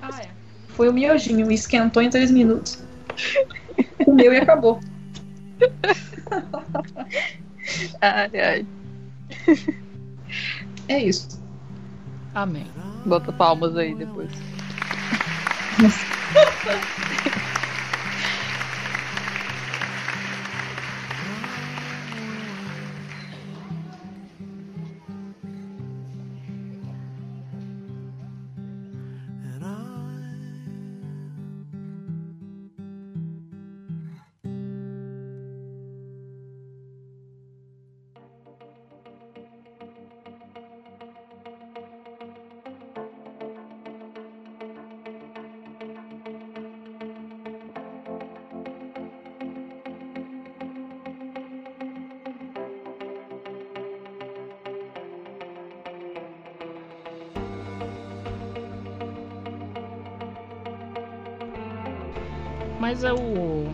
Ah, 0.00 0.20
é. 0.22 0.28
Foi 0.68 0.88
o 0.88 0.92
miojinho, 0.92 1.50
esquentou 1.50 2.02
em 2.02 2.10
três 2.10 2.30
minutos. 2.30 2.78
Comeu 4.04 4.32
e 4.32 4.36
acabou. 4.36 4.78
Ai, 8.00 8.30
ai. 8.34 8.66
É 10.88 11.00
isso. 11.00 11.40
Amém. 12.34 12.66
Bota 13.04 13.32
palmas 13.32 13.76
aí 13.76 13.94
depois. 13.94 14.30
Mas 62.86 63.02
o. 63.02 63.64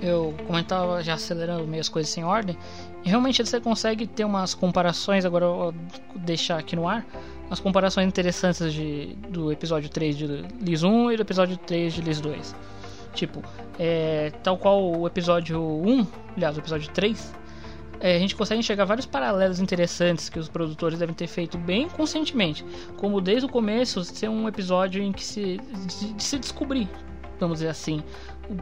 Eu 0.00 0.34
comentava 0.46 1.02
já 1.02 1.12
acelerando 1.12 1.66
meio 1.66 1.82
as 1.82 1.90
coisas 1.90 2.10
sem 2.10 2.24
ordem. 2.24 2.56
E 3.04 3.08
realmente 3.10 3.44
você 3.44 3.60
consegue 3.60 4.06
ter 4.06 4.24
umas 4.24 4.54
comparações. 4.54 5.26
Agora 5.26 5.44
eu 5.44 5.54
vou 5.54 5.74
deixar 6.16 6.58
aqui 6.58 6.74
no 6.74 6.88
ar. 6.88 7.04
Umas 7.48 7.60
comparações 7.60 8.08
interessantes 8.08 8.72
de, 8.72 9.14
do 9.28 9.52
episódio 9.52 9.90
3 9.90 10.16
de 10.16 10.26
Liz 10.58 10.82
1 10.82 11.12
e 11.12 11.16
do 11.16 11.22
episódio 11.22 11.58
3 11.58 11.92
de 11.92 12.00
Liz 12.00 12.18
2. 12.22 12.56
Tipo, 13.12 13.42
é, 13.78 14.32
tal 14.42 14.56
qual 14.56 14.82
o 14.82 15.06
episódio 15.06 15.60
1, 15.60 16.06
aliás, 16.34 16.56
o 16.56 16.60
episódio 16.60 16.90
3, 16.94 17.34
é, 18.00 18.16
a 18.16 18.18
gente 18.18 18.34
consegue 18.34 18.58
enxergar 18.58 18.86
vários 18.86 19.04
paralelos 19.04 19.60
interessantes 19.60 20.30
que 20.30 20.38
os 20.38 20.48
produtores 20.48 20.98
devem 20.98 21.14
ter 21.14 21.26
feito 21.26 21.58
bem 21.58 21.90
conscientemente. 21.90 22.64
Como 22.96 23.20
desde 23.20 23.44
o 23.44 23.50
começo 23.50 24.02
ser 24.02 24.30
um 24.30 24.48
episódio 24.48 25.02
em 25.02 25.12
que 25.12 25.22
se, 25.22 25.58
de, 25.58 26.14
de 26.14 26.22
se 26.22 26.38
descobrir, 26.38 26.88
vamos 27.44 27.58
dizer 27.58 27.70
assim. 27.70 28.02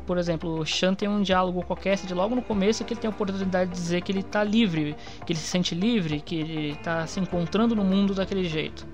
Por 0.06 0.16
exemplo, 0.16 0.60
o 0.60 0.64
Shan 0.64 0.94
tem 0.94 1.08
um 1.08 1.22
diálogo 1.22 1.62
com 1.62 1.72
a 1.72 1.76
Cassidy 1.76 2.14
logo 2.14 2.34
no 2.34 2.42
começo 2.42 2.84
que 2.84 2.94
ele 2.94 3.00
tem 3.00 3.08
a 3.08 3.12
oportunidade 3.12 3.70
de 3.70 3.76
dizer 3.76 4.02
que 4.02 4.12
ele 4.12 4.20
está 4.20 4.44
livre, 4.44 4.96
que 5.26 5.32
ele 5.32 5.40
se 5.40 5.46
sente 5.46 5.74
livre, 5.74 6.20
que 6.20 6.36
ele 6.36 6.70
está 6.70 7.06
se 7.06 7.18
encontrando 7.18 7.74
no 7.74 7.84
mundo 7.84 8.14
daquele 8.14 8.44
jeito. 8.44 8.86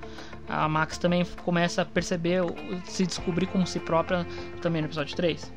A 0.48 0.66
Max 0.66 0.96
também 0.96 1.26
começa 1.44 1.82
a 1.82 1.84
perceber, 1.84 2.42
se 2.84 3.06
descobrir 3.06 3.46
como 3.46 3.66
si 3.66 3.78
própria 3.78 4.26
também 4.62 4.80
no 4.80 4.88
episódio 4.88 5.14
3. 5.14 5.52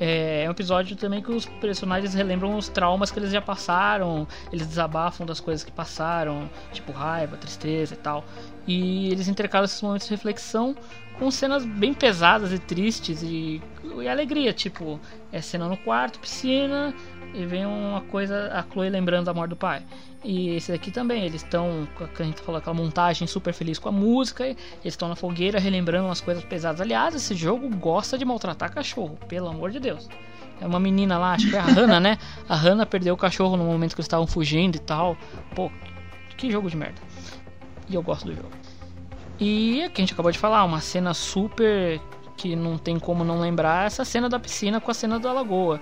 É 0.00 0.46
um 0.48 0.50
episódio 0.50 0.96
também 0.96 1.22
que 1.22 1.30
os 1.30 1.46
personagens 1.46 2.12
relembram 2.12 2.56
os 2.56 2.68
traumas 2.68 3.12
que 3.12 3.20
eles 3.20 3.30
já 3.30 3.40
passaram, 3.40 4.26
eles 4.50 4.66
desabafam 4.66 5.24
das 5.24 5.38
coisas 5.38 5.62
que 5.62 5.70
passaram, 5.70 6.50
tipo 6.72 6.90
raiva, 6.90 7.36
tristeza 7.36 7.94
e 7.94 7.96
tal. 7.96 8.24
E 8.66 9.12
eles 9.12 9.28
intercalam 9.28 9.64
esses 9.64 9.80
momentos 9.80 10.08
de 10.08 10.14
reflexão 10.14 10.74
com 11.18 11.30
cenas 11.30 11.64
bem 11.64 11.94
pesadas 11.94 12.52
e 12.52 12.58
tristes 12.58 13.22
e, 13.22 13.62
e 14.00 14.08
alegria, 14.08 14.52
tipo, 14.52 15.00
é 15.30 15.40
cena 15.40 15.68
no 15.68 15.76
quarto, 15.76 16.18
piscina, 16.18 16.94
e 17.34 17.44
vem 17.46 17.64
uma 17.64 18.00
coisa, 18.02 18.50
a 18.52 18.62
Chloe 18.62 18.90
lembrando 18.90 19.26
da 19.26 19.34
morte 19.34 19.50
do 19.50 19.56
pai. 19.56 19.82
E 20.24 20.50
esse 20.50 20.70
daqui 20.70 20.90
também, 20.90 21.24
eles 21.24 21.42
estão, 21.42 21.88
a 21.98 22.22
gente 22.22 22.40
falou, 22.42 22.58
aquela 22.58 22.74
montagem 22.74 23.26
super 23.26 23.52
feliz 23.52 23.78
com 23.78 23.88
a 23.88 23.92
música, 23.92 24.46
eles 24.46 24.56
estão 24.84 25.08
na 25.08 25.16
fogueira 25.16 25.58
relembrando 25.58 26.06
umas 26.06 26.20
coisas 26.20 26.44
pesadas. 26.44 26.80
Aliás, 26.80 27.14
esse 27.14 27.34
jogo 27.34 27.68
gosta 27.76 28.16
de 28.16 28.24
maltratar 28.24 28.72
cachorro, 28.72 29.18
pelo 29.28 29.48
amor 29.48 29.70
de 29.70 29.80
Deus. 29.80 30.08
É 30.60 30.66
uma 30.66 30.78
menina 30.78 31.18
lá, 31.18 31.32
acho 31.32 31.50
que 31.50 31.56
é 31.56 31.58
a 31.58 31.64
Hannah, 31.64 31.98
né? 31.98 32.18
A 32.48 32.54
Hannah 32.54 32.86
perdeu 32.86 33.14
o 33.14 33.16
cachorro 33.16 33.56
no 33.56 33.64
momento 33.64 33.96
que 33.96 34.00
eles 34.00 34.06
estavam 34.06 34.28
fugindo 34.28 34.76
e 34.76 34.78
tal. 34.78 35.16
Pô, 35.56 35.72
que 36.36 36.50
jogo 36.52 36.70
de 36.70 36.76
merda. 36.76 37.00
E 37.88 37.94
eu 37.96 38.02
gosto 38.02 38.26
do 38.26 38.34
jogo. 38.34 38.61
E 39.44 39.82
aqui 39.82 40.00
a 40.00 40.02
gente 40.02 40.12
acabou 40.12 40.30
de 40.30 40.38
falar, 40.38 40.62
uma 40.62 40.80
cena 40.80 41.12
super 41.12 42.00
que 42.36 42.54
não 42.54 42.78
tem 42.78 42.96
como 42.96 43.24
não 43.24 43.40
lembrar 43.40 43.88
essa 43.88 44.04
cena 44.04 44.28
da 44.28 44.38
piscina 44.38 44.80
com 44.80 44.88
a 44.88 44.94
cena 44.94 45.18
da 45.18 45.32
lagoa, 45.32 45.80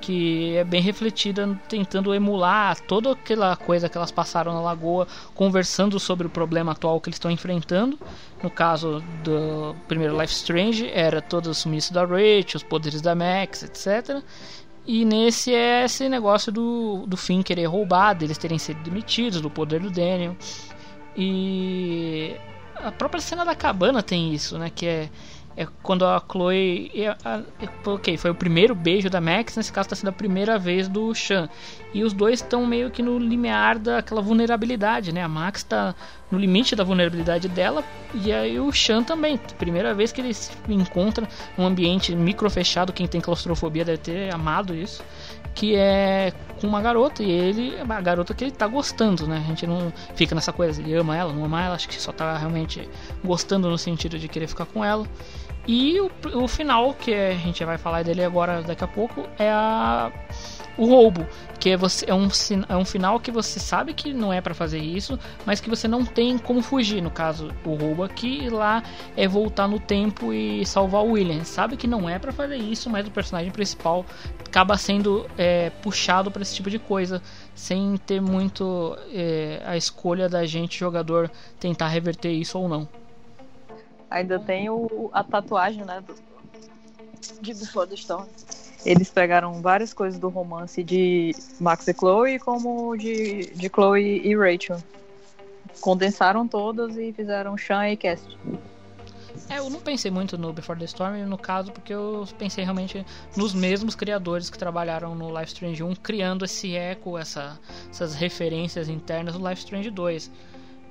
que 0.00 0.54
é 0.54 0.62
bem 0.62 0.80
refletida 0.80 1.60
tentando 1.68 2.14
emular 2.14 2.80
toda 2.82 3.10
aquela 3.10 3.56
coisa 3.56 3.88
que 3.88 3.98
elas 3.98 4.12
passaram 4.12 4.54
na 4.54 4.60
lagoa, 4.60 5.08
conversando 5.34 5.98
sobre 5.98 6.28
o 6.28 6.30
problema 6.30 6.70
atual 6.70 7.00
que 7.00 7.08
eles 7.08 7.16
estão 7.16 7.32
enfrentando. 7.32 7.98
No 8.40 8.48
caso 8.48 9.02
do 9.24 9.74
primeiro 9.88 10.16
Life 10.16 10.32
Strange, 10.32 10.88
era 10.88 11.20
todo 11.20 11.46
o 11.46 11.54
sumiço 11.54 11.92
da 11.92 12.02
Rachel, 12.02 12.58
os 12.58 12.62
poderes 12.62 13.00
da 13.00 13.16
Max, 13.16 13.64
etc. 13.64 14.22
E 14.86 15.04
nesse 15.04 15.52
é 15.52 15.84
esse 15.84 16.08
negócio 16.08 16.52
do, 16.52 17.04
do 17.08 17.16
Finn 17.16 17.42
querer 17.42 17.64
roubar, 17.64 18.14
deles 18.14 18.38
terem 18.38 18.56
sido 18.56 18.80
demitidos, 18.84 19.40
do 19.40 19.50
poder 19.50 19.80
do 19.80 19.90
Daniel. 19.90 20.36
E 21.16 22.36
a 22.84 22.92
própria 22.92 23.20
cena 23.20 23.44
da 23.44 23.54
cabana 23.54 24.02
tem 24.02 24.32
isso, 24.34 24.58
né? 24.58 24.70
Que 24.74 24.86
é, 24.86 25.10
é 25.56 25.66
quando 25.82 26.04
a 26.04 26.22
Chloe. 26.30 26.90
a- 27.24 27.42
é- 27.60 27.88
ok, 27.88 28.16
foi 28.16 28.30
o 28.30 28.34
primeiro 28.34 28.74
beijo 28.74 29.10
da 29.10 29.20
Max, 29.20 29.56
nesse 29.56 29.72
caso 29.72 29.86
está 29.86 29.96
sendo 29.96 30.08
a 30.10 30.12
primeira 30.12 30.58
vez 30.58 30.88
do 30.88 31.14
Sean. 31.14 31.48
E 31.92 32.04
os 32.04 32.12
dois 32.12 32.40
estão 32.40 32.64
meio 32.66 32.90
que 32.90 33.02
no 33.02 33.18
limiar 33.18 33.78
daquela 33.78 34.22
vulnerabilidade, 34.22 35.12
né? 35.12 35.22
A 35.22 35.28
Max 35.28 35.60
está 35.60 35.94
no 36.30 36.38
limite 36.38 36.76
da 36.76 36.84
vulnerabilidade 36.84 37.48
dela. 37.48 37.82
E 38.14 38.32
aí 38.32 38.58
o 38.60 38.70
Shan 38.72 39.02
também. 39.02 39.36
Primeira 39.58 39.92
vez 39.92 40.12
que 40.12 40.20
ele 40.20 40.32
se 40.32 40.52
encontra 40.68 41.28
num 41.58 41.66
ambiente 41.66 42.14
micro 42.14 42.48
fechado, 42.48 42.92
quem 42.92 43.06
tem 43.08 43.20
claustrofobia 43.20 43.84
deve 43.84 43.98
ter 43.98 44.32
amado 44.32 44.74
isso. 44.74 45.02
Que 45.54 45.76
é 45.76 46.32
com 46.60 46.66
uma 46.66 46.80
garota, 46.82 47.22
e 47.22 47.30
ele 47.30 47.76
é 47.76 47.82
uma 47.82 48.00
garota 48.00 48.34
que 48.34 48.44
ele 48.44 48.50
tá 48.50 48.66
gostando, 48.66 49.26
né? 49.26 49.42
A 49.42 49.48
gente 49.48 49.66
não 49.66 49.92
fica 50.14 50.34
nessa 50.34 50.52
coisa, 50.52 50.80
ele 50.80 50.94
ama 50.94 51.16
ela, 51.16 51.32
não 51.32 51.44
ama 51.44 51.64
ela, 51.64 51.74
acho 51.74 51.88
que 51.88 52.00
só 52.00 52.12
tá 52.12 52.36
realmente 52.36 52.88
gostando 53.24 53.68
no 53.68 53.78
sentido 53.78 54.18
de 54.18 54.28
querer 54.28 54.46
ficar 54.46 54.66
com 54.66 54.84
ela. 54.84 55.06
E 55.66 56.00
o, 56.00 56.10
o 56.34 56.48
final, 56.48 56.94
que 56.94 57.14
a 57.14 57.34
gente 57.34 57.64
vai 57.64 57.78
falar 57.78 58.02
dele 58.02 58.24
agora 58.24 58.62
daqui 58.62 58.84
a 58.84 58.88
pouco, 58.88 59.26
é 59.38 59.50
a 59.50 60.12
o 60.76 60.86
roubo, 60.86 61.26
que 61.58 61.70
é, 61.70 61.76
você, 61.76 62.06
é, 62.08 62.14
um, 62.14 62.28
é 62.68 62.76
um 62.76 62.84
final 62.84 63.20
que 63.20 63.30
você 63.30 63.60
sabe 63.60 63.92
que 63.92 64.12
não 64.12 64.32
é 64.32 64.40
pra 64.40 64.54
fazer 64.54 64.78
isso, 64.78 65.18
mas 65.44 65.60
que 65.60 65.68
você 65.68 65.86
não 65.86 66.04
tem 66.04 66.38
como 66.38 66.62
fugir. 66.62 67.02
No 67.02 67.10
caso, 67.10 67.50
o 67.64 67.74
roubo 67.74 68.02
aqui, 68.02 68.44
e 68.44 68.48
lá 68.48 68.82
é 69.16 69.28
voltar 69.28 69.68
no 69.68 69.78
tempo 69.78 70.32
e 70.32 70.64
salvar 70.64 71.02
o 71.02 71.12
William. 71.12 71.44
Sabe 71.44 71.76
que 71.76 71.86
não 71.86 72.08
é 72.08 72.18
pra 72.18 72.32
fazer 72.32 72.56
isso, 72.56 72.88
mas 72.88 73.06
o 73.06 73.10
personagem 73.10 73.50
principal 73.50 74.06
acaba 74.46 74.76
sendo 74.76 75.28
é, 75.36 75.70
puxado 75.82 76.30
pra 76.30 76.42
esse 76.42 76.54
tipo 76.54 76.70
de 76.70 76.78
coisa, 76.78 77.22
sem 77.54 77.96
ter 77.98 78.20
muito 78.20 78.96
é, 79.12 79.62
a 79.64 79.76
escolha 79.76 80.28
da 80.28 80.46
gente, 80.46 80.78
jogador, 80.78 81.30
tentar 81.58 81.88
reverter 81.88 82.30
isso 82.30 82.58
ou 82.58 82.68
não. 82.68 82.88
Ainda 84.10 84.40
tem 84.40 84.68
o, 84.68 85.08
a 85.12 85.22
tatuagem, 85.22 85.84
né? 85.84 86.02
Do, 86.04 86.14
de 87.40 87.54
the 87.54 87.94
Storm. 87.94 88.26
Eles 88.84 89.10
pegaram 89.10 89.60
várias 89.60 89.92
coisas 89.92 90.18
do 90.18 90.28
romance 90.28 90.82
de 90.82 91.34
Max 91.60 91.86
e 91.86 91.94
Chloe, 91.94 92.38
como 92.38 92.96
de, 92.96 93.52
de 93.54 93.68
Chloe 93.68 94.22
e 94.24 94.34
Rachel. 94.36 94.78
Condensaram 95.80 96.48
todas 96.48 96.96
e 96.96 97.12
fizeram 97.12 97.56
Sean 97.56 97.90
e 97.90 97.96
Cast. 97.96 98.38
É, 99.48 99.58
eu 99.58 99.68
não 99.68 99.80
pensei 99.80 100.10
muito 100.10 100.38
no 100.38 100.52
Before 100.52 100.78
the 100.78 100.84
Storm, 100.84 101.24
no 101.26 101.36
caso, 101.36 101.72
porque 101.72 101.92
eu 101.92 102.26
pensei 102.38 102.62
realmente 102.62 103.04
nos 103.36 103.52
mesmos 103.52 103.94
criadores 103.94 104.48
que 104.48 104.56
trabalharam 104.58 105.14
no 105.14 105.28
Life 105.36 105.52
Strange 105.52 105.82
1, 105.82 105.96
criando 105.96 106.44
esse 106.44 106.76
eco, 106.76 107.18
essa, 107.18 107.58
essas 107.90 108.14
referências 108.14 108.88
internas 108.88 109.34
no 109.34 109.48
Life 109.48 109.62
Strange 109.62 109.90
2. 109.90 110.30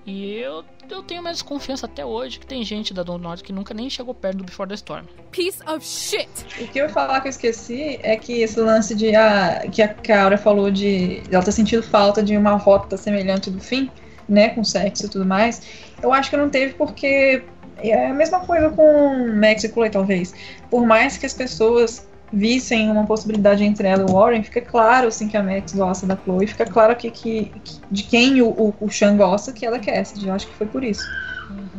E 0.10 0.40
eu, 0.40 0.64
eu 0.90 1.04
tenho 1.04 1.22
mais 1.22 1.38
desconfiança 1.38 1.86
até 1.86 2.04
hoje 2.04 2.40
que 2.40 2.48
tem 2.48 2.64
gente 2.64 2.96
da 2.96 3.04
Don't 3.04 3.22
Norte 3.22 3.44
que 3.44 3.54
nunca 3.54 3.76
nem 3.76 3.88
chegou 3.92 4.12
perto 4.12 4.38
do 4.38 4.44
Before 4.44 4.68
the 4.68 4.74
Storm. 4.74 5.06
Piece 5.32 5.60
of 5.70 5.86
shit. 5.86 6.28
O 6.60 6.68
que 6.68 6.80
eu 6.80 6.88
ia 6.88 6.90
falar 6.90 7.22
que 7.22 7.28
eu 7.28 7.30
esqueci 7.30 8.00
é 8.02 8.18
que 8.18 8.42
esse 8.42 8.60
lance 8.60 8.96
de 8.96 9.16
a, 9.16 9.68
que 9.72 9.84
a 9.84 9.94
Cara 9.94 10.36
falou 10.36 10.72
de 10.72 11.22
ela 11.30 11.44
ter 11.44 11.52
sentido 11.52 11.84
falta 11.84 12.24
de 12.24 12.36
uma 12.36 12.56
rota 12.56 12.98
semelhante 12.98 13.52
do 13.52 13.60
fim, 13.62 13.92
né, 14.28 14.50
com 14.50 14.64
sexo 14.64 15.06
e 15.06 15.10
tudo 15.10 15.26
mais. 15.26 15.62
Eu 16.02 16.12
acho 16.12 16.32
que 16.32 16.38
não 16.38 16.50
teve 16.50 16.74
porque 16.74 17.44
é 17.78 18.08
a 18.08 18.14
mesma 18.14 18.40
coisa 18.40 18.72
com 18.72 19.32
Max 19.36 19.64
e 19.64 19.70
Chloe, 19.70 19.92
talvez. 19.92 20.34
Por 20.72 20.88
mais 20.88 21.18
que 21.18 21.28
as 21.28 21.36
pessoas 21.36 22.09
vissem 22.32 22.92
uma 22.92 23.06
possibilidade 23.06 23.64
entre 23.64 23.88
ela 23.88 24.02
e 24.02 24.12
o 24.12 24.14
Warren, 24.14 24.44
fica 24.44 24.62
claro 24.62 25.08
assim 25.08 25.28
que 25.28 25.36
a 25.38 25.44
Max 25.44 25.74
gosta 25.74 26.06
da 26.06 26.16
Chloe, 26.16 26.46
fica 26.48 26.66
claro 26.66 26.96
que, 26.96 27.10
que, 27.10 27.46
que- 27.64 27.82
de 27.90 28.04
quem 28.04 28.42
o, 28.42 28.50
o, 28.50 28.74
o 28.82 28.90
Sean 28.92 29.18
gosta 29.18 29.52
que 29.52 29.66
ela 29.66 29.78
é 29.78 29.80
Cassidy. 29.80 30.28
Eu 30.28 30.34
acho 30.34 30.48
que 30.48 30.54
foi 30.54 30.68
por 30.68 30.84
isso. 30.84 31.10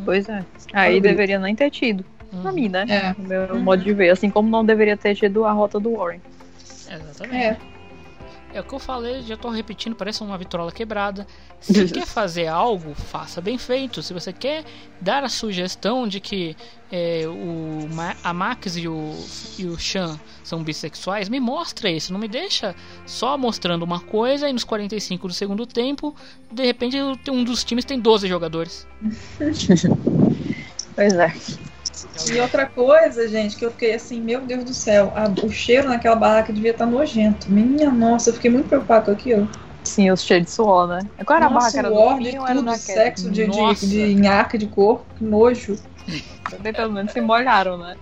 Pois 0.03 0.27
é. 0.27 0.43
Aí 0.73 0.99
deveria 0.99 1.39
nem 1.39 1.55
ter 1.55 1.69
tido. 1.69 2.03
Pra 2.41 2.51
mim, 2.51 2.69
né? 2.69 2.85
É. 2.87 3.15
No 3.21 3.27
meu 3.27 3.59
modo 3.59 3.83
de 3.83 3.93
ver. 3.93 4.09
Assim 4.09 4.29
como 4.29 4.49
não 4.49 4.63
deveria 4.65 4.95
ter 4.97 5.15
tido 5.15 5.45
a 5.45 5.51
rota 5.51 5.79
do 5.79 5.93
Warren. 5.95 6.21
Exatamente. 6.89 7.35
É. 7.35 7.57
o 8.59 8.63
que 8.63 8.73
eu 8.73 8.79
falei, 8.79 9.21
já 9.21 9.37
tô 9.37 9.49
repetindo, 9.49 9.95
parece 9.95 10.21
uma 10.21 10.37
vitrola 10.37 10.71
quebrada. 10.71 11.25
Se 11.59 11.85
quer 11.89 12.05
fazer 12.05 12.47
algo, 12.47 12.93
faça 12.93 13.39
bem 13.39 13.57
feito. 13.57 14.03
Se 14.03 14.13
você 14.13 14.33
quer 14.33 14.65
dar 14.99 15.23
a 15.23 15.29
sugestão 15.29 16.07
de 16.07 16.19
que 16.19 16.55
é, 16.91 17.23
o, 17.27 17.87
a 18.23 18.33
Max 18.33 18.75
e 18.75 18.87
o, 18.87 19.15
e 19.57 19.65
o 19.65 19.79
Sean 19.79 20.19
são 20.43 20.61
bissexuais, 20.63 21.29
me 21.29 21.39
mostra 21.39 21.89
isso. 21.89 22.11
Não 22.11 22.19
me 22.19 22.27
deixa 22.27 22.75
só 23.05 23.37
mostrando 23.37 23.83
uma 23.83 24.01
coisa 24.01 24.49
e 24.49 24.53
nos 24.53 24.65
45 24.65 25.27
do 25.27 25.33
segundo 25.33 25.65
tempo, 25.65 26.13
de 26.51 26.65
repente 26.65 26.97
um 27.29 27.43
dos 27.43 27.63
times 27.63 27.85
tem 27.85 27.99
12 27.99 28.27
jogadores. 28.27 28.85
Pois 30.93 31.13
é. 31.13 31.33
E 32.31 32.39
outra 32.39 32.65
coisa, 32.69 33.27
gente, 33.27 33.55
que 33.55 33.65
eu 33.65 33.71
fiquei 33.71 33.93
assim, 33.93 34.21
meu 34.21 34.41
Deus 34.45 34.63
do 34.63 34.73
céu, 34.73 35.11
a- 35.15 35.33
o 35.45 35.49
cheiro 35.49 35.89
naquela 35.89 36.15
barraca 36.15 36.53
devia 36.53 36.71
estar 36.71 36.85
nojento. 36.85 37.51
Minha 37.51 37.91
nossa, 37.91 38.29
eu 38.29 38.33
fiquei 38.33 38.49
muito 38.51 38.67
preocupada 38.67 39.05
com 39.05 39.11
aquilo. 39.11 39.47
Sim, 39.83 40.11
os 40.11 40.23
cheios 40.23 40.45
de 40.45 40.51
suor, 40.51 40.87
né? 40.87 40.99
Qual 41.25 41.37
era 41.37 41.47
a 41.47 41.49
Nossa, 41.49 41.77
barraca? 41.77 41.79
Era 41.79 41.89
do 41.89 41.95
suor 41.95 42.17
fim 42.17 42.35
era 42.35 42.53
tudo, 42.53 42.65
da 42.65 42.73
sexo, 42.73 43.31
de, 43.31 43.47
Nossa. 43.47 43.85
de, 43.85 44.05
de 44.07 44.15
nhaca 44.15 44.57
de 44.57 44.67
corpo, 44.67 45.05
que 45.15 45.23
nojo. 45.23 45.75
Também 46.49 46.73
pelo 46.73 46.91
menos 46.93 47.11
se 47.11 47.21
molharam, 47.21 47.77
né? 47.77 47.97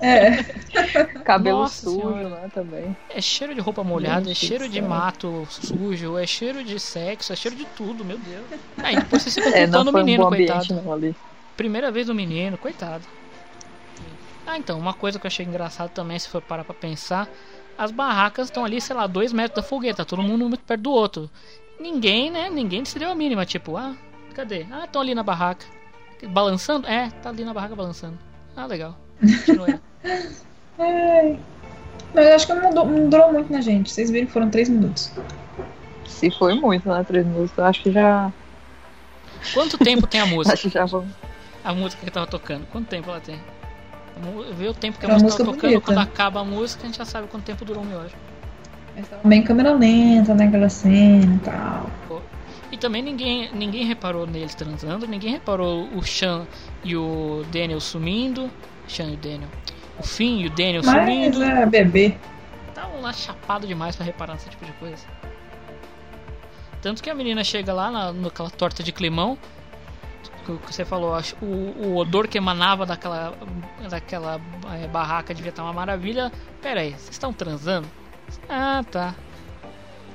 É. 0.00 0.30
Cabelo 1.24 1.60
Nossa 1.60 1.86
sujo, 1.90 1.96
Senhora. 1.96 2.28
né? 2.28 2.48
Também. 2.52 2.96
É 3.08 3.20
cheiro 3.20 3.54
de 3.54 3.60
roupa 3.60 3.82
molhada, 3.84 4.30
é 4.30 4.34
cheiro 4.34 4.68
de 4.68 4.80
mato 4.82 5.46
sujo, 5.50 6.18
é 6.18 6.26
cheiro 6.26 6.62
de 6.64 6.78
sexo, 6.80 7.32
é 7.32 7.36
cheiro 7.36 7.56
de 7.56 7.64
tudo, 7.76 8.04
meu 8.04 8.18
Deus. 8.18 8.44
Aí 8.82 8.96
depois 8.96 9.22
você 9.22 9.30
fica 9.30 9.50
É, 9.54 9.66
não 9.66 9.80
culpando 9.80 9.90
o 9.90 9.92
foi 9.92 10.02
um 10.02 10.04
menino, 10.04 10.22
bom 10.22 10.28
ambiente, 10.28 10.72
coitado. 10.72 10.82
não, 10.84 10.92
ali. 10.92 11.16
Primeira 11.56 11.90
vez 11.92 12.06
do 12.08 12.14
menino, 12.14 12.58
coitado. 12.58 13.06
Ah, 14.46 14.58
então, 14.58 14.78
uma 14.78 14.92
coisa 14.92 15.18
que 15.18 15.26
eu 15.26 15.28
achei 15.28 15.44
engraçado 15.44 15.90
também, 15.90 16.18
se 16.18 16.28
for 16.28 16.42
parar 16.42 16.64
pra 16.64 16.74
pensar, 16.74 17.28
as 17.78 17.90
barracas 17.90 18.48
estão 18.48 18.64
ali, 18.64 18.80
sei 18.80 18.94
lá, 18.94 19.06
dois 19.06 19.32
metros 19.32 19.56
da 19.56 19.62
fogueira, 19.62 19.96
tá 19.96 20.04
todo 20.04 20.22
mundo 20.22 20.48
muito 20.48 20.64
perto 20.64 20.82
do 20.82 20.90
outro. 20.90 21.30
Ninguém, 21.80 22.30
né? 22.30 22.48
Ninguém 22.50 22.84
se 22.84 22.98
deu 22.98 23.10
a 23.10 23.14
mínima, 23.14 23.44
tipo, 23.46 23.76
ah, 23.76 23.96
cadê? 24.34 24.66
Ah, 24.70 24.84
estão 24.84 25.00
ali 25.00 25.14
na 25.14 25.22
barraca. 25.22 25.66
Balançando? 26.28 26.86
É, 26.86 27.10
tá 27.10 27.30
ali 27.30 27.44
na 27.44 27.52
barraca 27.52 27.74
balançando. 27.74 28.18
Ah, 28.56 28.66
legal. 28.66 28.96
Continua. 29.20 29.80
Mas 32.14 32.26
acho 32.28 32.46
que 32.46 32.54
não, 32.54 32.70
não 32.70 33.08
durou 33.08 33.32
muito 33.32 33.52
na 33.52 33.60
gente. 33.60 33.90
Vocês 33.90 34.10
viram 34.10 34.26
que 34.26 34.32
foram 34.32 34.48
três 34.48 34.68
minutos. 34.68 35.10
Se 36.06 36.30
foi 36.30 36.54
muito, 36.54 36.88
né? 36.88 37.02
Três 37.04 37.26
minutos. 37.26 37.50
Eu 37.56 37.64
acho 37.64 37.82
que 37.82 37.90
já. 37.90 38.32
Quanto 39.52 39.76
tempo 39.76 40.06
tem 40.06 40.20
a 40.20 40.26
música? 40.26 40.54
Acho 40.54 40.62
que 40.62 40.68
já 40.68 40.84
vamos. 40.84 41.12
A 41.64 41.74
música 41.74 42.04
que 42.04 42.10
tava 42.10 42.26
tocando, 42.26 42.66
quanto 42.66 42.88
tempo 42.88 43.10
ela 43.10 43.20
tem? 43.20 43.40
Vê 44.56 44.68
o 44.68 44.74
tempo 44.74 44.98
que 44.98 45.06
a 45.06 45.08
É 45.08 45.12
música 45.12 45.28
música 45.28 45.44
tocando, 45.44 45.60
bonita. 45.62 45.80
quando 45.80 45.98
acaba 45.98 46.40
a 46.40 46.44
música, 46.44 46.82
a 46.84 46.86
gente 46.86 46.98
já 46.98 47.04
sabe 47.04 47.26
quanto 47.28 47.44
tempo 47.44 47.64
durou 47.64 47.82
o 47.82 47.86
miojo. 47.86 48.14
Mas 48.96 49.08
tava 49.08 49.26
bem 49.28 49.42
câmera 49.42 49.72
lenta, 49.74 50.34
né? 50.34 50.46
Aquela 50.46 50.68
cena 50.68 51.34
e 51.34 51.38
tal. 51.40 51.90
E 52.70 52.76
também 52.76 53.02
ninguém, 53.02 53.50
ninguém 53.52 53.84
reparou 53.84 54.26
neles 54.26 54.54
transando, 54.54 55.06
ninguém 55.06 55.30
reparou 55.32 55.88
o 55.94 56.02
Sean 56.04 56.44
e 56.82 56.96
o 56.96 57.44
Daniel 57.52 57.80
sumindo. 57.80 58.50
Sean 58.88 59.10
e 59.10 59.14
o 59.14 59.16
Daniel. 59.16 59.48
O 59.98 60.02
Finn 60.02 60.40
e 60.40 60.46
o 60.46 60.50
Daniel 60.50 60.82
Mas 60.84 60.94
sumindo. 61.06 61.42
é 61.42 61.66
bebê. 61.66 62.16
Estavam 62.68 63.00
lá 63.00 63.12
chapado 63.12 63.66
demais 63.66 63.94
pra 63.94 64.04
reparar 64.04 64.34
nesse 64.34 64.48
tipo 64.48 64.64
de 64.64 64.72
coisa. 64.72 65.04
Tanto 66.82 67.02
que 67.02 67.08
a 67.08 67.14
menina 67.14 67.42
chega 67.44 67.72
lá 67.72 67.90
na, 67.90 68.12
naquela 68.12 68.50
torta 68.50 68.82
de 68.82 68.92
climão. 68.92 69.38
Que 70.44 70.52
o 70.52 70.58
que 70.58 70.72
Você 70.74 70.84
falou, 70.84 71.14
acho- 71.14 71.36
o, 71.42 71.74
o 71.86 71.96
odor 71.96 72.28
que 72.28 72.38
emanava 72.38 72.84
daquela, 72.86 73.34
daquela 73.88 74.40
eh, 74.74 74.86
barraca 74.88 75.34
devia 75.34 75.50
estar 75.50 75.62
uma 75.62 75.72
maravilha. 75.72 76.30
Pera 76.60 76.80
aí, 76.80 76.90
vocês 76.90 77.10
estão 77.10 77.32
transando? 77.32 77.88
Ah, 78.48 78.84
tá. 78.90 79.14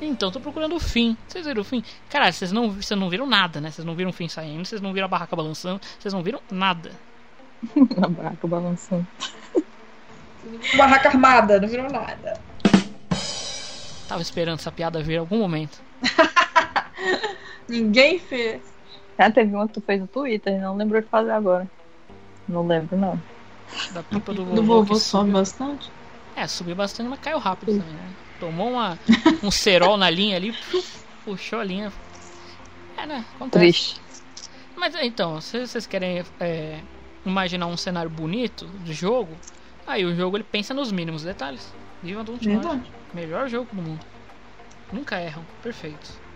Então, 0.02 0.32
tô 0.32 0.40
procurando 0.40 0.76
o 0.76 0.80
fim. 0.80 1.18
Vocês 1.28 1.46
viram 1.46 1.62
o 1.62 1.66
fim? 1.66 1.84
Caralho, 2.10 2.32
vocês 2.34 2.52
não, 2.52 2.72
vocês 2.72 2.98
não 3.00 3.10
viram 3.10 3.26
nada, 3.26 3.60
né? 3.60 3.70
Vocês 3.72 3.86
não 3.86 3.96
viram 3.96 4.12
o 4.12 4.14
fim 4.14 4.30
saindo, 4.30 4.64
vocês 4.66 4.82
não 4.82 4.94
viram 4.94 5.06
a 5.06 5.10
barraca 5.10 5.36
balançando, 5.36 5.82
vocês 6.00 6.14
não 6.14 6.24
viram 6.24 6.42
nada. 6.50 6.92
A 8.02 8.08
barraca 8.08 8.48
balançando. 8.48 9.06
Barraca 10.78 11.10
armada, 11.10 11.60
não 11.60 11.68
virou 11.68 11.90
nada. 11.92 12.40
Tava 14.08 14.22
esperando 14.22 14.58
essa 14.58 14.72
piada 14.72 15.04
vir 15.04 15.16
em 15.16 15.18
algum 15.18 15.38
momento. 15.40 15.80
Ninguém 17.68 18.18
fez. 18.18 18.62
Ah, 19.20 19.30
teve 19.30 19.54
uma 19.54 19.68
que 19.68 19.74
tu 19.74 19.82
fez 19.82 20.00
no 20.00 20.08
Twitter, 20.08 20.62
não 20.62 20.78
lembrou 20.78 21.02
de 21.02 21.08
fazer 21.10 21.32
agora. 21.32 21.70
Não 22.48 22.66
lembro, 22.66 22.98
não. 22.98 23.22
Da 23.92 24.02
pipa 24.02 24.34
do 24.34 24.46
vovô. 24.46 24.56
Do 24.56 24.64
vovô 24.64 24.96
sobe 24.96 25.32
bastante. 25.32 25.92
É, 26.38 26.48
subiu 26.48 26.74
bastante, 26.74 27.10
mas 27.10 27.20
caiu 27.20 27.38
rápido 27.38 27.78
também, 27.78 27.94
né? 27.94 28.14
Tomou 28.40 28.72
uma, 28.72 28.98
um 29.44 29.52
cerol 29.52 29.98
na 29.98 30.10
linha 30.10 30.38
ali, 30.38 30.56
puxou 31.26 31.60
a 31.60 31.64
linha. 31.66 31.92
É, 32.98 33.06
né? 33.06 33.26
Acontece. 33.36 33.60
Triste. 33.60 34.02
Mas 34.78 34.96
então, 34.96 35.42
se 35.42 35.68
vocês 35.68 35.86
querem 35.86 36.24
é, 36.40 36.80
imaginar 37.26 37.68
um 37.68 37.76
cenário 37.76 38.10
bonito 38.10 38.66
do 38.66 38.94
jogo, 38.94 39.36
aí 39.86 40.06
o 40.06 40.16
jogo 40.16 40.38
ele 40.38 40.46
pensa 40.46 40.74
nos 40.74 40.94
mínimos 40.94 41.24
detalhes. 41.24 41.74
Viva 42.02 42.24
do 42.24 42.32
último 42.32 42.62
Verdade. 42.62 42.90
Melhor 43.14 43.50
jogo 43.50 43.68
do 43.76 43.82
mundo. 43.82 44.06
Nunca 44.94 45.20
erram, 45.20 45.44
perfeitos. 45.62 46.29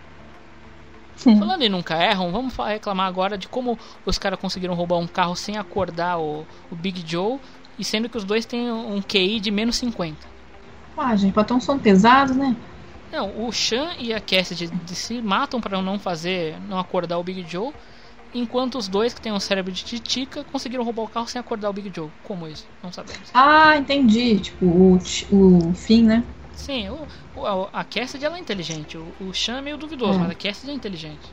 Uhum. 1.26 1.38
Falando 1.38 1.62
em 1.62 1.68
nunca 1.68 1.96
erram, 1.96 2.30
vamos 2.32 2.54
reclamar 2.56 3.06
agora 3.08 3.36
de 3.38 3.48
como 3.48 3.78
os 4.04 4.18
caras 4.18 4.38
conseguiram 4.38 4.74
roubar 4.74 4.98
um 4.98 5.08
carro 5.08 5.34
sem 5.36 5.56
acordar 5.56 6.18
o, 6.20 6.48
o 6.70 6.76
Big 6.76 7.04
Joe, 7.06 7.40
e 7.78 7.84
sendo 7.84 8.08
que 8.08 8.16
os 8.16 8.24
dois 8.24 8.46
têm 8.46 8.70
um 8.72 9.02
QI 9.02 9.40
de 9.40 9.50
menos 9.50 9.76
50. 9.76 10.28
Ah, 10.96 11.14
gente, 11.16 11.32
pode 11.32 11.46
ter 11.48 11.54
um 11.54 11.60
som 11.60 11.78
pesado, 11.78 12.34
né? 12.34 12.56
Não, 13.10 13.46
o 13.46 13.52
Sean 13.52 13.94
e 13.98 14.12
a 14.12 14.20
Cassidy 14.20 14.68
de- 14.70 14.94
se 14.96 15.22
matam 15.22 15.60
para 15.60 15.80
não 15.80 15.98
fazer, 15.98 16.60
não 16.60 16.78
acordar 16.78 17.18
o 17.18 17.24
Big 17.24 17.44
Joe. 17.46 17.72
Enquanto 18.32 18.78
os 18.78 18.88
dois 18.88 19.14
que 19.14 19.20
têm 19.22 19.32
um 19.32 19.40
cérebro 19.40 19.72
de 19.72 19.84
titica 19.84 20.44
conseguiram 20.44 20.84
roubar 20.84 21.04
o 21.04 21.08
carro 21.08 21.28
sem 21.28 21.40
acordar 21.40 21.70
o 21.70 21.74
Big 21.74 21.92
Joe. 21.94 22.12
Como 22.22 22.48
isso? 22.48 22.70
Não 22.82 22.92
sabemos. 22.92 23.34
Ah, 23.34 23.76
entendi. 23.76 24.40
Tipo, 24.40 24.64
o, 24.66 24.98
o 25.30 25.74
Finn, 25.74 26.06
né? 26.06 26.24
Sim, 26.54 26.88
o, 26.90 27.06
o- 27.36 27.68
a 27.72 27.84
Cassidy 27.84 28.24
ela 28.24 28.36
é 28.36 28.40
inteligente. 28.40 28.96
O, 28.96 29.12
o 29.20 29.34
Sean 29.34 29.58
é 29.58 29.62
meio 29.62 29.76
duvidoso, 29.76 30.14
É. 30.18 30.22
mas 30.22 30.30
a 30.30 30.34
Cassidy 30.34 30.70
é 30.70 30.74
inteligente. 30.74 31.30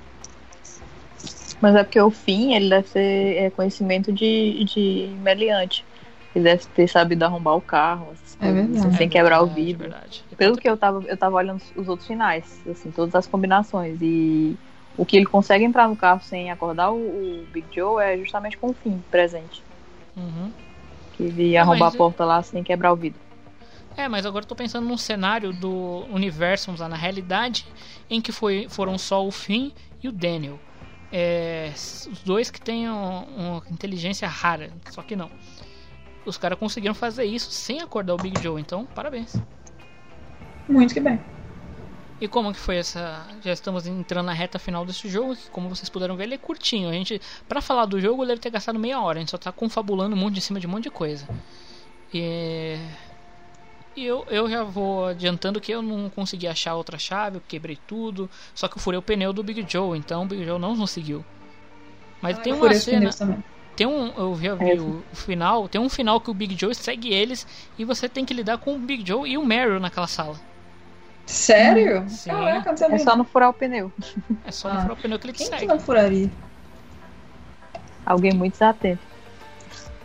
Mas 1.61 1.76
é 1.76 1.84
porque 1.84 2.02
o 2.02 2.10
fim, 2.10 2.53
ele 2.56 2.69
deve 2.69 2.88
ser 2.89 3.38
é, 3.38 3.49
conhecimento 3.52 4.11
de, 4.11 4.64
de 4.65 5.15
meliante. 5.22 5.85
Ele 6.34 6.45
deve 6.45 6.65
ter 6.65 6.88
sabido 6.88 7.23
arrombar 7.23 7.56
o 7.56 7.61
carro, 7.61 8.14
essas 8.14 8.35
É 8.41 8.52
coisas, 8.52 8.72
verdade. 8.72 8.98
sem 8.98 9.07
É 9.07 9.10
quebrar 9.10 9.41
o 9.41 9.45
verdade, 9.45 9.64
vidro. 9.65 9.89
verdade. 9.89 10.23
Pelo 10.38 10.57
que 10.57 10.68
eu 10.68 10.76
tava, 10.77 11.03
eu 11.07 11.18
tava 11.18 11.35
olhando 11.35 11.61
os 11.76 11.88
outros 11.88 12.07
finais, 12.07 12.60
assim, 12.69 12.89
todas 12.89 13.14
as 13.14 13.27
combinações. 13.27 13.99
E 14.02 14.56
o 14.98 15.06
que 15.06 15.18
ele 15.18 15.26
consegue 15.26 15.64
entrar 15.64 15.88
no 15.88 15.95
carro 15.95 16.22
sem 16.23 16.49
acordar 16.49 16.91
o, 16.91 16.95
o 16.98 17.45
Big 17.53 17.68
Joe 17.76 18.03
é 18.03 18.18
justamente 18.18 18.57
com 18.57 18.69
o 18.69 18.73
fim 18.73 19.03
presente. 19.11 19.61
Uhum. 20.18 20.52
Que 21.14 21.23
ele 21.23 21.49
ia 21.49 21.61
arrombar 21.61 21.89
mas- 21.89 21.95
a 21.95 21.98
porta 21.98 22.26
lá 22.26 22.41
sem 22.41 22.64
quebrar 22.64 22.91
o 22.91 22.95
vidro. 22.95 23.19
É, 23.98 24.08
mas 24.08 24.26
agora 24.26 24.44
eu 24.44 24.48
tô 24.48 24.56
pensando 24.56 24.88
num 24.88 24.98
cenário 24.98 25.52
do 25.54 26.06
universo, 26.10 26.68
vamos 26.68 26.80
lá, 26.82 26.88
na 26.88 26.96
realidade, 26.96 27.66
em 28.10 28.22
que 28.22 28.32
foi, 28.32 28.68
foram 28.70 28.98
só 28.98 29.26
o 29.26 29.32
Finn 29.32 29.72
e 30.02 30.08
o 30.08 30.12
Daniel. 30.12 30.60
É, 31.12 31.72
os 31.76 32.24
dois 32.24 32.50
que 32.50 32.60
têm 32.60 32.90
um- 32.90 33.24
uma 33.36 33.64
inteligência 33.70 34.28
rara, 34.28 34.72
só 34.90 35.02
que 35.02 35.16
não. 35.16 35.30
Os 36.26 36.38
caras 36.38 36.58
conseguiram 36.58 36.96
fazer 36.96 37.26
isso 37.26 37.52
sem 37.52 37.82
acordar 37.82 38.14
o 38.14 38.18
Big 38.18 38.42
Joe, 38.42 38.62
então 38.62 38.86
parabéns. 38.86 39.36
Muito 40.70 40.94
que 40.94 41.00
bem. 41.00 41.20
E 42.22 42.28
como 42.28 42.54
que 42.54 42.60
foi 42.60 42.78
essa? 42.78 43.26
Já 43.44 43.52
estamos 43.52 43.88
entrando 43.88 44.28
na 44.28 44.34
reta 44.34 44.60
final 44.60 44.86
desse 44.86 45.10
jogo, 45.10 45.36
que 45.36 45.50
como 45.50 45.68
vocês 45.68 45.90
puderam 45.90 46.16
ver, 46.16 46.26
ele 46.26 46.36
é 46.36 46.38
curtinho. 46.38 46.88
A 46.88 46.94
gente, 46.94 47.20
para 47.50 47.62
falar 47.62 47.86
do 47.86 48.00
jogo, 48.00 48.22
ele 48.22 48.30
deve 48.30 48.42
ter 48.42 48.52
gastado 48.52 48.78
meia 48.78 49.02
hora. 49.02 49.18
A 49.18 49.22
gente 49.22 49.32
só 49.32 49.40
tá 49.40 49.52
confabulando 49.52 50.16
um 50.16 50.20
monte 50.20 50.38
em 50.38 50.42
cima 50.42 50.60
de 50.60 50.68
um 50.68 50.70
monte 50.70 50.84
de 50.84 50.92
coisa. 50.92 51.28
E, 52.14 52.78
e 53.96 54.06
eu, 54.06 54.26
eu 54.30 54.50
já 54.50 54.64
vou 54.64 55.06
adiantando 55.06 55.60
que 55.62 55.72
eu 55.72 55.82
não 55.82 56.10
consegui 56.10 56.48
achar 56.48 56.76
outra 56.76 56.98
chave, 56.98 57.38
eu 57.38 57.42
quebrei 57.48 57.78
tudo. 57.88 58.30
Só 58.54 58.68
que 58.68 58.78
eu 58.78 58.82
furei 58.82 58.98
o 58.98 59.02
pneu 59.02 59.34
do 59.34 59.44
Big 59.44 59.66
Joe, 59.68 59.98
então 59.98 60.24
o 60.24 60.26
Big 60.26 60.46
Joe 60.46 60.60
não 60.60 60.78
conseguiu. 60.78 61.26
Mas 62.22 62.38
tem 62.40 62.54
Eu 62.54 62.60
uma 62.62 62.74
cena. 62.74 63.10
Tem 63.76 63.88
um, 63.88 64.08
eu 64.18 64.38
já 64.40 64.54
vi 64.56 64.80
o, 64.80 65.04
o 65.12 65.16
final, 65.16 65.68
tem 65.68 65.80
um 65.82 65.90
final 65.90 66.20
que 66.22 66.30
o 66.30 66.34
Big 66.34 66.56
Joe 66.60 66.76
segue 66.76 67.12
eles 67.14 67.48
e 67.80 67.86
você 67.86 68.08
tem 68.08 68.24
que 68.26 68.34
lidar 68.34 68.58
com 68.60 68.76
o 68.76 68.80
Big 68.80 69.08
Joe 69.08 69.28
e 69.30 69.38
o 69.38 69.46
Meryl 69.46 69.80
naquela 69.80 70.08
sala. 70.08 70.40
Sério? 71.26 72.08
Sim. 72.10 72.30
Caraca, 72.30 72.76
não 72.90 72.96
É 72.96 73.00
só 73.00 73.16
não 73.16 73.24
furar 73.26 73.50
o 73.50 73.54
pneu. 73.54 73.92
É 74.46 74.52
só 74.52 74.68
Ah. 74.70 74.74
não 74.74 74.82
furar 74.82 74.98
o 74.98 75.02
pneu 75.02 75.18
que 75.20 75.26
ele 75.28 75.34
te 75.34 75.38
Quem 75.38 75.48
que 75.50 75.54
segue. 75.56 75.66
não 75.68 75.80
furaria? 75.80 76.30
Alguém 78.06 78.34
muito 78.34 78.54
desatento. 78.54 79.02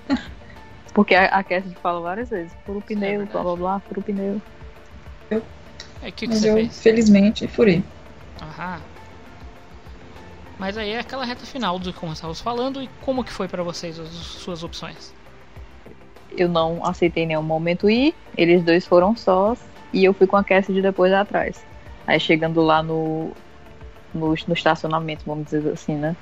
Porque 0.96 1.14
a, 1.14 1.26
a 1.26 1.44
Cassidy 1.44 1.74
fala 1.74 2.00
várias 2.00 2.30
vezes, 2.30 2.56
fura 2.64 2.78
o 2.78 2.82
pneu, 2.82 3.18
verdade. 3.18 3.30
blá 3.32 3.42
blá 3.42 3.56
blá, 3.56 3.80
fura 3.80 4.00
o 4.00 4.02
pneu. 4.02 4.40
É, 5.30 5.36
o 5.36 5.42
que, 6.00 6.10
que 6.10 6.28
Mas 6.28 6.42
você 6.42 6.48
eu, 6.48 6.54
fez? 6.54 6.82
felizmente, 6.82 7.46
furei. 7.48 7.84
Aham. 8.40 8.80
Mas 10.58 10.78
aí 10.78 10.92
é 10.92 11.00
aquela 11.00 11.26
reta 11.26 11.44
final 11.44 11.78
do 11.78 11.92
que 11.92 12.00
como 12.00 12.14
estávamos 12.14 12.40
falando 12.40 12.82
e 12.82 12.88
como 13.02 13.22
que 13.22 13.30
foi 13.30 13.46
pra 13.46 13.62
vocês 13.62 14.00
as 14.00 14.08
suas 14.08 14.64
opções? 14.64 15.12
Eu 16.30 16.48
não 16.48 16.82
aceitei 16.82 17.24
em 17.24 17.26
nenhum 17.26 17.42
momento 17.42 17.90
ir, 17.90 18.14
eles 18.34 18.64
dois 18.64 18.86
foram 18.86 19.14
sós 19.14 19.60
e 19.92 20.02
eu 20.02 20.14
fui 20.14 20.26
com 20.26 20.38
a 20.38 20.42
Cassidy 20.44 20.80
depois 20.80 21.12
atrás. 21.12 21.62
Aí 22.06 22.18
chegando 22.18 22.62
lá 22.62 22.82
no, 22.82 23.32
no, 24.14 24.28
no 24.28 24.54
estacionamento, 24.54 25.24
vamos 25.26 25.44
dizer 25.44 25.70
assim, 25.70 25.94
né? 25.94 26.16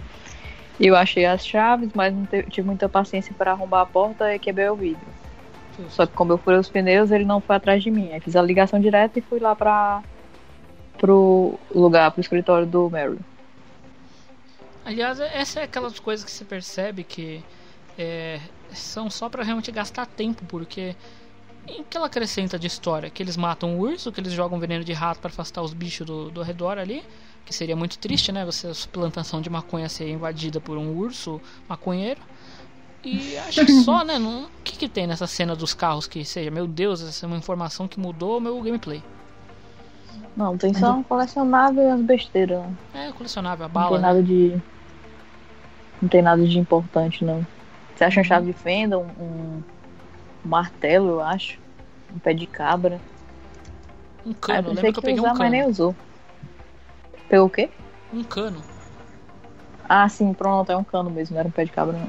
Eu 0.79 0.97
achei 0.97 1.25
as 1.25 1.47
chaves, 1.47 1.91
mas 1.95 2.13
não 2.13 2.27
tive 2.51 2.67
muita 2.67 2.89
paciência 2.89 3.35
para 3.37 3.53
arrombar 3.53 3.83
a 3.83 3.87
porta 3.87 4.35
e 4.35 4.39
quebrei 4.39 4.69
o 4.69 4.75
vidro. 4.75 5.07
Só 5.89 6.07
que 6.07 6.13
como 6.13 6.33
eu 6.33 6.39
furei 6.39 6.59
os 6.59 6.69
pneus, 6.69 7.11
ele 7.11 7.25
não 7.25 7.41
foi 7.41 7.57
atrás 7.57 7.83
de 7.83 7.91
mim. 7.91 8.13
Aí 8.13 8.21
fiz 8.21 8.37
a 8.37 8.43
ligação 8.43 8.81
direta 8.81 9.19
e 9.19 9.23
fui 9.23 9.39
lá 9.39 9.55
para 9.55 10.03
pro 10.99 11.59
lugar, 11.75 12.11
pro 12.11 12.21
escritório 12.21 12.67
do 12.67 12.89
Mary. 12.89 13.19
Aliás, 14.85 15.19
essa 15.19 15.61
é 15.61 15.63
aquelas 15.65 15.99
coisas 15.99 16.25
que 16.25 16.31
você 16.31 16.45
percebe 16.45 17.05
que 17.05 17.43
é, 17.99 18.41
são 18.73 19.11
só 19.11 19.29
pra 19.29 19.43
realmente 19.43 19.73
gastar 19.73 20.07
tempo, 20.07 20.45
porque 20.47 20.95
em 21.67 21.83
que 21.83 21.97
ela 21.97 22.07
acrescenta 22.07 22.59
de 22.59 22.67
história? 22.67 23.09
Que 23.09 23.23
eles 23.23 23.37
matam 23.37 23.77
o 23.77 23.81
urso, 23.81 24.13
que 24.13 24.21
eles 24.21 24.33
jogam 24.33 24.59
veneno 24.59 24.85
de 24.85 24.93
rato 24.93 25.21
pra 25.21 25.31
afastar 25.31 25.63
os 25.63 25.73
bichos 25.73 26.07
do, 26.07 26.31
do 26.31 26.43
redor 26.43 26.79
ali, 26.79 27.03
que 27.45 27.55
seria 27.55 27.77
muito 27.77 27.99
triste, 27.99 28.33
né? 28.33 28.45
Você, 28.45 28.69
a 28.69 28.73
plantação 28.93 29.41
de 29.41 29.51
maconha 29.51 29.89
ser 29.89 30.09
invadida 30.11 30.61
por 30.61 30.79
um 30.79 30.93
urso 30.95 31.41
maconheiro. 31.69 32.23
E 33.05 33.37
acho 33.39 33.63
que 33.65 33.73
só, 33.73 34.05
né? 34.05 34.19
Não, 34.19 34.47
o 34.47 34.51
que, 34.65 34.77
que 34.79 34.89
tem 34.89 35.07
nessa 35.07 35.27
cena 35.27 35.57
dos 35.57 35.75
carros 35.75 36.07
que 36.09 36.25
seja, 36.25 36.51
meu 36.51 36.67
Deus, 36.69 37.03
essa 37.03 37.27
é 37.27 37.29
uma 37.29 37.39
informação 37.39 37.89
que 37.89 38.01
mudou 38.01 38.39
o 38.39 38.41
meu 38.41 38.61
gameplay. 38.63 39.07
Não, 40.37 40.57
tem 40.57 40.73
só 40.75 40.93
um 40.97 41.03
colecionável 41.03 41.83
e 41.83 41.91
as 41.91 42.01
besteiras. 42.03 42.61
né? 42.69 42.79
É 42.93 43.13
colecionável, 43.13 43.67
a 43.67 43.69
Não 43.75 43.85
bala. 43.85 43.85
tem 43.85 43.99
né? 44.01 44.09
nada 44.09 44.23
de. 44.23 44.63
Não 46.01 46.09
tem 46.09 46.23
nada 46.23 46.47
de 46.47 46.59
importante, 46.59 47.25
não. 47.25 47.47
Você 47.95 48.05
acha 48.05 48.21
uma 48.21 48.25
chave 48.25 48.47
de 48.53 48.59
fenda, 48.59 48.99
um, 48.99 49.59
um 49.59 49.65
martelo, 50.45 51.09
eu 51.11 51.21
acho. 51.23 51.61
Um 52.11 52.21
pé 52.21 52.35
de 52.35 52.47
cabra. 52.49 53.05
Um 54.25 54.35
Ah, 54.49 54.59
cano, 54.59 54.69
eu 54.69 54.73
eu 54.75 54.75
lembro 54.75 54.93
que 54.93 54.99
eu 54.99 55.03
que 55.03 55.05
peguei 55.05 55.21
ia 55.21 55.23
usar, 55.23 55.29
um 55.29 55.33
mas 55.35 55.51
nem 55.51 55.65
cano. 55.65 55.69
usou. 55.69 55.99
Pegou 57.29 57.47
o 57.47 57.51
quê? 57.51 57.71
Um 58.13 58.23
cano. 58.23 58.63
Ah, 59.89 60.09
sim, 60.09 60.33
pronto, 60.33 60.71
é 60.71 60.77
um 60.77 60.85
cano 60.85 61.11
mesmo, 61.11 61.35
não 61.35 61.41
era 61.41 61.49
um 61.49 61.53
pé 61.53 61.65
de 61.65 61.73
cabra, 61.73 61.97
não. 61.97 62.09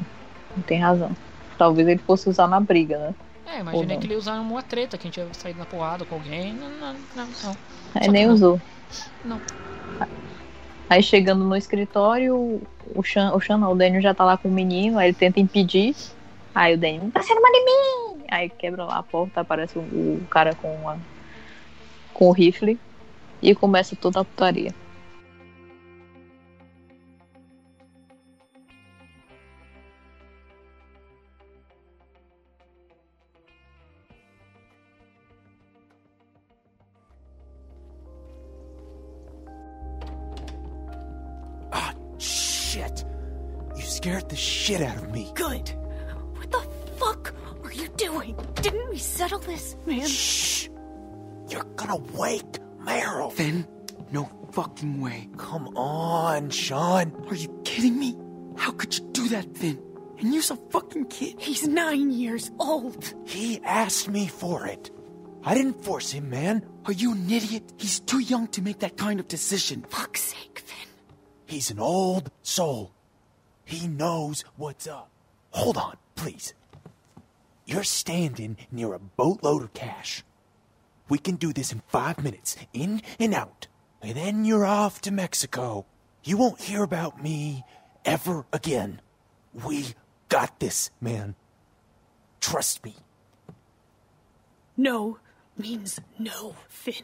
Não 0.56 0.64
tem 0.64 0.80
razão. 0.80 1.12
Talvez 1.58 1.88
ele 1.88 2.00
fosse 2.00 2.30
usar 2.30 2.48
na 2.48 2.60
briga, 2.60 2.98
né? 2.98 3.16
É, 3.48 3.60
imaginei 3.60 3.98
que 3.98 4.06
ele 4.06 4.14
ia 4.14 4.20
usar 4.20 4.40
uma 4.40 4.64
treta, 4.64 4.98
que 4.98 5.08
a 5.08 5.12
gente 5.12 5.20
ia 5.20 5.34
sair 5.34 5.56
na 5.56 5.66
porrada 5.66 6.06
com 6.06 6.16
alguém. 6.16 6.54
Não, 6.54 6.70
não, 6.70 6.94
não. 7.16 7.28
não. 7.44 7.58
Aí 7.94 8.08
nem 8.10 8.26
não. 8.26 8.34
usou. 8.34 8.62
Não. 9.24 9.40
Aí 10.90 11.02
chegando 11.02 11.44
no 11.44 11.56
escritório, 11.56 12.62
o 12.94 13.04
Chan, 13.04 13.32
o 13.34 13.40
Chan 13.40 13.58
não, 13.58 13.72
o 13.72 13.76
Daniel 13.76 14.02
já 14.02 14.14
tá 14.14 14.24
lá 14.24 14.38
com 14.38 14.48
o 14.48 14.52
menino, 14.52 14.98
aí 14.98 15.10
ele 15.10 15.16
tenta 15.16 15.40
impedir. 15.40 15.96
Aí 16.54 16.76
o 16.76 16.78
Daniel, 16.78 17.10
tá 17.12 17.22
sendo 17.22 17.40
uma 17.40 17.52
de 17.52 17.66
mim! 17.66 18.24
Aí 18.30 18.50
quebra 18.50 18.86
lá 18.86 19.00
a 19.00 19.04
porta, 19.04 19.42
aparece 19.42 19.78
o, 19.78 19.82
o 19.82 20.28
cara 20.30 20.56
com, 20.56 20.90
a, 20.90 20.98
com 22.14 22.28
o 22.28 22.32
rifle 22.32 22.80
e 23.42 23.54
começa 23.56 23.96
toda 23.96 24.22
a 24.22 24.26
putaria. 24.26 24.74
Shit! 42.26 43.06
You 43.76 43.84
scared 43.84 44.30
the 44.30 44.36
shit 44.36 44.82
out 44.82 44.98
of 44.98 45.12
me. 45.12 45.32
Good. 45.36 45.70
What 46.36 46.52
the 46.52 46.62
fuck 46.98 47.34
are 47.64 47.72
you 47.72 47.88
doing? 47.90 48.36
Didn't 48.56 48.90
we 48.90 48.98
settle 48.98 49.40
this, 49.40 49.76
man? 49.86 50.08
Shh! 50.08 50.70
You're 51.50 51.64
gonna 51.76 51.98
wake 52.14 52.60
Meryl. 52.80 53.32
Finn, 53.32 53.68
no 54.12 54.30
fucking 54.52 55.02
way. 55.02 55.30
Come 55.38 55.68
on, 55.78 56.50
Sean. 56.50 57.14
Are 57.30 57.36
you 57.36 57.62
kidding 57.64 58.00
me? 58.00 58.18
How 58.58 58.72
could 58.72 58.98
you 58.98 59.06
do 59.12 59.28
that, 59.30 59.56
Finn? 59.58 59.80
And 60.20 60.34
you're 60.34 60.44
a 60.50 60.58
fucking 60.72 61.06
kid. 61.06 61.36
He's 61.40 61.68
nine 61.68 62.10
years 62.12 62.50
old. 62.60 63.14
He 63.26 63.60
asked 63.64 64.08
me 64.10 64.28
for 64.28 64.66
it. 64.66 64.90
I 65.44 65.54
didn't 65.54 65.84
force 65.84 66.12
him, 66.12 66.30
man. 66.30 66.66
Are 66.86 66.94
you 66.94 67.12
an 67.12 67.30
idiot? 67.30 67.74
He's 67.78 68.00
too 68.00 68.20
young 68.20 68.48
to 68.50 68.62
make 68.62 68.80
that 68.80 68.98
kind 68.98 69.20
of 69.20 69.28
decision. 69.28 69.86
Fuck's 69.90 70.22
sake, 70.22 70.60
Finn. 70.60 70.65
He's 71.46 71.70
an 71.72 71.80
old 71.80 72.32
soul. 72.42 72.92
He 73.64 73.88
knows 73.88 74.44
what's 74.58 74.88
up. 74.88 75.10
Hold 75.52 75.78
on, 75.78 75.98
please. 76.16 76.54
You're 77.66 77.84
standing 77.84 78.58
near 78.72 78.94
a 78.94 79.00
boatload 79.00 79.64
of 79.64 79.74
cash. 79.74 80.24
We 81.10 81.18
can 81.18 81.36
do 81.36 81.54
this 81.54 81.72
in 81.72 81.82
five 81.88 82.24
minutes, 82.24 82.56
in 82.74 83.02
and 83.20 83.34
out. 83.34 83.68
And 84.02 84.16
then 84.16 84.46
you're 84.46 84.66
off 84.66 85.02
to 85.02 85.12
Mexico. 85.12 85.86
You 86.24 86.38
won't 86.38 86.62
hear 86.62 86.84
about 86.84 87.24
me 87.24 87.64
ever 88.04 88.46
again. 88.52 89.02
We 89.54 89.86
got 90.30 90.60
this, 90.60 90.92
man. 91.00 91.36
Trust 92.42 92.84
me. 92.84 92.96
No 94.78 95.20
means 95.58 96.00
no, 96.20 96.56
Finn. 96.68 97.04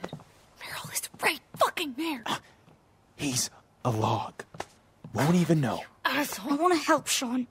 Meryl 0.60 0.94
is 0.94 1.02
right 1.24 1.40
fucking 1.58 1.96
there. 1.98 2.24
He's 3.16 3.50
a 3.84 3.90
log. 3.90 4.44
Won't 5.14 5.36
even 5.36 5.62
know. 5.62 5.82
Asshole. 6.06 6.54
I 6.54 6.56
want 6.56 6.74
to 6.74 6.80
help, 6.80 7.08
Sean. 7.08 7.48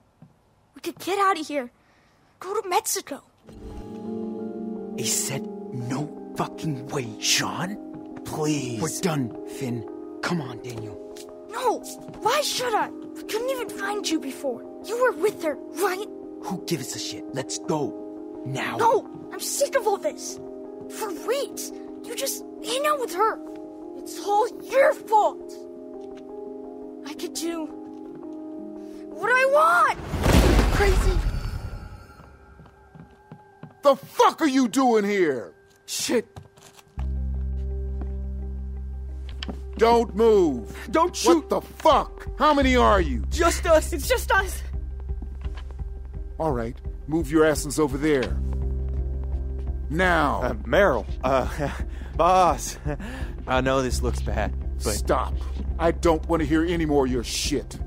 We 0.75 0.81
could 0.81 0.99
get 0.99 1.19
out 1.19 1.39
of 1.39 1.47
here. 1.47 1.71
Go 2.39 2.59
to 2.59 2.67
Mexico. 2.69 3.23
He 4.97 5.05
said 5.05 5.45
no 5.73 6.33
fucking 6.35 6.87
way. 6.87 7.07
Sean, 7.19 8.19
please. 8.25 8.81
We're 8.81 8.99
done, 9.01 9.47
Finn. 9.47 9.87
Come 10.21 10.41
on, 10.41 10.61
Daniel. 10.61 10.97
No. 11.49 11.79
Why 12.21 12.41
should 12.41 12.73
I? 12.73 12.89
We 12.89 13.23
couldn't 13.23 13.49
even 13.49 13.69
find 13.69 14.07
you 14.07 14.19
before. 14.19 14.63
You 14.85 15.01
were 15.01 15.11
with 15.11 15.43
her, 15.43 15.55
right? 15.55 16.07
Who 16.43 16.63
gives 16.65 16.95
a 16.95 16.99
shit? 16.99 17.23
Let's 17.33 17.59
go. 17.59 17.97
Now. 18.45 18.77
No, 18.77 19.29
I'm 19.31 19.39
sick 19.39 19.75
of 19.75 19.85
all 19.85 19.97
this. 19.97 20.39
For 20.97 21.09
weeks, 21.27 21.71
you 22.03 22.15
just 22.15 22.43
hang 22.63 22.85
out 22.87 22.99
with 22.99 23.13
her. 23.13 23.39
It's 23.97 24.19
all 24.19 24.47
your 24.63 24.93
fault. 24.93 25.53
I 27.31 27.33
could 27.33 27.41
do 27.41 27.65
what 29.09 29.29
I 29.29 29.45
want. 29.45 30.73
Crazy. 30.73 31.19
The 33.83 33.95
fuck 33.95 34.41
are 34.41 34.47
you 34.47 34.67
doing 34.67 35.05
here? 35.05 35.53
Shit. 35.85 36.27
Don't 39.77 40.15
move. 40.15 40.89
Don't 40.91 41.15
shoot. 41.15 41.37
What 41.37 41.49
the 41.49 41.61
fuck? 41.61 42.27
How 42.37 42.53
many 42.53 42.75
are 42.75 43.01
you? 43.01 43.23
Just 43.29 43.65
us. 43.65 43.93
It's 43.93 44.07
just 44.07 44.31
us. 44.31 44.61
All 46.37 46.51
right, 46.51 46.75
move 47.07 47.31
your 47.31 47.45
asses 47.45 47.79
over 47.79 47.97
there. 47.97 48.37
Now. 49.89 50.41
Uh, 50.41 50.53
Meryl, 50.53 51.05
uh, 51.23 51.47
boss. 52.15 52.77
I 53.47 53.61
know 53.61 53.81
this 53.81 54.01
looks 54.01 54.21
bad, 54.21 54.53
but. 54.83 54.93
Stop. 54.93 55.33
I 55.79 55.91
don't 55.91 56.25
want 56.27 56.41
to 56.41 56.45
hear 56.47 56.63
any 56.63 56.85
more 56.85 57.05
of 57.05 57.11
your 57.11 57.23
shit. 57.23 57.79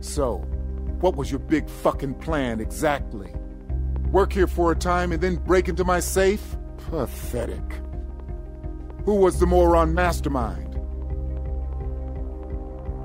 So, 0.00 0.38
what 1.00 1.16
was 1.16 1.30
your 1.30 1.40
big 1.40 1.68
fucking 1.68 2.14
plan 2.14 2.60
exactly? 2.60 3.32
Work 4.10 4.32
here 4.32 4.46
for 4.46 4.72
a 4.72 4.76
time 4.76 5.12
and 5.12 5.20
then 5.22 5.36
break 5.36 5.68
into 5.68 5.84
my 5.84 6.00
safe? 6.00 6.56
Pathetic. 6.90 7.80
Who 9.04 9.16
was 9.16 9.38
the 9.38 9.46
moron 9.46 9.94
mastermind? 9.94 10.74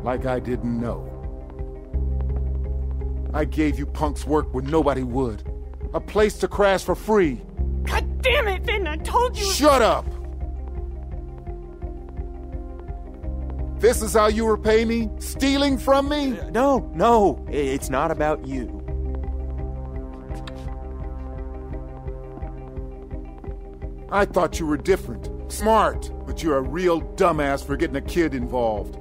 Like 0.03 0.25
I 0.25 0.39
didn't 0.39 0.79
know. 0.79 1.11
I 3.33 3.45
gave 3.45 3.77
you 3.77 3.85
punks 3.85 4.25
work 4.25 4.53
when 4.53 4.65
nobody 4.65 5.03
would. 5.03 5.43
A 5.93 5.99
place 5.99 6.37
to 6.39 6.47
crash 6.47 6.83
for 6.83 6.95
free. 6.95 7.41
God 7.83 8.21
damn 8.21 8.47
it, 8.47 8.65
Finn! 8.65 8.87
I 8.87 8.97
told 8.97 9.37
you. 9.37 9.45
Shut 9.45 9.81
up! 9.81 10.05
This 13.77 14.01
is 14.01 14.13
how 14.13 14.27
you 14.27 14.47
repay 14.47 14.85
me? 14.85 15.09
Stealing 15.19 15.77
from 15.77 16.07
me? 16.07 16.39
Uh, 16.39 16.49
no, 16.49 16.89
no, 16.93 17.45
it's 17.49 17.89
not 17.89 18.09
about 18.09 18.47
you. 18.47 18.81
I 24.09 24.23
thought 24.23 24.59
you 24.59 24.65
were 24.65 24.77
different, 24.77 25.51
smart, 25.51 26.09
but 26.25 26.41
you're 26.41 26.57
a 26.57 26.61
real 26.61 27.01
dumbass 27.01 27.65
for 27.65 27.75
getting 27.75 27.97
a 27.97 28.01
kid 28.01 28.33
involved. 28.33 28.95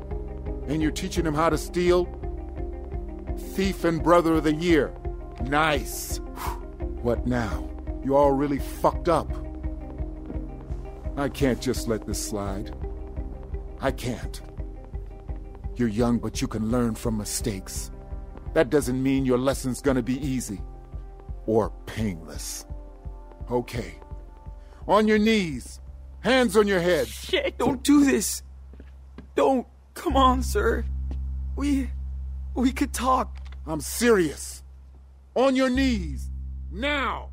And 0.69 0.83
you're 0.83 0.91
teaching 0.91 1.25
him 1.25 1.35
how 1.35 1.51
to 1.51 1.59
steal? 1.59 2.07
Thief 3.55 3.85
and 3.85 4.03
brother 4.03 4.35
of 4.35 4.45
the 4.45 4.55
year. 4.55 4.93
Nice. 5.43 6.19
What 7.03 7.27
now? 7.27 7.71
You 8.03 8.17
all 8.17 8.33
really 8.33 8.59
fucked 8.59 9.09
up. 9.09 9.31
I 11.17 11.29
can't 11.29 11.61
just 11.61 11.87
let 11.87 12.07
this 12.07 12.21
slide. 12.23 12.75
I 13.81 13.93
can't. 13.93 14.41
You're 15.77 15.89
young, 15.89 16.19
but 16.19 16.41
you 16.41 16.49
can 16.49 16.71
learn 16.71 16.95
from 16.95 17.19
mistakes. 17.19 17.91
That 18.53 18.71
doesn't 18.71 19.03
mean 19.03 19.27
your 19.27 19.39
lesson's 19.39 19.81
gonna 19.81 20.03
be 20.03 20.25
easy 20.25 20.61
or 21.47 21.73
painless. 21.87 22.67
Okay. 23.51 23.95
On 24.87 25.09
your 25.09 25.19
knees. 25.19 25.81
Hands 26.21 26.57
on 26.57 26.67
your 26.67 26.81
head. 26.81 27.07
Shit, 27.07 27.59
don't 27.59 27.83
do 27.83 28.05
this. 28.05 28.43
Don't. 29.35 29.67
Come 29.95 30.17
on, 30.17 30.43
sir. 30.43 30.85
We. 31.57 31.91
We 32.55 32.73
could 32.73 32.93
talk. 32.93 33.39
I'm 33.67 33.81
serious. 33.81 34.63
On 35.35 35.55
your 35.57 35.69
knees. 35.69 36.31
Now. 36.71 37.31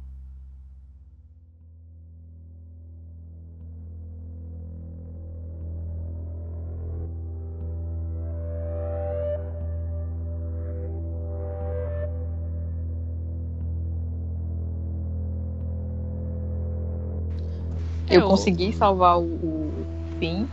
Eu 18.11 18.27
consegui 18.27 18.73
salvar 18.73 19.17
o, 19.17 19.23
o 19.23 19.85
Finn. 20.19 20.47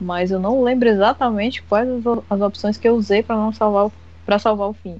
Mas 0.00 0.30
eu 0.30 0.38
não 0.38 0.62
lembro 0.62 0.88
exatamente 0.88 1.62
quais 1.62 1.88
as, 1.88 2.04
as 2.30 2.40
opções 2.40 2.76
que 2.76 2.88
eu 2.88 2.94
usei 2.94 3.22
pra 3.22 3.36
não 3.36 3.52
salvar 3.52 3.86
o, 3.86 3.92
para 4.24 4.38
salvar 4.38 4.68
o 4.68 4.74
Finn. 4.74 4.98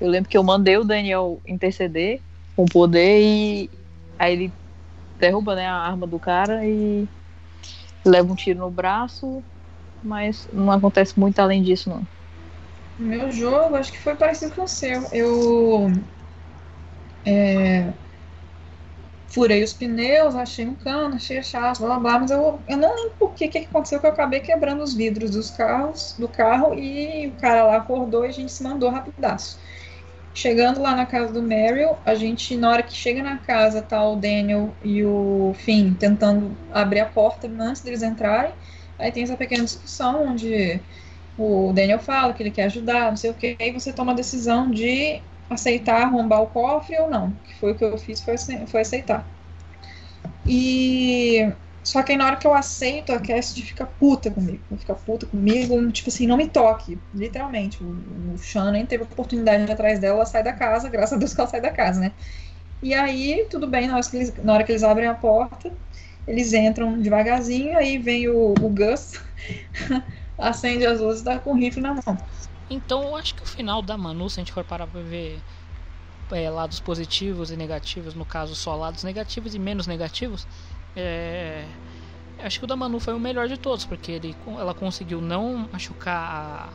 Eu 0.00 0.08
lembro 0.08 0.28
que 0.30 0.36
eu 0.36 0.42
mandei 0.42 0.76
o 0.78 0.84
Daniel 0.84 1.40
interceder 1.46 2.22
com 2.56 2.64
poder 2.64 3.20
e 3.20 3.70
aí 4.18 4.32
ele 4.32 4.52
derruba 5.18 5.54
né, 5.54 5.66
a 5.66 5.74
arma 5.74 6.06
do 6.06 6.18
cara 6.18 6.66
e 6.66 7.06
leva 8.04 8.32
um 8.32 8.34
tiro 8.34 8.60
no 8.60 8.70
braço, 8.70 9.44
mas 10.02 10.48
não 10.52 10.72
acontece 10.72 11.18
muito 11.18 11.38
além 11.38 11.62
disso 11.62 11.90
não. 11.90 12.06
Meu 12.98 13.30
jogo, 13.30 13.76
acho 13.76 13.92
que 13.92 13.98
foi 13.98 14.14
parecido 14.16 14.54
com 14.54 14.62
o 14.62 14.68
seu. 14.68 15.02
Eu 15.12 15.88
é, 17.24 17.92
furei 19.30 19.62
os 19.62 19.72
pneus, 19.72 20.34
achei 20.34 20.66
um 20.66 20.74
cano, 20.74 21.14
achei 21.14 21.42
chato, 21.42 21.78
blá 21.78 21.90
blá 21.90 21.98
blá, 22.00 22.18
mas 22.18 22.30
eu, 22.32 22.60
eu 22.68 22.76
não 22.76 22.94
lembro 22.94 23.14
por 23.18 23.32
que, 23.32 23.48
que 23.48 23.58
aconteceu 23.58 24.00
que 24.00 24.06
eu 24.06 24.10
acabei 24.10 24.40
quebrando 24.40 24.82
os 24.82 24.92
vidros 24.92 25.30
dos 25.30 25.50
carros, 25.50 26.16
do 26.18 26.28
carro 26.28 26.74
e 26.74 27.28
o 27.28 27.40
cara 27.40 27.64
lá 27.64 27.76
acordou 27.76 28.24
e 28.26 28.28
a 28.28 28.32
gente 28.32 28.52
se 28.52 28.62
mandou 28.62 28.90
rapidaço. 28.90 29.58
Chegando 30.34 30.80
lá 30.80 30.94
na 30.94 31.06
casa 31.06 31.32
do 31.32 31.42
Meryl, 31.42 31.96
a 32.04 32.14
gente, 32.14 32.56
na 32.56 32.70
hora 32.70 32.82
que 32.82 32.92
chega 32.92 33.22
na 33.22 33.38
casa, 33.38 33.82
tá 33.82 34.02
o 34.04 34.16
Daniel 34.16 34.74
e 34.82 35.04
o 35.04 35.52
Finn 35.58 35.94
tentando 35.94 36.56
abrir 36.72 37.00
a 37.00 37.06
porta 37.06 37.48
antes 37.48 37.82
deles 37.82 38.02
entrarem. 38.02 38.52
Aí 38.98 39.10
tem 39.10 39.22
essa 39.22 39.36
pequena 39.36 39.64
discussão 39.64 40.28
onde 40.28 40.80
o 41.38 41.72
Daniel 41.72 41.98
fala 41.98 42.32
que 42.32 42.42
ele 42.42 42.50
quer 42.50 42.64
ajudar, 42.64 43.10
não 43.10 43.16
sei 43.16 43.30
o 43.30 43.34
que, 43.34 43.56
e 43.58 43.72
você 43.72 43.92
toma 43.92 44.12
a 44.12 44.14
decisão 44.14 44.70
de 44.70 45.20
aceitar 45.50 46.02
arrombar 46.02 46.42
o 46.42 46.46
cofre 46.46 46.96
ou 46.98 47.10
não. 47.10 47.32
Que 47.44 47.58
foi 47.58 47.72
o 47.72 47.74
que 47.74 47.84
eu 47.84 47.98
fiz, 47.98 48.22
foi, 48.22 48.36
foi 48.66 48.80
aceitar. 48.80 49.28
E 50.46 51.52
só 51.82 52.02
que 52.02 52.12
aí 52.12 52.18
na 52.18 52.26
hora 52.26 52.36
que 52.36 52.46
eu 52.46 52.54
aceito, 52.54 53.12
a 53.12 53.18
Cassidy 53.18 53.62
fica 53.62 53.86
puta 53.86 54.30
comigo. 54.30 54.62
Fica 54.78 54.94
puta 54.94 55.26
comigo, 55.26 55.90
tipo 55.90 56.08
assim, 56.08 56.26
não 56.26 56.36
me 56.36 56.48
toque. 56.48 56.98
Literalmente. 57.12 57.82
O, 57.82 58.34
o 58.34 58.38
Sean 58.38 58.70
nem 58.70 58.86
teve 58.86 59.04
oportunidade 59.04 59.64
de 59.64 59.72
atrás 59.72 59.98
dela, 59.98 60.16
ela 60.16 60.26
sai 60.26 60.42
da 60.42 60.52
casa, 60.52 60.88
graças 60.90 61.14
a 61.14 61.16
Deus 61.16 61.34
que 61.34 61.40
ela 61.40 61.50
sai 61.50 61.60
da 61.60 61.70
casa, 61.70 62.00
né? 62.00 62.12
E 62.82 62.94
aí, 62.94 63.46
tudo 63.50 63.66
bem, 63.66 63.86
na 63.88 63.96
hora 63.96 64.08
que 64.08 64.16
eles, 64.16 64.34
na 64.42 64.54
hora 64.54 64.64
que 64.64 64.72
eles 64.72 64.82
abrem 64.82 65.06
a 65.06 65.14
porta, 65.14 65.70
eles 66.26 66.52
entram 66.52 66.98
devagarzinho, 66.98 67.76
aí 67.76 67.98
vem 67.98 68.28
o, 68.28 68.52
o 68.52 68.68
Gus, 68.70 69.20
acende 70.38 70.86
as 70.86 71.00
luzes 71.00 71.20
e 71.20 71.24
tá 71.24 71.38
com 71.38 71.52
o 71.52 71.56
rifle 71.56 71.82
na 71.82 71.94
mão. 71.94 72.16
Então 72.70 73.02
eu 73.02 73.16
acho 73.16 73.34
que 73.34 73.42
o 73.42 73.46
final 73.46 73.82
da 73.82 73.98
Manu, 73.98 74.30
se 74.30 74.38
a 74.38 74.42
gente 74.42 74.52
for 74.52 74.64
parar 74.64 74.86
pra 74.86 75.02
ver 75.02 75.42
é, 76.30 76.48
lados 76.48 76.78
positivos 76.80 77.50
e 77.50 77.56
negativos, 77.56 78.14
no 78.14 78.24
caso 78.24 78.54
só 78.54 78.74
lados 78.76 79.02
negativos 79.02 79.54
e 79.54 79.58
menos 79.58 79.86
negativos, 79.88 80.46
é, 80.94 81.66
acho 82.38 82.58
que 82.60 82.64
o 82.64 82.68
da 82.68 82.76
Manu 82.76 83.00
foi 83.00 83.12
o 83.14 83.18
melhor 83.20 83.48
de 83.48 83.56
todos, 83.58 83.84
porque 83.84 84.12
ele, 84.12 84.36
ela 84.58 84.72
conseguiu 84.72 85.20
não 85.20 85.68
machucar 85.72 86.72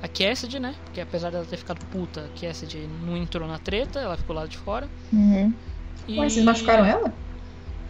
a, 0.00 0.04
a 0.04 0.08
Cassidy, 0.08 0.60
né? 0.60 0.76
Porque 0.84 1.00
apesar 1.00 1.30
dela 1.32 1.44
ter 1.44 1.56
ficado 1.56 1.84
puta, 1.86 2.26
a 2.26 2.40
Cassidy 2.40 2.86
não 2.86 3.16
entrou 3.16 3.48
na 3.48 3.58
treta, 3.58 3.98
ela 4.00 4.16
ficou 4.16 4.36
lá 4.36 4.46
de 4.46 4.56
fora. 4.56 4.88
Uhum. 5.12 5.52
E- 6.06 6.16
Mas 6.16 6.34
vocês 6.34 6.44
machucaram 6.44 6.84
ela? 6.84 7.12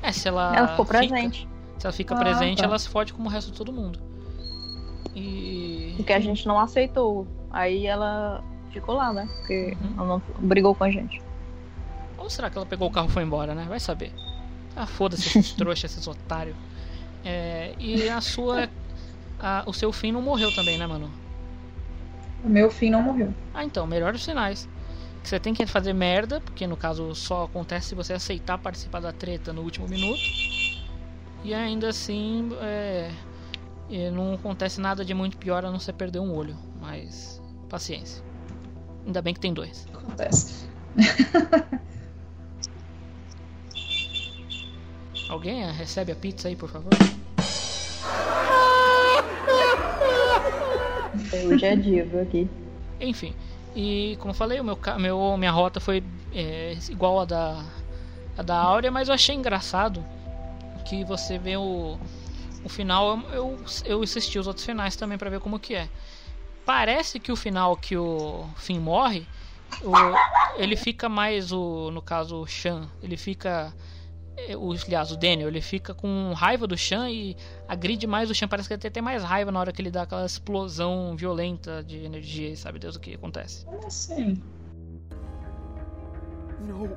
É, 0.02 0.12
se 0.12 0.26
ela. 0.28 0.54
Ela 0.56 0.68
ficou 0.68 0.84
fica- 0.86 0.98
presente. 0.98 1.48
se 1.78 1.86
ela 1.86 1.92
fica 1.92 2.14
Ah, 2.14 2.18
presente, 2.18 2.58
tá. 2.58 2.64
ela 2.64 2.78
se 2.78 2.88
fode 2.88 3.12
como 3.12 3.28
o 3.28 3.30
resto 3.30 3.50
de 3.50 3.56
todo 3.58 3.72
mundo. 3.72 3.98
E. 5.14 5.94
Porque 5.96 6.12
a 6.12 6.20
gente 6.20 6.46
não 6.46 6.58
aceitou. 6.58 7.26
Aí 7.50 7.86
ela 7.86 8.42
ficou 8.70 8.94
lá, 8.96 9.12
né? 9.12 9.28
Porque 9.38 9.76
Uhum. 9.80 9.94
ela 9.98 10.06
não 10.06 10.22
brigou 10.46 10.74
com 10.74 10.84
a 10.84 10.90
gente. 10.90 11.22
Ou 12.18 12.28
será 12.30 12.50
que 12.50 12.56
ela 12.58 12.66
pegou 12.66 12.88
o 12.88 12.90
carro 12.90 13.08
e 13.08 13.12
foi 13.12 13.22
embora, 13.22 13.54
né? 13.54 13.66
Vai 13.68 13.78
saber. 13.80 14.12
Ah, 14.74 14.86
foda-se 14.86 15.28
esses 15.28 15.52
trouxas, 15.54 15.92
esses 15.92 16.06
otários. 16.06 16.56
É, 17.24 17.74
e 17.78 18.08
a 18.08 18.20
sua. 18.20 18.68
a- 19.38 19.62
o 19.66 19.72
seu 19.72 19.92
fim 19.92 20.10
não 20.12 20.20
morreu 20.22 20.52
também, 20.54 20.76
né, 20.78 20.86
mano? 20.86 21.10
O 22.42 22.48
meu 22.48 22.70
fim 22.70 22.90
não 22.90 23.02
morreu. 23.02 23.32
Ah, 23.54 23.64
então, 23.64 23.86
melhores 23.86 24.22
sinais. 24.22 24.68
Que 25.22 25.28
você 25.30 25.40
tem 25.40 25.54
que 25.54 25.64
fazer 25.64 25.94
merda, 25.94 26.40
porque 26.40 26.66
no 26.66 26.76
caso 26.76 27.14
só 27.14 27.44
acontece 27.44 27.88
se 27.88 27.94
você 27.94 28.12
aceitar 28.12 28.58
participar 28.58 29.00
da 29.00 29.12
treta 29.12 29.52
no 29.52 29.62
último 29.62 29.88
minuto. 29.88 30.20
E 31.42 31.54
ainda 31.54 31.88
assim, 31.88 32.50
é, 32.60 33.10
e 33.88 34.10
não 34.10 34.34
acontece 34.34 34.80
nada 34.80 35.04
de 35.04 35.12
muito 35.14 35.36
pior 35.36 35.64
a 35.64 35.70
não 35.70 35.78
ser 35.78 35.92
perder 35.92 36.18
um 36.20 36.34
olho. 36.34 36.56
Mas, 36.80 37.40
paciência. 37.68 38.22
Ainda 39.06 39.20
bem 39.22 39.34
que 39.34 39.40
tem 39.40 39.52
dois. 39.52 39.86
Acontece. 39.92 40.68
Alguém 45.28 45.70
recebe 45.72 46.12
a 46.12 46.16
pizza 46.16 46.48
aí, 46.48 46.56
por 46.56 46.68
favor? 46.68 46.92
Hoje 51.46 51.64
é 51.64 51.76
dia, 51.76 52.04
viu, 52.04 52.20
aqui. 52.22 52.48
Enfim, 53.00 53.34
e 53.74 54.16
como 54.20 54.30
eu 54.30 54.34
falei, 54.34 54.60
o 54.60 54.64
meu, 54.64 54.78
meu, 54.98 55.36
minha 55.36 55.50
rota 55.50 55.80
foi 55.80 56.02
é, 56.32 56.76
igual 56.88 57.20
a 57.20 57.24
da, 57.24 57.64
a 58.36 58.42
da 58.42 58.56
Áurea, 58.56 58.90
mas 58.90 59.08
eu 59.08 59.14
achei 59.14 59.34
engraçado 59.34 60.04
que 60.84 61.04
você 61.04 61.38
vê 61.38 61.56
o, 61.56 61.98
o 62.64 62.68
final. 62.68 63.20
Eu, 63.32 63.56
eu 63.84 64.02
assisti 64.02 64.38
os 64.38 64.46
outros 64.46 64.64
finais 64.64 64.96
também 64.96 65.18
pra 65.18 65.30
ver 65.30 65.40
como 65.40 65.58
que 65.58 65.74
é. 65.74 65.88
Parece 66.64 67.20
que 67.20 67.30
o 67.30 67.36
final 67.36 67.76
que 67.76 67.96
o 67.96 68.46
Finn 68.56 68.80
morre, 68.80 69.26
o- 69.82 69.92
ele 70.60 70.76
fica 70.76 71.08
mais 71.08 71.52
o. 71.52 71.90
No 71.90 72.00
caso, 72.02 72.40
o 72.40 72.46
Shan, 72.46 72.88
ele 73.02 73.16
fica. 73.18 73.72
é, 74.36 74.56
O, 74.56 74.72
aliás, 74.72 75.12
o 75.12 75.16
Daniel, 75.16 75.48
ele 75.48 75.60
fica 75.60 75.92
com 75.94 76.32
raiva 76.34 76.66
do 76.66 76.76
Shan 76.76 77.10
e 77.10 77.36
agride 77.68 78.06
mais 78.06 78.30
o 78.30 78.34
Shan. 78.34 78.48
Parece 78.48 78.66
que 78.68 78.74
ele 78.74 78.80
tem 78.80 78.88
até 78.88 79.00
mais 79.02 79.22
raiva 79.22 79.52
na 79.52 79.60
hora 79.60 79.72
que 79.72 79.82
ele 79.82 79.90
dá 79.90 80.02
aquela 80.02 80.24
explosão 80.24 81.14
violenta 81.16 81.82
de 81.84 81.98
energia 82.04 82.48
e 82.50 82.56
sabe 82.56 82.78
Deus 82.78 82.96
o 82.96 83.00
que 83.00 83.14
acontece. 83.14 83.64
Como 83.66 83.86
assim? 83.86 84.42
No, 86.66 86.88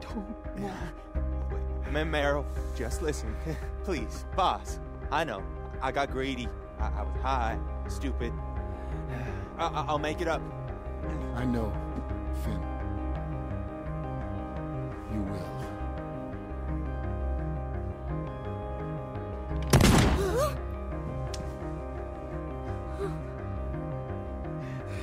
don't 0.00 0.36
move. 0.56 2.04
Meryl, 2.06 2.44
just 2.76 3.02
listen. 3.02 3.28
Please, 3.84 4.24
boss. 4.36 4.78
I 5.10 5.24
know. 5.24 5.42
I 5.80 5.92
got 5.92 6.10
greedy. 6.10 6.48
I, 6.78 6.86
I 6.88 7.02
was 7.02 7.16
high, 7.22 7.58
stupid. 7.88 8.32
I, 9.58 9.66
I- 9.66 9.84
I'll 9.88 9.98
make 9.98 10.20
it 10.20 10.28
up. 10.28 10.42
I 11.34 11.44
know, 11.44 11.72
Finn. 12.44 12.60
You 15.12 15.20
will. 15.22 15.48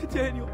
Daniel, 0.09 0.49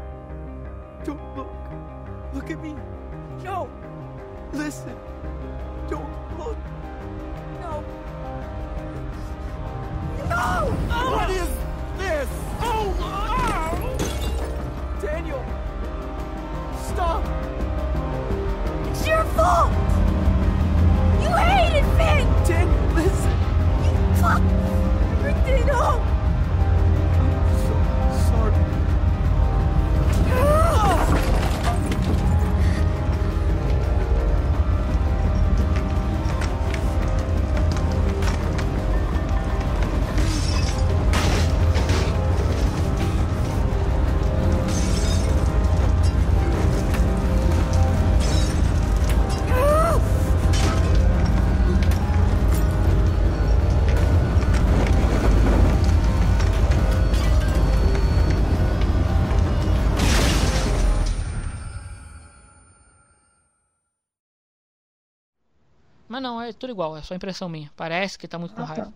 Mas 66.12 66.22
não, 66.22 66.42
é 66.42 66.52
tudo 66.52 66.68
igual, 66.70 66.94
é 66.94 67.00
só 67.00 67.14
impressão 67.14 67.48
minha. 67.48 67.70
Parece 67.74 68.18
que 68.18 68.28
tá 68.28 68.38
muito 68.38 68.54
com 68.54 68.60
Ah, 68.60 68.66
tá. 68.66 68.72
raiva. 68.74 68.92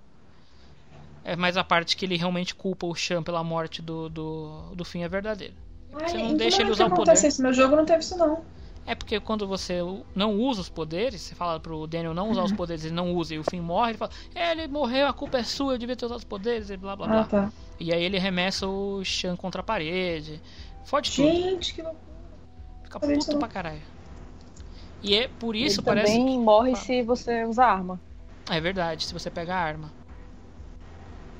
É 1.25 1.35
mais 1.35 1.57
a 1.57 1.65
parte 1.65 1.97
que 1.97 2.05
ele 2.05 2.15
realmente 2.15 2.55
culpa 2.55 2.87
o 2.87 2.95
Shan 2.95 3.23
pela 3.23 3.43
morte 3.43 3.81
do, 3.81 4.11
do, 4.11 4.75
do 4.75 4.85
fim 4.85 5.03
é 5.03 5.09
verdadeira. 5.09 5.55
Ai, 5.95 6.09
Você 6.11 6.19
não 6.19 6.37
deixa 6.37 6.59
ele 6.59 6.67
que 6.67 6.73
usar 6.73 6.85
o 6.85 6.95
poder. 6.95 7.15
isso? 7.15 7.41
Meu 7.41 7.55
jogo 7.55 7.75
não 7.75 7.87
teve 7.87 8.01
isso, 8.01 8.19
não. 8.19 8.45
É 8.87 8.95
porque 8.95 9.19
quando 9.19 9.49
você 9.49 9.79
não 10.15 10.35
usa 10.39 10.61
os 10.61 10.69
poderes, 10.69 11.23
você 11.23 11.35
fala 11.35 11.59
pro 11.59 11.87
Daniel 11.87 12.13
não 12.13 12.31
usar 12.31 12.45
os 12.45 12.51
Uhum. 12.51 12.57
poderes, 12.59 12.85
ele 12.85 12.95
não 12.95 13.15
usa 13.15 13.35
e 13.35 13.39
o 13.39 13.45
Finn 13.45 13.63
morre, 13.63 13.93
ele 13.93 13.99
fala, 13.99 14.11
é, 14.35 14.53
ele 14.53 14.69
morreu, 14.69 15.07
a 15.09 15.13
culpa 15.15 15.39
é 15.39 15.43
sua, 15.43 15.73
eu 15.73 15.79
devia 15.79 15.97
ter 15.97 16.05
usado 16.05 16.19
os 16.19 16.25
poderes 16.25 16.69
e 16.69 16.77
blá 16.77 16.95
blá 16.95 17.07
blá. 17.07 17.21
Ah, 17.23 17.25
tá. 17.25 17.53
E 17.81 17.95
aí 17.95 18.03
ele 18.05 18.19
remessa 18.19 18.67
o 18.69 19.03
Shan 19.03 19.37
contra 19.37 19.63
a 19.63 19.65
parede. 19.65 20.39
Fode 20.85 21.11
tudo. 21.17 21.27
Gente, 21.29 21.73
que 21.73 21.81
loucura. 21.81 22.05
Fica 22.85 23.01
puto 23.01 23.39
pra 23.39 23.49
caralho. 23.49 23.83
E 25.03 25.15
é 25.15 25.29
por 25.29 25.55
isso 25.55 25.81
Ele 25.81 25.87
parece 25.87 26.17
também 26.17 26.39
morre 26.39 26.75
se 26.77 27.03
você 27.03 27.45
usar 27.45 27.67
arma. 27.67 28.01
que... 28.45 28.53
É 28.53 28.61
verdade, 28.61 29.05
se 29.05 29.13
você 29.13 29.31
pegar 29.31 29.57
a 29.57 29.63
arma. 29.63 29.93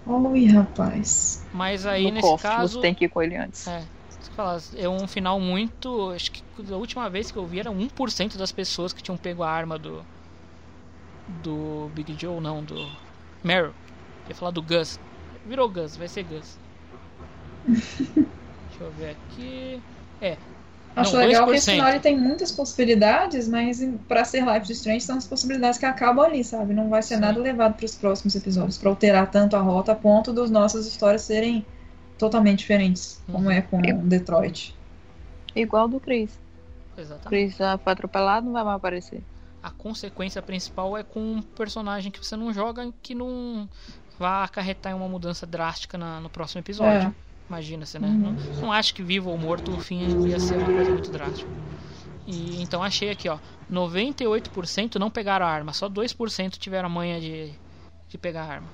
Oi, 0.07 0.47
rapaz. 0.47 1.45
Mas 1.53 1.85
aí 1.85 2.05
no 2.07 2.13
nesse 2.13 2.29
cofre, 2.29 2.49
caso. 2.49 2.75
você 2.75 2.81
tem 2.81 2.95
que 2.95 3.07
ir 3.07 3.09
com 3.09 3.23
ele 3.23 3.37
antes. 3.37 3.67
É. 3.67 3.83
que 4.21 4.35
falo, 4.37 4.61
É 4.77 4.89
um 4.89 5.07
final 5.09 5.41
muito. 5.41 6.11
Acho 6.11 6.31
que 6.31 6.43
a 6.71 6.77
última 6.77 7.11
vez 7.11 7.31
que 7.31 7.37
eu 7.37 7.47
vi 7.47 7.59
era 7.59 7.71
1% 7.71 8.37
das 8.37 8.53
pessoas 8.53 8.93
que 8.93 9.03
tinham 9.03 9.17
pego 9.17 9.43
a 9.43 9.51
arma 9.51 9.79
do. 9.79 10.05
Do 11.43 11.91
Big 11.93 12.17
Joe, 12.17 12.41
não, 12.41 12.63
do. 12.63 12.89
Meryl. 13.43 13.73
Eu 14.25 14.29
ia 14.29 14.35
falar 14.35 14.53
do 14.53 14.63
Gus. 14.63 15.01
Virou 15.45 15.69
Gus, 15.69 15.97
vai 15.97 16.07
ser 16.07 16.23
Gus. 16.23 16.57
Deixa 17.67 18.81
eu 18.81 18.91
ver 18.93 19.11
aqui. 19.11 19.83
É. 20.21 20.37
Acho 20.97 21.13
não, 21.13 21.21
legal 21.27 21.45
que 21.47 21.53
2%. 21.53 21.55
esse 21.57 21.71
ele 21.73 22.01
tem 22.01 22.19
muitas 22.19 22.51
possibilidades, 22.51 23.47
mas 23.47 23.87
pra 24.09 24.25
ser 24.25 24.45
Life 24.47 24.73
is 24.73 24.79
Strange 24.79 25.03
são 25.03 25.19
as 25.19 25.27
possibilidades 25.27 25.79
que 25.79 25.85
acabam 25.85 26.25
ali, 26.25 26.43
sabe? 26.43 26.73
Não 26.73 26.89
vai 26.89 27.03
ser 27.03 27.19
nada 27.19 27.39
levado 27.39 27.75
pros 27.75 27.95
próximos 27.95 28.35
episódios 28.35 28.79
pra 28.79 28.89
alterar 28.89 29.31
tanto 29.31 29.55
a 29.57 29.61
rota 29.61 29.93
a 29.93 29.95
ponto 29.95 30.33
das 30.33 30.51
nossas 30.51 30.87
histórias 30.87 31.23
serem 31.23 31.65
totalmente 32.19 32.61
diferentes, 32.61 33.23
como 33.31 33.51
é 33.51 33.61
com 33.61 33.79
Detroit. 34.09 34.75
Igual 35.55 35.87
do 35.87 36.01
Chris. 36.01 36.31
Exatamente. 36.97 37.29
Chris 37.29 37.57
já 37.57 37.77
foi 37.77 37.93
atropelado, 37.93 38.47
não 38.47 38.55
vai 38.55 38.65
mais 38.65 38.77
aparecer. 38.77 39.23
A 39.63 39.71
consequência 39.71 40.41
principal 40.41 40.97
é 40.97 41.03
com 41.03 41.21
um 41.21 41.43
personagem 41.43 42.11
que 42.11 42.25
você 42.25 42.37
não 42.37 42.53
joga 42.55 42.91
que 43.03 43.15
não 43.15 43.69
vai 44.19 44.45
acarretar 44.45 44.93
em 44.93 44.95
uma 44.95 45.09
mudança 45.09 45.47
drástica 45.47 45.99
na- 45.99 46.21
no 46.21 46.31
próximo 46.31 46.61
episódio. 46.61 47.09
É. 47.09 47.26
Imagina-se, 47.49 47.99
né? 47.99 48.09
Uhum. 48.09 48.33
Não, 48.55 48.61
não 48.63 48.73
acho 48.73 48.93
que 48.95 49.03
vivo 49.03 49.31
ou 49.31 49.39
morto 49.39 49.73
o 49.73 49.81
fim 49.81 50.01
ia 50.29 50.39
ser 50.39 50.57
uma 50.57 50.67
coisa 50.67 50.91
muito 50.91 51.11
drástica. 51.13 51.49
E 52.27 52.61
então 52.61 52.83
achei 52.83 53.09
aqui, 53.11 53.29
ó, 53.29 53.39
98% 53.71 54.97
não 54.99 55.11
pegaram 55.11 55.47
a 55.47 55.49
arma, 55.49 55.73
só 55.73 55.89
2% 55.89 56.59
tiveram 56.59 56.87
a 56.87 56.91
manha 56.91 57.21
de, 57.21 57.53
de 58.09 58.19
pegar 58.19 58.43
a 58.43 58.47
arma. 58.55 58.69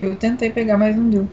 Eu 0.00 0.14
tentei 0.16 0.50
pegar, 0.50 0.78
mas 0.78 0.94
não 0.94 1.08
deu. 1.10 1.28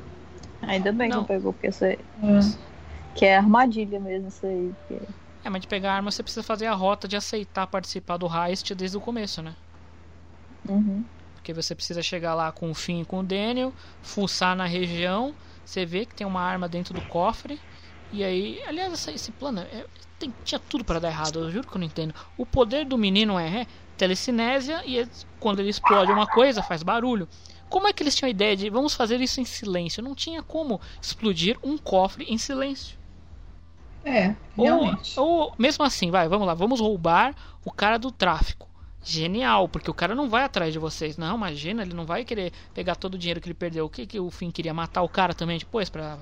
Ainda 0.61 0.91
bem 0.91 1.09
que 1.09 1.13
Não. 1.15 1.21
não 1.21 1.27
pegou, 1.27 1.53
porque 1.53 1.67
isso 1.67 1.83
aí. 1.85 1.99
É. 2.23 3.13
Que 3.13 3.25
é 3.25 3.37
armadilha 3.37 3.99
mesmo, 3.99 4.29
isso 4.29 4.45
aí. 4.45 4.73
que- 4.87 5.01
É, 5.43 5.49
mas 5.49 5.61
de 5.61 5.67
pegar 5.67 5.91
a 5.91 5.95
arma 5.97 6.09
você 6.09 6.23
precisa 6.23 6.41
fazer 6.41 6.65
a 6.65 6.73
rota 6.73 7.07
de 7.07 7.15
aceitar 7.15 7.67
participar 7.67 8.17
do 8.17 8.27
heist 8.27 8.73
desde 8.73 8.97
o 8.97 9.01
começo, 9.01 9.41
né? 9.41 9.53
Uhum. 10.67 11.03
Porque 11.35 11.53
você 11.53 11.75
precisa 11.75 12.01
chegar 12.01 12.33
lá 12.33 12.51
com 12.51 12.71
o 12.71 12.73
Finn 12.73 13.01
e 13.01 13.05
com 13.05 13.19
o 13.19 13.23
Daniel, 13.23 13.73
fuçar 14.01 14.55
na 14.55 14.65
região, 14.65 15.35
você 15.63 15.85
vê 15.85 16.05
que 16.05 16.15
tem 16.15 16.25
uma 16.27 16.41
arma 16.41 16.67
dentro 16.69 16.93
do 16.93 17.01
cofre. 17.01 17.61
E 18.11 18.23
aí, 18.23 18.61
aliás, 18.67 18.93
essa- 18.93 19.11
esse 19.11 19.31
plano 19.31 19.61
é- 19.61 19.87
tem- 20.19 20.35
tinha 20.43 20.59
tudo 20.59 20.85
para 20.85 20.99
dar 20.99 21.09
errado, 21.09 21.39
eu 21.39 21.51
juro 21.51 21.67
que 21.67 21.75
eu 21.75 21.79
não 21.79 21.87
entendo. 21.87 22.13
O 22.37 22.45
poder 22.45 22.85
do 22.85 22.97
menino 22.97 23.39
é, 23.39 23.61
é 23.63 23.67
telecinésia 23.97 24.81
e 24.85 24.97
ele- 24.97 25.11
quando 25.39 25.59
ele 25.59 25.69
explode 25.69 26.11
uma 26.11 26.27
coisa 26.27 26.61
faz 26.61 26.83
barulho. 26.83 27.27
Como 27.69 27.87
é 27.87 27.93
que 27.93 28.03
eles 28.03 28.15
tinham 28.15 28.27
a 28.27 28.31
ideia 28.31 28.55
de 28.55 28.69
vamos 28.69 28.93
fazer 28.93 29.19
isso 29.21 29.41
em 29.41 29.45
silêncio? 29.45 30.03
Não 30.03 30.13
tinha 30.15 30.43
como 30.43 30.79
explodir 31.01 31.57
um 31.63 31.77
cofre 31.77 32.25
em 32.25 32.37
silêncio. 32.37 32.97
É, 34.05 34.35
Ou, 34.55 34.91
realmente. 34.91 35.11
ou 35.15 35.53
mesmo 35.59 35.83
assim, 35.83 36.11
vai, 36.11 36.27
vamos 36.27 36.47
lá, 36.47 36.53
vamos 36.53 36.79
roubar 36.79 37.35
o 37.65 37.71
cara 37.71 37.97
do 37.97 38.11
tráfico. 38.11 38.69
Genial, 39.03 39.67
porque 39.67 39.91
o 39.91 39.93
cara 39.93 40.15
não 40.15 40.29
vai 40.29 40.45
atrás 40.45 40.71
de 40.71 40.79
vocês. 40.79 41.17
Não, 41.17 41.35
imagina, 41.35 41.81
ele 41.81 41.93
não 41.93 42.05
vai 42.05 42.23
querer 42.23 42.53
pegar 42.73 42.95
todo 42.95 43.15
o 43.15 43.17
dinheiro 43.17 43.41
que 43.41 43.47
ele 43.47 43.53
perdeu. 43.53 43.85
O 43.85 43.89
que, 43.89 44.05
que 44.05 44.17
o 44.17 44.31
Finn 44.31 44.49
queria 44.49 44.73
matar 44.73 45.01
o 45.01 45.09
cara 45.09 45.33
também 45.33 45.57
depois 45.57 45.89
pra, 45.89 46.19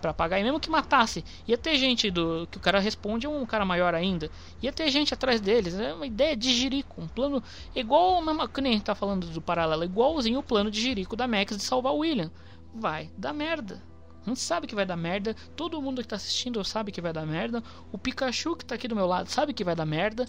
pra 0.00 0.14
pagar? 0.14 0.38
E 0.38 0.44
mesmo 0.44 0.60
que 0.60 0.70
matasse, 0.70 1.24
ia 1.48 1.58
ter 1.58 1.76
gente 1.76 2.08
do. 2.08 2.46
que 2.48 2.56
o 2.56 2.60
cara 2.60 2.78
responde 2.78 3.26
um 3.26 3.44
cara 3.44 3.64
maior 3.64 3.96
ainda. 3.96 4.30
Ia 4.62 4.72
ter 4.72 4.88
gente 4.90 5.12
atrás 5.12 5.40
deles. 5.40 5.74
É 5.74 5.92
uma 5.92 6.06
ideia 6.06 6.36
de 6.36 6.54
Jerico. 6.54 7.00
Um 7.02 7.08
plano 7.08 7.42
igual. 7.74 8.22
Que 8.48 8.60
nem 8.60 8.72
a 8.72 8.76
gente 8.76 8.84
tá 8.84 8.94
falando 8.94 9.26
do 9.26 9.40
paralelo, 9.40 9.82
igualzinho 9.82 10.38
o 10.38 10.42
plano 10.42 10.70
de 10.70 10.80
Jerico 10.80 11.16
da 11.16 11.26
Max 11.26 11.56
de 11.56 11.64
salvar 11.64 11.92
o 11.92 11.98
William. 11.98 12.30
Vai 12.72 13.10
dar 13.18 13.32
merda. 13.32 13.82
A 14.26 14.28
gente 14.28 14.40
sabe 14.40 14.66
que 14.66 14.74
vai 14.74 14.84
dar 14.84 14.96
merda. 14.96 15.34
Todo 15.56 15.80
mundo 15.80 16.02
que 16.02 16.08
tá 16.08 16.16
assistindo 16.16 16.62
sabe 16.64 16.92
que 16.92 17.00
vai 17.00 17.12
dar 17.12 17.26
merda. 17.26 17.62
O 17.90 17.98
Pikachu 17.98 18.54
que 18.54 18.64
tá 18.64 18.74
aqui 18.74 18.86
do 18.86 18.94
meu 18.94 19.06
lado 19.06 19.28
sabe 19.28 19.52
que 19.52 19.64
vai 19.64 19.74
dar 19.74 19.86
merda. 19.86 20.26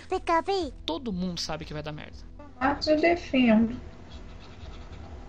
Todo 0.85 1.11
mundo 1.11 1.39
sabe 1.39 1.65
que 1.65 1.73
vai 1.73 1.83
dar 1.83 1.91
merda. 1.91 2.17
Arte 2.59 2.95
de 2.95 3.17
filme. 3.17 3.77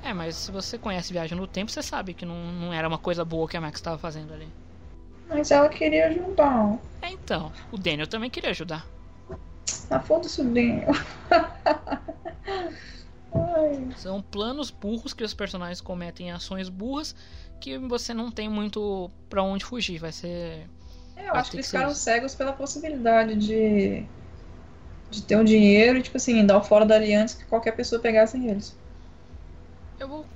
É, 0.03 0.13
mas 0.13 0.37
se 0.37 0.51
você 0.51 0.77
conhece 0.77 1.13
Viagem 1.13 1.39
no 1.39 1.47
Tempo, 1.47 1.71
você 1.71 1.83
sabe 1.83 2.13
que 2.13 2.27
não, 2.27 2.53
não 2.53 2.73
era 2.73 2.87
uma 2.87 2.99
coisa 2.99 3.25
boa 3.25 3.49
que 3.49 3.57
a 3.57 3.61
Max 3.61 3.79
estava 3.79 3.99
fazendo 3.99 4.33
ali. 4.33 4.49
Mas 5.29 5.51
ela 5.51 5.69
queria 5.69 6.09
ajudar. 6.09 6.79
É, 7.01 7.11
então. 7.11 7.53
O 7.71 7.79
Daniel 7.79 8.07
também 8.07 8.29
queria 8.29 8.51
ajudar. 8.51 8.87
Ah, 9.91 10.01
foda-se 10.01 10.41
o 10.41 10.45
Daniel. 10.45 10.93
São 13.97 14.21
planos 14.21 14.71
burros 14.71 15.15
que 15.15 15.25
os 15.25 15.33
personagens 15.33 15.81
cometem 15.81 16.31
ações 16.31 16.69
burras 16.69 17.15
que 17.63 17.79
você 17.79 18.13
não 18.13 18.31
tem 18.31 18.49
muito 18.49 19.11
pra 19.31 19.43
onde 19.43 19.65
fugir. 19.65 19.99
Vai 19.99 20.13
ser. 20.13 20.69
É, 21.17 21.29
eu 21.29 21.35
acho 21.35 21.51
que 21.51 21.57
eles 21.57 21.67
ficaram 21.67 21.93
isso. 21.93 22.01
cegos 22.01 22.35
pela 22.35 22.53
possibilidade 22.53 23.37
de, 23.37 24.05
de 25.09 25.23
ter 25.23 25.37
o 25.37 25.45
dinheiro 25.45 25.99
e, 25.99 26.03
tipo 26.03 26.17
assim, 26.17 26.45
dar 26.45 26.59
o 26.59 26.63
fora 26.63 26.85
dali 26.85 27.15
antes 27.15 27.35
que 27.35 27.45
qualquer 27.47 27.73
pessoa 27.73 28.01
pegasse 28.01 28.37
eles. 28.45 28.77
Eu 29.99 30.09
vou 30.09 30.27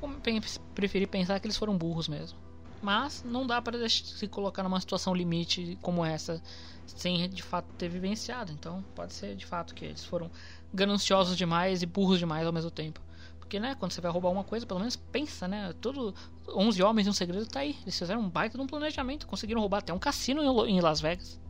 preferir 0.75 1.09
pensar 1.09 1.41
que 1.41 1.47
eles 1.47 1.57
foram 1.57 1.77
burros 1.77 2.07
mesmo. 2.09 2.39
Mas 2.81 3.23
não 3.25 3.47
dá 3.47 3.61
pra 3.61 3.77
deixar- 3.77 4.05
se 4.05 4.29
colocar 4.29 4.63
numa 4.63 4.79
situação 4.79 5.13
limite 5.15 5.77
como 5.83 6.05
essa 6.05 6.41
sem 6.87 7.29
de 7.29 7.43
fato 7.43 7.67
ter 7.75 7.89
vivenciado. 7.89 8.53
Então 8.53 8.85
pode 8.95 9.13
ser 9.13 9.35
de 9.35 9.45
fato 9.45 9.75
que 9.75 9.87
eles 9.87 10.05
foram 10.05 10.31
gananciosos 10.73 11.37
demais 11.37 11.83
e 11.83 11.87
burros 11.87 12.19
demais 12.21 12.47
ao 12.47 12.53
mesmo 12.53 12.71
tempo. 12.71 13.01
Porque, 13.47 13.61
né, 13.61 13.77
quando 13.79 13.93
você 13.93 14.01
vai 14.01 14.11
roubar 14.11 14.31
uma 14.31 14.43
coisa, 14.43 14.67
pelo 14.67 14.81
menos 14.81 14.97
pensa, 14.97 15.47
né? 15.47 15.73
Todo 15.81 16.13
11 16.49 16.83
homens 16.83 17.07
e 17.07 17.11
um 17.11 17.13
segredo 17.13 17.47
tá 17.47 17.61
aí. 17.61 17.77
Eles 17.83 17.97
fizeram 17.97 18.21
um 18.21 18.29
baita 18.29 18.59
de 18.59 18.65
um 18.65 18.67
planejamento, 18.67 19.25
conseguiram 19.25 19.61
roubar 19.61 19.79
até 19.79 19.93
um 19.93 20.01
cassino 20.01 20.43
em 20.67 20.81
Las 20.81 21.01
Vegas. 21.01 21.41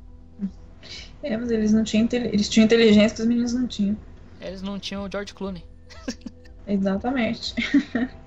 É, 1.23 1.34
mas 1.39 1.50
eles 1.50 1.73
não 1.73 1.83
tinham, 1.83 2.07
eles 2.12 2.50
tinham 2.50 2.66
inteligência 2.66 3.16
que 3.16 3.23
os 3.23 3.26
meninos 3.26 3.55
não 3.55 3.66
tinham. 3.66 3.97
Eles 4.42 4.60
não 4.60 4.78
tinham 4.78 5.07
o 5.07 5.10
George 5.10 5.33
Clooney. 5.33 5.65
Exatamente. 6.68 7.55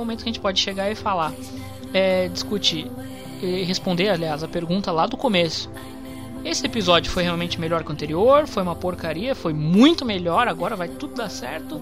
momento 0.00 0.22
que 0.22 0.28
a 0.28 0.32
gente 0.32 0.40
pode 0.40 0.60
chegar 0.60 0.90
e 0.90 0.94
falar, 0.94 1.32
é, 1.92 2.28
discutir 2.28 2.90
e 3.42 3.62
responder, 3.64 4.08
aliás, 4.08 4.42
a 4.42 4.48
pergunta 4.48 4.92
lá 4.92 5.06
do 5.06 5.16
começo. 5.16 5.70
Esse 6.44 6.64
episódio 6.64 7.10
foi 7.10 7.22
realmente 7.22 7.60
melhor 7.60 7.82
que 7.82 7.90
o 7.90 7.92
anterior? 7.92 8.46
Foi 8.46 8.62
uma 8.62 8.74
porcaria? 8.74 9.34
Foi 9.34 9.52
muito 9.52 10.04
melhor? 10.04 10.48
Agora 10.48 10.74
vai 10.74 10.88
tudo 10.88 11.14
dar 11.14 11.30
certo? 11.30 11.80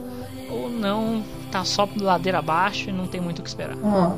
Ou 0.50 0.68
não? 0.68 1.22
Tá 1.50 1.64
só 1.64 1.88
ladeira 1.96 2.38
abaixo 2.38 2.90
e 2.90 2.92
não 2.92 3.06
tem 3.06 3.20
muito 3.20 3.38
o 3.38 3.42
que 3.42 3.48
esperar? 3.48 3.76
Ó, 3.82 4.14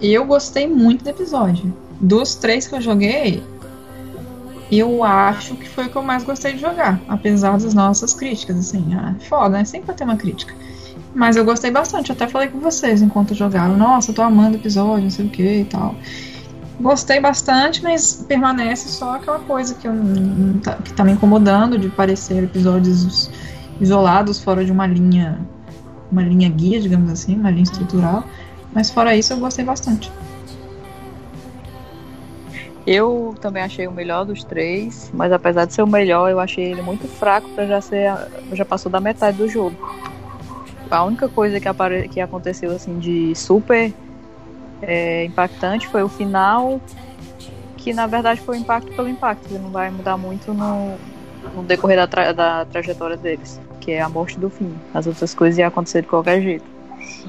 eu 0.00 0.24
gostei 0.24 0.66
muito 0.66 1.04
do 1.04 1.10
episódio. 1.10 1.72
Dos 2.00 2.34
três 2.34 2.66
que 2.66 2.74
eu 2.74 2.80
joguei, 2.80 3.42
eu 4.70 5.02
acho 5.02 5.54
que 5.54 5.68
foi 5.68 5.86
o 5.86 5.90
que 5.90 5.96
eu 5.96 6.02
mais 6.02 6.24
gostei 6.24 6.52
de 6.54 6.60
jogar. 6.60 7.00
Apesar 7.08 7.58
das 7.58 7.72
nossas 7.72 8.14
críticas, 8.14 8.58
assim. 8.58 8.94
Ah, 8.94 9.14
foda, 9.28 9.50
né? 9.50 9.64
Sempre 9.64 9.86
vai 9.88 9.96
ter 9.96 10.04
uma 10.04 10.16
crítica. 10.16 10.54
Mas 11.14 11.36
eu 11.36 11.44
gostei 11.44 11.70
bastante. 11.70 12.12
Até 12.12 12.28
falei 12.28 12.48
com 12.48 12.58
vocês 12.58 13.02
enquanto 13.02 13.34
jogaram. 13.34 13.76
Nossa, 13.76 14.12
tô 14.12 14.22
amando 14.22 14.56
o 14.56 14.60
episódio, 14.60 15.04
não 15.04 15.10
sei 15.10 15.26
o 15.26 15.28
que 15.28 15.60
e 15.60 15.64
tal. 15.64 15.94
Gostei 16.80 17.20
bastante, 17.20 17.82
mas 17.82 18.24
permanece 18.28 18.88
só 18.88 19.16
aquela 19.16 19.40
coisa 19.40 19.74
que, 19.74 19.88
eu, 19.88 19.94
tá, 20.62 20.74
que 20.76 20.92
tá 20.92 21.02
me 21.02 21.12
incomodando 21.12 21.76
de 21.76 21.88
parecer 21.88 22.44
episódios 22.44 23.30
isolados 23.80 24.40
fora 24.40 24.64
de 24.64 24.70
uma 24.70 24.86
linha 24.86 25.38
uma 26.10 26.22
linha 26.22 26.48
guia, 26.48 26.80
digamos 26.80 27.10
assim, 27.10 27.36
uma 27.36 27.50
linha 27.50 27.64
estrutural. 27.64 28.24
Mas 28.72 28.90
fora 28.90 29.14
isso, 29.16 29.32
eu 29.32 29.38
gostei 29.38 29.64
bastante. 29.64 30.10
Eu 32.86 33.34
também 33.40 33.62
achei 33.62 33.86
o 33.86 33.92
melhor 33.92 34.24
dos 34.24 34.42
três, 34.42 35.10
mas 35.12 35.30
apesar 35.30 35.66
de 35.66 35.74
ser 35.74 35.82
o 35.82 35.86
melhor, 35.86 36.30
eu 36.30 36.40
achei 36.40 36.64
ele 36.64 36.80
muito 36.80 37.06
fraco 37.06 37.48
para 37.50 37.66
já 37.66 37.80
ser. 37.80 38.10
Já 38.52 38.64
passou 38.64 38.90
da 38.90 39.00
metade 39.00 39.36
do 39.36 39.48
jogo. 39.48 39.76
A 40.90 41.04
única 41.04 41.28
coisa 41.28 41.60
que, 41.60 41.68
apare... 41.68 42.08
que 42.08 42.20
aconteceu 42.20 42.70
assim 42.70 42.98
de 42.98 43.34
super 43.34 43.92
é, 44.82 45.24
impactante 45.24 45.86
foi 45.88 46.02
o 46.02 46.08
final, 46.08 46.80
que 47.76 47.92
na 47.92 48.06
verdade 48.06 48.40
foi 48.40 48.56
o 48.56 48.60
impacto 48.60 48.92
pelo 48.92 49.08
impacto, 49.08 49.52
não 49.54 49.70
vai 49.70 49.90
mudar 49.90 50.16
muito 50.16 50.52
no, 50.54 50.96
no 51.54 51.62
decorrer 51.62 51.96
da, 51.96 52.06
tra... 52.06 52.32
da 52.32 52.64
trajetória 52.64 53.16
deles, 53.16 53.60
que 53.80 53.92
é 53.92 54.00
a 54.00 54.08
morte 54.08 54.38
do 54.38 54.48
fim. 54.48 54.72
As 54.94 55.06
outras 55.06 55.34
coisas 55.34 55.58
iam 55.58 55.68
acontecer 55.68 56.02
de 56.02 56.08
qualquer 56.08 56.40
jeito. 56.40 56.64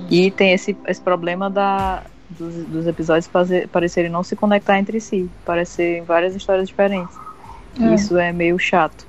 E 0.10 0.32
tem 0.32 0.54
esse, 0.54 0.76
esse 0.88 1.02
problema 1.02 1.50
da, 1.50 2.04
dos, 2.30 2.56
dos 2.66 2.88
episódios 2.88 3.28
fazer, 3.28 3.68
parecerem 3.68 4.10
não 4.10 4.24
se 4.24 4.36
conectar 4.36 4.78
entre 4.80 5.00
si, 5.00 5.30
parecerem 5.46 6.04
várias 6.04 6.36
histórias 6.36 6.68
diferentes. 6.68 7.16
É. 7.80 7.94
Isso 7.94 8.18
é 8.18 8.32
meio 8.32 8.58
chato. 8.58 9.09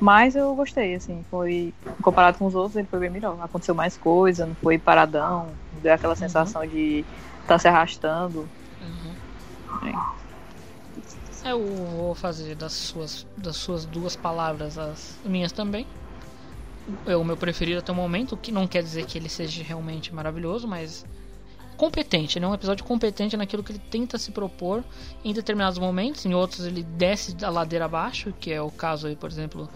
Mas 0.00 0.34
eu 0.34 0.54
gostei, 0.54 0.94
assim, 0.94 1.22
foi. 1.30 1.74
Comparado 2.02 2.38
com 2.38 2.46
os 2.46 2.54
outros, 2.54 2.76
ele 2.76 2.88
foi 2.88 2.98
bem 2.98 3.10
melhor. 3.10 3.38
Aconteceu 3.42 3.74
mais 3.74 3.98
coisa, 3.98 4.46
não 4.46 4.54
foi 4.54 4.78
paradão, 4.78 5.52
não 5.74 5.80
deu 5.80 5.92
aquela 5.92 6.16
sensação 6.16 6.66
de 6.66 7.04
estar 7.42 7.58
se 7.58 7.68
arrastando. 7.68 8.48
Eu 11.44 11.62
vou 11.62 12.14
fazer 12.14 12.54
das 12.54 12.72
suas, 12.72 13.26
das 13.36 13.56
suas 13.56 13.84
duas 13.84 14.16
palavras 14.16 14.78
as 14.78 15.18
minhas 15.24 15.52
também. 15.52 15.86
É 17.06 17.14
o 17.16 17.24
meu 17.24 17.36
preferido 17.36 17.78
até 17.78 17.92
o 17.92 17.94
momento, 17.94 18.32
o 18.32 18.36
que 18.38 18.50
não 18.50 18.66
quer 18.66 18.82
dizer 18.82 19.04
que 19.04 19.18
ele 19.18 19.28
seja 19.28 19.62
realmente 19.62 20.14
maravilhoso, 20.14 20.66
mas 20.66 21.04
competente, 21.80 22.38
né? 22.38 22.46
Um 22.46 22.52
episódio 22.52 22.84
competente 22.84 23.38
naquilo 23.38 23.62
que 23.62 23.72
ele 23.72 23.78
tenta 23.90 24.18
se 24.18 24.32
propor 24.32 24.84
em 25.24 25.32
determinados 25.32 25.78
momentos, 25.78 26.26
em 26.26 26.34
outros 26.34 26.66
ele 26.66 26.82
desce 26.82 27.34
da 27.34 27.48
ladeira 27.48 27.86
abaixo, 27.86 28.34
que 28.38 28.52
é 28.52 28.60
o 28.60 28.70
caso 28.70 29.06
aí, 29.06 29.16
por 29.16 29.30
exemplo, 29.30 29.66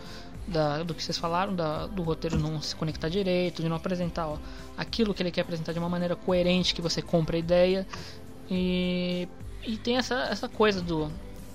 da, 0.47 0.83
do 0.83 0.95
que 0.95 1.03
vocês 1.03 1.17
falaram, 1.17 1.57
da, 1.57 1.87
do 1.87 2.03
roteiro 2.03 2.39
não 2.39 2.61
se 2.61 2.77
conectar 2.77 3.09
direito, 3.09 3.63
de 3.63 3.71
não 3.71 3.77
apresentar 3.77 4.27
ó, 4.27 4.37
aquilo 4.77 5.15
que 5.15 5.23
ele 5.23 5.31
quer 5.31 5.41
apresentar 5.41 5.73
de 5.73 5.79
uma 5.79 5.89
maneira 5.89 6.15
coerente, 6.15 6.75
que 6.75 6.83
você 6.83 7.01
compra 7.01 7.37
a 7.37 7.39
ideia. 7.39 7.87
E, 8.51 9.27
e 9.67 9.79
tem 9.79 9.97
essa, 9.97 10.29
essa 10.31 10.47
coisa 10.47 10.83
do, 10.83 11.11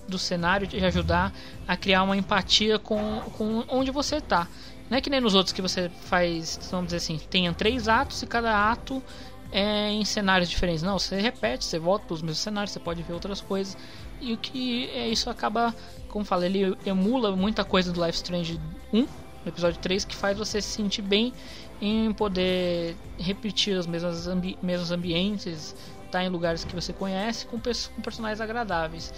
do 0.08 0.18
cenário 0.18 0.66
de 0.66 0.84
ajudar 0.84 1.32
a 1.68 1.78
criar 1.78 2.02
uma 2.02 2.18
empatia 2.18 2.80
com, 2.80 3.22
com 3.38 3.64
onde 3.68 3.92
você 3.92 4.16
está. 4.16 4.48
Não 4.90 4.98
é 4.98 5.02
que 5.02 5.11
nem 5.11 5.22
nos 5.22 5.36
outros 5.36 5.53
que 5.53 5.61
você 5.61 5.92
faz, 6.06 6.60
vamos 6.72 6.88
dizer 6.88 6.98
assim, 6.98 7.19
tenha 7.30 7.53
três 7.53 7.88
atos 7.88 8.24
e 8.24 8.26
cada 8.26 8.72
ato 8.72 9.03
é 9.52 9.92
em 9.92 10.06
cenários 10.06 10.50
diferentes. 10.50 10.84
Não, 10.84 11.00
você 11.00 11.19
repete, 11.19 11.66
você 11.66 11.80
volta 11.80 12.06
para 12.06 12.14
os 12.14 12.22
mesmos 12.22 12.40
cenários, 12.40 12.72
você 12.72 12.80
pode 12.80 13.02
ver 13.03 13.14
outras 13.14 13.42
coisas. 13.42 13.78
E 14.22 14.34
o 14.34 14.38
que 14.38 14.90
é 14.90 15.08
isso 15.08 15.30
acaba, 15.30 15.74
como 16.10 16.26
falei, 16.26 16.50
ele 16.50 16.78
emula 16.86 17.36
muita 17.36 17.64
coisa 17.64 17.92
do 17.92 18.03
Life 18.03 18.18
Strange 18.18 18.60
1, 18.94 19.00
no 19.02 19.08
episódio 19.48 19.80
3, 19.80 20.06
que 20.06 20.16
faz 20.16 20.38
você 20.38 20.61
se 20.61 20.69
sentir 20.69 21.02
bem 21.02 21.34
em 21.82 22.11
poder 22.11 22.95
repetir 23.18 23.78
os 23.78 23.88
mesmos, 23.88 24.28
ambi 24.28 24.58
mesmos 24.61 24.92
ambientes, 24.92 25.76
estar 26.06 26.24
em 26.24 26.30
lugares 26.30 26.66
que 26.66 26.76
você 26.76 26.92
conhece 26.92 27.45
com, 27.45 27.58
com 27.58 28.02
personagens 28.02 28.42
agradáveis. 28.42 29.14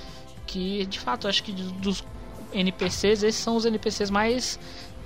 Que 0.45 0.85
de 0.85 0.99
fato 0.99 1.27
acho 1.27 1.43
que 1.43 1.51
dos 1.51 2.03
NPCs, 2.53 3.23
esses 3.23 3.41
são 3.41 3.55
os 3.55 3.65
NPCs 3.65 4.09
mais 4.09 4.59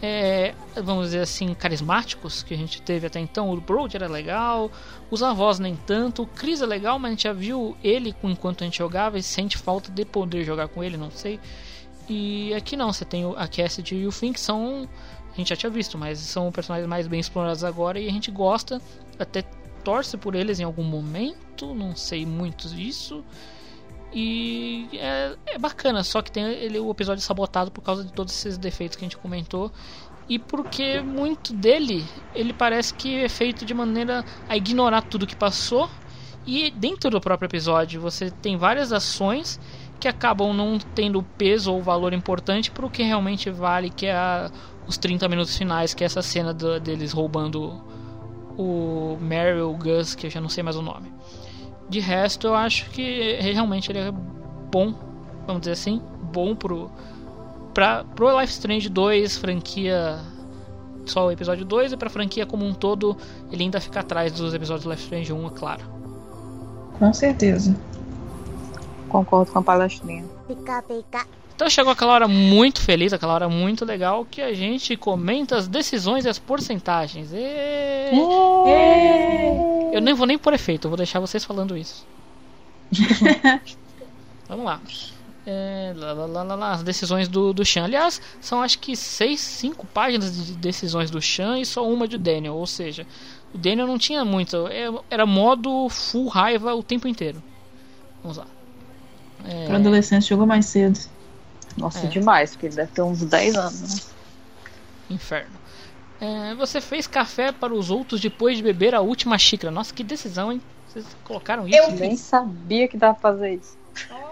é, 0.06 0.56
vamos 0.76 1.06
dizer 1.06 1.22
assim, 1.22 1.54
carismáticos 1.54 2.44
que 2.44 2.54
a 2.54 2.58
gente 2.58 2.82
teve 2.82 3.08
até 3.08 3.20
então. 3.20 3.52
O 3.52 3.60
Brody 3.60 3.96
era 3.96 4.08
legal, 4.08 4.72
os 5.10 5.24
avós 5.24 5.58
nem 5.58 5.76
tanto. 5.76 6.24
O 6.24 6.28
Chris 6.28 6.62
é 6.62 6.66
legal, 6.66 7.00
mas 7.00 7.10
a 7.10 7.12
gente 7.12 7.24
já 7.24 7.34
viu 7.34 7.76
ele 7.84 8.16
enquanto 8.24 8.62
a 8.62 8.66
gente 8.66 8.78
jogava 8.78 9.18
e 9.18 9.24
sente 9.24 9.58
falta 9.58 9.92
de 9.92 10.06
poder 10.06 10.44
jogar 10.44 10.68
com 10.68 10.84
ele, 10.84 10.96
não 10.96 11.10
sei. 11.10 11.40
E 12.08 12.54
aqui 12.54 12.78
não, 12.78 12.94
você 12.94 13.04
tem 13.04 13.24
a 13.36 13.48
Cassidy 13.48 13.96
e 13.96 14.08
o 14.08 14.12
Finn 14.12 14.32
que 14.32 14.40
são. 14.40 14.88
A 15.34 15.36
gente 15.36 15.50
já 15.50 15.56
tinha 15.56 15.70
visto, 15.70 15.98
mas 15.98 16.20
são 16.20 16.52
personagens 16.52 16.88
mais 16.88 17.08
bem 17.08 17.20
explorados 17.20 17.64
agora 17.64 18.00
e 18.00 18.08
a 18.08 18.12
gente 18.12 18.32
gosta, 18.32 18.82
até 19.20 19.42
torce 19.84 20.18
por 20.18 20.34
eles 20.36 20.60
em 20.60 20.64
algum 20.64 20.84
momento, 20.84 21.74
não 21.74 21.96
sei 21.96 22.26
muito 22.26 22.70
disso. 22.70 23.24
E 24.18 24.88
é, 24.94 25.36
é 25.46 25.58
bacana, 25.58 26.02
só 26.02 26.22
que 26.22 26.32
tem 26.32 26.46
ele, 26.46 26.80
o 26.80 26.90
episódio 26.90 27.22
sabotado 27.22 27.70
por 27.70 27.82
causa 27.82 28.02
de 28.02 28.14
todos 28.14 28.34
esses 28.34 28.58
defeitos 28.58 28.96
que 28.96 29.04
a 29.04 29.08
gente 29.08 29.18
comentou. 29.18 29.70
E 30.30 30.40
porque 30.40 31.02
muito 31.02 31.54
dele, 31.54 32.06
ele 32.34 32.54
parece 32.54 32.94
que 32.94 33.24
é 33.24 33.28
feito 33.28 33.66
de 33.66 33.74
maneira 33.74 34.24
a 34.48 34.56
ignorar 34.56 35.02
tudo 35.02 35.28
que 35.28 35.36
passou. 35.36 35.90
E 36.48 36.72
dentro 36.72 37.10
do 37.10 37.20
próprio 37.20 37.48
episódio, 37.48 38.00
você 38.00 38.32
tem 38.32 38.56
várias 38.56 38.94
ações 38.94 39.60
que 40.00 40.08
acabam 40.08 40.54
não 40.54 40.80
tendo 40.80 41.22
peso 41.22 41.74
ou 41.74 41.82
valor 41.82 42.14
importante 42.14 42.72
para 42.72 42.86
o 42.86 42.90
que 42.90 43.04
realmente 43.04 43.50
vale, 43.50 43.90
que 43.90 44.06
é 44.06 44.16
a, 44.16 44.50
os 44.88 44.98
30 44.98 45.28
minutos 45.28 45.58
finais, 45.58 45.94
que 45.94 46.04
é 46.04 46.06
essa 46.06 46.22
cena 46.22 46.54
do, 46.54 46.80
deles 46.80 47.12
roubando 47.12 47.84
o 48.58 49.18
Meryl 49.20 49.74
Gus, 49.74 50.16
que 50.16 50.28
eu 50.28 50.32
já 50.32 50.40
não 50.40 50.48
sei 50.48 50.64
mais 50.64 50.78
o 50.78 50.82
nome. 50.82 51.12
De 51.90 52.00
resto, 52.00 52.48
eu 52.48 52.56
acho 52.56 52.90
que 52.90 53.34
realmente 53.40 53.92
ele 53.92 54.00
é 54.00 54.12
bom, 54.12 54.94
vamos 55.46 55.62
dizer 55.62 55.74
assim, 55.74 56.02
bom 56.34 56.56
pro 56.56 56.90
para 57.74 58.04
pro 58.04 58.40
Life 58.40 58.54
Strange 58.54 58.90
2, 58.90 59.38
franquia 59.38 60.20
só 61.06 61.28
o 61.28 61.32
episódio 61.32 61.66
2 61.66 61.94
e 61.94 61.98
pra 61.98 62.10
franquia 62.10 62.46
como 62.46 62.66
um 62.66 62.74
todo, 62.74 63.16
ele 63.52 63.64
ainda 63.64 63.80
fica 63.80 64.00
atrás 64.00 64.32
dos 64.32 64.54
episódios 64.54 64.86
do 64.86 64.90
Life 64.90 65.04
Strange 65.04 65.32
1, 65.32 65.48
é 65.48 65.50
claro. 65.52 65.84
Com 66.98 67.14
certeza. 67.14 67.76
Concordo 69.10 69.52
com 69.52 69.60
a 69.60 69.62
palestrinha. 69.62 70.26
Pica, 70.48 70.82
pica. 70.82 71.28
Então 71.56 71.70
chegou 71.70 71.92
aquela 71.92 72.12
hora 72.14 72.28
muito 72.28 72.82
feliz, 72.82 73.14
aquela 73.14 73.34
hora 73.34 73.48
muito 73.48 73.86
legal 73.86 74.26
que 74.30 74.42
a 74.42 74.54
gente 74.54 74.98
comenta 74.98 75.56
as 75.56 75.68
decisões 75.70 76.26
e 76.26 76.30
as 76.30 76.38
porcentagens. 76.38 77.30
E... 77.34 78.12
Eu 79.94 80.02
nem 80.02 80.14
vou 80.14 80.28
nem 80.28 80.38
por 80.38 80.54
efeito, 80.54 80.86
eu 80.86 80.90
vou 80.90 80.98
deixar 80.98 81.20
vocês 81.22 81.46
falando 81.46 81.78
isso. 81.78 82.06
Vamos 84.50 84.66
lá. 84.66 84.82
É, 85.48 85.94
lá, 85.96 86.12
lá, 86.14 86.44
lá, 86.56 86.72
as 86.72 86.84
decisões 86.84 87.28
do, 87.28 87.54
do 87.54 87.64
Chan. 87.64 87.84
Aliás, 87.86 88.20
são 88.42 88.62
acho 88.62 88.80
que 88.80 88.96
6, 88.96 89.40
5 89.40 89.86
páginas 89.88 90.36
de 90.48 90.54
decisões 90.54 91.10
do 91.12 91.22
Chan 91.22 91.60
e 91.60 91.66
só 91.66 91.88
uma 91.88 92.08
de 92.08 92.18
Daniel. 92.18 92.56
Ou 92.56 92.66
seja, 92.68 93.06
o 93.54 93.58
Daniel 93.58 93.88
não 93.88 93.98
tinha 93.98 94.26
muito. 94.26 94.68
é- 94.68 94.92
Era 95.10 95.26
modo 95.26 95.88
full 95.90 96.28
raiva 96.28 96.74
o 96.76 96.82
tempo 96.84 97.08
inteiro. 97.08 97.42
Vamos 98.24 98.38
lá. 98.38 98.48
É, 99.48 99.68
Pra 99.68 99.76
adolescente 99.78 100.28
jogou 100.28 100.48
mais 100.48 100.66
cedo. 100.66 101.00
Nossa, 101.78 102.06
É. 102.06 102.10
demais, 102.10 102.52
porque 102.52 102.68
ele 102.68 102.76
deve 102.76 102.92
ter 102.92 103.02
uns 103.02 103.22
10 103.24 103.56
anos. 103.56 103.82
né? 103.82 104.14
Inferno. 105.10 105.56
É, 106.20 106.56
você 106.56 106.80
fez 106.80 107.06
café 107.06 107.52
para 107.52 107.74
os 107.74 107.90
outros 107.92 108.22
depois 108.22 108.58
de 108.58 108.64
beber 108.64 108.96
a 108.96 109.02
última 109.02 109.38
xícara. 109.38 109.70
Nossa, 109.72 109.94
que 109.94 110.04
decisão, 110.04 110.52
hein? 110.52 110.62
Vocês 110.88 111.06
colocaram 111.24 111.68
isso? 111.68 111.78
Eu 111.78 111.92
nem 111.92 112.16
sabia 112.16 112.88
que 112.88 112.96
dava 112.98 113.14
pra 113.16 113.32
fazer 113.34 113.56
isso. 113.56 113.78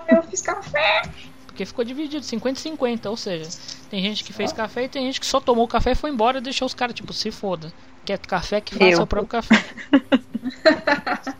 Eu 0.07 0.23
fiz 0.23 0.41
café. 0.41 1.01
Porque 1.45 1.65
ficou 1.65 1.83
dividido, 1.85 2.25
50 2.25 2.57
e 2.57 2.61
50. 2.63 3.09
Ou 3.09 3.17
seja, 3.17 3.49
tem 3.89 4.01
gente 4.01 4.23
que 4.23 4.31
fez 4.33 4.51
café 4.51 4.85
e 4.85 4.89
tem 4.89 5.05
gente 5.05 5.19
que 5.19 5.25
só 5.25 5.39
tomou 5.39 5.65
o 5.65 5.67
café 5.67 5.91
e 5.91 5.95
foi 5.95 6.09
embora 6.09 6.37
e 6.39 6.41
deixou 6.41 6.65
os 6.65 6.73
caras, 6.73 6.95
tipo, 6.95 7.11
se 7.13 7.29
foda. 7.31 7.71
Quer 8.05 8.17
café 8.19 8.59
que 8.61 8.73
faça 8.73 8.85
Eu. 8.91 9.01
o 9.03 9.07
próprio 9.07 9.27
café. 9.27 9.63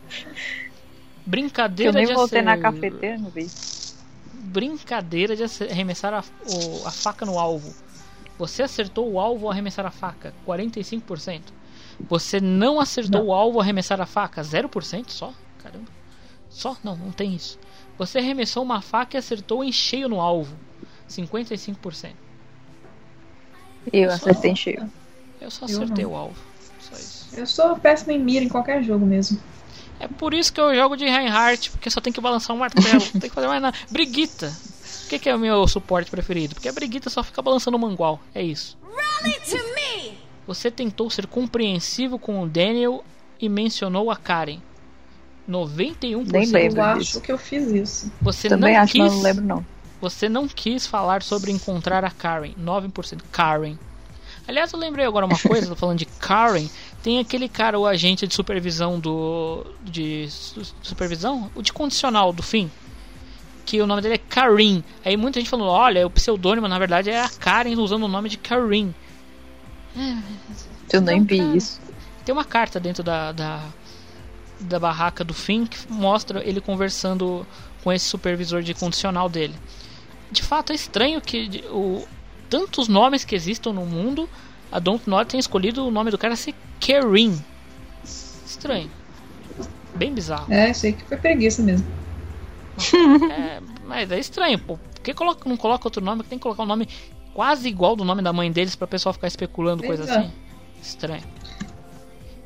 Brincadeira 1.25 1.90
Eu 1.90 1.93
nem 1.93 2.06
de 2.06 2.14
voltei 2.14 2.41
na 2.41 2.57
cafeteira, 2.57 3.17
não 3.17 3.30
vi. 3.30 3.49
Brincadeira 4.53 5.35
de 5.35 5.43
arremessar 5.64 6.14
a, 6.14 6.23
o- 6.40 6.85
a 6.85 6.91
faca 6.91 7.25
no 7.25 7.40
alvo. 7.40 7.75
Você 8.38 8.64
acertou 8.64 9.11
o 9.11 9.19
alvo 9.19 9.45
ao 9.48 9.51
arremessar 9.51 9.85
a 9.85 9.91
faca, 9.91 10.33
45%. 10.45 11.53
Você 12.07 12.40
não 12.40 12.80
acertou 12.80 13.25
o 13.27 13.33
alvo 13.33 13.57
ao 13.57 13.61
arremessar 13.64 13.99
a 14.01 14.06
faca, 14.06 14.43
0% 14.43 15.11
só? 15.11 15.33
Caramba. 15.57 15.91
Só? 16.49 16.77
Não, 16.83 16.95
não 16.95 17.11
tem 17.11 17.33
isso. 17.33 17.57
Você 17.98 18.19
arremessou 18.19 18.64
uma 18.64 18.82
faca 18.82 19.17
e 19.17 19.19
acertou 19.19 19.64
em 19.64 19.72
cheio 19.72 20.07
no 20.07 20.22
alvo, 20.22 20.59
55%. 21.07 22.17
Eu 23.91 24.11
acertei 24.11 24.51
em 24.51 24.56
cheio. 24.56 24.91
Eu 25.40 25.51
só 25.51 25.65
Eu 25.67 25.83
acertei 25.83 26.06
não. 26.06 26.11
o 26.11 26.15
alvo. 26.15 26.40
Só 26.80 26.95
isso. 26.99 27.30
Eu 27.35 27.45
sou 27.48 27.77
péssimo 27.80 28.11
em 28.11 28.19
mira 28.19 28.45
em 28.45 28.49
qualquer 28.49 28.83
jogo 28.83 29.06
mesmo. 29.06 29.40
É 30.03 30.07
por 30.07 30.33
isso 30.33 30.51
que 30.51 30.59
eu 30.59 30.75
jogo 30.75 30.98
de 30.98 31.06
Reinhardt, 31.06 31.72
porque 31.72 31.90
só 31.90 32.01
tem 32.01 32.11
que 32.11 32.19
balançar 32.19 32.53
um 32.53 32.59
martelo, 32.59 32.85
não 33.14 33.22
tem 33.22 33.30
que 33.30 33.35
fazer 33.35 33.48
mais 33.48 33.61
nada. 33.61 33.77
Briguita. 33.90 34.53
Por 35.03 35.09
que, 35.09 35.19
que 35.19 35.30
é 35.30 35.35
o 35.35 35.40
meu 35.40 35.65
suporte 35.65 36.11
preferido? 36.11 36.56
Porque 36.56 36.67
a 36.67 36.73
Briguita 36.73 37.09
só 37.09 37.23
fica 37.23 37.41
balançando 37.41 37.77
o 37.77 37.80
mangual. 37.80 38.19
É 38.35 38.43
isso. 38.43 38.77
Rally 38.83 39.40
to 39.49 39.56
me! 39.56 40.17
Você 40.45 40.69
tentou 40.69 41.09
ser 41.09 41.25
compreensivo 41.25 42.19
com 42.19 42.43
o 42.43 42.48
Daniel 42.49 43.01
e 43.40 43.48
mencionou 43.48 44.11
a 44.11 44.17
Karen. 44.17 44.59
91%. 45.49 46.32
Nem 46.32 46.45
lembro 46.48 46.80
Eu 46.80 46.83
acho 46.83 47.22
que 47.22 47.32
eu 47.32 47.38
fiz 47.38 47.67
isso. 47.69 48.11
Você 48.22 48.49
Também 48.49 48.73
não 48.73 48.82
acho, 48.82 48.91
quis, 48.91 49.01
mas 49.01 49.14
não 49.14 49.22
lembro 49.22 49.45
não. 49.45 49.65
Você 50.01 50.27
não 50.27 50.49
quis 50.49 50.85
falar 50.85 51.23
sobre 51.23 51.49
encontrar 51.49 52.03
a 52.03 52.11
Karen. 52.11 52.53
9%. 52.61 53.22
Karen. 53.32 53.77
Aliás, 54.47 54.72
eu 54.73 54.80
lembrei 54.80 55.05
agora 55.05 55.25
uma 55.25 55.38
coisa, 55.39 55.67
tô 55.69 55.75
falando 55.75 55.97
de 55.99 56.05
Karen. 56.05 56.67
Tem 57.01 57.19
aquele 57.19 57.47
cara, 57.49 57.80
o 57.80 57.85
agente 57.85 58.27
de 58.27 58.33
supervisão 58.33 58.99
do. 58.99 59.65
De 59.83 60.27
su- 60.30 60.61
supervisão? 60.81 61.49
O 61.55 61.61
de 61.61 61.72
condicional 61.72 62.31
do 62.33 62.43
fim. 62.43 62.69
Que 63.65 63.81
o 63.81 63.88
nome 63.88 64.01
dele 64.01 64.15
é 64.15 64.17
Karim. 64.17 64.83
Aí 65.05 65.15
muita 65.15 65.39
gente 65.39 65.49
falou: 65.49 65.67
olha, 65.69 66.05
o 66.05 66.09
pseudônimo 66.09 66.67
na 66.67 66.77
verdade 66.77 67.09
é 67.09 67.22
a 67.22 67.30
Karen 67.30 67.75
usando 67.80 68.03
o 68.03 68.07
nome 68.09 68.27
de 68.30 68.38
Karim. 68.38 68.93
Eu 70.91 71.01
nem 71.01 71.23
vi 71.23 71.57
isso. 71.57 71.80
Tem 72.25 72.33
uma 72.33 72.45
carta 72.45 72.80
dentro 72.80 73.03
da, 73.03 73.31
da, 73.31 73.61
da 74.59 74.80
barraca 74.80 75.23
do 75.23 75.33
Finn 75.33 75.65
que 75.65 75.77
mostra 75.91 76.43
ele 76.43 76.59
conversando 76.61 77.45
com 77.83 77.91
esse 77.91 78.05
supervisor 78.05 78.61
de 78.61 78.73
condicional 78.73 79.27
dele. 79.30 79.55
De 80.31 80.41
fato, 80.41 80.72
é 80.72 80.75
estranho 80.75 81.22
que 81.22 81.63
o, 81.69 82.05
tantos 82.53 82.88
nomes 82.88 83.25
que 83.25 83.33
existam 83.33 83.73
no 83.73 83.83
mundo, 83.83 84.30
a 84.72 84.77
Dontnod 84.77 85.27
tenha 85.27 85.40
escolhido 85.40 85.88
o 85.88 85.90
nome 85.90 86.11
do 86.11 86.19
cara 86.19 86.35
ser 86.35 86.53
Karim. 86.80 87.43
Estranho. 88.03 88.91
Bem 89.95 90.14
bizarro. 90.14 90.53
É, 90.53 90.65
aí 90.65 90.93
que 90.93 91.03
foi 91.06 91.17
preguiça 91.17 91.64
mesmo. 91.64 91.88
É, 93.32 93.59
mas 93.88 94.11
é 94.11 94.19
estranho, 94.19 94.59
pô. 94.59 94.77
Por 94.77 95.01
que 95.01 95.14
coloca, 95.15 95.49
não 95.49 95.57
coloca 95.57 95.88
outro 95.88 96.03
nome? 96.03 96.23
Tem 96.23 96.38
que 96.38 96.43
colocar 96.43 96.61
um 96.64 96.67
nome 96.67 96.88
quase 97.33 97.67
igual 97.67 97.95
do 97.95 98.06
nome 98.06 98.22
da 98.22 98.32
mãe 98.32 98.51
deles 98.51 98.75
pra 98.75 98.85
pessoal 98.88 99.14
ficar 99.14 99.27
especulando 99.27 99.83
coisa 99.83 100.03
Pois 100.03 100.15
é. 100.15 100.19
assim. 100.19 100.32
Estranho. 100.82 101.23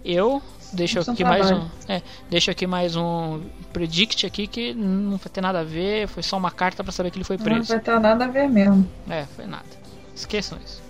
Eu 0.04 0.42
deixo 0.72 1.00
aqui 1.00 1.24
mais 1.24 1.52
um. 1.52 1.68
É, 1.88 2.02
deixo 2.30 2.50
aqui 2.50 2.66
mais 2.66 2.96
um 2.96 3.42
predict 3.74 4.26
aqui 4.26 4.48
que 4.48 4.74
não 4.74 5.18
vai 5.18 5.30
ter 5.32 5.42
nada 5.42 5.60
a 5.60 5.64
ver, 5.64 6.08
foi 6.08 6.24
só 6.24 6.38
uma 6.38 6.52
carta 6.52 6.84
pra 6.84 6.92
saber 6.94 7.12
que 7.12 7.18
ele 7.18 7.26
foi 7.26 7.38
Não 7.38 7.44
preso. 7.44 7.68
vai 7.70 7.80
ter 7.80 8.00
nada 8.00 8.26
a 8.26 8.28
ver 8.28 8.48
mesmo. 8.50 8.90
É, 9.10 9.26
foi 9.26 9.46
nada. 9.46 9.66
Esqueçam 10.18 10.58
isso. 10.66 10.82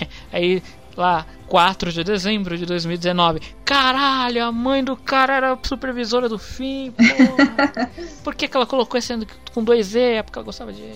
Aí, 0.32 0.62
lá, 0.96 1.26
4 1.48 1.92
de 1.92 2.02
dezembro 2.02 2.56
de 2.56 2.64
2019. 2.64 3.40
Caralho, 3.64 4.42
a 4.44 4.50
mãe 4.50 4.82
do 4.82 4.96
cara 4.96 5.34
era 5.34 5.58
supervisora 5.62 6.28
do 6.28 6.38
fim. 6.38 6.92
porra. 6.92 7.90
Por 8.24 8.34
que, 8.34 8.48
que 8.48 8.56
ela 8.56 8.66
colocou 8.66 8.98
esse 8.98 9.14
com 9.52 9.62
dois 9.62 9.94
E? 9.94 10.14
É 10.14 10.22
porque 10.22 10.38
ela 10.38 10.44
gostava 10.44 10.72
de. 10.72 10.94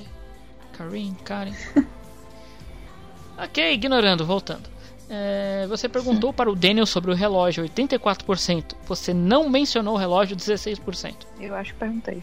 Karin, 0.73 1.15
Karen. 1.25 1.53
ok, 3.39 3.75
ignorando, 3.75 4.25
voltando. 4.25 4.73
É, 5.09 5.67
você 5.69 5.89
perguntou 5.89 6.33
para 6.33 6.51
o 6.51 6.57
Daniel 6.57 6.87
sobre 6.87 7.11
o 7.11 7.15
relógio, 7.15 7.65
84%. 7.65 8.75
Você 8.87 9.13
não 9.13 9.51
mencionou 9.51 9.95
o 9.95 9.99
relógio, 9.99 10.35
16%. 10.35 11.15
Eu 11.39 11.55
acho 11.55 11.75
que 11.75 11.79
perguntei. 11.79 12.23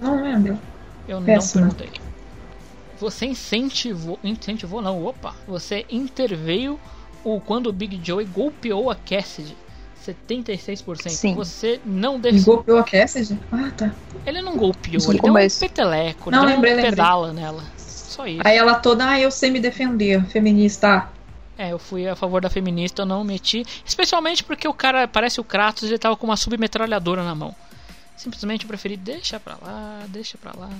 Não 0.00 0.20
lembro. 0.20 0.58
Eu 1.08 1.22
Péssima. 1.22 1.66
não 1.66 1.74
perguntei. 1.74 2.11
Você 3.02 3.26
incentivou. 3.26 4.16
Incentivou 4.22 4.80
não, 4.80 5.04
opa. 5.04 5.34
Você 5.48 5.84
interveio 5.90 6.78
o 7.24 7.40
quando 7.40 7.66
o 7.66 7.72
Big 7.72 8.00
Joey 8.00 8.24
golpeou 8.24 8.90
a 8.90 8.94
Cassidy. 8.94 9.56
76%. 10.06 11.08
Sim. 11.08 11.34
Você 11.34 11.80
não 11.84 12.20
deve. 12.20 12.40
golpeou 12.40 12.78
a 12.78 12.84
Cassidy? 12.84 13.38
Ah, 13.50 13.72
tá. 13.76 13.92
Ele 14.24 14.40
não 14.40 14.56
golpeou, 14.56 15.02
ele 15.10 15.20
deu 15.20 15.32
um 15.32 15.48
peteleco, 15.48 16.30
Não, 16.30 16.38
ele 16.44 16.46
deu 16.46 16.54
lembrei, 16.54 16.72
um 16.72 16.76
lembrei. 16.76 16.90
pedala 16.90 17.32
nela. 17.32 17.64
Só 17.76 18.24
isso. 18.26 18.42
Aí 18.44 18.56
ela 18.56 18.76
toda, 18.76 19.08
ah, 19.08 19.18
eu 19.18 19.32
sei 19.32 19.50
me 19.50 19.58
defender, 19.58 20.24
feminista. 20.26 21.08
É, 21.58 21.72
eu 21.72 21.78
fui 21.80 22.06
a 22.08 22.14
favor 22.14 22.40
da 22.40 22.48
feminista, 22.48 23.02
eu 23.02 23.06
não 23.06 23.24
meti. 23.24 23.64
Especialmente 23.84 24.44
porque 24.44 24.68
o 24.68 24.74
cara 24.74 25.08
parece 25.08 25.40
o 25.40 25.44
Kratos 25.44 25.84
e 25.84 25.86
ele 25.86 25.98
tava 25.98 26.16
com 26.16 26.26
uma 26.26 26.36
submetralhadora 26.36 27.24
na 27.24 27.34
mão. 27.34 27.54
Simplesmente 28.16 28.62
eu 28.62 28.68
preferi 28.68 28.96
deixa 28.96 29.40
pra 29.40 29.56
lá, 29.60 30.04
deixa 30.08 30.38
pra 30.38 30.52
lá. 30.56 30.70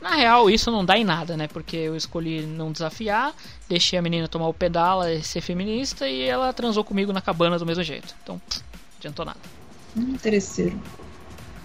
Na 0.00 0.14
real, 0.14 0.50
isso 0.50 0.70
não 0.70 0.84
dá 0.84 0.96
em 0.98 1.04
nada, 1.04 1.36
né? 1.36 1.48
Porque 1.48 1.76
eu 1.76 1.96
escolhi 1.96 2.42
não 2.42 2.70
desafiar, 2.70 3.34
deixei 3.68 3.98
a 3.98 4.02
menina 4.02 4.28
tomar 4.28 4.48
o 4.48 4.54
pedala 4.54 5.12
e 5.12 5.22
ser 5.22 5.40
feminista 5.40 6.08
e 6.08 6.22
ela 6.22 6.52
transou 6.52 6.84
comigo 6.84 7.12
na 7.12 7.20
cabana 7.20 7.58
do 7.58 7.66
mesmo 7.66 7.82
jeito. 7.82 8.14
Então, 8.22 8.38
pff, 8.38 8.60
não 8.60 8.98
adiantou 8.98 9.24
nada. 9.24 9.40
Hum, 9.96 10.10
Interesseiro. 10.10 10.78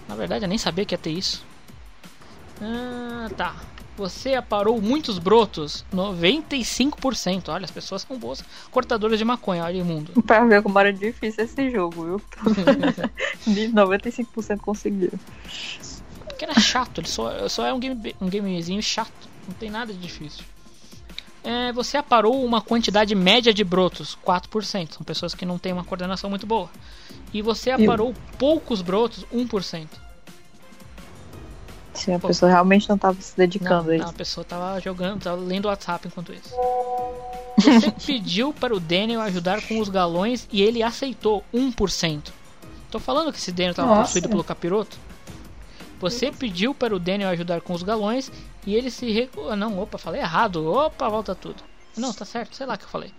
Na 0.08 0.14
verdade, 0.14 0.44
eu 0.44 0.48
nem 0.48 0.58
sabia 0.58 0.84
que 0.84 0.94
ia 0.94 0.98
ter 0.98 1.10
isso. 1.10 1.44
Ah, 2.60 3.28
tá. 3.36 3.54
Você 3.96 4.34
aparou 4.34 4.80
muitos 4.80 5.18
brotos, 5.18 5.84
95%. 5.92 7.50
Olha, 7.50 7.64
as 7.64 7.70
pessoas 7.70 8.02
são 8.02 8.18
boas 8.18 8.42
cortadoras 8.70 9.18
de 9.18 9.24
maconha, 9.24 9.64
olha 9.64 9.76
imundo. 9.76 10.12
Pra 10.26 10.44
ver 10.44 10.62
como 10.62 10.78
era 10.78 10.92
difícil 10.92 11.44
esse 11.44 11.70
jogo, 11.70 12.04
viu? 12.04 12.22
De 13.46 13.68
95% 13.68 14.58
conseguiram. 14.58 15.18
Porque 16.42 16.50
era 16.50 16.60
chato, 16.60 17.00
ele 17.00 17.08
só, 17.08 17.48
só 17.48 17.64
é 17.64 17.72
um, 17.72 17.78
game, 17.78 18.16
um 18.20 18.28
gamezinho 18.28 18.82
chato. 18.82 19.12
Não 19.46 19.54
tem 19.54 19.70
nada 19.70 19.92
de 19.92 19.98
difícil. 20.00 20.44
É, 21.44 21.72
você 21.72 21.96
aparou 21.96 22.44
uma 22.44 22.60
quantidade 22.60 23.14
média 23.14 23.54
de 23.54 23.62
brotos, 23.62 24.18
4%. 24.26 24.94
São 24.94 25.04
pessoas 25.04 25.36
que 25.36 25.46
não 25.46 25.56
têm 25.56 25.72
uma 25.72 25.84
coordenação 25.84 26.28
muito 26.28 26.44
boa. 26.44 26.68
E 27.32 27.40
você 27.42 27.70
aparou 27.70 28.12
poucos 28.38 28.82
brotos, 28.82 29.24
1%. 29.32 29.86
Sim, 31.94 32.14
a 32.14 32.18
pessoa 32.18 32.50
realmente 32.50 32.88
não 32.88 32.98
tava 32.98 33.20
se 33.20 33.36
dedicando 33.36 33.70
Não, 33.88 33.94
a 33.94 33.98
não, 33.98 34.04
a 34.04 34.08
isso. 34.08 34.14
pessoa 34.14 34.44
tava 34.44 34.80
jogando, 34.80 35.22
tava 35.22 35.40
lendo 35.40 35.66
o 35.66 35.68
WhatsApp 35.68 36.08
enquanto 36.08 36.32
isso. 36.32 36.52
Você 37.56 37.90
pediu 38.04 38.52
para 38.52 38.74
o 38.74 38.80
Daniel 38.80 39.20
ajudar 39.20 39.62
com 39.62 39.78
os 39.78 39.88
galões 39.88 40.48
e 40.50 40.60
ele 40.60 40.82
aceitou 40.82 41.44
1%. 41.54 42.32
Tô 42.90 42.98
falando 42.98 43.32
que 43.32 43.38
esse 43.38 43.52
Daniel 43.52 43.74
tava 43.74 43.88
Nossa. 43.88 44.02
possuído 44.02 44.28
pelo 44.28 44.42
capiroto? 44.42 45.11
Você 46.02 46.32
pediu 46.32 46.74
para 46.74 46.96
o 46.96 46.98
Daniel 46.98 47.30
ajudar 47.30 47.60
com 47.60 47.72
os 47.74 47.84
galões 47.84 48.28
e 48.66 48.74
ele 48.74 48.90
se 48.90 49.08
recusou. 49.12 49.54
Não, 49.54 49.78
opa, 49.78 49.96
falei 49.96 50.20
errado. 50.20 50.66
Opa, 50.66 51.08
volta 51.08 51.32
tudo. 51.32 51.62
Não, 51.96 52.12
tá 52.12 52.24
certo, 52.24 52.56
sei 52.56 52.66
lá 52.66 52.74
o 52.74 52.78
que 52.78 52.84
eu 52.84 52.88
falei. 52.88 53.12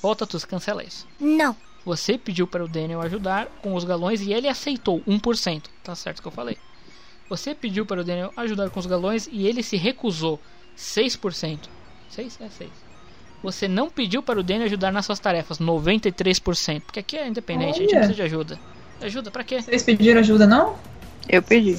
Volta 0.00 0.24
tudo, 0.24 0.46
cancela 0.46 0.84
isso. 0.84 1.08
Não. 1.18 1.56
Você 1.84 2.16
pediu 2.16 2.46
para 2.46 2.64
o 2.64 2.68
Daniel 2.68 3.00
ajudar 3.02 3.46
com 3.60 3.74
os 3.74 3.82
galões 3.82 4.20
e 4.20 4.32
ele 4.32 4.46
aceitou 4.46 5.00
1%. 5.08 5.64
Tá 5.82 5.96
certo 5.96 6.20
o 6.20 6.22
que 6.22 6.28
eu 6.28 6.32
falei. 6.32 6.56
Você 7.28 7.52
pediu 7.52 7.84
para 7.84 8.00
o 8.00 8.04
Daniel 8.04 8.32
ajudar 8.36 8.70
com 8.70 8.78
os 8.78 8.86
galões 8.86 9.28
e 9.32 9.44
ele 9.44 9.64
se 9.64 9.76
recusou 9.76 10.38
6%. 10.78 11.58
6 12.10 12.38
é 12.42 12.48
6. 12.48 12.70
Você 13.42 13.66
não 13.66 13.90
pediu 13.90 14.22
para 14.22 14.38
o 14.38 14.42
Daniel 14.44 14.66
ajudar 14.66 14.92
nas 14.92 15.04
suas 15.04 15.18
tarefas 15.18 15.58
93%. 15.58 16.82
Porque 16.82 17.00
aqui 17.00 17.16
é 17.16 17.26
independente, 17.26 17.78
a 17.78 17.80
gente 17.80 17.92
não 17.92 17.98
Olha. 17.98 18.06
precisa 18.06 18.14
de 18.14 18.22
ajuda. 18.22 18.60
Ajuda 19.00 19.30
pra 19.32 19.42
quê? 19.42 19.60
Vocês 19.60 19.82
pediram 19.82 20.20
ajuda, 20.20 20.46
não? 20.46 20.76
Eu 21.28 21.42
pedi. 21.42 21.76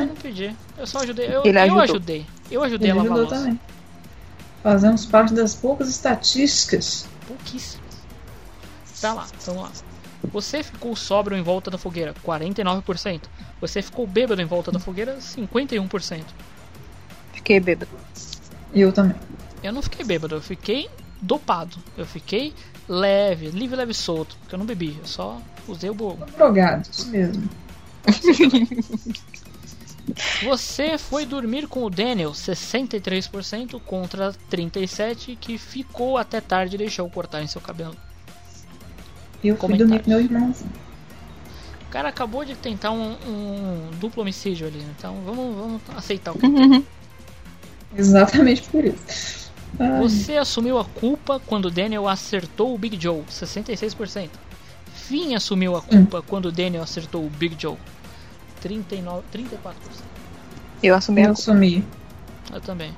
Eu 0.00 0.06
não 0.06 0.14
pedi. 0.14 0.56
Eu 0.76 0.86
só 0.86 0.98
ajudei. 1.00 1.26
Eu, 1.26 1.42
Ele 1.44 1.58
eu 1.58 1.78
ajudei. 1.80 2.26
Eu 2.50 2.62
ajudei 2.62 2.90
Ele 2.90 2.98
a 2.98 3.02
lavar 3.02 3.18
ajudou 3.18 3.38
também. 3.38 3.60
Fazemos 4.62 5.06
parte 5.06 5.34
das 5.34 5.54
poucas 5.54 5.88
estatísticas. 5.88 7.06
Pouquíssimas. 7.26 7.82
Tá 9.00 9.12
lá, 9.12 9.26
vamos 9.44 9.62
lá. 9.62 9.72
Você 10.32 10.62
ficou 10.62 10.94
sóbrio 10.94 11.36
em 11.36 11.42
volta 11.42 11.70
da 11.70 11.76
fogueira, 11.76 12.14
49%. 12.24 13.22
Você 13.60 13.82
ficou 13.82 14.06
bêbado 14.06 14.40
em 14.40 14.44
volta 14.44 14.70
da 14.70 14.78
fogueira, 14.78 15.16
51%. 15.16 16.24
Fiquei 17.32 17.58
bêbado. 17.58 17.90
Eu 18.72 18.92
também. 18.92 19.16
Eu 19.62 19.72
não 19.72 19.82
fiquei 19.82 20.04
bêbado, 20.04 20.36
eu 20.36 20.40
fiquei 20.40 20.88
dopado. 21.20 21.76
Eu 21.96 22.06
fiquei 22.06 22.54
leve, 22.88 23.48
livre, 23.50 23.76
leve 23.76 23.92
e 23.92 23.94
solto. 23.94 24.36
Porque 24.40 24.54
eu 24.54 24.58
não 24.58 24.66
bebi, 24.66 24.96
eu 24.98 25.06
só 25.06 25.40
usei 25.66 25.90
o 25.90 25.94
bobo. 25.94 26.24
Drogado, 26.36 26.88
isso 26.90 27.08
mesmo. 27.08 27.48
Você 30.44 30.98
foi 30.98 31.24
dormir 31.24 31.68
com 31.68 31.84
o 31.84 31.90
Daniel, 31.90 32.32
63% 32.32 33.80
contra 33.80 34.32
37% 34.50 35.36
que 35.40 35.56
ficou 35.56 36.18
até 36.18 36.40
tarde 36.40 36.74
e 36.74 36.78
deixou 36.78 37.08
cortar 37.08 37.42
em 37.42 37.46
seu 37.46 37.60
cabelo. 37.60 37.96
Eu 39.42 39.56
fui 39.56 39.76
dormir 39.76 40.02
com 40.02 40.10
meu 40.10 40.20
irmãozinho. 40.20 40.70
O 41.86 41.90
cara 41.92 42.08
acabou 42.08 42.44
de 42.44 42.54
tentar 42.54 42.90
um, 42.90 43.12
um 43.26 43.90
duplo 43.98 44.22
homicídio 44.22 44.66
ali, 44.66 44.82
então 44.96 45.16
vamos, 45.24 45.56
vamos 45.56 45.82
aceitar 45.96 46.32
o 46.32 46.38
que. 46.38 46.84
Exatamente 47.96 48.62
por 48.62 48.84
isso. 48.84 49.52
Ai, 49.78 50.00
Você 50.00 50.36
assumiu 50.36 50.78
a 50.78 50.84
culpa 50.84 51.40
quando 51.46 51.70
Daniel 51.70 52.08
acertou 52.08 52.74
o 52.74 52.78
Big 52.78 53.00
Joe, 53.00 53.22
66%. 53.28 54.30
Finn 54.94 55.34
assumiu 55.34 55.76
a 55.76 55.82
culpa 55.82 56.22
quando 56.22 56.52
Daniel 56.52 56.82
acertou 56.82 57.26
o 57.26 57.30
Big 57.30 57.56
Joe, 57.58 57.76
39, 58.62 59.22
34%. 59.34 59.74
Eu 60.82 60.94
assumi 60.94 61.20
eu 61.20 61.26
culpa. 61.26 61.40
sumi. 61.40 61.84
Eu 62.52 62.60
também. 62.60 62.94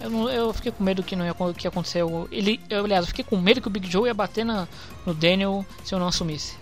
Eu, 0.00 0.10
não, 0.10 0.28
eu 0.28 0.52
fiquei 0.52 0.72
com 0.72 0.82
medo 0.82 1.02
que 1.02 1.16
não 1.16 1.24
ia 1.24 1.34
que 1.56 1.66
aconteceu. 1.66 2.28
Ele, 2.30 2.60
eu, 2.68 2.84
aliás, 2.84 3.04
eu 3.04 3.08
fiquei 3.08 3.24
com 3.24 3.36
medo 3.36 3.60
que 3.60 3.68
o 3.68 3.70
Big 3.70 3.90
Joe 3.90 4.06
ia 4.06 4.14
bater 4.14 4.44
na, 4.44 4.66
no 5.04 5.14
Daniel 5.14 5.64
se 5.84 5.94
eu 5.94 5.98
não 5.98 6.08
assumisse. 6.08 6.56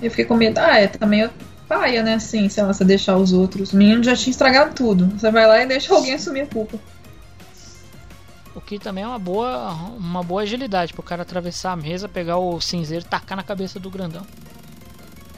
Eu 0.00 0.10
fiquei 0.10 0.24
com 0.24 0.36
medo. 0.36 0.58
Ah, 0.58 0.78
é 0.78 0.86
também 0.86 1.20
eu 1.20 1.30
paia, 1.68 2.02
né? 2.02 2.14
Assim, 2.14 2.48
sei 2.48 2.62
lá, 2.62 2.72
você 2.72 2.84
deixar 2.84 3.16
os 3.16 3.32
outros. 3.32 3.72
O 3.72 3.76
menino 3.76 4.02
já 4.02 4.16
tinha 4.16 4.30
estragado 4.30 4.74
tudo. 4.74 5.06
Você 5.18 5.30
vai 5.30 5.46
lá 5.46 5.62
e 5.62 5.66
deixa 5.66 5.94
alguém 5.94 6.14
assumir 6.14 6.42
a 6.42 6.46
culpa. 6.46 6.78
O 8.54 8.60
que 8.60 8.78
também 8.78 9.04
é 9.04 9.06
uma 9.06 9.18
boa, 9.18 9.72
uma 9.96 10.22
boa 10.22 10.42
agilidade 10.42 10.92
pro 10.92 11.02
cara 11.02 11.22
atravessar 11.22 11.72
a 11.72 11.76
mesa, 11.76 12.08
pegar 12.08 12.38
o 12.38 12.60
cinzeiro 12.60 13.04
e 13.04 13.08
tacar 13.08 13.36
na 13.36 13.42
cabeça 13.42 13.78
do 13.78 13.90
grandão. 13.90 14.26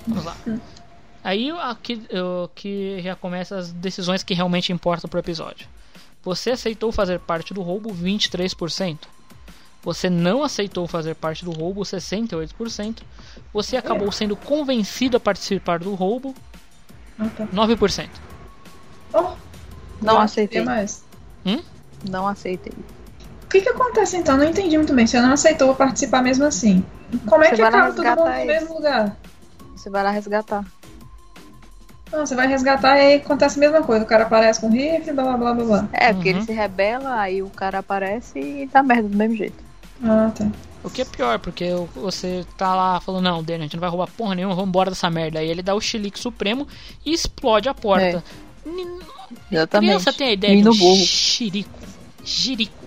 Vamos 0.07 0.25
lá. 0.25 0.37
Aí 1.25 1.51
aqui 1.51 2.03
o 2.13 2.49
que 2.49 3.01
já 3.03 3.15
começa 3.15 3.57
as 3.57 3.71
decisões 3.73 4.23
que 4.23 4.35
realmente 4.35 4.73
importam 4.73 5.09
pro 5.09 5.21
episódio. 5.21 5.69
Você 6.23 6.51
aceitou 6.51 6.91
fazer 6.93 7.19
parte 7.21 7.53
do 7.55 7.63
roubo 7.63 7.93
23%. 7.93 8.99
Você 9.85 10.09
não 10.09 10.45
aceitou 10.45 10.87
fazer 10.87 11.15
parte 11.15 11.45
do 11.45 11.51
roubo 11.51 11.83
68%. 11.83 12.99
Você 13.53 13.77
acabou 13.77 14.11
sendo 14.13 14.37
convencido 14.37 15.17
a 15.17 15.21
participar 15.21 15.81
do 15.81 15.95
roubo 15.95 16.35
Ah, 17.19 17.29
tá. 17.37 17.47
9%. 17.47 18.09
Oh, 19.13 19.33
Não 20.01 20.21
aceitei. 20.21 20.63
mais. 20.63 21.05
Hum? 21.45 21.61
Não 22.09 22.27
aceitei. 22.27 22.73
O 23.45 23.49
que 23.49 23.61
que 23.61 23.69
acontece 23.69 24.17
então? 24.17 24.37
Não 24.37 24.45
entendi 24.45 24.77
muito 24.79 24.95
bem. 24.95 25.07
Você 25.07 25.21
não 25.21 25.33
aceitou 25.33 25.75
participar 25.75 26.23
mesmo 26.23 26.45
assim. 26.45 26.85
Como 27.27 27.43
é 27.45 27.51
Você 27.51 27.57
que 27.57 27.63
acaba 27.63 27.93
todo 27.93 28.05
mundo 28.05 28.25
no 28.25 28.47
mesmo 28.47 28.75
lugar? 28.75 29.17
Você 29.77 29.91
vai 29.91 30.03
lá 30.03 30.11
resgatar. 30.11 30.65
Não, 32.13 32.27
você 32.27 32.35
vai 32.35 32.47
resgatar 32.47 32.97
e 32.99 33.01
aí 33.01 33.15
acontece 33.15 33.59
a 33.59 33.61
mesma 33.61 33.83
coisa. 33.83 34.05
O 34.05 34.09
cara 34.09 34.25
aparece 34.25 34.61
com 34.61 34.69
rifle, 34.69 35.13
blá 35.13 35.25
blá 35.25 35.37
blá 35.37 35.55
blá 35.55 35.65
blá. 35.65 35.89
É, 35.93 36.13
porque 36.13 36.31
Uhum. 36.31 36.37
ele 36.37 36.45
se 36.47 36.53
rebela, 36.53 37.19
aí 37.21 37.43
o 37.43 37.49
cara 37.51 37.79
aparece 37.79 38.39
e 38.39 38.69
dá 38.73 38.83
merda 38.83 39.09
do 39.09 39.17
mesmo 39.17 39.37
jeito. 39.37 39.57
Ah, 40.05 40.31
tá. 40.35 40.47
O 40.85 40.91
que 40.91 41.01
é 41.03 41.05
pior, 41.05 41.39
porque 41.39 41.67
você 41.95 42.45
tá 42.59 42.75
lá 42.75 43.01
falando, 43.01 43.23
não, 43.25 43.43
Daniel, 43.43 43.61
a 43.61 43.63
gente 43.65 43.75
não 43.77 43.81
vai 43.81 43.89
roubar 43.89 44.09
porra 44.17 44.35
nenhuma, 44.35 44.55
vamos 44.55 44.69
embora 44.69 44.91
dessa 44.91 45.09
merda. 45.09 45.39
Aí 45.39 45.49
ele 45.49 45.63
dá 45.63 45.75
o 45.75 45.81
chilique 45.81 46.19
supremo 46.19 46.67
e 47.07 47.13
explode 47.15 47.69
a 47.69 47.75
porta. 47.75 48.23
Exatamente. 49.51 49.89
Criança 49.91 50.13
tem 50.13 50.29
a 50.29 50.33
ideia 50.33 50.51
Menino 50.53 50.73
de 50.73 50.85
um 50.85 50.95
xirico. 50.97 51.79
Jirico. 52.25 52.83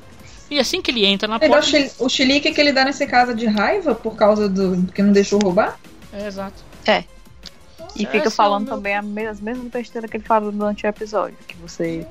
E 0.52 0.60
assim 0.60 0.82
que 0.82 0.92
ele 0.92 1.06
entra 1.06 1.28
na 1.28 1.38
Ele 1.38 1.48
porta. 1.48 1.68
o 2.00 2.08
chilique 2.10 2.52
que 2.52 2.62
ele 2.62 2.72
dá 2.72 2.86
nesse 2.86 3.06
caso 3.08 3.32
é 3.32 3.34
de 3.34 3.48
raiva 3.48 3.96
por 3.96 4.16
causa 4.16 4.48
do 4.48 4.84
que 4.94 5.02
não 5.02 5.12
deixou 5.12 5.40
roubar? 5.40 5.78
É, 6.14 6.28
exato. 6.28 6.64
É. 6.86 7.04
E 7.96 8.04
Esse 8.04 8.12
fica 8.12 8.28
é 8.28 8.32
falando 8.32 8.68
também 8.68 8.96
as 9.28 9.40
mesmas 9.40 9.68
besteiras 9.72 10.10
que 10.10 10.18
ele 10.18 10.24
fala 10.26 10.52
durante 10.52 10.86
o 10.86 10.90
episódio. 10.90 11.38
Que 11.48 11.56
você 11.56 12.06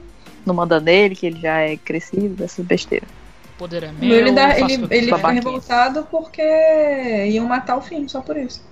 não 0.46 0.54
manda 0.54 0.80
nele, 0.80 1.14
que 1.14 1.26
ele 1.26 1.40
já 1.40 1.58
é 1.58 1.76
crescido, 1.76 2.34
dessas 2.34 2.64
besteiras. 2.64 3.08
Poder 3.58 3.84
é 3.84 3.92
meu. 3.92 4.10
ele 4.10 4.32
dá, 4.32 4.58
ele, 4.58 4.86
ele 4.90 5.14
fica 5.14 5.30
revoltado 5.30 6.04
porque 6.10 6.42
iam 7.28 7.46
matar 7.46 7.76
o 7.76 7.80
fim, 7.82 8.08
só 8.08 8.20
por 8.20 8.36
isso. 8.36 8.62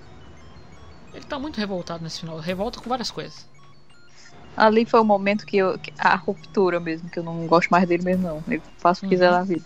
Ele 1.14 1.24
tá 1.24 1.38
muito 1.38 1.58
revoltado 1.58 2.02
nesse 2.02 2.20
final. 2.20 2.38
Revolta 2.38 2.80
com 2.80 2.88
várias 2.88 3.10
coisas. 3.10 3.46
Ali 4.56 4.84
foi 4.84 5.00
o 5.00 5.04
momento 5.04 5.46
que 5.46 5.56
eu. 5.58 5.78
que- 5.78 5.92
a 5.98 6.14
ruptura 6.16 6.80
mesmo, 6.80 7.08
que 7.08 7.18
eu 7.18 7.22
não 7.22 7.46
gosto 7.46 7.68
mais 7.70 7.86
dele 7.86 8.02
mesmo, 8.02 8.22
não. 8.26 8.44
Ele 8.48 8.62
faz 8.78 8.98
o 8.98 9.00
que 9.00 9.06
Uhum. 9.06 9.10
quiser 9.10 9.30
na 9.30 9.42
vida. 9.44 9.64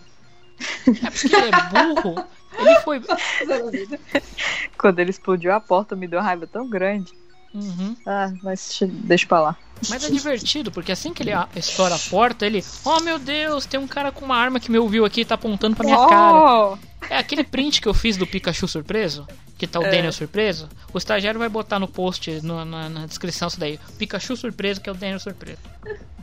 É 0.89 1.11
porque 1.11 1.35
ele 1.35 1.51
é 1.51 1.95
burro. 1.95 2.25
Ele 2.59 2.75
foi. 2.81 3.01
Quando 4.79 4.99
ele 4.99 5.11
explodiu 5.11 5.53
a 5.53 5.61
porta, 5.61 5.97
me 5.97 6.07
deu 6.07 6.19
uma 6.19 6.25
raiva 6.25 6.47
tão 6.47 6.69
grande. 6.69 7.13
Uhum. 7.57 7.97
Ah, 8.05 8.33
mas 8.43 8.67
deixa- 8.69 8.87
deixa 8.87 9.27
pra 9.27 9.41
lá. 9.41 9.57
Mas 9.89 10.05
é 10.05 10.11
divertido, 10.11 10.71
porque 10.73 10.91
assim 10.93 11.13
que 11.13 11.23
ele 11.23 11.33
estoura 11.55 11.95
a 11.95 11.99
porta, 11.99 12.47
ele. 12.47 12.65
Oh 12.85 13.01
meu 13.01 13.19
Deus, 13.19 13.67
tem 13.67 13.79
um 13.79 13.87
cara 13.87 14.11
com 14.13 14.25
uma 14.25 14.37
arma 14.37 14.59
que 14.61 14.71
me 14.71 14.79
ouviu 14.79 15.05
aqui 15.05 15.21
e 15.21 15.25
tá 15.25 15.35
apontando 15.35 15.77
pra 15.77 15.85
minha 15.85 15.99
Oh! 15.99 16.07
cara. 16.07 16.79
É 17.11 17.19
aquele 17.19 17.45
print 17.45 17.81
que 17.81 17.87
eu 17.89 17.93
fiz 17.95 18.17
do 18.17 18.27
Pikachu 18.27 18.67
surpreso, 18.67 19.27
que 19.59 19.67
tá 19.67 19.79
o 19.79 19.85
É. 19.85 19.91
Daniel 19.91 20.13
surpreso. 20.13 20.69
O 20.95 20.99
estagiário 20.99 21.39
vai 21.39 21.49
botar 21.49 21.79
no 21.79 21.87
post, 21.87 22.41
no- 22.43 22.65
na, 22.65 22.89
na 22.89 23.07
descrição 23.07 23.49
isso 23.49 23.61
daí. 23.61 23.79
Pikachu 23.99 24.35
surpreso, 24.37 24.81
que 24.81 24.89
é 24.89 24.93
o 24.93 24.97
Daniel 24.97 25.21
surpreso. 25.21 25.59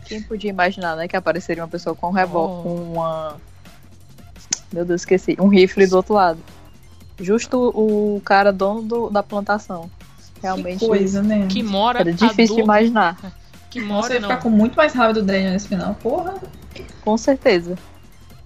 Quem 0.05 0.21
podia 0.21 0.49
imaginar, 0.49 0.95
né? 0.95 1.07
Que 1.07 1.15
apareceria 1.15 1.63
uma 1.63 1.69
pessoa 1.69 1.95
com 1.95 2.09
um 2.09 2.11
revólver, 2.11 2.59
Oh. 2.59 2.63
com 2.63 2.93
uma. 2.93 3.37
Meu 4.71 4.83
Deus, 4.83 5.01
esqueci. 5.01 5.37
Um 5.39 5.47
rifle 5.47 5.85
do 5.87 5.95
outro 5.97 6.15
lado. 6.15 6.39
Justo 7.19 7.71
o 7.75 8.19
cara 8.25 8.51
dono 8.51 8.81
do- 8.81 9.09
da 9.11 9.21
plantação. 9.21 9.89
Realmente. 10.43 10.85
coisa, 10.85 11.23
né? 11.23 11.47
Que 11.49 11.63
mora 11.63 12.01
Era 12.01 12.09
a 12.09 12.13
difícil 12.13 12.57
de 12.57 12.61
imaginar. 12.61 13.17
Que 13.69 13.81
mora 13.81 14.13
eu 14.13 14.13
ia 14.17 14.19
não. 14.19 14.29
ficar 14.29 14.39
com 14.39 14.51
muito 14.51 14.75
mais 14.75 14.93
raiva 14.93 15.15
do 15.15 15.23
Daniel 15.23 15.51
nesse 15.51 15.67
final. 15.67 15.95
Porra. 15.95 16.35
Com 17.01 17.17
certeza. 17.17 17.75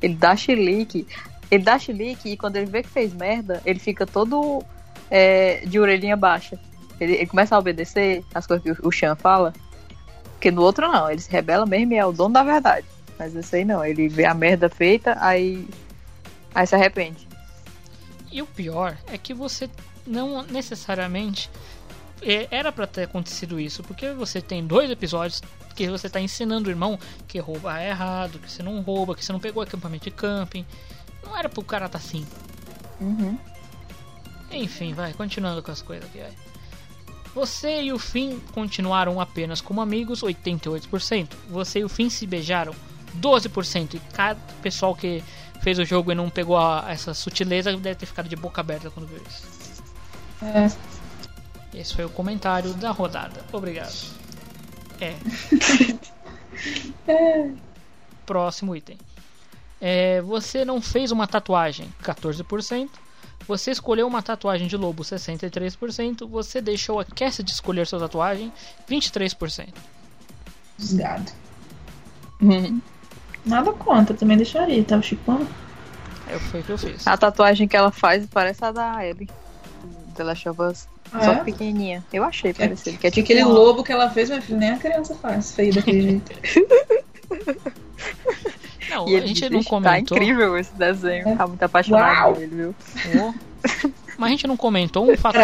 Ele 0.02 0.16
dá 0.16 0.38
chilique. 0.38 1.06
Ele 1.52 1.64
dá 1.66 1.78
chilique 1.78 2.30
e 2.30 2.38
quando 2.38 2.56
ele 2.56 2.68
vê 2.68 2.82
que 2.82 2.88
fez 2.88 3.14
merda, 3.14 3.62
ele 3.66 3.78
fica 3.78 4.06
todo 4.06 4.64
é, 5.12 5.66
de 5.66 5.82
orelhinha 5.82 6.16
baixa. 6.16 6.58
Ele, 6.98 7.16
ele 7.16 7.26
começa 7.26 7.54
a 7.54 7.60
obedecer 7.60 8.24
as 8.34 8.48
coisas 8.48 8.64
que 8.64 8.72
o, 8.72 8.88
o 8.88 8.90
Chan 8.90 9.18
fala. 9.18 9.52
Porque 10.32 10.50
no 10.50 10.62
outro 10.62 10.88
não, 10.88 11.12
ele 11.12 11.20
se 11.20 11.30
rebela 11.30 11.66
mesmo 11.66 11.92
e 11.92 11.98
é 11.98 12.06
o 12.06 12.14
dono 12.14 12.34
da 12.34 12.44
verdade. 12.44 12.88
Mas 13.20 13.36
esse 13.36 13.54
aí 13.54 13.66
não, 13.66 13.84
ele 13.84 14.08
vê 14.08 14.24
a 14.24 14.34
merda 14.34 14.70
feita, 14.70 15.18
aí. 15.20 15.68
Aí 16.56 16.66
se 16.66 16.74
arrepende. 16.74 17.28
E 18.32 18.42
o 18.42 18.46
pior 18.46 18.96
é 19.08 19.18
que 19.18 19.34
você 19.34 19.70
não 20.06 20.44
necessariamente 20.44 21.50
era 22.52 22.72
pra 22.72 22.88
ter 22.88 23.04
acontecido 23.04 23.60
isso, 23.60 23.84
porque 23.84 24.12
você 24.12 24.42
tem 24.42 24.66
dois 24.66 24.90
episódios 24.90 25.42
que 25.76 25.88
você 25.88 26.10
tá 26.10 26.20
ensinando 26.20 26.68
o 26.68 26.72
irmão 26.72 26.98
que 27.28 27.38
roubar 27.40 27.80
é 27.80 27.90
errado, 27.90 28.40
que 28.40 28.52
você 28.52 28.64
não 28.64 28.82
rouba, 28.82 29.16
que 29.16 29.24
você 29.24 29.32
não 29.32 29.40
pegou 29.40 29.62
acampamento 29.62 30.06
de 30.06 30.12
camping. 30.12 30.66
Não 31.24 31.38
era 31.38 31.48
pro 31.48 31.62
cara 31.64 31.88
tá 31.88 31.98
assim. 31.98 32.26
Uhum. 33.00 33.38
Enfim, 34.52 34.94
vai, 34.94 35.14
continuando 35.14 35.62
com 35.62 35.72
as 35.72 35.82
coisas 35.82 36.08
aqui. 36.10 36.20
Vai. 36.20 36.32
Você 37.36 37.84
e 37.84 37.94
o 37.94 38.00
Finn 38.00 38.40
continuaram 38.54 39.22
apenas 39.22 39.62
como 39.62 39.82
amigos, 39.82 40.24
88%. 40.24 41.30
Você 41.50 41.80
e 41.80 41.84
o 41.84 41.90
Finn 41.90 42.10
se 42.10 42.26
beijaram, 42.26 42.74
12%. 43.20 43.94
E 43.96 44.00
cada 44.14 44.40
pessoal 44.64 44.96
que 44.96 45.24
fez 45.62 45.78
o 45.78 45.86
jogo 45.86 46.12
e 46.12 46.16
não 46.16 46.30
pegou 46.30 46.58
a- 46.58 46.86
essa 46.88 47.14
sutileza 47.14 47.76
deve 47.78 47.96
ter 47.96 48.06
ficado 48.08 48.28
de 48.28 48.36
boca 48.36 48.62
aberta 48.62 48.90
quando 48.90 49.08
viu 49.08 49.22
isso. 49.28 49.44
É. 50.42 50.72
Esse 51.78 51.94
foi 51.94 52.06
o 52.06 52.10
comentário 52.10 52.74
da 52.74 52.90
rodada. 52.90 53.46
Obrigado. 53.54 53.94
É. 55.00 55.16
Próximo 58.26 58.76
item. 58.76 58.98
É, 59.80 60.20
você 60.22 60.66
não 60.66 60.82
fez 60.82 61.12
uma 61.12 61.28
tatuagem, 61.28 61.88
14%. 62.04 62.90
Você 63.48 63.70
escolheu 63.70 64.08
uma 64.08 64.24
tatuagem 64.24 64.68
de 64.68 64.76
lobo, 64.76 65.04
63%. 65.04 66.28
Você 66.28 66.60
deixou 66.60 67.00
a 67.00 67.06
Cassidy 67.06 67.52
escolher 67.52 67.86
sua 67.86 68.00
tatuagem, 68.00 68.52
23%. 68.90 69.70
Desgado. 70.78 71.32
Nada 73.46 73.72
contra, 73.72 74.16
também 74.16 74.36
deixaria, 74.36 74.84
tá? 74.84 74.98
O 74.98 75.04
Chipão. 75.04 75.48
É, 76.28 76.40
foi 76.40 76.62
o 76.62 76.64
que 76.64 76.72
eu 76.72 76.78
fiz. 76.78 77.08
A 77.08 77.16
tatuagem 77.16 77.68
que 77.68 77.78
ela 77.78 77.92
faz 77.92 78.26
parece 78.26 78.66
a 78.66 78.72
da 78.72 78.94
Abby. 78.94 79.30
do 79.84 80.14
The 80.16 80.24
Last 80.24 80.50
of 80.50 80.62
Us. 80.62 80.97
Só 81.12 81.32
é? 81.34 81.36
que 81.40 81.46
pequenininha. 81.46 82.04
Eu 82.12 82.24
achei 82.24 82.54
parecido. 82.54 82.98
Que 82.98 83.08
é 83.08 83.12
Que 83.12 83.16
tipo 83.22 83.26
aquele 83.26 83.44
uma- 83.44 83.54
lobo 83.54 83.84
que 83.84 83.92
ela 83.92 84.10
fez, 84.10 84.30
minha 84.30 84.42
filha, 84.42 84.58
nem 84.58 84.70
a 84.72 84.78
criança 84.78 85.16
faz 85.16 85.52
feio 85.54 85.74
daquele 85.74 86.02
jeito. 86.02 86.32
Não, 88.90 89.08
E 89.10 89.18
a 89.18 89.20
gente 89.28 89.50
não 89.50 89.62
"Tá 89.64 89.70
comentou. 89.70 90.18
incrível 90.18 90.58
esse 90.58 90.74
desenho. 90.76 91.36
Tá 91.38 91.46
muito 91.46 91.62
apaixonado 91.64 92.16
Uau! 92.22 92.34
por 92.34 92.42
ele, 92.44 92.56
viu? 92.56 92.76
Oh. 93.20 93.34
Mas 94.18 94.28
a 94.28 94.32
gente 94.32 94.48
não 94.48 94.56
comentou 94.58 95.12
um 95.12 95.18
fator, 95.18 95.42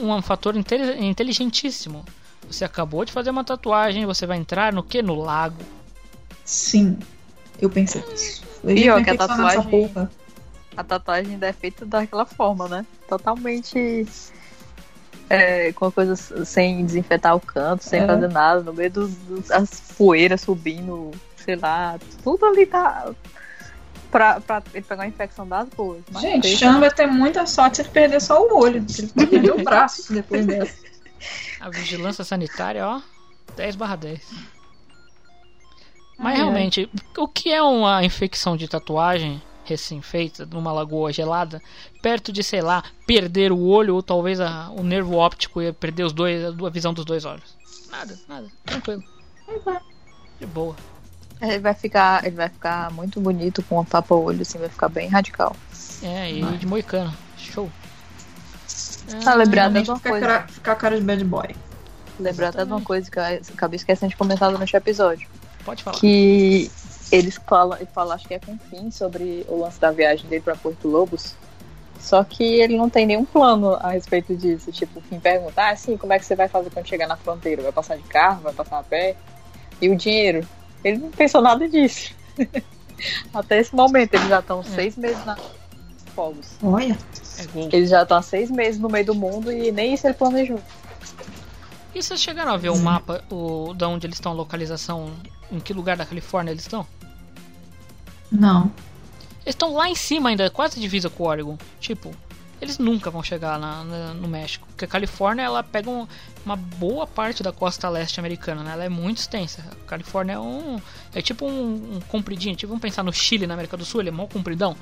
um 0.00 0.22
fator 0.22 0.54
inteligentíssimo. 0.56 2.02
Você 2.50 2.64
acabou 2.64 3.04
de 3.04 3.12
fazer 3.12 3.28
uma 3.30 3.44
tatuagem, 3.44 4.06
você 4.06 4.26
vai 4.26 4.38
entrar 4.38 4.72
no 4.72 4.82
que? 4.82 5.02
No 5.02 5.14
lago. 5.14 5.62
Sim, 6.44 6.98
eu 7.60 7.68
pensei 7.70 8.02
nisso. 8.10 8.42
E 8.64 8.88
ó, 8.90 9.00
que 9.02 9.10
a 9.10 9.14
essa 9.14 9.28
tatuagem. 9.28 9.90
A 10.76 10.82
tatuagem 10.84 11.32
ainda 11.34 11.46
é 11.46 11.52
feita 11.52 11.84
daquela 11.86 12.24
forma, 12.26 12.68
né? 12.68 12.84
Totalmente. 13.08 14.06
é, 15.30 15.72
com 15.72 15.86
a 15.86 15.92
coisa 15.92 16.14
sem 16.44 16.84
desinfetar 16.84 17.34
o 17.34 17.40
canto, 17.40 17.82
sem 17.82 18.00
É. 18.00 18.06
fazer 18.06 18.28
nada, 18.28 18.60
no 18.62 18.74
meio 18.74 18.90
dos, 18.90 19.14
dos- 19.14 19.50
as 19.50 19.80
poeiras 19.96 20.42
subindo, 20.42 21.10
sei 21.36 21.56
lá, 21.56 21.98
tudo 22.22 22.44
ali 22.44 22.66
tá. 22.66 23.10
Pra, 24.10 24.38
pra 24.40 24.62
ele 24.74 24.84
pegar 24.84 25.02
uma 25.02 25.08
infecção 25.08 25.48
das 25.48 25.68
boas. 25.70 26.02
Mas 26.12 26.22
Gente, 26.22 26.56
Chan 26.56 26.78
vai 26.78 26.90
ter 26.90 27.06
muita 27.06 27.46
sorte 27.46 27.76
se 27.76 27.82
ele 27.82 27.88
perder 27.88 28.20
só 28.20 28.40
o 28.40 28.56
olho. 28.58 28.84
Ele 29.16 29.26
perder 29.26 29.50
o 29.52 29.64
braço 29.64 30.12
depois 30.12 30.46
dessa. 30.46 30.76
A 31.58 31.70
vigilância 31.70 32.22
sanitária, 32.22 32.86
ó, 32.86 33.00
10 33.56 33.74
barra 33.76 33.96
10. 33.96 34.20
Mas 36.18 36.36
realmente, 36.36 36.88
o 37.16 37.26
que 37.26 37.50
é 37.52 37.62
uma 37.62 38.04
infecção 38.04 38.56
de 38.56 38.68
tatuagem 38.68 39.42
recém-feita 39.64 40.46
numa 40.46 40.72
lagoa 40.72 41.12
gelada, 41.12 41.62
perto 42.02 42.32
de, 42.32 42.42
sei 42.42 42.60
lá, 42.60 42.82
perder 43.06 43.52
o 43.52 43.60
olho 43.64 43.94
ou 43.94 44.02
talvez 44.02 44.40
a- 44.40 44.70
o 44.70 44.82
nervo 44.82 45.16
óptico 45.16 45.60
e 45.62 45.72
perder 45.72 46.04
os 46.04 46.12
dois, 46.12 46.44
a 46.44 46.70
visão 46.70 46.92
dos 46.92 47.04
dois 47.04 47.24
olhos? 47.24 47.56
Nada, 47.90 48.18
nada, 48.28 48.46
tranquilo. 48.64 49.02
De 50.40 50.46
boa. 50.46 50.74
Ele 51.40 51.58
vai 51.58 51.74
ficar. 51.74 52.24
Ele 52.24 52.36
vai 52.36 52.48
ficar 52.48 52.90
muito 52.92 53.20
bonito 53.20 53.62
com 53.64 53.78
um 53.80 53.84
tapa-olho, 53.84 54.42
assim, 54.42 54.58
vai 54.58 54.68
ficar 54.68 54.88
bem 54.88 55.08
radical. 55.08 55.54
É, 56.02 56.30
e 56.32 56.42
de 56.58 56.66
moicano. 56.66 57.12
Show. 57.36 57.70
Tá 59.22 59.34
lembrado 59.34 59.72
de 59.82 59.90
uma 59.90 59.96
ficar, 59.98 60.10
coisa. 60.10 60.26
cara, 60.26 60.48
ficar 60.48 60.74
cara 60.76 60.98
de 60.98 61.04
bad 61.04 61.24
boy. 61.24 61.54
Lembrar 62.18 62.48
até 62.48 62.64
de 62.64 62.72
uma 62.72 62.80
coisa 62.80 63.10
que 63.10 63.18
eu 63.18 63.22
acabei 63.54 63.76
esquecendo 63.76 64.10
de 64.10 64.16
comentar 64.16 64.50
durante 64.50 64.74
o 64.74 64.76
episódio. 64.76 65.28
Pode 65.64 65.82
falar. 65.82 65.98
Que 65.98 66.70
eles 67.10 67.40
falam, 67.46 67.76
ele 67.76 67.88
fala, 67.92 68.14
acho 68.14 68.26
que 68.26 68.34
é 68.34 68.38
com 68.38 68.52
o 68.52 68.58
Finn, 68.58 68.90
sobre 68.90 69.44
o 69.48 69.60
lance 69.60 69.80
da 69.80 69.90
viagem 69.90 70.26
dele 70.28 70.42
pra 70.42 70.56
Porto 70.56 70.88
Lobos. 70.88 71.34
Só 72.00 72.22
que 72.22 72.42
ele 72.42 72.76
não 72.76 72.90
tem 72.90 73.06
nenhum 73.06 73.24
plano 73.24 73.74
a 73.74 73.90
respeito 73.90 74.36
disso. 74.36 74.70
Tipo, 74.70 74.98
o 74.98 75.02
Finn 75.02 75.20
pergunta, 75.20 75.68
ah, 75.68 75.76
sim, 75.76 75.96
como 75.96 76.12
é 76.12 76.18
que 76.18 76.24
você 76.24 76.36
vai 76.36 76.48
fazer 76.48 76.70
quando 76.70 76.86
chegar 76.86 77.06
na 77.06 77.16
fronteira? 77.16 77.62
Vai 77.62 77.72
passar 77.72 77.96
de 77.96 78.02
carro? 78.04 78.42
Vai 78.42 78.52
passar 78.52 78.78
a 78.78 78.82
pé? 78.82 79.16
E 79.80 79.88
o 79.88 79.96
dinheiro? 79.96 80.46
Ele 80.82 80.98
não 80.98 81.10
pensou 81.10 81.40
nada 81.40 81.68
disso. 81.68 82.14
Até 83.32 83.58
esse 83.58 83.74
momento, 83.74 84.14
eles 84.14 84.28
já 84.28 84.40
estão 84.40 84.62
seis 84.62 84.96
meses 84.96 85.24
na 85.24 85.36
fogos. 86.14 86.56
Olha. 86.62 86.96
É. 87.54 87.76
Eles 87.76 87.90
já 87.90 88.02
estão 88.02 88.18
há 88.18 88.22
seis 88.22 88.50
meses 88.50 88.80
no 88.80 88.88
meio 88.88 89.04
do 89.04 89.14
mundo 89.14 89.52
e 89.52 89.70
nem 89.72 89.94
isso 89.94 90.06
ele 90.06 90.14
planejou. 90.14 90.60
E 91.94 92.02
vocês 92.02 92.20
chegaram 92.20 92.52
a 92.52 92.56
ver 92.56 92.70
o 92.70 92.78
mapa 92.78 93.22
o, 93.30 93.72
da 93.74 93.88
onde 93.88 94.06
eles 94.06 94.16
estão, 94.16 94.32
a 94.32 94.34
localização, 94.34 95.12
em 95.54 95.60
que 95.60 95.72
lugar 95.72 95.96
da 95.96 96.04
Califórnia 96.06 96.50
eles 96.52 96.64
estão? 96.64 96.86
Não. 98.30 98.72
Eles 99.44 99.54
estão 99.54 99.74
lá 99.74 99.88
em 99.88 99.94
cima 99.94 100.30
ainda, 100.30 100.48
quase 100.50 100.80
divisa 100.80 101.08
com 101.10 101.22
o 101.24 101.26
Oregon. 101.26 101.58
Tipo, 101.78 102.10
eles 102.60 102.78
nunca 102.78 103.10
vão 103.10 103.22
chegar 103.22 103.58
na, 103.58 103.84
na- 103.84 104.14
no 104.14 104.26
México. 104.26 104.66
Porque 104.68 104.86
a 104.86 104.88
Califórnia, 104.88 105.42
ela 105.42 105.62
pega 105.62 105.90
um- 105.90 106.06
uma 106.44 106.56
boa 106.56 107.06
parte 107.06 107.42
da 107.42 107.52
costa 107.52 107.88
leste 107.88 108.18
americana, 108.18 108.62
né? 108.62 108.72
Ela 108.72 108.84
é 108.84 108.88
muito 108.88 109.18
extensa. 109.18 109.62
A 109.70 109.86
Califórnia 109.88 110.34
é 110.34 110.38
um... 110.38 110.80
É 111.14 111.20
tipo 111.20 111.46
um, 111.46 111.96
um 111.96 112.00
compridinho. 112.08 112.56
Tipo, 112.56 112.68
vamos 112.70 112.82
pensar 112.82 113.02
no 113.02 113.12
Chile, 113.12 113.46
na 113.46 113.54
América 113.54 113.76
do 113.76 113.84
Sul, 113.84 114.00
ele 114.00 114.08
é 114.08 114.12
mó 114.12 114.26
compridão. 114.26 114.74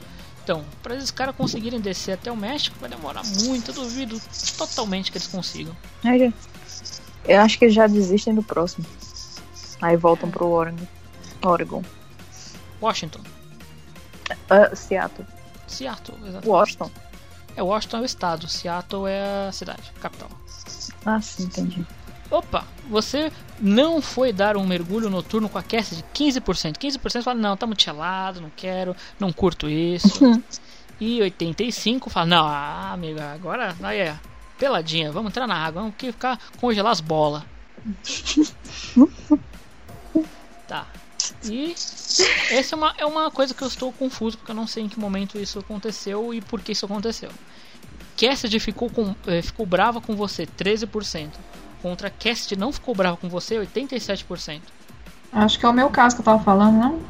Então, 0.44 0.64
para 0.82 0.96
esses 0.96 1.10
caras 1.10 1.34
conseguirem 1.36 1.80
descer 1.80 2.12
até 2.12 2.30
o 2.30 2.36
México, 2.36 2.76
vai 2.80 2.88
demorar 2.90 3.22
muito. 3.44 3.70
Eu 3.70 3.74
duvido 3.74 4.20
totalmente 4.56 5.10
que 5.12 5.18
eles 5.18 5.26
consigam. 5.28 5.76
Já- 6.04 6.32
Eu 7.24 7.40
acho 7.42 7.58
que 7.58 7.64
eles 7.64 7.74
já 7.74 7.86
desistem 7.86 8.34
do 8.34 8.42
próximo. 8.42 8.84
Aí 9.82 9.96
voltam 9.96 10.30
pro 10.30 10.46
Oregon. 10.46 10.86
Oregon. 11.44 11.82
Washington. 12.80 13.20
Ah, 14.48 14.74
Seattle. 14.74 15.26
Seattle, 15.66 16.16
exatamente. 16.20 16.48
Washington. 16.48 16.90
É, 17.56 17.62
Washington 17.62 17.98
é 17.98 18.00
o 18.00 18.04
estado, 18.04 18.48
Seattle 18.48 19.06
é 19.08 19.48
a 19.48 19.52
cidade, 19.52 19.92
capital. 20.00 20.30
Ah, 21.04 21.20
sim, 21.20 21.44
entendi. 21.44 21.84
Opa, 22.30 22.64
você 22.88 23.30
não 23.60 24.00
foi 24.00 24.32
dar 24.32 24.56
um 24.56 24.64
mergulho 24.66 25.10
noturno 25.10 25.48
com 25.48 25.58
a 25.58 25.62
Cassidy? 25.62 26.02
15%. 26.14 26.78
15% 26.78 27.22
fala, 27.22 27.38
não, 27.38 27.56
tá 27.56 27.66
muito 27.66 27.82
gelado, 27.82 28.40
não 28.40 28.50
quero, 28.56 28.96
não 29.18 29.32
curto 29.32 29.68
isso. 29.68 30.24
e 31.00 31.18
85% 31.18 32.08
fala, 32.08 32.26
não, 32.26 32.46
ah, 32.46 32.92
amiga, 32.92 33.32
agora 33.32 33.76
aí 33.82 33.98
é 33.98 34.16
peladinha, 34.56 35.10
vamos 35.10 35.30
entrar 35.30 35.46
na 35.46 35.56
água, 35.56 35.82
vamos 35.82 35.96
ficar 35.98 36.38
congelar 36.58 36.92
as 36.92 37.00
bolas. 37.00 37.42
tá. 40.72 40.86
E 41.44 41.72
essa 42.50 42.74
é 42.74 42.76
uma, 42.76 42.94
é 42.98 43.06
uma 43.06 43.30
coisa 43.30 43.52
que 43.52 43.62
eu 43.62 43.68
estou 43.68 43.92
confuso, 43.92 44.38
porque 44.38 44.50
eu 44.50 44.56
não 44.56 44.66
sei 44.66 44.84
em 44.84 44.88
que 44.88 44.98
momento 44.98 45.38
isso 45.38 45.58
aconteceu 45.58 46.32
e 46.32 46.40
por 46.40 46.62
que 46.62 46.72
isso 46.72 46.86
aconteceu. 46.86 47.30
Cassidy 48.16 48.58
ficou, 48.58 48.88
com, 48.88 49.14
eh, 49.26 49.42
ficou 49.42 49.66
brava 49.66 50.00
com 50.00 50.16
você, 50.16 50.46
13%. 50.46 51.30
Contra 51.82 52.08
Cassidy 52.08 52.56
não 52.56 52.72
ficou 52.72 52.94
brava 52.94 53.16
com 53.16 53.28
você, 53.28 53.56
87%. 53.56 54.60
Acho 55.32 55.58
que 55.58 55.66
é 55.66 55.68
o 55.68 55.72
meu 55.72 55.90
caso 55.90 56.16
que 56.16 56.20
eu 56.20 56.24
tava 56.24 56.42
falando, 56.42 56.76
não? 56.76 57.00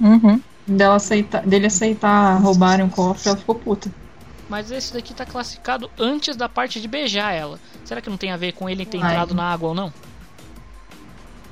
Uhum. 0.00 0.40
Dela 0.66 0.96
aceitar, 0.96 1.46
dele 1.46 1.66
aceitar 1.66 2.40
roubarem 2.40 2.84
um 2.84 2.88
cofre, 2.88 3.28
ela 3.28 3.38
ficou 3.38 3.54
puta. 3.54 3.90
Mas 4.48 4.70
esse 4.70 4.92
daqui 4.92 5.14
tá 5.14 5.24
classificado 5.24 5.90
antes 5.98 6.36
da 6.36 6.48
parte 6.48 6.80
de 6.80 6.88
beijar 6.88 7.32
ela. 7.32 7.58
Será 7.84 8.00
que 8.00 8.10
não 8.10 8.16
tem 8.16 8.30
a 8.30 8.36
ver 8.36 8.52
com 8.52 8.68
ele 8.68 8.84
ter 8.84 8.98
Ai. 8.98 9.12
entrado 9.12 9.34
na 9.34 9.44
água 9.44 9.70
ou 9.70 9.74
não? 9.74 9.92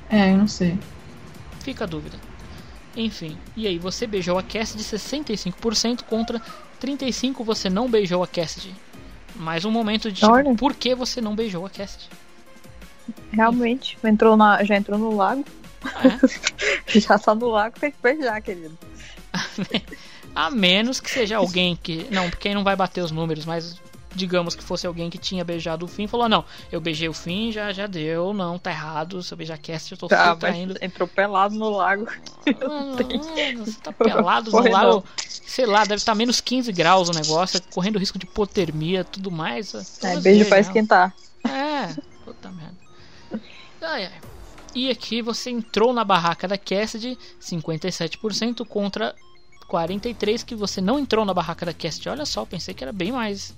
É, 0.09 0.31
eu 0.31 0.37
não 0.37 0.47
sei. 0.47 0.77
Fica 1.65 1.83
a 1.83 1.87
dúvida. 1.87 2.15
Enfim, 2.95 3.35
e 3.57 3.65
aí, 3.65 3.79
você 3.79 4.05
beijou 4.05 4.37
a 4.37 4.43
Cassidy 4.43 4.83
65% 4.83 6.03
contra 6.03 6.39
35% 6.79 7.43
você 7.43 7.71
não 7.71 7.89
beijou 7.89 8.21
a 8.21 8.27
Cassidy. 8.27 8.75
Mais 9.35 9.65
um 9.65 9.71
momento 9.71 10.11
de 10.11 10.21
tipo, 10.21 10.55
por 10.55 10.75
que 10.75 10.93
você 10.93 11.19
não 11.19 11.35
beijou 11.35 11.65
a 11.65 11.69
Cassidy? 11.69 12.07
Realmente, 13.31 13.97
entrou 14.03 14.37
na, 14.37 14.63
já 14.63 14.75
entrou 14.75 14.99
no 14.99 15.15
lago. 15.15 15.43
É. 16.03 16.99
já 16.99 17.17
tá 17.17 17.33
no 17.33 17.47
lago, 17.47 17.79
tem 17.79 17.89
que 17.89 17.97
beijar, 17.99 18.39
querido. 18.43 18.77
A 20.35 20.51
menos 20.51 20.99
que 20.99 21.09
seja 21.09 21.37
alguém 21.41 21.75
que. 21.81 22.05
Não, 22.11 22.29
porque 22.29 22.49
aí 22.49 22.53
não 22.53 22.63
vai 22.63 22.75
bater 22.75 23.01
os 23.01 23.09
números, 23.09 23.43
mas 23.43 23.81
digamos 24.15 24.55
que 24.55 24.63
fosse 24.63 24.87
alguém 24.87 25.09
que 25.09 25.17
tinha 25.17 25.43
beijado 25.43 25.85
o 25.85 25.87
fim 25.87 26.07
falou: 26.07 26.27
Não, 26.29 26.45
eu 26.71 26.79
beijei 26.81 27.07
o 27.09 27.13
fim, 27.13 27.51
já, 27.51 27.71
já 27.71 27.85
deu, 27.87 28.33
não, 28.33 28.57
tá 28.57 28.71
errado. 28.71 29.21
Se 29.21 29.33
eu 29.33 29.37
beijar 29.37 29.57
cast, 29.57 29.91
eu 29.91 29.97
tô 29.97 30.07
Tá, 30.07 30.35
tá, 30.35 30.47
mas 30.47 30.57
indo. 30.57 30.75
entrou 30.81 31.07
pelado 31.07 31.55
no 31.55 31.69
lago. 31.69 32.05
Mano, 32.59 32.95
mano, 33.35 33.65
você 33.65 33.79
tá 33.81 33.91
pelado 33.93 34.51
no 34.51 34.57
Corre 34.57 34.69
não. 34.69 34.77
lago. 34.89 35.05
Sei 35.17 35.65
lá, 35.65 35.81
deve 35.83 35.95
estar 35.95 36.15
menos 36.15 36.41
15 36.41 36.71
graus 36.71 37.09
o 37.09 37.13
negócio, 37.13 37.61
correndo 37.73 37.99
risco 37.99 38.17
de 38.17 38.25
hipotermia 38.25 39.03
tudo 39.03 39.29
mais. 39.31 39.73
É, 39.75 39.83
Todas 40.09 40.23
beijo 40.23 40.45
pra 40.49 40.59
esquentar. 40.59 41.13
É, 41.47 41.93
puta 42.25 42.49
merda. 42.51 42.75
Ai, 43.81 44.05
ai. 44.05 44.11
E 44.73 44.89
aqui 44.89 45.21
você 45.21 45.49
entrou 45.51 45.93
na 45.93 46.03
barraca 46.03 46.47
da 46.47 46.57
Cassidy, 46.57 47.17
57% 47.41 48.65
contra 48.65 49.15
43% 49.69 50.43
que 50.43 50.53
você 50.55 50.81
não 50.81 50.99
entrou 50.99 51.23
na 51.23 51.33
barraca 51.33 51.65
da 51.65 51.73
Cassidy. 51.73 52.09
Olha 52.09 52.25
só, 52.25 52.45
pensei 52.45 52.73
que 52.73 52.83
era 52.83 52.91
bem 52.91 53.11
mais. 53.11 53.53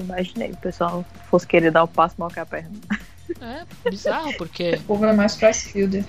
Imaginei, 0.00 0.50
o 0.52 0.56
pessoal 0.56 1.04
fosse 1.30 1.46
querer 1.46 1.70
dar 1.70 1.84
o 1.84 1.88
passo 1.88 2.14
mal 2.18 2.28
que 2.30 2.38
a 2.40 2.46
perna. 2.46 2.70
É 3.40 3.90
bizarro, 3.90 4.32
porque. 4.36 4.76
O 4.80 4.82
povo 4.82 5.04
é 5.06 5.12
mais 5.12 5.34
Pricefielder. 5.36 6.04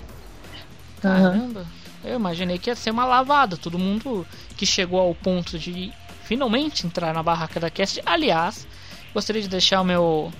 Caramba, 1.01 1.65
eu 2.03 2.15
imaginei 2.15 2.57
que 2.57 2.69
ia 2.69 2.75
ser 2.75 2.91
uma 2.91 3.05
lavada. 3.05 3.55
Todo 3.57 3.77
mundo 3.77 4.25
que 4.55 4.65
chegou 4.65 4.99
ao 4.99 5.13
ponto 5.13 5.57
de 5.59 5.91
finalmente 6.23 6.85
entrar 6.85 7.13
na 7.13 7.21
barraca 7.23 7.59
da 7.59 7.69
Cast. 7.69 8.01
Aliás, 8.05 8.67
gostaria 9.13 9.41
de 9.41 9.47
deixar 9.47 9.81
o 9.81 9.85
meu, 9.85 10.31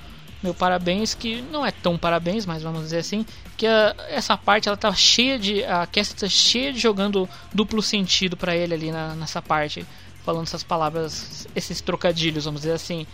meu 0.43 0.53
parabéns, 0.53 1.14
que 1.14 1.42
não 1.51 1.66
é 1.66 1.72
tão 1.72 1.98
parabéns, 1.98 2.45
mas 2.45 2.64
vamos 2.64 2.82
dizer 2.84 2.98
assim, 3.00 3.26
que 3.56 3.66
a- 3.67 3.95
essa 4.09 4.35
parte 4.38 4.67
ela 4.67 4.77
tá 4.77 4.92
cheia 4.93 5.38
de. 5.38 5.64
A 5.64 5.85
Cast 5.85 6.16
tá 6.16 6.27
cheia 6.27 6.74
de 6.74 6.80
jogando 6.80 7.30
duplo 7.53 7.82
sentido 7.82 8.35
pra 8.35 8.56
ele 8.56 8.74
ali 8.74 8.92
na- 8.92 9.16
nessa 9.16 9.42
parte. 9.42 9.85
Falando 10.24 10.43
essas 10.43 10.64
palavras, 10.64 11.48
esses 11.56 11.80
trocadilhos, 11.80 12.43
vamos 12.45 12.61
dizer 12.61 12.74
assim. 12.74 13.08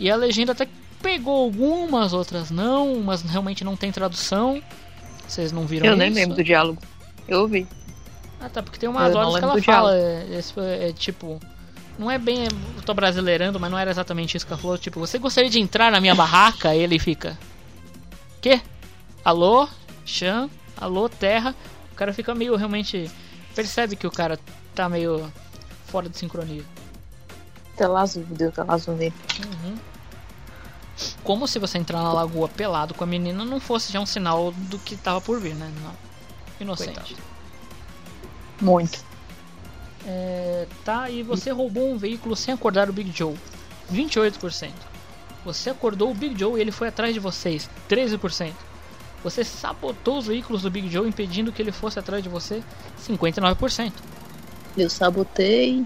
E 0.00 0.10
a 0.10 0.16
legenda 0.16 0.52
até 0.52 0.66
pegou 1.02 1.44
algumas, 1.44 2.14
outras 2.14 2.50
não, 2.50 2.94
umas 2.94 3.20
realmente 3.20 3.62
não 3.62 3.76
tem 3.76 3.92
tradução. 3.92 4.62
Vocês 5.28 5.52
não 5.52 5.66
viram 5.66 5.84
Eu 5.86 5.92
isso? 5.92 5.98
nem 5.98 6.10
lembro 6.10 6.36
do 6.36 6.42
diálogo. 6.42 6.80
Eu 7.28 7.40
ouvi. 7.42 7.68
Ah, 8.40 8.48
tá, 8.48 8.62
porque 8.62 8.78
tem 8.78 8.88
umas 8.88 9.12
Eu 9.12 9.18
horas 9.18 9.38
que 9.38 9.44
ela 9.44 9.62
fala. 9.62 9.94
É, 9.94 10.40
foi- 10.54 10.64
é, 10.88 10.92
tipo. 10.94 11.38
Não 11.98 12.10
é 12.10 12.16
bem. 12.16 12.44
Eu 12.44 12.82
tô 12.82 12.94
brasileirando, 12.94 13.60
mas 13.60 13.70
não 13.70 13.78
era 13.78 13.90
exatamente 13.90 14.34
isso 14.38 14.46
que 14.46 14.52
ela 14.54 14.60
falou. 14.60 14.78
Tipo, 14.78 14.98
você 14.98 15.18
gostaria 15.18 15.50
de 15.50 15.60
entrar 15.60 15.92
na 15.92 16.00
minha 16.00 16.14
barraca? 16.14 16.74
E 16.74 16.78
ele 16.78 16.98
fica. 16.98 17.38
Quê? 18.40 18.62
Alô? 19.22 19.68
Chan? 20.06 20.48
Alô, 20.78 21.10
terra? 21.10 21.54
O 21.92 21.94
cara 21.94 22.14
fica 22.14 22.34
meio 22.34 22.56
realmente. 22.56 23.10
Percebe 23.54 23.96
que 23.96 24.06
o 24.06 24.10
cara 24.10 24.38
tá 24.74 24.88
meio 24.88 25.30
fora 25.84 26.08
de 26.08 26.16
sincronia. 26.16 26.62
Tela 27.76 28.00
azul, 28.00 28.24
deu 28.30 28.50
tela 28.50 28.72
azul 28.72 28.96
nele. 28.96 29.14
Uhum. 29.46 29.74
Como 31.22 31.46
se 31.46 31.58
você 31.58 31.78
entrar 31.78 32.02
na 32.02 32.12
lagoa 32.12 32.48
pelado 32.48 32.94
com 32.94 33.04
a 33.04 33.06
menina 33.06 33.44
não 33.44 33.60
fosse 33.60 33.92
já 33.92 34.00
um 34.00 34.06
sinal 34.06 34.52
do 34.52 34.78
que 34.78 34.96
tava 34.96 35.20
por 35.20 35.40
vir, 35.40 35.54
né? 35.54 35.72
Não. 35.82 35.92
Inocente. 36.60 37.16
Muito. 38.60 39.04
É, 40.06 40.66
tá, 40.84 41.10
e 41.10 41.22
você 41.22 41.50
roubou 41.50 41.92
um 41.92 41.96
veículo 41.96 42.34
sem 42.34 42.52
acordar 42.54 42.88
o 42.88 42.92
Big 42.92 43.10
Joe. 43.14 43.34
28%. 43.92 44.70
Você 45.44 45.70
acordou 45.70 46.10
o 46.10 46.14
Big 46.14 46.38
Joe 46.38 46.58
e 46.58 46.60
ele 46.62 46.70
foi 46.70 46.88
atrás 46.88 47.14
de 47.14 47.20
vocês. 47.20 47.68
13%. 47.88 48.52
Você 49.22 49.44
sabotou 49.44 50.18
os 50.18 50.26
veículos 50.26 50.62
do 50.62 50.70
Big 50.70 50.88
Joe 50.88 51.08
impedindo 51.08 51.52
que 51.52 51.60
ele 51.60 51.72
fosse 51.72 51.98
atrás 51.98 52.22
de 52.22 52.28
você. 52.28 52.62
59%. 52.98 53.92
Eu 54.76 54.88
sabotei. 54.88 55.84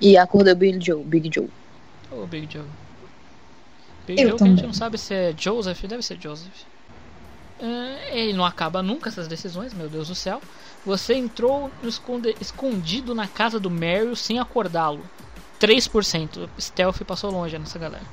E 0.00 0.16
acordei 0.16 0.52
o 0.52 0.56
Big 0.56 0.84
Joe. 0.84 1.04
Big 1.04 1.30
Joe. 1.32 1.48
Ô 2.10 2.26
Big 2.26 2.52
Joe. 2.52 2.64
Eu 4.12 4.14
que 4.14 4.22
a 4.22 4.26
gente 4.26 4.38
também. 4.38 4.66
não 4.66 4.72
sabe 4.72 4.98
se 4.98 5.14
é 5.14 5.34
Joseph, 5.36 5.82
deve 5.84 6.02
ser 6.02 6.20
Joseph. 6.20 6.62
É, 7.58 8.18
ele 8.18 8.32
não 8.32 8.44
acaba 8.44 8.82
nunca 8.82 9.08
essas 9.08 9.28
decisões, 9.28 9.72
meu 9.72 9.88
Deus 9.88 10.08
do 10.08 10.14
céu. 10.14 10.40
Você 10.84 11.14
entrou 11.14 11.70
escondido 12.40 13.14
na 13.14 13.26
casa 13.26 13.58
do 13.58 13.70
Meryl 13.70 14.14
sem 14.14 14.38
acordá-lo. 14.38 15.02
3%. 15.60 16.48
Stealth 16.60 17.02
passou 17.06 17.30
longe 17.30 17.58
nessa 17.58 17.78
galera. 17.78 18.04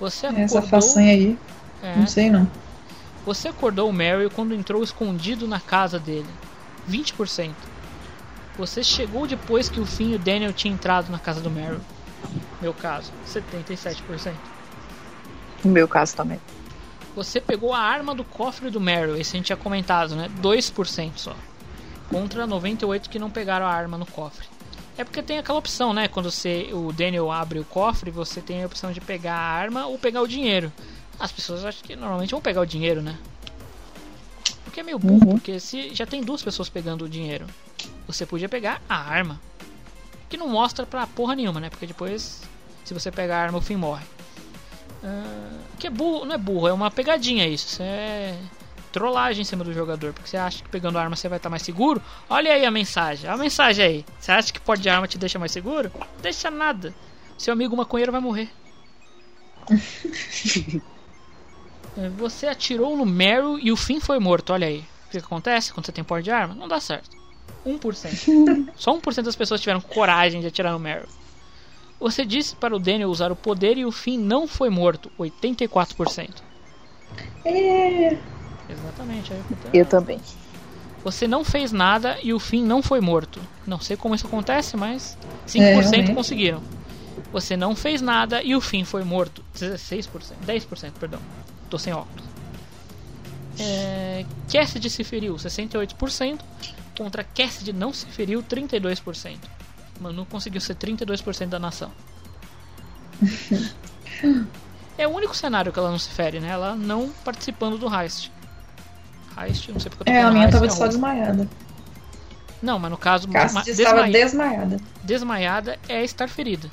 Você 0.00 0.26
acordou. 0.26 0.44
Essa 0.44 0.62
façanha 0.62 1.12
aí. 1.12 1.38
É. 1.82 1.96
Não 1.96 2.06
sei 2.06 2.28
não. 2.28 2.50
Você 3.24 3.48
acordou 3.48 3.88
o 3.88 3.92
Meryl 3.92 4.30
quando 4.30 4.54
entrou 4.54 4.82
escondido 4.82 5.46
na 5.46 5.60
casa 5.60 5.98
dele. 5.98 6.26
20%. 6.90 7.52
Você 8.58 8.82
chegou 8.82 9.26
depois 9.26 9.68
que 9.68 9.80
o 9.80 9.86
Finn 9.86 10.10
e 10.10 10.14
o 10.16 10.18
Daniel 10.18 10.52
tinham 10.52 10.74
entrado 10.74 11.10
na 11.10 11.18
casa 11.18 11.40
do 11.40 11.50
Meryl. 11.50 11.80
Meu 12.60 12.74
caso, 12.74 13.12
77%. 13.26 14.32
No 15.64 15.70
meu 15.70 15.86
caso 15.88 16.16
também. 16.16 16.40
Você 17.14 17.40
pegou 17.40 17.72
a 17.74 17.78
arma 17.78 18.14
do 18.14 18.24
cofre 18.24 18.70
do 18.70 18.80
Meryl, 18.80 19.16
esse 19.16 19.36
a 19.36 19.38
gente 19.38 19.46
tinha 19.46 19.56
comentado, 19.56 20.16
né? 20.16 20.30
2% 20.40 21.12
só. 21.16 21.36
Contra 22.08 22.46
98 22.46 23.08
que 23.10 23.18
não 23.18 23.30
pegaram 23.30 23.66
a 23.66 23.70
arma 23.70 23.98
no 23.98 24.06
cofre. 24.06 24.46
É 24.96 25.04
porque 25.04 25.22
tem 25.22 25.38
aquela 25.38 25.58
opção, 25.58 25.92
né? 25.92 26.08
Quando 26.08 26.30
você, 26.30 26.68
o 26.72 26.92
Daniel 26.92 27.30
abre 27.30 27.58
o 27.58 27.64
cofre, 27.64 28.10
você 28.10 28.40
tem 28.40 28.62
a 28.62 28.66
opção 28.66 28.92
de 28.92 29.00
pegar 29.00 29.34
a 29.34 29.40
arma 29.40 29.86
ou 29.86 29.98
pegar 29.98 30.20
o 30.22 30.28
dinheiro. 30.28 30.72
As 31.18 31.32
pessoas 31.32 31.64
acho 31.64 31.82
que 31.82 31.94
normalmente 31.96 32.30
vão 32.32 32.40
pegar 32.40 32.60
o 32.60 32.66
dinheiro, 32.66 33.00
né? 33.02 33.16
Porque 34.64 34.80
é 34.80 34.82
meio 34.82 34.98
burro, 34.98 35.26
Uhum. 35.26 35.32
porque 35.32 35.60
se 35.60 35.94
já 35.94 36.06
tem 36.06 36.22
duas 36.22 36.42
pessoas 36.42 36.68
pegando 36.68 37.04
o 37.04 37.08
dinheiro, 37.08 37.46
você 38.06 38.24
podia 38.26 38.48
pegar 38.48 38.80
a 38.88 38.96
arma. 38.96 39.40
Que 40.28 40.36
não 40.36 40.48
mostra 40.48 40.86
pra 40.86 41.06
porra 41.06 41.34
nenhuma, 41.36 41.60
né? 41.60 41.68
Porque 41.70 41.86
depois, 41.86 42.42
se 42.84 42.94
você 42.94 43.10
pegar 43.10 43.38
a 43.38 43.42
arma, 43.42 43.58
o 43.58 43.62
fim 43.62 43.76
morre. 43.76 44.04
Ah, 45.04 45.58
que 45.78 45.86
é 45.86 45.90
burro, 45.90 46.24
não 46.24 46.34
é 46.34 46.38
burro, 46.38 46.68
é 46.68 46.72
uma 46.72 46.90
pegadinha 46.90 47.46
isso. 47.46 47.66
Isso 47.66 47.82
é 47.82 48.36
trollagem 48.92 49.42
em 49.42 49.44
cima 49.44 49.64
do 49.64 49.72
jogador. 49.72 50.12
Porque 50.12 50.28
você 50.28 50.36
acha 50.36 50.62
que 50.62 50.68
pegando 50.68 50.98
arma 50.98 51.16
você 51.16 51.28
vai 51.28 51.38
estar 51.38 51.50
mais 51.50 51.62
seguro. 51.62 52.00
Olha 52.28 52.52
aí 52.52 52.64
a 52.64 52.70
mensagem, 52.70 53.28
a 53.28 53.36
mensagem 53.36 53.84
aí. 53.84 54.04
Você 54.20 54.30
acha 54.30 54.52
que 54.52 54.60
pode 54.60 54.82
de 54.82 54.88
arma 54.88 55.08
te 55.08 55.18
deixa 55.18 55.38
mais 55.38 55.50
seguro? 55.52 55.90
Deixa 56.20 56.50
nada. 56.50 56.94
Seu 57.38 57.52
amigo 57.52 57.76
maconheiro 57.76 58.12
vai 58.12 58.20
morrer. 58.20 58.48
É, 61.94 62.08
Você 62.08 62.46
atirou 62.46 62.96
no 62.96 63.04
Meryl 63.04 63.58
e 63.58 63.70
o 63.70 63.76
fim 63.76 64.00
foi 64.00 64.18
morto. 64.18 64.54
Olha 64.54 64.66
aí. 64.66 64.78
O 64.78 65.10
que 65.10 65.18
que 65.18 65.26
acontece 65.26 65.74
quando 65.74 65.84
você 65.84 65.92
tem 65.92 66.02
porte 66.02 66.24
de 66.24 66.30
arma? 66.30 66.54
Não 66.54 66.66
dá 66.66 66.80
certo. 66.80 67.14
1%. 67.66 68.72
Só 68.76 68.96
1% 68.98 69.22
das 69.22 69.36
pessoas 69.36 69.60
tiveram 69.60 69.80
coragem 69.80 70.40
de 70.40 70.46
atirar 70.46 70.72
no 70.72 70.78
Meryl. 70.78 71.06
Você 72.02 72.24
disse 72.24 72.56
para 72.56 72.74
o 72.74 72.80
Daniel 72.80 73.08
usar 73.08 73.30
o 73.30 73.36
poder 73.36 73.78
e 73.78 73.84
o 73.84 73.92
fim 73.92 74.18
não 74.18 74.48
foi 74.48 74.68
morto. 74.68 75.10
84%. 75.18 76.30
É. 77.44 78.18
Exatamente. 78.68 79.32
Aí 79.32 79.38
eu 79.72 79.80
Eu 79.80 79.86
também. 79.86 80.20
Você 81.04 81.28
não 81.28 81.44
fez 81.44 81.70
nada 81.70 82.18
e 82.20 82.32
o 82.32 82.40
fim 82.40 82.64
não 82.64 82.82
foi 82.82 83.00
morto. 83.00 83.40
Não 83.64 83.80
sei 83.80 83.96
como 83.96 84.16
isso 84.16 84.26
acontece, 84.26 84.76
mas 84.76 85.16
5% 85.46 86.10
É, 86.10 86.14
conseguiram. 86.14 86.60
Você 87.32 87.56
não 87.56 87.76
fez 87.76 88.00
nada 88.00 88.42
e 88.42 88.56
o 88.56 88.60
fim 88.60 88.84
foi 88.84 89.04
morto. 89.04 89.44
16%. 89.56 90.08
10%, 90.44 90.92
perdão. 90.98 91.20
Tô 91.70 91.78
sem 91.78 91.92
óculos. 91.92 92.24
É, 93.60 94.24
Cassidy 94.52 94.90
se 94.90 95.04
feriu 95.04 95.34
68% 95.36 96.40
contra 96.96 97.22
Cassidy 97.22 97.72
não 97.72 97.92
se 97.92 98.06
feriu 98.06 98.42
32%. 98.42 99.36
Manu 100.00 100.26
conseguiu 100.26 100.60
ser 100.60 100.74
32% 100.76 101.46
da 101.48 101.58
nação. 101.58 101.90
É 104.98 105.08
o 105.08 105.10
único 105.10 105.34
cenário 105.34 105.72
que 105.72 105.78
ela 105.78 105.90
não 105.90 105.98
se 105.98 106.10
fere, 106.10 106.38
né? 106.38 106.48
Ela 106.50 106.76
não 106.76 107.08
participando 107.24 107.78
do 107.78 107.92
heist. 107.92 108.30
Heist, 109.36 109.68
não 109.72 109.80
sei 109.80 109.90
porque 109.90 110.02
eu 110.02 110.04
tô 110.04 110.12
É, 110.12 110.22
a 110.22 110.30
minha 110.30 110.44
heist, 110.44 110.52
tava 110.52 110.66
é 110.66 110.68
só 110.68 110.86
desmaiada. 110.86 111.48
Não, 112.62 112.78
mas 112.78 112.90
no 112.90 112.98
caso, 112.98 113.26
Cassidy 113.28 113.54
ma- 113.54 113.64
estava 113.66 114.02
desmaia- 114.02 114.12
desmaiada. 114.12 114.76
Desmaiada 115.02 115.78
é 115.88 116.04
estar 116.04 116.28
ferida. 116.28 116.70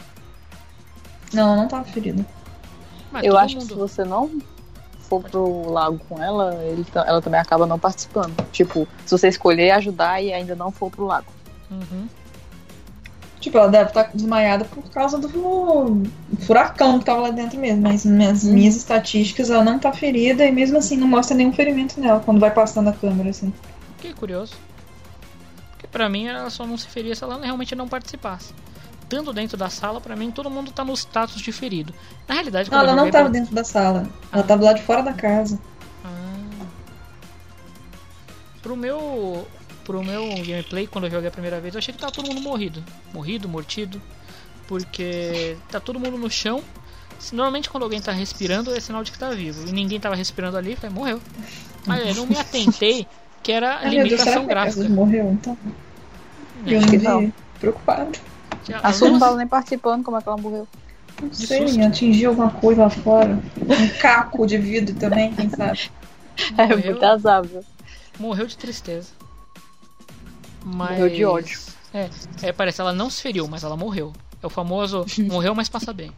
Não, 1.34 1.56
não 1.56 1.68
tava 1.68 1.86
ferida. 1.86 2.24
Mas 3.12 3.24
eu 3.24 3.38
acho 3.38 3.56
que 3.56 3.62
mundo- 3.62 3.70
se 3.70 3.74
você 3.80 4.04
não 4.04 4.40
for 5.00 5.24
pro 5.24 5.72
lago 5.72 5.98
com 6.08 6.22
ela, 6.22 6.54
ela 7.08 7.22
também 7.22 7.40
acaba 7.40 7.66
não 7.66 7.80
participando. 7.80 8.36
Tipo, 8.52 8.88
se 9.06 9.12
você 9.18 9.30
escolher 9.30 9.72
ajudar 9.72 10.22
e 10.22 10.32
ainda 10.32 10.56
não 10.56 10.72
for 10.72 10.92
pro 10.92 11.06
lago. 11.06 11.32
Uhum. 11.72 12.08
Tipo, 13.40 13.58
ela 13.58 13.68
deve 13.70 13.90
estar 13.90 14.10
desmaiada 14.14 14.66
por 14.66 14.84
causa 14.90 15.18
do 15.18 16.02
furacão 16.46 17.00
que 17.00 17.06
tava 17.06 17.22
lá 17.22 17.30
dentro 17.30 17.58
mesmo. 17.60 17.82
Mas 17.82 18.04
nas 18.04 18.44
minhas 18.44 18.76
estatísticas 18.76 19.50
ela 19.50 19.64
não 19.64 19.80
tá 19.80 19.94
ferida 19.94 20.46
e 20.46 20.52
mesmo 20.52 20.78
assim 20.78 20.98
não 20.98 21.08
mostra 21.08 21.36
nenhum 21.38 21.54
ferimento 21.54 22.00
nela 22.02 22.20
quando 22.20 22.40
vai 22.40 22.52
passando 22.52 22.90
a 22.90 22.94
câmera, 22.94 23.30
assim. 23.30 23.54
Que 24.00 24.14
curioso. 24.14 24.56
Porque 25.72 25.88
pra 25.88 26.10
mim 26.10 26.28
ela 26.28 26.50
só 26.50 26.66
não 26.68 26.78
se 26.78 26.88
feria 26.88 27.16
se 27.16 27.24
ela 27.24 27.40
realmente 27.42 27.74
não 27.76 27.88
participasse. 27.88 28.54
estando 29.04 29.32
dentro 29.34 29.58
da 29.58 29.70
sala, 29.70 30.00
pra 30.02 30.16
mim 30.16 30.30
todo 30.32 30.50
mundo 30.52 30.72
tá 30.72 30.84
no 30.86 30.94
status 30.94 31.42
de 31.42 31.52
ferido. 31.52 31.94
Na 32.28 32.36
realidade, 32.36 32.70
Não, 32.70 32.78
quando 32.78 32.88
ela 32.90 32.96
não 32.96 33.04
tava 33.10 33.12
pela- 33.26 33.30
dentro 33.30 33.56
da 33.56 33.64
sala. 33.64 34.06
Ela 34.32 34.44
tava 34.44 34.66
lá 34.66 34.74
de 34.74 34.84
fora 34.84 35.02
da 35.02 35.14
casa. 35.14 35.58
Pro 38.62 38.76
meu. 38.76 39.48
Pro 39.90 40.04
meu 40.04 40.30
gameplay, 40.46 40.86
quando 40.86 41.06
eu 41.06 41.10
joguei 41.10 41.30
a 41.30 41.32
primeira 41.32 41.60
vez, 41.60 41.74
eu 41.74 41.80
achei 41.80 41.92
que 41.92 42.00
tava 42.00 42.14
todo 42.14 42.28
mundo 42.28 42.42
morrido. 42.42 42.84
Morrido, 43.12 43.50
mortido. 43.50 44.00
Porque 44.68 45.58
tá 45.72 45.80
todo 45.80 46.00
mundo 46.00 46.16
no 46.16 46.30
chão. 46.30 46.62
Normalmente 47.34 47.72
quando 47.72 47.82
alguém 47.82 48.00
tá 48.00 48.12
respirando 48.12 48.72
é 48.72 48.80
sinal 48.80 49.04
de 49.04 49.12
que 49.12 49.18
tá 49.18 49.32
vivo. 49.32 49.68
E 49.68 49.72
ninguém 49.72 50.00
tava 50.00 50.14
respirando 50.14 50.58
ali, 50.58 50.76
falei, 50.76 50.96
morreu. 50.96 51.20
Mas 51.88 52.06
eu 52.06 52.14
não 52.14 52.28
me 52.28 52.38
atentei 52.38 53.08
que 53.42 53.52
era 53.52 53.78
Ai, 53.78 53.90
Deus, 53.90 54.04
limitação 54.04 54.46
casa 54.46 54.48
gráfica. 54.48 54.90
morreu 54.90 55.32
então? 55.32 55.58
É, 56.68 56.76
eu 56.76 56.78
acho 56.78 56.88
que 56.88 56.98
não. 57.00 57.34
Preocupado. 57.60 58.20
A 58.84 58.94
Su 58.94 59.10
não 59.10 59.18
tava 59.18 59.38
nem 59.38 59.48
participando, 59.48 60.04
como 60.04 60.18
é 60.18 60.22
que 60.22 60.30
ela 60.30 60.38
morreu? 60.38 60.68
Não 61.20 61.34
sei, 61.34 61.82
atingiu 61.82 62.30
alguma 62.30 62.52
coisa 62.52 62.84
lá 62.84 62.90
fora. 62.92 63.40
Um 63.60 63.88
caco 64.00 64.46
de 64.46 64.60
vidro 64.60 64.94
também, 64.94 65.34
quem 65.34 65.50
sabe? 65.50 65.90
É 66.56 66.68
Morreu. 66.68 66.92
muito 66.92 67.04
azável. 67.04 67.66
Morreu 68.20 68.46
de 68.46 68.56
tristeza. 68.56 69.19
Mas... 70.64 70.92
Morreu 70.92 71.10
de 71.10 71.26
ódio. 71.26 71.60
É, 71.94 72.10
é, 72.44 72.52
parece, 72.52 72.82
ela 72.82 72.94
não 72.94 73.10
se 73.10 73.22
feriu, 73.22 73.48
mas 73.48 73.64
ela 73.64 73.76
morreu. 73.76 74.14
É 74.42 74.46
o 74.46 74.50
famoso 74.50 75.06
morreu, 75.30 75.56
mas 75.56 75.70
passa 75.70 75.92
bem. 75.92 76.12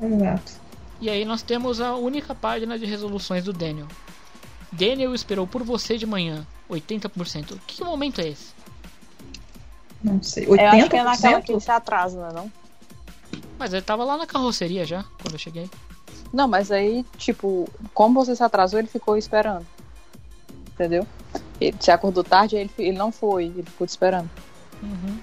Exato. 0.00 0.52
E 1.00 1.10
aí 1.10 1.24
nós 1.24 1.42
temos 1.42 1.80
a 1.80 1.94
única 1.94 2.34
página 2.34 2.78
de 2.78 2.86
resoluções 2.86 3.44
do 3.44 3.52
Daniel. 3.52 3.86
Daniel 4.70 5.14
esperou 5.14 5.46
por 5.46 5.62
você 5.62 5.96
de 5.96 6.06
manhã, 6.06 6.46
80%. 6.70 7.58
Que 7.66 7.84
momento 7.84 8.20
é 8.20 8.28
esse? 8.28 8.52
Não 10.02 10.22
sei. 10.22 10.46
Eu 10.46 10.54
acho 10.54 10.88
que 10.90 10.96
é 10.96 11.02
80%? 11.02 11.04
naquela 11.04 11.42
que 11.42 11.52
ele 11.52 11.60
se 11.60 11.70
atrasa, 11.70 12.20
não 12.20 12.28
é 12.28 12.32
não? 12.32 12.52
Mas 13.58 13.72
ele 13.72 13.82
tava 13.82 14.04
lá 14.04 14.16
na 14.16 14.26
carroceria 14.26 14.84
já, 14.84 15.04
quando 15.20 15.34
eu 15.34 15.38
cheguei. 15.38 15.70
Não, 16.32 16.48
mas 16.48 16.70
aí, 16.70 17.04
tipo, 17.16 17.68
como 17.92 18.24
você 18.24 18.34
se 18.34 18.42
atrasou, 18.42 18.78
ele 18.78 18.88
ficou 18.88 19.16
esperando. 19.16 19.66
Entendeu? 20.72 21.06
Ele 21.60 21.76
se 21.80 21.90
acordou 21.90 22.24
tarde, 22.24 22.56
ele, 22.56 22.70
ele 22.78 22.96
não 22.98 23.10
foi, 23.12 23.44
ele 23.44 23.62
ficou 23.64 23.86
te 23.86 23.90
esperando. 23.90 24.28
Uhum. 24.82 25.18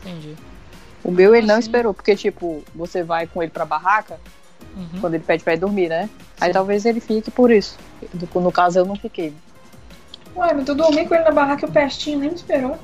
Entendi. 0.00 0.34
O 1.04 1.10
meu 1.10 1.34
ele 1.34 1.46
não 1.46 1.58
esperou, 1.58 1.94
porque, 1.94 2.16
tipo, 2.16 2.62
você 2.74 3.02
vai 3.02 3.26
com 3.26 3.42
ele 3.42 3.50
pra 3.52 3.64
barraca, 3.64 4.18
Uhum. 4.76 5.00
quando 5.00 5.14
ele 5.14 5.24
pede 5.24 5.42
pra 5.44 5.54
ir 5.54 5.58
dormir, 5.58 5.88
né? 5.88 6.10
Aí 6.40 6.52
talvez 6.52 6.84
ele 6.84 7.00
fique 7.00 7.30
por 7.30 7.50
isso. 7.50 7.76
No- 8.34 8.40
No 8.42 8.52
caso, 8.52 8.78
eu 8.78 8.84
não 8.84 8.96
fiquei. 8.96 9.32
Ué, 10.36 10.52
mas 10.54 10.64
tu 10.64 10.74
dormi 10.74 11.06
com 11.06 11.14
ele 11.14 11.24
na 11.24 11.30
barraca 11.32 11.66
e 11.66 11.68
o 11.68 11.72
pestinho 11.72 12.18
nem 12.18 12.28
me 12.30 12.36
esperou. 12.36 12.76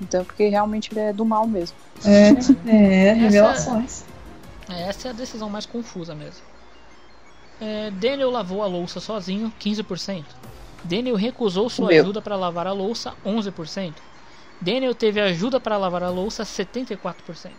Então, 0.00 0.24
porque 0.24 0.48
realmente 0.48 0.90
ele 0.92 1.00
é 1.00 1.12
do 1.12 1.24
mal 1.24 1.46
mesmo. 1.46 1.76
É, 2.04 2.10
é, 2.10 2.28
Essa- 2.30 3.14
revelações. 3.14 4.04
É, 4.68 4.82
Essa 4.88 5.08
é 5.08 5.10
a 5.10 5.14
decisão 5.14 5.48
mais 5.48 5.64
confusa 5.64 6.14
mesmo. 6.14 6.42
É, 7.60 7.90
Daniel 7.92 8.30
lavou 8.30 8.62
a 8.62 8.66
louça 8.66 8.98
sozinho, 9.00 9.52
15%. 9.58 10.24
Daniel 10.84 11.16
recusou 11.16 11.70
sua 11.70 11.88
Meu. 11.88 12.02
ajuda 12.02 12.20
para 12.20 12.36
lavar 12.36 12.66
a 12.66 12.72
louça, 12.72 13.14
11%. 13.24 13.94
Daniel 14.60 14.94
teve 14.94 15.20
ajuda 15.20 15.58
para 15.58 15.76
lavar 15.76 16.02
a 16.02 16.10
louça, 16.10 16.42
74%. 16.44 17.50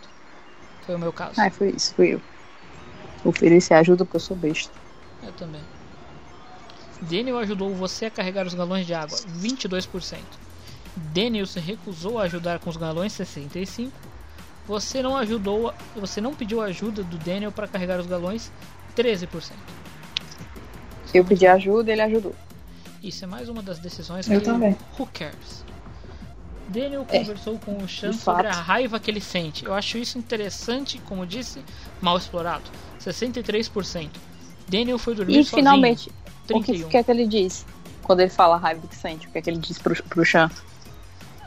Foi 0.82 0.94
o 0.94 0.98
meu 0.98 1.12
caso. 1.12 1.40
Ai, 1.40 1.50
foi 1.50 1.70
isso, 1.70 1.94
fui 1.94 2.14
eu. 2.14 2.20
Oferecer 3.24 3.74
ajuda 3.74 4.04
porque 4.04 4.16
eu 4.16 4.20
sou 4.20 4.36
besta. 4.36 4.72
Eu 5.22 5.32
também. 5.32 5.60
Daniel 7.02 7.38
ajudou 7.38 7.74
você 7.74 8.06
a 8.06 8.10
carregar 8.10 8.46
os 8.46 8.54
galões 8.54 8.86
de 8.86 8.94
água, 8.94 9.18
22%. 9.40 10.18
Daniel 10.96 11.46
se 11.46 11.60
recusou 11.60 12.18
a 12.18 12.22
ajudar 12.22 12.58
com 12.60 12.70
os 12.70 12.76
galões, 12.76 13.12
65%. 13.12 13.90
Você 14.66 15.00
não 15.00 15.16
ajudou, 15.16 15.72
você 15.94 16.20
não 16.20 16.34
pediu 16.34 16.60
ajuda 16.60 17.04
do 17.04 17.16
Daniel 17.18 17.52
para 17.52 17.68
carregar 17.68 18.00
os 18.00 18.06
galões, 18.06 18.50
13%. 18.96 19.52
Eu 21.14 21.24
pedi 21.24 21.46
ajuda 21.46 21.92
ele 21.92 22.02
ajudou. 22.02 22.34
Isso 23.06 23.24
é 23.24 23.26
mais 23.26 23.48
uma 23.48 23.62
das 23.62 23.78
decisões 23.78 24.28
Eu 24.28 24.40
que 24.40 24.46
também. 24.46 24.76
who 24.98 25.08
cares? 25.12 25.64
Daniel 26.68 27.06
É, 27.08 27.18
conversou 27.20 27.58
com 27.60 27.76
o 27.76 27.86
Chan 27.86 28.12
sobre 28.12 28.48
a 28.48 28.52
raiva 28.52 28.98
que 28.98 29.08
ele 29.10 29.20
sente. 29.20 29.64
Eu 29.64 29.72
acho 29.72 29.96
isso 29.98 30.18
interessante, 30.18 30.98
como 31.06 31.24
disse, 31.24 31.62
mal 32.00 32.18
explorado. 32.18 32.64
63%. 33.00 34.10
Daniel 34.68 34.98
foi 34.98 35.14
dormir 35.14 35.34
E 35.38 35.44
sozinho. 35.44 35.58
finalmente, 35.58 36.08
o 36.50 36.60
que, 36.60 36.72
31. 36.72 36.88
que 36.88 36.96
é 36.96 37.04
que 37.04 37.10
ele 37.12 37.26
diz? 37.28 37.64
Quando 38.02 38.20
ele 38.20 38.30
fala 38.30 38.56
a 38.56 38.58
raiva 38.58 38.86
que 38.88 38.96
sente, 38.96 39.28
o 39.28 39.30
que 39.30 39.38
é 39.38 39.42
que 39.42 39.48
ele 39.50 39.58
diz 39.58 39.78
pro, 39.78 39.94
pro 40.04 40.24
Chan? 40.24 40.50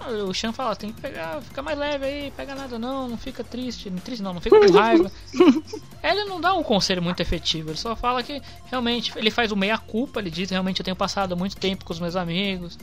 Ah, 0.10 0.24
O 0.26 0.34
Chan 0.34 0.52
fala, 0.52 0.76
tem 0.76 0.92
que 0.92 1.00
pegar, 1.02 1.42
fica 1.42 1.62
mais 1.62 1.78
leve 1.78 2.06
aí, 2.06 2.32
pega 2.36 2.56
nada 2.56 2.78
não, 2.80 3.08
não 3.08 3.18
fica 3.18 3.44
triste, 3.44 3.90
não 3.90 4.00
triste 4.00 4.22
não, 4.22 4.34
não 4.34 4.42
fica 4.42 4.60
com 4.60 4.72
raiva. 4.72 5.12
ele 6.04 6.24
não 6.26 6.40
dá 6.42 6.54
um 6.54 6.64
conselho 6.64 7.02
muito 7.02 7.20
efetivo, 7.22 7.70
ele 7.70 7.78
só 7.78 7.96
fala 7.96 8.24
que 8.24 8.42
realmente 8.66 9.12
ele 9.16 9.30
faz 9.32 9.52
o 9.52 9.56
meia 9.56 9.78
culpa, 9.78 10.20
ele 10.20 10.30
diz 10.30 10.50
realmente 10.50 10.80
eu 10.80 10.84
tenho 10.86 10.96
passado 10.96 11.36
muito 11.38 11.56
tempo 11.58 11.86
com 11.86 11.94
os 11.94 12.00
meus 12.00 12.16
amigos, 12.16 12.78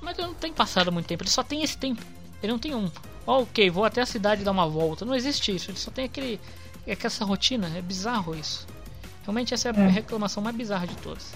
mas 0.00 0.18
ele 0.18 0.28
não 0.28 0.34
tem 0.34 0.52
passado 0.52 0.90
muito 0.90 1.06
tempo, 1.06 1.22
ele 1.22 1.30
só 1.30 1.42
tem 1.42 1.62
esse 1.62 1.76
tempo. 1.76 2.02
Ele 2.42 2.52
não 2.52 2.58
tem 2.58 2.74
um, 2.74 2.90
"Ó, 3.26 3.42
ok, 3.42 3.68
vou 3.68 3.84
até 3.84 4.00
a 4.00 4.06
cidade 4.06 4.42
dar 4.42 4.50
uma 4.52 4.66
volta. 4.66 5.04
Não 5.04 5.14
existe 5.14 5.54
isso, 5.54 5.70
ele 5.70 5.78
só 5.78 5.90
tem 5.90 6.06
aquele, 6.06 6.40
é 6.86 6.96
que 6.96 7.06
essa 7.06 7.22
rotina, 7.24 7.70
é 7.76 7.82
bizarro 7.82 8.34
isso. 8.34 8.66
Realmente 9.24 9.52
essa 9.52 9.68
é 9.68 9.72
a 9.76 9.78
É. 9.78 9.88
reclamação 9.88 10.42
mais 10.42 10.56
bizarra 10.56 10.86
de 10.86 10.96
todas. 10.96 11.34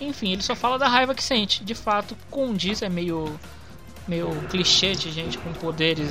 Enfim, 0.00 0.32
ele 0.32 0.42
só 0.42 0.54
fala 0.54 0.78
da 0.78 0.88
raiva 0.88 1.14
que 1.14 1.22
sente. 1.22 1.64
De 1.64 1.74
fato, 1.74 2.16
condiz, 2.30 2.82
é 2.82 2.88
meio 2.88 3.38
meio 4.06 4.28
clichê 4.50 4.92
de 4.92 5.10
gente 5.10 5.38
com 5.38 5.52
poderes 5.52 6.10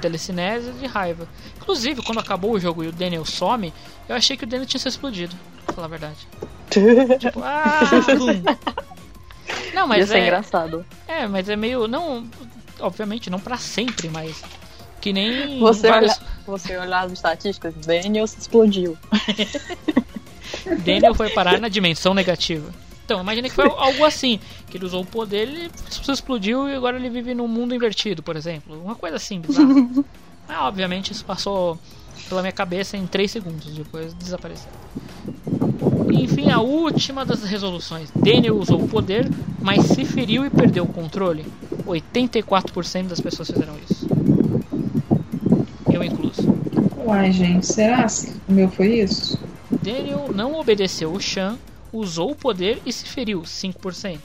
telecinese 0.00 0.72
de 0.72 0.86
raiva. 0.86 1.26
Inclusive, 1.56 2.02
quando 2.02 2.18
acabou 2.20 2.52
o 2.52 2.60
jogo 2.60 2.84
e 2.84 2.88
o 2.88 2.92
Daniel 2.92 3.24
some, 3.24 3.72
eu 4.08 4.14
achei 4.16 4.36
que 4.36 4.44
o 4.44 4.46
Daniel 4.46 4.66
tinha 4.66 4.80
se 4.80 4.88
explodido, 4.88 5.34
pra 5.64 5.74
falar 5.74 5.86
a 5.86 5.90
verdade. 5.90 6.28
tipo, 7.18 7.40
ah. 7.42 7.80
Não, 9.74 9.86
mas 9.86 9.98
Ia 10.00 10.06
ser 10.06 10.18
é, 10.18 10.22
engraçado. 10.22 10.86
é, 11.08 11.26
mas 11.26 11.48
é 11.48 11.56
meio 11.56 11.88
não, 11.88 12.26
obviamente 12.78 13.28
não 13.30 13.40
pra 13.40 13.56
sempre, 13.56 14.08
mas 14.08 14.42
que 15.00 15.12
nem 15.12 15.58
Você, 15.60 15.88
vários- 15.88 16.12
olha, 16.12 16.26
você 16.46 16.76
olhar 16.76 17.06
as 17.06 17.12
estatísticas, 17.12 17.74
Daniel 17.86 18.26
se 18.26 18.38
explodiu. 18.38 18.96
Daniel 20.84 21.14
foi 21.14 21.30
parar 21.30 21.58
na 21.58 21.68
dimensão 21.68 22.12
negativa. 22.14 22.72
Então, 23.10 23.20
imagina 23.20 23.48
que 23.48 23.54
foi 23.56 23.66
algo 23.66 24.04
assim, 24.04 24.38
que 24.68 24.76
ele 24.76 24.84
usou 24.84 25.02
o 25.02 25.04
poder, 25.04 25.48
ele 25.48 25.68
explodiu 26.08 26.68
e 26.68 26.76
agora 26.76 26.96
ele 26.96 27.10
vive 27.10 27.34
num 27.34 27.48
mundo 27.48 27.74
invertido, 27.74 28.22
por 28.22 28.36
exemplo. 28.36 28.80
Uma 28.80 28.94
coisa 28.94 29.16
assim, 29.16 29.40
bizarra. 29.40 29.66
Mas, 30.46 30.58
obviamente, 30.58 31.10
isso 31.10 31.24
passou 31.24 31.76
pela 32.28 32.40
minha 32.40 32.52
cabeça 32.52 32.96
em 32.96 33.04
3 33.08 33.28
segundos, 33.28 33.74
depois 33.74 34.14
desapareceu. 34.14 34.70
Enfim, 36.12 36.52
a 36.52 36.60
última 36.60 37.24
das 37.24 37.42
resoluções. 37.42 38.12
Daniel 38.14 38.56
usou 38.56 38.80
o 38.80 38.88
poder, 38.88 39.28
mas 39.60 39.86
se 39.86 40.04
feriu 40.04 40.44
e 40.44 40.50
perdeu 40.50 40.84
o 40.84 40.88
controle. 40.88 41.44
84% 41.84 43.08
das 43.08 43.20
pessoas 43.20 43.50
fizeram 43.50 43.74
isso. 43.90 44.06
Eu 45.92 46.04
incluso. 46.04 46.42
Uai, 47.04 47.32
gente, 47.32 47.66
será 47.66 48.06
que 48.06 48.32
o 48.48 48.52
meu 48.52 48.68
foi 48.68 49.00
isso? 49.00 49.36
Daniel 49.82 50.30
não 50.32 50.54
obedeceu 50.54 51.12
o 51.12 51.20
Shan, 51.20 51.58
usou 51.92 52.32
o 52.32 52.36
poder 52.36 52.80
e 52.84 52.92
se 52.92 53.06
feriu, 53.06 53.42
5%. 53.42 54.18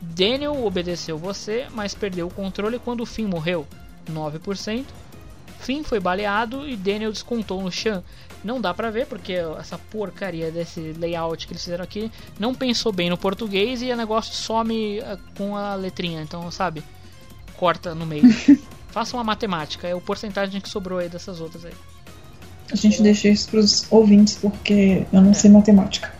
Daniel 0.00 0.64
obedeceu 0.64 1.18
você, 1.18 1.66
mas 1.72 1.94
perdeu 1.94 2.28
o 2.28 2.32
controle 2.32 2.78
quando 2.78 3.00
o 3.00 3.06
Finn 3.06 3.28
morreu, 3.28 3.66
9%. 4.10 4.84
Finn 5.58 5.82
foi 5.82 5.98
baleado 5.98 6.68
e 6.68 6.76
Daniel 6.76 7.12
descontou 7.12 7.60
no 7.62 7.70
Shan. 7.70 8.02
Não 8.44 8.60
dá 8.60 8.72
pra 8.72 8.90
ver 8.90 9.06
porque 9.06 9.34
essa 9.58 9.76
porcaria 9.76 10.50
desse 10.50 10.80
layout 10.92 11.46
que 11.46 11.52
eles 11.52 11.64
fizeram 11.64 11.82
aqui 11.82 12.10
não 12.38 12.54
pensou 12.54 12.92
bem 12.92 13.10
no 13.10 13.18
português 13.18 13.82
e 13.82 13.90
o 13.90 13.96
negócio 13.96 14.32
some 14.32 15.00
ah, 15.00 15.18
com 15.36 15.56
a 15.56 15.74
letrinha, 15.74 16.22
então 16.22 16.48
sabe? 16.50 16.82
Corta 17.56 17.94
no 17.94 18.06
meio. 18.06 18.22
Faça 18.88 19.16
uma 19.16 19.24
matemática, 19.24 19.86
é 19.88 19.94
o 19.94 20.00
porcentagem 20.00 20.60
que 20.60 20.68
sobrou 20.68 21.00
aí 21.00 21.08
dessas 21.08 21.40
outras 21.40 21.64
aí. 21.64 21.74
A 22.72 22.76
gente 22.76 23.02
deixa 23.02 23.28
isso 23.28 23.48
pros 23.50 23.90
ouvintes 23.90 24.36
porque 24.36 25.04
eu 25.12 25.20
não 25.20 25.34
sei 25.34 25.50
matemática. 25.50 26.17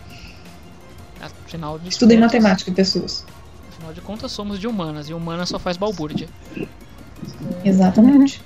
Afinal 1.49 1.79
de 1.79 1.89
Estudei 1.89 2.19
contas- 2.19 2.35
matemática, 2.35 2.71
pessoas. 2.73 3.25
Afinal 3.71 3.95
de 3.95 4.01
contas, 4.03 4.31
somos 4.33 4.59
de 4.59 4.67
humanas 4.67 5.09
e 5.09 5.15
humanas 5.15 5.49
só 5.49 5.59
faz 5.59 5.79
balbúrdia. 5.79 6.29
Exatamente. 7.65 8.43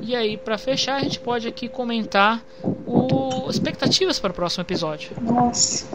E 0.00 0.14
aí, 0.14 0.36
pra 0.36 0.58
fechar, 0.58 0.96
a 0.96 1.00
gente 1.00 1.20
pode 1.20 1.46
aqui 1.48 1.68
comentar 1.68 2.44
o 2.86 3.48
expectativas 3.50 4.18
para 4.18 4.32
o 4.32 4.34
próximo 4.34 4.62
episódio. 4.62 5.10
Nossa. 5.20 5.86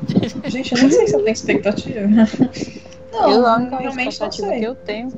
Gente, 0.48 0.72
eu 0.74 0.80
nem 0.80 0.90
sei 0.90 1.06
se 1.06 1.14
eu 1.14 1.20
tenho 1.22 1.32
expectativa. 1.32 2.00
Não, 3.12 3.30
eu, 3.30 3.46
a 3.46 3.56
única 3.56 3.76
realmente 3.78 4.04
não 4.20 4.28
expectativa 4.28 4.48
sei. 4.48 4.58
que 4.60 4.66
eu 4.66 4.74
tenho 4.74 5.12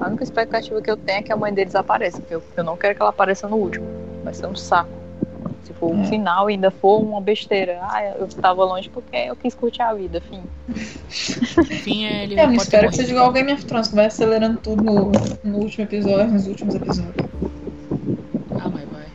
A 0.00 0.06
única 0.08 0.24
expectativa 0.24 0.80
que 0.80 0.90
eu 0.90 0.96
tenho 0.96 1.18
é 1.18 1.22
que 1.22 1.32
a 1.32 1.36
mãe 1.36 1.52
deles 1.52 1.74
apareça, 1.74 2.18
porque 2.20 2.34
eu, 2.34 2.42
eu 2.56 2.64
não 2.64 2.76
quero 2.76 2.94
que 2.94 3.02
ela 3.02 3.10
apareça 3.10 3.46
no 3.48 3.56
último. 3.56 3.86
Vai 4.24 4.32
ser 4.32 4.46
um 4.46 4.54
saco. 4.56 4.88
Se 5.64 5.74
for 5.74 5.94
o 5.94 6.00
É. 6.00 6.04
final 6.04 6.48
e 6.48 6.54
ainda 6.54 6.70
for 6.70 7.02
uma 7.02 7.20
besteira. 7.20 7.80
Ah, 7.82 8.14
eu 8.18 8.26
tava 8.28 8.64
longe 8.64 8.88
porque 8.88 9.14
eu 9.14 9.36
quis 9.36 9.54
curtir 9.54 9.82
a 9.82 9.92
vida, 9.92 10.22
fim. 10.22 10.40
Enfim, 11.70 12.06
é, 12.06 12.22
ele 12.24 12.40
É, 12.40 12.44
eu 12.44 12.48
não 12.48 12.54
espero 12.54 12.88
que 12.88 12.96
seja 12.96 13.10
igual 13.10 13.30
Game 13.32 13.52
of 13.52 13.64
Thrones, 13.66 13.88
que 13.88 13.94
vai 13.94 14.06
acelerando 14.06 14.58
tudo 14.60 14.82
no, 14.82 15.12
no 15.44 15.58
último 15.58 15.84
episódio, 15.84 16.32
nos 16.32 16.46
últimos 16.46 16.74
episódios. 16.74 17.14
Ah, 18.58 18.68
mas 18.70 18.88
vai. 18.88 19.06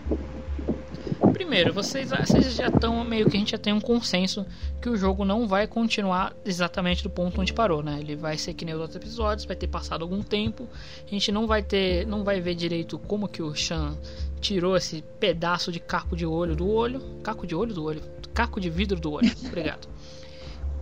Primeiro, 1.56 1.74
vocês, 1.74 2.10
vocês 2.10 2.54
já 2.54 2.68
estão 2.68 3.02
meio 3.06 3.30
que 3.30 3.38
a 3.38 3.40
gente 3.40 3.52
já 3.54 3.58
tem 3.58 3.72
um 3.72 3.80
consenso 3.80 4.46
que 4.82 4.90
o 4.90 4.98
jogo 4.98 5.24
não 5.24 5.48
vai 5.48 5.66
continuar 5.66 6.36
exatamente 6.44 7.02
do 7.02 7.10
ponto 7.10 7.40
onde 7.40 7.54
parou, 7.54 7.82
né? 7.82 7.98
Ele 7.98 8.14
vai 8.14 8.38
ser 8.38 8.54
que 8.54 8.66
nem 8.66 8.76
os 8.76 8.82
outros 8.82 8.98
episódios, 8.98 9.46
vai 9.46 9.56
ter 9.56 9.68
passado 9.68 10.02
algum 10.02 10.22
tempo. 10.22 10.68
A 11.08 11.10
gente 11.10 11.32
não 11.32 11.48
vai 11.48 11.64
ter, 11.64 12.06
não 12.08 12.26
vai 12.26 12.42
ver 12.42 12.56
direito 12.56 13.00
como 13.00 13.30
que 13.30 13.42
o 13.42 13.56
Shan 13.56 13.98
tirou 14.42 14.76
esse 14.76 15.02
pedaço 15.18 15.72
de 15.72 15.80
caco 15.80 16.14
de 16.14 16.26
olho 16.26 16.58
do 16.58 16.70
olho, 16.70 17.00
caco 17.24 17.48
de 17.48 17.56
olho 17.56 17.74
do 17.74 17.86
olho, 17.86 18.02
caco 18.34 18.60
de 18.60 18.70
vidro 18.70 19.00
do 19.00 19.14
olho. 19.14 19.32
Obrigado. 19.48 19.88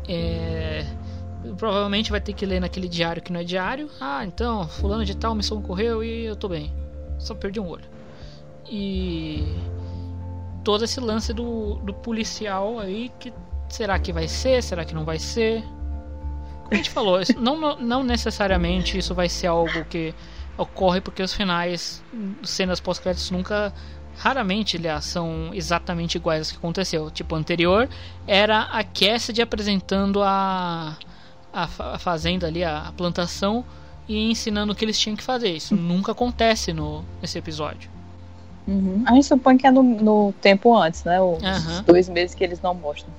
É, 0.10 0.88
provavelmente 1.56 2.10
vai 2.10 2.20
ter 2.20 2.34
que 2.34 2.48
ler 2.48 2.60
naquele 2.60 2.88
diário 2.88 3.22
que 3.22 3.32
não 3.32 3.42
é 3.42 3.44
diário. 3.44 3.92
Ah, 4.02 4.26
então, 4.26 4.68
fulano 4.68 5.06
de 5.06 5.16
tal 5.16 5.36
me 5.36 5.44
socorreu 5.44 6.04
e 6.04 6.26
eu 6.26 6.36
tô 6.36 6.50
bem. 6.50 6.74
Só 7.20 7.36
perdi 7.36 7.60
um 7.60 7.68
olho. 7.68 7.86
E 8.68 9.56
todo 10.64 10.84
esse 10.84 11.00
lance 11.00 11.34
do, 11.34 11.76
do 11.76 11.94
policial 11.94 12.80
aí 12.80 13.12
que 13.20 13.34
será 13.70 13.98
que 14.00 14.14
vai 14.14 14.28
ser, 14.28 14.62
será 14.64 14.86
que 14.86 14.94
não 14.94 15.04
vai 15.04 15.20
ser? 15.20 15.62
Como 16.64 16.70
a 16.72 16.76
gente 16.76 16.90
falou, 16.90 17.20
não, 17.38 17.78
não- 17.80 18.04
necessariamente 18.04 18.98
isso 18.98 19.14
vai 19.14 19.28
ser 19.30 19.48
algo 19.48 19.84
que 19.86 20.14
ocorre 20.58 21.02
porque 21.02 21.22
os 21.24 21.34
finais, 21.34 22.04
cenas 22.44 22.80
pós-créditos 22.80 23.32
nunca 23.32 23.74
raramente 24.16 24.78
aliás, 24.78 25.06
são 25.06 25.50
exatamente 25.54 26.16
iguais 26.16 26.40
aos 26.42 26.52
que 26.52 26.58
aconteceu. 26.58 27.10
Tipo, 27.10 27.36
anterior 27.36 27.90
era 28.28 28.62
a 28.62 28.84
Cassidy 28.84 29.42
apresentando 29.42 30.22
a, 30.22 30.96
a 31.52 31.68
fazenda 32.00 32.48
ali, 32.48 32.64
a, 32.64 32.88
a 32.88 32.92
plantação 32.92 33.66
e 34.08 34.30
ensinando 34.32 34.74
o 34.74 34.76
que 34.76 34.86
eles 34.86 35.00
tinham 35.00 35.16
que 35.16 35.24
fazer. 35.24 35.50
Isso 35.50 35.76
nunca 35.76 36.12
acontece 36.12 36.72
no, 36.74 37.04
nesse 37.22 37.38
episódio. 37.38 37.93
Uhum. 38.68 39.04
A 39.06 39.14
gente 39.14 39.26
supõe 39.26 39.58
que 39.58 39.68
é 39.68 39.72
no, 39.72 39.84
no 39.84 40.34
tempo 40.42 40.76
antes, 40.76 41.04
né? 41.04 41.22
Os 41.22 41.44
Aham. 41.44 41.84
dois 41.86 42.08
meses 42.08 42.34
que 42.34 42.44
eles 42.44 42.62
não 42.62 42.74
mostram. 42.74 43.14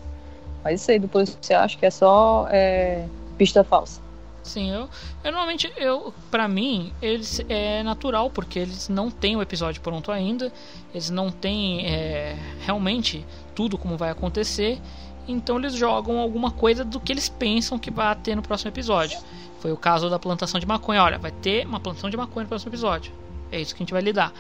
Mas 0.63 0.81
isso 0.81 0.91
aí 0.91 0.99
do 0.99 1.09
policial 1.09 1.63
acho 1.63 1.79
que 1.79 1.85
é 1.85 1.91
só 1.91 2.47
é, 2.51 3.07
pista 3.37 3.63
falsa. 3.63 4.01
Sim, 4.43 4.71
eu, 4.71 4.91
eu 5.23 5.33
normalmente, 5.33 5.73
eu, 5.77 6.13
pra 6.31 6.47
mim, 6.47 6.93
eles 7.01 7.41
é 7.49 7.83
natural, 7.83 8.29
porque 8.29 8.59
eles 8.59 8.91
não 8.91 9.11
têm 9.11 9.37
o 9.37 9.43
episódio 9.43 9.81
pronto 9.81 10.13
ainda, 10.13 10.53
eles 10.93 11.09
não 11.09 11.31
têm 11.31 11.87
é, 11.87 12.37
realmente 12.61 13.25
tudo 13.55 13.79
como 13.79 13.97
vai 13.97 14.11
acontecer, 14.11 14.79
então 15.27 15.59
eles 15.59 15.75
jogam 15.75 16.19
alguma 16.19 16.51
coisa 16.51 16.85
do 16.85 17.01
que 17.01 17.11
eles 17.11 17.27
pensam 17.27 17.79
que 17.79 17.91
vai 17.91 18.15
ter 18.17 18.37
no 18.37 18.43
próximo 18.43 18.71
episódio. 18.71 19.19
Foi 19.61 19.73
o 19.73 19.79
caso 19.79 20.11
da 20.11 20.19
plantação 20.19 20.61
de 20.61 20.67
maconha, 20.67 21.03
olha, 21.03 21.19
vai 21.19 21.31
ter 21.31 21.67
uma 21.67 21.81
plantação 21.81 22.11
de 22.11 22.17
maconha 22.17 22.45
no 22.45 22.49
próximo 22.49 22.71
episódio. 22.71 23.13
É 23.51 23.59
isso 23.59 23.75
que 23.75 23.83
a 23.83 23.85
gente 23.85 23.95
vai 23.95 24.03
lidar. 24.03 24.31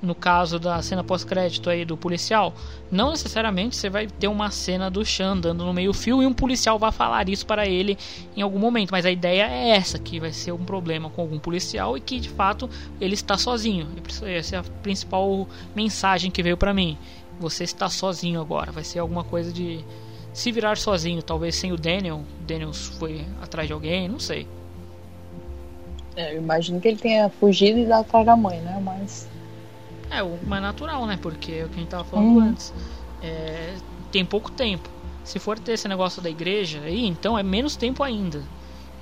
No 0.00 0.14
caso 0.14 0.60
da 0.60 0.80
cena 0.80 1.02
pós-crédito 1.02 1.68
aí 1.68 1.84
do 1.84 1.96
policial, 1.96 2.54
não 2.88 3.10
necessariamente 3.10 3.74
você 3.74 3.90
vai 3.90 4.06
ter 4.06 4.28
uma 4.28 4.48
cena 4.48 4.88
do 4.88 5.04
Chan 5.04 5.32
andando 5.32 5.64
no 5.64 5.72
meio-fio 5.72 6.22
e 6.22 6.26
um 6.26 6.32
policial 6.32 6.78
vai 6.78 6.92
falar 6.92 7.28
isso 7.28 7.44
para 7.44 7.66
ele 7.66 7.98
em 8.36 8.40
algum 8.40 8.60
momento, 8.60 8.92
mas 8.92 9.04
a 9.04 9.10
ideia 9.10 9.48
é 9.48 9.70
essa, 9.70 9.98
que 9.98 10.20
vai 10.20 10.32
ser 10.32 10.52
um 10.52 10.64
problema 10.64 11.10
com 11.10 11.22
algum 11.22 11.38
policial 11.38 11.96
e 11.96 12.00
que 12.00 12.20
de 12.20 12.28
fato 12.28 12.70
ele 13.00 13.14
está 13.14 13.36
sozinho. 13.36 13.88
Essa 14.24 14.56
é 14.56 14.58
a 14.60 14.64
principal 14.82 15.48
mensagem 15.74 16.30
que 16.30 16.44
veio 16.44 16.56
para 16.56 16.72
mim. 16.72 16.96
Você 17.40 17.64
está 17.64 17.88
sozinho 17.88 18.40
agora, 18.40 18.70
vai 18.70 18.84
ser 18.84 19.00
alguma 19.00 19.24
coisa 19.24 19.52
de 19.52 19.84
se 20.32 20.52
virar 20.52 20.76
sozinho, 20.76 21.20
talvez 21.22 21.56
sem 21.56 21.72
o 21.72 21.76
Daniel. 21.76 22.22
O 22.40 22.44
Daniel 22.44 22.72
foi 22.72 23.24
atrás 23.42 23.66
de 23.66 23.72
alguém, 23.72 24.08
não 24.08 24.20
sei. 24.20 24.46
É, 26.14 26.34
eu 26.34 26.38
imagino 26.38 26.80
que 26.80 26.88
ele 26.88 26.96
tenha 26.96 27.28
fugido 27.28 27.78
e 27.78 27.82
ido 27.82 27.92
atrás 27.92 28.26
da 28.26 28.36
mãe, 28.36 28.60
né? 28.60 28.80
Mas. 28.82 29.28
É 30.10 30.22
o 30.22 30.38
mais 30.46 30.62
natural, 30.62 31.06
né? 31.06 31.18
Porque 31.20 31.52
é 31.52 31.64
o 31.64 31.68
que 31.68 31.76
a 31.76 31.78
gente 31.80 31.88
tava 31.88 32.04
falando 32.04 32.28
Uhum. 32.36 32.40
antes. 32.40 32.72
É, 33.22 33.74
tem 34.10 34.24
pouco 34.24 34.50
tempo. 34.50 34.88
Se 35.24 35.38
for 35.38 35.58
ter 35.58 35.72
esse 35.72 35.86
negócio 35.88 36.22
da 36.22 36.30
igreja 36.30 36.80
aí, 36.80 37.06
então 37.06 37.38
é 37.38 37.42
menos 37.42 37.76
tempo 37.76 38.02
ainda. 38.02 38.42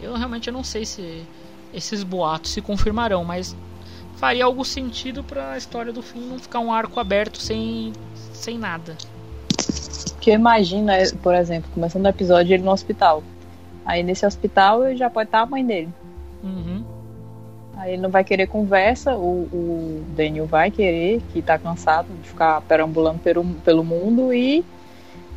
Eu 0.01 0.15
realmente 0.15 0.51
não 0.51 0.65
sei 0.65 0.85
se 0.85 1.25
esses 1.73 2.03
boatos 2.03 2.51
se 2.51 2.61
confirmarão, 2.61 3.25
mas 3.25 3.57
faria 4.17 4.45
algum 4.45 4.65
sentido 4.65 5.23
para 5.23 5.53
a 5.53 5.59
história 5.59 5.93
do 5.93 6.03
fim 6.03 6.21
não 6.21 6.39
ficar 6.39 6.59
um 6.61 6.73
arco 6.73 6.99
aberto 6.99 7.41
sem, 7.41 7.93
sem 8.33 8.59
nada. 8.59 8.97
Que 10.21 10.31
eu 10.31 10.35
imagino, 10.35 10.91
é, 10.91 11.09
por 11.23 11.35
exemplo, 11.35 11.71
começando 11.73 12.07
o 12.07 12.09
episódio 12.09 12.53
ele 12.55 12.63
no 12.63 12.73
hospital. 12.73 13.23
Aí 13.85 14.03
nesse 14.03 14.27
hospital 14.27 14.97
já 14.97 15.09
pode 15.09 15.29
estar 15.29 15.43
a 15.43 15.47
mãe 15.47 15.65
dele. 15.65 15.91
Uhum. 16.43 16.83
Ele 17.87 18.03
não 18.03 18.11
vai 18.11 18.25
querer 18.25 18.47
conversa, 18.47 19.17
o, 19.17 19.49
o 19.53 20.05
Daniel 20.17 20.47
vai 20.47 20.71
querer, 20.71 21.21
que 21.33 21.43
tá 21.43 21.59
cansado 21.59 22.09
de 22.23 22.29
ficar 22.29 22.61
perambulando 22.63 23.19
pelo, 23.19 23.45
pelo 23.65 23.85
mundo 23.85 24.33
e 24.33 24.65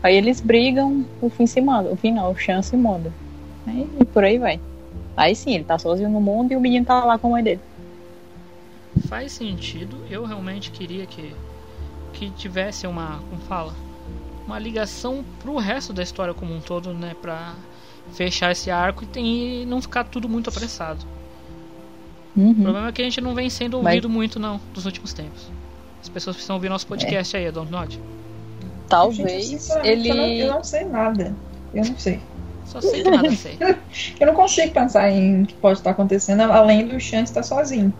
aí 0.01 0.15
eles 0.15 0.41
brigam, 0.41 1.05
o 1.21 1.29
fim 1.29 1.45
se 1.45 1.61
manda, 1.61 1.89
o 1.89 1.95
fim 1.95 2.11
não, 2.11 2.31
o 2.31 2.35
Chan 2.35 2.61
se 2.61 2.75
manda. 2.75 3.11
Aí 3.67 3.87
por 4.13 4.23
aí 4.23 4.37
vai. 4.37 4.59
Aí 5.15 5.35
sim, 5.35 5.55
ele 5.55 5.63
tá 5.63 5.77
sozinho 5.77 6.09
no 6.09 6.21
mundo 6.21 6.51
e 6.51 6.55
o 6.55 6.61
menino 6.61 6.85
tá 6.85 7.03
lá 7.03 7.17
com 7.17 7.27
a 7.27 7.31
mãe 7.31 7.43
dele. 7.43 7.61
Faz 9.07 9.33
sentido. 9.33 9.97
Eu 10.09 10.25
realmente 10.25 10.71
queria 10.71 11.05
que 11.05 11.33
que 12.13 12.29
tivesse 12.31 12.87
uma, 12.87 13.19
como 13.29 13.41
fala, 13.41 13.73
uma 14.45 14.59
ligação 14.59 15.23
pro 15.41 15.57
resto 15.57 15.93
da 15.93 16.03
história 16.03 16.33
como 16.33 16.53
um 16.53 16.59
todo, 16.59 16.93
né, 16.93 17.15
para 17.21 17.53
fechar 18.13 18.51
esse 18.51 18.71
arco 18.71 19.03
e, 19.03 19.07
tem, 19.07 19.61
e 19.61 19.65
não 19.65 19.81
ficar 19.81 20.03
tudo 20.03 20.27
muito 20.27 20.49
apressado. 20.49 21.05
O 22.37 22.53
problema 22.55 22.87
é 22.87 22.91
que 22.91 23.01
a 23.01 23.05
gente 23.05 23.19
não 23.21 23.33
vem 23.35 23.49
sendo 23.49 23.77
Mas- 23.77 23.85
ouvido 23.95 24.09
muito 24.09 24.39
não 24.39 24.59
dos 24.73 24.85
últimos 24.85 25.13
tempos. 25.13 25.47
As 26.01 26.07
pessoas 26.07 26.35
precisam 26.35 26.55
ouvir 26.55 26.69
nosso 26.69 26.87
podcast 26.87 27.35
aí, 27.35 27.51
Don't 27.51 27.71
Not. 27.71 27.99
Talvez 28.87 29.45
Gente, 29.45 29.59
sinceramente, 29.59 30.07
Eu 30.07 30.15
não, 30.15 30.23
ele. 30.23 30.41
eu 30.41 30.53
não 30.53 30.63
sei 30.63 30.85
nada. 30.85 31.35
Eu 31.73 31.85
não 31.85 31.97
sei. 31.97 32.19
Só 32.65 32.79
sei 32.81 33.03
que 33.03 33.09
nada 33.09 33.31
sei. 33.31 33.57
Eu 34.19 34.27
não 34.27 34.33
consigo 34.35 34.71
pensar 34.71 35.09
em 35.09 35.41
o 35.41 35.45
que 35.45 35.53
pode 35.55 35.79
estar 35.79 35.89
acontecendo 35.91 36.41
além 36.41 36.87
do 36.87 36.99
Shan 36.99 37.21
estar 37.23 37.41
sozinho. 37.43 37.91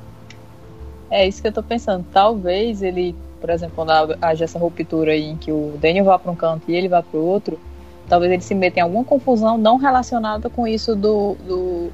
É 1.10 1.28
isso 1.28 1.42
que 1.42 1.48
eu 1.48 1.52
tô 1.52 1.64
pensando. 1.64 2.06
Talvez 2.14 2.84
ele, 2.84 3.16
por 3.42 3.50
exemplo, 3.50 3.74
quando 3.76 3.92
haja 4.22 4.44
essa 4.46 4.60
ruptura 4.60 5.12
aí 5.12 5.24
em 5.32 5.38
que 5.38 5.52
o 5.52 5.74
Daniel 5.82 6.06
vá 6.06 6.20
para 6.20 6.32
um 6.32 6.36
canto 6.36 6.70
e 6.70 6.76
ele 6.76 6.88
vá 6.88 7.02
para 7.02 7.20
o 7.20 7.24
outro, 7.26 7.60
talvez 8.08 8.32
ele 8.32 8.42
se 8.44 8.54
meta 8.54 8.80
em 8.80 8.84
alguma 8.84 9.04
confusão 9.04 9.58
não 9.58 9.78
relacionada 9.78 10.50
com 10.52 10.68
isso 10.68 10.96
do, 10.96 11.36
do 11.48 11.90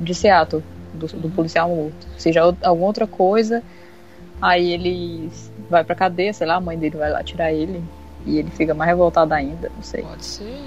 de 0.00 0.14
Seattle, 0.14 0.62
do, 0.94 1.06
do 1.06 1.30
policial 1.30 1.68
morto. 1.68 2.06
Seja 2.16 2.40
alguma 2.40 2.86
outra 2.86 3.06
coisa, 3.06 3.62
aí 4.40 4.72
ele 4.72 5.30
vai 5.68 5.84
pra 5.84 5.94
cadeia, 5.94 6.32
sei 6.32 6.46
lá, 6.46 6.56
a 6.56 6.60
mãe 6.60 6.78
dele 6.78 6.96
vai 6.96 7.10
lá 7.10 7.22
tirar 7.22 7.52
ele 7.52 7.82
e 8.26 8.38
ele 8.38 8.50
fica 8.50 8.74
mais 8.74 8.88
revoltado 8.88 9.34
ainda, 9.34 9.70
não 9.74 9.82
sei. 9.82 10.02
Pode 10.02 10.24
ser. 10.24 10.58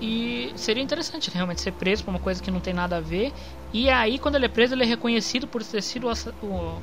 E 0.00 0.52
seria 0.56 0.82
interessante 0.82 1.30
realmente 1.30 1.60
ser 1.60 1.72
preso 1.72 2.02
por 2.02 2.10
uma 2.10 2.20
coisa 2.20 2.42
que 2.42 2.50
não 2.50 2.60
tem 2.60 2.72
nada 2.72 2.96
a 2.96 3.00
ver. 3.00 3.32
E 3.72 3.90
aí, 3.90 4.18
quando 4.18 4.36
ele 4.36 4.46
é 4.46 4.48
preso, 4.48 4.74
ele 4.74 4.82
é 4.82 4.86
reconhecido 4.86 5.46
por 5.46 5.62
ter 5.62 5.82
sido 5.82 6.06
o 6.06 6.78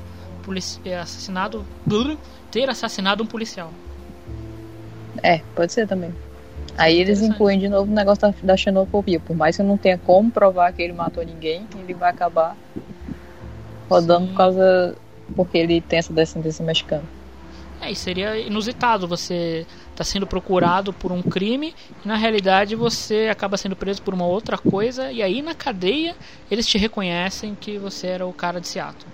é, 0.85 0.99
assassinado. 0.99 1.65
ter 2.51 2.69
assassinado 2.69 3.23
um 3.23 3.27
policial. 3.27 3.73
É, 5.23 5.41
pode 5.55 5.73
ser 5.73 5.87
também. 5.87 6.13
Aí 6.77 6.99
eles 6.99 7.21
incluem 7.21 7.57
de 7.59 7.67
novo 7.67 7.91
o 7.91 7.95
negócio 7.95 8.21
da, 8.21 8.33
da 8.43 8.55
xenofobia. 8.57 9.19
Por 9.19 9.35
mais 9.35 9.57
que 9.57 9.63
não 9.63 9.77
tenha 9.77 9.97
como 9.97 10.29
provar 10.29 10.71
que 10.73 10.81
ele 10.81 10.93
matou 10.93 11.23
ninguém, 11.25 11.67
ele 11.75 11.93
vai 11.93 12.09
acabar 12.11 12.55
rodando 13.89 14.27
por 14.27 14.35
causa. 14.37 14.95
porque 15.35 15.57
ele 15.57 15.81
tem 15.81 15.99
essa 15.99 16.13
descendência 16.13 16.63
mexicana. 16.63 17.03
É, 17.81 17.91
e 17.91 17.95
seria 17.95 18.37
inusitado 18.39 19.07
você 19.07 19.65
tá 19.95 20.03
sendo 20.03 20.25
procurado 20.25 20.91
por 20.93 21.11
um 21.11 21.21
crime 21.21 21.75
e 22.03 22.07
na 22.07 22.15
realidade 22.15 22.75
você 22.75 23.27
acaba 23.31 23.55
sendo 23.57 23.75
preso 23.75 24.01
por 24.01 24.13
uma 24.13 24.25
outra 24.25 24.57
coisa 24.57 25.11
e 25.11 25.21
aí 25.21 25.41
na 25.43 25.53
cadeia 25.53 26.15
eles 26.49 26.65
te 26.67 26.77
reconhecem 26.77 27.55
que 27.59 27.77
você 27.77 28.07
era 28.07 28.25
o 28.25 28.33
cara 28.33 28.59
de 28.61 28.67
Seattle. 28.67 29.05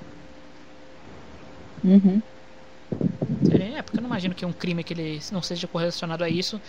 Uhum. 1.83 2.21
Seria- 3.45 3.79
É, 3.79 3.81
porque 3.81 3.97
eu 3.97 4.01
não 4.01 4.07
imagino 4.09 4.33
que 4.35 4.45
um 4.45 4.53
crime 4.53 4.83
que 4.83 4.93
ele 4.93 5.19
não 5.31 5.41
seja 5.41 5.67
correlacionado 5.67 6.23
a 6.23 6.29
isso, 6.29 6.61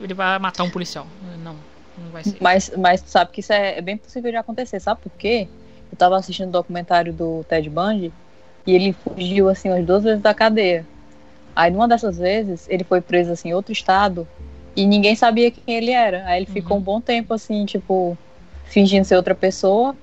ele 0.00 0.14
vai 0.14 0.38
matar 0.38 0.64
um 0.64 0.70
policial. 0.70 1.06
Não, 1.38 1.56
não 1.96 2.10
vai 2.10 2.24
ser. 2.24 2.36
Mas, 2.40 2.70
mas 2.76 3.02
sabe 3.06 3.30
que 3.32 3.40
isso 3.40 3.52
é, 3.52 3.78
é 3.78 3.80
bem 3.80 3.96
possível 3.96 4.30
de 4.30 4.36
acontecer, 4.36 4.80
sabe 4.80 5.00
por 5.00 5.12
quê? 5.12 5.48
Eu 5.90 5.98
tava 5.98 6.16
assistindo 6.16 6.48
o 6.48 6.52
documentário 6.52 7.12
do 7.12 7.44
Ted 7.44 7.68
Bundy 7.68 8.12
e 8.66 8.72
ele 8.74 8.92
fugiu 8.92 9.48
assim 9.48 9.68
umas 9.70 9.84
duas 9.84 10.04
vezes 10.04 10.20
da 10.22 10.32
cadeia. 10.34 10.86
Aí 11.54 11.70
numa 11.70 11.88
dessas 11.88 12.18
vezes 12.18 12.66
ele 12.68 12.84
foi 12.84 13.00
preso 13.00 13.32
assim 13.32 13.48
em 13.48 13.54
outro 13.54 13.72
estado 13.72 14.26
e 14.76 14.86
ninguém 14.86 15.16
sabia 15.16 15.50
quem 15.50 15.74
ele 15.74 15.90
era. 15.90 16.24
Aí 16.26 16.38
ele 16.38 16.46
ficou 16.46 16.78
um 16.78 16.80
bom 16.80 17.00
tempo 17.00 17.34
assim, 17.34 17.64
tipo, 17.66 18.16
fingindo 18.64 19.04
ser 19.04 19.16
outra 19.16 19.34
pessoa. 19.34 19.94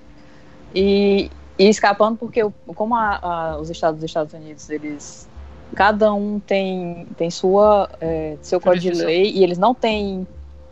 E 0.75 1.29
E 1.59 1.67
escapando 1.69 2.17
porque 2.17 2.41
como 2.75 2.95
a- 2.95 3.19
a- 3.19 3.57
os 3.57 3.71
estados 3.71 3.99
dos 3.99 4.07
Estados 4.07 4.31
Unidos, 4.31 4.69
eles 4.69 5.27
cada 5.75 6.13
um 6.13 6.39
tem 6.39 7.05
tem 7.17 7.29
sua 7.29 7.89
é, 8.01 8.35
seu 8.41 8.59
código 8.59 8.95
de 8.95 9.03
lei 9.03 9.31
e 9.31 9.43
eles 9.43 9.57
não 9.57 9.73
têm 9.73 10.25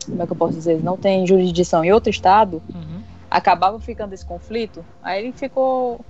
como 0.08 0.22
é 0.22 0.26
que 0.26 0.32
eu 0.32 0.36
posso 0.36 0.54
dizer, 0.54 0.72
eles 0.72 0.84
não 0.84 0.96
têm 0.96 1.26
jurisdição 1.26 1.84
em 1.84 1.92
outro 1.92 2.10
estado, 2.10 2.62
Uhum. 2.72 3.00
acabava 3.30 3.78
ficando 3.80 4.12
esse 4.14 4.24
conflito. 4.24 4.84
Aí 5.02 5.24
ele 5.24 5.32
ficou 5.32 6.00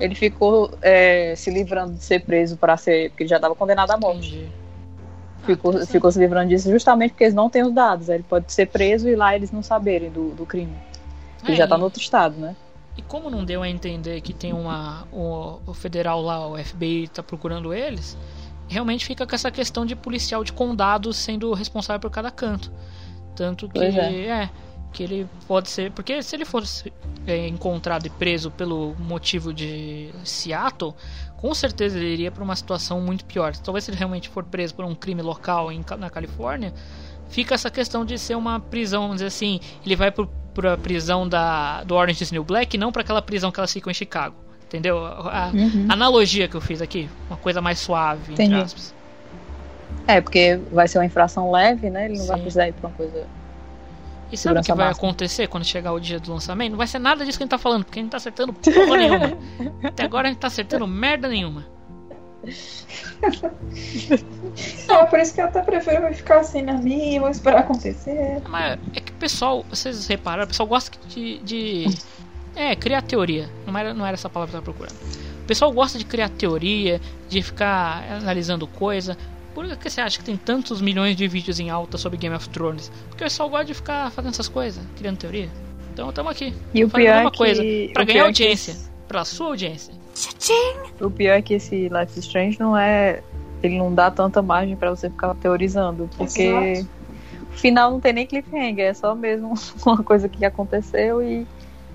ele 0.00 0.14
ficou 0.14 0.70
é, 0.80 1.34
se 1.36 1.50
livrando 1.50 1.94
de 1.94 2.04
ser 2.04 2.20
preso 2.20 2.56
para 2.56 2.76
ser 2.76 3.10
porque 3.10 3.24
ele 3.24 3.30
já 3.30 3.36
estava 3.36 3.54
condenado 3.56 3.90
à 3.90 3.96
morte. 3.98 4.48
Ficou, 5.44 5.72
ficou 5.86 6.12
se 6.12 6.18
livrando 6.18 6.48
disso 6.50 6.70
justamente 6.70 7.10
porque 7.12 7.24
eles 7.24 7.34
não 7.34 7.48
têm 7.48 7.62
os 7.64 7.72
dados. 7.72 8.08
Aí 8.10 8.16
ele 8.16 8.24
pode 8.28 8.52
ser 8.52 8.66
preso 8.66 9.08
e 9.08 9.16
lá 9.16 9.34
eles 9.34 9.50
não 9.50 9.62
saberem 9.62 10.10
do, 10.10 10.28
do 10.30 10.44
crime. 10.46 10.72
Ele 11.42 11.54
É, 11.54 11.56
já 11.56 11.66
tá 11.66 11.74
e- 11.74 11.78
no 11.78 11.84
outro 11.84 12.00
estado, 12.00 12.36
né? 12.38 12.54
E 12.98 13.02
como 13.02 13.30
não 13.30 13.44
deu 13.44 13.62
a 13.62 13.68
entender 13.68 14.20
que 14.20 14.34
tem 14.34 14.52
uma. 14.52 15.06
O, 15.12 15.60
o 15.64 15.72
federal 15.72 16.20
lá, 16.20 16.46
o 16.48 16.58
FBI, 16.58 17.06
tá 17.06 17.22
procurando 17.22 17.72
eles, 17.72 18.18
realmente 18.66 19.06
fica 19.06 19.24
com 19.24 19.34
essa 19.34 19.52
questão 19.52 19.86
de 19.86 19.94
policial 19.94 20.42
de 20.42 20.52
condado 20.52 21.12
sendo 21.12 21.54
responsável 21.54 22.00
por 22.00 22.10
cada 22.10 22.30
canto. 22.30 22.72
Tanto 23.36 23.68
que. 23.68 23.78
É. 23.78 24.26
é, 24.26 24.50
que 24.92 25.04
ele 25.04 25.28
pode 25.46 25.70
ser. 25.70 25.92
Porque 25.92 26.20
se 26.24 26.34
ele 26.34 26.44
fosse 26.44 26.92
é, 27.24 27.46
encontrado 27.46 28.04
e 28.04 28.10
preso 28.10 28.50
pelo 28.50 28.96
motivo 28.98 29.54
de 29.54 30.10
Seattle, 30.24 30.92
com 31.36 31.54
certeza 31.54 31.96
ele 31.98 32.12
iria 32.12 32.32
para 32.32 32.42
uma 32.42 32.56
situação 32.56 33.00
muito 33.00 33.24
pior. 33.24 33.56
Talvez 33.56 33.84
se 33.84 33.92
ele 33.92 33.98
realmente 33.98 34.28
for 34.28 34.42
preso 34.42 34.74
por 34.74 34.84
um 34.84 34.94
crime 34.94 35.22
local 35.22 35.70
em, 35.70 35.84
na 35.96 36.10
Califórnia, 36.10 36.74
fica 37.28 37.54
essa 37.54 37.70
questão 37.70 38.04
de 38.04 38.18
ser 38.18 38.36
uma 38.36 38.58
prisão, 38.58 39.02
vamos 39.02 39.16
dizer 39.16 39.26
assim, 39.26 39.60
ele 39.86 39.94
vai 39.94 40.10
pro, 40.10 40.28
pra 40.58 40.76
prisão 40.76 41.28
da, 41.28 41.84
do 41.84 41.94
Orange 41.94 42.24
is 42.24 42.32
New 42.32 42.42
Black 42.42 42.74
e 42.76 42.80
não 42.80 42.90
para 42.90 43.02
aquela 43.02 43.22
prisão 43.22 43.52
que 43.52 43.60
elas 43.60 43.72
ficam 43.72 43.92
em 43.92 43.94
Chicago. 43.94 44.34
Entendeu? 44.66 44.98
A, 45.06 45.52
Uhum. 45.54 45.86
analogia 45.88 46.48
que 46.48 46.56
eu 46.56 46.60
fiz 46.60 46.82
aqui, 46.82 47.08
uma 47.30 47.36
coisa 47.36 47.60
mais 47.60 47.78
suave, 47.78 48.32
entre 48.32 48.44
Entendi. 48.44 48.60
aspas. 48.60 48.92
É, 50.06 50.20
porque 50.20 50.58
vai 50.72 50.88
ser 50.88 50.98
uma 50.98 51.06
infração 51.06 51.50
leve, 51.52 51.88
né? 51.88 52.06
Ele 52.06 52.18
não 52.18 52.26
vai 52.26 52.36
Sim. 52.36 52.42
precisar 52.42 52.68
ir 52.68 52.72
pra 52.72 52.88
uma 52.88 52.94
coisa. 52.96 53.24
E 54.32 54.36
sabe 54.36 54.58
o 54.58 54.62
que 54.62 54.74
vai 54.74 54.90
acontecer 54.90 55.46
quando 55.46 55.64
chegar 55.64 55.92
o 55.92 56.00
dia 56.00 56.18
do 56.18 56.32
lançamento? 56.32 56.72
Não 56.72 56.76
vai 56.78 56.86
ser 56.88 56.98
nada 56.98 57.24
disso 57.24 57.38
que 57.38 57.44
a 57.44 57.46
gente 57.46 57.50
tá 57.50 57.56
falando, 57.58 57.84
porque 57.84 58.00
a 58.00 58.02
gente 58.02 58.10
tá 58.10 58.16
acertando 58.18 58.52
porra 58.52 58.96
nenhuma. 58.96 59.32
Até 59.84 60.02
agora 60.02 60.26
a 60.28 60.30
gente 60.30 60.40
tá 60.40 60.48
acertando 60.48 60.86
merda 60.88 61.28
nenhuma. 61.28 61.64
É, 64.88 65.04
por 65.06 65.18
isso 65.20 65.34
que 65.34 65.40
eu 65.40 65.44
até 65.44 65.60
prefiro 65.62 66.02
vai 66.02 66.14
ficar 66.14 66.40
assim 66.40 66.62
na 66.62 66.72
minha, 66.74 67.20
vou 67.20 67.30
esperar 67.30 67.60
acontecer. 67.60 68.40
Mas 68.48 68.78
é 68.94 69.00
que 69.00 69.12
o 69.12 69.14
pessoal, 69.16 69.64
vocês 69.68 70.06
repararam, 70.06 70.44
o 70.44 70.48
pessoal 70.48 70.66
gosta 70.68 70.98
de. 71.08 71.38
de 71.38 71.86
é, 72.56 72.74
criar 72.74 73.02
teoria. 73.02 73.48
Não 73.66 73.76
era, 73.78 73.94
não 73.94 74.04
era 74.04 74.14
essa 74.14 74.28
palavra 74.28 74.50
que 74.52 74.56
eu 74.56 74.60
tava 74.62 74.72
procurando. 74.72 74.96
O 75.42 75.46
pessoal 75.46 75.70
gosta 75.72 75.98
de 75.98 76.04
criar 76.04 76.28
teoria, 76.30 77.00
de 77.28 77.42
ficar 77.42 78.02
analisando 78.10 78.66
coisa. 78.66 79.16
Por 79.54 79.76
que 79.76 79.90
você 79.90 80.00
acha 80.00 80.18
que 80.18 80.24
tem 80.24 80.36
tantos 80.36 80.80
milhões 80.80 81.16
de 81.16 81.26
vídeos 81.28 81.58
em 81.60 81.70
alta 81.70 81.98
sobre 81.98 82.18
Game 82.18 82.34
of 82.34 82.48
Thrones? 82.48 82.90
Porque 83.08 83.22
o 83.24 83.26
pessoal 83.26 83.48
gosta 83.48 83.66
de 83.66 83.74
ficar 83.74 84.10
fazendo 84.10 84.32
essas 84.32 84.48
coisas, 84.48 84.82
criando 84.96 85.18
teoria. 85.18 85.48
Então 85.92 86.08
estamos 86.08 86.30
aqui. 86.32 86.54
E 86.74 86.84
o 86.84 86.88
fazendo 86.90 87.06
pior 87.06 87.26
é 87.26 87.30
que- 87.30 87.36
coisa. 87.38 87.62
Pra 87.92 88.02
o 88.02 88.06
ganhar 88.06 88.18
é 88.18 88.22
que 88.22 88.26
audiência. 88.26 88.72
esse- 88.72 88.88
Pra 89.08 89.24
sua 89.24 89.46
audiência. 89.48 89.94
O 91.00 91.10
pior 91.10 91.32
é 91.34 91.42
que 91.42 91.54
esse 91.54 91.88
Life 91.88 92.18
is 92.18 92.24
Strange 92.24 92.58
não 92.60 92.76
é. 92.76 93.22
Ele 93.62 93.78
não 93.78 93.92
dá 93.92 94.10
tanta 94.10 94.40
margem 94.40 94.76
pra 94.76 94.90
você 94.90 95.10
ficar 95.10 95.34
teorizando. 95.34 96.08
Porque 96.16 96.42
Exato. 96.42 96.88
o 97.52 97.56
final 97.56 97.90
não 97.90 98.00
tem 98.00 98.12
nem 98.12 98.26
cliffhanger, 98.26 98.86
é 98.86 98.94
só 98.94 99.14
mesmo 99.14 99.54
uma 99.84 100.02
coisa 100.02 100.28
que 100.28 100.44
aconteceu 100.44 101.22
e 101.22 101.46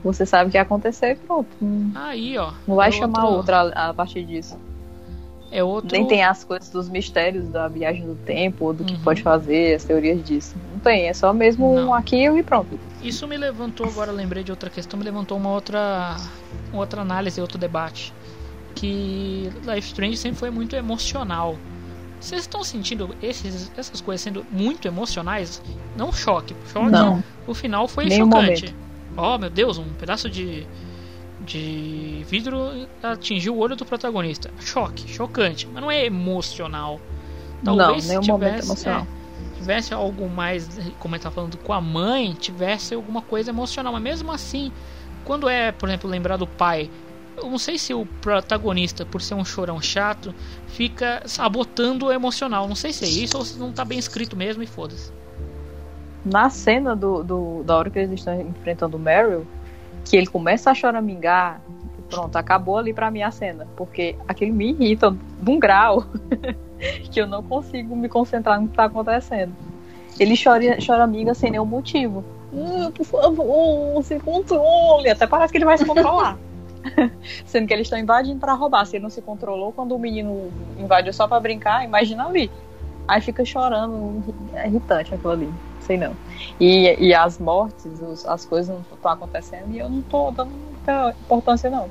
você 0.03 0.25
sabe 0.25 0.51
que 0.51 0.57
aconteceu 0.57 1.09
e 1.11 1.15
pronto. 1.15 1.47
Aí, 1.95 2.37
ó. 2.37 2.51
não 2.67 2.75
vai 2.75 2.91
chamar 2.91 3.23
outro- 3.23 3.37
outra 3.55 3.89
a 3.89 3.93
partir 3.93 4.23
disso. 4.25 4.57
É 5.53 5.63
outro. 5.63 5.91
Nem 5.95 6.07
tem 6.07 6.23
as 6.23 6.43
coisas 6.43 6.69
dos 6.69 6.89
mistérios 6.89 7.47
da 7.47 7.67
viagem 7.67 8.07
do 8.07 8.15
tempo, 8.15 8.65
ou 8.65 8.73
do 8.73 8.83
que 8.83 8.93
Uhum. 8.93 8.99
pode 9.01 9.21
fazer, 9.21 9.75
as 9.75 9.83
teorias 9.83 10.23
disso. 10.25 10.55
Não 10.73 10.79
tem, 10.79 11.07
é 11.07 11.13
só 11.13 11.31
mesmo 11.31 11.71
um 11.71 11.93
aquilo 11.93 12.39
e 12.39 12.43
pronto. 12.43 12.79
Isso 13.03 13.27
me 13.27 13.37
levantou, 13.37 13.85
agora 13.85 14.11
lembrei 14.11 14.43
de 14.43 14.49
outra 14.49 14.69
questão, 14.69 14.97
me 14.97 15.05
levantou 15.05 15.37
uma 15.37 15.51
outra, 15.51 16.17
outra 16.73 17.01
análise, 17.01 17.39
outro 17.39 17.59
debate. 17.59 18.11
Que 18.73 19.51
Life 19.63 19.89
Strange 19.89 20.17
sempre 20.17 20.39
foi 20.39 20.49
muito 20.49 20.75
emocional. 20.75 21.55
Vocês 22.19 22.41
estão 22.41 22.63
sentindo 22.63 23.15
esses, 23.21 23.71
essas 23.77 24.01
coisas 24.01 24.21
sendo 24.21 24.43
muito 24.49 24.87
emocionais? 24.87 25.61
Não 25.95 26.11
choque. 26.11 26.55
Choque, 26.71 26.89
Não. 26.89 27.23
o 27.45 27.53
final 27.53 27.87
foi 27.87 28.09
chocante. 28.09 28.73
Oh, 29.15 29.37
meu 29.37 29.49
Deus, 29.51 29.77
um 29.77 29.83
pedaço 29.99 30.27
de, 30.29 30.65
de 31.45 32.23
vidro 32.27 32.87
atingiu 33.01 33.55
o 33.55 33.59
olho 33.59 33.75
do 33.75 33.85
protagonista. 33.85 34.49
Choque, 34.59 35.07
chocante, 35.07 35.67
mas 35.67 35.81
não 35.81 35.91
é 35.91 36.05
emocional. 36.05 36.99
Talvez 37.63 38.07
nenhum 38.07 38.21
se 38.23 38.27
momento 38.29 38.51
tivesse, 38.61 38.67
emocional. 38.71 39.07
é, 39.53 39.57
tivesse 39.57 39.93
algo 39.93 40.29
mais, 40.29 40.69
como 40.99 41.15
ele 41.15 41.23
tá 41.23 41.31
falando, 41.31 41.57
com 41.57 41.73
a 41.73 41.81
mãe, 41.81 42.33
tivesse 42.33 42.93
alguma 42.93 43.21
coisa 43.21 43.51
emocional. 43.51 43.93
Mas 43.93 44.01
mesmo 44.01 44.31
assim, 44.31 44.71
quando 45.23 45.47
é, 45.47 45.71
por 45.71 45.87
exemplo, 45.87 46.09
lembrar 46.09 46.37
do 46.37 46.47
pai, 46.47 46.89
eu 47.37 47.49
não 47.49 47.57
sei 47.57 47.77
se 47.77 47.93
o 47.93 48.05
protagonista, 48.21 49.05
por 49.05 49.21
ser 49.21 49.33
um 49.33 49.45
chorão 49.45 49.81
chato, 49.81 50.33
fica 50.67 51.23
sabotando 51.25 52.05
o 52.07 52.11
emocional. 52.11 52.67
Não 52.67 52.75
sei 52.75 52.93
se 52.93 53.05
é 53.05 53.09
isso 53.09 53.37
ou 53.37 53.45
se 53.45 53.57
não 53.57 53.71
tá 53.71 53.83
bem 53.83 53.97
escrito 53.97 54.35
mesmo 54.35 54.61
e 54.61 54.67
foda-se. 54.67 55.11
Na 56.25 56.49
cena 56.49 56.95
do, 56.95 57.23
do- 57.23 57.63
da 57.63 57.75
hora 57.77 57.89
que 57.89 57.99
eles 57.99 58.19
estão 58.19 58.39
enfrentando 58.41 58.95
o 58.95 58.99
Meryl, 58.99 59.45
que 60.05 60.17
ele 60.17 60.27
começa 60.27 60.71
a 60.71 60.75
choramingar, 60.75 61.61
pronto, 62.09 62.35
acabou 62.35 62.77
ali 62.77 62.93
pra 62.93 63.09
mim 63.09 63.21
a 63.21 63.31
cena. 63.31 63.67
Porque 63.75 64.15
aquilo 64.27 64.53
me 64.53 64.71
irrita 64.71 65.15
de 65.41 65.51
um 65.51 65.59
grau 65.59 66.05
que 67.11 67.19
eu 67.19 67.27
não 67.27 67.41
consigo 67.41 67.95
me 67.95 68.09
concentrar 68.09 68.61
no 68.61 68.67
que 68.67 68.75
tá 68.75 68.85
acontecendo. 68.85 69.53
Ele 70.19 70.35
chora, 70.41 70.79
choraminga 70.79 71.33
sem 71.33 71.51
nenhum 71.51 71.65
motivo. 71.65 72.23
Hum, 72.53 72.91
por 72.91 73.05
favor, 73.05 74.03
se 74.03 74.19
controle. 74.19 75.09
Até 75.09 75.25
parece 75.25 75.51
que 75.51 75.57
ele 75.57 75.65
vai 75.65 75.77
se 75.77 75.85
controlar. 75.85 76.37
Sendo 77.45 77.67
que 77.67 77.73
eles 77.73 77.87
estão 77.87 77.97
invadindo 77.97 78.39
pra 78.39 78.53
roubar. 78.53 78.85
Se 78.85 78.97
ele 78.97 79.03
não 79.03 79.09
se 79.09 79.21
controlou, 79.21 79.71
quando 79.71 79.95
o 79.95 79.99
menino 79.99 80.51
invadiu 80.77 81.11
só 81.11 81.27
pra 81.27 81.39
brincar, 81.39 81.83
imagina 81.83 82.27
ali. 82.27 82.51
Aí 83.07 83.21
fica 83.21 83.43
chorando. 83.43 84.23
É 84.53 84.67
irritante 84.67 85.13
aquilo 85.13 85.31
ali. 85.31 85.53
Sei 85.85 85.97
não. 85.97 86.15
E, 86.59 86.95
e 87.07 87.13
as 87.13 87.37
mortes, 87.37 87.85
os- 88.01 88.25
as 88.25 88.45
coisas 88.45 88.73
não 88.73 88.81
estão 88.95 89.11
acontecendo 89.11 89.71
e 89.71 89.79
eu 89.79 89.89
não 89.89 90.01
tô 90.01 90.31
dando 90.31 90.51
muita 90.51 91.13
importância, 91.21 91.69
não. 91.69 91.89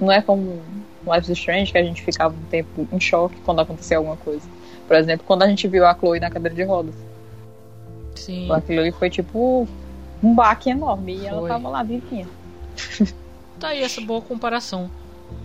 Não 0.00 0.10
é 0.10 0.22
como 0.22 0.62
Life 1.06 1.30
is 1.32 1.38
Strange 1.38 1.72
que 1.72 1.78
a 1.78 1.82
gente 1.82 2.00
ficava 2.02 2.34
um 2.34 2.44
tempo 2.50 2.86
em 2.92 3.00
choque 3.00 3.36
quando 3.44 3.60
acontecia 3.60 3.96
alguma 3.96 4.16
coisa. 4.16 4.48
Por 4.86 4.96
exemplo, 4.96 5.26
quando 5.26 5.42
a 5.42 5.48
gente 5.48 5.66
viu 5.68 5.84
a 5.86 5.94
Chloe 5.94 6.20
na 6.20 6.30
cadeira 6.30 6.54
de 6.54 6.62
rodas. 6.62 6.94
Sim. 8.14 8.50
Aquilo 8.50 8.80
ali 8.80 8.92
foi 8.92 9.10
tipo 9.10 9.66
um 10.22 10.34
baque 10.34 10.70
enorme 10.70 11.16
e 11.16 11.26
ela 11.26 11.40
Foi. 11.40 11.48
tava 11.50 11.68
lá 11.68 11.82
vivinha. 11.82 12.26
Tá 13.58 13.68
aí 13.68 13.82
essa 13.82 14.00
boa 14.00 14.20
comparação. 14.22 14.88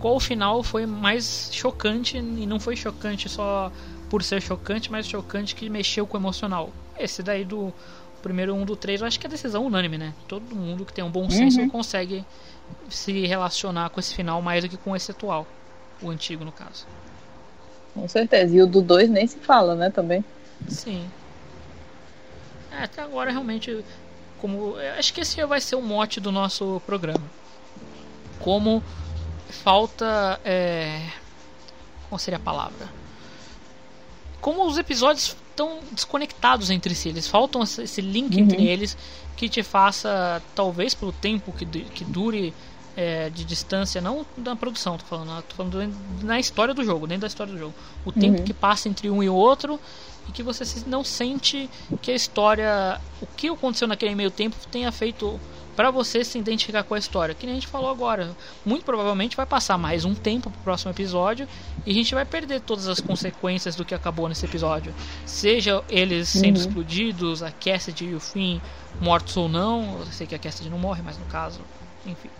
Qual 0.00 0.18
final 0.20 0.62
foi 0.62 0.86
mais 0.86 1.50
chocante 1.52 2.16
e 2.16 2.46
não 2.46 2.60
foi 2.60 2.76
chocante 2.76 3.28
só 3.28 3.70
por 4.08 4.22
ser 4.22 4.40
chocante, 4.40 4.90
mas 4.90 5.06
chocante 5.06 5.54
que 5.54 5.68
mexeu 5.68 6.06
com 6.06 6.16
o 6.16 6.20
emocional? 6.20 6.70
Esse 6.98 7.22
daí 7.22 7.44
do 7.44 7.72
primeiro 8.22 8.54
um 8.54 8.64
do 8.64 8.74
três, 8.76 9.00
eu 9.00 9.06
acho 9.06 9.20
que 9.20 9.26
é 9.26 9.30
decisão 9.30 9.66
unânime, 9.66 9.98
né? 9.98 10.14
Todo 10.26 10.54
mundo 10.54 10.84
que 10.84 10.92
tem 10.92 11.04
um 11.04 11.10
bom 11.10 11.28
senso 11.28 11.60
Uhum. 11.60 11.68
consegue 11.68 12.24
se 12.88 13.26
relacionar 13.26 13.90
com 13.90 14.00
esse 14.00 14.14
final 14.14 14.40
mais 14.40 14.64
do 14.64 14.70
que 14.70 14.76
com 14.76 14.96
esse 14.96 15.10
atual, 15.10 15.46
o 16.00 16.08
antigo 16.10 16.44
no 16.44 16.52
caso. 16.52 16.86
Com 17.92 18.08
certeza. 18.08 18.56
E 18.56 18.62
o 18.62 18.66
do 18.66 18.80
2 18.80 19.10
nem 19.10 19.26
se 19.26 19.38
fala, 19.38 19.74
né, 19.74 19.90
também. 19.90 20.24
Sim. 20.68 21.06
É, 22.72 22.84
até 22.84 23.02
agora 23.02 23.30
realmente 23.30 23.84
como 24.40 24.74
acho 24.98 25.14
que 25.14 25.20
esse 25.20 25.44
vai 25.46 25.60
ser 25.60 25.76
o 25.76 25.82
mote 25.82 26.20
do 26.20 26.32
nosso 26.32 26.80
programa. 26.86 27.24
Como 28.40 28.82
falta 29.48 30.40
é, 30.44 31.00
qual 32.08 32.18
seria 32.18 32.36
a 32.36 32.40
palavra? 32.40 32.88
Como 34.40 34.66
os 34.66 34.76
episódios 34.76 35.36
estão 35.54 35.78
desconectados 35.92 36.68
entre 36.68 36.94
si, 36.94 37.08
eles 37.08 37.28
faltam 37.28 37.62
esse 37.62 38.00
link 38.00 38.34
Uhum. 38.34 38.42
entre 38.42 38.62
eles 38.64 38.96
que 39.36 39.48
te 39.48 39.62
faça, 39.62 40.42
talvez 40.54 40.94
pelo 40.94 41.12
tempo 41.12 41.52
que, 41.52 41.64
que 41.64 42.04
dure 42.04 42.52
é, 42.96 43.30
de 43.30 43.44
distância, 43.44 44.00
não 44.00 44.24
da 44.36 44.54
produção, 44.54 44.96
tô 44.98 45.04
falando, 45.04 45.42
tô 45.44 45.54
falando 45.56 45.94
na 46.22 46.38
história 46.38 46.74
do 46.74 46.84
jogo, 46.84 47.06
dentro 47.06 47.22
da 47.22 47.26
história 47.28 47.52
do 47.52 47.58
jogo. 47.58 47.74
O 48.04 48.12
tempo 48.12 48.38
Uhum. 48.38 48.44
que 48.44 48.52
passa 48.54 48.88
entre 48.88 49.08
um 49.10 49.22
e 49.22 49.28
outro 49.28 49.80
e 50.28 50.32
que 50.32 50.42
você 50.42 50.64
não 50.86 51.02
sente 51.04 51.68
que 52.02 52.10
a 52.10 52.14
história, 52.14 53.00
o 53.20 53.26
que 53.26 53.48
aconteceu 53.48 53.86
naquele 53.88 54.14
meio 54.14 54.30
tempo 54.30 54.56
tenha 54.70 54.90
feito 54.92 55.40
pra 55.74 55.90
você 55.90 56.24
se 56.24 56.38
identificar 56.38 56.82
com 56.84 56.94
a 56.94 56.98
história. 56.98 57.34
Que 57.34 57.46
nem 57.46 57.54
a 57.56 57.58
gente 57.60 57.66
falou 57.66 57.90
agora, 57.90 58.36
muito 58.64 58.84
provavelmente 58.84 59.36
vai 59.36 59.46
passar 59.46 59.76
mais 59.78 60.04
um 60.04 60.14
tempo 60.14 60.50
pro 60.50 60.60
próximo 60.62 60.90
episódio 60.92 61.46
e 61.86 61.90
a 61.90 61.94
gente 61.94 62.14
vai 62.14 62.24
perder 62.24 62.60
todas 62.60 62.88
as 62.88 63.00
consequências 63.00 63.74
do 63.76 63.84
que 63.84 63.94
acabou 63.94 64.28
nesse 64.28 64.44
episódio. 64.46 64.94
Seja 65.26 65.82
eles 65.88 66.28
sendo 66.28 66.56
Uhum. 66.58 66.66
explodidos, 66.66 67.42
a 67.42 67.50
Cassidy 67.50 68.06
e 68.06 68.14
o 68.14 68.20
Finn 68.20 68.60
mortos 69.00 69.36
ou 69.36 69.48
não. 69.48 69.98
Eu 70.00 70.06
sei 70.06 70.26
que 70.26 70.34
a 70.34 70.38
Cassidy 70.38 70.70
não 70.70 70.78
morre, 70.78 71.02
mas 71.02 71.18
no 71.18 71.24
caso, 71.26 71.60
enfim. 72.06 72.30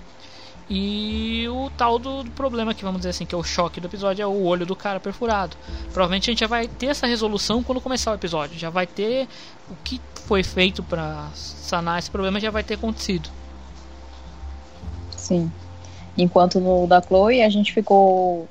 E 0.71 1.47
o 1.49 1.71
tal 1.77 1.99
do, 1.99 2.23
do 2.23 2.31
problema 2.31 2.73
que 2.73 2.83
vamos 2.83 3.01
dizer 3.01 3.11
assim, 3.11 3.27
que 3.27 3.35
é 3.35 3.39
o 3.39 3.43
choque 3.43 3.81
do 3.81 3.87
episódio, 3.87 4.23
é 4.23 4.27
o 4.27 4.45
olho 4.45 4.65
do 4.65 4.75
cara 4.75 4.99
perfurado. 4.99 5.57
Provavelmente 5.93 6.31
a 6.31 6.33
gente 6.33 6.41
já 6.41 6.47
vai 6.47 6.67
ter 6.67 6.87
essa 6.87 7.07
resolução 7.07 7.63
quando 7.63 7.83
começar 7.83 8.13
o 8.13 8.15
episódio. 8.15 8.59
Já 8.59 8.71
vai 8.71 8.87
ter 8.87 9.29
o 9.69 9.75
que 9.85 10.01
foi 10.27 10.43
feito 10.43 10.83
para 10.83 11.29
sanar 11.35 11.99
esse 11.99 12.11
problema 12.11 12.41
já 12.41 12.51
vai 12.51 12.63
ter 12.63 12.75
acontecido. 12.75 13.29
Sim. 15.17 15.51
Enquanto 16.17 16.61
no 16.61 16.87
da 16.87 17.01
Chloe 17.01 17.43
a 17.43 17.49
gente 17.49 17.73
ficou. 17.73 18.49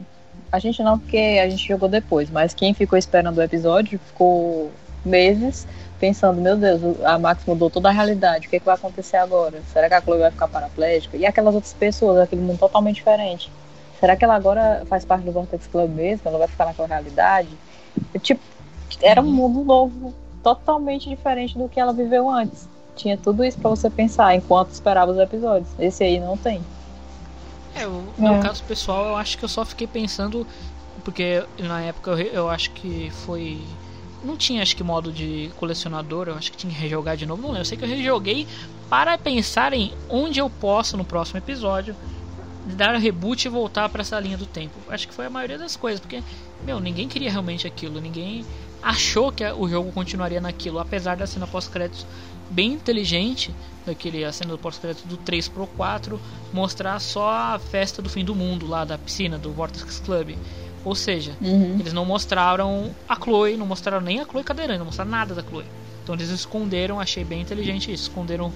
A 0.52 0.60
gente 0.60 0.84
não, 0.84 1.00
porque 1.00 1.40
a 1.44 1.50
gente 1.50 1.68
jogou 1.68 1.90
depois, 1.90 2.30
mas 2.30 2.54
quem 2.54 2.74
ficou 2.74 2.98
esperando 2.98 3.38
o 3.38 3.42
episódio 3.42 4.00
ficou 4.00 4.72
meses 5.04 5.68
pensando, 6.00 6.42
meu 6.42 6.58
Deus, 6.58 6.82
a 7.04 7.18
Max 7.18 7.44
mudou 7.48 7.70
toda 7.70 7.88
a 7.88 7.92
realidade, 7.92 8.46
o 8.46 8.50
que, 8.50 8.58
é 8.58 8.60
que 8.60 8.66
vai 8.66 8.76
acontecer 8.76 9.16
agora? 9.16 9.62
Será 9.72 9.88
que 9.88 9.94
a 9.94 10.02
Chloe 10.02 10.20
vai 10.20 10.32
ficar 10.32 10.50
paraplégica? 10.50 11.16
E 11.16 11.26
aquelas 11.26 11.56
outras 11.56 11.74
pessoas, 11.74 12.20
aquele 12.20 12.42
mundo 12.42 12.60
totalmente 12.60 12.96
diferente. 12.96 13.50
Será 14.02 14.18
que 14.18 14.26
ela 14.26 14.36
agora 14.36 14.84
faz 14.88 15.06
parte 15.06 15.24
do 15.24 15.32
Vortex 15.32 15.66
Club 15.68 15.90
mesmo? 15.92 16.24
Ela 16.26 16.40
vai 16.40 16.48
ficar 16.50 16.66
naquela 16.66 16.90
realidade? 16.90 17.48
E, 18.14 18.20
tipo, 18.20 18.42
era 19.02 19.22
um 19.22 19.32
mundo 19.32 19.64
novo, 19.64 20.14
totalmente 20.44 21.10
diferente 21.10 21.58
do 21.58 21.70
que 21.70 21.80
ela 21.80 21.94
viveu 21.94 22.30
antes. 22.30 22.68
Tinha 22.96 23.18
tudo 23.18 23.44
isso 23.44 23.58
pra 23.58 23.70
você 23.70 23.90
pensar 23.90 24.36
enquanto 24.36 24.72
esperava 24.72 25.12
os 25.12 25.18
episódios. 25.18 25.70
Esse 25.80 26.04
aí 26.04 26.20
não 26.20 26.38
tem. 26.38 26.62
É, 27.76 27.88
o 27.88 28.04
meu 28.18 28.40
caso 28.40 28.64
pessoal, 28.64 29.08
eu 29.08 29.16
acho 29.16 29.38
que 29.38 29.46
eu 29.46 29.50
só 29.50 29.66
fiquei 29.66 29.88
pensando. 29.88 30.46
Porque 31.04 31.44
na 31.60 31.82
época 31.82 32.12
eu, 32.12 32.18
eu 32.18 32.50
acho 32.50 32.72
que 32.72 33.10
foi. 33.26 33.60
Não 34.24 34.38
tinha, 34.38 34.62
acho 34.62 34.76
que, 34.76 34.84
modo 34.84 35.12
de 35.12 35.52
colecionador. 35.58 36.28
Eu 36.28 36.36
acho 36.36 36.52
que 36.52 36.58
tinha 36.58 36.72
que 36.72 36.80
rejogar 36.80 37.18
de 37.18 37.26
novo. 37.26 37.42
Não 37.42 37.50
lembro. 37.50 37.62
Eu 37.62 37.66
sei 37.66 37.78
que 37.78 37.84
eu 37.84 37.90
rejoguei 37.90 38.48
para 38.90 39.18
pensar 39.18 39.74
em 39.74 39.92
onde 40.08 40.40
eu 40.40 40.50
posso, 40.50 40.96
no 40.96 41.04
próximo 41.04 41.40
episódio, 41.40 41.96
dar 42.66 42.96
reboot 42.96 43.46
e 43.46 43.50
voltar 43.50 43.90
para 43.90 44.02
essa 44.02 44.20
linha 44.20 44.38
do 44.38 44.46
tempo. 44.46 44.76
Acho 44.88 45.08
que 45.08 45.14
foi 45.14 45.26
a 45.26 45.30
maioria 45.30 45.58
das 45.58 45.76
coisas. 45.76 46.00
Porque, 46.00 46.22
meu, 46.64 46.80
ninguém 46.80 47.08
queria 47.08 47.32
realmente 47.32 47.66
aquilo. 47.66 48.00
Ninguém 48.00 48.46
achou 48.84 49.32
que 49.32 49.46
o 49.46 49.68
jogo 49.68 49.92
continuaria 49.92 50.42
naquilo. 50.42 50.80
Apesar 50.80 51.16
da 51.16 51.26
cena 51.26 51.48
pós-créditos 51.48 52.06
bem 52.50 52.74
inteligente 52.74 53.54
daquele 53.86 54.24
a 54.24 54.32
cena 54.32 54.52
do 54.52 54.58
pós-crédito 54.60 55.08
do 55.08 55.18
3 55.18 55.48
pro 55.48 55.66
4 55.68 56.20
mostrar 56.54 57.00
só 57.00 57.30
a 57.30 57.60
festa 57.60 58.02
do 58.02 58.10
fim 58.10 58.24
do 58.24 58.36
mundo 58.36 58.68
lá 58.68 58.86
da 58.86 58.98
piscina 58.98 59.38
do 59.38 59.52
Vortex 59.52 60.00
Club. 60.00 60.36
Ou 60.86 60.94
seja, 60.96 61.36
Uhum. 61.42 61.78
eles 61.80 61.94
não 61.94 62.06
mostraram 62.06 62.94
a 63.08 63.16
Chloe, 63.16 63.56
não 63.56 63.66
mostraram 63.66 64.02
nem 64.02 64.20
a 64.20 64.26
Chloe 64.26 64.44
cadeirante, 64.44 64.80
não 64.80 64.86
mostraram 64.86 65.10
nada 65.12 65.34
da 65.34 65.42
Chloe. 65.42 65.66
Então 66.04 66.14
eles 66.16 66.30
esconderam, 66.30 67.00
achei 67.00 67.24
bem 67.24 67.42
inteligente 67.42 67.92
isso, 67.92 68.04
esconderam 68.04 68.52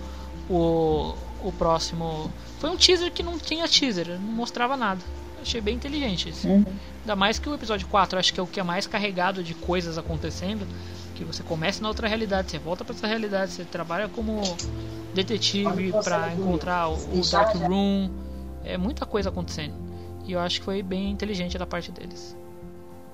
o, 0.49 1.15
o 1.41 1.51
próximo. 1.57 2.29
Foi 2.59 2.69
um 2.69 2.75
teaser 2.75 3.11
que 3.11 3.23
não 3.23 3.39
tinha 3.39 3.67
teaser, 3.67 4.07
não 4.19 4.33
mostrava 4.33 4.75
nada. 4.75 5.01
Achei 5.47 5.61
bem 5.61 5.75
inteligente 5.75 6.27
isso. 6.27 6.45
Uhum. 6.45 6.65
Ainda 6.99 7.15
mais 7.15 7.39
que 7.39 7.47
o 7.47 7.53
episódio 7.53 7.87
4 7.87 8.19
acho 8.19 8.33
que 8.33 8.39
é 8.39 8.43
o 8.43 8.47
que 8.47 8.59
é 8.59 8.63
mais 8.63 8.85
carregado 8.85 9.41
de 9.41 9.53
coisas 9.53 9.97
acontecendo. 9.97 10.67
Que 11.15 11.23
você 11.23 11.41
começa 11.41 11.81
na 11.81 11.87
outra 11.87 12.05
realidade, 12.05 12.51
você 12.51 12.59
volta 12.59 12.83
para 12.83 12.93
essa 12.93 13.07
realidade, 13.07 13.53
você 13.53 13.63
trabalha 13.63 14.09
como 14.09 14.41
detetive 15.15 15.93
para 16.03 16.33
encontrar 16.33 16.89
o, 16.89 16.95
o 16.95 17.21
Dark 17.31 17.55
Room. 17.55 18.09
É 18.65 18.77
muita 18.77 19.05
coisa 19.05 19.29
acontecendo. 19.29 19.73
E 20.25 20.33
eu 20.33 20.39
acho 20.41 20.59
que 20.59 20.65
foi 20.65 20.83
bem 20.83 21.11
inteligente 21.11 21.57
da 21.57 21.65
parte 21.65 21.93
deles. 21.93 22.35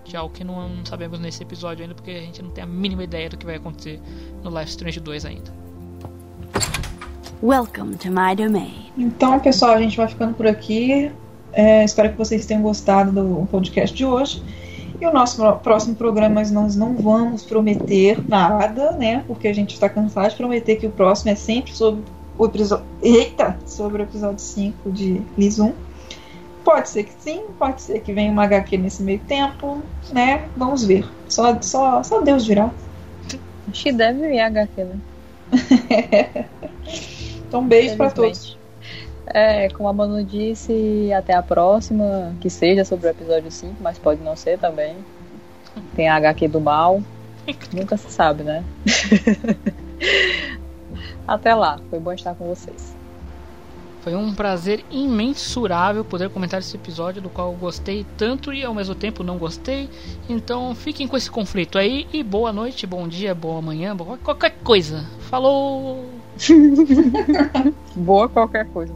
De 0.03 0.18
algo 0.18 0.34
que 0.34 0.44
não, 0.44 0.68
não 0.68 0.86
sabemos 0.88 1.20
nesse 1.20 1.44
episódio 1.44 1.84
ainda, 1.84 1.94
porque 1.94 2.10
a 2.10 2.22
gente 2.22 2.42
não 2.42 2.50
tem 2.50 2.64
a 2.64 2.68
mínima 2.68 3.03
ideia 3.03 3.30
do 3.30 3.38
que 3.38 3.45
vai 3.45 3.58
acontecer 3.58 4.02
no 4.42 4.50
Life 4.50 4.72
Strange 4.72 5.00
2 5.00 5.26
ainda. 5.26 5.53
Welcome 7.44 7.98
to 7.98 8.10
my 8.10 8.36
domain. 8.36 8.92
Então, 8.98 9.40
pessoal, 9.40 9.76
a 9.76 9.80
gente 9.80 9.95
vai 9.95 10.08
ficando 10.08 10.34
por 10.34 10.48
aqui. 10.48 11.12
É, 11.53 11.83
espero 11.83 12.09
que 12.09 12.17
vocês 12.17 12.45
tenham 12.45 12.61
gostado 12.61 13.11
do 13.11 13.48
podcast 13.48 13.95
de 13.95 14.06
hoje. 14.06 14.43
E 14.99 15.06
o 15.06 15.14
nosso 15.14 15.41
próximo 15.57 15.95
programa 15.95 16.41
nós 16.51 16.75
não 16.75 16.95
vamos 16.95 17.43
prometer 17.43 18.17
nada, 18.27 18.91
né? 18.93 19.23
Porque 19.27 19.48
a 19.48 19.53
gente 19.53 19.73
está 19.73 19.90
cansado 19.90 20.30
de 20.32 20.35
prometer 20.35 20.77
que 20.77 20.88
o 20.88 20.91
próximo 20.91 21.32
é 21.32 21.35
sempre 21.35 21.73
sobre 21.73 22.03
o 22.38 22.45
episódio. 22.45 22.85
Eita! 23.01 23.57
Sobre 23.65 24.01
o 24.01 24.06
episódio 24.06 24.40
5 24.40 24.91
de 24.91 25.22
Liz 25.38 25.59
1. 25.59 25.73
Pode 26.64 26.90
ser 26.90 27.03
que 27.03 27.14
sim, 27.19 27.41
pode 27.59 27.82
ser 27.82 27.99
que 27.99 28.14
venha 28.14 28.32
uma 28.32 28.43
HQ 28.45 28.77
nesse 28.77 29.03
meio 29.03 29.19
tempo, 29.19 29.82
né? 30.11 30.48
Vamos 30.56 30.85
ver. 30.85 31.06
Só, 31.27 31.61
só, 31.61 32.01
só 32.01 32.22
Deus 32.22 32.45
dirá. 32.45 32.72
Acho 33.69 33.83
que 33.83 33.91
deve 33.91 34.33
ir 34.33 34.40
HQ, 34.40 34.83
né? 34.83 34.99
Então, 37.53 37.67
beijo 37.67 37.95
pra 37.95 38.09
todos. 38.09 38.57
É, 39.27 39.69
como 39.69 39.88
a 39.88 39.93
Manu 39.93 40.24
disse, 40.24 41.11
até 41.14 41.34
a 41.34 41.42
próxima, 41.42 42.35
que 42.42 42.50
seja 42.50 42.84
sobre 42.84 43.08
o 43.08 43.10
episódio 43.10 43.50
5, 43.50 43.76
mas 43.82 43.98
pode 43.98 44.22
não 44.22 44.35
ser 44.35 44.60
também. 44.60 44.98
Tem 45.95 46.10
a 46.10 46.16
HQ 46.16 46.50
do 46.50 46.60
mal. 46.60 47.02
Nunca 47.74 47.98
se 47.98 48.11
sabe, 48.11 48.43
né? 48.43 48.64
até 51.27 51.56
lá, 51.56 51.80
foi 51.90 52.00
bom 52.00 52.14
estar 52.14 52.35
com 52.35 52.48
vocês. 52.48 52.95
Foi 54.02 54.16
um 54.16 54.35
prazer 54.35 54.84
imensurável 54.92 56.03
poder 56.03 56.30
comentar 56.30 56.60
esse 56.60 56.76
episódio 56.76 57.22
do 57.22 57.30
qual 57.30 57.53
eu 57.53 57.58
gostei 57.58 58.06
tanto 58.18 58.52
e 58.52 58.61
ao 58.61 58.74
mesmo 58.74 58.93
tempo 58.93 59.24
não 59.24 59.38
gostei. 59.38 59.90
Então 60.27 60.76
fiquem 60.76 61.08
com 61.08 61.16
esse 61.16 61.32
conflito 61.32 61.77
aí 61.77 62.06
e 62.11 62.22
boa 62.22 62.52
noite, 62.52 62.85
bom 62.85 63.08
dia, 63.08 63.34
boa 63.34 63.61
manhã, 63.61 63.95
boa 63.95 64.18
qualquer 64.18 64.58
coisa. 64.61 65.06
Falou! 65.22 66.03
Boa 67.95 68.27
qualquer 68.27 68.68
coisa, 68.69 68.92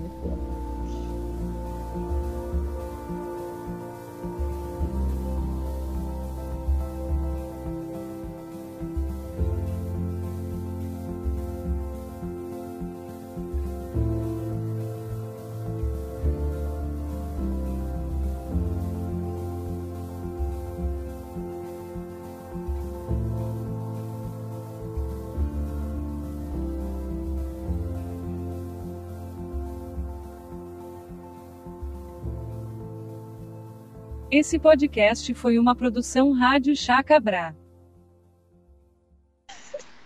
Esse 34.30 34.60
podcast 34.60 35.34
foi 35.34 35.58
uma 35.58 35.76
produção 35.76 36.34
Rádio 36.34 36.76
Chacabra. 36.76 37.56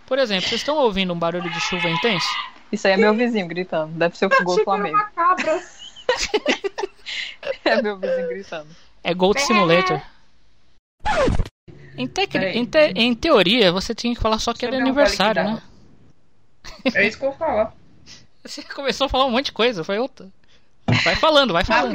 Por 0.06 0.18
exemplo, 0.18 0.48
vocês 0.48 0.60
estão 0.60 0.76
ouvindo 0.76 1.12
um 1.12 1.18
barulho 1.18 1.50
de 1.50 1.60
chuva 1.60 1.88
intenso? 1.88 2.28
Isso 2.70 2.86
aí 2.86 2.94
é 2.94 2.96
meu 2.96 3.14
vizinho 3.14 3.46
gritando. 3.48 3.92
Deve 3.98 4.16
ser 4.16 4.26
o 4.26 4.44
gol 4.44 4.56
do 4.56 4.64
Flamengo. 4.64 4.98
cabra. 5.14 5.60
é 7.64 7.82
meu 7.82 7.98
vizinho 7.98 8.28
gritando. 8.28 8.68
É 9.02 9.12
Gold 9.12 9.40
Simulator. 9.40 10.00
Em, 11.96 12.06
tec- 12.06 12.34
em, 12.36 12.64
te- 12.64 12.92
em 12.94 13.14
teoria, 13.14 13.72
você 13.72 13.94
tinha 13.94 14.14
que 14.14 14.20
falar 14.20 14.38
só 14.38 14.54
que 14.54 14.64
era 14.64 14.72
ver 14.76 14.78
um 14.78 14.86
aniversário, 14.86 15.42
né? 15.44 15.62
É 16.94 17.06
isso 17.06 17.18
que 17.18 17.24
eu 17.24 17.30
vou 17.30 17.38
falar. 17.38 17.74
Você 18.44 18.60
começou 18.62 19.04
a 19.04 19.08
falar 19.08 19.26
um 19.26 19.30
monte 19.30 19.46
de 19.46 19.52
coisa, 19.52 19.84
foi 19.84 20.00
outra. 20.00 20.28
Vai 21.04 21.14
falando, 21.14 21.52
vai 21.52 21.64
falando. 21.64 21.94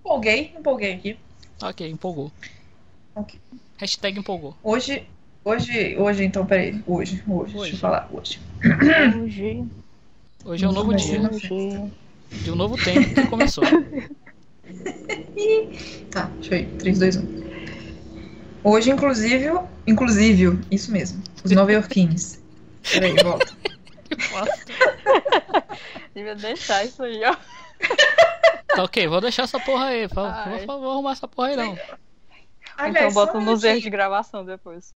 Empolguei, 0.00 0.54
empolguei 0.54 0.92
aqui. 0.94 1.18
Ok, 1.62 1.88
empolgou. 1.88 2.30
Ok. 3.14 3.38
Hashtag 3.78 4.18
empolgou. 4.18 4.56
Hoje, 4.62 5.06
hoje, 5.44 5.96
hoje, 5.96 6.24
então, 6.24 6.44
peraí. 6.44 6.82
Hoje, 6.86 7.22
hoje, 7.26 7.54
deixa 7.54 7.74
eu 7.74 7.78
falar. 7.78 8.08
Hoje. 8.12 8.40
Hoje. 9.22 9.64
Hoje 10.44 10.64
é 10.64 10.68
um 10.68 10.72
novo 10.72 10.94
dia. 10.94 11.20
Hoje. 11.20 11.48
De 12.30 12.50
um 12.50 12.56
novo 12.56 12.76
tempo 12.82 13.14
que 13.14 13.26
começou. 13.26 13.64
Tá, 16.10 16.28
deixa 16.40 16.56
eu 16.56 16.60
ir. 16.60 16.66
3, 16.78 16.98
2, 16.98 17.16
1. 17.18 17.46
Hoje, 18.64 18.90
inclusive, 18.90 19.46
inclusive, 19.86 20.58
isso 20.72 20.90
mesmo. 20.90 21.22
Os 21.44 21.52
nova-iorquines. 21.52 22.42
Peraí, 22.90 23.14
volta. 23.22 23.54
Devia 26.14 26.34
deixar 26.34 26.84
isso 26.84 27.02
aí, 27.04 27.22
ó. 27.24 27.36
Tá 28.68 28.82
ok, 28.82 29.06
vou 29.06 29.20
deixar 29.20 29.44
essa 29.44 29.58
porra 29.58 29.86
aí. 29.86 30.06
Vou, 30.06 30.24
vou 30.80 30.90
arrumar 30.92 31.12
essa 31.12 31.26
porra 31.26 31.48
aí 31.48 31.56
não. 31.56 31.78
Ai, 32.76 32.90
então 32.90 33.12
bota 33.12 33.38
um 33.38 33.40
nos 33.40 33.64
erros 33.64 33.82
de 33.82 33.88
gravação 33.88 34.44
depois. 34.44 34.92